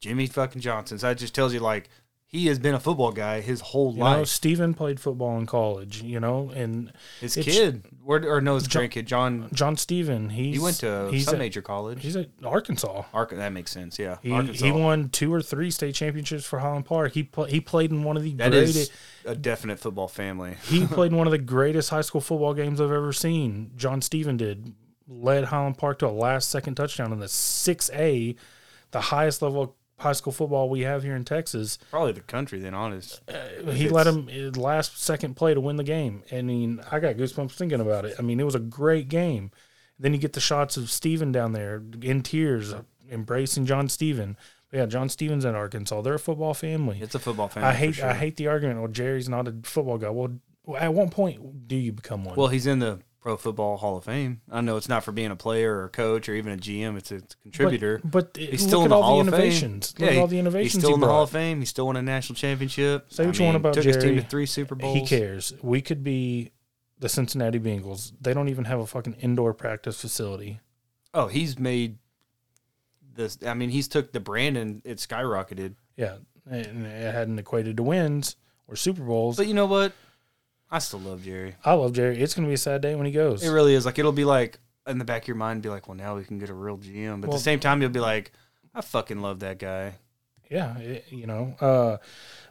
Jimmy 0.00 0.26
fucking 0.26 0.60
Johnson. 0.62 0.98
So 0.98 1.08
that 1.08 1.18
just 1.18 1.34
tells 1.34 1.52
you 1.54 1.60
like 1.60 1.88
he 2.26 2.46
has 2.46 2.60
been 2.60 2.74
a 2.76 2.80
football 2.80 3.10
guy 3.10 3.40
his 3.40 3.60
whole 3.60 3.92
You 3.92 3.98
know, 3.98 4.04
life. 4.04 4.28
Stephen 4.28 4.72
played 4.72 5.00
football 5.00 5.36
in 5.36 5.46
college, 5.46 6.00
you 6.02 6.20
know, 6.20 6.50
and 6.54 6.92
his 7.20 7.34
kid, 7.34 7.82
or, 8.04 8.24
or 8.24 8.40
no, 8.40 8.54
his 8.54 8.68
John- 8.68 8.84
grandkid, 8.84 9.06
John. 9.06 9.50
John 9.52 9.76
Stephen, 9.76 10.30
he's 10.30 10.54
He 10.54 10.60
went 10.62 10.76
to 10.76 11.10
some 11.22 11.34
at, 11.34 11.38
major 11.38 11.60
college. 11.60 12.00
He's 12.02 12.14
at 12.14 12.28
Arkansas. 12.44 13.02
Ark, 13.12 13.30
that 13.30 13.52
makes 13.52 13.72
sense. 13.72 13.98
Yeah, 13.98 14.18
He, 14.22 14.30
Arkansas. 14.30 14.64
he 14.64 14.70
won 14.70 15.08
two 15.08 15.34
or 15.34 15.42
three 15.42 15.72
state 15.72 15.96
championships 15.96 16.44
for 16.44 16.60
Highland 16.60 16.86
Park. 16.86 17.14
He 17.14 17.28
he 17.48 17.60
played 17.60 17.90
in 17.90 18.04
one 18.04 18.16
of 18.16 18.22
the 18.22 18.32
That 18.34 18.52
greatest. 18.52 18.76
is 18.76 18.90
a 19.24 19.34
definite 19.34 19.80
football 19.80 20.06
family. 20.06 20.54
he 20.68 20.86
played 20.86 21.10
in 21.10 21.18
one 21.18 21.26
of 21.26 21.32
the 21.32 21.38
greatest 21.38 21.90
high 21.90 22.02
school 22.02 22.20
football 22.20 22.54
games 22.54 22.80
I've 22.80 22.92
ever 22.92 23.12
seen. 23.12 23.72
John 23.76 24.00
Stephen 24.02 24.36
did 24.36 24.72
led 25.08 25.46
Highland 25.46 25.78
Park 25.78 25.98
to 25.98 26.06
a 26.06 26.10
last 26.10 26.48
second 26.48 26.76
touchdown 26.76 27.12
in 27.12 27.18
the 27.18 27.26
six 27.28 27.90
A, 27.92 28.36
the 28.92 29.00
highest 29.00 29.42
level 29.42 29.62
of 29.62 29.70
high 30.00 30.12
school 30.12 30.32
football 30.32 30.68
we 30.68 30.80
have 30.80 31.02
here 31.02 31.14
in 31.14 31.24
Texas. 31.24 31.78
Probably 31.90 32.12
the 32.12 32.20
country, 32.20 32.58
then, 32.58 32.74
honest. 32.74 33.20
Uh, 33.28 33.70
he 33.70 33.88
let 33.88 34.06
him 34.06 34.28
uh, 34.28 34.58
last 34.58 35.00
second 35.00 35.36
play 35.36 35.54
to 35.54 35.60
win 35.60 35.76
the 35.76 35.84
game. 35.84 36.22
I 36.32 36.42
mean, 36.42 36.80
I 36.90 36.98
got 37.00 37.16
goosebumps 37.16 37.52
thinking 37.52 37.80
about 37.80 38.04
it. 38.04 38.16
I 38.18 38.22
mean, 38.22 38.40
it 38.40 38.44
was 38.44 38.54
a 38.54 38.60
great 38.60 39.08
game. 39.08 39.50
Then 39.98 40.14
you 40.14 40.18
get 40.18 40.32
the 40.32 40.40
shots 40.40 40.76
of 40.76 40.90
Stephen 40.90 41.30
down 41.30 41.52
there 41.52 41.82
in 42.02 42.22
tears, 42.22 42.74
embracing 43.10 43.66
John 43.66 43.88
Stephen. 43.88 44.36
Yeah, 44.72 44.86
John 44.86 45.08
Stephen's 45.08 45.44
in 45.44 45.54
Arkansas. 45.54 46.00
They're 46.00 46.14
a 46.14 46.18
football 46.18 46.54
family. 46.54 46.98
It's 47.00 47.14
a 47.14 47.18
football 47.18 47.48
family. 47.48 47.68
I 47.68 47.72
hate 47.72 47.96
sure. 47.96 48.08
I 48.08 48.14
hate 48.14 48.36
the 48.36 48.46
argument. 48.46 48.78
Well, 48.78 48.88
Jerry's 48.88 49.28
not 49.28 49.48
a 49.48 49.54
football 49.64 49.98
guy. 49.98 50.10
Well, 50.10 50.38
at 50.78 50.94
one 50.94 51.10
point 51.10 51.68
do 51.68 51.76
you 51.76 51.92
become 51.92 52.24
one? 52.24 52.36
Well, 52.36 52.48
he's 52.48 52.66
in 52.66 52.78
the 52.78 53.00
Pro 53.20 53.36
Football 53.36 53.76
Hall 53.76 53.98
of 53.98 54.04
Fame. 54.04 54.40
I 54.50 54.62
know 54.62 54.76
it's 54.78 54.88
not 54.88 55.04
for 55.04 55.12
being 55.12 55.30
a 55.30 55.36
player 55.36 55.76
or 55.76 55.84
a 55.84 55.88
coach 55.90 56.28
or 56.28 56.34
even 56.34 56.52
a 56.54 56.56
GM. 56.56 56.96
It's 56.96 57.10
a, 57.12 57.16
it's 57.16 57.34
a 57.34 57.38
contributor. 57.42 58.00
but, 58.02 58.32
but 58.32 58.36
he's 58.42 58.62
look 58.62 58.68
still 58.68 58.80
at 58.80 58.84
in 58.84 58.88
the 58.90 58.96
all 58.96 59.02
Hall 59.02 59.14
the 59.16 59.20
of 59.20 59.28
innovations. 59.28 59.92
Fame. 59.92 60.06
Look 60.06 60.14
he- 60.14 60.20
all 60.20 60.26
the 60.26 60.38
innovations. 60.38 60.72
He's 60.72 60.80
still 60.80 60.90
he 60.90 60.94
in 60.94 61.00
the 61.00 61.06
Hall 61.06 61.22
of 61.24 61.30
Fame. 61.30 61.60
He 61.60 61.66
still 61.66 61.86
won 61.86 61.96
a 61.96 62.02
national 62.02 62.36
championship. 62.36 63.12
Say 63.12 63.26
what 63.26 63.38
you 63.38 63.44
want 63.44 63.56
about 63.56 63.74
took 63.74 63.84
his 63.84 63.98
team 63.98 64.16
to 64.16 64.22
three 64.22 64.46
Super 64.46 64.74
Bowls. 64.74 64.96
He 64.98 65.06
cares. 65.06 65.52
We 65.62 65.82
could 65.82 66.02
be 66.02 66.52
the 66.98 67.08
Cincinnati 67.10 67.58
Bengals. 67.60 68.12
They 68.20 68.32
don't 68.32 68.48
even 68.48 68.64
have 68.64 68.80
a 68.80 68.86
fucking 68.86 69.14
indoor 69.20 69.52
practice 69.52 70.00
facility. 70.00 70.60
Oh, 71.12 71.26
he's 71.26 71.58
made 71.58 71.98
this. 73.14 73.38
I 73.46 73.54
mean, 73.54 73.70
he's 73.70 73.88
took 73.88 74.12
the 74.12 74.20
brand 74.20 74.56
and 74.56 74.80
it 74.84 74.98
skyrocketed. 74.98 75.74
Yeah, 75.96 76.16
and 76.50 76.86
it 76.86 77.12
hadn't 77.14 77.38
equated 77.38 77.76
to 77.76 77.82
wins 77.82 78.36
or 78.68 78.76
Super 78.76 79.02
Bowls. 79.02 79.36
But 79.36 79.46
you 79.46 79.54
know 79.54 79.66
what? 79.66 79.92
I 80.70 80.78
still 80.78 81.00
love 81.00 81.24
Jerry. 81.24 81.56
I 81.64 81.72
love 81.74 81.92
Jerry. 81.92 82.20
It's 82.20 82.34
gonna 82.34 82.48
be 82.48 82.54
a 82.54 82.58
sad 82.58 82.80
day 82.80 82.94
when 82.94 83.06
he 83.06 83.12
goes. 83.12 83.42
It 83.42 83.50
really 83.50 83.74
is. 83.74 83.84
Like 83.86 83.98
it'll 83.98 84.12
be 84.12 84.24
like 84.24 84.58
in 84.86 84.98
the 84.98 85.04
back 85.04 85.22
of 85.22 85.28
your 85.28 85.36
mind, 85.36 85.62
be 85.62 85.68
like, 85.68 85.88
well, 85.88 85.96
now 85.96 86.16
we 86.16 86.24
can 86.24 86.38
get 86.38 86.48
a 86.50 86.54
real 86.54 86.78
GM. 86.78 87.20
But 87.20 87.28
at 87.30 87.32
the 87.34 87.38
same 87.38 87.60
time, 87.60 87.80
you'll 87.82 87.90
be 87.90 88.00
like, 88.00 88.32
I 88.74 88.80
fucking 88.80 89.20
love 89.20 89.40
that 89.40 89.58
guy. 89.58 89.94
yeah, 90.50 90.76
it- 90.78 91.06
you 91.10 91.26
know. 91.26 91.54
Uh, 91.60 91.96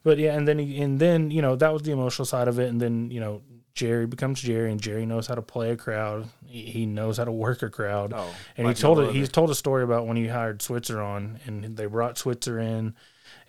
but 0.04 0.18
yeah, 0.18 0.36
and 0.38 0.48
then 0.48 0.60
he, 0.60 0.82
and 0.82 1.00
then 1.00 1.32
you 1.32 1.42
know 1.42 1.56
that 1.56 1.74
was 1.74 1.82
the 1.84 1.92
emotional 1.92 2.26
side 2.26 2.48
of 2.48 2.60
it, 2.60 2.70
and 2.70 2.80
then 2.82 3.10
you 3.12 3.20
know 3.20 3.42
Jerry 3.74 4.06
becomes 4.06 4.42
Jerry, 4.42 4.72
and 4.72 4.82
Jerry 4.82 5.06
knows 5.06 5.28
how 5.28 5.36
to 5.36 5.42
play 5.42 5.72
a 5.72 5.78
crowd. 5.78 6.28
He, 6.46 6.64
he 6.64 6.86
knows 6.86 7.18
how 7.18 7.24
to 7.26 7.32
work 7.32 7.62
a 7.62 7.70
crowd. 7.70 8.14
Oh, 8.16 8.34
and 8.58 8.68
like 8.68 8.78
he 8.78 8.82
told 8.82 9.00
it. 9.00 9.12
He's 9.14 9.30
told 9.30 9.50
a 9.50 9.56
story 9.56 9.84
about 9.84 10.08
when 10.08 10.18
he 10.18 10.28
hired 10.28 10.62
Switzer 10.62 11.02
on, 11.02 11.40
and 11.46 11.76
they 11.78 11.86
brought 11.86 12.18
Switzer 12.18 12.60
in, 12.60 12.96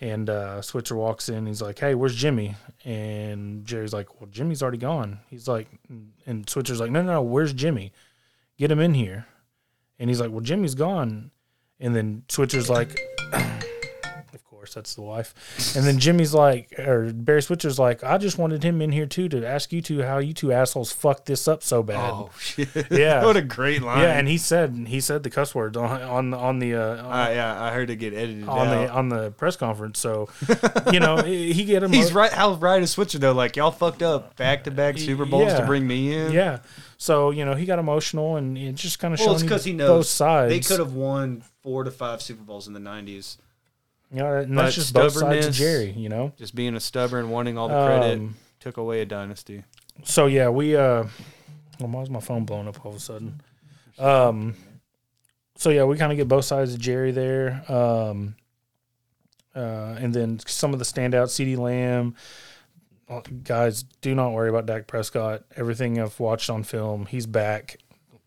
and 0.00 0.30
uh, 0.30 0.62
Switzer 0.62 0.96
walks 0.96 1.28
in. 1.28 1.46
He's 1.46 1.60
like, 1.60 1.78
"Hey, 1.78 1.94
where's 1.94 2.14
Jimmy?" 2.14 2.56
And 2.84 3.64
Jerry's 3.64 3.92
like, 3.92 4.20
"Well, 4.20 4.30
Jimmy's 4.30 4.62
already 4.62 4.78
gone." 4.78 5.20
He's 5.28 5.46
like, 5.46 5.68
and 6.26 6.48
Switzer's 6.48 6.80
like, 6.80 6.90
"No, 6.90 7.02
no, 7.02 7.12
no, 7.12 7.22
where's 7.22 7.52
Jimmy? 7.52 7.92
Get 8.58 8.70
him 8.70 8.80
in 8.80 8.94
here." 8.94 9.26
And 9.98 10.08
he's 10.08 10.20
like, 10.20 10.30
"Well, 10.30 10.40
Jimmy's 10.40 10.74
gone." 10.74 11.30
And 11.78 11.94
then 11.94 12.24
Switzer's 12.28 12.70
like, 12.70 12.98
"Of 13.32 13.64
course, 14.60 14.74
that's 14.74 14.94
the 14.94 15.02
wife." 15.02 15.74
And 15.76 15.86
then 15.86 15.98
Jimmy's 15.98 16.34
like, 16.34 16.78
or 16.78 17.12
Barry 17.12 17.42
Switzer's 17.42 17.78
like, 17.78 18.04
"I 18.04 18.18
just 18.18 18.36
wanted 18.38 18.62
him 18.62 18.82
in 18.82 18.92
here 18.92 19.06
too 19.06 19.28
to 19.30 19.46
ask 19.46 19.72
you 19.72 19.80
two 19.80 20.02
how 20.02 20.18
you 20.18 20.34
two 20.34 20.52
assholes 20.52 20.92
fucked 20.92 21.26
this 21.26 21.48
up 21.48 21.62
so 21.62 21.82
bad." 21.82 22.10
Oh 22.10 22.30
shit! 22.38 22.68
Yeah. 22.90 23.24
what 23.24 23.36
a 23.36 23.42
great 23.42 23.82
line. 23.82 24.00
Yeah, 24.02 24.18
and 24.18 24.28
he 24.28 24.36
said 24.38 24.84
he 24.88 25.00
said 25.00 25.22
the 25.22 25.30
cuss 25.30 25.54
words 25.54 25.76
on 25.76 26.02
on 26.02 26.34
on 26.34 26.58
the 26.58 26.74
uh, 26.74 27.04
on, 27.04 27.28
Uh, 27.28 27.30
yeah, 27.30 27.62
I 27.62 27.72
heard 27.72 27.88
it 27.90 27.96
get 27.96 28.12
edited 28.14 28.46
on 28.48 28.68
out. 28.68 28.70
the 28.86 28.92
on 28.92 29.08
the 29.08 29.30
press 29.32 29.56
conference. 29.56 29.98
So 29.98 30.28
you 30.92 31.00
know 31.00 31.16
he 31.22 31.64
get 31.64 31.82
him. 31.82 31.92
He's 31.92 32.12
right. 32.12 32.32
How 32.32 32.54
right 32.54 32.82
is 32.82 32.90
Switzer 32.90 33.18
though? 33.18 33.32
Like 33.32 33.56
y'all 33.56 33.70
fucked 33.70 34.02
up 34.02 34.36
back 34.36 34.64
to 34.64 34.70
back 34.70 34.98
Super 34.98 35.24
Bowls 35.24 35.52
Yeah. 35.52 35.60
to 35.60 35.66
bring 35.66 35.86
me 35.86 36.14
in. 36.14 36.32
Yeah. 36.32 36.58
So 36.98 37.30
you 37.30 37.44
know 37.46 37.54
he 37.54 37.64
got 37.64 37.78
emotional 37.78 38.36
and 38.36 38.58
it 38.58 38.74
just 38.74 38.98
kind 38.98 39.14
of 39.14 39.20
Well, 39.20 39.28
showing 39.28 39.34
it's 39.36 39.42
because 39.42 39.64
he 39.64 39.72
knows 39.72 39.88
both 39.88 40.06
sides. 40.06 40.50
They 40.52 40.60
could 40.60 40.80
have 40.80 40.92
won 40.92 41.42
four 41.62 41.84
to 41.84 41.90
five 41.90 42.20
Super 42.20 42.42
Bowls 42.42 42.66
in 42.68 42.74
the 42.74 42.80
'90s. 42.80 43.38
You 44.12 44.18
know, 44.18 44.36
and 44.38 44.54
but 44.54 44.62
that's 44.64 44.74
just 44.74 44.92
both 44.92 45.12
sides 45.12 45.46
of 45.46 45.54
Jerry. 45.54 45.92
You 45.92 46.08
know. 46.08 46.32
Just 46.36 46.54
being 46.54 46.74
a 46.74 46.80
stubborn, 46.80 47.30
wanting 47.30 47.56
all 47.56 47.68
the 47.68 47.86
credit, 47.86 48.18
Um, 48.18 48.36
took 48.58 48.76
away 48.76 49.00
a 49.00 49.06
dynasty. 49.06 49.64
So 50.04 50.26
yeah, 50.26 50.48
we 50.48 50.76
uh, 50.76 51.04
well, 51.78 51.88
why 51.88 52.02
is 52.02 52.10
my 52.10 52.20
phone 52.20 52.44
blowing 52.44 52.68
up 52.68 52.84
all 52.84 52.92
of 52.92 52.96
a 52.96 53.00
sudden? 53.00 53.40
Um, 53.98 54.56
so 55.56 55.70
yeah, 55.70 55.84
we 55.84 55.96
kind 55.96 56.10
of 56.10 56.18
get 56.18 56.26
both 56.28 56.44
sides 56.44 56.74
of 56.74 56.80
Jerry 56.80 57.12
there. 57.12 57.62
Um, 57.70 58.34
uh, 59.54 59.96
and 60.00 60.14
then 60.14 60.38
some 60.46 60.72
of 60.72 60.78
the 60.78 60.84
standouts, 60.84 61.34
CeeDee 61.34 61.58
Lamb. 61.58 62.14
Uh, 63.08 63.20
Guys, 63.42 63.82
do 63.82 64.14
not 64.14 64.30
worry 64.30 64.48
about 64.48 64.66
Dak 64.66 64.86
Prescott. 64.86 65.42
Everything 65.56 66.00
I've 66.00 66.18
watched 66.20 66.48
on 66.48 66.62
film, 66.62 67.06
he's 67.06 67.26
back. 67.26 67.78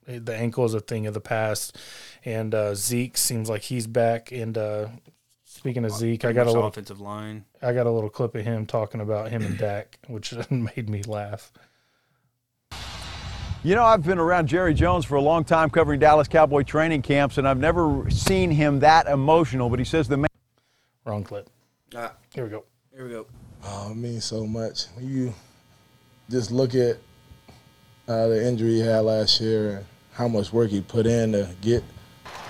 The 0.06 0.36
ankle 0.36 0.66
is 0.66 0.74
a 0.74 0.82
thing 0.82 1.08
of 1.08 1.14
the 1.14 1.22
past, 1.22 1.78
and 2.26 2.54
uh, 2.54 2.76
Zeke 2.76 3.18
seems 3.18 3.50
like 3.50 3.62
he's 3.62 3.88
back. 3.88 4.34
And 4.34 4.58
uh, 4.58 4.88
speaking 5.64 5.86
of 5.86 5.92
Zeke, 5.92 6.26
I 6.26 6.34
got 6.34 6.48
a 6.48 6.52
little 6.52 6.68
offensive 6.68 7.00
line. 7.00 7.46
I 7.62 7.72
got 7.72 7.88
a 7.88 7.90
little 7.90 8.10
clip 8.10 8.36
of 8.36 8.44
him 8.44 8.66
talking 8.66 9.00
about 9.00 9.32
him 9.32 9.44
and 9.44 9.58
Dak, 9.58 9.98
which 10.08 10.34
made 10.52 10.90
me 10.90 11.04
laugh. 11.04 11.54
You 13.64 13.76
know, 13.76 13.86
I've 13.86 14.04
been 14.04 14.20
around 14.20 14.48
Jerry 14.48 14.74
Jones 14.74 15.06
for 15.06 15.16
a 15.16 15.22
long 15.22 15.46
time 15.46 15.70
covering 15.70 16.02
Dallas 16.02 16.28
Cowboy 16.28 16.64
training 16.64 17.02
camps, 17.02 17.38
and 17.38 17.48
I've 17.48 17.60
never 17.60 18.10
seen 18.10 18.52
him 18.52 18.82
that 18.82 19.08
emotional. 19.08 19.70
But 19.70 19.80
he 19.80 19.86
says 19.86 20.10
the 20.10 20.18
man. 20.18 20.28
Wrong 21.06 21.24
clip. 21.24 21.50
Ah, 21.96 22.12
Here 22.34 22.44
we 22.44 22.50
go. 22.50 22.66
here 22.94 23.06
we 23.06 23.12
go. 23.12 23.26
Oh, 23.64 23.92
it 23.92 23.96
means 23.96 24.26
so 24.26 24.46
much. 24.46 24.88
You 25.00 25.34
just 26.30 26.52
look 26.52 26.76
at 26.76 26.98
uh, 28.10 28.28
the 28.28 28.46
injury 28.46 28.72
he 28.72 28.80
had 28.82 29.00
last 29.00 29.40
year 29.40 29.78
and 29.78 29.86
how 30.12 30.28
much 30.28 30.52
work 30.52 30.72
he 30.72 30.82
put 30.82 31.08
in 31.08 31.32
to 31.32 31.56
get 31.62 31.86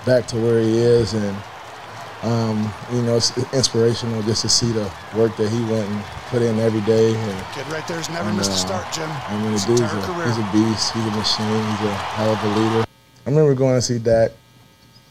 back 0.04 0.26
to 0.26 0.36
where 0.36 0.60
he 0.60 0.78
is, 0.78 1.14
and 1.14 1.36
um, 2.24 2.72
you 2.90 3.02
know, 3.02 3.16
it's 3.16 3.36
inspirational 3.52 4.22
just 4.22 4.42
to 4.42 4.48
see 4.48 4.72
the 4.72 4.90
work 5.14 5.36
that 5.36 5.50
he 5.50 5.60
went 5.64 5.88
and 5.88 6.02
put 6.30 6.40
in 6.40 6.58
every 6.58 6.80
day. 6.82 7.14
And, 7.14 7.44
Kid 7.52 7.68
right 7.68 7.86
there's 7.86 8.08
never 8.08 8.28
and, 8.28 8.38
missed 8.38 8.50
a 8.50 8.54
uh, 8.54 8.56
start, 8.56 8.92
Jim. 8.92 9.10
I 9.10 9.36
mean, 9.42 9.52
the 9.52 9.64
dude's 9.66 9.82
a, 9.82 10.00
career. 10.00 10.26
he's 10.26 10.38
a 10.38 10.50
beast. 10.50 10.92
He's 10.94 11.04
a 11.04 11.10
machine. 11.10 11.46
He's 11.46 11.86
a 11.86 11.94
hell 11.94 12.32
of 12.32 12.42
a 12.42 12.48
leader. 12.48 12.86
I 13.26 13.30
remember 13.30 13.54
going 13.54 13.74
to 13.74 13.82
see 13.82 13.98
Dak 13.98 14.32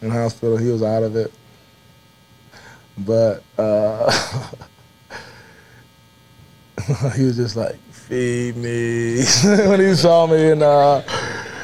in 0.02 0.10
the 0.10 0.14
hospital. 0.14 0.58
He 0.58 0.70
was 0.70 0.82
out 0.82 1.04
of 1.04 1.16
it, 1.16 1.32
but 2.98 3.44
uh, 3.60 4.12
he 7.16 7.26
was 7.26 7.38
just 7.38 7.56
like, 7.56 7.76
"Feed 7.92 8.58
me." 8.58 9.18
when 9.68 9.80
he 9.80 9.94
saw 9.94 10.26
me, 10.26 10.52
and 10.52 10.64
uh, 10.64 11.02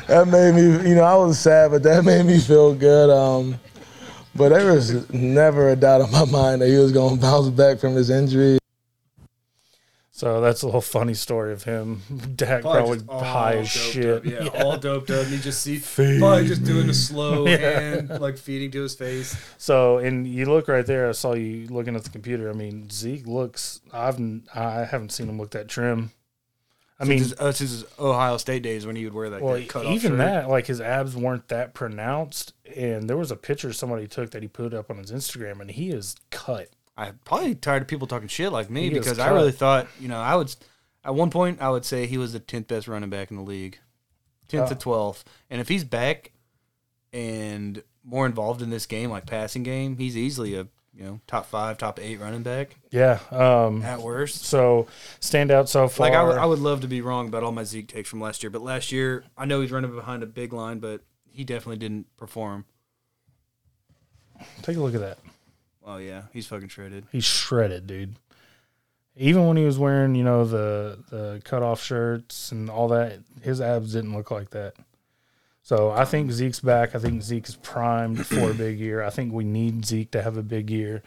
that 0.08 0.28
made 0.28 0.54
me, 0.56 0.90
you 0.90 0.96
know, 0.96 1.04
I 1.04 1.16
was 1.16 1.40
sad, 1.40 1.72
but 1.72 1.84
that 1.84 2.04
made 2.06 2.26
me 2.26 2.40
feel 2.40 2.76
good. 2.76 3.10
Um, 3.10 3.60
but 4.40 4.50
there 4.50 4.72
was 4.74 5.08
never 5.12 5.70
a 5.70 5.76
doubt 5.76 6.02
in 6.02 6.10
my 6.12 6.26
mind 6.26 6.62
that 6.62 6.70
he 6.70 6.78
was 6.78 6.92
going 6.94 7.16
to 7.18 7.22
bounce 7.22 7.50
back 7.50 7.78
from 7.78 7.94
his 7.94 8.10
injury. 8.10 8.58
So 10.12 10.42
that's 10.42 10.64
a 10.64 10.66
little 10.66 10.82
funny 10.82 11.14
story 11.14 11.54
of 11.54 11.64
him. 11.64 12.02
Dak 12.36 12.62
probably, 12.64 13.00
high 13.10 13.58
as 13.58 13.70
shit. 13.70 14.26
yeah, 14.26 14.48
all 14.48 14.78
doped 14.78 15.10
up. 15.12 15.24
And 15.26 15.34
he 15.36 15.38
just 15.40 15.62
see 15.62 15.78
Feed 15.78 16.20
probably 16.20 16.46
just 16.48 16.64
doing 16.66 16.90
a 16.90 16.94
slow 16.94 17.46
Yeah. 17.48 17.80
hand, 17.80 18.10
like 18.20 18.38
feeding 18.38 18.72
to 18.72 18.82
his 18.82 18.96
face. 18.96 19.38
So 19.58 20.00
and 20.00 20.28
you 20.28 20.46
look 20.46 20.68
right 20.68 20.86
there. 20.86 21.08
I 21.08 21.14
saw 21.14 21.34
you 21.36 21.68
looking 21.68 21.96
at 21.96 22.04
the 22.04 22.10
computer. 22.10 22.50
I 22.50 22.54
mean, 22.54 22.90
Zeke 22.90 23.28
looks. 23.28 23.80
I've 23.94 24.20
I 24.54 24.84
haven't 24.84 25.12
seen 25.14 25.30
him 25.30 25.38
look 25.38 25.52
that 25.52 25.68
trim. 25.70 26.12
I 27.00 27.06
mean, 27.06 27.20
since 27.20 27.32
his, 27.32 27.40
uh, 27.40 27.52
since 27.52 27.72
his 27.72 27.86
Ohio 27.98 28.38
State 28.38 28.62
days 28.62 28.86
when 28.86 28.96
he 28.96 29.06
would 29.06 29.14
wear 29.14 29.30
that 29.30 29.42
well, 29.42 29.62
cut 29.68 29.86
off 29.86 29.94
even 29.94 30.12
shirt. 30.12 30.18
that, 30.18 30.50
like 30.50 30.68
his 30.68 30.82
abs 30.82 31.16
weren't 31.16 31.48
that 31.48 31.74
pronounced. 31.74 32.54
And 32.76 33.10
there 33.10 33.16
was 33.18 33.32
a 33.32 33.36
picture 33.38 33.72
somebody 33.72 34.08
took 34.08 34.32
that 34.32 34.42
he 34.42 34.48
put 34.50 34.74
up 34.74 34.90
on 34.92 34.98
his 34.98 35.12
Instagram, 35.12 35.62
and 35.62 35.72
he 35.72 35.90
is 35.92 36.16
cut. 36.30 36.70
I'm 36.98 37.20
probably 37.24 37.56
tired 37.56 37.84
of 37.84 37.88
people 37.88 38.08
talking 38.08 38.28
shit 38.28 38.52
like 38.52 38.70
me 38.70 38.84
He 38.84 38.90
because 38.90 39.20
I 39.20 39.30
really 39.30 39.54
thought, 39.54 39.88
you 40.00 40.10
know, 40.10 40.20
I 40.20 40.36
would 40.36 40.54
at 41.06 41.16
one 41.16 41.30
point 41.30 41.62
I 41.62 41.70
would 41.70 41.86
say 41.86 42.06
he 42.06 42.18
was 42.18 42.34
the 42.34 42.40
tenth 42.40 42.68
best 42.68 42.90
running 42.90 43.10
back 43.10 43.32
in 43.32 43.38
the 43.38 43.44
league, 43.44 43.80
tenth 44.50 44.68
to 44.68 44.76
Oh. 44.76 44.78
twelfth. 44.78 45.24
And 45.50 45.62
if 45.62 45.70
he's 45.70 45.86
back 45.86 46.34
and 47.14 47.82
more 48.04 48.26
involved 48.26 48.62
in 48.62 48.70
this 48.70 48.86
game, 48.86 49.10
like 49.10 49.26
passing 49.26 49.64
game, 49.64 49.98
he's 49.98 50.18
easily 50.18 50.56
a 50.56 50.68
you 51.00 51.06
know 51.06 51.22
top 51.28 51.46
five, 51.46 51.78
top 51.78 51.98
eight 52.00 52.20
running 52.20 52.44
back 52.44 52.76
Yeah. 52.92 53.20
Um. 53.32 53.82
at 53.84 54.02
worst. 54.02 54.44
So 54.46 54.88
standout 55.22 55.70
so 55.70 55.88
far. 55.88 56.10
Like 56.10 56.16
I 56.18 56.24
would, 56.24 56.50
would 56.50 56.60
love 56.60 56.82
to 56.82 56.88
be 56.88 57.02
wrong 57.02 57.28
about 57.30 57.42
all 57.42 57.54
my 57.54 57.64
Zeke 57.64 57.88
takes 57.88 58.10
from 58.10 58.20
last 58.20 58.44
year, 58.44 58.50
but 58.50 58.62
last 58.62 58.92
year 58.92 59.24
I 59.38 59.46
know 59.46 59.62
he's 59.62 59.72
running 59.72 59.96
behind 59.96 60.22
a 60.24 60.28
big 60.28 60.52
line, 60.52 60.80
but 60.80 61.02
he 61.32 61.44
definitely 61.46 61.78
didn't 61.78 62.06
perform. 62.18 62.66
take 64.62 64.76
a 64.78 64.82
look 64.82 64.94
at 64.94 65.00
that. 65.02 65.20
Oh 65.86 65.98
yeah, 65.98 66.24
he's 66.34 66.46
fucking 66.48 66.68
shredded. 66.68 67.06
He's 67.12 67.24
shredded, 67.26 67.88
dude. 67.88 68.16
Even 69.16 69.48
when 69.48 69.58
he 69.58 69.66
was 69.66 69.78
wearing, 69.80 70.16
you 70.16 70.24
know, 70.24 70.44
the 70.46 71.00
the 71.10 71.42
cut 71.46 71.64
off 71.64 71.82
shirts 71.82 72.52
and 72.52 72.70
all 72.70 72.90
that, 72.90 73.20
his 73.42 73.60
abs 73.62 73.94
didn't 73.94 74.16
look 74.16 74.32
like 74.32 74.50
that. 74.52 74.76
So 75.70 75.92
I 75.92 76.04
think 76.04 76.32
Zeke's 76.32 76.62
back. 76.62 76.96
I 76.96 76.98
think 76.98 77.22
Zeke 77.22 77.48
is 77.48 77.56
primed 77.56 78.26
for 78.26 78.50
a 78.50 78.54
big 78.56 78.80
year. 78.80 79.04
I 79.04 79.12
think 79.12 79.32
we 79.32 79.44
need 79.44 79.86
Zeke 79.86 80.10
to 80.14 80.22
have 80.24 80.36
a 80.36 80.42
big 80.42 80.72
year, 80.72 81.04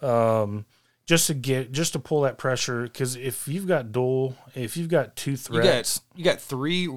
um, 0.00 0.64
just 1.06 1.26
to 1.26 1.34
get 1.34 1.72
just 1.72 1.92
to 1.94 1.98
pull 1.98 2.20
that 2.20 2.38
pressure. 2.38 2.84
Because 2.84 3.16
if 3.16 3.48
you've 3.48 3.66
got 3.66 3.90
dual, 3.90 4.36
if 4.54 4.76
you've 4.76 4.88
got 4.88 5.16
two 5.16 5.32
You 5.32 5.36
threats, 5.36 5.98
got 5.98 6.18
you 6.18 6.24
got 6.24 6.40
three 6.40 6.88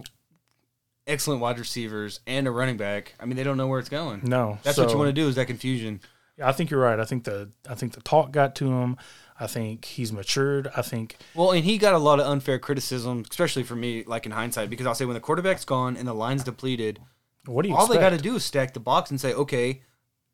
excellent 1.08 1.42
wide 1.42 1.58
receivers 1.58 2.20
and 2.28 2.48
a 2.48 2.52
running 2.52 2.78
back. 2.78 3.16
I 3.20 3.26
mean, 3.26 3.38
they 3.38 3.44
don't 3.44 3.58
know 3.58 3.66
where 3.66 3.80
it's 3.80 3.90
going. 3.90 4.22
no, 4.26 4.60
That's 4.62 4.78
what 4.78 4.92
you 4.92 4.98
want 5.00 5.08
to 5.10 5.14
do 5.14 5.28
is 5.28 5.34
that 5.34 5.48
confusion. 5.48 6.02
I 6.40 6.52
think 6.52 6.70
you're 6.70 6.80
right. 6.80 7.00
I 7.00 7.06
think 7.06 7.24
the 7.24 7.50
I 7.68 7.74
think 7.74 7.94
the 7.94 8.02
talk 8.02 8.32
got 8.32 8.54
to 8.58 8.72
him. 8.72 8.98
I 9.40 9.48
think 9.48 9.86
he's 9.86 10.12
matured. 10.12 10.70
I 10.76 10.82
think 10.82 11.18
Well, 11.34 11.52
and 11.52 11.64
he 11.64 11.78
got 11.78 11.94
a 11.94 11.98
lot 11.98 12.20
of 12.20 12.28
unfair 12.28 12.60
criticism, 12.60 13.24
especially 13.30 13.64
for 13.64 13.76
me, 13.76 14.04
like 14.06 14.26
in 14.26 14.32
hindsight, 14.32 14.70
because 14.70 14.86
I'll 14.86 14.96
say 14.96 15.06
when 15.06 15.14
the 15.14 15.22
quarterback's 15.22 15.66
gone 15.66 15.96
and 15.96 16.08
the 16.08 16.14
line's 16.14 16.44
depleted, 16.44 17.00
what 17.46 17.64
do 17.64 17.70
you 17.70 17.76
all 17.76 17.88
they 17.88 17.98
got 17.98 18.10
to 18.10 18.18
do 18.18 18.36
is 18.36 18.44
stack 18.44 18.74
the 18.74 18.80
box 18.80 19.12
and 19.12 19.20
say, 19.20 19.34
okay, 19.34 19.82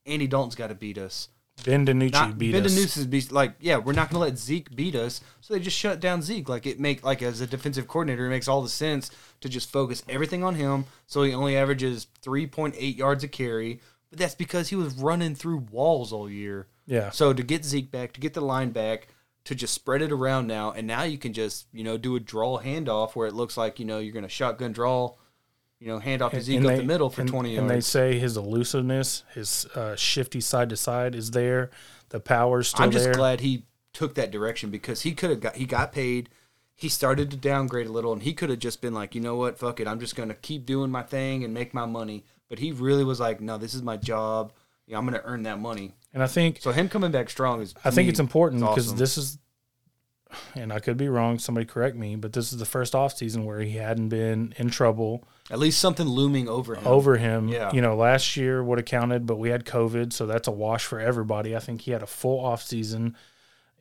Andy 0.05 0.27
Dalton's 0.27 0.55
got 0.55 0.67
to 0.67 0.75
beat 0.75 0.97
us. 0.97 1.29
Ben 1.63 1.85
DiNucci 1.85 2.11
Not 2.11 2.37
beat 2.37 2.51
Ben 2.51 2.65
us. 2.65 2.73
DiNucci 2.73 2.97
is 2.97 3.07
be 3.07 3.21
like, 3.31 3.55
yeah, 3.59 3.77
we're 3.77 3.93
not 3.93 4.09
going 4.09 4.21
to 4.21 4.27
let 4.27 4.37
Zeke 4.37 4.75
beat 4.75 4.95
us. 4.95 5.21
So 5.39 5.53
they 5.53 5.59
just 5.59 5.77
shut 5.77 5.99
down 5.99 6.21
Zeke. 6.21 6.49
Like 6.49 6.65
it 6.65 6.79
make 6.79 7.03
like 7.03 7.21
as 7.21 7.41
a 7.41 7.47
defensive 7.47 7.87
coordinator, 7.87 8.25
it 8.25 8.29
makes 8.29 8.47
all 8.47 8.61
the 8.61 8.69
sense 8.69 9.09
to 9.41 9.47
just 9.47 9.71
focus 9.71 10.03
everything 10.09 10.43
on 10.43 10.55
him. 10.55 10.85
So 11.07 11.23
he 11.23 11.33
only 11.33 11.55
averages 11.55 12.07
three 12.21 12.45
point 12.47 12.75
eight 12.77 12.97
yards 12.97 13.23
a 13.23 13.27
carry, 13.27 13.79
but 14.09 14.19
that's 14.19 14.35
because 14.35 14.69
he 14.69 14.75
was 14.75 14.95
running 14.95 15.35
through 15.35 15.67
walls 15.71 16.11
all 16.11 16.29
year. 16.29 16.67
Yeah. 16.87 17.09
So 17.11 17.33
to 17.33 17.43
get 17.43 17.65
Zeke 17.65 17.91
back, 17.91 18.13
to 18.13 18.19
get 18.21 18.33
the 18.33 18.41
line 18.41 18.71
back, 18.71 19.07
to 19.45 19.55
just 19.55 19.73
spread 19.73 20.01
it 20.01 20.11
around 20.11 20.47
now, 20.47 20.71
and 20.71 20.87
now 20.87 21.03
you 21.03 21.17
can 21.17 21.33
just 21.33 21.67
you 21.71 21.83
know 21.83 21.97
do 21.97 22.15
a 22.15 22.19
draw 22.19 22.59
handoff 22.59 23.15
where 23.15 23.27
it 23.27 23.33
looks 23.33 23.57
like 23.57 23.79
you 23.79 23.85
know 23.85 23.99
you're 23.99 24.13
going 24.13 24.23
to 24.23 24.29
shotgun 24.29 24.71
draw, 24.71 25.13
you 25.79 25.87
know, 25.87 25.99
hand 25.99 26.21
off 26.21 26.31
to 26.31 26.41
Zeke 26.41 26.57
And 26.57 26.65
up 26.65 26.71
they- 26.73 26.77
the 26.77 26.83
middle 26.83 27.09
for 27.09 27.21
and- 27.21 27.29
twenty 27.29 27.55
And 27.57 27.69
they 27.69 27.81
say 27.81 28.17
his 28.19 28.37
elusiveness, 28.37 29.23
his 29.33 29.65
uh, 29.75 29.95
shifty 29.95 30.41
side 30.41 30.69
to 30.69 30.77
side 30.77 31.15
is 31.15 31.31
there. 31.31 31.69
The 32.09 32.19
power's 32.19 32.67
still 32.69 32.85
I'm 32.85 32.91
just 32.91 33.05
there. 33.05 33.13
glad 33.13 33.39
he 33.41 33.65
took 33.93 34.15
that 34.15 34.31
direction 34.31 34.69
because 34.69 35.01
he 35.01 35.13
could 35.13 35.29
have 35.29 35.39
got 35.41 35.55
he 35.55 35.65
got 35.65 35.91
paid. 35.91 36.29
He 36.77 36.89
started 36.89 37.31
to 37.31 37.37
downgrade 37.37 37.87
a 37.87 37.91
little, 37.91 38.11
and 38.13 38.21
he 38.21 38.33
could 38.33 38.49
have 38.49 38.59
just 38.59 38.81
been 38.81 38.93
like, 38.93 39.15
you 39.15 39.21
know 39.21 39.35
what, 39.37 39.57
fuck 39.57 39.79
it, 39.79 39.87
I'm 39.87 39.99
just 39.99 40.15
gonna 40.15 40.33
keep 40.33 40.65
doing 40.65 40.91
my 40.91 41.03
thing 41.03 41.43
and 41.43 41.53
make 41.53 41.73
my 41.73 41.85
money. 41.85 42.25
But 42.49 42.59
he 42.59 42.71
really 42.73 43.03
was 43.05 43.19
like, 43.19 43.39
no, 43.41 43.57
this 43.57 43.73
is 43.73 43.81
my 43.81 43.95
job. 43.97 44.51
Yeah, 44.85 44.97
I'm 44.97 45.05
gonna 45.05 45.21
earn 45.23 45.43
that 45.43 45.59
money. 45.59 45.93
And 46.15 46.23
I 46.23 46.27
think 46.27 46.61
So 46.61 46.71
him 46.71 46.89
coming 46.89 47.11
back 47.11 47.29
strong 47.29 47.61
is. 47.61 47.75
I 47.83 47.91
think 47.91 48.09
it's 48.09 48.19
important 48.19 48.61
because 48.61 48.87
awesome. 48.87 48.97
this 48.97 49.17
is, 49.17 49.37
and 50.55 50.73
I 50.73 50.79
could 50.79 50.97
be 50.97 51.09
wrong. 51.09 51.37
Somebody 51.37 51.67
correct 51.67 51.95
me, 51.95 52.15
but 52.15 52.33
this 52.33 52.51
is 52.51 52.57
the 52.57 52.65
first 52.65 52.95
off 52.95 53.15
season 53.15 53.45
where 53.45 53.59
he 53.59 53.73
hadn't 53.73 54.09
been 54.09 54.53
in 54.57 54.69
trouble 54.69 55.27
at 55.51 55.59
least 55.59 55.79
something 55.79 56.07
looming 56.07 56.49
over 56.49 56.75
him. 56.75 56.87
over 56.87 57.17
him. 57.17 57.49
Yeah. 57.49 57.71
You 57.71 57.81
know, 57.81 57.95
last 57.95 58.35
year 58.35 58.63
would 58.63 58.79
have 58.79 58.85
counted, 58.85 59.27
but 59.27 59.35
we 59.35 59.49
had 59.49 59.65
COVID, 59.65 60.11
so 60.11 60.25
that's 60.25 60.47
a 60.47 60.51
wash 60.51 60.85
for 60.85 60.99
everybody. 60.99 61.55
I 61.55 61.59
think 61.59 61.81
he 61.81 61.91
had 61.91 62.01
a 62.01 62.07
full 62.07 62.43
off 62.43 62.63
season, 62.63 63.15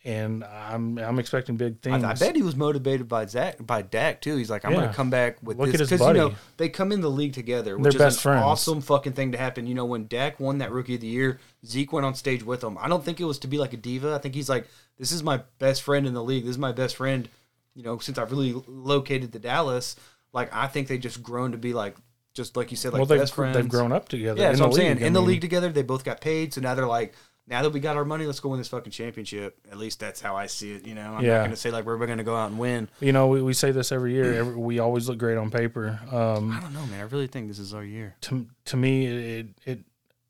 and 0.05 0.45
I'm 0.45 0.99
I'm 0.99 1.19
expecting 1.19 1.57
big 1.57 1.81
things. 1.81 2.05
I 2.05 2.15
bet 2.15 2.37
he 2.37 2.43
was 2.43 2.55
motivated 2.57 3.09
by 3.09 3.25
Zach 3.27 3.65
by 3.67 3.81
Dak 3.83 4.21
too. 4.21 4.37
He's 4.37 4.51
like, 4.51 4.65
I'm 4.65 4.73
Yeah. 4.73 4.81
gonna 4.83 4.93
come 4.95 5.09
back 5.11 5.39
with 5.43 5.59
Look 5.59 5.67
this 5.67 5.75
at 5.77 5.81
his 5.81 5.91
because 5.91 6.07
you 6.09 6.13
know 6.15 6.35
they 6.59 6.69
come 6.69 6.93
in 6.93 7.01
the 7.01 7.11
league 7.11 7.33
together, 7.33 7.71
They're 7.71 7.79
which 7.79 7.95
is 7.95 7.99
best 7.99 8.17
an 8.19 8.23
friends. 8.23 8.45
awesome 8.45 8.81
fucking 8.83 9.15
thing 9.15 9.33
to 9.33 9.39
happen. 9.39 9.67
You 9.67 9.75
know, 9.75 9.87
when 9.87 10.07
Dak 10.07 10.39
won 10.39 10.59
that 10.59 10.71
Rookie 10.73 10.97
of 10.97 11.01
the 11.01 11.07
Year, 11.07 11.41
Zeke 11.65 11.93
went 11.93 12.05
on 12.05 12.15
stage 12.15 12.43
with 12.43 12.63
him. 12.63 12.77
I 12.79 12.89
don't 12.89 13.03
think 13.05 13.19
it 13.21 13.25
was 13.25 13.39
to 13.41 13.49
be 13.49 13.57
like 13.59 13.73
a 13.73 13.79
diva. 13.79 14.15
I 14.15 14.19
think 14.19 14.35
he's 14.35 14.49
like, 14.49 14.67
this 14.99 15.11
is 15.11 15.23
my 15.23 15.41
best 15.59 15.83
friend 15.83 16.07
in 16.07 16.13
the 16.15 16.23
league. 16.23 16.45
This 16.45 16.51
is 16.53 16.59
my 16.59 16.73
best 16.73 16.97
friend. 16.97 17.29
You 17.75 17.83
know, 17.83 17.99
since 17.99 18.19
I've 18.19 18.31
really 18.31 18.55
located 18.69 19.33
to 19.33 19.39
Dallas, 19.39 19.97
like 20.33 20.55
I 20.55 20.67
think 20.67 20.87
they 20.89 20.99
just 20.99 21.23
grown 21.23 21.53
to 21.53 21.59
be 21.59 21.73
like, 21.73 21.97
just 22.35 22.57
like 22.57 22.71
you 22.71 22.77
said, 22.77 22.93
like 22.93 22.99
well, 23.01 23.07
they've 23.07 23.19
best 23.21 23.35
friends. 23.35 23.57
they've 23.57 23.69
grown 23.69 23.91
up 23.93 24.09
together. 24.09 24.39
Yeah, 24.41 24.47
in 24.49 24.53
that's 24.53 24.61
what 24.61 24.67
I'm 24.67 24.71
the 24.73 24.77
saying. 24.77 24.95
league. 24.97 25.03
I 25.05 25.07
In 25.07 25.13
the 25.15 25.23
league 25.23 25.41
together, 25.41 25.71
they 25.71 25.83
both 25.83 26.05
got 26.05 26.21
paid, 26.21 26.53
so 26.53 26.61
now 26.61 26.75
they're 26.75 26.87
like, 26.87 27.15
now 27.47 27.63
that 27.63 27.71
we 27.71 27.81
got 27.81 27.97
our 27.97 28.05
money, 28.05 28.25
let's 28.27 28.41
go 28.41 28.49
win 28.49 28.59
this 28.59 28.69
fucking 28.69 28.91
championship. 28.93 29.59
At 29.71 29.77
least 29.77 30.01
that's 30.01 30.21
how 30.21 30.35
I 30.37 30.47
see 30.47 30.73
it. 30.73 30.87
You 30.87 30.95
know, 30.95 31.15
I'm 31.15 31.25
Yeah. 31.25 31.33
not 31.33 31.39
going 31.41 31.51
to 31.51 31.57
say 31.57 31.71
like 31.71 31.85
we're 31.85 31.99
going 31.99 32.17
to 32.19 32.25
go 32.25 32.35
out 32.37 32.51
and 32.51 32.59
win. 32.59 32.89
You 33.01 33.13
know, 33.13 33.27
we, 33.29 33.43
we 33.43 33.53
say 33.53 33.71
this 33.71 33.93
every 33.93 34.13
year. 34.15 34.35
Every, 34.35 34.55
we 34.57 34.79
always 34.79 35.09
look 35.09 35.19
great 35.19 35.37
on 35.37 35.51
paper. 35.51 36.01
Um, 36.11 36.51
I 36.53 36.61
don't 36.61 36.73
know, 36.73 36.87
man. 36.87 37.01
I 37.01 37.03
really 37.03 37.27
think 37.27 37.49
this 37.49 37.59
is 37.59 37.75
our 37.75 37.85
year. 37.85 38.17
to 38.23 38.47
to 38.67 38.77
me, 38.77 39.07
it, 39.07 39.49
it, 39.67 39.81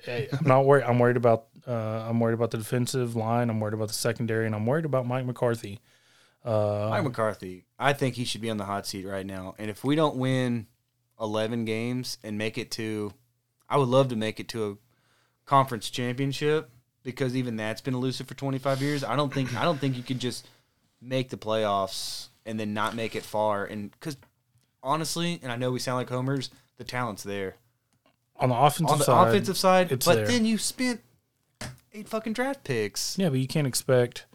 it 0.06 0.28
I'm 0.32 0.46
not 0.46 0.64
worried. 0.66 0.84
I'm 0.84 0.98
worried 0.98 1.16
about 1.16 1.46
uh, 1.66 1.72
I'm 2.08 2.18
worried 2.20 2.34
about 2.34 2.50
the 2.50 2.58
defensive 2.58 3.14
line. 3.16 3.48
I'm 3.48 3.60
worried 3.60 3.74
about 3.74 3.88
the 3.88 3.94
secondary, 3.94 4.46
and 4.46 4.54
I'm 4.54 4.66
worried 4.66 4.84
about 4.84 5.06
Mike 5.06 5.24
McCarthy. 5.24 5.80
Uh, 6.44 6.88
Mike 6.90 7.04
McCarthy, 7.04 7.64
I 7.78 7.94
think 7.94 8.16
he 8.16 8.24
should 8.26 8.42
be 8.42 8.50
on 8.50 8.58
the 8.58 8.64
hot 8.66 8.86
seat 8.86 9.06
right 9.06 9.24
now. 9.24 9.54
And 9.58 9.70
if 9.70 9.82
we 9.82 9.96
don't 9.96 10.16
win 10.16 10.66
11 11.18 11.64
games 11.64 12.18
and 12.22 12.36
make 12.36 12.58
it 12.58 12.70
to, 12.72 13.14
I 13.66 13.78
would 13.78 13.88
love 13.88 14.08
to 14.08 14.16
make 14.16 14.38
it 14.40 14.48
to 14.48 14.72
a 14.72 14.76
conference 15.46 15.88
championship 15.88 16.70
because 17.04 17.36
even 17.36 17.56
that's 17.56 17.80
been 17.80 17.94
elusive 17.94 18.26
for 18.26 18.34
25 18.34 18.82
years. 18.82 19.04
I 19.04 19.14
don't 19.14 19.32
think 19.32 19.54
I 19.56 19.64
don't 19.64 19.78
think 19.78 19.96
you 19.96 20.02
can 20.02 20.18
just 20.18 20.48
make 21.00 21.28
the 21.28 21.36
playoffs 21.36 22.28
and 22.44 22.58
then 22.58 22.74
not 22.74 22.96
make 22.96 23.14
it 23.14 23.22
far. 23.22 23.64
And 23.64 23.92
because 23.92 24.16
honestly, 24.82 25.38
and 25.42 25.52
I 25.52 25.56
know 25.56 25.70
we 25.70 25.78
sound 25.78 25.98
like 25.98 26.08
homers, 26.08 26.50
the 26.78 26.84
talent's 26.84 27.22
there 27.22 27.56
on 28.36 28.48
the 28.48 28.56
offensive 28.56 28.88
side. 28.88 28.92
on 28.92 28.98
the 28.98 29.04
side, 29.04 29.28
offensive 29.28 29.56
side. 29.56 29.92
it's 29.92 30.06
but 30.06 30.16
there. 30.16 30.26
then 30.26 30.44
you 30.44 30.58
spent 30.58 31.00
eight 31.92 32.08
fucking 32.08 32.32
draft 32.32 32.64
picks. 32.64 33.16
yeah, 33.18 33.28
but 33.28 33.38
you 33.38 33.46
can't 33.46 33.66
expect. 33.66 34.26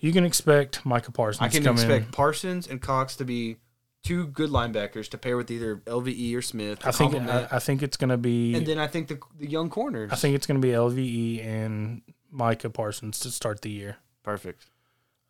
You 0.00 0.12
can 0.12 0.24
expect 0.24 0.84
Micah 0.84 1.12
Parsons 1.12 1.46
I 1.46 1.48
can 1.48 1.66
expect 1.68 2.06
in. 2.06 2.12
Parsons 2.12 2.66
and 2.66 2.80
Cox 2.80 3.14
to 3.16 3.24
be 3.24 3.58
two 4.02 4.26
good 4.26 4.50
linebackers 4.50 5.08
to 5.10 5.18
pair 5.18 5.36
with 5.36 5.50
either 5.50 5.76
LVE 5.86 6.36
or 6.36 6.42
Smith. 6.42 6.86
I 6.86 6.90
think 6.90 7.14
I. 7.14 7.48
I 7.52 7.58
think 7.58 7.82
it's 7.82 7.96
going 7.96 8.10
to 8.10 8.16
be. 8.16 8.54
and 8.54 8.66
then 8.66 8.78
I 8.78 8.86
think 8.86 9.08
the 9.08 9.18
the 9.38 9.48
young 9.48 9.70
corners. 9.70 10.10
I 10.12 10.16
think 10.16 10.34
it's 10.34 10.46
going 10.46 10.60
to 10.60 10.66
be 10.66 10.72
LVE 10.72 11.44
and 11.46 12.02
Micah 12.30 12.70
Parsons 12.70 13.18
to 13.20 13.30
start 13.30 13.62
the 13.62 13.70
year. 13.70 13.96
perfect. 14.22 14.66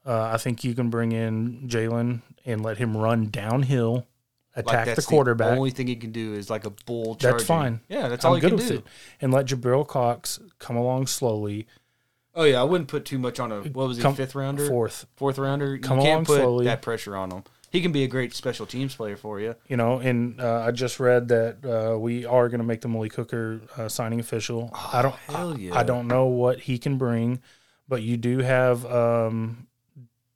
Uh, 0.05 0.31
I 0.32 0.36
think 0.36 0.65
you 0.65 0.74
can 0.74 0.90
bring 0.90 1.12
in 1.12 1.69
Jaylon 1.69 2.23
and 2.44 2.61
let 2.65 2.77
him 2.78 2.97
run 2.97 3.27
downhill, 3.27 4.05
Like 4.57 4.66
attack 4.66 4.86
that's 4.86 5.05
the 5.07 5.09
quarterback. 5.09 5.51
The 5.53 5.57
only 5.59 5.70
thing 5.70 5.86
he 5.86 5.94
can 5.94 6.11
do 6.11 6.35
is 6.35 6.51
like 6.51 6.65
a 6.66 6.70
bull. 6.70 7.15
Charge. 7.15 7.35
That's 7.35 7.44
fine. 7.44 7.78
Yeah, 7.89 8.09
that's 8.09 8.24
I'm 8.24 8.31
all 8.31 8.35
he 8.35 8.40
good 8.40 8.49
can 8.49 8.57
with 8.57 8.69
do. 8.69 8.74
it. 8.78 8.85
And 9.20 9.32
let 9.32 9.47
Jabril 9.47 9.86
Cox 9.86 10.40
come 10.59 10.74
along 10.77 11.07
slowly. 11.07 11.69
Oh 12.35 12.43
yeah, 12.43 12.61
I 12.61 12.65
wouldn't 12.65 12.89
put 12.89 13.05
too 13.05 13.19
much 13.19 13.39
on 13.39 13.53
a 13.53 13.61
what 13.61 13.86
was 13.86 13.99
he 13.99 14.03
Come- 14.03 14.16
fifth 14.16 14.35
rounder, 14.35 14.66
Fourth, 14.66 15.07
fourth 15.15 15.39
rounder. 15.39 15.78
Come 15.78 15.99
you 15.99 16.03
along 16.05 16.16
can't 16.16 16.27
put 16.27 16.40
slowly. 16.40 16.65
that 16.65 16.82
pressure 16.82 17.15
on 17.15 17.31
him. 17.31 17.44
He 17.73 17.81
can 17.81 17.90
be 17.90 18.05
a 18.05 18.07
great 18.07 18.35
special 18.35 18.66
teams 18.66 18.94
player 18.94 19.16
for 19.16 19.40
you. 19.40 19.55
you 19.66 19.78
know, 19.78 19.99
and 19.99 20.39
uh, 20.40 20.61
I 20.66 20.70
just 20.73 21.01
read 21.01 21.28
that 21.28 21.65
uh, 21.65 21.99
we 21.99 22.27
are 22.27 22.49
going 22.51 22.61
to 22.61 22.66
make 22.66 22.82
the 22.82 22.89
Malik 22.89 23.15
Hooker 23.15 23.62
uh, 23.78 23.89
signing 23.89 24.20
official. 24.20 24.70
I 24.93 25.01
don't, 25.01 25.15
Oh, 25.31 25.32
hell 25.32 25.53
I- 25.55 25.57
yeah. 25.57 25.78
I, 25.78 25.82
don't 25.82 26.07
know 26.07 26.27
what 26.27 26.61
he 26.61 26.77
can 26.78 26.99
bring, 26.99 27.40
but 27.89 28.03
you 28.03 28.19
do 28.19 28.39
have 28.40 28.85
um, 28.85 29.69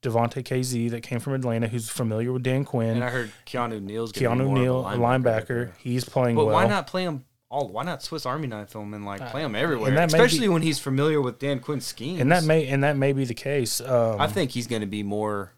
Devontae 0.02 0.44
Kazee 0.44 0.90
that 0.90 1.02
came 1.02 1.20
from 1.20 1.34
Atlanta, 1.34 1.68
who's 1.68 1.88
familiar 1.90 2.32
with 2.32 2.42
Dan 2.42 2.64
Quinn. 2.64 2.90
And 2.90 3.04
I 3.04 3.10
heard 3.10 3.30
Keanu 3.44 3.82
Neal's 3.82 4.12
Keanu 4.12 4.50
Neal, 4.52 4.80
a 4.86 4.96
linebacker, 4.96 5.72
he's 5.78 6.04
playing 6.04 6.36
But 6.36 6.46
well. 6.46 6.54
why 6.54 6.66
not 6.66 6.86
play 6.86 7.02
him 7.04 7.24
all? 7.50 7.68
Why 7.68 7.82
not 7.84 8.02
Swiss 8.02 8.24
Army 8.24 8.46
knife 8.46 8.74
him 8.74 8.94
and 8.94 9.04
like 9.04 9.20
play 9.30 9.42
him 9.42 9.54
everywhere? 9.54 9.92
Especially 10.04 10.40
be- 10.40 10.48
when 10.48 10.62
he's 10.62 10.78
familiar 10.78 11.20
with 11.20 11.38
Dan 11.38 11.60
Quinn's 11.60 11.86
schemes. 11.86 12.20
And 12.20 12.32
that 12.32 12.44
may 12.44 12.66
and 12.66 12.82
that 12.84 12.96
may 12.96 13.12
be 13.12 13.24
the 13.24 13.34
case. 13.34 13.80
Um, 13.80 14.20
I 14.20 14.26
think 14.26 14.52
he's 14.52 14.66
going 14.66 14.80
to 14.82 14.86
be 14.86 15.02
more 15.02 15.52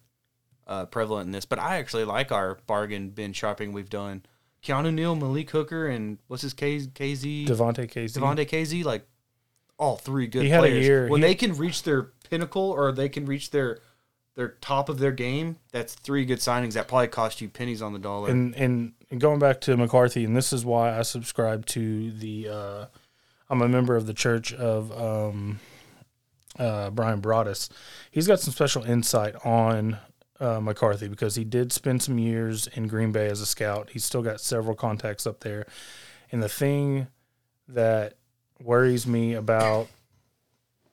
uh, 0.69 0.87
prevalent 0.87 1.27
in 1.27 1.33
this. 1.33 1.45
But 1.47 1.59
I 1.59 1.77
actually 1.79 2.05
like 2.05 2.31
our 2.33 2.59
bargain 2.67 3.11
bin 3.11 3.33
shopping 3.33 3.73
we've 3.73 3.91
done. 3.91 4.23
Keanu 4.63 4.93
Neal, 4.93 5.15
Malik 5.15 5.51
Hooker, 5.51 5.87
and 5.87 6.19
what's 6.27 6.43
his 6.43 6.53
K- 6.55 6.81
Kazee? 6.81 7.47
Devontae 7.47 7.89
Kazee. 7.91 8.13
Devontae 8.19 8.49
Kazee, 8.49 8.85
like 8.85 9.07
all 9.79 9.97
three 9.97 10.27
good 10.27 10.43
He 10.43 10.49
had 10.49 10.59
a 10.61 10.63
players. 10.69 10.85
year- 10.87 11.09
when 11.09 11.23
he- 11.23 11.29
they 11.29 11.35
can 11.37 11.55
reach 11.57 11.85
their 11.85 12.03
pinnacle 12.29 12.71
or 12.71 12.91
they 12.93 13.09
can 13.09 13.25
reach 13.27 13.51
their 13.51 13.79
their 14.35 14.51
top 14.61 14.89
of 14.89 15.01
their 15.01 15.11
game, 15.11 15.57
that's 15.73 15.95
three 15.95 16.25
good 16.25 16.39
signings 16.39 16.75
that 16.75 16.87
probably 16.87 17.09
cost 17.09 17.41
you 17.41 17.49
pennies 17.49 17.83
on 17.83 17.93
the 17.93 17.99
dollar. 17.99 18.31
and, 18.31 18.55
and 18.55 18.93
and 19.11 19.21
going 19.21 19.41
back 19.41 19.61
to 19.63 19.77
McCarthy, 19.77 20.25
and 20.25 20.37
this 20.37 20.53
is 20.53 20.65
why 20.65 20.97
I 20.97 21.03
subscribe 21.03 21.67
to 21.67 22.13
the. 22.13 22.49
Uh, 22.49 22.87
I'm 23.51 23.63
a 23.63 23.69
member 23.69 23.97
of 23.97 24.07
the 24.07 24.15
Church 24.15 24.53
of 24.53 24.93
um, 24.93 25.59
uh, 26.59 26.91
Bryan 26.91 27.21
Broaddus. 27.21 27.69
He's 28.13 28.27
got 28.29 28.39
some 28.41 28.53
special 28.53 28.85
insight 28.85 29.35
on 29.45 29.99
uh, 30.41 30.61
McCarthy 30.61 31.09
because 31.09 31.35
he 31.35 31.45
did 31.45 31.73
spend 31.73 32.03
some 32.03 32.19
years 32.19 32.67
in 32.69 32.87
Green 32.87 33.13
Bay 33.13 33.27
as 33.29 33.41
a 33.41 33.47
scout. 33.47 33.91
He's 33.91 34.05
still 34.05 34.23
got 34.23 34.41
several 34.41 34.75
contacts 34.75 35.27
up 35.27 35.41
there, 35.41 35.67
and 36.31 36.43
the 36.43 36.49
thing 36.49 37.09
that 37.69 38.15
worries 38.63 39.07
me 39.07 39.35
about 39.35 39.89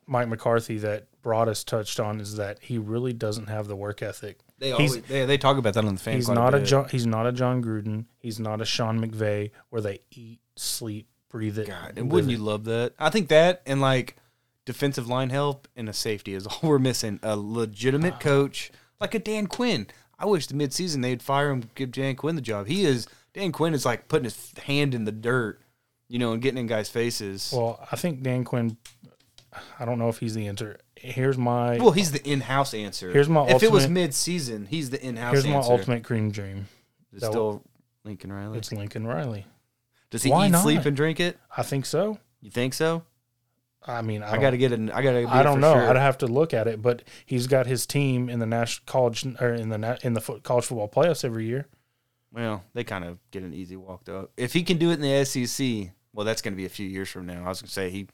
Mike 0.06 0.28
McCarthy 0.28 0.78
that 0.78 1.06
Broaddus 1.22 1.64
touched 1.64 1.98
on 1.98 2.20
is 2.20 2.36
that 2.36 2.58
he 2.60 2.78
really 2.78 3.12
doesn't 3.12 3.48
have 3.48 3.66
the 3.66 3.74
work 3.76 4.02
ethic. 4.02 4.38
they 4.58 4.68
he's- 4.68 4.90
always 4.90 5.02
they, 5.04 5.26
they 5.26 5.38
talk 5.38 5.58
about 5.58 5.74
that 5.74 5.84
on 5.84 5.94
the 5.94 6.00
fan. 6.00 6.14
He's 6.14 6.28
not 6.28 6.54
a 6.54 6.58
bit. 6.58 6.66
John, 6.66 6.88
he's 6.88 7.06
not 7.06 7.26
a 7.26 7.32
Jon 7.32 7.62
Gruden. 7.62 8.04
He's 8.18 8.38
not 8.38 8.60
a 8.60 8.64
Sean 8.64 9.00
McVay 9.04 9.50
where 9.70 9.82
they 9.82 10.00
eat, 10.12 10.40
sleep, 10.54 11.08
breathe 11.28 11.58
it. 11.58 11.66
God, 11.66 11.94
and 11.96 12.10
wouldn't 12.12 12.30
it. 12.32 12.36
you 12.36 12.42
love 12.42 12.64
that? 12.64 12.94
I 12.98 13.10
think 13.10 13.28
that 13.28 13.62
and 13.66 13.80
like 13.80 14.16
defensive 14.64 15.08
line 15.08 15.30
help 15.30 15.66
and 15.76 15.88
a 15.88 15.92
safety 15.92 16.34
is 16.34 16.46
all 16.46 16.58
we're 16.62 16.78
missing. 16.78 17.18
A 17.22 17.36
legitimate 17.36 18.20
coach 18.20 18.70
like 19.00 19.14
a 19.14 19.18
Dan 19.18 19.46
Quinn. 19.46 19.86
I 20.18 20.26
wish 20.26 20.46
the 20.46 20.54
midseason 20.54 21.02
they'd 21.02 21.22
fire 21.22 21.50
him, 21.50 21.68
give 21.74 21.92
Dan 21.92 22.16
Quinn 22.16 22.36
the 22.36 22.42
job. 22.42 22.66
He 22.66 22.84
is 22.84 23.06
Dan 23.34 23.52
Quinn 23.52 23.74
is 23.74 23.84
like 23.84 24.08
putting 24.08 24.24
his 24.24 24.52
hand 24.64 24.94
in 24.94 25.04
the 25.04 25.12
dirt, 25.12 25.60
you 26.08 26.18
know, 26.18 26.32
and 26.32 26.40
getting 26.40 26.58
in 26.58 26.66
guys' 26.66 26.88
faces. 26.88 27.52
Well, 27.54 27.86
I 27.92 27.96
think 27.96 28.22
Dan 28.22 28.44
Quinn. 28.44 28.76
I 29.78 29.84
don't 29.84 29.98
know 29.98 30.08
if 30.08 30.18
he's 30.18 30.34
the 30.34 30.46
answer. 30.48 30.78
Here's 30.96 31.36
my 31.38 31.76
Well, 31.78 31.90
he's 31.92 32.12
the 32.12 32.26
in-house 32.26 32.72
answer. 32.74 33.12
Here's 33.12 33.28
my 33.28 33.46
if 33.46 33.62
it 33.62 33.70
was 33.70 33.84
ultimate- 33.84 34.00
mid-season, 34.00 34.66
he's 34.66 34.90
the 34.90 35.02
in-house. 35.02 35.32
here's 35.32 35.46
my 35.46 35.56
ultimate 35.56 36.04
cream 36.04 36.30
dream. 36.30 36.66
It's 37.12 37.20
that 37.22 37.30
still 37.32 37.62
Lincoln 38.04 38.32
Riley. 38.32 38.58
It's 38.58 38.72
Lincoln 38.72 39.06
Riley. 39.06 39.46
Does 40.10 40.22
he 40.22 40.30
why 40.30 40.46
eat, 40.46 40.50
not? 40.50 40.62
sleep, 40.62 40.84
and 40.84 40.96
drink 40.96 41.20
it? 41.20 41.38
I 41.56 41.62
think 41.62 41.84
so. 41.86 42.18
You 42.40 42.50
think 42.50 42.74
so? 42.74 43.02
I 43.86 44.02
mean, 44.02 44.22
I, 44.22 44.32
I, 44.32 44.38
got 44.38 44.50
to 44.50 44.56
get 44.56 44.72
it. 44.72 44.90
I 44.92 45.02
got 45.02 45.12
to. 45.12 45.26
I 45.28 45.42
don't 45.42 45.60
know. 45.60 45.74
I'd 45.74 45.96
have 45.96 46.18
to 46.18 46.26
look 46.26 46.52
at 46.52 46.66
it, 46.66 46.82
but 46.82 47.02
he's 47.24 47.46
got 47.46 47.66
his 47.66 47.86
team 47.86 48.28
in 48.28 48.40
the 48.40 48.46
national 48.46 48.84
college 48.86 49.24
or 49.40 49.54
in 49.54 49.68
the 49.68 49.98
in 50.02 50.14
the 50.14 50.20
foot, 50.20 50.42
college 50.42 50.64
football 50.64 50.88
playoffs 50.88 51.24
every 51.24 51.46
year. 51.46 51.66
Well, 52.32 52.64
they 52.74 52.84
kind 52.84 53.04
of 53.04 53.18
get 53.30 53.44
an 53.44 53.54
easy 53.54 53.76
walk 53.76 54.04
though. 54.04 54.30
If 54.36 54.52
he 54.52 54.62
can 54.62 54.78
do 54.78 54.90
it 54.90 54.94
in 54.94 55.02
the 55.02 55.24
SEC, 55.24 55.92
well, 56.12 56.26
that's 56.26 56.42
going 56.42 56.52
to 56.52 56.56
be 56.56 56.66
a 56.66 56.70
few 56.70 56.86
years 56.86 57.08
from 57.08 57.26
now. 57.26 57.44
I 57.44 57.48
was 57.48 57.62
going 57.62 57.68
to 57.68 57.72
say 57.72 57.90
he. 57.90 58.08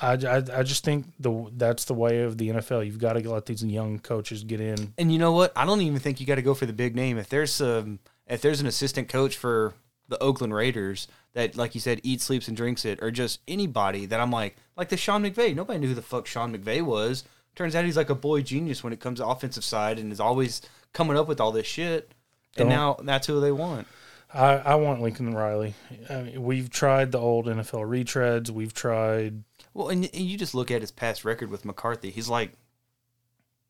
I, 0.00 0.12
I, 0.12 0.36
I 0.58 0.62
just 0.62 0.84
think 0.84 1.06
the 1.18 1.50
that's 1.56 1.84
the 1.84 1.94
way 1.94 2.22
of 2.22 2.38
the 2.38 2.48
NFL. 2.48 2.84
You've 2.86 2.98
got 2.98 3.14
to 3.14 3.30
let 3.30 3.46
these 3.46 3.62
young 3.62 3.98
coaches 3.98 4.42
get 4.44 4.60
in. 4.60 4.94
And 4.96 5.12
you 5.12 5.18
know 5.18 5.32
what? 5.32 5.52
I 5.54 5.66
don't 5.66 5.82
even 5.82 5.98
think 6.00 6.20
you 6.20 6.26
got 6.26 6.34
to 6.36 6.42
go 6.42 6.54
for 6.54 6.66
the 6.66 6.72
big 6.72 6.96
name. 6.96 7.18
If 7.18 7.28
there's 7.28 7.60
um, 7.60 7.98
if 8.26 8.40
there's 8.40 8.60
an 8.60 8.66
assistant 8.66 9.08
coach 9.08 9.36
for 9.36 9.74
the 10.08 10.18
Oakland 10.22 10.54
Raiders 10.54 11.08
that, 11.36 11.54
like 11.54 11.74
you 11.74 11.82
said, 11.82 12.00
eats, 12.02 12.24
sleeps, 12.24 12.48
and 12.48 12.56
drinks 12.56 12.86
it, 12.86 12.98
or 13.02 13.10
just 13.10 13.40
anybody 13.46 14.06
that 14.06 14.20
I'm 14.20 14.30
like, 14.30 14.56
like 14.74 14.88
the 14.88 14.96
Sean 14.96 15.22
McVay. 15.22 15.54
Nobody 15.54 15.78
knew 15.78 15.88
who 15.88 15.94
the 15.94 16.00
fuck 16.00 16.26
Sean 16.26 16.56
McVay 16.56 16.80
was. 16.80 17.24
Turns 17.54 17.76
out 17.76 17.84
he's 17.84 17.96
like 17.96 18.08
a 18.08 18.14
boy 18.14 18.40
genius 18.40 18.82
when 18.82 18.94
it 18.94 19.00
comes 19.00 19.18
to 19.18 19.26
offensive 19.26 19.62
side, 19.62 19.98
and 19.98 20.10
is 20.10 20.18
always 20.18 20.62
coming 20.94 21.14
up 21.14 21.28
with 21.28 21.38
all 21.38 21.52
this 21.52 21.66
shit. 21.66 22.10
And 22.56 22.70
Don't- 22.70 22.70
now 22.70 22.96
that's 23.02 23.26
who 23.26 23.38
they 23.38 23.52
want. 23.52 23.86
I, 24.32 24.54
I 24.54 24.74
want 24.76 25.02
Lincoln 25.02 25.34
Riley. 25.34 25.74
I 26.08 26.22
mean, 26.22 26.42
we've 26.42 26.70
tried 26.70 27.12
the 27.12 27.18
old 27.18 27.46
NFL 27.46 27.86
retreads. 27.86 28.48
We've 28.48 28.72
tried. 28.74 29.44
Well, 29.74 29.90
and, 29.90 30.04
and 30.04 30.22
you 30.24 30.38
just 30.38 30.54
look 30.54 30.70
at 30.70 30.80
his 30.80 30.90
past 30.90 31.22
record 31.22 31.50
with 31.50 31.66
McCarthy. 31.66 32.10
He's 32.10 32.30
like 32.30 32.52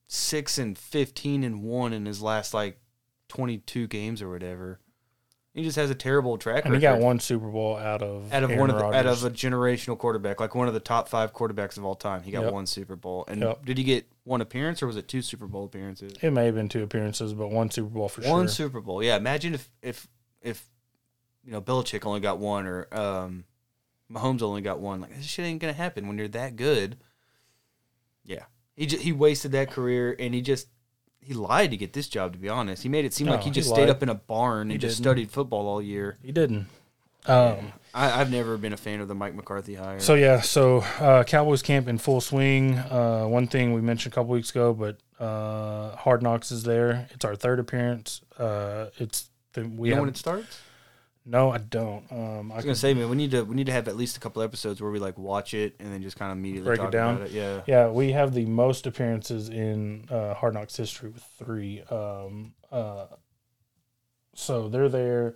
six 0.06 0.56
and 0.56 0.78
fifteen 0.78 1.42
and 1.42 1.62
one 1.64 1.92
in 1.92 2.06
his 2.06 2.22
last 2.22 2.54
like 2.54 2.78
twenty 3.28 3.58
two 3.58 3.88
games 3.88 4.22
or 4.22 4.30
whatever. 4.30 4.78
He 5.56 5.62
just 5.62 5.76
has 5.76 5.88
a 5.88 5.94
terrible 5.94 6.36
track 6.36 6.66
And 6.66 6.74
record. 6.74 6.76
he 6.76 6.82
got 6.82 7.00
one 7.00 7.18
Super 7.18 7.48
Bowl 7.48 7.78
out 7.78 8.02
of 8.02 8.30
out 8.30 8.42
of 8.44 8.50
Aaron 8.50 8.60
one 8.60 8.70
of 8.70 8.76
the, 8.76 8.84
out 8.84 9.06
of 9.06 9.24
a 9.24 9.30
generational 9.30 9.96
quarterback, 9.96 10.38
like 10.38 10.54
one 10.54 10.68
of 10.68 10.74
the 10.74 10.80
top 10.80 11.08
five 11.08 11.32
quarterbacks 11.32 11.78
of 11.78 11.84
all 11.86 11.94
time. 11.94 12.22
He 12.22 12.30
got 12.30 12.42
Yep. 12.44 12.52
one 12.52 12.66
Super 12.66 12.94
Bowl. 12.94 13.24
And 13.26 13.40
Yep. 13.40 13.64
did 13.64 13.78
he 13.78 13.84
get 13.84 14.06
one 14.24 14.42
appearance 14.42 14.82
or 14.82 14.86
was 14.86 14.96
it 14.98 15.08
two 15.08 15.22
Super 15.22 15.46
Bowl 15.46 15.64
appearances? 15.64 16.12
It 16.20 16.30
may 16.30 16.44
have 16.44 16.54
been 16.54 16.68
two 16.68 16.82
appearances, 16.82 17.32
but 17.32 17.48
one 17.50 17.70
Super 17.70 17.88
Bowl 17.88 18.10
for 18.10 18.20
one 18.20 18.26
sure. 18.28 18.36
One 18.36 18.48
Super 18.48 18.80
Bowl. 18.82 19.02
Yeah, 19.02 19.16
imagine 19.16 19.54
if 19.54 19.70
if 19.80 20.06
if 20.42 20.68
you 21.42 21.52
know 21.52 21.62
Belichick 21.62 22.04
only 22.04 22.20
got 22.20 22.38
one 22.38 22.66
or 22.66 22.86
um, 22.94 23.44
Mahomes 24.12 24.42
only 24.42 24.60
got 24.60 24.78
one. 24.78 25.00
Like 25.00 25.16
this 25.16 25.24
shit 25.24 25.46
ain't 25.46 25.60
gonna 25.62 25.72
happen 25.72 26.06
when 26.06 26.18
you're 26.18 26.28
that 26.28 26.56
good. 26.56 26.98
Yeah, 28.26 28.44
he 28.74 28.84
just, 28.84 29.02
he 29.02 29.12
wasted 29.12 29.52
that 29.52 29.70
career 29.70 30.14
and 30.18 30.34
he 30.34 30.42
just 30.42 30.68
he 31.26 31.34
lied 31.34 31.70
to 31.72 31.76
get 31.76 31.92
this 31.92 32.08
job. 32.08 32.32
To 32.34 32.38
be 32.38 32.48
honest, 32.48 32.82
he 32.82 32.88
made 32.88 33.04
it 33.04 33.12
seem 33.14 33.26
No, 33.26 33.32
like 33.32 33.42
he 33.42 33.48
he 33.50 33.54
just 33.54 33.68
lied. 33.70 33.76
stayed 33.78 33.90
up 33.90 34.02
in 34.02 34.08
a 34.08 34.14
barn 34.14 34.68
He 34.68 34.74
and 34.74 34.80
just 34.80 34.96
didn't. 34.98 35.04
studied 35.04 35.30
football 35.30 35.66
all 35.68 35.82
year. 35.82 36.16
He 36.22 36.32
didn't. 36.32 36.66
Um, 37.26 37.72
I, 37.92 38.20
I've 38.20 38.30
never 38.30 38.56
been 38.56 38.72
a 38.72 38.76
fan 38.76 39.00
of 39.00 39.08
the 39.08 39.14
Mike 39.14 39.34
McCarthy 39.34 39.74
hire. 39.74 39.98
So 39.98 40.14
yeah, 40.14 40.40
so 40.42 40.78
uh, 41.00 41.24
Cowboys 41.24 41.60
camp 41.62 41.88
in 41.88 41.98
full 41.98 42.20
swing. 42.20 42.74
Uh, 42.78 43.24
one 43.24 43.48
thing 43.48 43.72
we 43.72 43.80
mentioned 43.80 44.12
a 44.12 44.14
couple 44.14 44.30
weeks 44.32 44.50
ago, 44.50 44.72
but 44.72 44.98
uh, 45.18 45.96
Hard 45.96 46.22
Knocks 46.22 46.52
is 46.52 46.62
there. 46.62 47.08
It's 47.12 47.24
our 47.24 47.34
third 47.34 47.58
appearance. 47.58 48.20
Uh, 48.38 48.86
it's 48.98 49.28
the, 49.54 49.62
we 49.66 49.88
you 49.88 49.94
know 49.94 49.96
have, 49.96 50.00
when 50.02 50.08
it 50.10 50.16
starts? 50.16 50.60
No, 51.26 51.50
I 51.50 51.58
don't. 51.58 52.04
Um, 52.10 52.52
I, 52.52 52.54
I 52.54 52.56
was 52.56 52.64
can, 52.64 52.68
gonna 52.68 52.74
say, 52.76 52.94
man, 52.94 53.10
we 53.10 53.16
need 53.16 53.32
to 53.32 53.42
we 53.42 53.56
need 53.56 53.66
to 53.66 53.72
have 53.72 53.88
at 53.88 53.96
least 53.96 54.16
a 54.16 54.20
couple 54.20 54.42
episodes 54.42 54.80
where 54.80 54.90
we 54.92 55.00
like 55.00 55.18
watch 55.18 55.54
it 55.54 55.74
and 55.80 55.92
then 55.92 56.00
just 56.00 56.16
kind 56.16 56.30
of 56.30 56.38
immediately 56.38 56.76
Break 56.76 56.80
it 56.80 56.92
down? 56.92 57.16
about 57.16 57.26
it. 57.26 57.32
Yeah. 57.32 57.62
yeah, 57.66 57.88
we 57.88 58.12
have 58.12 58.32
the 58.32 58.46
most 58.46 58.86
appearances 58.86 59.48
in 59.48 60.06
uh, 60.08 60.34
Hard 60.34 60.54
Knocks 60.54 60.76
history 60.76 61.10
with 61.10 61.24
three. 61.36 61.82
Um, 61.90 62.54
uh, 62.70 63.06
so 64.34 64.68
they're 64.68 64.88
there. 64.88 65.34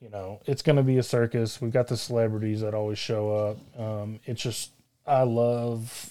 You 0.00 0.10
know, 0.10 0.40
it's 0.46 0.62
going 0.62 0.76
to 0.76 0.82
be 0.82 0.98
a 0.98 1.02
circus. 1.02 1.60
We've 1.60 1.72
got 1.72 1.88
the 1.88 1.96
celebrities 1.96 2.60
that 2.60 2.72
always 2.72 2.98
show 2.98 3.34
up. 3.34 3.80
Um, 3.80 4.20
it's 4.26 4.40
just, 4.40 4.70
I 5.06 5.22
love 5.22 6.10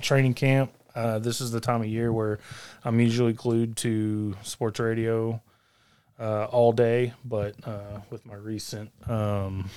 training 0.00 0.34
camp. 0.34 0.72
Uh, 0.94 1.18
this 1.18 1.40
is 1.40 1.50
the 1.50 1.60
time 1.60 1.80
of 1.80 1.88
year 1.88 2.12
where 2.12 2.38
I'm 2.84 3.00
usually 3.00 3.32
glued 3.32 3.76
to 3.78 4.36
sports 4.42 4.78
radio 4.78 5.42
uh, 6.18 6.44
all 6.44 6.72
day, 6.72 7.12
but 7.24 7.54
uh, 7.66 8.00
with 8.10 8.24
my 8.26 8.34
recent 8.34 8.90
um, 9.08 9.68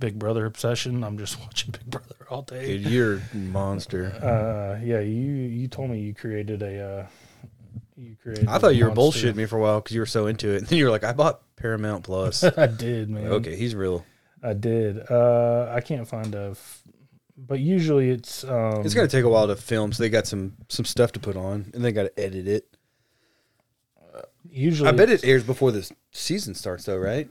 Big 0.00 0.18
Brother 0.18 0.46
obsession, 0.46 1.02
I'm 1.04 1.18
just 1.18 1.38
watching 1.44 1.72
Big 1.72 1.86
Brother 1.86 2.14
all 2.30 2.42
day. 2.42 2.78
Dude, 2.78 2.90
you're 2.92 3.14
a 3.32 3.36
monster. 3.36 4.10
Uh, 4.22 4.78
yeah, 4.84 5.00
you 5.00 5.32
you 5.32 5.68
told 5.68 5.90
me 5.90 6.00
you 6.00 6.14
created 6.14 6.62
a. 6.62 6.80
Uh, 7.00 7.06
you 7.96 8.16
created. 8.22 8.46
I 8.48 8.58
thought 8.58 8.76
you 8.76 8.84
were 8.84 8.94
monster. 8.94 9.26
bullshitting 9.32 9.36
me 9.36 9.46
for 9.46 9.56
a 9.58 9.60
while 9.60 9.80
because 9.80 9.94
you 9.94 10.00
were 10.00 10.06
so 10.06 10.26
into 10.28 10.50
it. 10.50 10.58
And 10.58 10.66
then 10.68 10.78
you 10.78 10.84
were 10.84 10.90
like, 10.90 11.02
I 11.04 11.12
bought 11.12 11.40
Paramount 11.56 12.04
Plus. 12.04 12.44
I 12.44 12.66
did, 12.66 13.10
man. 13.10 13.26
okay, 13.26 13.56
he's 13.56 13.74
real. 13.74 14.04
I 14.42 14.52
did. 14.52 15.10
Uh, 15.10 15.72
I 15.74 15.80
can't 15.80 16.06
find 16.06 16.32
a. 16.36 16.50
F- 16.52 16.82
but 17.36 17.58
usually 17.58 18.10
it's. 18.10 18.44
Um, 18.44 18.82
It's 18.84 18.94
gonna 18.94 19.08
take 19.08 19.24
a 19.24 19.28
while 19.28 19.48
to 19.48 19.56
film, 19.56 19.92
so 19.92 20.02
they 20.02 20.08
got 20.10 20.26
some 20.28 20.54
some 20.68 20.84
stuff 20.84 21.10
to 21.12 21.20
put 21.20 21.36
on, 21.36 21.70
and 21.74 21.84
they 21.84 21.90
got 21.90 22.04
to 22.04 22.20
edit 22.20 22.46
it. 22.46 22.76
Usually. 24.50 24.88
I 24.88 24.92
bet 24.92 25.10
it 25.10 25.24
airs 25.24 25.44
before 25.44 25.72
the 25.72 25.90
season 26.12 26.54
starts, 26.54 26.84
though, 26.84 26.98
right? 26.98 27.28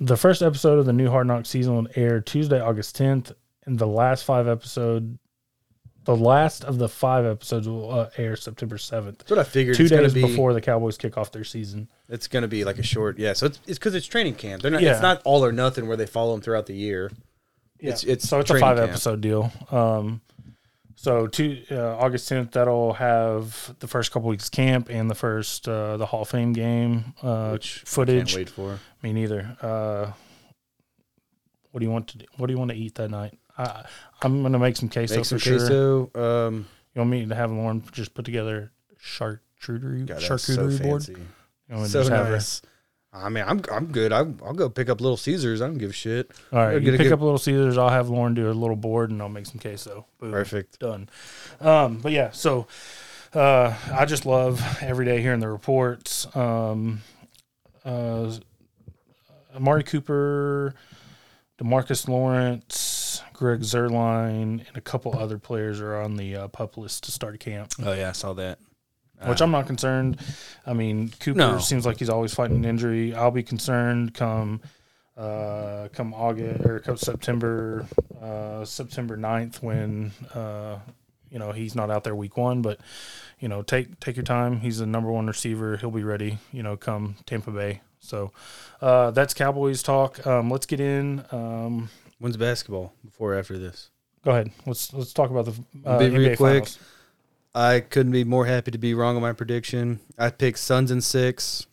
the 0.00 0.16
first 0.16 0.42
episode 0.42 0.78
of 0.78 0.86
the 0.86 0.92
new 0.92 1.08
Hard 1.10 1.26
Knock 1.26 1.46
season 1.46 1.74
will 1.74 1.86
air 1.94 2.20
Tuesday, 2.20 2.60
August 2.60 2.98
10th, 2.98 3.32
and 3.66 3.78
the 3.78 3.86
last 3.86 4.24
five 4.24 4.48
episode, 4.48 5.18
the 6.04 6.16
last 6.16 6.64
of 6.64 6.78
the 6.78 6.88
five 6.88 7.26
episodes 7.26 7.68
will 7.68 7.90
uh, 7.92 8.10
air 8.16 8.34
September 8.34 8.76
7th. 8.76 9.18
That's 9.18 9.30
what 9.30 9.38
I 9.38 9.44
figured. 9.44 9.76
Two 9.76 9.84
it's 9.84 9.90
days 9.90 10.14
be, 10.14 10.22
before 10.22 10.54
the 10.54 10.60
Cowboys 10.60 10.96
kick 10.96 11.18
off 11.18 11.30
their 11.30 11.44
season. 11.44 11.88
It's 12.08 12.26
gonna 12.26 12.48
be 12.48 12.64
like 12.64 12.78
a 12.78 12.82
short, 12.82 13.18
yeah. 13.18 13.34
So 13.34 13.46
it's 13.46 13.60
it's 13.66 13.78
because 13.78 13.94
it's 13.94 14.06
training 14.06 14.34
camp. 14.34 14.62
They're 14.62 14.70
not. 14.70 14.82
Yeah. 14.82 14.92
It's 14.92 15.02
not 15.02 15.20
all 15.24 15.44
or 15.44 15.52
nothing 15.52 15.86
where 15.86 15.96
they 15.96 16.06
follow 16.06 16.32
them 16.32 16.40
throughout 16.40 16.66
the 16.66 16.74
year. 16.74 17.12
Yeah. 17.78 17.90
It's 17.90 18.04
it's 18.04 18.28
so 18.28 18.40
it's 18.40 18.50
a 18.50 18.58
five 18.58 18.78
camp. 18.78 18.90
episode 18.90 19.20
deal. 19.20 19.52
Um, 19.70 20.22
so 21.02 21.26
two 21.26 21.62
uh, 21.70 21.96
August 21.96 22.28
tenth, 22.28 22.52
that'll 22.52 22.92
have 22.94 23.74
the 23.78 23.86
first 23.88 24.12
couple 24.12 24.28
weeks 24.28 24.48
camp 24.50 24.88
and 24.90 25.10
the 25.10 25.14
first 25.14 25.66
uh, 25.68 25.96
the 25.96 26.06
Hall 26.06 26.22
of 26.22 26.28
Fame 26.28 26.52
game 26.52 27.14
uh, 27.22 27.50
Which 27.50 27.82
I 27.84 27.88
footage. 27.88 28.34
Can't 28.34 28.36
wait 28.40 28.50
for. 28.50 28.78
Me 29.02 29.12
neither. 29.12 29.56
Uh, 29.62 30.12
what 31.70 31.80
do 31.80 31.86
you 31.86 31.90
want 31.92 32.08
to 32.08 32.18
do? 32.18 32.26
What 32.36 32.48
do 32.48 32.52
you 32.52 32.58
want 32.58 32.70
to 32.72 32.76
eat 32.76 32.96
that 32.96 33.10
night? 33.10 33.38
I, 33.56 33.84
I'm 34.22 34.42
gonna 34.42 34.58
make 34.58 34.76
some 34.76 34.88
queso 34.88 35.14
Make 35.16 35.20
for 35.24 35.28
some 35.28 35.38
sure. 35.38 35.58
queso. 35.58 36.10
Um, 36.14 36.66
You 36.94 37.00
want 37.00 37.10
me 37.10 37.26
to 37.26 37.34
have 37.34 37.50
Lauren 37.52 37.82
just 37.92 38.12
put 38.14 38.24
together 38.24 38.72
charcuterie 39.02 40.06
God, 40.06 40.20
that's 40.20 40.26
so 40.26 40.36
charcuterie 40.36 40.82
board? 40.82 41.04
fancy. 41.04 41.12
You 41.68 41.74
want 41.76 41.82
me 41.82 41.86
to 41.86 41.90
So 41.90 42.00
just 42.00 42.10
have 42.10 42.26
her- 42.26 42.32
nice. 42.32 42.62
I 43.12 43.28
mean, 43.28 43.44
I'm 43.46 43.60
I'm 43.72 43.86
good. 43.86 44.12
I, 44.12 44.18
I'll 44.18 44.54
go 44.54 44.68
pick 44.68 44.88
up 44.88 45.00
Little 45.00 45.16
Caesars. 45.16 45.60
I 45.60 45.66
don't 45.66 45.78
give 45.78 45.90
a 45.90 45.92
shit. 45.92 46.30
All 46.52 46.60
right, 46.60 46.74
you 46.74 46.80
get 46.80 46.94
a 46.94 46.98
pick 46.98 47.06
good- 47.08 47.14
up 47.14 47.20
Little 47.20 47.38
Caesars. 47.38 47.76
I'll 47.76 47.88
have 47.88 48.08
Lauren 48.08 48.34
do 48.34 48.48
a 48.48 48.52
little 48.52 48.76
board, 48.76 49.10
and 49.10 49.20
I'll 49.20 49.28
make 49.28 49.46
some 49.46 49.58
queso. 49.60 50.06
Boom. 50.20 50.30
Perfect. 50.30 50.78
done. 50.78 51.08
Um, 51.60 51.98
but 51.98 52.12
yeah, 52.12 52.30
so 52.30 52.68
uh, 53.34 53.74
I 53.92 54.04
just 54.04 54.26
love 54.26 54.62
every 54.80 55.04
day 55.06 55.20
hearing 55.20 55.40
the 55.40 55.48
reports. 55.48 56.28
Um, 56.36 57.00
uh, 57.84 58.32
Amari 59.56 59.82
Cooper, 59.82 60.74
Demarcus 61.60 62.06
Lawrence, 62.08 63.22
Greg 63.32 63.60
Zuerlein, 63.62 64.64
and 64.68 64.76
a 64.76 64.80
couple 64.80 65.18
other 65.18 65.38
players 65.38 65.80
are 65.80 65.96
on 65.96 66.14
the 66.16 66.36
uh, 66.36 66.48
pup 66.48 66.76
list 66.76 67.02
to 67.04 67.10
start 67.12 67.40
camp. 67.40 67.72
Oh 67.84 67.92
yeah, 67.92 68.10
I 68.10 68.12
saw 68.12 68.32
that. 68.34 68.58
Which 69.26 69.40
I'm 69.42 69.50
not 69.50 69.66
concerned. 69.66 70.18
I 70.66 70.72
mean, 70.72 71.10
Cooper 71.20 71.38
No. 71.38 71.58
seems 71.58 71.84
like 71.84 71.98
he's 71.98 72.08
always 72.08 72.32
fighting 72.32 72.56
an 72.56 72.64
injury. 72.64 73.14
I'll 73.14 73.30
be 73.30 73.42
concerned 73.42 74.14
come 74.14 74.60
uh, 75.16 75.88
come 75.92 76.14
August 76.14 76.64
or 76.64 76.80
come 76.80 76.96
September 76.96 77.86
uh, 78.22 78.64
September 78.64 79.16
9th 79.16 79.62
when 79.62 80.12
uh, 80.34 80.78
you 81.30 81.38
know 81.38 81.52
he's 81.52 81.74
not 81.74 81.90
out 81.90 82.04
there 82.04 82.14
week 82.14 82.36
one. 82.36 82.62
But 82.62 82.80
you 83.38 83.48
know, 83.48 83.62
take 83.62 84.00
take 84.00 84.16
your 84.16 84.24
time. 84.24 84.60
He's 84.60 84.78
the 84.78 84.86
number 84.86 85.10
one 85.12 85.26
receiver. 85.26 85.76
He'll 85.76 85.90
be 85.90 86.04
ready. 86.04 86.38
You 86.52 86.62
know, 86.62 86.76
come 86.76 87.16
Tampa 87.26 87.50
Bay. 87.50 87.80
So 87.98 88.32
uh, 88.80 89.10
that's 89.10 89.34
Cowboys 89.34 89.82
talk. 89.82 90.26
Um, 90.26 90.50
let's 90.50 90.64
get 90.66 90.80
in. 90.80 91.22
Um, 91.32 91.90
When's 92.18 92.36
basketball? 92.38 92.92
Before 93.04 93.34
or 93.34 93.38
after 93.38 93.58
this? 93.58 93.90
go 94.24 94.30
ahead. 94.32 94.50
Let's 94.66 94.92
let's 94.94 95.12
talk 95.12 95.30
about 95.30 95.46
the 95.46 95.54
uh, 95.86 95.98
Be 95.98 96.08
real 96.10 96.30
NBA 96.30 96.36
quick. 96.38 96.64
finals. 96.64 96.78
I 97.54 97.80
couldn't 97.80 98.12
be 98.12 98.24
more 98.24 98.46
happy 98.46 98.70
to 98.70 98.78
be 98.78 98.94
wrong 98.94 99.16
on 99.16 99.22
my 99.22 99.32
prediction. 99.32 100.00
I 100.16 100.30
picked 100.30 100.58
Suns 100.58 100.90
and 100.90 101.02
six. 101.02 101.66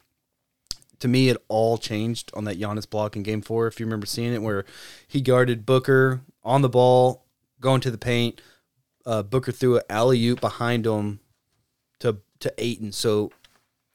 To 0.99 1.07
me, 1.07 1.29
it 1.29 1.37
all 1.47 1.77
changed 1.77 2.31
on 2.33 2.45
that 2.45 2.59
Giannis 2.59 2.89
block 2.89 3.15
in 3.15 3.21
Game 3.21 3.41
Four. 3.41 3.67
If 3.67 3.79
you 3.79 3.85
remember 3.85 4.07
seeing 4.07 4.33
it, 4.33 4.41
where 4.41 4.65
he 5.07 5.21
guarded 5.21 5.65
Booker 5.65 6.21
on 6.43 6.63
the 6.63 6.69
ball, 6.69 7.25
going 7.61 7.81
to 7.81 7.91
the 7.91 7.97
paint. 7.97 8.41
Uh, 9.05 9.21
Booker 9.21 9.51
threw 9.51 9.77
an 9.77 9.83
alley 9.89 10.25
oop 10.25 10.41
behind 10.41 10.85
him 10.87 11.19
to 11.99 12.17
to 12.39 12.53
Ayton. 12.57 12.91
So 12.91 13.31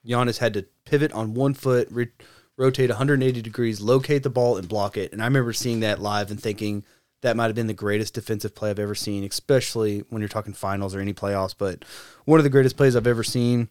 Giannis 0.05 0.39
had 0.39 0.53
to 0.53 0.65
pivot 0.85 1.11
on 1.11 1.33
one 1.33 1.53
foot, 1.53 1.87
re- 1.91 2.11
rotate 2.57 2.89
180 2.89 3.41
degrees, 3.41 3.81
locate 3.81 4.23
the 4.23 4.29
ball, 4.29 4.57
and 4.57 4.67
block 4.67 4.97
it. 4.97 5.11
And 5.11 5.21
I 5.21 5.25
remember 5.25 5.53
seeing 5.53 5.81
that 5.81 6.01
live 6.01 6.31
and 6.31 6.41
thinking 6.41 6.83
that 7.23 7.37
might 7.37 7.45
have 7.45 7.55
been 7.55 7.67
the 7.67 7.73
greatest 7.73 8.13
defensive 8.13 8.53
play 8.53 8.69
I've 8.69 8.79
ever 8.79 8.95
seen, 8.95 9.23
especially 9.23 10.03
when 10.09 10.21
you're 10.21 10.29
talking 10.29 10.53
finals 10.53 10.93
or 10.93 10.99
any 10.99 11.13
playoffs. 11.13 11.55
But 11.57 11.85
one 12.25 12.37
of 12.37 12.43
the 12.43 12.49
greatest 12.49 12.75
plays 12.75 12.95
I've 12.95 13.07
ever 13.07 13.23
seen. 13.23 13.69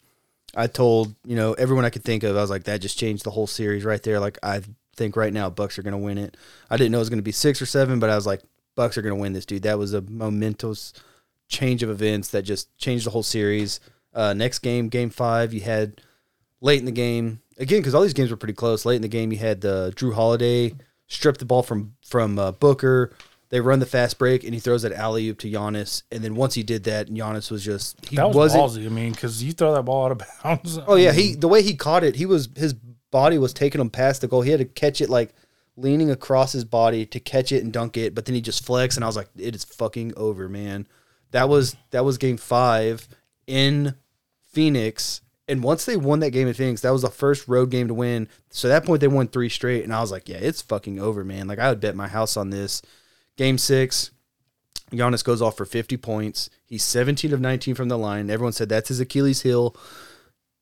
I 0.55 0.67
told 0.67 1.15
you 1.25 1.37
know 1.37 1.53
everyone 1.55 1.85
I 1.85 1.91
could 1.91 2.05
think 2.05 2.23
of. 2.25 2.37
I 2.37 2.41
was 2.41 2.51
like, 2.51 2.65
that 2.65 2.81
just 2.81 2.99
changed 2.99 3.25
the 3.25 3.31
whole 3.31 3.47
series 3.47 3.85
right 3.85 4.03
there. 4.03 4.19
Like 4.21 4.39
I 4.43 4.63
think 4.97 5.17
right 5.17 5.33
now 5.33 5.51
Bucks 5.51 5.79
are 5.79 5.83
going 5.83 5.93
to 5.93 5.99
win 5.99 6.19
it. 6.19 6.37
I 6.71 6.77
didn't 6.77 6.93
know 6.93 6.99
it 6.99 7.03
was 7.03 7.11
going 7.11 7.19
to 7.19 7.23
be 7.23 7.33
six 7.33 7.63
or 7.63 7.67
seven, 7.67 8.01
but 8.01 8.11
I 8.11 8.17
was 8.17 8.27
like, 8.27 8.43
Bucks 8.75 8.97
are 8.97 9.03
going 9.03 9.15
to 9.15 9.21
win 9.21 9.35
this, 9.35 9.47
dude. 9.47 9.63
That 9.63 9.79
was 9.79 9.93
a 9.93 10.01
momentous 10.01 10.95
change 11.49 11.83
of 11.83 11.91
events 11.91 12.29
that 12.31 12.43
just 12.43 12.77
changed 12.79 13.07
the 13.07 13.11
whole 13.11 13.23
series. 13.23 13.81
Uh, 14.15 14.33
next 14.33 14.61
game, 14.61 14.89
game 14.89 15.11
five, 15.11 15.53
you 15.53 15.61
had 15.61 16.01
late 16.61 16.79
in 16.79 16.87
the 16.87 16.93
game 16.93 17.41
again 17.59 17.81
because 17.81 17.95
all 17.95 18.03
these 18.03 18.15
games 18.15 18.31
were 18.31 18.37
pretty 18.37 18.55
close. 18.55 18.87
Late 18.87 18.97
in 18.97 19.03
the 19.03 19.09
game, 19.09 19.31
you 19.31 19.39
had 19.39 19.61
the 19.61 19.93
Jrue 19.95 20.15
Holiday 20.15 20.75
strip 21.07 21.37
the 21.37 21.45
ball 21.45 21.63
from 21.63 21.95
from 22.07 22.39
uh, 22.39 22.53
Booker. 22.53 23.13
They 23.53 23.61
run 23.61 23.81
the 23.81 23.87
fast 23.87 24.19
break 24.19 24.45
and 24.45 24.55
he 24.55 24.61
throws 24.61 24.81
that 24.81 24.93
alley 24.93 25.29
oop 25.29 25.39
to 25.41 25.51
Giannis. 25.51 26.05
And 26.11 26.25
then 26.25 26.37
once 26.37 26.55
he 26.55 26.63
did 26.63 26.85
that, 26.85 27.11
Giannis 27.11 27.51
was 27.51 27.63
just 27.63 28.03
he 28.07 28.17
that 28.17 28.29
was 28.29 28.35
wasn't 28.35 28.65
ballsy. 28.65 28.87
I 28.87 28.89
mean, 28.89 29.13
because 29.13 29.45
you 29.45 29.53
throw 29.53 29.75
that 29.75 29.83
ball 29.83 30.07
out 30.07 30.13
of 30.13 30.23
bounds. 30.43 30.79
Oh 30.87 30.95
yeah, 30.95 31.13
he 31.13 31.35
the 31.35 31.49
way 31.49 31.63
he 31.63 31.75
caught 31.75 32.03
it, 32.03 32.17
he 32.17 32.25
was 32.25 32.49
his 32.57 32.73
body 33.11 33.37
was 33.37 33.53
taking 33.53 33.79
him 33.79 33.91
past 33.91 34.23
the 34.23 34.27
goal. 34.27 34.41
He 34.41 34.51
had 34.51 34.61
to 34.61 34.65
catch 34.65 35.03
it 35.03 35.11
like 35.11 35.35
leaning 35.77 36.11
across 36.11 36.53
his 36.53 36.65
body 36.65 37.05
to 37.05 37.21
catch 37.21 37.53
it 37.53 37.63
and 37.63 37.75
dunk 37.75 37.99
it, 37.99 38.15
but 38.15 38.25
then 38.25 38.35
he 38.35 38.41
just 38.41 38.65
flexed 38.65 38.97
and 38.97 39.05
I 39.05 39.07
was 39.07 39.17
like, 39.17 39.29
it 39.37 39.55
is 39.55 39.65
fucking 39.65 40.15
over, 40.17 40.49
man. 40.49 40.89
That 41.33 41.51
was 41.51 41.77
that 41.91 42.07
was 42.07 42.17
game 42.17 42.39
five 42.39 43.07
in 43.47 43.97
Phoenix. 44.51 45.21
And 45.47 45.63
once 45.63 45.85
they 45.85 45.99
won 45.99 46.21
that 46.21 46.31
game 46.31 46.49
in 46.49 46.55
Phoenix, 46.55 46.81
that 46.81 46.93
was 46.93 47.03
the 47.03 47.11
first 47.11 47.49
road 47.49 47.71
game 47.71 47.89
to 47.89 47.95
win. 47.95 48.29
So 48.49 48.71
at 48.71 48.81
that 48.81 48.87
point 48.87 49.03
they 49.03 49.09
won 49.09 49.29
three 49.29 49.51
straight, 49.51 49.85
and 49.85 49.93
I 49.93 50.01
was 50.01 50.11
like, 50.11 50.27
yeah, 50.27 50.39
it's 50.39 50.63
fucking 50.63 50.99
over, 50.99 51.23
man. 51.23 51.49
Like 51.49 51.59
I 51.59 51.69
would 51.69 51.81
bet 51.81 51.95
my 51.95 52.09
house 52.09 52.39
on 52.39 52.49
this. 52.49 52.81
Game 53.37 53.59
six, 53.59 54.11
Giannis 54.91 55.25
goes 55.25 55.41
off 55.41 55.57
for 55.57 55.65
50 55.65 55.97
points. 55.97 56.51
He's 56.65 56.83
17 56.83 57.33
of 57.33 57.41
19 57.41 57.75
from 57.75 57.89
the 57.89 57.99
line. 57.99 58.31
Everyone 58.31 58.53
said 58.53 58.69
that's 58.69 58.89
his 58.89 59.01
Achilles 59.01 59.43
heel. 59.43 59.77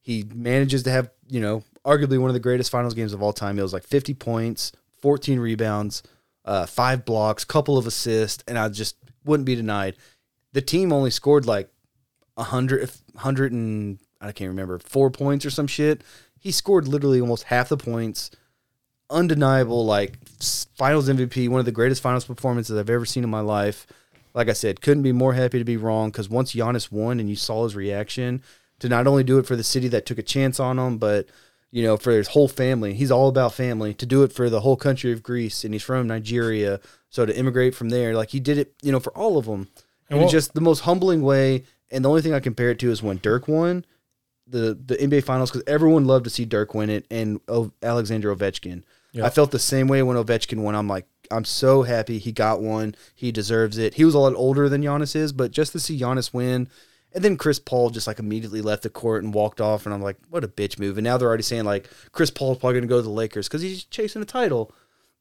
He 0.00 0.24
manages 0.34 0.82
to 0.84 0.90
have, 0.90 1.10
you 1.28 1.40
know, 1.40 1.62
arguably 1.84 2.18
one 2.18 2.30
of 2.30 2.34
the 2.34 2.40
greatest 2.40 2.70
finals 2.70 2.94
games 2.94 3.12
of 3.12 3.22
all 3.22 3.32
time. 3.32 3.58
It 3.58 3.62
was 3.62 3.72
like 3.72 3.84
50 3.84 4.14
points, 4.14 4.72
14 5.02 5.38
rebounds, 5.38 6.02
uh, 6.44 6.66
five 6.66 7.04
blocks, 7.04 7.44
couple 7.44 7.76
of 7.76 7.86
assists, 7.86 8.42
and 8.46 8.58
I 8.58 8.68
just 8.68 8.96
wouldn't 9.24 9.46
be 9.46 9.54
denied. 9.54 9.96
The 10.52 10.62
team 10.62 10.92
only 10.92 11.10
scored 11.10 11.46
like 11.46 11.70
100, 12.34 12.90
100 13.12 13.52
and 13.52 13.98
I 14.20 14.32
can't 14.32 14.48
remember, 14.48 14.78
four 14.78 15.10
points 15.10 15.44
or 15.44 15.50
some 15.50 15.66
shit. 15.66 16.02
He 16.38 16.50
scored 16.50 16.88
literally 16.88 17.20
almost 17.20 17.44
half 17.44 17.68
the 17.68 17.76
points. 17.76 18.30
Undeniable, 19.10 19.84
like 19.84 20.16
finals 20.76 21.08
MVP, 21.08 21.48
one 21.48 21.60
of 21.60 21.66
the 21.66 21.72
greatest 21.72 22.02
finals 22.02 22.24
performances 22.24 22.78
I've 22.78 22.90
ever 22.90 23.04
seen 23.04 23.24
in 23.24 23.30
my 23.30 23.40
life. 23.40 23.86
Like 24.32 24.48
I 24.48 24.52
said, 24.52 24.80
couldn't 24.80 25.02
be 25.02 25.12
more 25.12 25.34
happy 25.34 25.58
to 25.58 25.64
be 25.64 25.76
wrong 25.76 26.10
because 26.10 26.28
once 26.28 26.54
Giannis 26.54 26.92
won 26.92 27.18
and 27.18 27.28
you 27.28 27.36
saw 27.36 27.64
his 27.64 27.74
reaction 27.74 28.42
to 28.78 28.88
not 28.88 29.06
only 29.06 29.24
do 29.24 29.38
it 29.38 29.46
for 29.46 29.56
the 29.56 29.64
city 29.64 29.88
that 29.88 30.06
took 30.06 30.18
a 30.18 30.22
chance 30.22 30.60
on 30.60 30.78
him, 30.78 30.98
but 30.98 31.26
you 31.72 31.82
know 31.82 31.96
for 31.96 32.12
his 32.12 32.28
whole 32.28 32.48
family. 32.48 32.94
He's 32.94 33.10
all 33.10 33.28
about 33.28 33.54
family. 33.54 33.92
To 33.94 34.06
do 34.06 34.22
it 34.22 34.32
for 34.32 34.48
the 34.48 34.60
whole 34.60 34.76
country 34.76 35.12
of 35.12 35.22
Greece, 35.22 35.64
and 35.64 35.74
he's 35.74 35.82
from 35.82 36.06
Nigeria, 36.06 36.80
so 37.08 37.26
to 37.26 37.36
immigrate 37.36 37.74
from 37.74 37.88
there, 37.88 38.14
like 38.14 38.30
he 38.30 38.40
did 38.40 38.58
it, 38.58 38.74
you 38.82 38.92
know, 38.92 39.00
for 39.00 39.16
all 39.16 39.36
of 39.36 39.46
them. 39.46 39.68
And 40.08 40.30
just 40.30 40.54
the 40.54 40.60
most 40.60 40.80
humbling 40.80 41.22
way. 41.22 41.64
And 41.92 42.04
the 42.04 42.08
only 42.08 42.22
thing 42.22 42.34
I 42.34 42.40
compare 42.40 42.70
it 42.70 42.78
to 42.80 42.90
is 42.90 43.02
when 43.02 43.18
Dirk 43.18 43.48
won 43.48 43.84
the 44.46 44.74
the 44.74 44.96
NBA 44.96 45.24
Finals 45.24 45.50
because 45.50 45.64
everyone 45.66 46.04
loved 46.04 46.24
to 46.24 46.30
see 46.30 46.44
Dirk 46.44 46.74
win 46.74 46.90
it 46.90 47.06
and 47.10 47.40
o- 47.48 47.72
Alexander 47.82 48.34
Ovechkin. 48.34 48.82
Yeah. 49.12 49.26
I 49.26 49.30
felt 49.30 49.50
the 49.50 49.58
same 49.58 49.88
way 49.88 50.02
when 50.02 50.16
Ovechkin 50.16 50.62
won. 50.62 50.74
I'm 50.74 50.88
like, 50.88 51.06
I'm 51.30 51.44
so 51.44 51.82
happy 51.82 52.18
he 52.18 52.32
got 52.32 52.60
one. 52.60 52.94
He 53.14 53.32
deserves 53.32 53.78
it. 53.78 53.94
He 53.94 54.04
was 54.04 54.14
a 54.14 54.18
lot 54.18 54.34
older 54.34 54.68
than 54.68 54.82
Giannis 54.82 55.14
is, 55.14 55.32
but 55.32 55.52
just 55.52 55.72
to 55.72 55.80
see 55.80 55.98
Giannis 55.98 56.32
win, 56.32 56.68
and 57.12 57.24
then 57.24 57.36
Chris 57.36 57.58
Paul 57.58 57.90
just 57.90 58.06
like 58.06 58.18
immediately 58.18 58.62
left 58.62 58.82
the 58.82 58.90
court 58.90 59.24
and 59.24 59.34
walked 59.34 59.60
off, 59.60 59.84
and 59.84 59.94
I'm 59.94 60.02
like, 60.02 60.16
what 60.28 60.44
a 60.44 60.48
bitch 60.48 60.78
move. 60.78 60.96
And 60.98 61.04
now 61.04 61.16
they're 61.16 61.28
already 61.28 61.42
saying 61.42 61.64
like 61.64 61.88
Chris 62.12 62.30
Paul's 62.30 62.58
probably 62.58 62.74
going 62.74 62.88
to 62.88 62.88
go 62.88 62.98
to 62.98 63.02
the 63.02 63.10
Lakers 63.10 63.48
because 63.48 63.62
he's 63.62 63.84
chasing 63.84 64.22
a 64.22 64.26
title. 64.26 64.72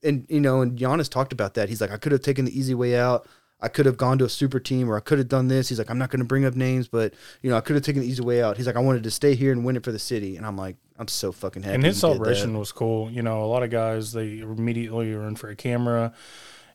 And 0.03 0.26
you 0.30 0.40
know, 0.40 0.61
and 0.61 0.78
Giannis 0.78 1.10
talked 1.10 1.34
about 1.34 1.56
that. 1.56 1.70
He's 1.70 1.82
like, 1.82 1.91
I 1.91 1.98
could 1.98 2.11
have 2.11 2.22
taken 2.22 2.45
the 2.45 2.57
easy 2.57 2.76
way 2.76 2.98
out. 2.98 3.28
I 3.61 3.68
could 3.68 3.86
have 3.86 3.98
gone 3.98 4.18
to 4.19 4.26
a 4.26 4.30
super 4.30 4.60
team, 4.60 4.90
or 4.90 4.95
I 4.95 5.02
could 5.02 5.18
have 5.18 5.27
done 5.27 5.49
this. 5.49 5.68
He's 5.69 5.80
like, 5.80 5.90
I'm 5.90 5.98
not 5.98 6.10
going 6.10 6.19
to 6.22 6.26
bring 6.26 6.45
up 6.45 6.56
names, 6.56 6.88
but 6.88 7.14
you 7.41 7.49
know, 7.49 7.57
I 7.57 7.61
could 7.61 7.76
have 7.76 7.84
taken 7.84 8.02
the 8.02 8.07
easy 8.07 8.23
way 8.23 8.41
out. 8.41 8.56
He's 8.57 8.68
like, 8.68 8.76
I 8.77 8.80
wanted 8.80 9.03
to 9.03 9.11
stay 9.11 9.36
here 9.36 9.52
and 9.52 9.65
win 9.65 9.76
it 9.76 9.84
for 9.84 9.91
the 9.91 9.99
city, 9.99 10.38
and 10.38 10.45
I'm 10.45 10.56
like, 10.57 10.77
I'm 10.98 11.07
so 11.10 11.31
fucking 11.31 11.64
happy. 11.64 11.76
and 11.76 11.84
his 11.84 11.95
he 11.98 12.02
did 12.07 12.11
that. 12.11 12.15
celebration 12.15 12.57
was 12.57 12.72
cool. 12.72 13.10
You 13.11 13.22
know, 13.22 13.44
a 13.44 13.48
lot 13.48 13.64
of 13.64 13.69
guys 13.69 14.14
they 14.14 14.40
immediately 14.40 15.14
run 15.14 15.36
for 15.36 15.49
a 15.49 15.56
camera, 15.56 16.14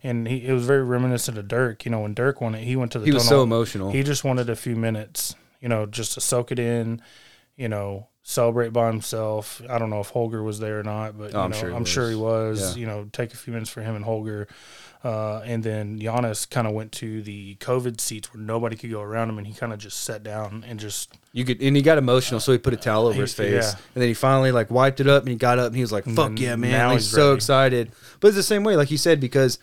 and 0.03 0.29
he 0.29 0.47
it 0.47 0.53
was 0.53 0.67
very 0.67 0.83
reminiscent 0.85 1.39
of 1.39 1.49
Dirk. 1.49 1.85
You 1.85 1.91
know, 1.91 2.01
when 2.01 2.13
Dirk 2.15 2.41
won 2.41 2.55
it, 2.55 2.65
he 2.65 2.77
went 2.77 2.93
to 2.93 2.99
the 2.99 3.07
He 3.07 3.13
was 3.13 3.25
tunnel. 3.25 3.41
so 3.41 3.43
emotional. 3.45 3.91
He 3.91 4.03
just 4.03 4.23
wanted 4.25 4.51
a 4.51 4.57
few 4.57 4.77
minutes, 4.77 5.35
you 5.61 5.69
know, 5.71 5.87
just 5.87 6.13
to 6.15 6.21
soak 6.21 6.53
it 6.53 6.59
in. 6.59 7.01
You 7.57 7.69
know, 7.69 8.09
celebrate 8.25 8.73
by 8.73 8.89
himself. 8.89 9.63
I 9.71 9.79
don't 9.79 9.91
know 9.91 10.01
if 10.01 10.09
Holger 10.11 10.43
was 10.43 10.59
there 10.59 10.81
or 10.81 10.83
not, 10.83 11.17
but 11.17 11.35
Oh, 11.35 11.39
you 11.39 11.45
I'm 11.45 11.51
know, 11.53 11.57
sure 11.57 11.69
he 11.71 11.75
I'm 11.77 11.83
was. 11.83 11.89
sure 11.89 12.11
he 12.11 12.17
was. 12.17 12.77
Yeah. 12.77 12.81
You 12.81 12.87
know, 12.89 13.09
take 13.13 13.33
a 13.33 13.37
few 13.37 13.53
minutes 13.53 13.71
for 13.71 13.81
him 13.81 13.95
and 13.95 14.05
Holger. 14.05 14.49
Uh, 15.05 15.43
and 15.45 15.63
then 15.63 16.01
Giannis 16.01 16.49
kind 16.49 16.67
of 16.67 16.73
went 16.73 16.91
to 16.93 17.21
the 17.23 17.57
COVID 17.57 18.01
seats 18.01 18.33
where 18.33 18.43
nobody 18.43 18.75
could 18.75 18.91
go 18.91 19.03
around 19.03 19.29
him, 19.29 19.37
and 19.37 19.47
he 19.47 19.53
kind 19.53 19.71
of 19.71 19.79
just 19.79 20.03
sat 20.03 20.23
down 20.23 20.65
and 20.67 20.81
just 20.81 21.13
You 21.35 21.45
could, 21.45 21.61
and 21.61 21.77
he 21.77 21.83
got 21.83 21.99
emotional, 21.99 22.41
so 22.41 22.53
he 22.53 22.59
put 22.59 22.73
a 22.73 22.79
towel 22.79 23.05
over 23.07 23.15
He- 23.17 23.21
his 23.21 23.35
face, 23.35 23.53
yeah. 23.53 23.71
and 23.95 24.01
then 24.01 24.09
he 24.09 24.15
finally 24.15 24.51
like 24.51 24.71
wiped 24.71 25.01
it 25.01 25.07
up, 25.07 25.23
and 25.25 25.31
he 25.31 25.37
got 25.37 25.59
up, 25.59 25.67
and 25.67 25.77
he 25.77 25.83
was 25.83 25.93
like, 25.93 26.07
"Fuck 26.07 26.41
yeah, 26.41 26.57
man!" 26.57 26.71
now 26.73 26.89
Like, 26.89 27.01
he's 27.01 27.11
so 27.11 27.29
ready. 27.29 27.37
excited. 27.37 27.93
But 28.21 28.29
it's 28.29 28.37
the 28.39 28.43
same 28.43 28.65
way, 28.65 28.77
like 28.77 28.91
you 28.91 28.97
said, 28.97 29.21
because 29.21 29.59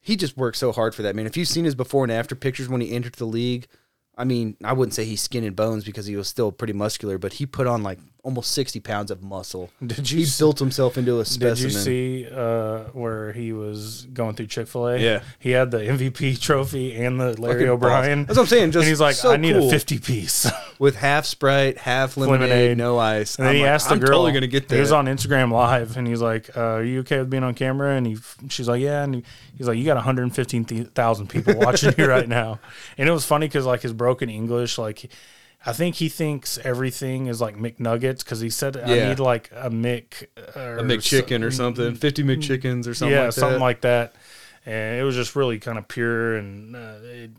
he 0.00 0.16
just 0.16 0.36
worked 0.36 0.56
so 0.56 0.72
hard 0.72 0.92
for 0.92 1.02
that 1.02 1.14
man. 1.14 1.26
If 1.26 1.36
you've 1.36 1.46
seen 1.46 1.64
his 1.64 1.76
before 1.76 2.02
and 2.04 2.10
after 2.12 2.34
pictures 2.34 2.68
when 2.68 2.80
he 2.80 2.90
entered 2.90 3.14
the 3.14 3.26
league, 3.26 3.68
I 4.16 4.24
mean, 4.24 4.56
I 4.64 4.72
wouldn't 4.72 4.94
say 4.94 5.04
he's 5.04 5.20
skin 5.20 5.44
and 5.44 5.54
bones 5.54 5.84
because 5.84 6.06
he 6.06 6.16
was 6.16 6.26
still 6.26 6.50
pretty 6.50 6.72
muscular, 6.72 7.16
but 7.18 7.34
he 7.34 7.46
put 7.46 7.68
on 7.68 7.84
like 7.84 8.00
almost 8.22 8.52
sixty 8.52 8.80
pounds 8.80 9.10
of 9.10 9.22
muscle. 9.22 9.70
Did 9.84 10.10
you 10.10 10.18
He 10.18 10.24
s- 10.24 10.38
built 10.38 10.58
himself 10.58 10.98
into 10.98 11.20
a 11.20 11.24
specimen. 11.24 11.54
Did 11.56 11.62
you 11.62 11.70
see 11.70 12.26
uh, 12.30 12.80
where 12.92 13.32
he 13.32 13.52
was 13.52 14.06
going 14.12 14.34
through 14.34 14.48
Chick 14.48 14.68
Fil 14.68 14.88
A? 14.88 14.98
Yeah. 14.98 15.20
he 15.38 15.50
had 15.50 15.70
the 15.70 15.78
MVP 15.78 16.40
trophy 16.40 16.94
and 16.96 17.20
the 17.20 17.40
Larry 17.40 17.54
Fucking 17.54 17.68
O'Brien. 17.68 18.24
That's 18.26 18.36
what 18.36 18.42
I'm 18.44 18.48
saying, 18.48 18.72
just 18.72 18.82
and 18.82 18.88
he's 18.88 19.00
like, 19.00 19.14
so 19.14 19.32
I 19.32 19.36
need 19.36 19.54
cool. 19.54 19.68
a 19.68 19.70
fifty 19.70 19.98
piece. 19.98 20.50
with 20.78 20.96
half 20.96 21.24
Sprite, 21.26 21.78
half 21.78 22.16
lemonade, 22.16 22.48
Lemonade. 22.50 22.78
no 22.78 22.98
ice. 22.98 23.36
And 23.36 23.46
then 23.46 23.50
I'm 23.50 23.56
he 23.56 23.62
like, 23.62 23.70
asked 23.70 23.88
the 23.88 23.94
I'm 23.94 24.00
girl. 24.00 24.08
totally 24.10 24.32
gonna 24.32 24.46
get 24.46 24.68
that. 24.68 24.74
He 24.74 24.80
was 24.80 24.92
on 24.92 25.06
Instagram 25.06 25.50
Live, 25.50 25.96
and 25.96 26.06
he's 26.06 26.20
like, 26.20 26.56
uh, 26.56 26.60
"Are 26.60 26.84
you 26.84 27.00
okay 27.00 27.18
with 27.18 27.30
being 27.30 27.42
on 27.44 27.54
camera?" 27.54 27.96
And 27.96 28.06
he, 28.06 28.16
she's 28.48 28.68
like, 28.68 28.80
"Yeah." 28.82 29.02
And 29.04 29.14
he, 29.16 29.24
he's 29.56 29.66
like, 29.66 29.78
"You 29.78 29.84
got 29.84 29.96
115,000 29.96 31.26
people 31.28 31.54
watching 31.56 31.94
you 31.96 32.06
right 32.08 32.28
now." 32.28 32.60
And 32.96 33.08
it 33.08 33.12
was 33.12 33.24
funny 33.24 33.46
because 33.46 33.66
like 33.66 33.82
his 33.82 33.92
broken 33.92 34.28
English, 34.30 34.78
like 34.78 35.10
I 35.66 35.72
think 35.72 35.96
he 35.96 36.08
thinks 36.08 36.56
everything 36.64 37.26
is 37.26 37.40
like 37.40 37.56
McNuggets 37.56 38.18
because 38.20 38.40
he 38.40 38.48
said, 38.50 38.76
"I 38.76 38.94
Yeah. 38.94 39.08
need 39.08 39.18
like 39.18 39.50
a 39.54 39.70
Mc, 39.70 40.30
or 40.56 40.78
a 40.78 40.82
McChicken 40.82 41.42
or 41.44 41.50
something, 41.50 41.94
fifty 41.96 42.22
McChickens 42.22 42.86
or 42.86 42.94
something. 42.94 43.14
yeah, 43.16 43.24
like 43.24 43.32
something 43.32 43.58
that. 43.58 43.64
like 43.64 43.80
that. 43.82 44.14
And 44.66 45.00
it 45.00 45.02
was 45.02 45.14
just 45.14 45.34
really 45.34 45.58
kind 45.58 45.78
of 45.78 45.88
pure, 45.88 46.36
and 46.36 46.76
uh, 46.76 46.94
it, 47.02 47.30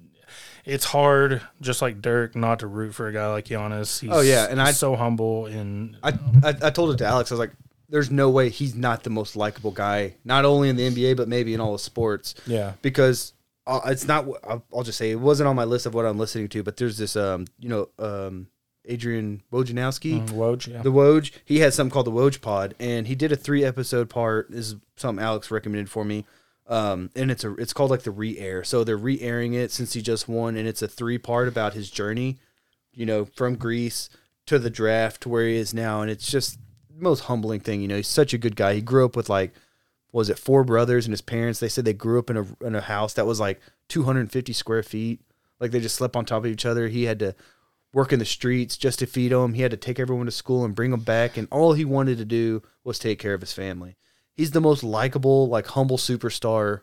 it's 0.65 0.85
hard, 0.85 1.41
just 1.61 1.81
like 1.81 2.01
Dirk, 2.01 2.35
not 2.35 2.59
to 2.59 2.67
root 2.67 2.93
for 2.93 3.07
a 3.07 3.13
guy 3.13 3.27
like 3.31 3.45
Giannis. 3.45 3.99
He's, 3.99 4.09
Oh, 4.11 4.21
yeah, 4.21 4.47
and 4.49 4.61
I- 4.61 4.71
so 4.71 4.95
humble 4.95 5.45
and 5.45 5.95
I, 6.03 6.09
I 6.43 6.49
I 6.63 6.69
told 6.71 6.91
it 6.93 6.97
to 6.97 7.05
Alex. 7.05 7.31
I 7.31 7.35
was 7.35 7.39
like, 7.39 7.51
"There's 7.87 8.11
no 8.11 8.29
way 8.29 8.49
he's 8.49 8.75
not 8.75 9.03
the 9.03 9.09
most 9.09 9.35
likable 9.35 9.71
guy, 9.71 10.15
not 10.25 10.43
only 10.45 10.69
in 10.69 10.75
the 10.75 10.89
NBA 10.89 11.15
but 11.15 11.27
maybe 11.27 11.53
in 11.53 11.61
all 11.61 11.73
of 11.75 11.81
sports." 11.81 12.35
yeah, 12.45 12.73
Because 12.81 13.33
uh, 13.69 13.81
it's 13.85 14.07
not. 14.07 14.25
I'll, 14.43 14.65
I'll 14.73 14.83
just 14.83 14.97
say 14.97 15.11
it 15.11 15.19
wasn't 15.19 15.47
on 15.47 15.55
my 15.55 15.63
list 15.63 15.85
of 15.85 15.93
what 15.93 16.05
I'm 16.05 16.17
listening 16.17 16.47
to. 16.49 16.63
But 16.63 16.77
there's 16.77 16.97
this, 16.97 17.15
um, 17.15 17.45
you 17.59 17.69
know, 17.69 17.89
um, 17.99 18.47
Adrian 18.85 19.43
Wojnarowski. 19.51 20.25
Mm, 20.25 20.29
Woj, 20.29 20.67
yeah. 20.67 20.81
The 20.81 20.91
Woj, 20.91 21.31
he 21.45 21.59
has 21.59 21.75
something 21.75 21.91
called 21.91 22.07
the 22.07 22.11
Woj 22.11 22.41
Pod, 22.41 22.75
and 22.79 23.07
he 23.07 23.15
did 23.15 23.31
a 23.31 23.35
three 23.35 23.63
episode 23.63 24.09
part. 24.09 24.49
This 24.49 24.67
is 24.67 24.75
something 24.95 25.23
Alex 25.23 25.51
recommended 25.51 25.89
for 25.89 26.03
me, 26.03 26.25
um, 26.67 27.11
and 27.15 27.29
it's 27.29 27.43
a 27.43 27.53
it's 27.55 27.73
called 27.73 27.91
like 27.91 28.03
the 28.03 28.11
re-air. 28.11 28.63
So 28.63 28.83
they're 28.83 28.97
re-airing 28.97 29.53
it 29.53 29.71
since 29.71 29.93
he 29.93 30.01
just 30.01 30.27
won, 30.27 30.55
and 30.55 30.67
it's 30.67 30.81
a 30.81 30.87
three 30.87 31.17
part 31.17 31.47
about 31.47 31.73
his 31.73 31.91
journey, 31.91 32.37
you 32.93 33.05
know, 33.05 33.25
from 33.25 33.55
Greece 33.55 34.09
to 34.47 34.57
the 34.57 34.71
draft 34.71 35.21
to 35.21 35.29
where 35.29 35.45
he 35.45 35.55
is 35.55 35.73
now, 35.73 36.01
and 36.01 36.09
it's 36.09 36.29
just 36.29 36.57
the 36.89 37.03
most 37.03 37.21
humbling 37.21 37.59
thing. 37.59 37.81
You 37.81 37.87
know, 37.87 37.97
he's 37.97 38.07
such 38.07 38.33
a 38.33 38.37
good 38.39 38.55
guy. 38.55 38.73
He 38.73 38.81
grew 38.81 39.05
up 39.05 39.15
with 39.15 39.29
like, 39.29 39.53
was 40.11 40.30
it 40.30 40.40
four 40.40 40.64
brothers 40.64 41.06
and 41.06 41.14
his 41.14 41.22
parents? 41.22 41.60
They 41.60 41.69
said 41.69 41.86
they 41.86 41.94
grew 41.94 42.19
up 42.19 42.30
in 42.30 42.38
a 42.38 42.45
in 42.65 42.76
a 42.76 42.81
house 42.81 43.14
that 43.14 43.26
was 43.27 43.40
like 43.40 43.60
250 43.90 44.53
square 44.53 44.84
feet. 44.84 45.22
Like 45.60 45.72
they 45.72 45.80
just 45.80 45.95
slept 45.95 46.15
on 46.15 46.26
top 46.26 46.45
of 46.45 46.52
each 46.52 46.65
other. 46.65 46.88
He 46.88 47.03
had 47.03 47.19
to 47.19 47.36
work 47.94 48.14
in 48.14 48.19
the 48.19 48.26
streets 48.26 48.77
just 48.77 48.99
to 48.99 49.06
feed 49.06 49.31
them. 49.31 49.53
He 49.53 49.61
had 49.61 49.72
to 49.72 49.77
take 49.77 49.99
everyone 49.99 50.26
to 50.27 50.31
school 50.31 50.64
and 50.64 50.76
bring 50.76 50.91
them 50.91 51.02
back, 51.02 51.38
and 51.38 51.48
all 51.52 51.73
he 51.73 51.86
wanted 51.86 52.18
to 52.19 52.26
do 52.26 52.61
was 52.84 52.98
take 52.99 53.19
care 53.19 53.34
of 53.34 53.41
his 53.41 53.53
family. 53.53 53.98
He's 54.34 54.52
the 54.52 54.61
most 54.61 54.84
likable, 54.84 55.49
like 55.49 55.68
humble 55.68 55.98
superstar 55.98 56.81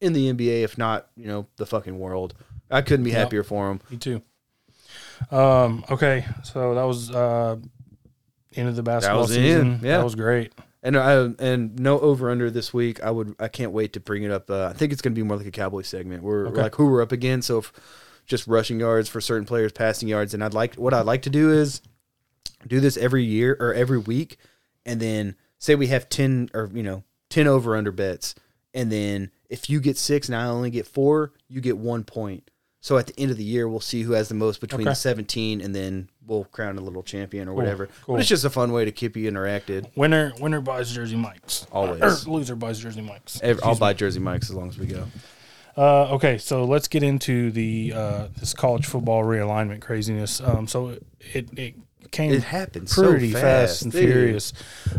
in 0.00 0.12
the 0.12 0.30
NBA, 0.32 0.62
if 0.62 0.76
not 0.76 1.06
you 1.16 1.26
know 1.26 1.46
the 1.56 1.66
fucking 1.66 1.98
world. 1.98 2.34
I 2.70 2.82
couldn't 2.82 3.04
be 3.04 3.10
Yep. 3.10 3.18
happier 3.18 3.42
for 3.44 3.70
him. 3.70 3.80
Me 3.90 3.96
too. 3.96 4.22
Um. 5.30 5.84
Okay. 5.90 6.24
So 6.42 6.74
that 6.74 6.82
was 6.84 7.10
uh, 7.10 7.56
end 8.54 8.68
of 8.68 8.76
the 8.76 8.82
basketball 8.82 9.26
season. 9.26 9.72
end, 9.74 9.82
yeah. 9.82 9.98
That 9.98 10.04
was 10.04 10.14
great. 10.14 10.52
And 10.82 10.96
I 10.96 11.12
and 11.38 11.78
no 11.78 12.00
over 12.00 12.28
under 12.30 12.50
this 12.50 12.74
week. 12.74 13.02
I 13.02 13.10
would 13.10 13.36
I 13.38 13.48
can't 13.48 13.70
wait 13.72 13.92
to 13.92 14.00
bring 14.00 14.24
it 14.24 14.30
up. 14.32 14.50
Uh, 14.50 14.66
I 14.66 14.72
think 14.72 14.92
it's 14.92 15.00
going 15.02 15.14
to 15.14 15.20
be 15.20 15.26
more 15.26 15.36
like 15.36 15.46
a 15.46 15.52
Cowboy 15.52 15.82
segment. 15.82 16.22
We're 16.24 16.48
Okay. 16.48 16.62
like 16.62 16.74
who 16.74 16.86
we're 16.86 17.02
up 17.02 17.12
against. 17.12 17.46
So 17.48 17.58
if 17.58 17.72
just 18.26 18.46
rushing 18.48 18.80
yards 18.80 19.08
for 19.08 19.20
certain 19.20 19.46
players, 19.46 19.72
passing 19.72 20.08
yards, 20.08 20.34
and 20.34 20.42
I'd 20.42 20.54
like 20.54 20.74
what 20.74 20.92
I'd 20.92 21.06
like 21.06 21.22
to 21.22 21.30
do 21.30 21.52
is 21.52 21.82
do 22.66 22.80
this 22.80 22.96
every 22.96 23.22
year 23.24 23.56
or 23.60 23.72
every 23.74 23.98
week, 23.98 24.38
and 24.84 24.98
then 25.00 25.36
say 25.58 25.74
we 25.76 25.86
have 25.88 26.08
ten 26.08 26.50
or 26.52 26.68
you 26.74 26.82
know 26.82 27.04
ten 27.30 27.46
over 27.46 27.76
under 27.76 27.92
bets, 27.92 28.34
and 28.74 28.90
then 28.90 29.30
if 29.48 29.70
you 29.70 29.78
get 29.80 29.96
six 29.98 30.28
and 30.28 30.34
I 30.36 30.46
only 30.46 30.70
get 30.70 30.86
four, 30.88 31.32
you 31.48 31.60
get 31.60 31.78
one 31.78 32.02
point. 32.04 32.50
So 32.80 32.98
at 32.98 33.06
the 33.06 33.14
end 33.20 33.30
of 33.30 33.36
the 33.36 33.44
year, 33.44 33.68
we'll 33.68 33.78
see 33.78 34.02
who 34.02 34.12
has 34.14 34.28
the 34.28 34.34
most 34.34 34.60
between 34.60 34.80
Okay. 34.80 34.90
the 34.90 34.94
seventeen, 34.96 35.60
and 35.60 35.72
then 35.74 36.08
we'll 36.26 36.44
crown 36.44 36.78
a 36.78 36.80
little 36.80 37.02
champion 37.02 37.48
or 37.48 37.54
whatever. 37.54 37.88
cool. 38.04 38.14
But 38.16 38.20
it's 38.20 38.28
just 38.28 38.44
a 38.44 38.50
fun 38.50 38.72
way 38.72 38.84
to 38.84 38.92
keep 38.92 39.16
you 39.16 39.30
interacted. 39.30 39.88
Winner 39.96 40.32
winner 40.40 40.60
buys 40.60 40.92
Jersey 40.92 41.16
Mikes. 41.16 41.66
Always. 41.72 42.00
Or 42.26 42.30
loser 42.30 42.56
buys 42.56 42.78
Jersey 42.80 43.00
Mikes. 43.02 43.40
Ev- 43.42 43.56
I'll 43.62 43.70
Excuse 43.70 43.78
buy. 43.78 43.92
Jersey 43.92 44.20
Mikes 44.20 44.50
as 44.50 44.56
long 44.56 44.68
as 44.68 44.78
we 44.78 44.86
go. 44.86 45.04
Uh, 45.76 46.12
okay, 46.14 46.36
so 46.36 46.64
let's 46.64 46.86
get 46.86 47.02
into 47.02 47.50
the 47.50 47.92
uh, 47.96 48.28
this 48.38 48.52
college 48.52 48.84
football 48.86 49.22
realignment 49.24 49.80
craziness. 49.80 50.40
Um, 50.40 50.66
so 50.68 50.98
it 51.32 51.48
it 51.58 51.74
came 52.10 52.30
It 52.32 52.42
happened 52.44 52.90
so 52.90 53.08
pretty 53.08 53.32
fast, 53.32 53.42
fast, 53.42 53.82
and 53.82 53.92
dude. 53.92 54.04
furious. 54.04 54.52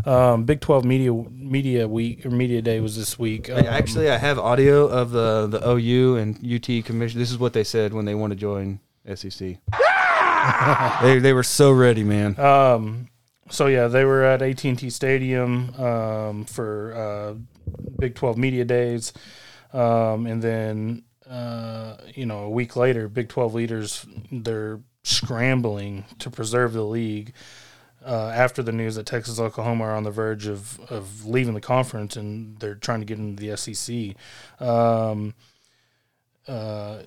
Um, 0.03 0.45
Big 0.45 0.61
Twelve 0.61 0.83
media 0.83 1.13
media 1.13 1.87
week 1.87 2.25
or 2.25 2.31
media 2.31 2.59
day 2.63 2.79
was 2.79 2.97
this 2.97 3.19
week. 3.19 3.51
Um, 3.51 3.65
Actually, 3.67 4.09
I 4.09 4.17
have 4.17 4.39
audio 4.39 4.87
of 4.87 5.11
the 5.11 5.45
the 5.45 5.61
OU 5.69 6.15
and 6.17 6.37
UT 6.43 6.83
commission. 6.85 7.19
This 7.19 7.29
is 7.29 7.37
what 7.37 7.53
they 7.53 7.63
said 7.63 7.93
when 7.93 8.05
they 8.05 8.15
want 8.15 8.31
to 8.31 8.35
join 8.35 8.79
SEC. 9.13 9.57
They 11.02 11.20
they 11.20 11.34
were 11.34 11.44
so 11.44 11.72
ready, 11.72 12.03
man. 12.03 12.40
Um, 12.40 13.10
so 13.49 13.68
yeah, 13.68 13.88
they 13.88 14.06
were 14.06 14.24
at 14.24 14.41
AT 14.41 14.64
and 14.65 14.78
T 14.80 14.90
Stadium 14.90 15.74
um, 15.76 16.45
for 16.45 16.94
uh, 16.94 17.72
Big 17.99 18.15
Twelve 18.15 18.38
media 18.38 18.65
days, 18.65 19.14
um, 19.74 20.26
and 20.26 20.41
then 20.41 21.03
uh, 21.30 21.98
you 22.14 22.26
know 22.26 22.40
a 22.40 22.49
week 22.49 22.76
later, 22.76 23.07
Big 23.07 23.30
Twelve 23.30 23.53
leaders 23.53 24.06
they're 24.32 24.80
scrambling 25.03 26.06
to 26.20 26.30
preserve 26.30 26.74
the 26.74 26.84
league. 26.84 27.34
Uh, 28.06 28.34
after 28.36 28.61
the 28.61 28.74
news 28.74 28.95
that 28.95 29.06
Texas 29.06 29.40
Oklahoma 29.40 29.86
are 29.86 29.95
on 29.95 30.03
the 30.03 30.11
verge 30.11 30.45
of, 30.45 30.78
of 30.91 31.26
leaving 31.26 31.53
the 31.53 31.61
conference 31.61 32.18
and 32.18 32.60
they're 32.60 32.76
trying 32.76 32.99
to 32.99 33.06
get 33.06 33.18
into 33.18 33.41
the 33.41 33.56
SEC. 33.56 34.18
Um, 34.60 35.34
uh, 36.45 36.98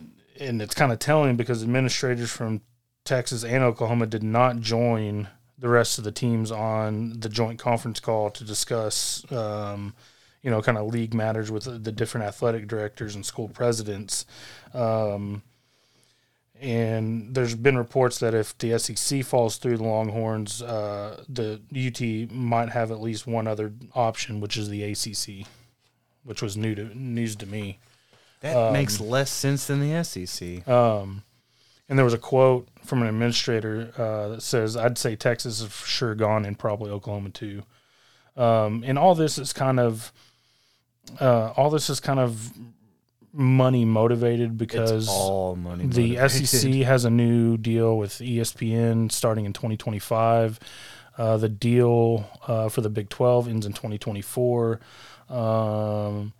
and 0.40 0.62
it's 0.62 0.74
kind 0.74 0.92
of 0.92 0.98
telling 0.98 1.36
because 1.36 1.62
administrators 1.62 2.30
from 2.30 2.62
Texas 3.06 3.44
and 3.44 3.64
Oklahoma 3.64 4.06
did 4.06 4.22
not 4.22 4.60
join 4.60 5.28
the 5.58 5.68
rest 5.68 5.98
of 5.98 6.04
the 6.04 6.12
teams 6.12 6.50
on 6.50 7.20
the 7.20 7.28
joint 7.28 7.58
conference 7.58 8.00
call 8.00 8.30
to 8.30 8.44
discuss, 8.44 9.24
um, 9.32 9.94
you 10.42 10.50
know, 10.50 10.60
kind 10.60 10.76
of 10.76 10.92
league 10.92 11.14
matters 11.14 11.50
with 11.50 11.64
the, 11.82 11.92
different 11.92 12.26
athletic 12.26 12.68
directors 12.68 13.14
and 13.14 13.24
school 13.24 13.48
presidents. 13.48 14.26
Um, 14.74 15.42
and 16.60 17.34
there's 17.34 17.54
been 17.54 17.76
reports 17.76 18.18
that 18.18 18.34
if 18.34 18.56
the 18.58 18.78
SEC 18.78 19.24
falls 19.24 19.56
through 19.56 19.78
the 19.78 19.84
Longhorns, 19.84 20.62
uh, 20.62 21.22
the 21.28 21.60
UT 21.74 22.32
might 22.34 22.70
have 22.70 22.90
at 22.90 23.00
least 23.00 23.26
one 23.26 23.46
other 23.46 23.72
option, 23.94 24.40
which 24.40 24.56
is 24.56 24.68
the 24.68 24.82
ACC, 24.82 25.46
which 26.24 26.42
was 26.42 26.56
new 26.56 26.74
to 26.74 26.84
news 26.96 27.36
to 27.36 27.46
me. 27.46 27.78
That 28.40 28.72
makes 28.72 29.00
less 29.00 29.30
sense 29.30 29.66
than 29.66 29.80
the 29.80 30.02
SEC. 30.04 30.66
Um, 30.68 31.22
and 31.88 31.98
there 31.98 32.04
was 32.04 32.14
a 32.14 32.18
quote 32.18 32.68
from 32.86 33.02
an 33.02 33.08
administrator 33.08 33.92
uh, 33.98 34.28
that 34.28 34.42
says, 34.42 34.76
"I'd 34.76 34.98
say 34.98 35.16
Texas 35.16 35.60
is 35.60 35.68
for 35.68 35.86
sure 35.86 36.14
gone, 36.14 36.44
and 36.44 36.58
probably 36.58 36.90
Oklahoma 36.90 37.30
too." 37.30 37.62
Um, 38.36 38.84
and 38.86 38.98
all 38.98 39.14
this 39.14 39.38
is 39.38 39.52
kind 39.52 39.80
of, 39.80 40.12
uh, 41.20 41.52
all 41.56 41.70
this 41.70 41.88
is 41.88 42.00
kind 42.00 42.20
of 42.20 42.52
money 43.32 43.84
motivated 43.84 44.56
because 44.56 44.90
it's 44.90 45.08
all 45.08 45.56
money. 45.56 45.86
the 45.86 46.16
motivated. 46.16 46.48
SEC 46.48 46.72
has 46.86 47.04
a 47.04 47.10
new 47.10 47.56
deal 47.56 47.96
with 47.98 48.12
ESPN 48.12 49.10
starting 49.12 49.44
in 49.44 49.52
2025. 49.52 50.58
Uh, 51.18 51.36
the 51.38 51.48
deal 51.48 52.28
uh, 52.46 52.68
for 52.68 52.82
the 52.82 52.90
Big 52.90 53.08
12 53.08 53.48
ends 53.48 53.66
in 53.66 53.72
2024. 53.72 54.80
Um, 55.28 56.32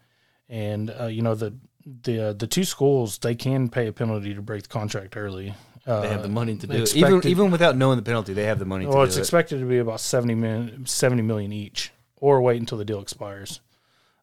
and 0.49 0.95
uh, 1.01 1.07
you 1.07 1.23
know 1.23 1.35
the 1.35 1.55
the 2.03 2.29
uh, 2.29 2.33
the 2.33 2.47
two 2.47 2.65
schools 2.65 3.19
they 3.19 3.35
can 3.35 3.69
pay 3.69 3.87
a 3.87 3.93
penalty 3.93 4.35
to 4.35 4.43
break 4.43 4.63
the 4.63 4.69
contract 4.69 5.17
early. 5.17 5.55
Uh, 5.87 6.01
They 6.01 6.09
have 6.09 6.23
the 6.23 6.29
money 6.29 6.57
to 6.57 6.67
do 6.67 6.83
it. 6.83 6.97
Even 6.97 7.25
even 7.27 7.51
without 7.53 7.77
knowing 7.77 7.97
the 7.97 8.03
penalty, 8.03 8.33
they 8.33 8.45
have 8.45 8.59
the 8.59 8.65
money 8.65 8.87
well, 8.87 8.97
to 8.99 9.03
it's 9.05 9.15
do 9.15 9.21
it. 9.21 9.23
expected 9.23 9.61
to 9.61 9.67
be 9.67 9.79
about 9.79 10.01
70 10.01 10.35
million, 10.35 10.85
70 10.87 11.23
million 11.23 11.53
each, 11.53 11.93
or 12.17 12.41
wait 12.43 12.59
until 12.61 12.77
the 12.79 12.85
deal 12.85 13.01
expires. 13.01 13.61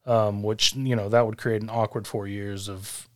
Um, 0.06 0.44
which 0.44 0.76
you 0.76 0.96
know 0.98 1.08
that 1.08 1.26
would 1.26 1.38
create 1.38 1.62
an 1.62 1.70
awkward 1.70 2.06
four 2.06 2.28
years 2.28 2.68
of 2.68 3.08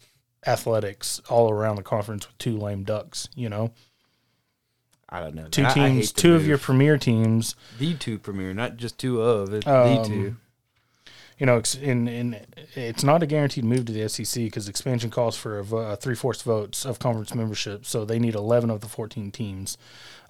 athletics 0.46 1.22
all 1.30 1.52
around 1.52 1.76
the 1.76 1.84
conference 1.84 2.26
with 2.26 2.38
two 2.38 2.58
lame 2.58 2.86
ducks. 2.86 3.28
You 3.36 3.50
know, 3.50 3.74
I 5.10 5.20
don't 5.20 5.36
know. 5.36 5.50
two 5.50 5.64
I- 5.64 5.70
I 5.70 5.74
teams, 5.74 6.14
the 6.14 6.22
two 6.22 6.36
of 6.36 6.48
your 6.48 6.58
premier 6.58 6.98
teams. 6.98 7.56
the 7.78 7.96
two 7.96 8.18
premier, 8.18 8.54
not 8.54 8.78
just 8.78 8.98
two 8.98 9.22
of 9.22 9.54
it. 9.54 9.68
Um, 9.68 9.96
the 9.96 10.04
two. 10.08 10.36
You 11.38 11.46
know, 11.46 11.58
it's- 11.58 11.76
in 11.76 12.08
in 12.08 12.36
it's 12.76 13.04
not 13.04 13.22
a 13.22 13.28
guaranteed 13.28 13.64
move 13.64 13.86
to 13.86 13.94
the 13.94 14.02
SEC 14.10 14.46
because 14.46 14.68
expansion 14.68 15.10
calls 15.12 15.36
for 15.38 15.62
vo- 15.62 15.78
uh, 15.78 15.96
three 15.96 16.16
fourths 16.16 16.42
votes 16.42 16.86
of 16.86 16.98
conference 17.00 17.34
membership, 17.36 17.86
so 17.86 18.06
they 18.06 18.18
need 18.20 18.34
eleven 18.36 18.70
of 18.72 18.82
the 18.82 18.88
fourteen 18.88 19.32
teams. 19.32 19.78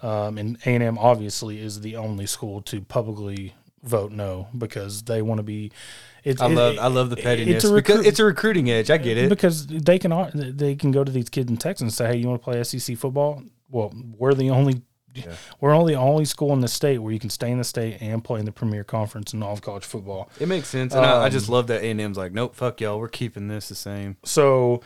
Um, 0.03 0.37
and 0.37 0.57
A 0.65 0.69
and 0.75 0.83
M 0.83 0.97
obviously 0.97 1.59
is 1.59 1.81
the 1.81 1.95
only 1.95 2.25
school 2.25 2.61
to 2.63 2.81
publicly 2.81 3.53
vote 3.83 4.11
no 4.11 4.47
because 4.57 5.03
they 5.03 5.21
want 5.21 5.39
to 5.39 5.43
be. 5.43 5.71
It's, 6.25 6.41
I 6.41 6.47
it- 6.47 6.55
love 6.55 6.77
I 6.77 6.87
love 6.87 7.09
the 7.09 7.15
pettiness 7.15 7.63
It's 7.63 7.65
a 7.65 7.73
recruit- 7.73 8.05
it's 8.05 8.19
a 8.19 8.25
recruiting 8.25 8.69
edge. 8.69 8.89
I 8.91 8.97
get 8.97 9.17
it. 9.17 9.29
because 9.29 9.65
they 9.67 9.97
can 9.97 10.11
they 10.33 10.75
can 10.75 10.91
go 10.91 11.05
to 11.05 11.11
these 11.11 11.29
kids 11.29 11.49
in 11.49 11.55
Texas 11.55 11.81
and 11.83 11.93
say, 11.93 12.07
"Hey, 12.07 12.17
you 12.17 12.27
want 12.27 12.41
to 12.41 12.43
play 12.43 12.59
SEC 12.63 12.95
football? 12.97 13.41
Well, 13.69 13.93
we're 14.17 14.33
the 14.33 14.49
only 14.49 14.81
we're 15.59 15.73
only 15.73 15.93
the 15.93 15.99
only 15.99 16.25
school 16.25 16.53
in 16.53 16.59
the 16.61 16.67
state 16.67 16.99
where 16.99 17.13
you 17.13 17.19
can 17.19 17.29
stay 17.29 17.51
in 17.51 17.57
the 17.57 17.63
state 17.63 17.97
and 18.01 18.23
play 18.23 18.39
in 18.39 18.45
the 18.45 18.51
premier 18.51 18.83
conference 18.83 19.33
in 19.33 19.41
all 19.43 19.53
of 19.53 19.61
college 19.61 19.85
football." 19.85 20.29
It 20.39 20.47
makes 20.47 20.67
sense, 20.67 20.93
and 20.93 21.05
I, 21.05 21.23
I 21.23 21.25
Um, 21.25 21.31
just 21.31 21.49
love 21.49 21.67
that 21.67 21.81
A 21.83 21.89
and 21.89 22.01
M's 22.01 22.17
like, 22.17 22.31
nope, 22.33 22.55
fuck 22.55 22.81
y'all, 22.81 22.99
we're 22.99 23.07
keeping 23.07 23.47
this 23.47 23.69
the 23.69 23.75
same. 23.75 24.17
So, 24.23 24.81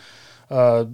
uh, 0.50 0.86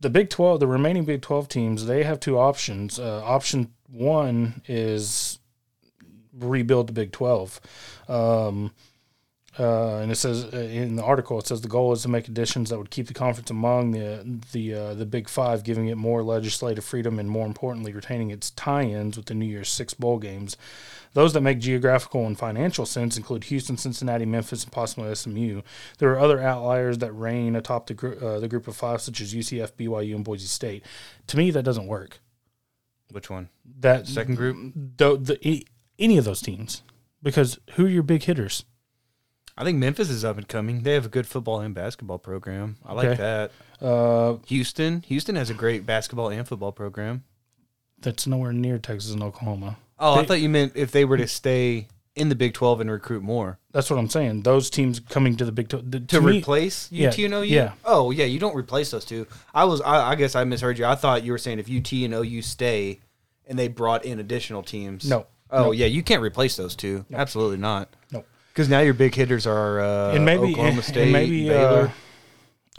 the 0.00 0.10
Big 0.10 0.28
Twelve, 0.30 0.60
the 0.60 0.66
remaining 0.66 1.04
Big 1.04 1.22
Twelve 1.22 1.48
teams, 1.48 1.86
they 1.86 2.02
have 2.04 2.20
two 2.20 2.38
options. 2.38 2.98
Uh, 2.98 3.22
option 3.24 3.72
one 3.88 4.62
is 4.66 5.38
rebuild 6.38 6.88
the 6.88 6.92
Big 6.92 7.12
Twelve. 7.12 7.60
Um, 8.08 8.72
uh, 9.58 9.98
and 9.98 10.12
it 10.12 10.16
says 10.16 10.44
uh, 10.52 10.56
in 10.56 10.96
the 10.96 11.02
article, 11.02 11.38
it 11.38 11.46
says 11.46 11.62
the 11.62 11.68
goal 11.68 11.92
is 11.92 12.02
to 12.02 12.08
make 12.08 12.28
additions 12.28 12.70
that 12.70 12.78
would 12.78 12.90
keep 12.90 13.06
the 13.06 13.14
conference 13.14 13.50
among 13.50 13.92
the 13.92 14.40
the 14.52 14.74
uh, 14.74 14.94
the 14.94 15.06
Big 15.06 15.28
Five, 15.28 15.64
giving 15.64 15.88
it 15.88 15.96
more 15.96 16.22
legislative 16.22 16.84
freedom 16.84 17.18
and 17.18 17.30
more 17.30 17.46
importantly, 17.46 17.92
retaining 17.92 18.30
its 18.30 18.50
tie-ins 18.50 19.16
with 19.16 19.26
the 19.26 19.34
New 19.34 19.46
Year's 19.46 19.70
Six 19.70 19.94
bowl 19.94 20.18
games. 20.18 20.56
Those 21.14 21.32
that 21.32 21.40
make 21.40 21.58
geographical 21.58 22.26
and 22.26 22.38
financial 22.38 22.84
sense 22.84 23.16
include 23.16 23.44
Houston, 23.44 23.78
Cincinnati, 23.78 24.26
Memphis, 24.26 24.64
and 24.64 24.72
possibly 24.72 25.14
SMU. 25.14 25.62
There 25.96 26.10
are 26.10 26.18
other 26.18 26.42
outliers 26.42 26.98
that 26.98 27.12
reign 27.12 27.56
atop 27.56 27.86
the 27.86 27.94
gr- 27.94 28.22
uh, 28.22 28.38
the 28.38 28.48
group 28.48 28.68
of 28.68 28.76
five, 28.76 29.00
such 29.00 29.22
as 29.22 29.34
UCF, 29.34 29.72
BYU, 29.72 30.14
and 30.14 30.24
Boise 30.24 30.46
State. 30.46 30.84
To 31.28 31.38
me, 31.38 31.50
that 31.52 31.62
doesn't 31.62 31.86
work. 31.86 32.20
Which 33.10 33.30
one? 33.30 33.48
That 33.80 34.06
Second 34.06 34.36
group? 34.36 34.74
the, 34.74 35.16
the 35.16 35.66
any 35.98 36.18
of 36.18 36.26
those 36.26 36.42
teams, 36.42 36.82
because 37.22 37.58
who 37.74 37.86
are 37.86 37.88
your 37.88 38.02
big 38.02 38.24
hitters? 38.24 38.64
I 39.58 39.64
think 39.64 39.78
Memphis 39.78 40.10
is 40.10 40.24
up 40.24 40.36
and 40.36 40.46
coming. 40.46 40.82
They 40.82 40.92
have 40.94 41.06
a 41.06 41.08
good 41.08 41.26
football 41.26 41.60
and 41.60 41.74
basketball 41.74 42.18
program. 42.18 42.76
I 42.84 42.92
like 42.92 43.06
Okay. 43.08 43.16
that. 43.16 43.52
Uh, 43.80 44.36
Houston, 44.46 45.02
Houston 45.08 45.34
has 45.36 45.48
a 45.50 45.54
great 45.54 45.86
basketball 45.86 46.28
and 46.30 46.46
football 46.46 46.72
program. 46.72 47.24
that's 47.98 48.26
nowhere 48.26 48.52
near 48.52 48.78
Texas 48.78 49.10
and 49.12 49.22
Oklahoma. 49.22 49.78
Oh, 49.98 50.14
I 50.14 50.20
They- 50.20 50.26
thought 50.28 50.40
you 50.42 50.50
meant 50.50 50.72
if 50.76 50.92
they 50.92 51.04
were 51.06 51.16
to 51.16 51.26
stay 51.26 51.88
in 52.14 52.28
the 52.28 52.34
Big 52.34 52.52
Twelve 52.52 52.80
and 52.80 52.90
recruit 52.90 53.22
more 53.22 53.58
That's 53.72 53.88
what 53.90 53.98
I'm 53.98 54.08
saying. 54.10 54.42
Those 54.42 54.68
teams 54.70 55.00
coming 55.00 55.36
to 55.38 55.44
the 55.46 55.52
Big 55.52 55.68
Twelve 55.70 55.90
the- 55.90 56.00
to, 56.00 56.20
me- 56.20 56.38
replace 56.38 56.90
yeah, 56.92 57.08
UT 57.08 57.18
and 57.24 57.32
OU. 57.34 57.42
yeah. 57.44 57.72
Oh 57.86 58.10
yeah, 58.10 58.26
you 58.26 58.38
don't 58.38 58.54
replace 58.54 58.90
those 58.90 59.04
two. 59.06 59.26
I 59.54 59.64
was. 59.64 59.80
I, 59.80 60.10
I 60.10 60.14
guess 60.14 60.34
I 60.34 60.44
misheard 60.44 60.78
you. 60.78 60.84
I 60.84 60.94
thought 60.94 61.24
you 61.24 61.32
were 61.32 61.38
saying 61.38 61.58
if 61.58 61.70
UT 61.70 61.90
and 62.04 62.12
OU 62.14 62.42
stay, 62.42 63.00
and 63.46 63.58
they 63.58 63.68
brought 63.68 64.04
in 64.04 64.18
additional 64.18 64.62
teams. 64.62 65.08
No. 65.08 65.26
Oh 65.50 65.64
No. 65.64 65.70
yeah, 65.72 65.86
you 65.86 66.02
can't 66.02 66.22
replace 66.22 66.56
those 66.56 66.76
two. 66.76 67.06
Absolutely 67.12 67.56
not. 67.58 67.88
No. 68.12 68.24
Because 68.56 68.70
now 68.70 68.80
your 68.80 68.94
big 68.94 69.14
hitters 69.14 69.46
are 69.46 69.80
uh, 69.80 70.14
and 70.14 70.24
maybe 70.24 70.44
Oklahoma 70.52 70.76
and, 70.76 70.82
State, 70.84 71.02
and 71.02 71.12
maybe 71.12 71.48
Baylor. 71.50 71.88
uh, 71.88 71.90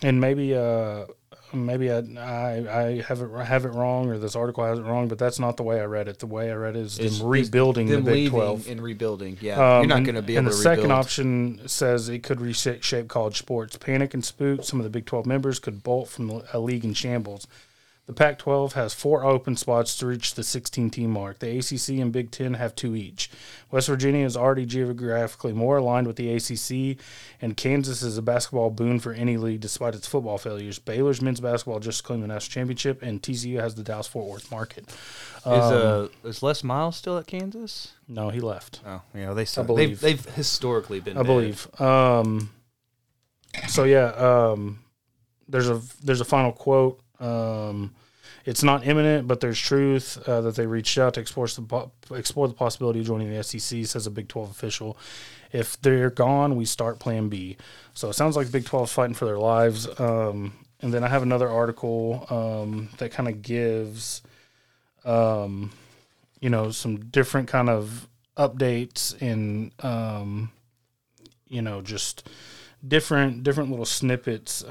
and 0.01 0.19
maybe 0.19 0.55
uh, 0.55 1.05
maybe 1.53 1.91
I, 1.91 1.99
I 1.99 2.81
I 2.81 3.01
have 3.03 3.21
it 3.21 3.29
have 3.45 3.63
it 3.63 3.69
wrong 3.69 4.09
or 4.09 4.17
this 4.17 4.35
article 4.35 4.65
has 4.65 4.79
it 4.79 4.81
wrong, 4.81 5.07
but 5.07 5.19
that's 5.19 5.37
not 5.37 5.55
the 5.55 5.61
way 5.61 5.79
I 5.79 5.85
read 5.85 6.07
it. 6.07 6.17
The 6.17 6.25
way 6.25 6.49
I 6.51 6.55
read 6.55 6.75
it 6.75 6.79
is 6.79 6.97
It's- 6.97 7.19
them 7.19 7.27
rebuilding 7.27 7.87
them 7.89 8.05
the 8.05 8.11
Big 8.11 8.29
Twelve. 8.31 8.67
and 8.67 8.81
rebuilding. 8.81 9.37
Yeah, 9.39 9.53
Um, 9.77 9.83
you're 9.83 9.95
not 9.97 10.03
going 10.03 10.15
to 10.15 10.23
be 10.23 10.35
and 10.35 10.47
able 10.47 10.57
the 10.57 10.63
to 10.63 10.69
second 10.69 10.91
option 10.91 11.61
says 11.67 12.09
it 12.09 12.23
could 12.23 12.41
reshape 12.41 13.07
college 13.07 13.37
sports. 13.37 13.77
Panic 13.77 14.15
and 14.15 14.25
spook. 14.25 14.63
Some 14.63 14.79
of 14.79 14.83
the 14.83 14.89
Big 14.89 15.05
12 15.05 15.27
members 15.27 15.59
could 15.59 15.83
bolt 15.83 16.09
from 16.09 16.27
the- 16.27 16.43
a 16.53 16.59
league 16.59 16.85
in 16.85 16.95
shambles. 16.95 17.45
The 18.07 18.13
Pac 18.13 18.39
12 18.39 18.71
has 18.73 18.93
four 18.93 19.25
open 19.25 19.57
spots 19.57 19.97
to 19.97 20.05
reach 20.05 20.33
the 20.35 20.43
16 20.43 20.89
team 20.91 21.09
mark. 21.11 21.39
The 21.39 21.57
ACC 21.57 21.99
and 22.01 22.09
Big 22.09 22.31
10 22.31 22.53
have 22.53 22.73
two 22.73 22.95
each. 22.95 23.29
West 23.69 23.89
Virginia 23.89 24.25
is 24.25 24.37
already 24.37 24.65
geographically 24.65 25.51
more 25.51 25.75
aligned 25.75 26.07
with 26.07 26.15
the 26.15 26.33
ACC, 26.33 26.97
and 27.41 27.57
Kansas 27.57 28.01
is 28.01 28.17
a 28.17 28.21
basketball 28.21 28.69
boon 28.69 29.01
for 29.01 29.11
any 29.11 29.35
league 29.35 29.59
despite 29.59 29.93
its 29.93 30.07
football 30.07 30.37
failures. 30.37 30.79
Baylor's 30.79 31.21
men's 31.21 31.41
basketball 31.41 31.81
just 31.81 32.05
claimed 32.05 32.23
the 32.23 32.27
national 32.27 32.53
championship, 32.53 33.03
and 33.03 33.21
TCU 33.21 33.59
has 33.59 33.75
the 33.75 33.83
Dallas 33.83 34.07
Fort 34.07 34.29
Worth 34.29 34.49
market. 34.51 34.85
Is 34.87 35.45
Um, 35.45 36.09
uh 36.23 36.29
is 36.29 36.41
Les 36.41 36.63
Miles 36.63 36.95
still 36.95 37.17
at 37.17 37.27
Kansas? 37.27 37.91
No, 38.07 38.29
he 38.29 38.39
left. 38.39 38.79
Oh, 38.87 39.01
yeah, 39.13 39.33
they 39.33 39.43
still, 39.43 39.65
believe. 39.65 39.99
they've 39.99 40.23
they've 40.23 40.35
historically 40.35 41.01
been. 41.01 41.17
I 41.17 41.23
bad. 41.23 41.27
believe. 41.27 41.81
Um, 41.81 42.51
so 43.67 43.83
yeah, 43.83 44.11
um, 44.13 44.79
there's 45.49 45.67
a 45.69 45.81
there's 46.01 46.21
a 46.21 46.25
final 46.25 46.53
quote. 46.53 47.01
Um, 47.19 47.95
it's 48.45 48.63
not 48.63 48.87
imminent, 48.87 49.27
but 49.27 49.41
there's 49.41 49.59
truth 49.59 50.17
uh, 50.27 50.41
that 50.41 50.55
they 50.55 50.65
reached 50.65 50.97
out 50.97 51.15
to 51.15 51.19
explore 51.19 51.47
the 51.47 51.89
explore 52.11 52.47
the 52.47 52.53
possibility 52.53 53.01
of 53.01 53.05
joining 53.05 53.29
the 53.29 53.43
SEC. 53.43 53.85
Says 53.85 54.07
a 54.07 54.11
Big 54.11 54.29
Twelve 54.29 54.49
official. 54.49 54.97
If 55.51 55.81
they're 55.81 56.09
gone, 56.09 56.55
we 56.55 56.65
start 56.65 56.99
Plan 56.99 57.29
B. 57.29 57.57
So 57.93 58.09
it 58.09 58.13
sounds 58.13 58.35
like 58.35 58.47
the 58.47 58.51
Big 58.51 58.65
12's 58.65 58.91
fighting 58.91 59.15
for 59.15 59.25
their 59.25 59.39
lives. 59.39 59.87
Um, 59.99 60.53
and 60.81 60.93
then 60.93 61.03
I 61.03 61.07
have 61.07 61.23
another 61.23 61.49
article 61.49 62.25
um, 62.29 62.89
that 62.97 63.11
kind 63.11 63.27
of 63.27 63.41
gives, 63.41 64.21
um, 65.05 65.71
you 66.39 66.49
know, 66.49 66.71
some 66.71 66.97
different 66.97 67.47
kind 67.47 67.69
of 67.69 68.07
updates 68.37 69.19
in, 69.21 69.71
um, 69.79 70.51
you 71.47 71.61
know, 71.61 71.81
just 71.81 72.29
different 72.87 73.43
different 73.43 73.71
little 73.71 73.85
snippets. 73.85 74.63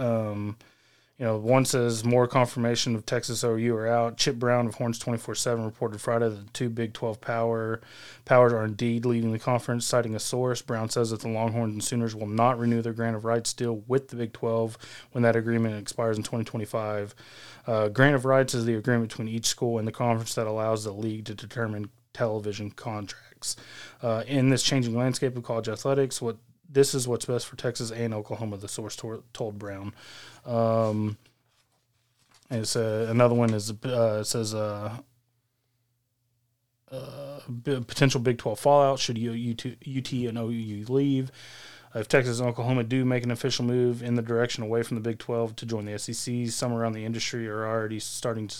You 1.19 1.25
know, 1.25 1.39
one 1.39 1.65
says 1.65 2.05
more 2.05 2.29
confirmation 2.29 2.95
of 2.95 3.07
Texas 3.07 3.43
OU 3.43 3.75
are 3.75 3.87
out. 3.87 4.19
Chip 4.19 4.37
Brown 4.37 4.67
of 4.67 4.75
Horns 4.75 4.99
twenty 4.99 5.19
four 5.19 5.35
seven 5.35 5.65
reported 5.65 5.99
Friday 5.99 6.29
that 6.29 6.47
the 6.47 6.53
two 6.53 6.69
Big 6.69 6.93
Twelve 6.93 7.23
power 7.23 7.81
powers 8.27 8.53
are 8.53 8.67
indeed 8.67 9.07
leaving 9.07 9.33
the 9.33 9.39
conference, 9.39 9.87
citing 9.87 10.15
a 10.15 10.21
source. 10.21 10.61
Brown 10.61 10.91
says 10.91 11.11
that 11.11 11.21
the 11.21 11.29
Longhorns 11.29 11.73
and 11.73 11.83
Sooners 11.83 12.15
will 12.15 12.27
not 12.27 12.59
renew 12.59 12.83
their 12.83 12.93
grant 12.93 13.17
of 13.17 13.25
rights 13.25 13.55
deal 13.55 13.83
with 13.87 14.09
the 14.09 14.17
Big 14.17 14.35
Twelve 14.35 14.77
when 15.13 15.23
that 15.23 15.37
agreement 15.37 15.81
expires 15.81 16.19
in 16.19 16.23
twenty 16.23 16.45
twenty 16.45 16.67
five. 16.67 17.15
Uh, 17.67 17.89
grant 17.89 18.15
of 18.15 18.27
rights 18.27 18.53
is 18.53 18.67
the 18.67 18.75
agreement 18.75 19.09
between 19.09 19.29
each 19.29 19.47
school 19.47 19.79
and 19.79 19.89
the 19.89 19.93
conference 19.93 20.35
that 20.35 20.47
allows 20.47 20.85
the 20.85 20.93
league 20.93 21.25
to 21.25 21.35
determine 21.35 21.89
television 22.13 22.71
contracts. 22.71 23.57
Uh, 24.03 24.23
in 24.27 24.51
this 24.51 24.63
changing 24.63 24.95
landscape 24.95 25.35
of 25.35 25.43
college 25.43 25.69
athletics, 25.69 26.21
what 26.21 26.37
this 26.69 26.95
is 26.95 27.07
what's 27.07 27.25
best 27.25 27.47
for 27.47 27.57
Texas 27.57 27.91
and 27.91 28.15
Oklahoma. 28.15 28.57
The 28.57 28.69
source 28.69 28.97
to- 28.97 29.25
told 29.33 29.59
Brown. 29.59 29.93
Um, 30.45 31.17
it's 32.51 32.77
uh, 32.77 33.07
another 33.11 33.35
one 33.35 33.53
is 33.53 33.73
uh, 33.85 34.23
says 34.23 34.55
uh, 34.55 34.99
uh, 36.91 37.41
potential 37.65 38.21
Big 38.21 38.39
Twelve 38.39 38.61
fallout 38.61 38.99
should 38.99 39.19
UT 39.19 40.13
and 40.13 40.39
OU 40.39 40.85
leave. 40.89 41.33
Uh, 41.95 42.01
if 42.01 42.09
Texas 42.09 42.41
and 42.41 42.49
Oklahoma 42.49 42.85
do 42.85 43.05
make 43.05 43.25
an 43.25 43.31
official 43.31 43.65
move 43.65 44.03
in 44.03 44.15
the 44.17 44.23
direction 44.23 44.63
away 44.63 44.83
from 44.83 44.97
the 44.97 45.01
Big 45.01 45.19
12 45.19 45.57
to 45.57 45.67
join 45.67 45.85
the 45.85 45.99
SEC, 45.99 46.49
some 46.49 46.73
around 46.73 46.93
the 46.93 47.05
industry 47.05 47.49
are 47.49 47.67
already 47.67 48.01
starting 48.01 48.49
to 48.49 48.57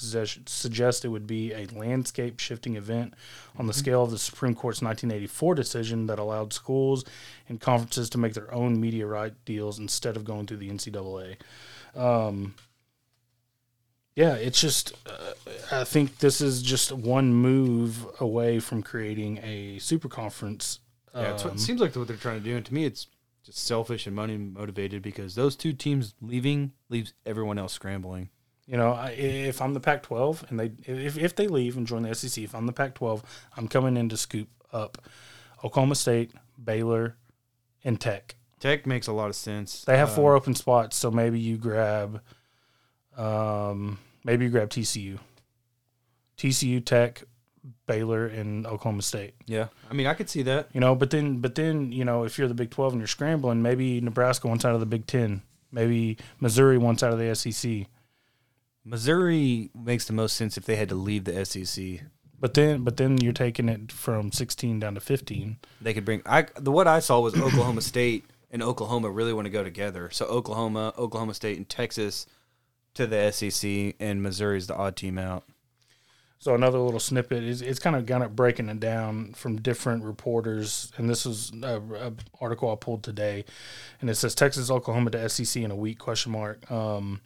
suggest, 0.47 1.05
it 1.05 1.09
would 1.09 1.27
be 1.27 1.53
a 1.53 1.67
landscape 1.67 2.39
shifting 2.41 2.77
event 2.77 3.15
on 3.59 3.67
the 3.67 3.73
scale 3.73 4.05
of 4.05 4.11
the 4.11 4.19
Supreme 4.19 4.55
Court's 4.55 4.81
1984 4.81 5.55
decision 5.55 6.07
that 6.07 6.19
allowed 6.19 6.53
schools 6.53 7.05
and 7.49 7.61
conferences 7.61 8.09
to 8.11 8.19
make 8.19 8.35
their 8.35 8.53
own 8.55 8.81
media 8.81 9.07
right 9.07 9.35
deals 9.45 9.79
instead 9.79 10.17
of 10.17 10.25
going 10.25 10.47
through 10.47 10.59
the 10.59 10.71
NCAA. 10.71 11.37
Um, 11.95 12.55
yeah, 14.15 14.35
it's 14.35 14.61
just, 14.61 14.93
uh, 15.07 15.35
I 15.81 15.85
think 15.85 16.19
this 16.19 16.41
is 16.41 16.63
just 16.63 16.91
one 16.91 17.35
move 17.35 18.07
away 18.19 18.61
from 18.61 18.83
creating 18.83 19.39
a 19.43 19.79
super 19.79 20.09
conference. 20.09 20.81
Yeah, 21.15 21.33
it's 21.35 21.45
what, 21.45 21.51
Um, 21.51 21.57
it 21.57 21.61
seems 21.61 21.81
like 21.81 21.95
what 21.97 22.09
they're 22.09 22.17
trying 22.17 22.39
to 22.39 22.45
do, 22.45 22.57
and 22.57 22.65
to 22.65 22.73
me, 22.73 22.85
it's 22.87 23.09
just 23.47 23.65
selfish 23.65 24.07
and 24.07 24.15
money 24.17 24.37
motivated 24.37 25.03
because 25.03 25.35
those 25.37 25.57
two 25.57 25.73
teams 25.73 26.15
leaving 26.21 26.73
leaves 26.89 27.15
everyone 27.25 27.59
else 27.59 27.73
scrambling. 27.73 28.29
You 28.67 28.77
know, 28.77 28.93
I, 28.93 29.11
if 29.11 29.63
I'm 29.63 29.75
the 29.75 29.81
Pac-12 29.81 30.51
and 30.51 30.59
they 30.59 30.73
if, 30.85 31.17
if 31.17 31.37
they 31.37 31.47
leave 31.47 31.77
and 31.77 31.87
join 31.87 32.03
the 32.03 32.15
SEC, 32.15 32.43
if 32.43 32.55
I'm 32.55 32.67
the 32.67 32.73
Pac-12, 32.73 33.23
I'm 33.57 33.69
coming 33.69 33.97
in 33.97 34.09
to 34.09 34.17
scoop 34.17 34.49
up 34.73 34.99
Oklahoma 35.63 35.95
State, 35.95 36.33
Baylor, 36.63 37.17
and 37.85 38.01
Tech. 38.01 38.35
Tech 38.59 38.85
makes 38.85 39.07
a 39.07 39.13
lot 39.13 39.29
of 39.29 39.37
sense. 39.37 39.85
They 39.85 39.97
have 39.97 40.09
Um, 40.09 40.15
four 40.17 40.35
open 40.35 40.55
spots, 40.57 40.97
so 40.97 41.11
maybe 41.13 41.39
you 41.39 41.57
grab, 41.57 42.21
um, 43.17 43.99
maybe 44.25 44.47
you 44.47 44.51
grab 44.51 44.71
TCU, 44.71 45.19
TCU, 46.37 46.85
Tech, 46.85 47.23
Baylor, 47.87 48.27
and 48.27 48.67
Oklahoma 48.67 49.03
State. 49.03 49.35
Yeah, 49.47 49.69
I 49.91 49.95
mean, 49.95 50.07
I 50.07 50.15
could 50.15 50.29
see 50.29 50.43
that. 50.43 50.69
You 50.73 50.81
know, 50.81 50.95
but 50.95 51.11
then 51.11 51.39
but 51.39 51.55
then 51.55 51.93
you 51.93 52.05
know 52.05 52.25
if 52.25 52.39
you're 52.39 52.49
the 52.49 52.55
Big 52.55 52.71
12 52.71 52.95
and 52.95 53.01
you're 53.01 53.07
scrambling, 53.07 53.63
maybe 53.63 54.01
Nebraska 54.01 54.49
wants 54.49 54.65
out 54.65 54.75
of 54.75 54.81
the 54.81 54.87
Big 54.87 55.07
10, 55.07 55.43
maybe 55.73 56.19
Missouri 56.41 56.79
wants 56.79 57.03
out 57.03 57.13
of 57.13 57.19
the 57.19 57.35
SEC. 57.35 57.87
Missouri 58.85 59.71
makes 59.75 60.05
the 60.05 60.13
most 60.13 60.37
sense 60.37 60.57
if 60.57 60.65
they 60.65 60.77
had 60.77 60.89
to 60.89 60.95
leave 60.95 61.25
the 61.25 61.45
SEC. 61.45 62.03
But 62.39 62.55
then, 62.55 62.83
but 62.85 62.99
then 62.99 63.19
you're 63.19 63.33
taking 63.33 63.69
it 63.69 63.91
from 63.91 64.31
16 64.31 64.79
down 64.79 64.95
to 64.95 65.01
15. 65.01 65.57
They 65.81 65.95
could 65.95 66.05
bring. 66.05 66.23
I 66.27 66.47
the 66.57 66.71
what 66.71 66.87
I 66.87 67.01
saw 67.01 67.21
was 67.21 67.35
Oklahoma 67.35 67.81
State 67.83 68.25
and 68.51 68.63
Oklahoma 68.63 69.11
really 69.11 69.33
want 69.33 69.47
to 69.47 69.51
go 69.51 69.65
together. 69.65 70.11
So 70.11 70.27
Oklahoma, 70.27 70.93
Oklahoma 70.97 71.35
State, 71.35 71.57
and 71.57 71.69
Texas 71.69 72.27
to 72.95 73.07
the 73.07 73.31
SEC, 73.31 73.95
and 74.01 74.23
Missouri's 74.23 74.67
the 74.67 74.77
odd 74.77 74.97
team 74.97 75.19
out. 75.19 75.45
So 76.47 76.55
another 76.55 76.79
little 76.79 77.01
snippet 77.01 77.43
is 77.43 77.61
it's 77.61 77.81
kind 77.81 77.97
of 77.97 78.07
kind 78.07 78.23
of 78.23 78.37
breaking 78.37 78.69
it 78.69 78.79
down 78.79 79.33
from 79.33 79.57
different 79.57 80.05
reporters, 80.05 80.93
and 80.97 81.11
this 81.11 81.27
is 81.27 81.51
a, 81.61 81.81
a 81.81 82.13
article 82.41 82.71
I 82.71 82.77
pulled 82.77 83.03
today, 83.03 83.45
and 84.01 84.09
it 84.09 84.15
says 84.15 84.33
Texas, 84.37 84.71
Oklahoma 84.71 85.11
to 85.11 85.29
SEC 85.29 85.61
in 85.61 85.73
a 85.73 85.75
week 85.75 85.99
question 85.99 86.31
mark. 86.31 86.71
Um, 86.71 87.21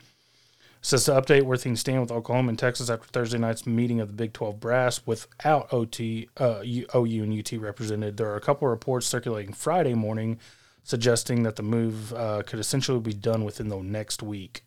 says 0.81 1.05
to 1.05 1.11
update 1.11 1.43
where 1.43 1.59
things 1.59 1.81
stand 1.81 2.01
with 2.01 2.11
Oklahoma 2.11 2.49
and 2.49 2.59
Texas 2.59 2.89
after 2.89 3.09
Thursday 3.09 3.37
night's 3.37 3.67
meeting 3.67 4.01
of 4.01 4.09
the 4.09 4.15
Big 4.15 4.33
12 4.33 4.59
brass 4.59 5.03
without 5.05 5.71
OT, 5.71 6.31
uh, 6.39 6.63
OU 6.65 7.23
and 7.23 7.39
UT 7.39 7.61
represented. 7.61 8.17
There 8.17 8.31
are 8.31 8.37
a 8.37 8.41
couple 8.41 8.69
of 8.69 8.71
reports 8.71 9.05
circulating 9.07 9.53
Friday 9.53 9.93
morning 9.93 10.39
suggesting 10.83 11.43
that 11.43 11.57
the 11.57 11.63
move 11.63 12.15
uh, 12.15 12.43
could 12.47 12.59
essentially 12.59 13.01
be 13.01 13.13
done 13.13 13.45
within 13.45 13.69
the 13.69 13.83
next 13.83 14.23
week. 14.23 14.63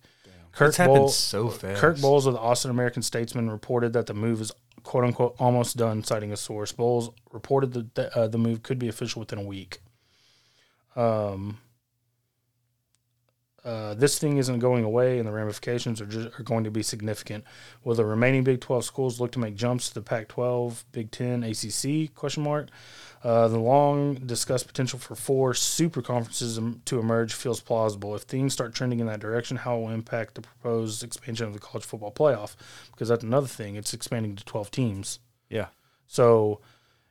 Kirk 0.54 0.76
Bohls- 0.76 1.14
so 1.14 1.50
fast. 1.50 1.80
Kirk 1.82 1.98
Bohls 1.98 2.26
of 2.26 2.34
the 2.34 2.40
Austin 2.40 2.72
American 2.72 3.02
Statesman 3.02 3.50
reported 3.50 3.94
that 3.94 4.06
the 4.06 4.14
move 4.14 4.40
is 4.42 4.52
"quote 4.84 5.04
unquote" 5.04 5.36
almost 5.40 5.78
done, 5.78 6.04
citing 6.04 6.32
a 6.32 6.38
source. 6.38 6.72
Bohls 6.72 7.14
reported 7.32 7.74
that 7.74 7.96
the, 7.96 8.16
uh, 8.18 8.28
the 8.28 8.38
move 8.38 8.64
could 8.64 8.78
be 8.80 8.88
official 8.88 9.20
within 9.20 9.40
a 9.40 9.44
week. 9.44 9.82
Um, 10.96 11.58
uh, 13.66 13.94
this 13.94 14.20
thing 14.20 14.38
isn't 14.38 14.60
going 14.60 14.84
away, 14.84 15.20
and 15.20 15.28
the 15.28 15.32
ramifications 15.32 16.02
are 16.02 16.06
just, 16.06 16.38
are 16.40 16.44
going 16.44 16.66
to 16.66 16.72
be 16.72 16.84
significant. 16.84 17.46
Will 17.84 17.96
the 17.96 18.06
remaining 18.06 18.44
Big 18.44 18.60
Twelve 18.60 18.84
schools 18.84 19.20
look 19.20 19.32
to 19.34 19.40
make 19.40 19.56
jumps 19.56 19.88
to 19.90 19.94
the 19.96 20.02
Pac-12, 20.02 20.84
Big 20.92 21.12
Ten, 21.12 21.44
ACC? 21.44 22.14
Question 22.14 22.44
mark. 22.44 22.70
Uh, 23.24 23.48
the 23.48 23.60
long 23.60 24.16
discussed 24.16 24.68
potential 24.68 25.00
for 25.00 25.16
four 25.16 25.54
super 25.54 26.02
conferences 26.02 26.60
to 26.84 27.00
emerge 27.00 27.34
feels 27.34 27.62
plausible. 27.62 28.14
If 28.16 28.24
things 28.24 28.52
start 28.52 28.76
trending 28.76 29.00
in 29.00 29.08
that 29.08 29.22
direction, 29.22 29.56
how 29.56 29.78
will 29.78 29.90
it 29.92 29.94
impact 29.94 30.36
the 30.36 30.42
proposed 30.42 31.02
expansion 31.04 31.48
of 31.48 31.54
the 31.54 31.60
college 31.60 31.86
football 31.86 32.12
playoff? 32.12 32.58
Because 32.92 33.08
that's 33.08 33.24
another 33.24 33.48
thing; 33.48 33.76
it's 33.76 33.94
expanding 33.94 34.36
to 34.36 34.44
twelve 34.44 34.72
teams. 34.72 35.20
Yeah, 35.50 35.68
So, 36.08 36.60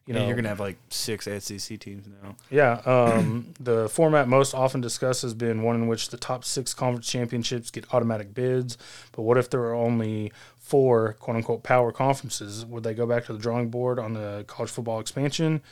you 0.07 0.15
know, 0.15 0.27
you're 0.27 0.35
gonna 0.35 0.49
have 0.49 0.61
like 0.61 0.79
six 0.91 1.27
SEC 1.27 1.79
teams 1.79 2.07
now. 2.23 2.37
yeah, 2.51 2.81
um, 2.85 3.55
the 3.61 3.89
format 3.89 4.29
most 4.29 4.55
often 4.55 4.81
discussed 4.81 5.23
has 5.23 5.35
been 5.35 5.63
one 5.63 5.77
in 5.77 5.87
which 5.87 6.09
the 6.09 6.17
top 6.17 6.45
six 6.45 6.75
conference 6.75 7.09
championships 7.09 7.71
get 7.71 7.93
automatic 7.95 8.35
bids. 8.35 8.77
But 9.13 9.23
what 9.23 9.39
if 9.39 9.51
there 9.51 9.63
are 9.63 9.75
only 9.75 10.33
four 10.57 11.15
"quote 11.15 11.37
unquote" 11.37 11.63
power 11.63 11.93
conferences? 11.93 12.67
Would 12.67 12.83
they 12.83 12.95
go 12.95 13.07
back 13.07 13.27
to 13.27 13.33
the 13.33 13.39
drawing 13.39 13.71
board 13.71 13.99
on 13.99 14.15
the 14.15 14.45
college 14.49 14.71
football 14.71 14.99
expansion? 14.99 15.63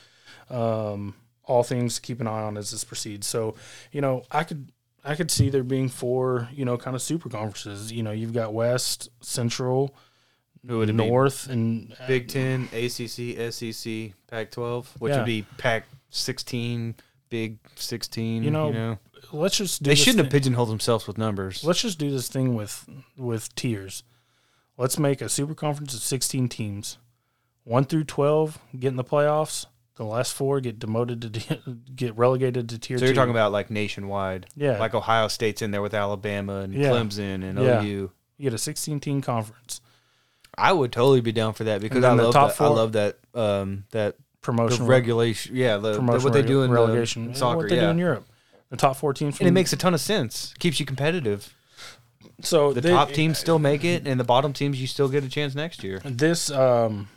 Um, 0.48 1.14
all 1.44 1.62
things 1.64 1.96
to 1.96 2.00
keep 2.00 2.20
an 2.20 2.28
eye 2.28 2.42
on 2.42 2.56
as 2.56 2.70
this 2.70 2.84
proceeds. 2.84 3.26
So, 3.26 3.56
you 3.90 4.00
know, 4.00 4.22
I 4.30 4.44
could 4.44 4.70
I 5.04 5.14
could 5.16 5.30
see 5.30 5.50
there 5.50 5.64
being 5.64 5.88
four, 5.88 6.48
you 6.52 6.64
know, 6.64 6.76
kind 6.76 6.94
of 6.94 7.02
super 7.02 7.28
conferences. 7.28 7.90
You 7.90 8.02
know, 8.02 8.10
you've 8.10 8.32
got 8.32 8.52
West, 8.52 9.08
Central, 9.20 9.96
Who 10.66 10.78
would 10.78 10.90
it 10.90 10.96
be? 10.96 11.08
North, 11.08 11.48
and 11.48 11.94
uh, 11.98 12.06
Big 12.06 12.28
Ten, 12.28 12.64
ACC, 12.72 13.52
SEC, 13.52 14.12
Pac-12, 14.28 14.86
which 14.98 15.10
Yeah. 15.10 15.16
would 15.18 15.26
be 15.26 15.46
Pac-16, 15.58 16.94
Big 17.30 17.58
Sixteen. 17.76 18.42
You 18.42 18.50
know, 18.50 18.68
you 18.68 18.74
know? 18.74 18.98
let's 19.32 19.56
just 19.56 19.82
do 19.82 19.90
they 19.90 19.94
shouldn't 19.94 20.24
have 20.24 20.32
pigeonholed 20.32 20.68
themselves 20.68 21.06
with 21.06 21.16
numbers. 21.16 21.62
Let's 21.64 21.80
just 21.82 21.98
do 21.98 22.10
this 22.10 22.28
thing 22.28 22.54
with 22.54 22.88
with 23.16 23.54
tiers. 23.54 24.02
Let's 24.76 24.98
make 24.98 25.20
a 25.20 25.28
super 25.28 25.54
conference 25.54 25.92
of 25.94 26.00
16 26.00 26.48
teams. 26.48 26.96
1 27.64 27.84
through 27.84 28.04
12 28.04 28.58
get 28.78 28.88
in 28.88 28.96
the 28.96 29.04
playoffs. 29.04 29.66
The 29.96 30.04
last 30.04 30.32
four 30.32 30.60
get 30.60 30.78
demoted 30.78 31.20
to 31.20 31.58
get 31.94 32.16
relegated 32.16 32.68
to 32.70 32.78
tier 32.78 32.96
So 32.98 33.04
you're 33.04 33.12
two. 33.12 33.16
talking 33.20 33.30
about 33.32 33.52
like 33.52 33.70
nationwide, 33.70 34.46
Yeah. 34.56 34.78
like 34.78 34.94
Ohio 34.94 35.28
State's 35.28 35.60
in 35.62 35.70
there 35.70 35.82
with 35.82 35.92
Alabama 35.94 36.60
and 36.60 36.72
Yeah. 36.74 36.88
Clemson 36.88 37.44
and 37.44 37.58
Yeah. 37.58 37.82
OU. 37.82 37.86
you 37.86 38.12
get 38.42 38.54
a 38.54 38.58
16 38.58 38.98
team 39.00 39.20
conference. 39.20 39.82
I 40.60 40.72
would 40.72 40.92
totally 40.92 41.20
be 41.20 41.32
down 41.32 41.54
for 41.54 41.64
that 41.64 41.80
because 41.80 42.04
I 42.04 42.12
love 42.12 42.32
that. 42.34 42.60
I 42.60 42.66
love 42.68 42.92
that. 42.92 43.18
Um, 43.34 43.84
that 43.90 44.16
Promotion 44.42 44.86
regulation. 44.86 45.54
Yeah, 45.54 45.76
the, 45.76 45.92
the- 45.92 45.98
promotion 45.98 46.24
what 46.24 46.32
they 46.32 46.42
do 46.42 46.62
in 46.62 46.70
the- 46.70 46.74
relegation 46.76 47.26
in 47.28 47.34
soccer. 47.34 47.56
What 47.58 47.68
they 47.68 47.76
yeah, 47.76 47.82
do 47.82 47.88
in 47.90 47.98
Europe. 47.98 48.26
The 48.70 48.76
top 48.76 48.96
four 48.96 49.12
teams 49.12 49.36
from 49.36 49.46
and 49.46 49.52
it 49.52 49.58
makes 49.58 49.72
a 49.72 49.76
ton 49.76 49.94
of 49.94 50.00
sense. 50.00 50.54
Keeps 50.58 50.78
you 50.80 50.86
competitive. 50.86 51.54
so 52.40 52.72
The 52.72 52.80
they- 52.80 52.90
top 52.90 53.10
teams 53.10 53.38
still 53.38 53.58
make 53.58 53.84
it, 53.84 54.06
and 54.06 54.18
the 54.18 54.24
bottom 54.24 54.52
teams 54.52 54.80
you 54.80 54.86
still 54.86 55.08
get 55.08 55.24
a 55.24 55.28
chance 55.28 55.54
next 55.54 55.82
year. 55.84 56.00
this 56.04 56.50
um 56.50 57.08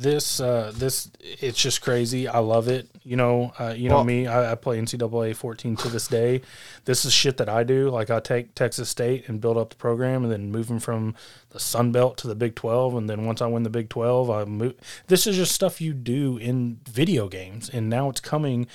this 0.00 0.38
uh 0.40 0.70
this 0.76 1.10
it's 1.20 1.60
just 1.60 1.82
crazy. 1.82 2.28
I 2.28 2.38
love 2.38 2.68
it. 2.68 2.88
You 3.02 3.16
know 3.16 3.52
uh, 3.58 3.74
you 3.76 3.88
know 3.88 3.96
Well- 3.96 4.04
me 4.04 4.26
I, 4.28 4.52
I 4.52 4.54
play 4.54 4.78
ncaa 4.80 5.34
14 5.36 5.76
to 5.76 5.88
this 5.88 6.06
day. 6.06 6.40
This 6.84 7.04
is 7.04 7.12
shit 7.12 7.36
that 7.38 7.48
i 7.48 7.64
do. 7.64 7.90
Like 7.90 8.08
i 8.08 8.20
take 8.20 8.54
texas 8.54 8.88
state 8.88 9.28
and 9.28 9.40
build 9.40 9.56
up 9.56 9.70
the 9.70 9.76
program 9.76 10.22
and 10.22 10.32
then 10.32 10.52
move 10.52 10.68
them 10.68 10.78
from 10.78 11.14
the 11.50 11.58
sun 11.58 11.90
belt 11.90 12.16
to 12.18 12.28
the 12.28 12.34
big 12.36 12.54
12 12.54 12.94
and 12.94 13.10
then 13.10 13.24
once 13.26 13.42
i 13.42 13.46
win 13.46 13.64
the 13.64 13.70
big 13.70 13.88
12 13.88 14.30
i 14.30 14.44
move 14.44 14.74
this 15.08 15.26
is 15.26 15.34
just 15.36 15.52
stuff 15.52 15.80
you 15.80 15.92
do 15.92 16.36
in 16.38 16.78
video 16.88 17.28
games. 17.28 17.68
And 17.68 17.90
now 17.90 18.08
it's 18.08 18.20
coming 18.20 18.66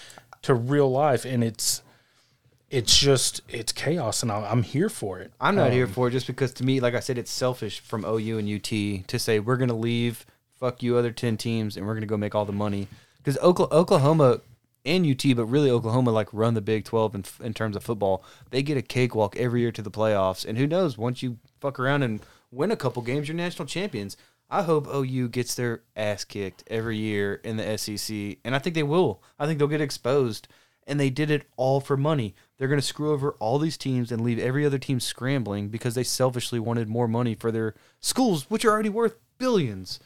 to 0.41 0.53
real 0.53 0.91
life. 0.91 1.23
And 1.25 1.41
it's 1.43 1.81
it's 2.69 2.97
just 2.99 3.41
it's 3.47 3.71
chaos. 3.71 4.23
And 4.23 4.31
I- 4.31 4.49
i'm 4.51 4.63
here 4.63 4.89
for 4.89 5.19
it. 5.19 5.31
I'm 5.39 5.55
not 5.55 5.71
here 5.71 5.85
Um, 5.85 5.91
for 5.91 6.07
it 6.09 6.11
just 6.11 6.27
because 6.27 6.51
to 6.53 6.65
me, 6.65 6.79
like 6.81 6.95
I 6.95 6.99
said, 6.99 7.17
it's 7.17 7.31
selfish 7.31 7.79
from 7.79 8.03
OU 8.03 8.39
and 8.39 8.49
UT 8.49 9.07
to 9.07 9.19
say 9.19 9.39
we're 9.39 9.57
gonna 9.57 9.73
leave, 9.77 10.25
fuck 10.64 10.81
you 10.81 10.95
other 10.95 11.11
ten 11.11 11.35
teams, 11.35 11.76
and 11.76 11.85
we're 11.85 11.94
gonna 11.94 12.06
go 12.06 12.15
make 12.15 12.34
all 12.34 12.45
the 12.45 12.53
money 12.53 12.88
because 13.18 13.38
Oklahoma 13.40 14.40
and 14.85 15.06
UT, 15.06 15.35
but 15.35 15.45
really 15.45 15.69
Oklahoma 15.69 16.11
like 16.11 16.30
run 16.31 16.53
the 16.53 16.61
Big 16.61 16.85
Twelve 16.85 17.14
in, 17.14 17.26
in 17.44 17.53
terms 17.53 17.76
of 17.76 17.84
football. 17.84 18.23
They 18.49 18.64
get 18.64 18.77
a 18.77 18.81
cakewalk 18.81 19.35
every 19.35 19.60
year 19.60 19.73
to 19.73 19.81
the 19.81 19.91
playoffs, 19.91 20.45
and 20.45 20.57
who 20.57 20.65
knows? 20.65 20.98
Once 20.98 21.22
you 21.22 21.38
fuck 21.60 21.80
around 21.80 22.03
and 22.03 22.22
win 22.49 22.72
a 22.72 22.77
couple 22.77 23.02
games, 23.02 23.27
you're 23.27 23.35
national 23.35 23.68
champions. 23.68 24.15
I 24.49 24.61
hope 24.61 24.88
OU 24.88 25.30
gets 25.30 25.56
their 25.56 25.81
ass 25.98 26.23
kicked 26.23 26.64
every 26.68 26.98
year 26.98 27.41
in 27.44 27.57
the 27.57 27.77
SEC, 27.77 28.38
and 28.45 28.56
I 28.56 28.60
think 28.60 28.76
they 28.76 28.84
will. 28.84 29.22
I 29.38 29.45
think 29.45 29.60
they'll 29.60 29.68
get 29.68 29.81
exposed 29.81 30.48
and 30.85 30.99
they 30.99 31.10
did 31.10 31.31
it 31.31 31.48
all 31.56 31.80
for 31.80 31.95
money. 31.95 32.35
They're 32.57 32.68
going 32.68 32.80
to 32.80 32.85
screw 32.85 33.14
over 33.14 33.31
all 33.40 33.57
these 33.57 33.77
teams 33.77 34.11
and 34.11 34.22
leave 34.22 34.38
every 34.38 34.65
other 34.65 34.77
team 34.77 34.99
scrambling 34.99 35.69
because 35.69 35.95
they 35.95 36.03
selfishly 36.03 36.60
wanted 36.60 36.90
more 36.90 37.07
money 37.07 37.35
for 37.35 37.53
their 37.53 37.73
schools, 38.02 38.49
which 38.49 38.65
are 38.65 38.72
already 38.72 38.90
worth 38.90 39.15
billions. 39.38 39.99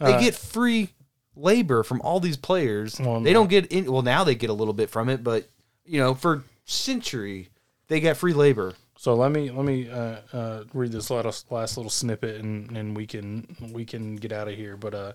They 0.00 0.14
Uh, 0.14 0.20
get 0.20 0.34
free 0.34 0.90
labor 1.36 1.82
from 1.82 2.00
all 2.02 2.20
these 2.20 2.36
players. 2.36 2.98
Well, 3.00 3.20
they 3.20 3.32
no. 3.32 3.40
don't 3.40 3.50
get 3.50 3.66
in. 3.66 3.90
Well, 3.90 4.02
now 4.02 4.24
they 4.24 4.34
get 4.34 4.50
a 4.50 4.54
little 4.54 4.74
bit 4.74 4.90
from 4.90 5.08
it, 5.08 5.22
but 5.24 5.48
you 5.84 5.98
know, 6.00 6.14
for 6.14 6.44
century 6.64 7.48
they 7.88 8.00
got 8.00 8.16
free 8.16 8.34
labor. 8.34 8.74
So 8.96 9.14
let 9.14 9.30
me 9.30 9.50
let 9.50 9.64
me 9.64 9.88
uh, 9.88 10.16
uh, 10.32 10.64
read 10.74 10.90
this 10.92 11.08
last, 11.08 11.50
last 11.52 11.76
little 11.76 11.90
snippet, 11.90 12.40
and, 12.40 12.76
and 12.76 12.96
we 12.96 13.06
can 13.06 13.56
we 13.72 13.84
can 13.84 14.16
get 14.16 14.32
out 14.32 14.48
of 14.48 14.54
here. 14.54 14.76
But 14.76 14.94
uh, 14.94 15.12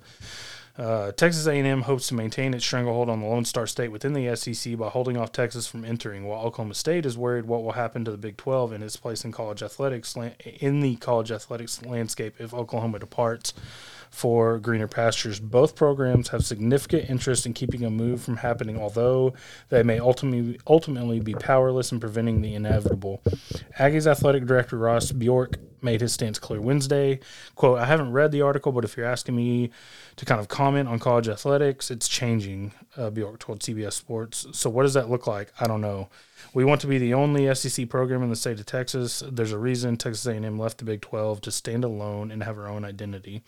uh, 0.77 1.11
Texas 1.11 1.45
A&M 1.47 1.81
hopes 1.81 2.07
to 2.07 2.14
maintain 2.15 2.53
its 2.53 2.64
stranglehold 2.65 3.10
on 3.10 3.19
the 3.19 3.27
Lone 3.27 3.43
Star 3.45 3.68
State 3.68 3.89
within 3.89 4.14
the 4.14 4.34
SEC 4.38 4.77
by 4.77 4.88
holding 4.88 5.18
off 5.18 5.31
Texas 5.34 5.68
from 5.68 5.84
entering, 5.84 6.26
while 6.26 6.41
Oklahoma 6.45 6.73
State 6.76 7.05
is 7.05 7.18
worried 7.18 7.45
what 7.45 7.61
will 7.61 7.73
happen 7.73 8.05
to 8.05 8.11
the 8.11 8.18
Big 8.18 8.38
12 8.38 8.72
and 8.72 8.84
its 8.84 8.95
place 8.95 9.26
in 9.26 9.31
college 9.34 9.61
athletics 9.61 10.15
in 10.61 10.80
the 10.80 10.95
college 10.95 11.30
athletics 11.31 11.84
landscape 11.85 12.35
if 12.39 12.53
Oklahoma 12.53 12.99
departs 12.99 13.53
for 14.14 14.60
greener 14.60 14.88
pastures. 14.88 15.40
Both 15.40 15.76
programs 15.76 16.27
have 16.30 16.45
significant 16.45 17.10
interest 17.10 17.48
in 17.48 17.53
keeping 17.53 17.84
a 17.84 17.90
move 17.90 18.22
from 18.22 18.38
happening, 18.38 18.80
although 18.80 19.34
they 19.69 19.81
may 19.81 19.98
ultimately 19.98 20.60
ultimately 20.68 21.19
be 21.19 21.34
powerless 21.34 21.91
in 21.91 21.99
preventing 21.99 22.41
the 22.41 22.53
inevitable. 22.53 23.23
Aggies 23.80 24.06
athletic 24.06 24.45
director 24.45 24.77
Ross 24.77 25.11
Bjork 25.11 25.57
made 25.81 25.99
his 25.99 26.14
stance 26.14 26.38
clear 26.38 26.61
Wednesday. 26.61 27.19
"Quote: 27.56 27.80
I 27.80 27.85
haven't 27.85 28.11
read 28.11 28.31
the 28.31 28.44
article, 28.44 28.72
but 28.72 28.85
if 28.85 28.95
you're 28.95 29.07
asking 29.07 29.35
me 29.35 29.72
to 30.15 30.26
kind 30.26 30.40
of 30.40 30.48
comment 30.48 30.88
on 30.88 30.99
college 30.99 31.27
athletics, 31.27 31.90
it's 31.90 32.07
changing." 32.07 32.72
Uh, 32.95 33.10
Bjork 33.10 33.40
told 33.40 33.61
CBS 33.61 33.94
Sports. 33.94 34.45
So 34.52 34.69
what 34.69 34.84
does 34.84 34.94
that 34.94 35.10
look 35.10 35.26
like? 35.26 35.52
I 35.60 35.65
don't 35.65 35.81
know. 35.81 36.10
We 36.53 36.64
want 36.64 36.81
to 36.81 36.88
be 36.88 36.99
the 36.99 37.15
only 37.15 37.53
SEC 37.56 37.90
program 37.90 38.22
in 38.22 38.30
the 38.30 38.35
state 38.35 38.60
of 38.60 38.68
Texas. 38.68 39.23
There's 39.27 39.52
a 39.52 39.57
reason 39.57 39.98
Texas 39.98 40.27
A&M 40.27 40.60
left 40.60 40.77
the 40.77 40.85
Big 40.85 41.02
12 41.02 41.41
to 41.41 41.52
stand 41.52 41.84
alone 41.84 42.30
and 42.30 42.44
have 42.44 42.60
our 42.60 42.68
own 42.68 42.85
identity. 42.85 43.44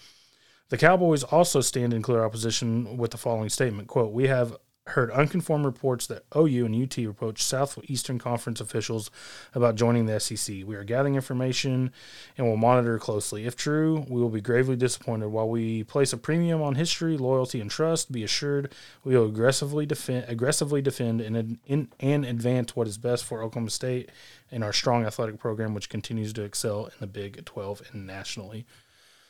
The 0.75 0.81
Cowboys 0.87 1.23
also 1.23 1.61
stand 1.61 1.93
in 1.93 2.01
clear 2.01 2.25
opposition 2.25 2.97
with 2.97 3.11
the 3.11 3.17
following 3.17 3.47
statement: 3.47 3.87
"Quote: 3.87 4.11
We 4.11 4.27
have 4.27 4.57
heard 4.87 5.09
unconfirmed 5.11 5.63
reports 5.63 6.05
that 6.07 6.25
OU 6.35 6.65
and 6.65 6.75
UT 6.75 6.97
approached 7.05 7.43
Southeastern 7.43 8.19
Conference 8.19 8.59
officials 8.59 9.09
about 9.53 9.75
joining 9.75 10.05
the 10.05 10.19
SEC. 10.19 10.65
We 10.65 10.75
are 10.75 10.83
gathering 10.83 11.15
information 11.15 11.93
and 12.37 12.45
will 12.45 12.57
monitor 12.57 12.99
closely. 12.99 13.45
If 13.45 13.55
true, 13.55 14.05
we 14.09 14.19
will 14.19 14.27
be 14.27 14.41
gravely 14.41 14.75
disappointed. 14.75 15.29
While 15.29 15.47
we 15.47 15.85
place 15.85 16.11
a 16.11 16.17
premium 16.17 16.61
on 16.61 16.75
history, 16.75 17.15
loyalty, 17.15 17.61
and 17.61 17.71
trust, 17.71 18.11
be 18.11 18.25
assured 18.25 18.75
we 19.05 19.15
will 19.15 19.27
aggressively 19.27 19.85
defend, 19.85 20.25
aggressively 20.27 20.81
defend, 20.81 21.21
and 21.21 21.57
in, 21.65 21.87
and 22.01 22.25
advance 22.25 22.75
what 22.75 22.89
is 22.89 22.97
best 22.97 23.23
for 23.23 23.41
Oklahoma 23.41 23.69
State 23.69 24.09
and 24.51 24.61
our 24.61 24.73
strong 24.73 25.05
athletic 25.05 25.39
program, 25.39 25.73
which 25.73 25.87
continues 25.87 26.33
to 26.33 26.43
excel 26.43 26.87
in 26.87 26.93
the 26.99 27.07
Big 27.07 27.45
12 27.45 27.81
and 27.93 28.05
nationally." 28.05 28.65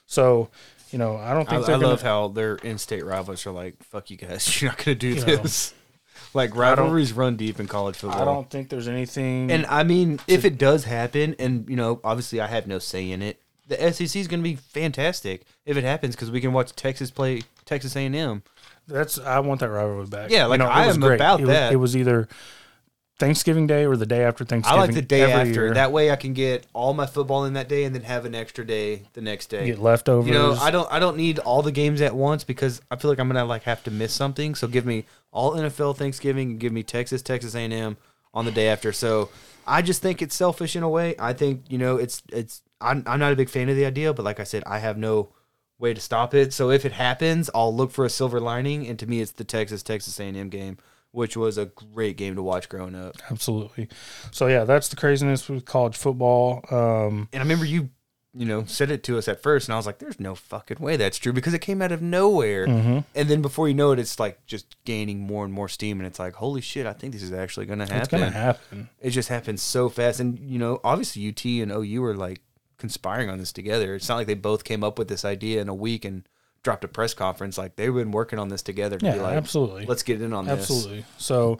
So, 0.06 0.50
you 0.92 1.00
know, 1.00 1.17
I 1.17 1.34
don't 1.34 1.48
think 1.50 1.64
I 1.64 1.66
they're 1.67 1.75
gonna, 1.75 1.88
love 1.88 2.01
how 2.01 2.27
their 2.30 2.56
in-state 2.56 3.06
rivals 3.06 3.45
are 3.45 3.51
like, 3.51 3.82
"Fuck 3.84 4.09
you 4.09 4.17
guys, 4.17 4.61
you're 4.61 4.72
not 4.72 4.77
going 4.77 4.95
to 4.98 5.14
do 5.14 5.19
You 5.19 5.25
know. 5.25 5.35
this." 5.43 5.74
like 6.34 6.56
rivalries 6.56 7.14
run 7.14 7.35
deep 7.38 7.59
in 7.59 7.67
college 7.67 7.95
football. 7.95 8.22
I 8.22 8.25
don't 8.25 8.50
think 8.50 8.69
there's 8.69 8.88
anything. 8.88 9.51
And 9.51 9.66
I 9.67 9.84
mean, 9.84 10.19
if 10.27 10.45
it 10.45 10.58
does 10.58 10.84
happen, 10.84 11.35
and 11.40 11.67
you 11.69 11.75
know, 11.75 12.00
obviously 12.03 12.42
I 12.42 12.48
have 12.48 12.67
no 12.67 12.80
say 12.80 13.09
in 13.09 13.22
it, 13.22 13.42
the 13.67 13.77
SEC 13.92 14.16
is 14.16 14.27
going 14.27 14.42
to 14.42 14.43
be 14.43 14.56
fantastic 14.56 15.43
if 15.66 15.77
it 15.77 15.84
happens 15.84 16.16
because 16.16 16.32
we 16.32 16.42
can 16.42 16.53
watch 16.53 16.74
Texas 16.75 17.09
play 17.09 17.42
Texas 17.66 17.95
A&M. 17.95 18.43
That's 18.88 19.17
I 19.17 19.40
want 19.40 19.61
that 19.61 19.69
rivalry 19.69 20.06
back. 20.06 20.30
Yeah, 20.30 20.45
like, 20.45 20.59
it 20.59 20.64
I 20.66 20.88
was 20.88 20.95
am 20.95 21.01
great. 21.01 21.16
about 21.16 21.40
it 21.40 21.45
was, 21.45 21.56
that. 21.56 21.74
it 21.74 21.77
was 21.77 21.98
either 21.98 22.27
Thanksgiving 23.17 23.65
Day 23.65 23.85
or 23.85 23.95
the 23.95 24.05
day 24.05 24.23
after 24.23 24.43
Thanksgiving. 24.43 24.79
I 24.79 24.81
like 24.81 24.93
the 24.93 25.01
day 25.01 25.31
after. 25.31 25.51
year. 25.51 25.73
That 25.73 25.91
way, 25.91 26.11
I 26.11 26.17
can 26.17 26.33
get 26.33 26.67
all 26.73 26.93
my 26.93 27.05
football 27.05 27.45
in 27.45 27.53
that 27.53 27.69
day, 27.69 27.85
and 27.85 27.95
then 27.95 28.03
have 28.03 28.25
an 28.25 28.35
extra 28.35 28.65
day 28.65 29.03
the 29.13 29.21
next 29.21 29.47
day. 29.47 29.65
get 29.67 29.79
leftovers. 29.79 30.27
You 30.27 30.33
know, 30.33 30.53
I 30.53 30.71
don't. 30.71 30.91
I 30.91 30.99
don't 30.99 31.15
need 31.15 31.39
all 31.39 31.61
the 31.61 31.71
games 31.71 32.01
at 32.01 32.15
once 32.15 32.43
because 32.43 32.81
I 32.91 32.97
feel 32.97 33.09
like 33.09 33.19
I'm 33.19 33.27
gonna 33.27 33.45
like 33.45 33.63
have 33.63 33.83
to 33.85 33.91
miss 33.91 34.13
something. 34.13 34.53
So 34.55 34.67
give 34.67 34.85
me 34.85 35.05
all 35.31 35.53
NFL 35.53 35.97
Thanksgiving 35.97 36.51
and 36.51 36.59
give 36.59 36.73
me 36.73 36.83
Texas, 36.83 37.21
Texas 37.21 37.55
A&M 37.55 37.97
on 38.33 38.45
the 38.45 38.51
day 38.51 38.67
after. 38.67 38.91
So 38.91 39.29
I 39.65 39.81
just 39.81 40.01
think 40.01 40.21
it's 40.21 40.35
selfish 40.35 40.75
in 40.75 40.83
a 40.83 40.89
way. 40.89 41.15
I 41.17 41.33
think 41.33 41.63
you 41.69 41.77
know 41.77 41.97
it's 41.97 42.21
it's. 42.31 42.61
I'm 42.81 43.03
I'm 43.07 43.19
not 43.19 43.31
a 43.31 43.35
big 43.37 43.49
fan 43.49 43.69
of 43.69 43.77
the 43.77 43.85
idea, 43.85 44.13
but 44.13 44.25
like 44.25 44.39
I 44.39 44.43
said, 44.43 44.63
I 44.67 44.79
have 44.79 44.97
no 44.97 45.29
way 45.79 45.93
to 45.93 46.01
stop 46.01 46.33
it. 46.33 46.53
So 46.53 46.69
if 46.69 46.85
it 46.85 46.93
happens, 46.93 47.49
I'll 47.55 47.73
look 47.75 47.91
for 47.91 48.05
a 48.05 48.09
silver 48.09 48.39
lining, 48.39 48.87
and 48.87 48.99
to 48.99 49.07
me, 49.07 49.21
it's 49.21 49.31
the 49.31 49.43
Texas 49.43 49.83
Texas 49.83 50.19
A&M 50.19 50.49
game, 50.49 50.77
which 51.15 51.35
was 51.37 51.57
a 51.57 51.65
great 51.65 52.17
game 52.17 52.35
to 52.35 52.43
watch 52.43 52.69
growing 52.69 52.95
up. 52.95 53.15
absolutely. 53.31 53.87
So 54.31 54.47
yeah, 54.47 54.65
that's 54.65 54.89
the 54.89 54.95
craziness 54.95 55.47
with 55.49 55.65
college 55.65 55.95
football. 55.97 56.63
Um, 56.69 57.29
And 57.31 57.41
I 57.41 57.43
remember 57.43 57.65
you, 57.65 57.89
you 58.33 58.45
know, 58.45 58.65
said 58.65 58.91
it 58.91 59.01
to 59.03 59.17
us 59.17 59.29
at 59.29 59.41
first, 59.41 59.69
and 59.69 59.73
I 59.73 59.77
was 59.77 59.85
like, 59.85 59.99
"There's 59.99 60.19
no 60.19 60.35
fucking 60.35 60.77
way 60.79 60.97
that's 60.97 61.17
true," 61.17 61.31
because 61.31 61.53
it 61.53 61.59
came 61.59 61.81
out 61.81 61.93
of 61.93 62.01
nowhere. 62.01 62.67
Mm-hmm. 62.67 62.99
And 63.15 63.29
then 63.29 63.41
before 63.41 63.69
you 63.69 63.73
know 63.73 63.91
it, 63.93 63.99
it's 63.99 64.19
like 64.19 64.45
just 64.45 64.75
gaining 64.83 65.21
more 65.21 65.45
and 65.45 65.53
more 65.53 65.69
steam, 65.69 65.99
and 66.01 66.05
it's 66.07 66.19
like, 66.19 66.33
"Holy 66.33 66.59
shit! 66.59 66.85
I 66.85 66.91
think 66.91 67.13
this 67.13 67.23
is 67.23 67.31
actually 67.31 67.65
going 67.65 67.79
to 67.79 67.85
happen." 67.85 67.99
it's 68.01 68.07
gonna 68.09 68.29
happen. 68.31 68.89
It 68.99 69.11
just 69.11 69.29
happens 69.29 69.61
so 69.61 69.87
fast, 69.87 70.19
and 70.19 70.37
you 70.37 70.59
know, 70.59 70.81
obviously 70.83 71.25
UT 71.29 71.45
and 71.45 71.71
OU 71.71 72.03
are 72.03 72.15
like 72.15 72.41
conspiring 72.77 73.29
on 73.29 73.39
this 73.39 73.53
together. 73.53 73.95
It's 73.95 74.09
not 74.09 74.17
like 74.17 74.27
they 74.27 74.33
both 74.33 74.65
came 74.65 74.83
up 74.83 74.99
with 74.99 75.07
this 75.07 75.23
idea 75.23 75.61
in 75.61 75.69
a 75.69 75.73
week 75.73 76.03
and 76.03 76.27
dropped 76.65 76.83
a 76.83 76.87
press 76.89 77.13
conference. 77.13 77.57
Like 77.57 77.77
they've 77.77 77.93
been 77.93 78.11
working 78.11 78.39
on 78.39 78.49
this 78.49 78.61
together 78.61 78.97
to 78.97 79.05
Yeah, 79.05 79.13
be 79.13 79.19
like, 79.21 79.37
absolutely. 79.37 79.85
let's 79.85 80.03
get 80.03 80.21
in 80.21 80.33
on 80.33 80.45
this. 80.45 80.59
Absolutely. 80.59 81.05
So 81.17 81.59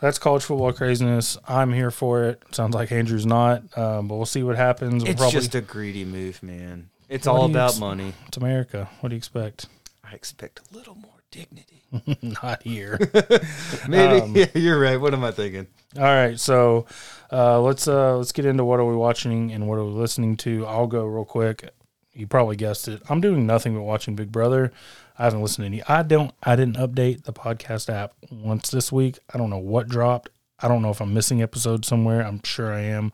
that's 0.00 0.18
college 0.18 0.44
football 0.44 0.72
craziness. 0.72 1.36
I'm 1.46 1.72
here 1.72 1.90
for 1.90 2.24
it. 2.24 2.42
Sounds 2.52 2.74
like 2.74 2.90
Andrew's 2.92 3.26
not, 3.26 3.62
um, 3.76 4.08
but 4.08 4.14
we'll 4.16 4.24
see 4.26 4.42
what 4.42 4.56
happens. 4.56 5.02
We'll 5.02 5.10
It's 5.12 5.20
probably, 5.20 5.38
just 5.40 5.54
a 5.54 5.60
greedy 5.60 6.04
move, 6.04 6.42
man. 6.42 6.88
It's 7.08 7.26
all 7.26 7.44
about 7.44 7.70
ex- 7.72 7.80
money. 7.80 8.14
it's 8.28 8.36
America. 8.38 8.88
What 9.00 9.10
do 9.10 9.14
you 9.14 9.18
expect? 9.18 9.66
I 10.02 10.14
expect 10.14 10.60
a 10.72 10.76
little 10.76 10.94
more 10.94 11.10
dignity. 11.30 11.82
not 12.42 12.62
here. 12.62 12.98
Maybe 13.88 14.20
Um, 14.20 14.36
yeah, 14.36 14.46
you're 14.54 14.80
right. 14.80 15.00
What 15.00 15.14
am 15.14 15.22
I 15.24 15.30
thinking? 15.32 15.66
All 15.96 16.02
right, 16.02 16.38
so 16.40 16.86
uh, 17.32 17.60
let's 17.60 17.86
uh, 17.86 18.16
let's 18.16 18.32
get 18.32 18.46
into 18.46 18.64
what 18.64 18.80
are 18.80 18.84
we 18.84 18.96
watching 18.96 19.52
and 19.52 19.68
what 19.68 19.78
are 19.78 19.84
we 19.84 19.92
listening 19.92 20.36
to. 20.38 20.66
I'll 20.66 20.86
go 20.88 21.04
real 21.04 21.24
quick. 21.24 21.70
You 22.14 22.26
probably 22.26 22.56
guessed 22.56 22.88
it. 22.88 23.02
I'm 23.08 23.20
doing 23.20 23.46
nothing 23.46 23.74
but 23.74 23.82
watching 23.82 24.14
Big 24.14 24.30
Brother. 24.30 24.72
I 25.18 25.24
haven't 25.24 25.42
listened 25.42 25.64
to 25.64 25.66
any. 25.66 25.82
I 25.84 26.02
don't. 26.02 26.32
I 26.42 26.56
didn't 26.56 26.76
update 26.76 27.24
the 27.24 27.32
podcast 27.32 27.92
app 27.92 28.14
once 28.30 28.70
this 28.70 28.92
week. 28.92 29.18
I 29.32 29.38
don't 29.38 29.50
know 29.50 29.58
what 29.58 29.88
dropped. 29.88 30.30
I 30.60 30.68
don't 30.68 30.82
know 30.82 30.90
if 30.90 31.00
I'm 31.00 31.12
missing 31.12 31.42
episodes 31.42 31.88
somewhere. 31.88 32.24
I'm 32.24 32.40
sure 32.44 32.72
I 32.72 32.80
am. 32.80 33.12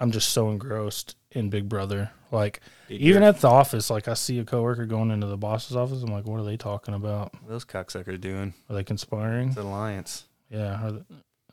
I'm 0.00 0.10
just 0.10 0.30
so 0.30 0.50
engrossed 0.50 1.16
in 1.30 1.50
Big 1.50 1.68
Brother. 1.68 2.10
Like 2.30 2.60
even 2.88 3.22
at 3.22 3.40
the 3.40 3.48
office, 3.48 3.90
like 3.90 4.08
I 4.08 4.14
see 4.14 4.38
a 4.38 4.44
coworker 4.44 4.86
going 4.86 5.10
into 5.10 5.26
the 5.26 5.36
boss's 5.36 5.76
office. 5.76 6.02
I'm 6.02 6.12
like, 6.12 6.26
what 6.26 6.40
are 6.40 6.44
they 6.44 6.56
talking 6.56 6.94
about? 6.94 7.32
What 7.34 7.48
those 7.48 7.64
cocksuckers 7.64 8.20
doing? 8.20 8.54
Are 8.68 8.74
they 8.74 8.84
conspiring? 8.84 9.48
It's 9.48 9.58
an 9.58 9.66
alliance. 9.66 10.24
Yeah. 10.50 10.84
Are 10.84 10.92
they, 10.92 11.02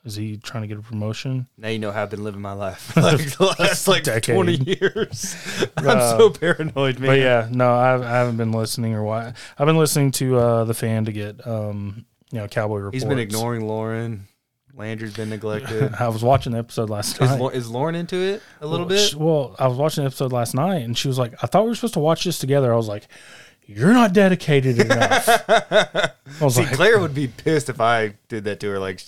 is 0.04 0.16
he 0.16 0.36
trying 0.38 0.62
to 0.62 0.66
get 0.66 0.78
a 0.78 0.82
promotion? 0.82 1.46
Now 1.58 1.68
you 1.68 1.78
know 1.78 1.92
how 1.92 2.02
I've 2.02 2.10
been 2.10 2.24
living 2.24 2.40
my 2.40 2.52
life 2.54 2.96
like 2.96 3.18
the 3.36 3.54
last 3.58 3.86
like 3.88 4.02
Decade. 4.04 4.34
twenty 4.34 4.54
years. 4.56 5.36
I'm 5.76 5.86
Uh, 5.88 6.18
so 6.18 6.30
paranoid, 6.30 6.98
man. 6.98 7.08
But 7.10 7.18
yeah, 7.18 7.48
no, 7.50 7.72
I've, 7.74 8.02
I 8.02 8.10
haven't 8.10 8.36
been 8.38 8.52
listening 8.52 8.94
or 8.94 9.02
why. 9.04 9.32
I've 9.58 9.66
been 9.66 9.76
listening 9.78 10.10
to 10.12 10.36
uh, 10.38 10.64
the 10.64 10.74
fan 10.74 11.04
to 11.04 11.12
get 11.12 11.46
um, 11.46 12.04
you 12.32 12.38
know 12.38 12.48
cowboy 12.48 12.76
reports. 12.76 12.94
he's 12.94 13.04
been 13.04 13.18
ignoring 13.18 13.66
Lauren. 13.66 14.26
Landry's 14.74 15.14
been 15.14 15.28
neglected. 15.30 15.92
I 16.00 16.08
was 16.08 16.22
watching 16.22 16.52
the 16.52 16.58
episode 16.58 16.88
last 16.88 17.14
is, 17.20 17.20
night. 17.28 17.40
Lau- 17.40 17.48
is 17.48 17.68
Lauren 17.68 17.94
into 17.96 18.16
it 18.16 18.40
a 18.60 18.66
little 18.66 18.86
well, 18.86 18.96
bit? 18.96 19.10
she- 19.10 19.16
well, 19.16 19.56
I 19.58 19.66
was 19.66 19.76
watching 19.76 20.04
the 20.04 20.06
episode 20.06 20.32
last 20.32 20.54
night, 20.54 20.82
and 20.82 20.96
she 20.96 21.08
was 21.08 21.18
like, 21.18 21.34
"I 21.42 21.46
thought 21.48 21.64
we 21.64 21.68
were 21.70 21.74
supposed 21.74 21.94
to 21.94 22.00
watch 22.00 22.24
this 22.24 22.38
together." 22.38 22.72
I 22.72 22.76
was 22.76 22.88
like, 22.88 23.08
"You're 23.66 23.92
not 23.92 24.12
dedicated 24.14 24.78
enough." 24.80 25.28
I 25.48 26.10
was 26.40 26.54
See, 26.54 26.62
like, 26.62 26.72
Claire 26.72 26.98
would 27.00 27.14
be 27.14 27.26
pissed 27.26 27.68
if 27.68 27.80
I 27.80 28.14
did 28.28 28.44
that 28.44 28.60
to 28.60 28.70
her. 28.70 28.78
Like, 28.78 29.02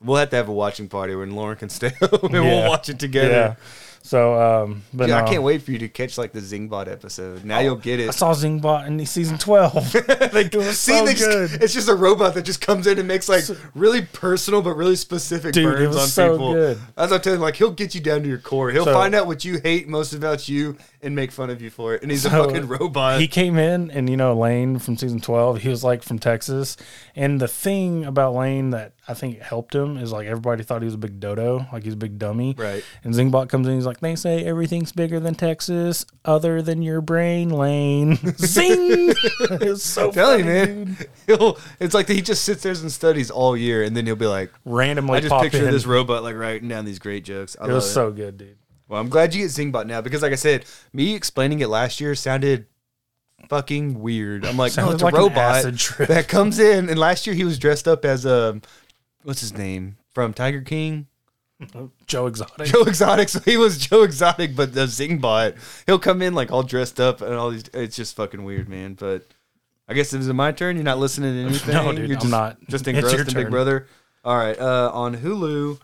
we'll 0.00 0.16
have 0.16 0.30
to 0.30 0.36
have 0.36 0.48
a 0.48 0.52
watching 0.52 0.88
party 0.88 1.14
when 1.14 1.32
Lauren 1.34 1.56
can 1.56 1.68
stay 1.68 1.90
home 2.00 2.10
and 2.22 2.32
Yeah. 2.34 2.40
we'll 2.40 2.68
watch 2.68 2.88
it 2.88 2.98
together. 2.98 3.30
Yeah. 3.30 3.54
So, 4.00 4.40
um, 4.40 4.84
but 4.94 5.06
Dude, 5.06 5.16
I 5.16 5.28
can't 5.28 5.42
wait 5.42 5.60
for 5.60 5.72
you 5.72 5.78
to 5.80 5.88
catch 5.88 6.16
like 6.16 6.32
the 6.32 6.38
Zingbot 6.40 6.88
episode. 6.90 7.44
Now 7.44 7.58
you'll 7.58 7.74
get 7.76 8.00
it. 8.00 8.04
I 8.04 8.08
it. 8.08 8.12
saw 8.14 8.32
Zingbot 8.32 8.86
in 8.86 9.04
season 9.04 9.36
twelve. 9.36 9.74
like, 10.32 10.54
was 10.54 10.78
see, 10.78 10.92
so 10.96 11.04
they 11.04 11.14
just- 11.14 11.54
it's 11.60 11.74
just 11.74 11.88
a 11.90 11.94
robot 11.94 12.32
that 12.34 12.42
just 12.42 12.60
comes 12.62 12.86
in 12.86 12.98
and 12.98 13.06
makes 13.06 13.28
like 13.28 13.44
really 13.74 14.00
personal 14.02 14.62
but 14.62 14.76
really 14.76 14.96
specific 14.96 15.52
Dude, 15.52 15.66
it 15.66 15.76
burns 15.76 15.96
on 15.96 16.06
so 16.06 16.30
people. 16.32 16.52
good. 16.54 16.78
As 16.96 17.12
I'm 17.12 17.20
telling 17.20 17.40
you, 17.40 17.44
like 17.44 17.56
he'll 17.56 17.72
get 17.72 17.94
you 17.94 18.00
down 18.00 18.22
to 18.22 18.28
your 18.28 18.38
core. 18.38 18.70
He'll 18.70 18.84
So- 18.86 18.94
find 18.94 19.14
out 19.14 19.26
what 19.26 19.44
you 19.44 19.58
hate 19.62 19.88
most 19.88 20.14
about 20.14 20.48
you 20.48 20.78
and 21.02 21.14
make 21.14 21.30
fun 21.32 21.50
of 21.50 21.62
you 21.62 21.70
for 21.70 21.94
it. 21.94 22.02
And 22.02 22.10
he's 22.10 22.24
a 22.24 22.30
fucking 22.30 22.68
robot. 22.68 23.20
He 23.20 23.28
came 23.28 23.56
in, 23.58 23.90
and 23.90 24.08
you 24.08 24.16
know 24.16 24.34
Lane 24.34 24.78
from 24.78 24.96
season 24.96 25.20
twelve. 25.20 25.58
He 25.58 25.68
was 25.68 25.84
like 25.84 26.02
from 26.02 26.18
Texas, 26.18 26.76
and 27.14 27.40
the 27.40 27.48
thing 27.48 28.04
about 28.04 28.34
Lane 28.34 28.70
that 28.70 28.92
I 29.06 29.14
think 29.14 29.40
helped 29.40 29.74
him 29.74 29.96
is 29.96 30.12
like 30.12 30.26
everybody 30.26 30.62
thought 30.62 30.82
he 30.82 30.86
was 30.86 30.94
a 30.94 30.98
big 30.98 31.18
dodo, 31.20 31.66
like 31.72 31.84
he's 31.84 31.94
a 31.94 31.96
big 31.96 32.18
dummy. 32.18 32.54
Right. 32.58 32.84
And 33.04 33.14
Zingbot 33.14 33.48
comes 33.48 33.66
in, 33.66 33.74
he's 33.74 33.86
like, 33.86 34.00
they 34.00 34.16
say 34.16 34.44
everything's 34.44 34.92
bigger 34.92 35.18
than 35.20 35.34
Texas, 35.34 36.04
other 36.24 36.60
than 36.62 36.82
your 36.82 37.00
brain, 37.00 37.48
Lane. 37.50 38.16
Zing! 38.38 39.14
it's 39.40 39.82
so 39.82 40.08
I'm 40.08 40.12
telling 40.12 40.38
you, 40.40 40.44
funny, 40.44 40.74
man. 40.84 40.96
He'll. 41.26 41.58
It's 41.80 41.94
like 41.94 42.08
he 42.08 42.20
just 42.20 42.44
sits 42.44 42.62
there 42.62 42.72
and 42.72 42.92
studies 42.92 43.30
all 43.30 43.56
year, 43.56 43.82
and 43.82 43.96
then 43.96 44.04
he'll 44.06 44.16
be 44.16 44.26
like, 44.26 44.50
Randomly 44.64 45.18
I 45.18 45.20
just 45.20 45.42
picture 45.42 45.66
in. 45.66 45.72
this 45.72 45.86
robot 45.86 46.22
like 46.22 46.36
writing 46.36 46.68
down 46.68 46.84
these 46.84 46.98
great 46.98 47.24
jokes. 47.24 47.56
I 47.58 47.64
It 47.64 47.68
love 47.68 47.76
was 47.76 47.92
so 47.92 48.10
good, 48.10 48.36
dude. 48.38 48.56
Well, 48.88 49.00
I'm 49.00 49.08
glad 49.10 49.34
you 49.34 49.42
get 49.42 49.50
Zingbot 49.50 49.86
now 49.86 50.00
because, 50.00 50.22
like 50.22 50.32
I 50.32 50.36
said, 50.36 50.64
me 50.92 51.14
explaining 51.14 51.60
it 51.60 51.68
last 51.68 52.00
year 52.00 52.14
sounded 52.14 52.66
fucking 53.48 54.00
weird. 54.00 54.44
I'm 54.46 54.56
like, 54.56 54.72
no, 54.72 54.82
Sounded 54.82 54.94
it's 54.94 55.02
like 55.02 55.14
a 55.14 55.18
robot 55.18 55.64
that 56.08 56.26
comes 56.28 56.58
in, 56.58 56.88
and 56.88 56.98
last 56.98 57.26
year 57.26 57.36
he 57.36 57.44
was 57.44 57.58
dressed 57.58 57.86
up 57.86 58.04
as 58.04 58.24
um, 58.24 58.62
what's 59.22 59.40
his 59.40 59.52
name 59.52 59.98
from 60.14 60.32
Tiger 60.32 60.62
King, 60.62 61.06
Joe 62.06 62.26
Exotic. 62.26 62.66
Joe 62.66 62.82
Exotic. 62.82 63.28
So 63.28 63.40
he 63.40 63.56
was 63.56 63.78
Joe 63.78 64.04
Exotic, 64.04 64.56
but 64.56 64.72
the 64.72 64.86
Zingbot, 64.86 65.56
he'll 65.86 65.98
come 65.98 66.22
in 66.22 66.34
like 66.34 66.50
all 66.50 66.62
dressed 66.62 66.98
up 66.98 67.20
and 67.20 67.34
all 67.34 67.50
these. 67.50 67.64
It's 67.74 67.96
just 67.96 68.16
fucking 68.16 68.42
weird, 68.42 68.68
man. 68.68 68.94
But 68.94 69.26
I 69.86 69.94
guess 69.94 70.12
is 70.14 70.28
it 70.28 70.32
my 70.34 70.52
turn? 70.52 70.76
You're 70.76 70.84
not 70.84 70.98
listening 70.98 71.34
to 71.34 71.40
anything. 71.50 71.74
No, 71.74 71.92
dude, 71.92 72.08
You're 72.08 72.18
I'm 72.20 72.30
not. 72.30 72.56
Just 72.68 72.88
engrossed 72.88 73.18
in 73.18 73.34
Big. 73.34 73.50
Brother. 73.50 73.86
All 74.24 74.36
right, 74.36 74.58
uh, 74.58 74.90
on 74.92 75.16
Hulu. 75.16 75.78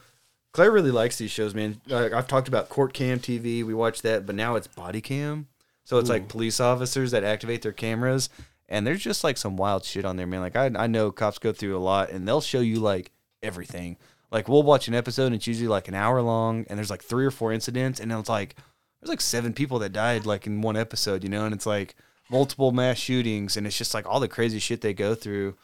Claire 0.54 0.70
really 0.70 0.92
likes 0.92 1.18
these 1.18 1.32
shows, 1.32 1.52
man. 1.52 1.80
Uh, 1.90 2.10
I've 2.14 2.28
talked 2.28 2.46
about 2.46 2.68
Court 2.68 2.94
Cam 2.94 3.18
TV. 3.18 3.64
We 3.64 3.74
watch 3.74 4.02
that, 4.02 4.24
but 4.24 4.36
now 4.36 4.54
it's 4.54 4.68
Body 4.68 5.00
Cam. 5.00 5.48
So 5.84 5.98
it's 5.98 6.08
like 6.08 6.28
police 6.28 6.60
officers 6.60 7.10
that 7.10 7.24
activate 7.24 7.60
their 7.60 7.72
cameras, 7.72 8.30
and 8.68 8.86
there's 8.86 9.02
just 9.02 9.24
like 9.24 9.36
some 9.36 9.56
wild 9.56 9.84
shit 9.84 10.04
on 10.04 10.16
there, 10.16 10.28
man. 10.28 10.40
Like 10.40 10.56
I, 10.56 10.70
I 10.76 10.86
know 10.86 11.10
cops 11.10 11.38
go 11.38 11.52
through 11.52 11.76
a 11.76 11.78
lot, 11.78 12.10
and 12.10 12.26
they'll 12.26 12.40
show 12.40 12.60
you 12.60 12.78
like 12.78 13.10
everything. 13.42 13.96
Like 14.30 14.48
we'll 14.48 14.62
watch 14.62 14.86
an 14.86 14.94
episode, 14.94 15.26
and 15.26 15.34
it's 15.34 15.48
usually 15.48 15.68
like 15.68 15.88
an 15.88 15.94
hour 15.94 16.22
long, 16.22 16.64
and 16.70 16.78
there's 16.78 16.88
like 16.88 17.02
three 17.02 17.26
or 17.26 17.32
four 17.32 17.52
incidents, 17.52 17.98
and 17.98 18.12
it's 18.12 18.28
like 18.28 18.54
there's 19.00 19.10
like 19.10 19.20
seven 19.20 19.52
people 19.54 19.80
that 19.80 19.92
died 19.92 20.24
like 20.24 20.46
in 20.46 20.62
one 20.62 20.76
episode, 20.76 21.24
you 21.24 21.28
know, 21.28 21.44
and 21.44 21.54
it's 21.54 21.66
like 21.66 21.96
multiple 22.30 22.70
mass 22.70 22.96
shootings, 22.96 23.56
and 23.56 23.66
it's 23.66 23.76
just 23.76 23.92
like 23.92 24.06
all 24.06 24.20
the 24.20 24.28
crazy 24.28 24.60
shit 24.60 24.82
they 24.82 24.94
go 24.94 25.16
through. 25.16 25.56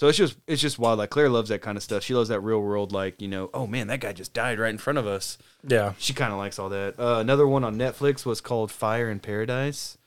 So 0.00 0.08
it's 0.08 0.16
just 0.16 0.38
it's 0.46 0.62
just 0.62 0.78
wild. 0.78 0.98
Like 0.98 1.10
Claire 1.10 1.28
loves 1.28 1.50
that 1.50 1.60
kind 1.60 1.76
of 1.76 1.82
stuff. 1.82 2.02
She 2.02 2.14
loves 2.14 2.30
that 2.30 2.40
real 2.40 2.62
world, 2.62 2.90
like 2.90 3.20
you 3.20 3.28
know, 3.28 3.50
oh 3.52 3.66
man, 3.66 3.88
that 3.88 4.00
guy 4.00 4.14
just 4.14 4.32
died 4.32 4.58
right 4.58 4.70
in 4.70 4.78
front 4.78 4.98
of 4.98 5.06
us. 5.06 5.36
Yeah. 5.62 5.92
She 5.98 6.14
kind 6.14 6.32
of 6.32 6.38
likes 6.38 6.58
all 6.58 6.70
that. 6.70 6.98
Uh, 6.98 7.18
another 7.18 7.46
one 7.46 7.64
on 7.64 7.76
Netflix 7.76 8.24
was 8.24 8.40
called 8.40 8.70
Fire 8.70 9.10
in 9.10 9.18
Paradise. 9.18 9.98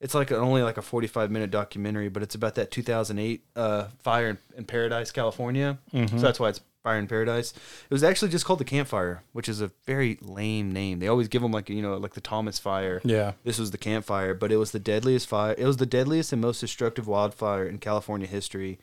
It's 0.00 0.14
like 0.14 0.30
a, 0.30 0.38
only 0.38 0.62
like 0.62 0.78
a 0.78 0.82
45 0.82 1.30
minute 1.30 1.50
documentary, 1.50 2.08
but 2.08 2.22
it's 2.22 2.34
about 2.34 2.54
that 2.54 2.70
2008 2.70 3.44
uh, 3.54 3.88
fire 3.98 4.30
in, 4.30 4.38
in 4.56 4.64
Paradise, 4.64 5.10
California. 5.10 5.76
So 6.08 6.16
that's 6.16 6.40
why 6.40 6.48
it's 6.48 6.62
Fire 6.82 6.98
in 6.98 7.06
Paradise. 7.06 7.52
It 7.52 7.92
was 7.92 8.02
actually 8.02 8.30
just 8.30 8.46
called 8.46 8.58
the 8.58 8.64
Campfire, 8.64 9.22
which 9.34 9.50
is 9.50 9.60
a 9.60 9.70
very 9.84 10.16
lame 10.22 10.72
name. 10.72 10.98
They 10.98 11.08
always 11.08 11.28
give 11.28 11.42
them 11.42 11.52
like 11.52 11.68
you 11.68 11.82
know 11.82 11.98
like 11.98 12.14
the 12.14 12.22
Thomas 12.22 12.58
Fire. 12.58 13.02
Yeah. 13.04 13.32
This 13.44 13.58
was 13.58 13.70
the 13.70 13.76
campfire, 13.76 14.32
but 14.32 14.50
it 14.50 14.56
was 14.56 14.72
the 14.72 14.80
deadliest 14.80 15.28
fire. 15.28 15.54
It 15.58 15.66
was 15.66 15.76
the 15.76 15.84
deadliest 15.84 16.32
and 16.32 16.40
most 16.40 16.60
destructive 16.60 17.06
wildfire 17.06 17.66
in 17.66 17.76
California 17.76 18.26
history. 18.26 18.78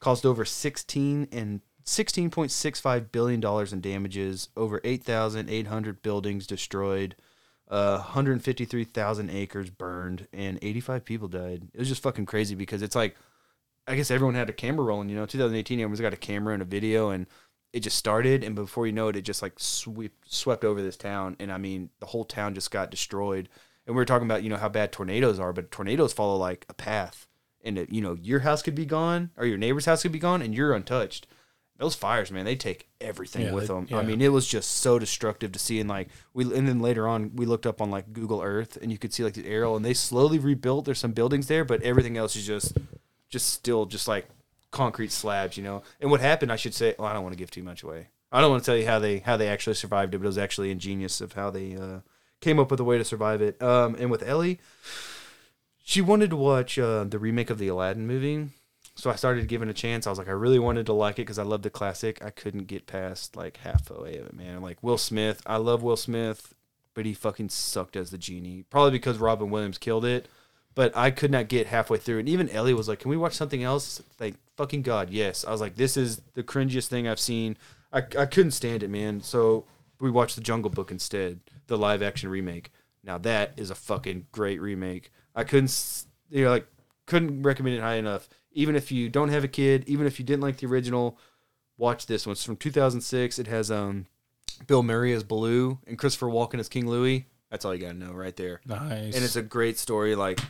Caused 0.00 0.24
over 0.24 0.44
16 0.44 1.28
and 1.32 1.60
16.65 1.84 3.10
billion 3.10 3.40
dollars 3.40 3.72
in 3.72 3.80
damages, 3.80 4.50
over 4.56 4.80
8,800 4.84 6.02
buildings 6.02 6.46
destroyed, 6.46 7.16
uh, 7.68 7.96
153,000 7.98 9.30
acres 9.30 9.70
burned, 9.70 10.28
and 10.32 10.58
85 10.60 11.04
people 11.04 11.28
died. 11.28 11.68
It 11.72 11.78
was 11.78 11.88
just 11.88 12.02
fucking 12.02 12.26
crazy 12.26 12.54
because 12.54 12.82
it's 12.82 12.94
like, 12.96 13.16
I 13.86 13.94
guess 13.94 14.10
everyone 14.10 14.34
had 14.34 14.50
a 14.50 14.54
camera 14.54 14.84
rolling. 14.84 15.08
You 15.08 15.16
know, 15.16 15.26
2018, 15.26 15.80
everyone's 15.80 16.00
got 16.00 16.12
a 16.12 16.16
camera 16.16 16.52
and 16.52 16.62
a 16.62 16.66
video, 16.66 17.10
and 17.10 17.26
it 17.72 17.80
just 17.80 17.96
started, 17.96 18.44
and 18.44 18.54
before 18.54 18.86
you 18.86 18.92
know 18.92 19.08
it, 19.08 19.16
it 19.16 19.22
just 19.22 19.42
like 19.42 19.58
sweep, 19.58 20.14
swept 20.26 20.64
over 20.64 20.82
this 20.82 20.96
town, 20.96 21.36
and 21.38 21.52
I 21.52 21.58
mean, 21.58 21.90
the 22.00 22.06
whole 22.06 22.24
town 22.24 22.54
just 22.54 22.70
got 22.70 22.90
destroyed. 22.90 23.48
And 23.86 23.94
we 23.94 24.00
were 24.00 24.06
talking 24.06 24.26
about 24.26 24.42
you 24.42 24.50
know 24.50 24.56
how 24.56 24.68
bad 24.68 24.92
tornadoes 24.92 25.38
are, 25.38 25.52
but 25.52 25.70
tornadoes 25.70 26.12
follow 26.12 26.36
like 26.36 26.66
a 26.68 26.74
path, 26.74 27.27
and 27.64 27.86
you 27.90 28.00
know 28.00 28.16
your 28.20 28.40
house 28.40 28.62
could 28.62 28.74
be 28.74 28.86
gone 28.86 29.30
or 29.36 29.46
your 29.46 29.58
neighbor's 29.58 29.84
house 29.86 30.02
could 30.02 30.12
be 30.12 30.18
gone, 30.18 30.42
and 30.42 30.54
you're 30.54 30.72
untouched. 30.74 31.26
Those 31.78 31.94
fires, 31.94 32.32
man, 32.32 32.44
they 32.44 32.56
take 32.56 32.88
everything 33.00 33.42
Yeah, 33.46 33.52
with 33.52 33.68
they- 33.68 33.74
them. 33.74 33.86
yeah. 33.88 33.98
I 33.98 34.02
mean, 34.02 34.20
it 34.20 34.32
was 34.32 34.48
just 34.48 34.78
so 34.78 34.98
destructive 34.98 35.52
to 35.52 35.60
see. 35.60 35.78
And 35.78 35.88
like 35.88 36.08
we, 36.34 36.42
and 36.52 36.66
then 36.66 36.80
later 36.80 37.06
on, 37.06 37.30
we 37.36 37.46
looked 37.46 37.66
up 37.66 37.80
on 37.80 37.88
like 37.88 38.12
Google 38.12 38.42
Earth, 38.42 38.76
and 38.82 38.90
you 38.90 38.98
could 38.98 39.12
see 39.14 39.22
like 39.22 39.34
the 39.34 39.46
aerial, 39.46 39.76
and 39.76 39.84
they 39.84 39.94
slowly 39.94 40.40
rebuilt. 40.40 40.86
There's 40.86 40.98
some 40.98 41.12
buildings 41.12 41.46
there, 41.46 41.64
but 41.64 41.80
everything 41.82 42.16
else 42.16 42.34
is 42.34 42.44
just, 42.44 42.76
just 43.28 43.48
still 43.50 43.86
just 43.86 44.08
like 44.08 44.26
concrete 44.72 45.12
slabs, 45.12 45.56
you 45.56 45.62
know. 45.62 45.82
And 46.00 46.10
what 46.10 46.20
happened, 46.20 46.50
I 46.50 46.56
should 46.56 46.74
say, 46.74 46.96
well, 46.98 47.06
I 47.06 47.12
don't 47.12 47.22
want 47.22 47.34
to 47.34 47.38
give 47.38 47.50
too 47.52 47.62
much 47.62 47.84
away. 47.84 48.08
I 48.32 48.40
don't 48.40 48.50
want 48.50 48.64
to 48.64 48.66
tell 48.68 48.76
you 48.76 48.84
how 48.86 48.98
they 48.98 49.18
how 49.20 49.36
they 49.36 49.46
actually 49.46 49.74
survived 49.74 50.14
it, 50.14 50.18
but 50.18 50.24
it 50.24 50.26
was 50.26 50.36
actually 50.36 50.72
ingenious 50.72 51.20
of 51.20 51.34
how 51.34 51.48
they 51.50 51.76
uh, 51.76 52.00
came 52.40 52.58
up 52.58 52.72
with 52.72 52.80
a 52.80 52.84
way 52.84 52.98
to 52.98 53.04
survive 53.04 53.40
it. 53.40 53.62
Um, 53.62 53.94
and 54.00 54.10
with 54.10 54.24
Ellie, 54.24 54.58
she 55.88 56.02
wanted 56.02 56.28
to 56.28 56.36
watch 56.36 56.78
uh, 56.78 57.02
the 57.04 57.18
remake 57.18 57.48
of 57.48 57.56
the 57.56 57.68
Aladdin 57.68 58.06
movie. 58.06 58.50
So 58.94 59.08
I 59.08 59.14
started 59.14 59.48
giving 59.48 59.70
a 59.70 59.72
chance. 59.74 60.06
I 60.06 60.10
was 60.10 60.18
like, 60.18 60.28
I 60.28 60.32
really 60.32 60.58
wanted 60.58 60.84
to 60.84 60.92
like 60.92 61.14
it 61.14 61.22
because 61.22 61.38
I 61.38 61.44
love 61.44 61.62
the 61.62 61.70
classic. 61.70 62.22
I 62.22 62.28
couldn't 62.28 62.66
get 62.66 62.86
past 62.86 63.36
like 63.36 63.56
halfway 63.56 64.18
of 64.18 64.26
it, 64.26 64.36
man. 64.36 64.60
Like 64.60 64.82
Will 64.82 64.98
Smith, 64.98 65.40
I 65.46 65.56
love 65.56 65.82
Will 65.82 65.96
Smith, 65.96 66.52
but 66.92 67.06
he 67.06 67.14
fucking 67.14 67.48
sucked 67.48 67.96
as 67.96 68.10
the 68.10 68.18
genie. 68.18 68.64
Probably 68.68 68.90
because 68.90 69.16
Robin 69.16 69.48
Williams 69.48 69.78
killed 69.78 70.04
it. 70.04 70.28
But 70.74 70.94
I 70.94 71.10
could 71.10 71.30
not 71.30 71.48
get 71.48 71.68
halfway 71.68 71.96
through. 71.96 72.18
And 72.18 72.28
even 72.28 72.50
Ellie 72.50 72.74
was 72.74 72.86
like, 72.86 72.98
Can 72.98 73.10
we 73.10 73.16
watch 73.16 73.32
something 73.32 73.62
else? 73.62 74.02
Thank 74.18 74.36
fucking 74.58 74.82
God, 74.82 75.08
yes. 75.08 75.42
I 75.42 75.52
was 75.52 75.62
like, 75.62 75.76
This 75.76 75.96
is 75.96 76.20
the 76.34 76.42
cringiest 76.42 76.88
thing 76.88 77.08
I've 77.08 77.18
seen. 77.18 77.56
I, 77.94 78.00
I 78.00 78.26
couldn't 78.26 78.50
stand 78.50 78.82
it, 78.82 78.90
man. 78.90 79.22
So 79.22 79.64
we 80.00 80.10
watched 80.10 80.36
The 80.36 80.42
Jungle 80.42 80.70
Book 80.70 80.90
instead, 80.90 81.40
the 81.66 81.78
live 81.78 82.02
action 82.02 82.28
remake. 82.28 82.72
Now 83.02 83.16
that 83.16 83.54
is 83.56 83.70
a 83.70 83.74
fucking 83.74 84.26
great 84.32 84.60
remake. 84.60 85.12
I 85.38 85.44
couldn't, 85.44 86.04
you 86.30 86.44
know, 86.44 86.50
like, 86.50 86.66
couldn't 87.06 87.42
recommend 87.42 87.76
it 87.76 87.80
high 87.80 87.94
enough. 87.94 88.28
Even 88.52 88.74
if 88.76 88.90
you 88.90 89.08
don't 89.08 89.28
have 89.28 89.44
a 89.44 89.48
kid, 89.48 89.84
even 89.86 90.06
if 90.06 90.18
you 90.18 90.24
didn't 90.24 90.42
like 90.42 90.56
the 90.58 90.66
original, 90.66 91.18
watch 91.76 92.06
this 92.06 92.26
one. 92.26 92.32
It's 92.32 92.44
from 92.44 92.56
2006. 92.56 93.38
It 93.38 93.46
has 93.46 93.70
um, 93.70 94.06
Bill 94.66 94.82
Murray 94.82 95.12
as 95.12 95.22
Baloo 95.22 95.78
and 95.86 95.96
Christopher 95.98 96.26
Walken 96.26 96.58
as 96.58 96.68
King 96.68 96.88
Louie. 96.88 97.26
That's 97.50 97.64
all 97.64 97.74
you 97.74 97.80
gotta 97.80 97.94
know 97.94 98.12
right 98.12 98.36
there 98.36 98.60
Nice. 98.66 99.14
and 99.14 99.24
it's 99.24 99.36
a 99.36 99.42
great 99.42 99.78
story. 99.78 100.14
Like, 100.14 100.40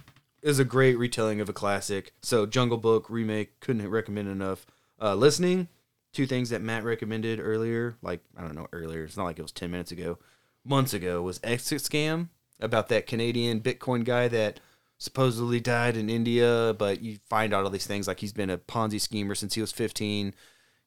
it's 0.42 0.58
a 0.58 0.64
great 0.64 0.96
retelling 0.98 1.40
of 1.40 1.48
a 1.48 1.52
classic. 1.52 2.12
So, 2.22 2.46
Jungle 2.46 2.78
Book 2.78 3.08
remake 3.10 3.60
couldn't 3.60 3.88
recommend 3.88 4.28
enough. 4.28 4.66
Uh, 5.00 5.14
listening, 5.14 5.68
two 6.12 6.26
things 6.26 6.50
that 6.50 6.62
Matt 6.62 6.82
recommended 6.82 7.38
earlier. 7.40 7.96
Like, 8.02 8.20
I 8.36 8.40
don't 8.40 8.54
know 8.56 8.66
earlier. 8.72 9.04
It's 9.04 9.16
not 9.16 9.24
like 9.24 9.38
it 9.38 9.42
was 9.42 9.52
ten 9.52 9.70
minutes 9.70 9.92
ago. 9.92 10.18
Months 10.64 10.92
ago 10.94 11.22
was 11.22 11.38
Exit 11.44 11.82
Scam 11.82 12.30
about 12.58 12.88
that 12.88 13.06
Canadian 13.06 13.60
Bitcoin 13.60 14.02
guy 14.04 14.26
that 14.28 14.58
supposedly 14.98 15.60
died 15.60 15.96
in 15.96 16.10
India, 16.10 16.74
but 16.76 17.00
you 17.00 17.18
find 17.28 17.54
out 17.54 17.64
all 17.64 17.70
these 17.70 17.86
things 17.86 18.08
like 18.08 18.20
he's 18.20 18.32
been 18.32 18.50
a 18.50 18.58
Ponzi 18.58 19.00
schemer 19.00 19.34
since 19.36 19.54
he 19.54 19.60
was 19.60 19.72
15. 19.72 20.34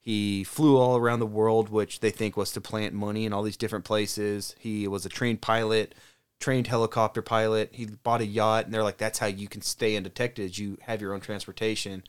He 0.01 0.43
flew 0.43 0.77
all 0.77 0.97
around 0.97 1.19
the 1.19 1.25
world, 1.25 1.69
which 1.69 2.01
they 2.01 2.09
think 2.09 2.35
was 2.35 2.51
to 2.51 2.61
plant 2.61 2.93
money 2.93 3.25
in 3.25 3.33
all 3.33 3.43
these 3.43 3.57
different 3.57 3.85
places. 3.85 4.55
He 4.59 4.87
was 4.87 5.05
a 5.05 5.09
trained 5.09 5.41
pilot, 5.41 5.95
trained 6.39 6.67
helicopter 6.67 7.21
pilot. 7.21 7.69
He 7.71 7.85
bought 7.85 8.21
a 8.21 8.25
yacht, 8.25 8.65
and 8.65 8.73
they're 8.73 8.83
like, 8.83 8.97
that's 8.97 9.19
how 9.19 9.27
you 9.27 9.47
can 9.47 9.61
stay 9.61 9.95
undetected. 9.95 10.51
Is 10.51 10.59
you 10.59 10.77
have 10.81 11.01
your 11.01 11.13
own 11.13 11.21
transportation. 11.21 12.03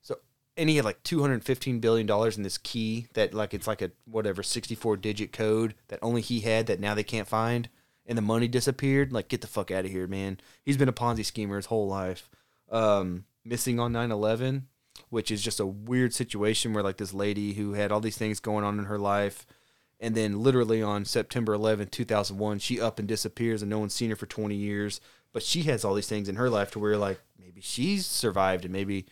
So, 0.00 0.20
and 0.56 0.70
he 0.70 0.76
had 0.76 0.84
like 0.84 1.02
215 1.02 1.80
billion 1.80 2.06
dollars 2.06 2.36
in 2.38 2.44
this 2.44 2.56
key 2.56 3.08
that 3.14 3.34
like 3.34 3.52
it's 3.52 3.66
like 3.66 3.82
a 3.82 3.90
whatever 4.06 4.42
64 4.42 4.96
digit 4.96 5.32
code 5.32 5.74
that 5.88 5.98
only 6.00 6.22
he 6.22 6.40
had 6.40 6.68
that 6.68 6.80
now 6.80 6.94
they 6.94 7.02
can't 7.02 7.28
find, 7.28 7.68
and 8.08 8.18
the 8.18 8.22
money 8.22 8.48
disappeared. 8.48 9.12
Like, 9.12 9.28
get 9.28 9.42
the 9.42 9.46
fuck 9.46 9.70
out 9.70 9.84
of 9.84 9.92
here, 9.92 10.08
man. 10.08 10.40
He's 10.64 10.76
been 10.76 10.88
a 10.88 10.92
Ponzi 10.92 11.24
schemer 11.24 11.56
his 11.56 11.66
whole 11.66 11.86
life. 11.86 12.28
Um, 12.70 13.26
missing 13.44 13.78
on 13.78 13.92
9/11 13.92 14.64
which 15.10 15.30
is 15.30 15.42
just 15.42 15.60
a 15.60 15.66
weird 15.66 16.12
situation 16.12 16.72
where 16.72 16.82
like 16.82 16.96
this 16.96 17.14
lady 17.14 17.54
who 17.54 17.72
had 17.72 17.90
all 17.90 18.00
these 18.00 18.18
things 18.18 18.40
going 18.40 18.64
on 18.64 18.78
in 18.78 18.86
her 18.86 18.98
life 18.98 19.46
and 20.00 20.14
then 20.14 20.42
literally 20.42 20.82
on 20.82 21.04
September 21.04 21.56
11th 21.56 21.90
2001 21.90 22.58
she 22.58 22.80
up 22.80 22.98
and 22.98 23.08
disappears 23.08 23.62
and 23.62 23.70
no 23.70 23.78
one's 23.78 23.94
seen 23.94 24.10
her 24.10 24.16
for 24.16 24.26
20 24.26 24.54
years 24.54 25.00
but 25.32 25.42
she 25.42 25.62
has 25.62 25.84
all 25.84 25.94
these 25.94 26.08
things 26.08 26.28
in 26.28 26.36
her 26.36 26.50
life 26.50 26.70
to 26.70 26.78
where 26.78 26.96
like 26.96 27.20
maybe 27.38 27.60
she's 27.60 28.06
survived 28.06 28.64
and 28.64 28.72
maybe 28.72 29.06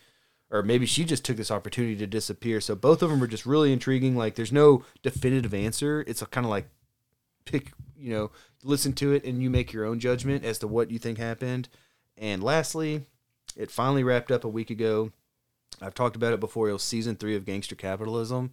or 0.49 0.63
maybe 0.63 0.85
she 0.85 1.03
just 1.03 1.25
took 1.25 1.37
this 1.37 1.51
opportunity 1.51 1.95
to 1.95 2.07
disappear 2.07 2.61
so 2.61 2.75
both 2.75 3.01
of 3.01 3.09
them 3.09 3.21
are 3.21 3.27
just 3.27 3.45
really 3.45 3.73
intriguing 3.73 4.15
like 4.15 4.35
there's 4.35 4.51
no 4.51 4.83
definitive 5.03 5.53
answer 5.53 6.03
it's 6.07 6.23
kind 6.23 6.45
of 6.45 6.51
like 6.51 6.69
pick 7.45 7.71
you 7.99 8.11
know 8.11 8.31
listen 8.63 8.93
to 8.93 9.13
it 9.13 9.23
and 9.23 9.41
you 9.41 9.49
make 9.49 9.73
your 9.73 9.85
own 9.85 9.99
judgment 9.99 10.43
as 10.43 10.59
to 10.59 10.67
what 10.67 10.91
you 10.91 10.99
think 10.99 11.17
happened 11.17 11.69
and 12.17 12.43
lastly 12.43 13.05
it 13.55 13.71
finally 13.71 14.03
wrapped 14.03 14.31
up 14.31 14.43
a 14.43 14.49
week 14.49 14.69
ago 14.69 15.11
I've 15.81 15.93
talked 15.93 16.15
about 16.15 16.33
it 16.33 16.39
before. 16.39 16.69
It 16.69 16.73
was 16.73 16.83
season 16.83 17.15
three 17.15 17.35
of 17.35 17.45
Gangster 17.45 17.75
Capitalism. 17.75 18.51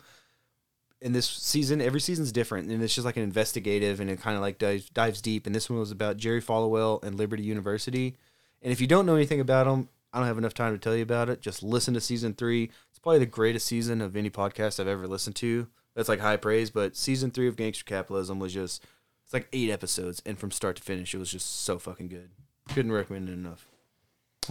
And 1.02 1.14
this 1.14 1.26
season, 1.26 1.80
every 1.80 2.00
season's 2.00 2.32
different, 2.32 2.70
and 2.70 2.82
it's 2.82 2.94
just 2.94 3.04
like 3.04 3.16
an 3.16 3.22
investigative, 3.22 4.00
and 4.00 4.08
it 4.08 4.20
kind 4.20 4.36
of 4.36 4.42
like 4.42 4.58
dives, 4.58 4.88
dives 4.88 5.20
deep. 5.20 5.46
And 5.46 5.54
this 5.54 5.68
one 5.68 5.78
was 5.78 5.90
about 5.90 6.16
Jerry 6.16 6.40
Falwell 6.40 7.02
and 7.02 7.16
Liberty 7.16 7.42
University. 7.42 8.16
And 8.62 8.72
if 8.72 8.80
you 8.80 8.86
don't 8.86 9.04
know 9.04 9.16
anything 9.16 9.40
about 9.40 9.66
them, 9.66 9.88
I 10.12 10.18
don't 10.18 10.26
have 10.26 10.38
enough 10.38 10.54
time 10.54 10.72
to 10.72 10.78
tell 10.78 10.96
you 10.96 11.02
about 11.02 11.28
it. 11.28 11.42
Just 11.42 11.62
listen 11.62 11.92
to 11.94 12.00
season 12.00 12.34
three. 12.34 12.70
It's 12.90 12.98
probably 12.98 13.18
the 13.18 13.26
greatest 13.26 13.66
season 13.66 14.00
of 14.00 14.16
any 14.16 14.30
podcast 14.30 14.80
I've 14.80 14.88
ever 14.88 15.06
listened 15.06 15.36
to. 15.36 15.66
That's 15.94 16.08
like 16.08 16.20
high 16.20 16.36
praise. 16.36 16.70
But 16.70 16.96
season 16.96 17.30
three 17.30 17.48
of 17.48 17.56
Gangster 17.56 17.84
Capitalism 17.84 18.38
was 18.38 18.54
just, 18.54 18.84
it's 19.24 19.32
like 19.32 19.48
eight 19.52 19.70
episodes, 19.70 20.22
and 20.26 20.38
from 20.38 20.50
start 20.50 20.76
to 20.76 20.82
finish, 20.82 21.14
it 21.14 21.18
was 21.18 21.30
just 21.30 21.62
so 21.64 21.78
fucking 21.78 22.08
good. 22.08 22.30
Couldn't 22.74 22.92
recommend 22.92 23.28
it 23.28 23.32
enough. 23.32 23.66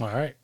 All 0.00 0.06
right. 0.08 0.34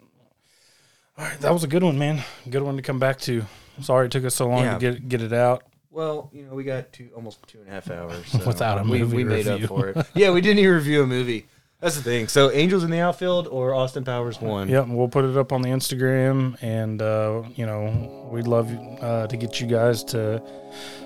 All 1.19 1.25
right, 1.25 1.39
that 1.41 1.53
was 1.53 1.65
a 1.65 1.69
good 1.69 1.83
one, 1.83 1.99
man. 1.99 2.23
Good 2.49 2.63
one 2.63 2.77
to 2.77 2.83
come 2.83 2.99
back 2.99 3.19
to. 3.21 3.45
Sorry 3.83 4.07
it 4.07 4.13
took 4.13 4.25
us 4.25 4.35
so 4.35 4.49
long 4.49 4.65
Yeah. 4.65 4.75
to 4.75 4.79
get 4.79 5.09
get 5.09 5.23
it 5.23 5.33
out. 5.33 5.65
Well, 5.91 6.31
you 6.33 6.45
know, 6.47 6.55
we 6.55 6.65
got 6.65 6.93
two 6.93 7.11
almost 7.17 7.47
two 7.49 7.59
and 7.59 7.69
a 7.69 7.71
half 7.73 7.91
hours 7.91 8.25
so 8.31 8.39
Without 8.47 8.79
a 8.79 8.83
we, 8.85 9.01
movie 9.01 9.17
we 9.19 9.25
made 9.25 9.47
review. 9.47 9.65
up 9.65 9.69
for 9.69 9.89
it. 9.89 10.07
Yeah, 10.15 10.31
we 10.31 10.41
didn't 10.41 10.61
even 10.61 10.75
review 10.75 11.03
a 11.03 11.07
movie. 11.07 11.47
That's 11.81 11.97
the 11.97 12.03
thing. 12.03 12.29
So, 12.29 12.51
Angels 12.51 12.85
in 12.85 12.91
the 12.91 13.01
Outfield 13.01 13.47
or 13.49 13.73
Austin 13.75 14.05
Powers 14.05 14.39
one. 14.39 14.69
Yep, 14.69 14.89
we'll 14.89 15.09
put 15.09 15.25
it 15.25 15.35
up 15.39 15.51
on 15.51 15.63
the 15.63 15.71
Instagram, 15.71 16.63
and 16.63 17.01
uh, 17.01 17.43
you 17.55 17.65
know 17.65 18.29
we'd 18.31 18.47
love 18.47 18.71
uh, 19.03 19.27
to 19.27 19.37
get 19.37 19.61
you 19.61 19.67
guys 19.67 20.05
to 20.05 20.43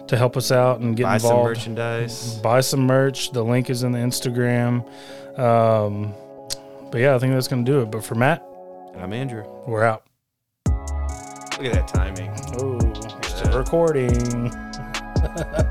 to 0.09 0.17
help 0.17 0.37
us 0.37 0.51
out 0.51 0.81
and 0.81 0.97
get 0.97 1.05
Buy 1.05 1.19
some 1.19 1.31
involved. 1.31 1.49
merchandise. 1.51 2.35
Buy 2.39 2.61
some 2.61 2.81
merch. 2.81 3.31
The 3.31 3.45
link 3.45 3.71
is 3.71 3.85
in 3.85 3.93
the 3.93 4.01
Instagram. 4.01 4.85
Um, 5.39 6.13
but 6.91 7.01
yeah, 7.01 7.15
I 7.15 7.19
think 7.21 7.35
that's 7.35 7.49
gonna 7.49 7.63
do 7.63 7.81
it. 7.83 7.91
But 7.93 8.03
for 8.05 8.17
Matt, 8.17 8.45
and 8.95 9.03
I'm 9.03 9.13
Andrew. 9.13 9.45
we're 9.69 9.85
out. 9.85 10.03
Look 10.67 11.67
at 11.67 11.73
that 11.73 11.87
timing. 11.87 12.31
Oh, 12.59 12.81
still 13.23 13.57
recording. 13.59 14.11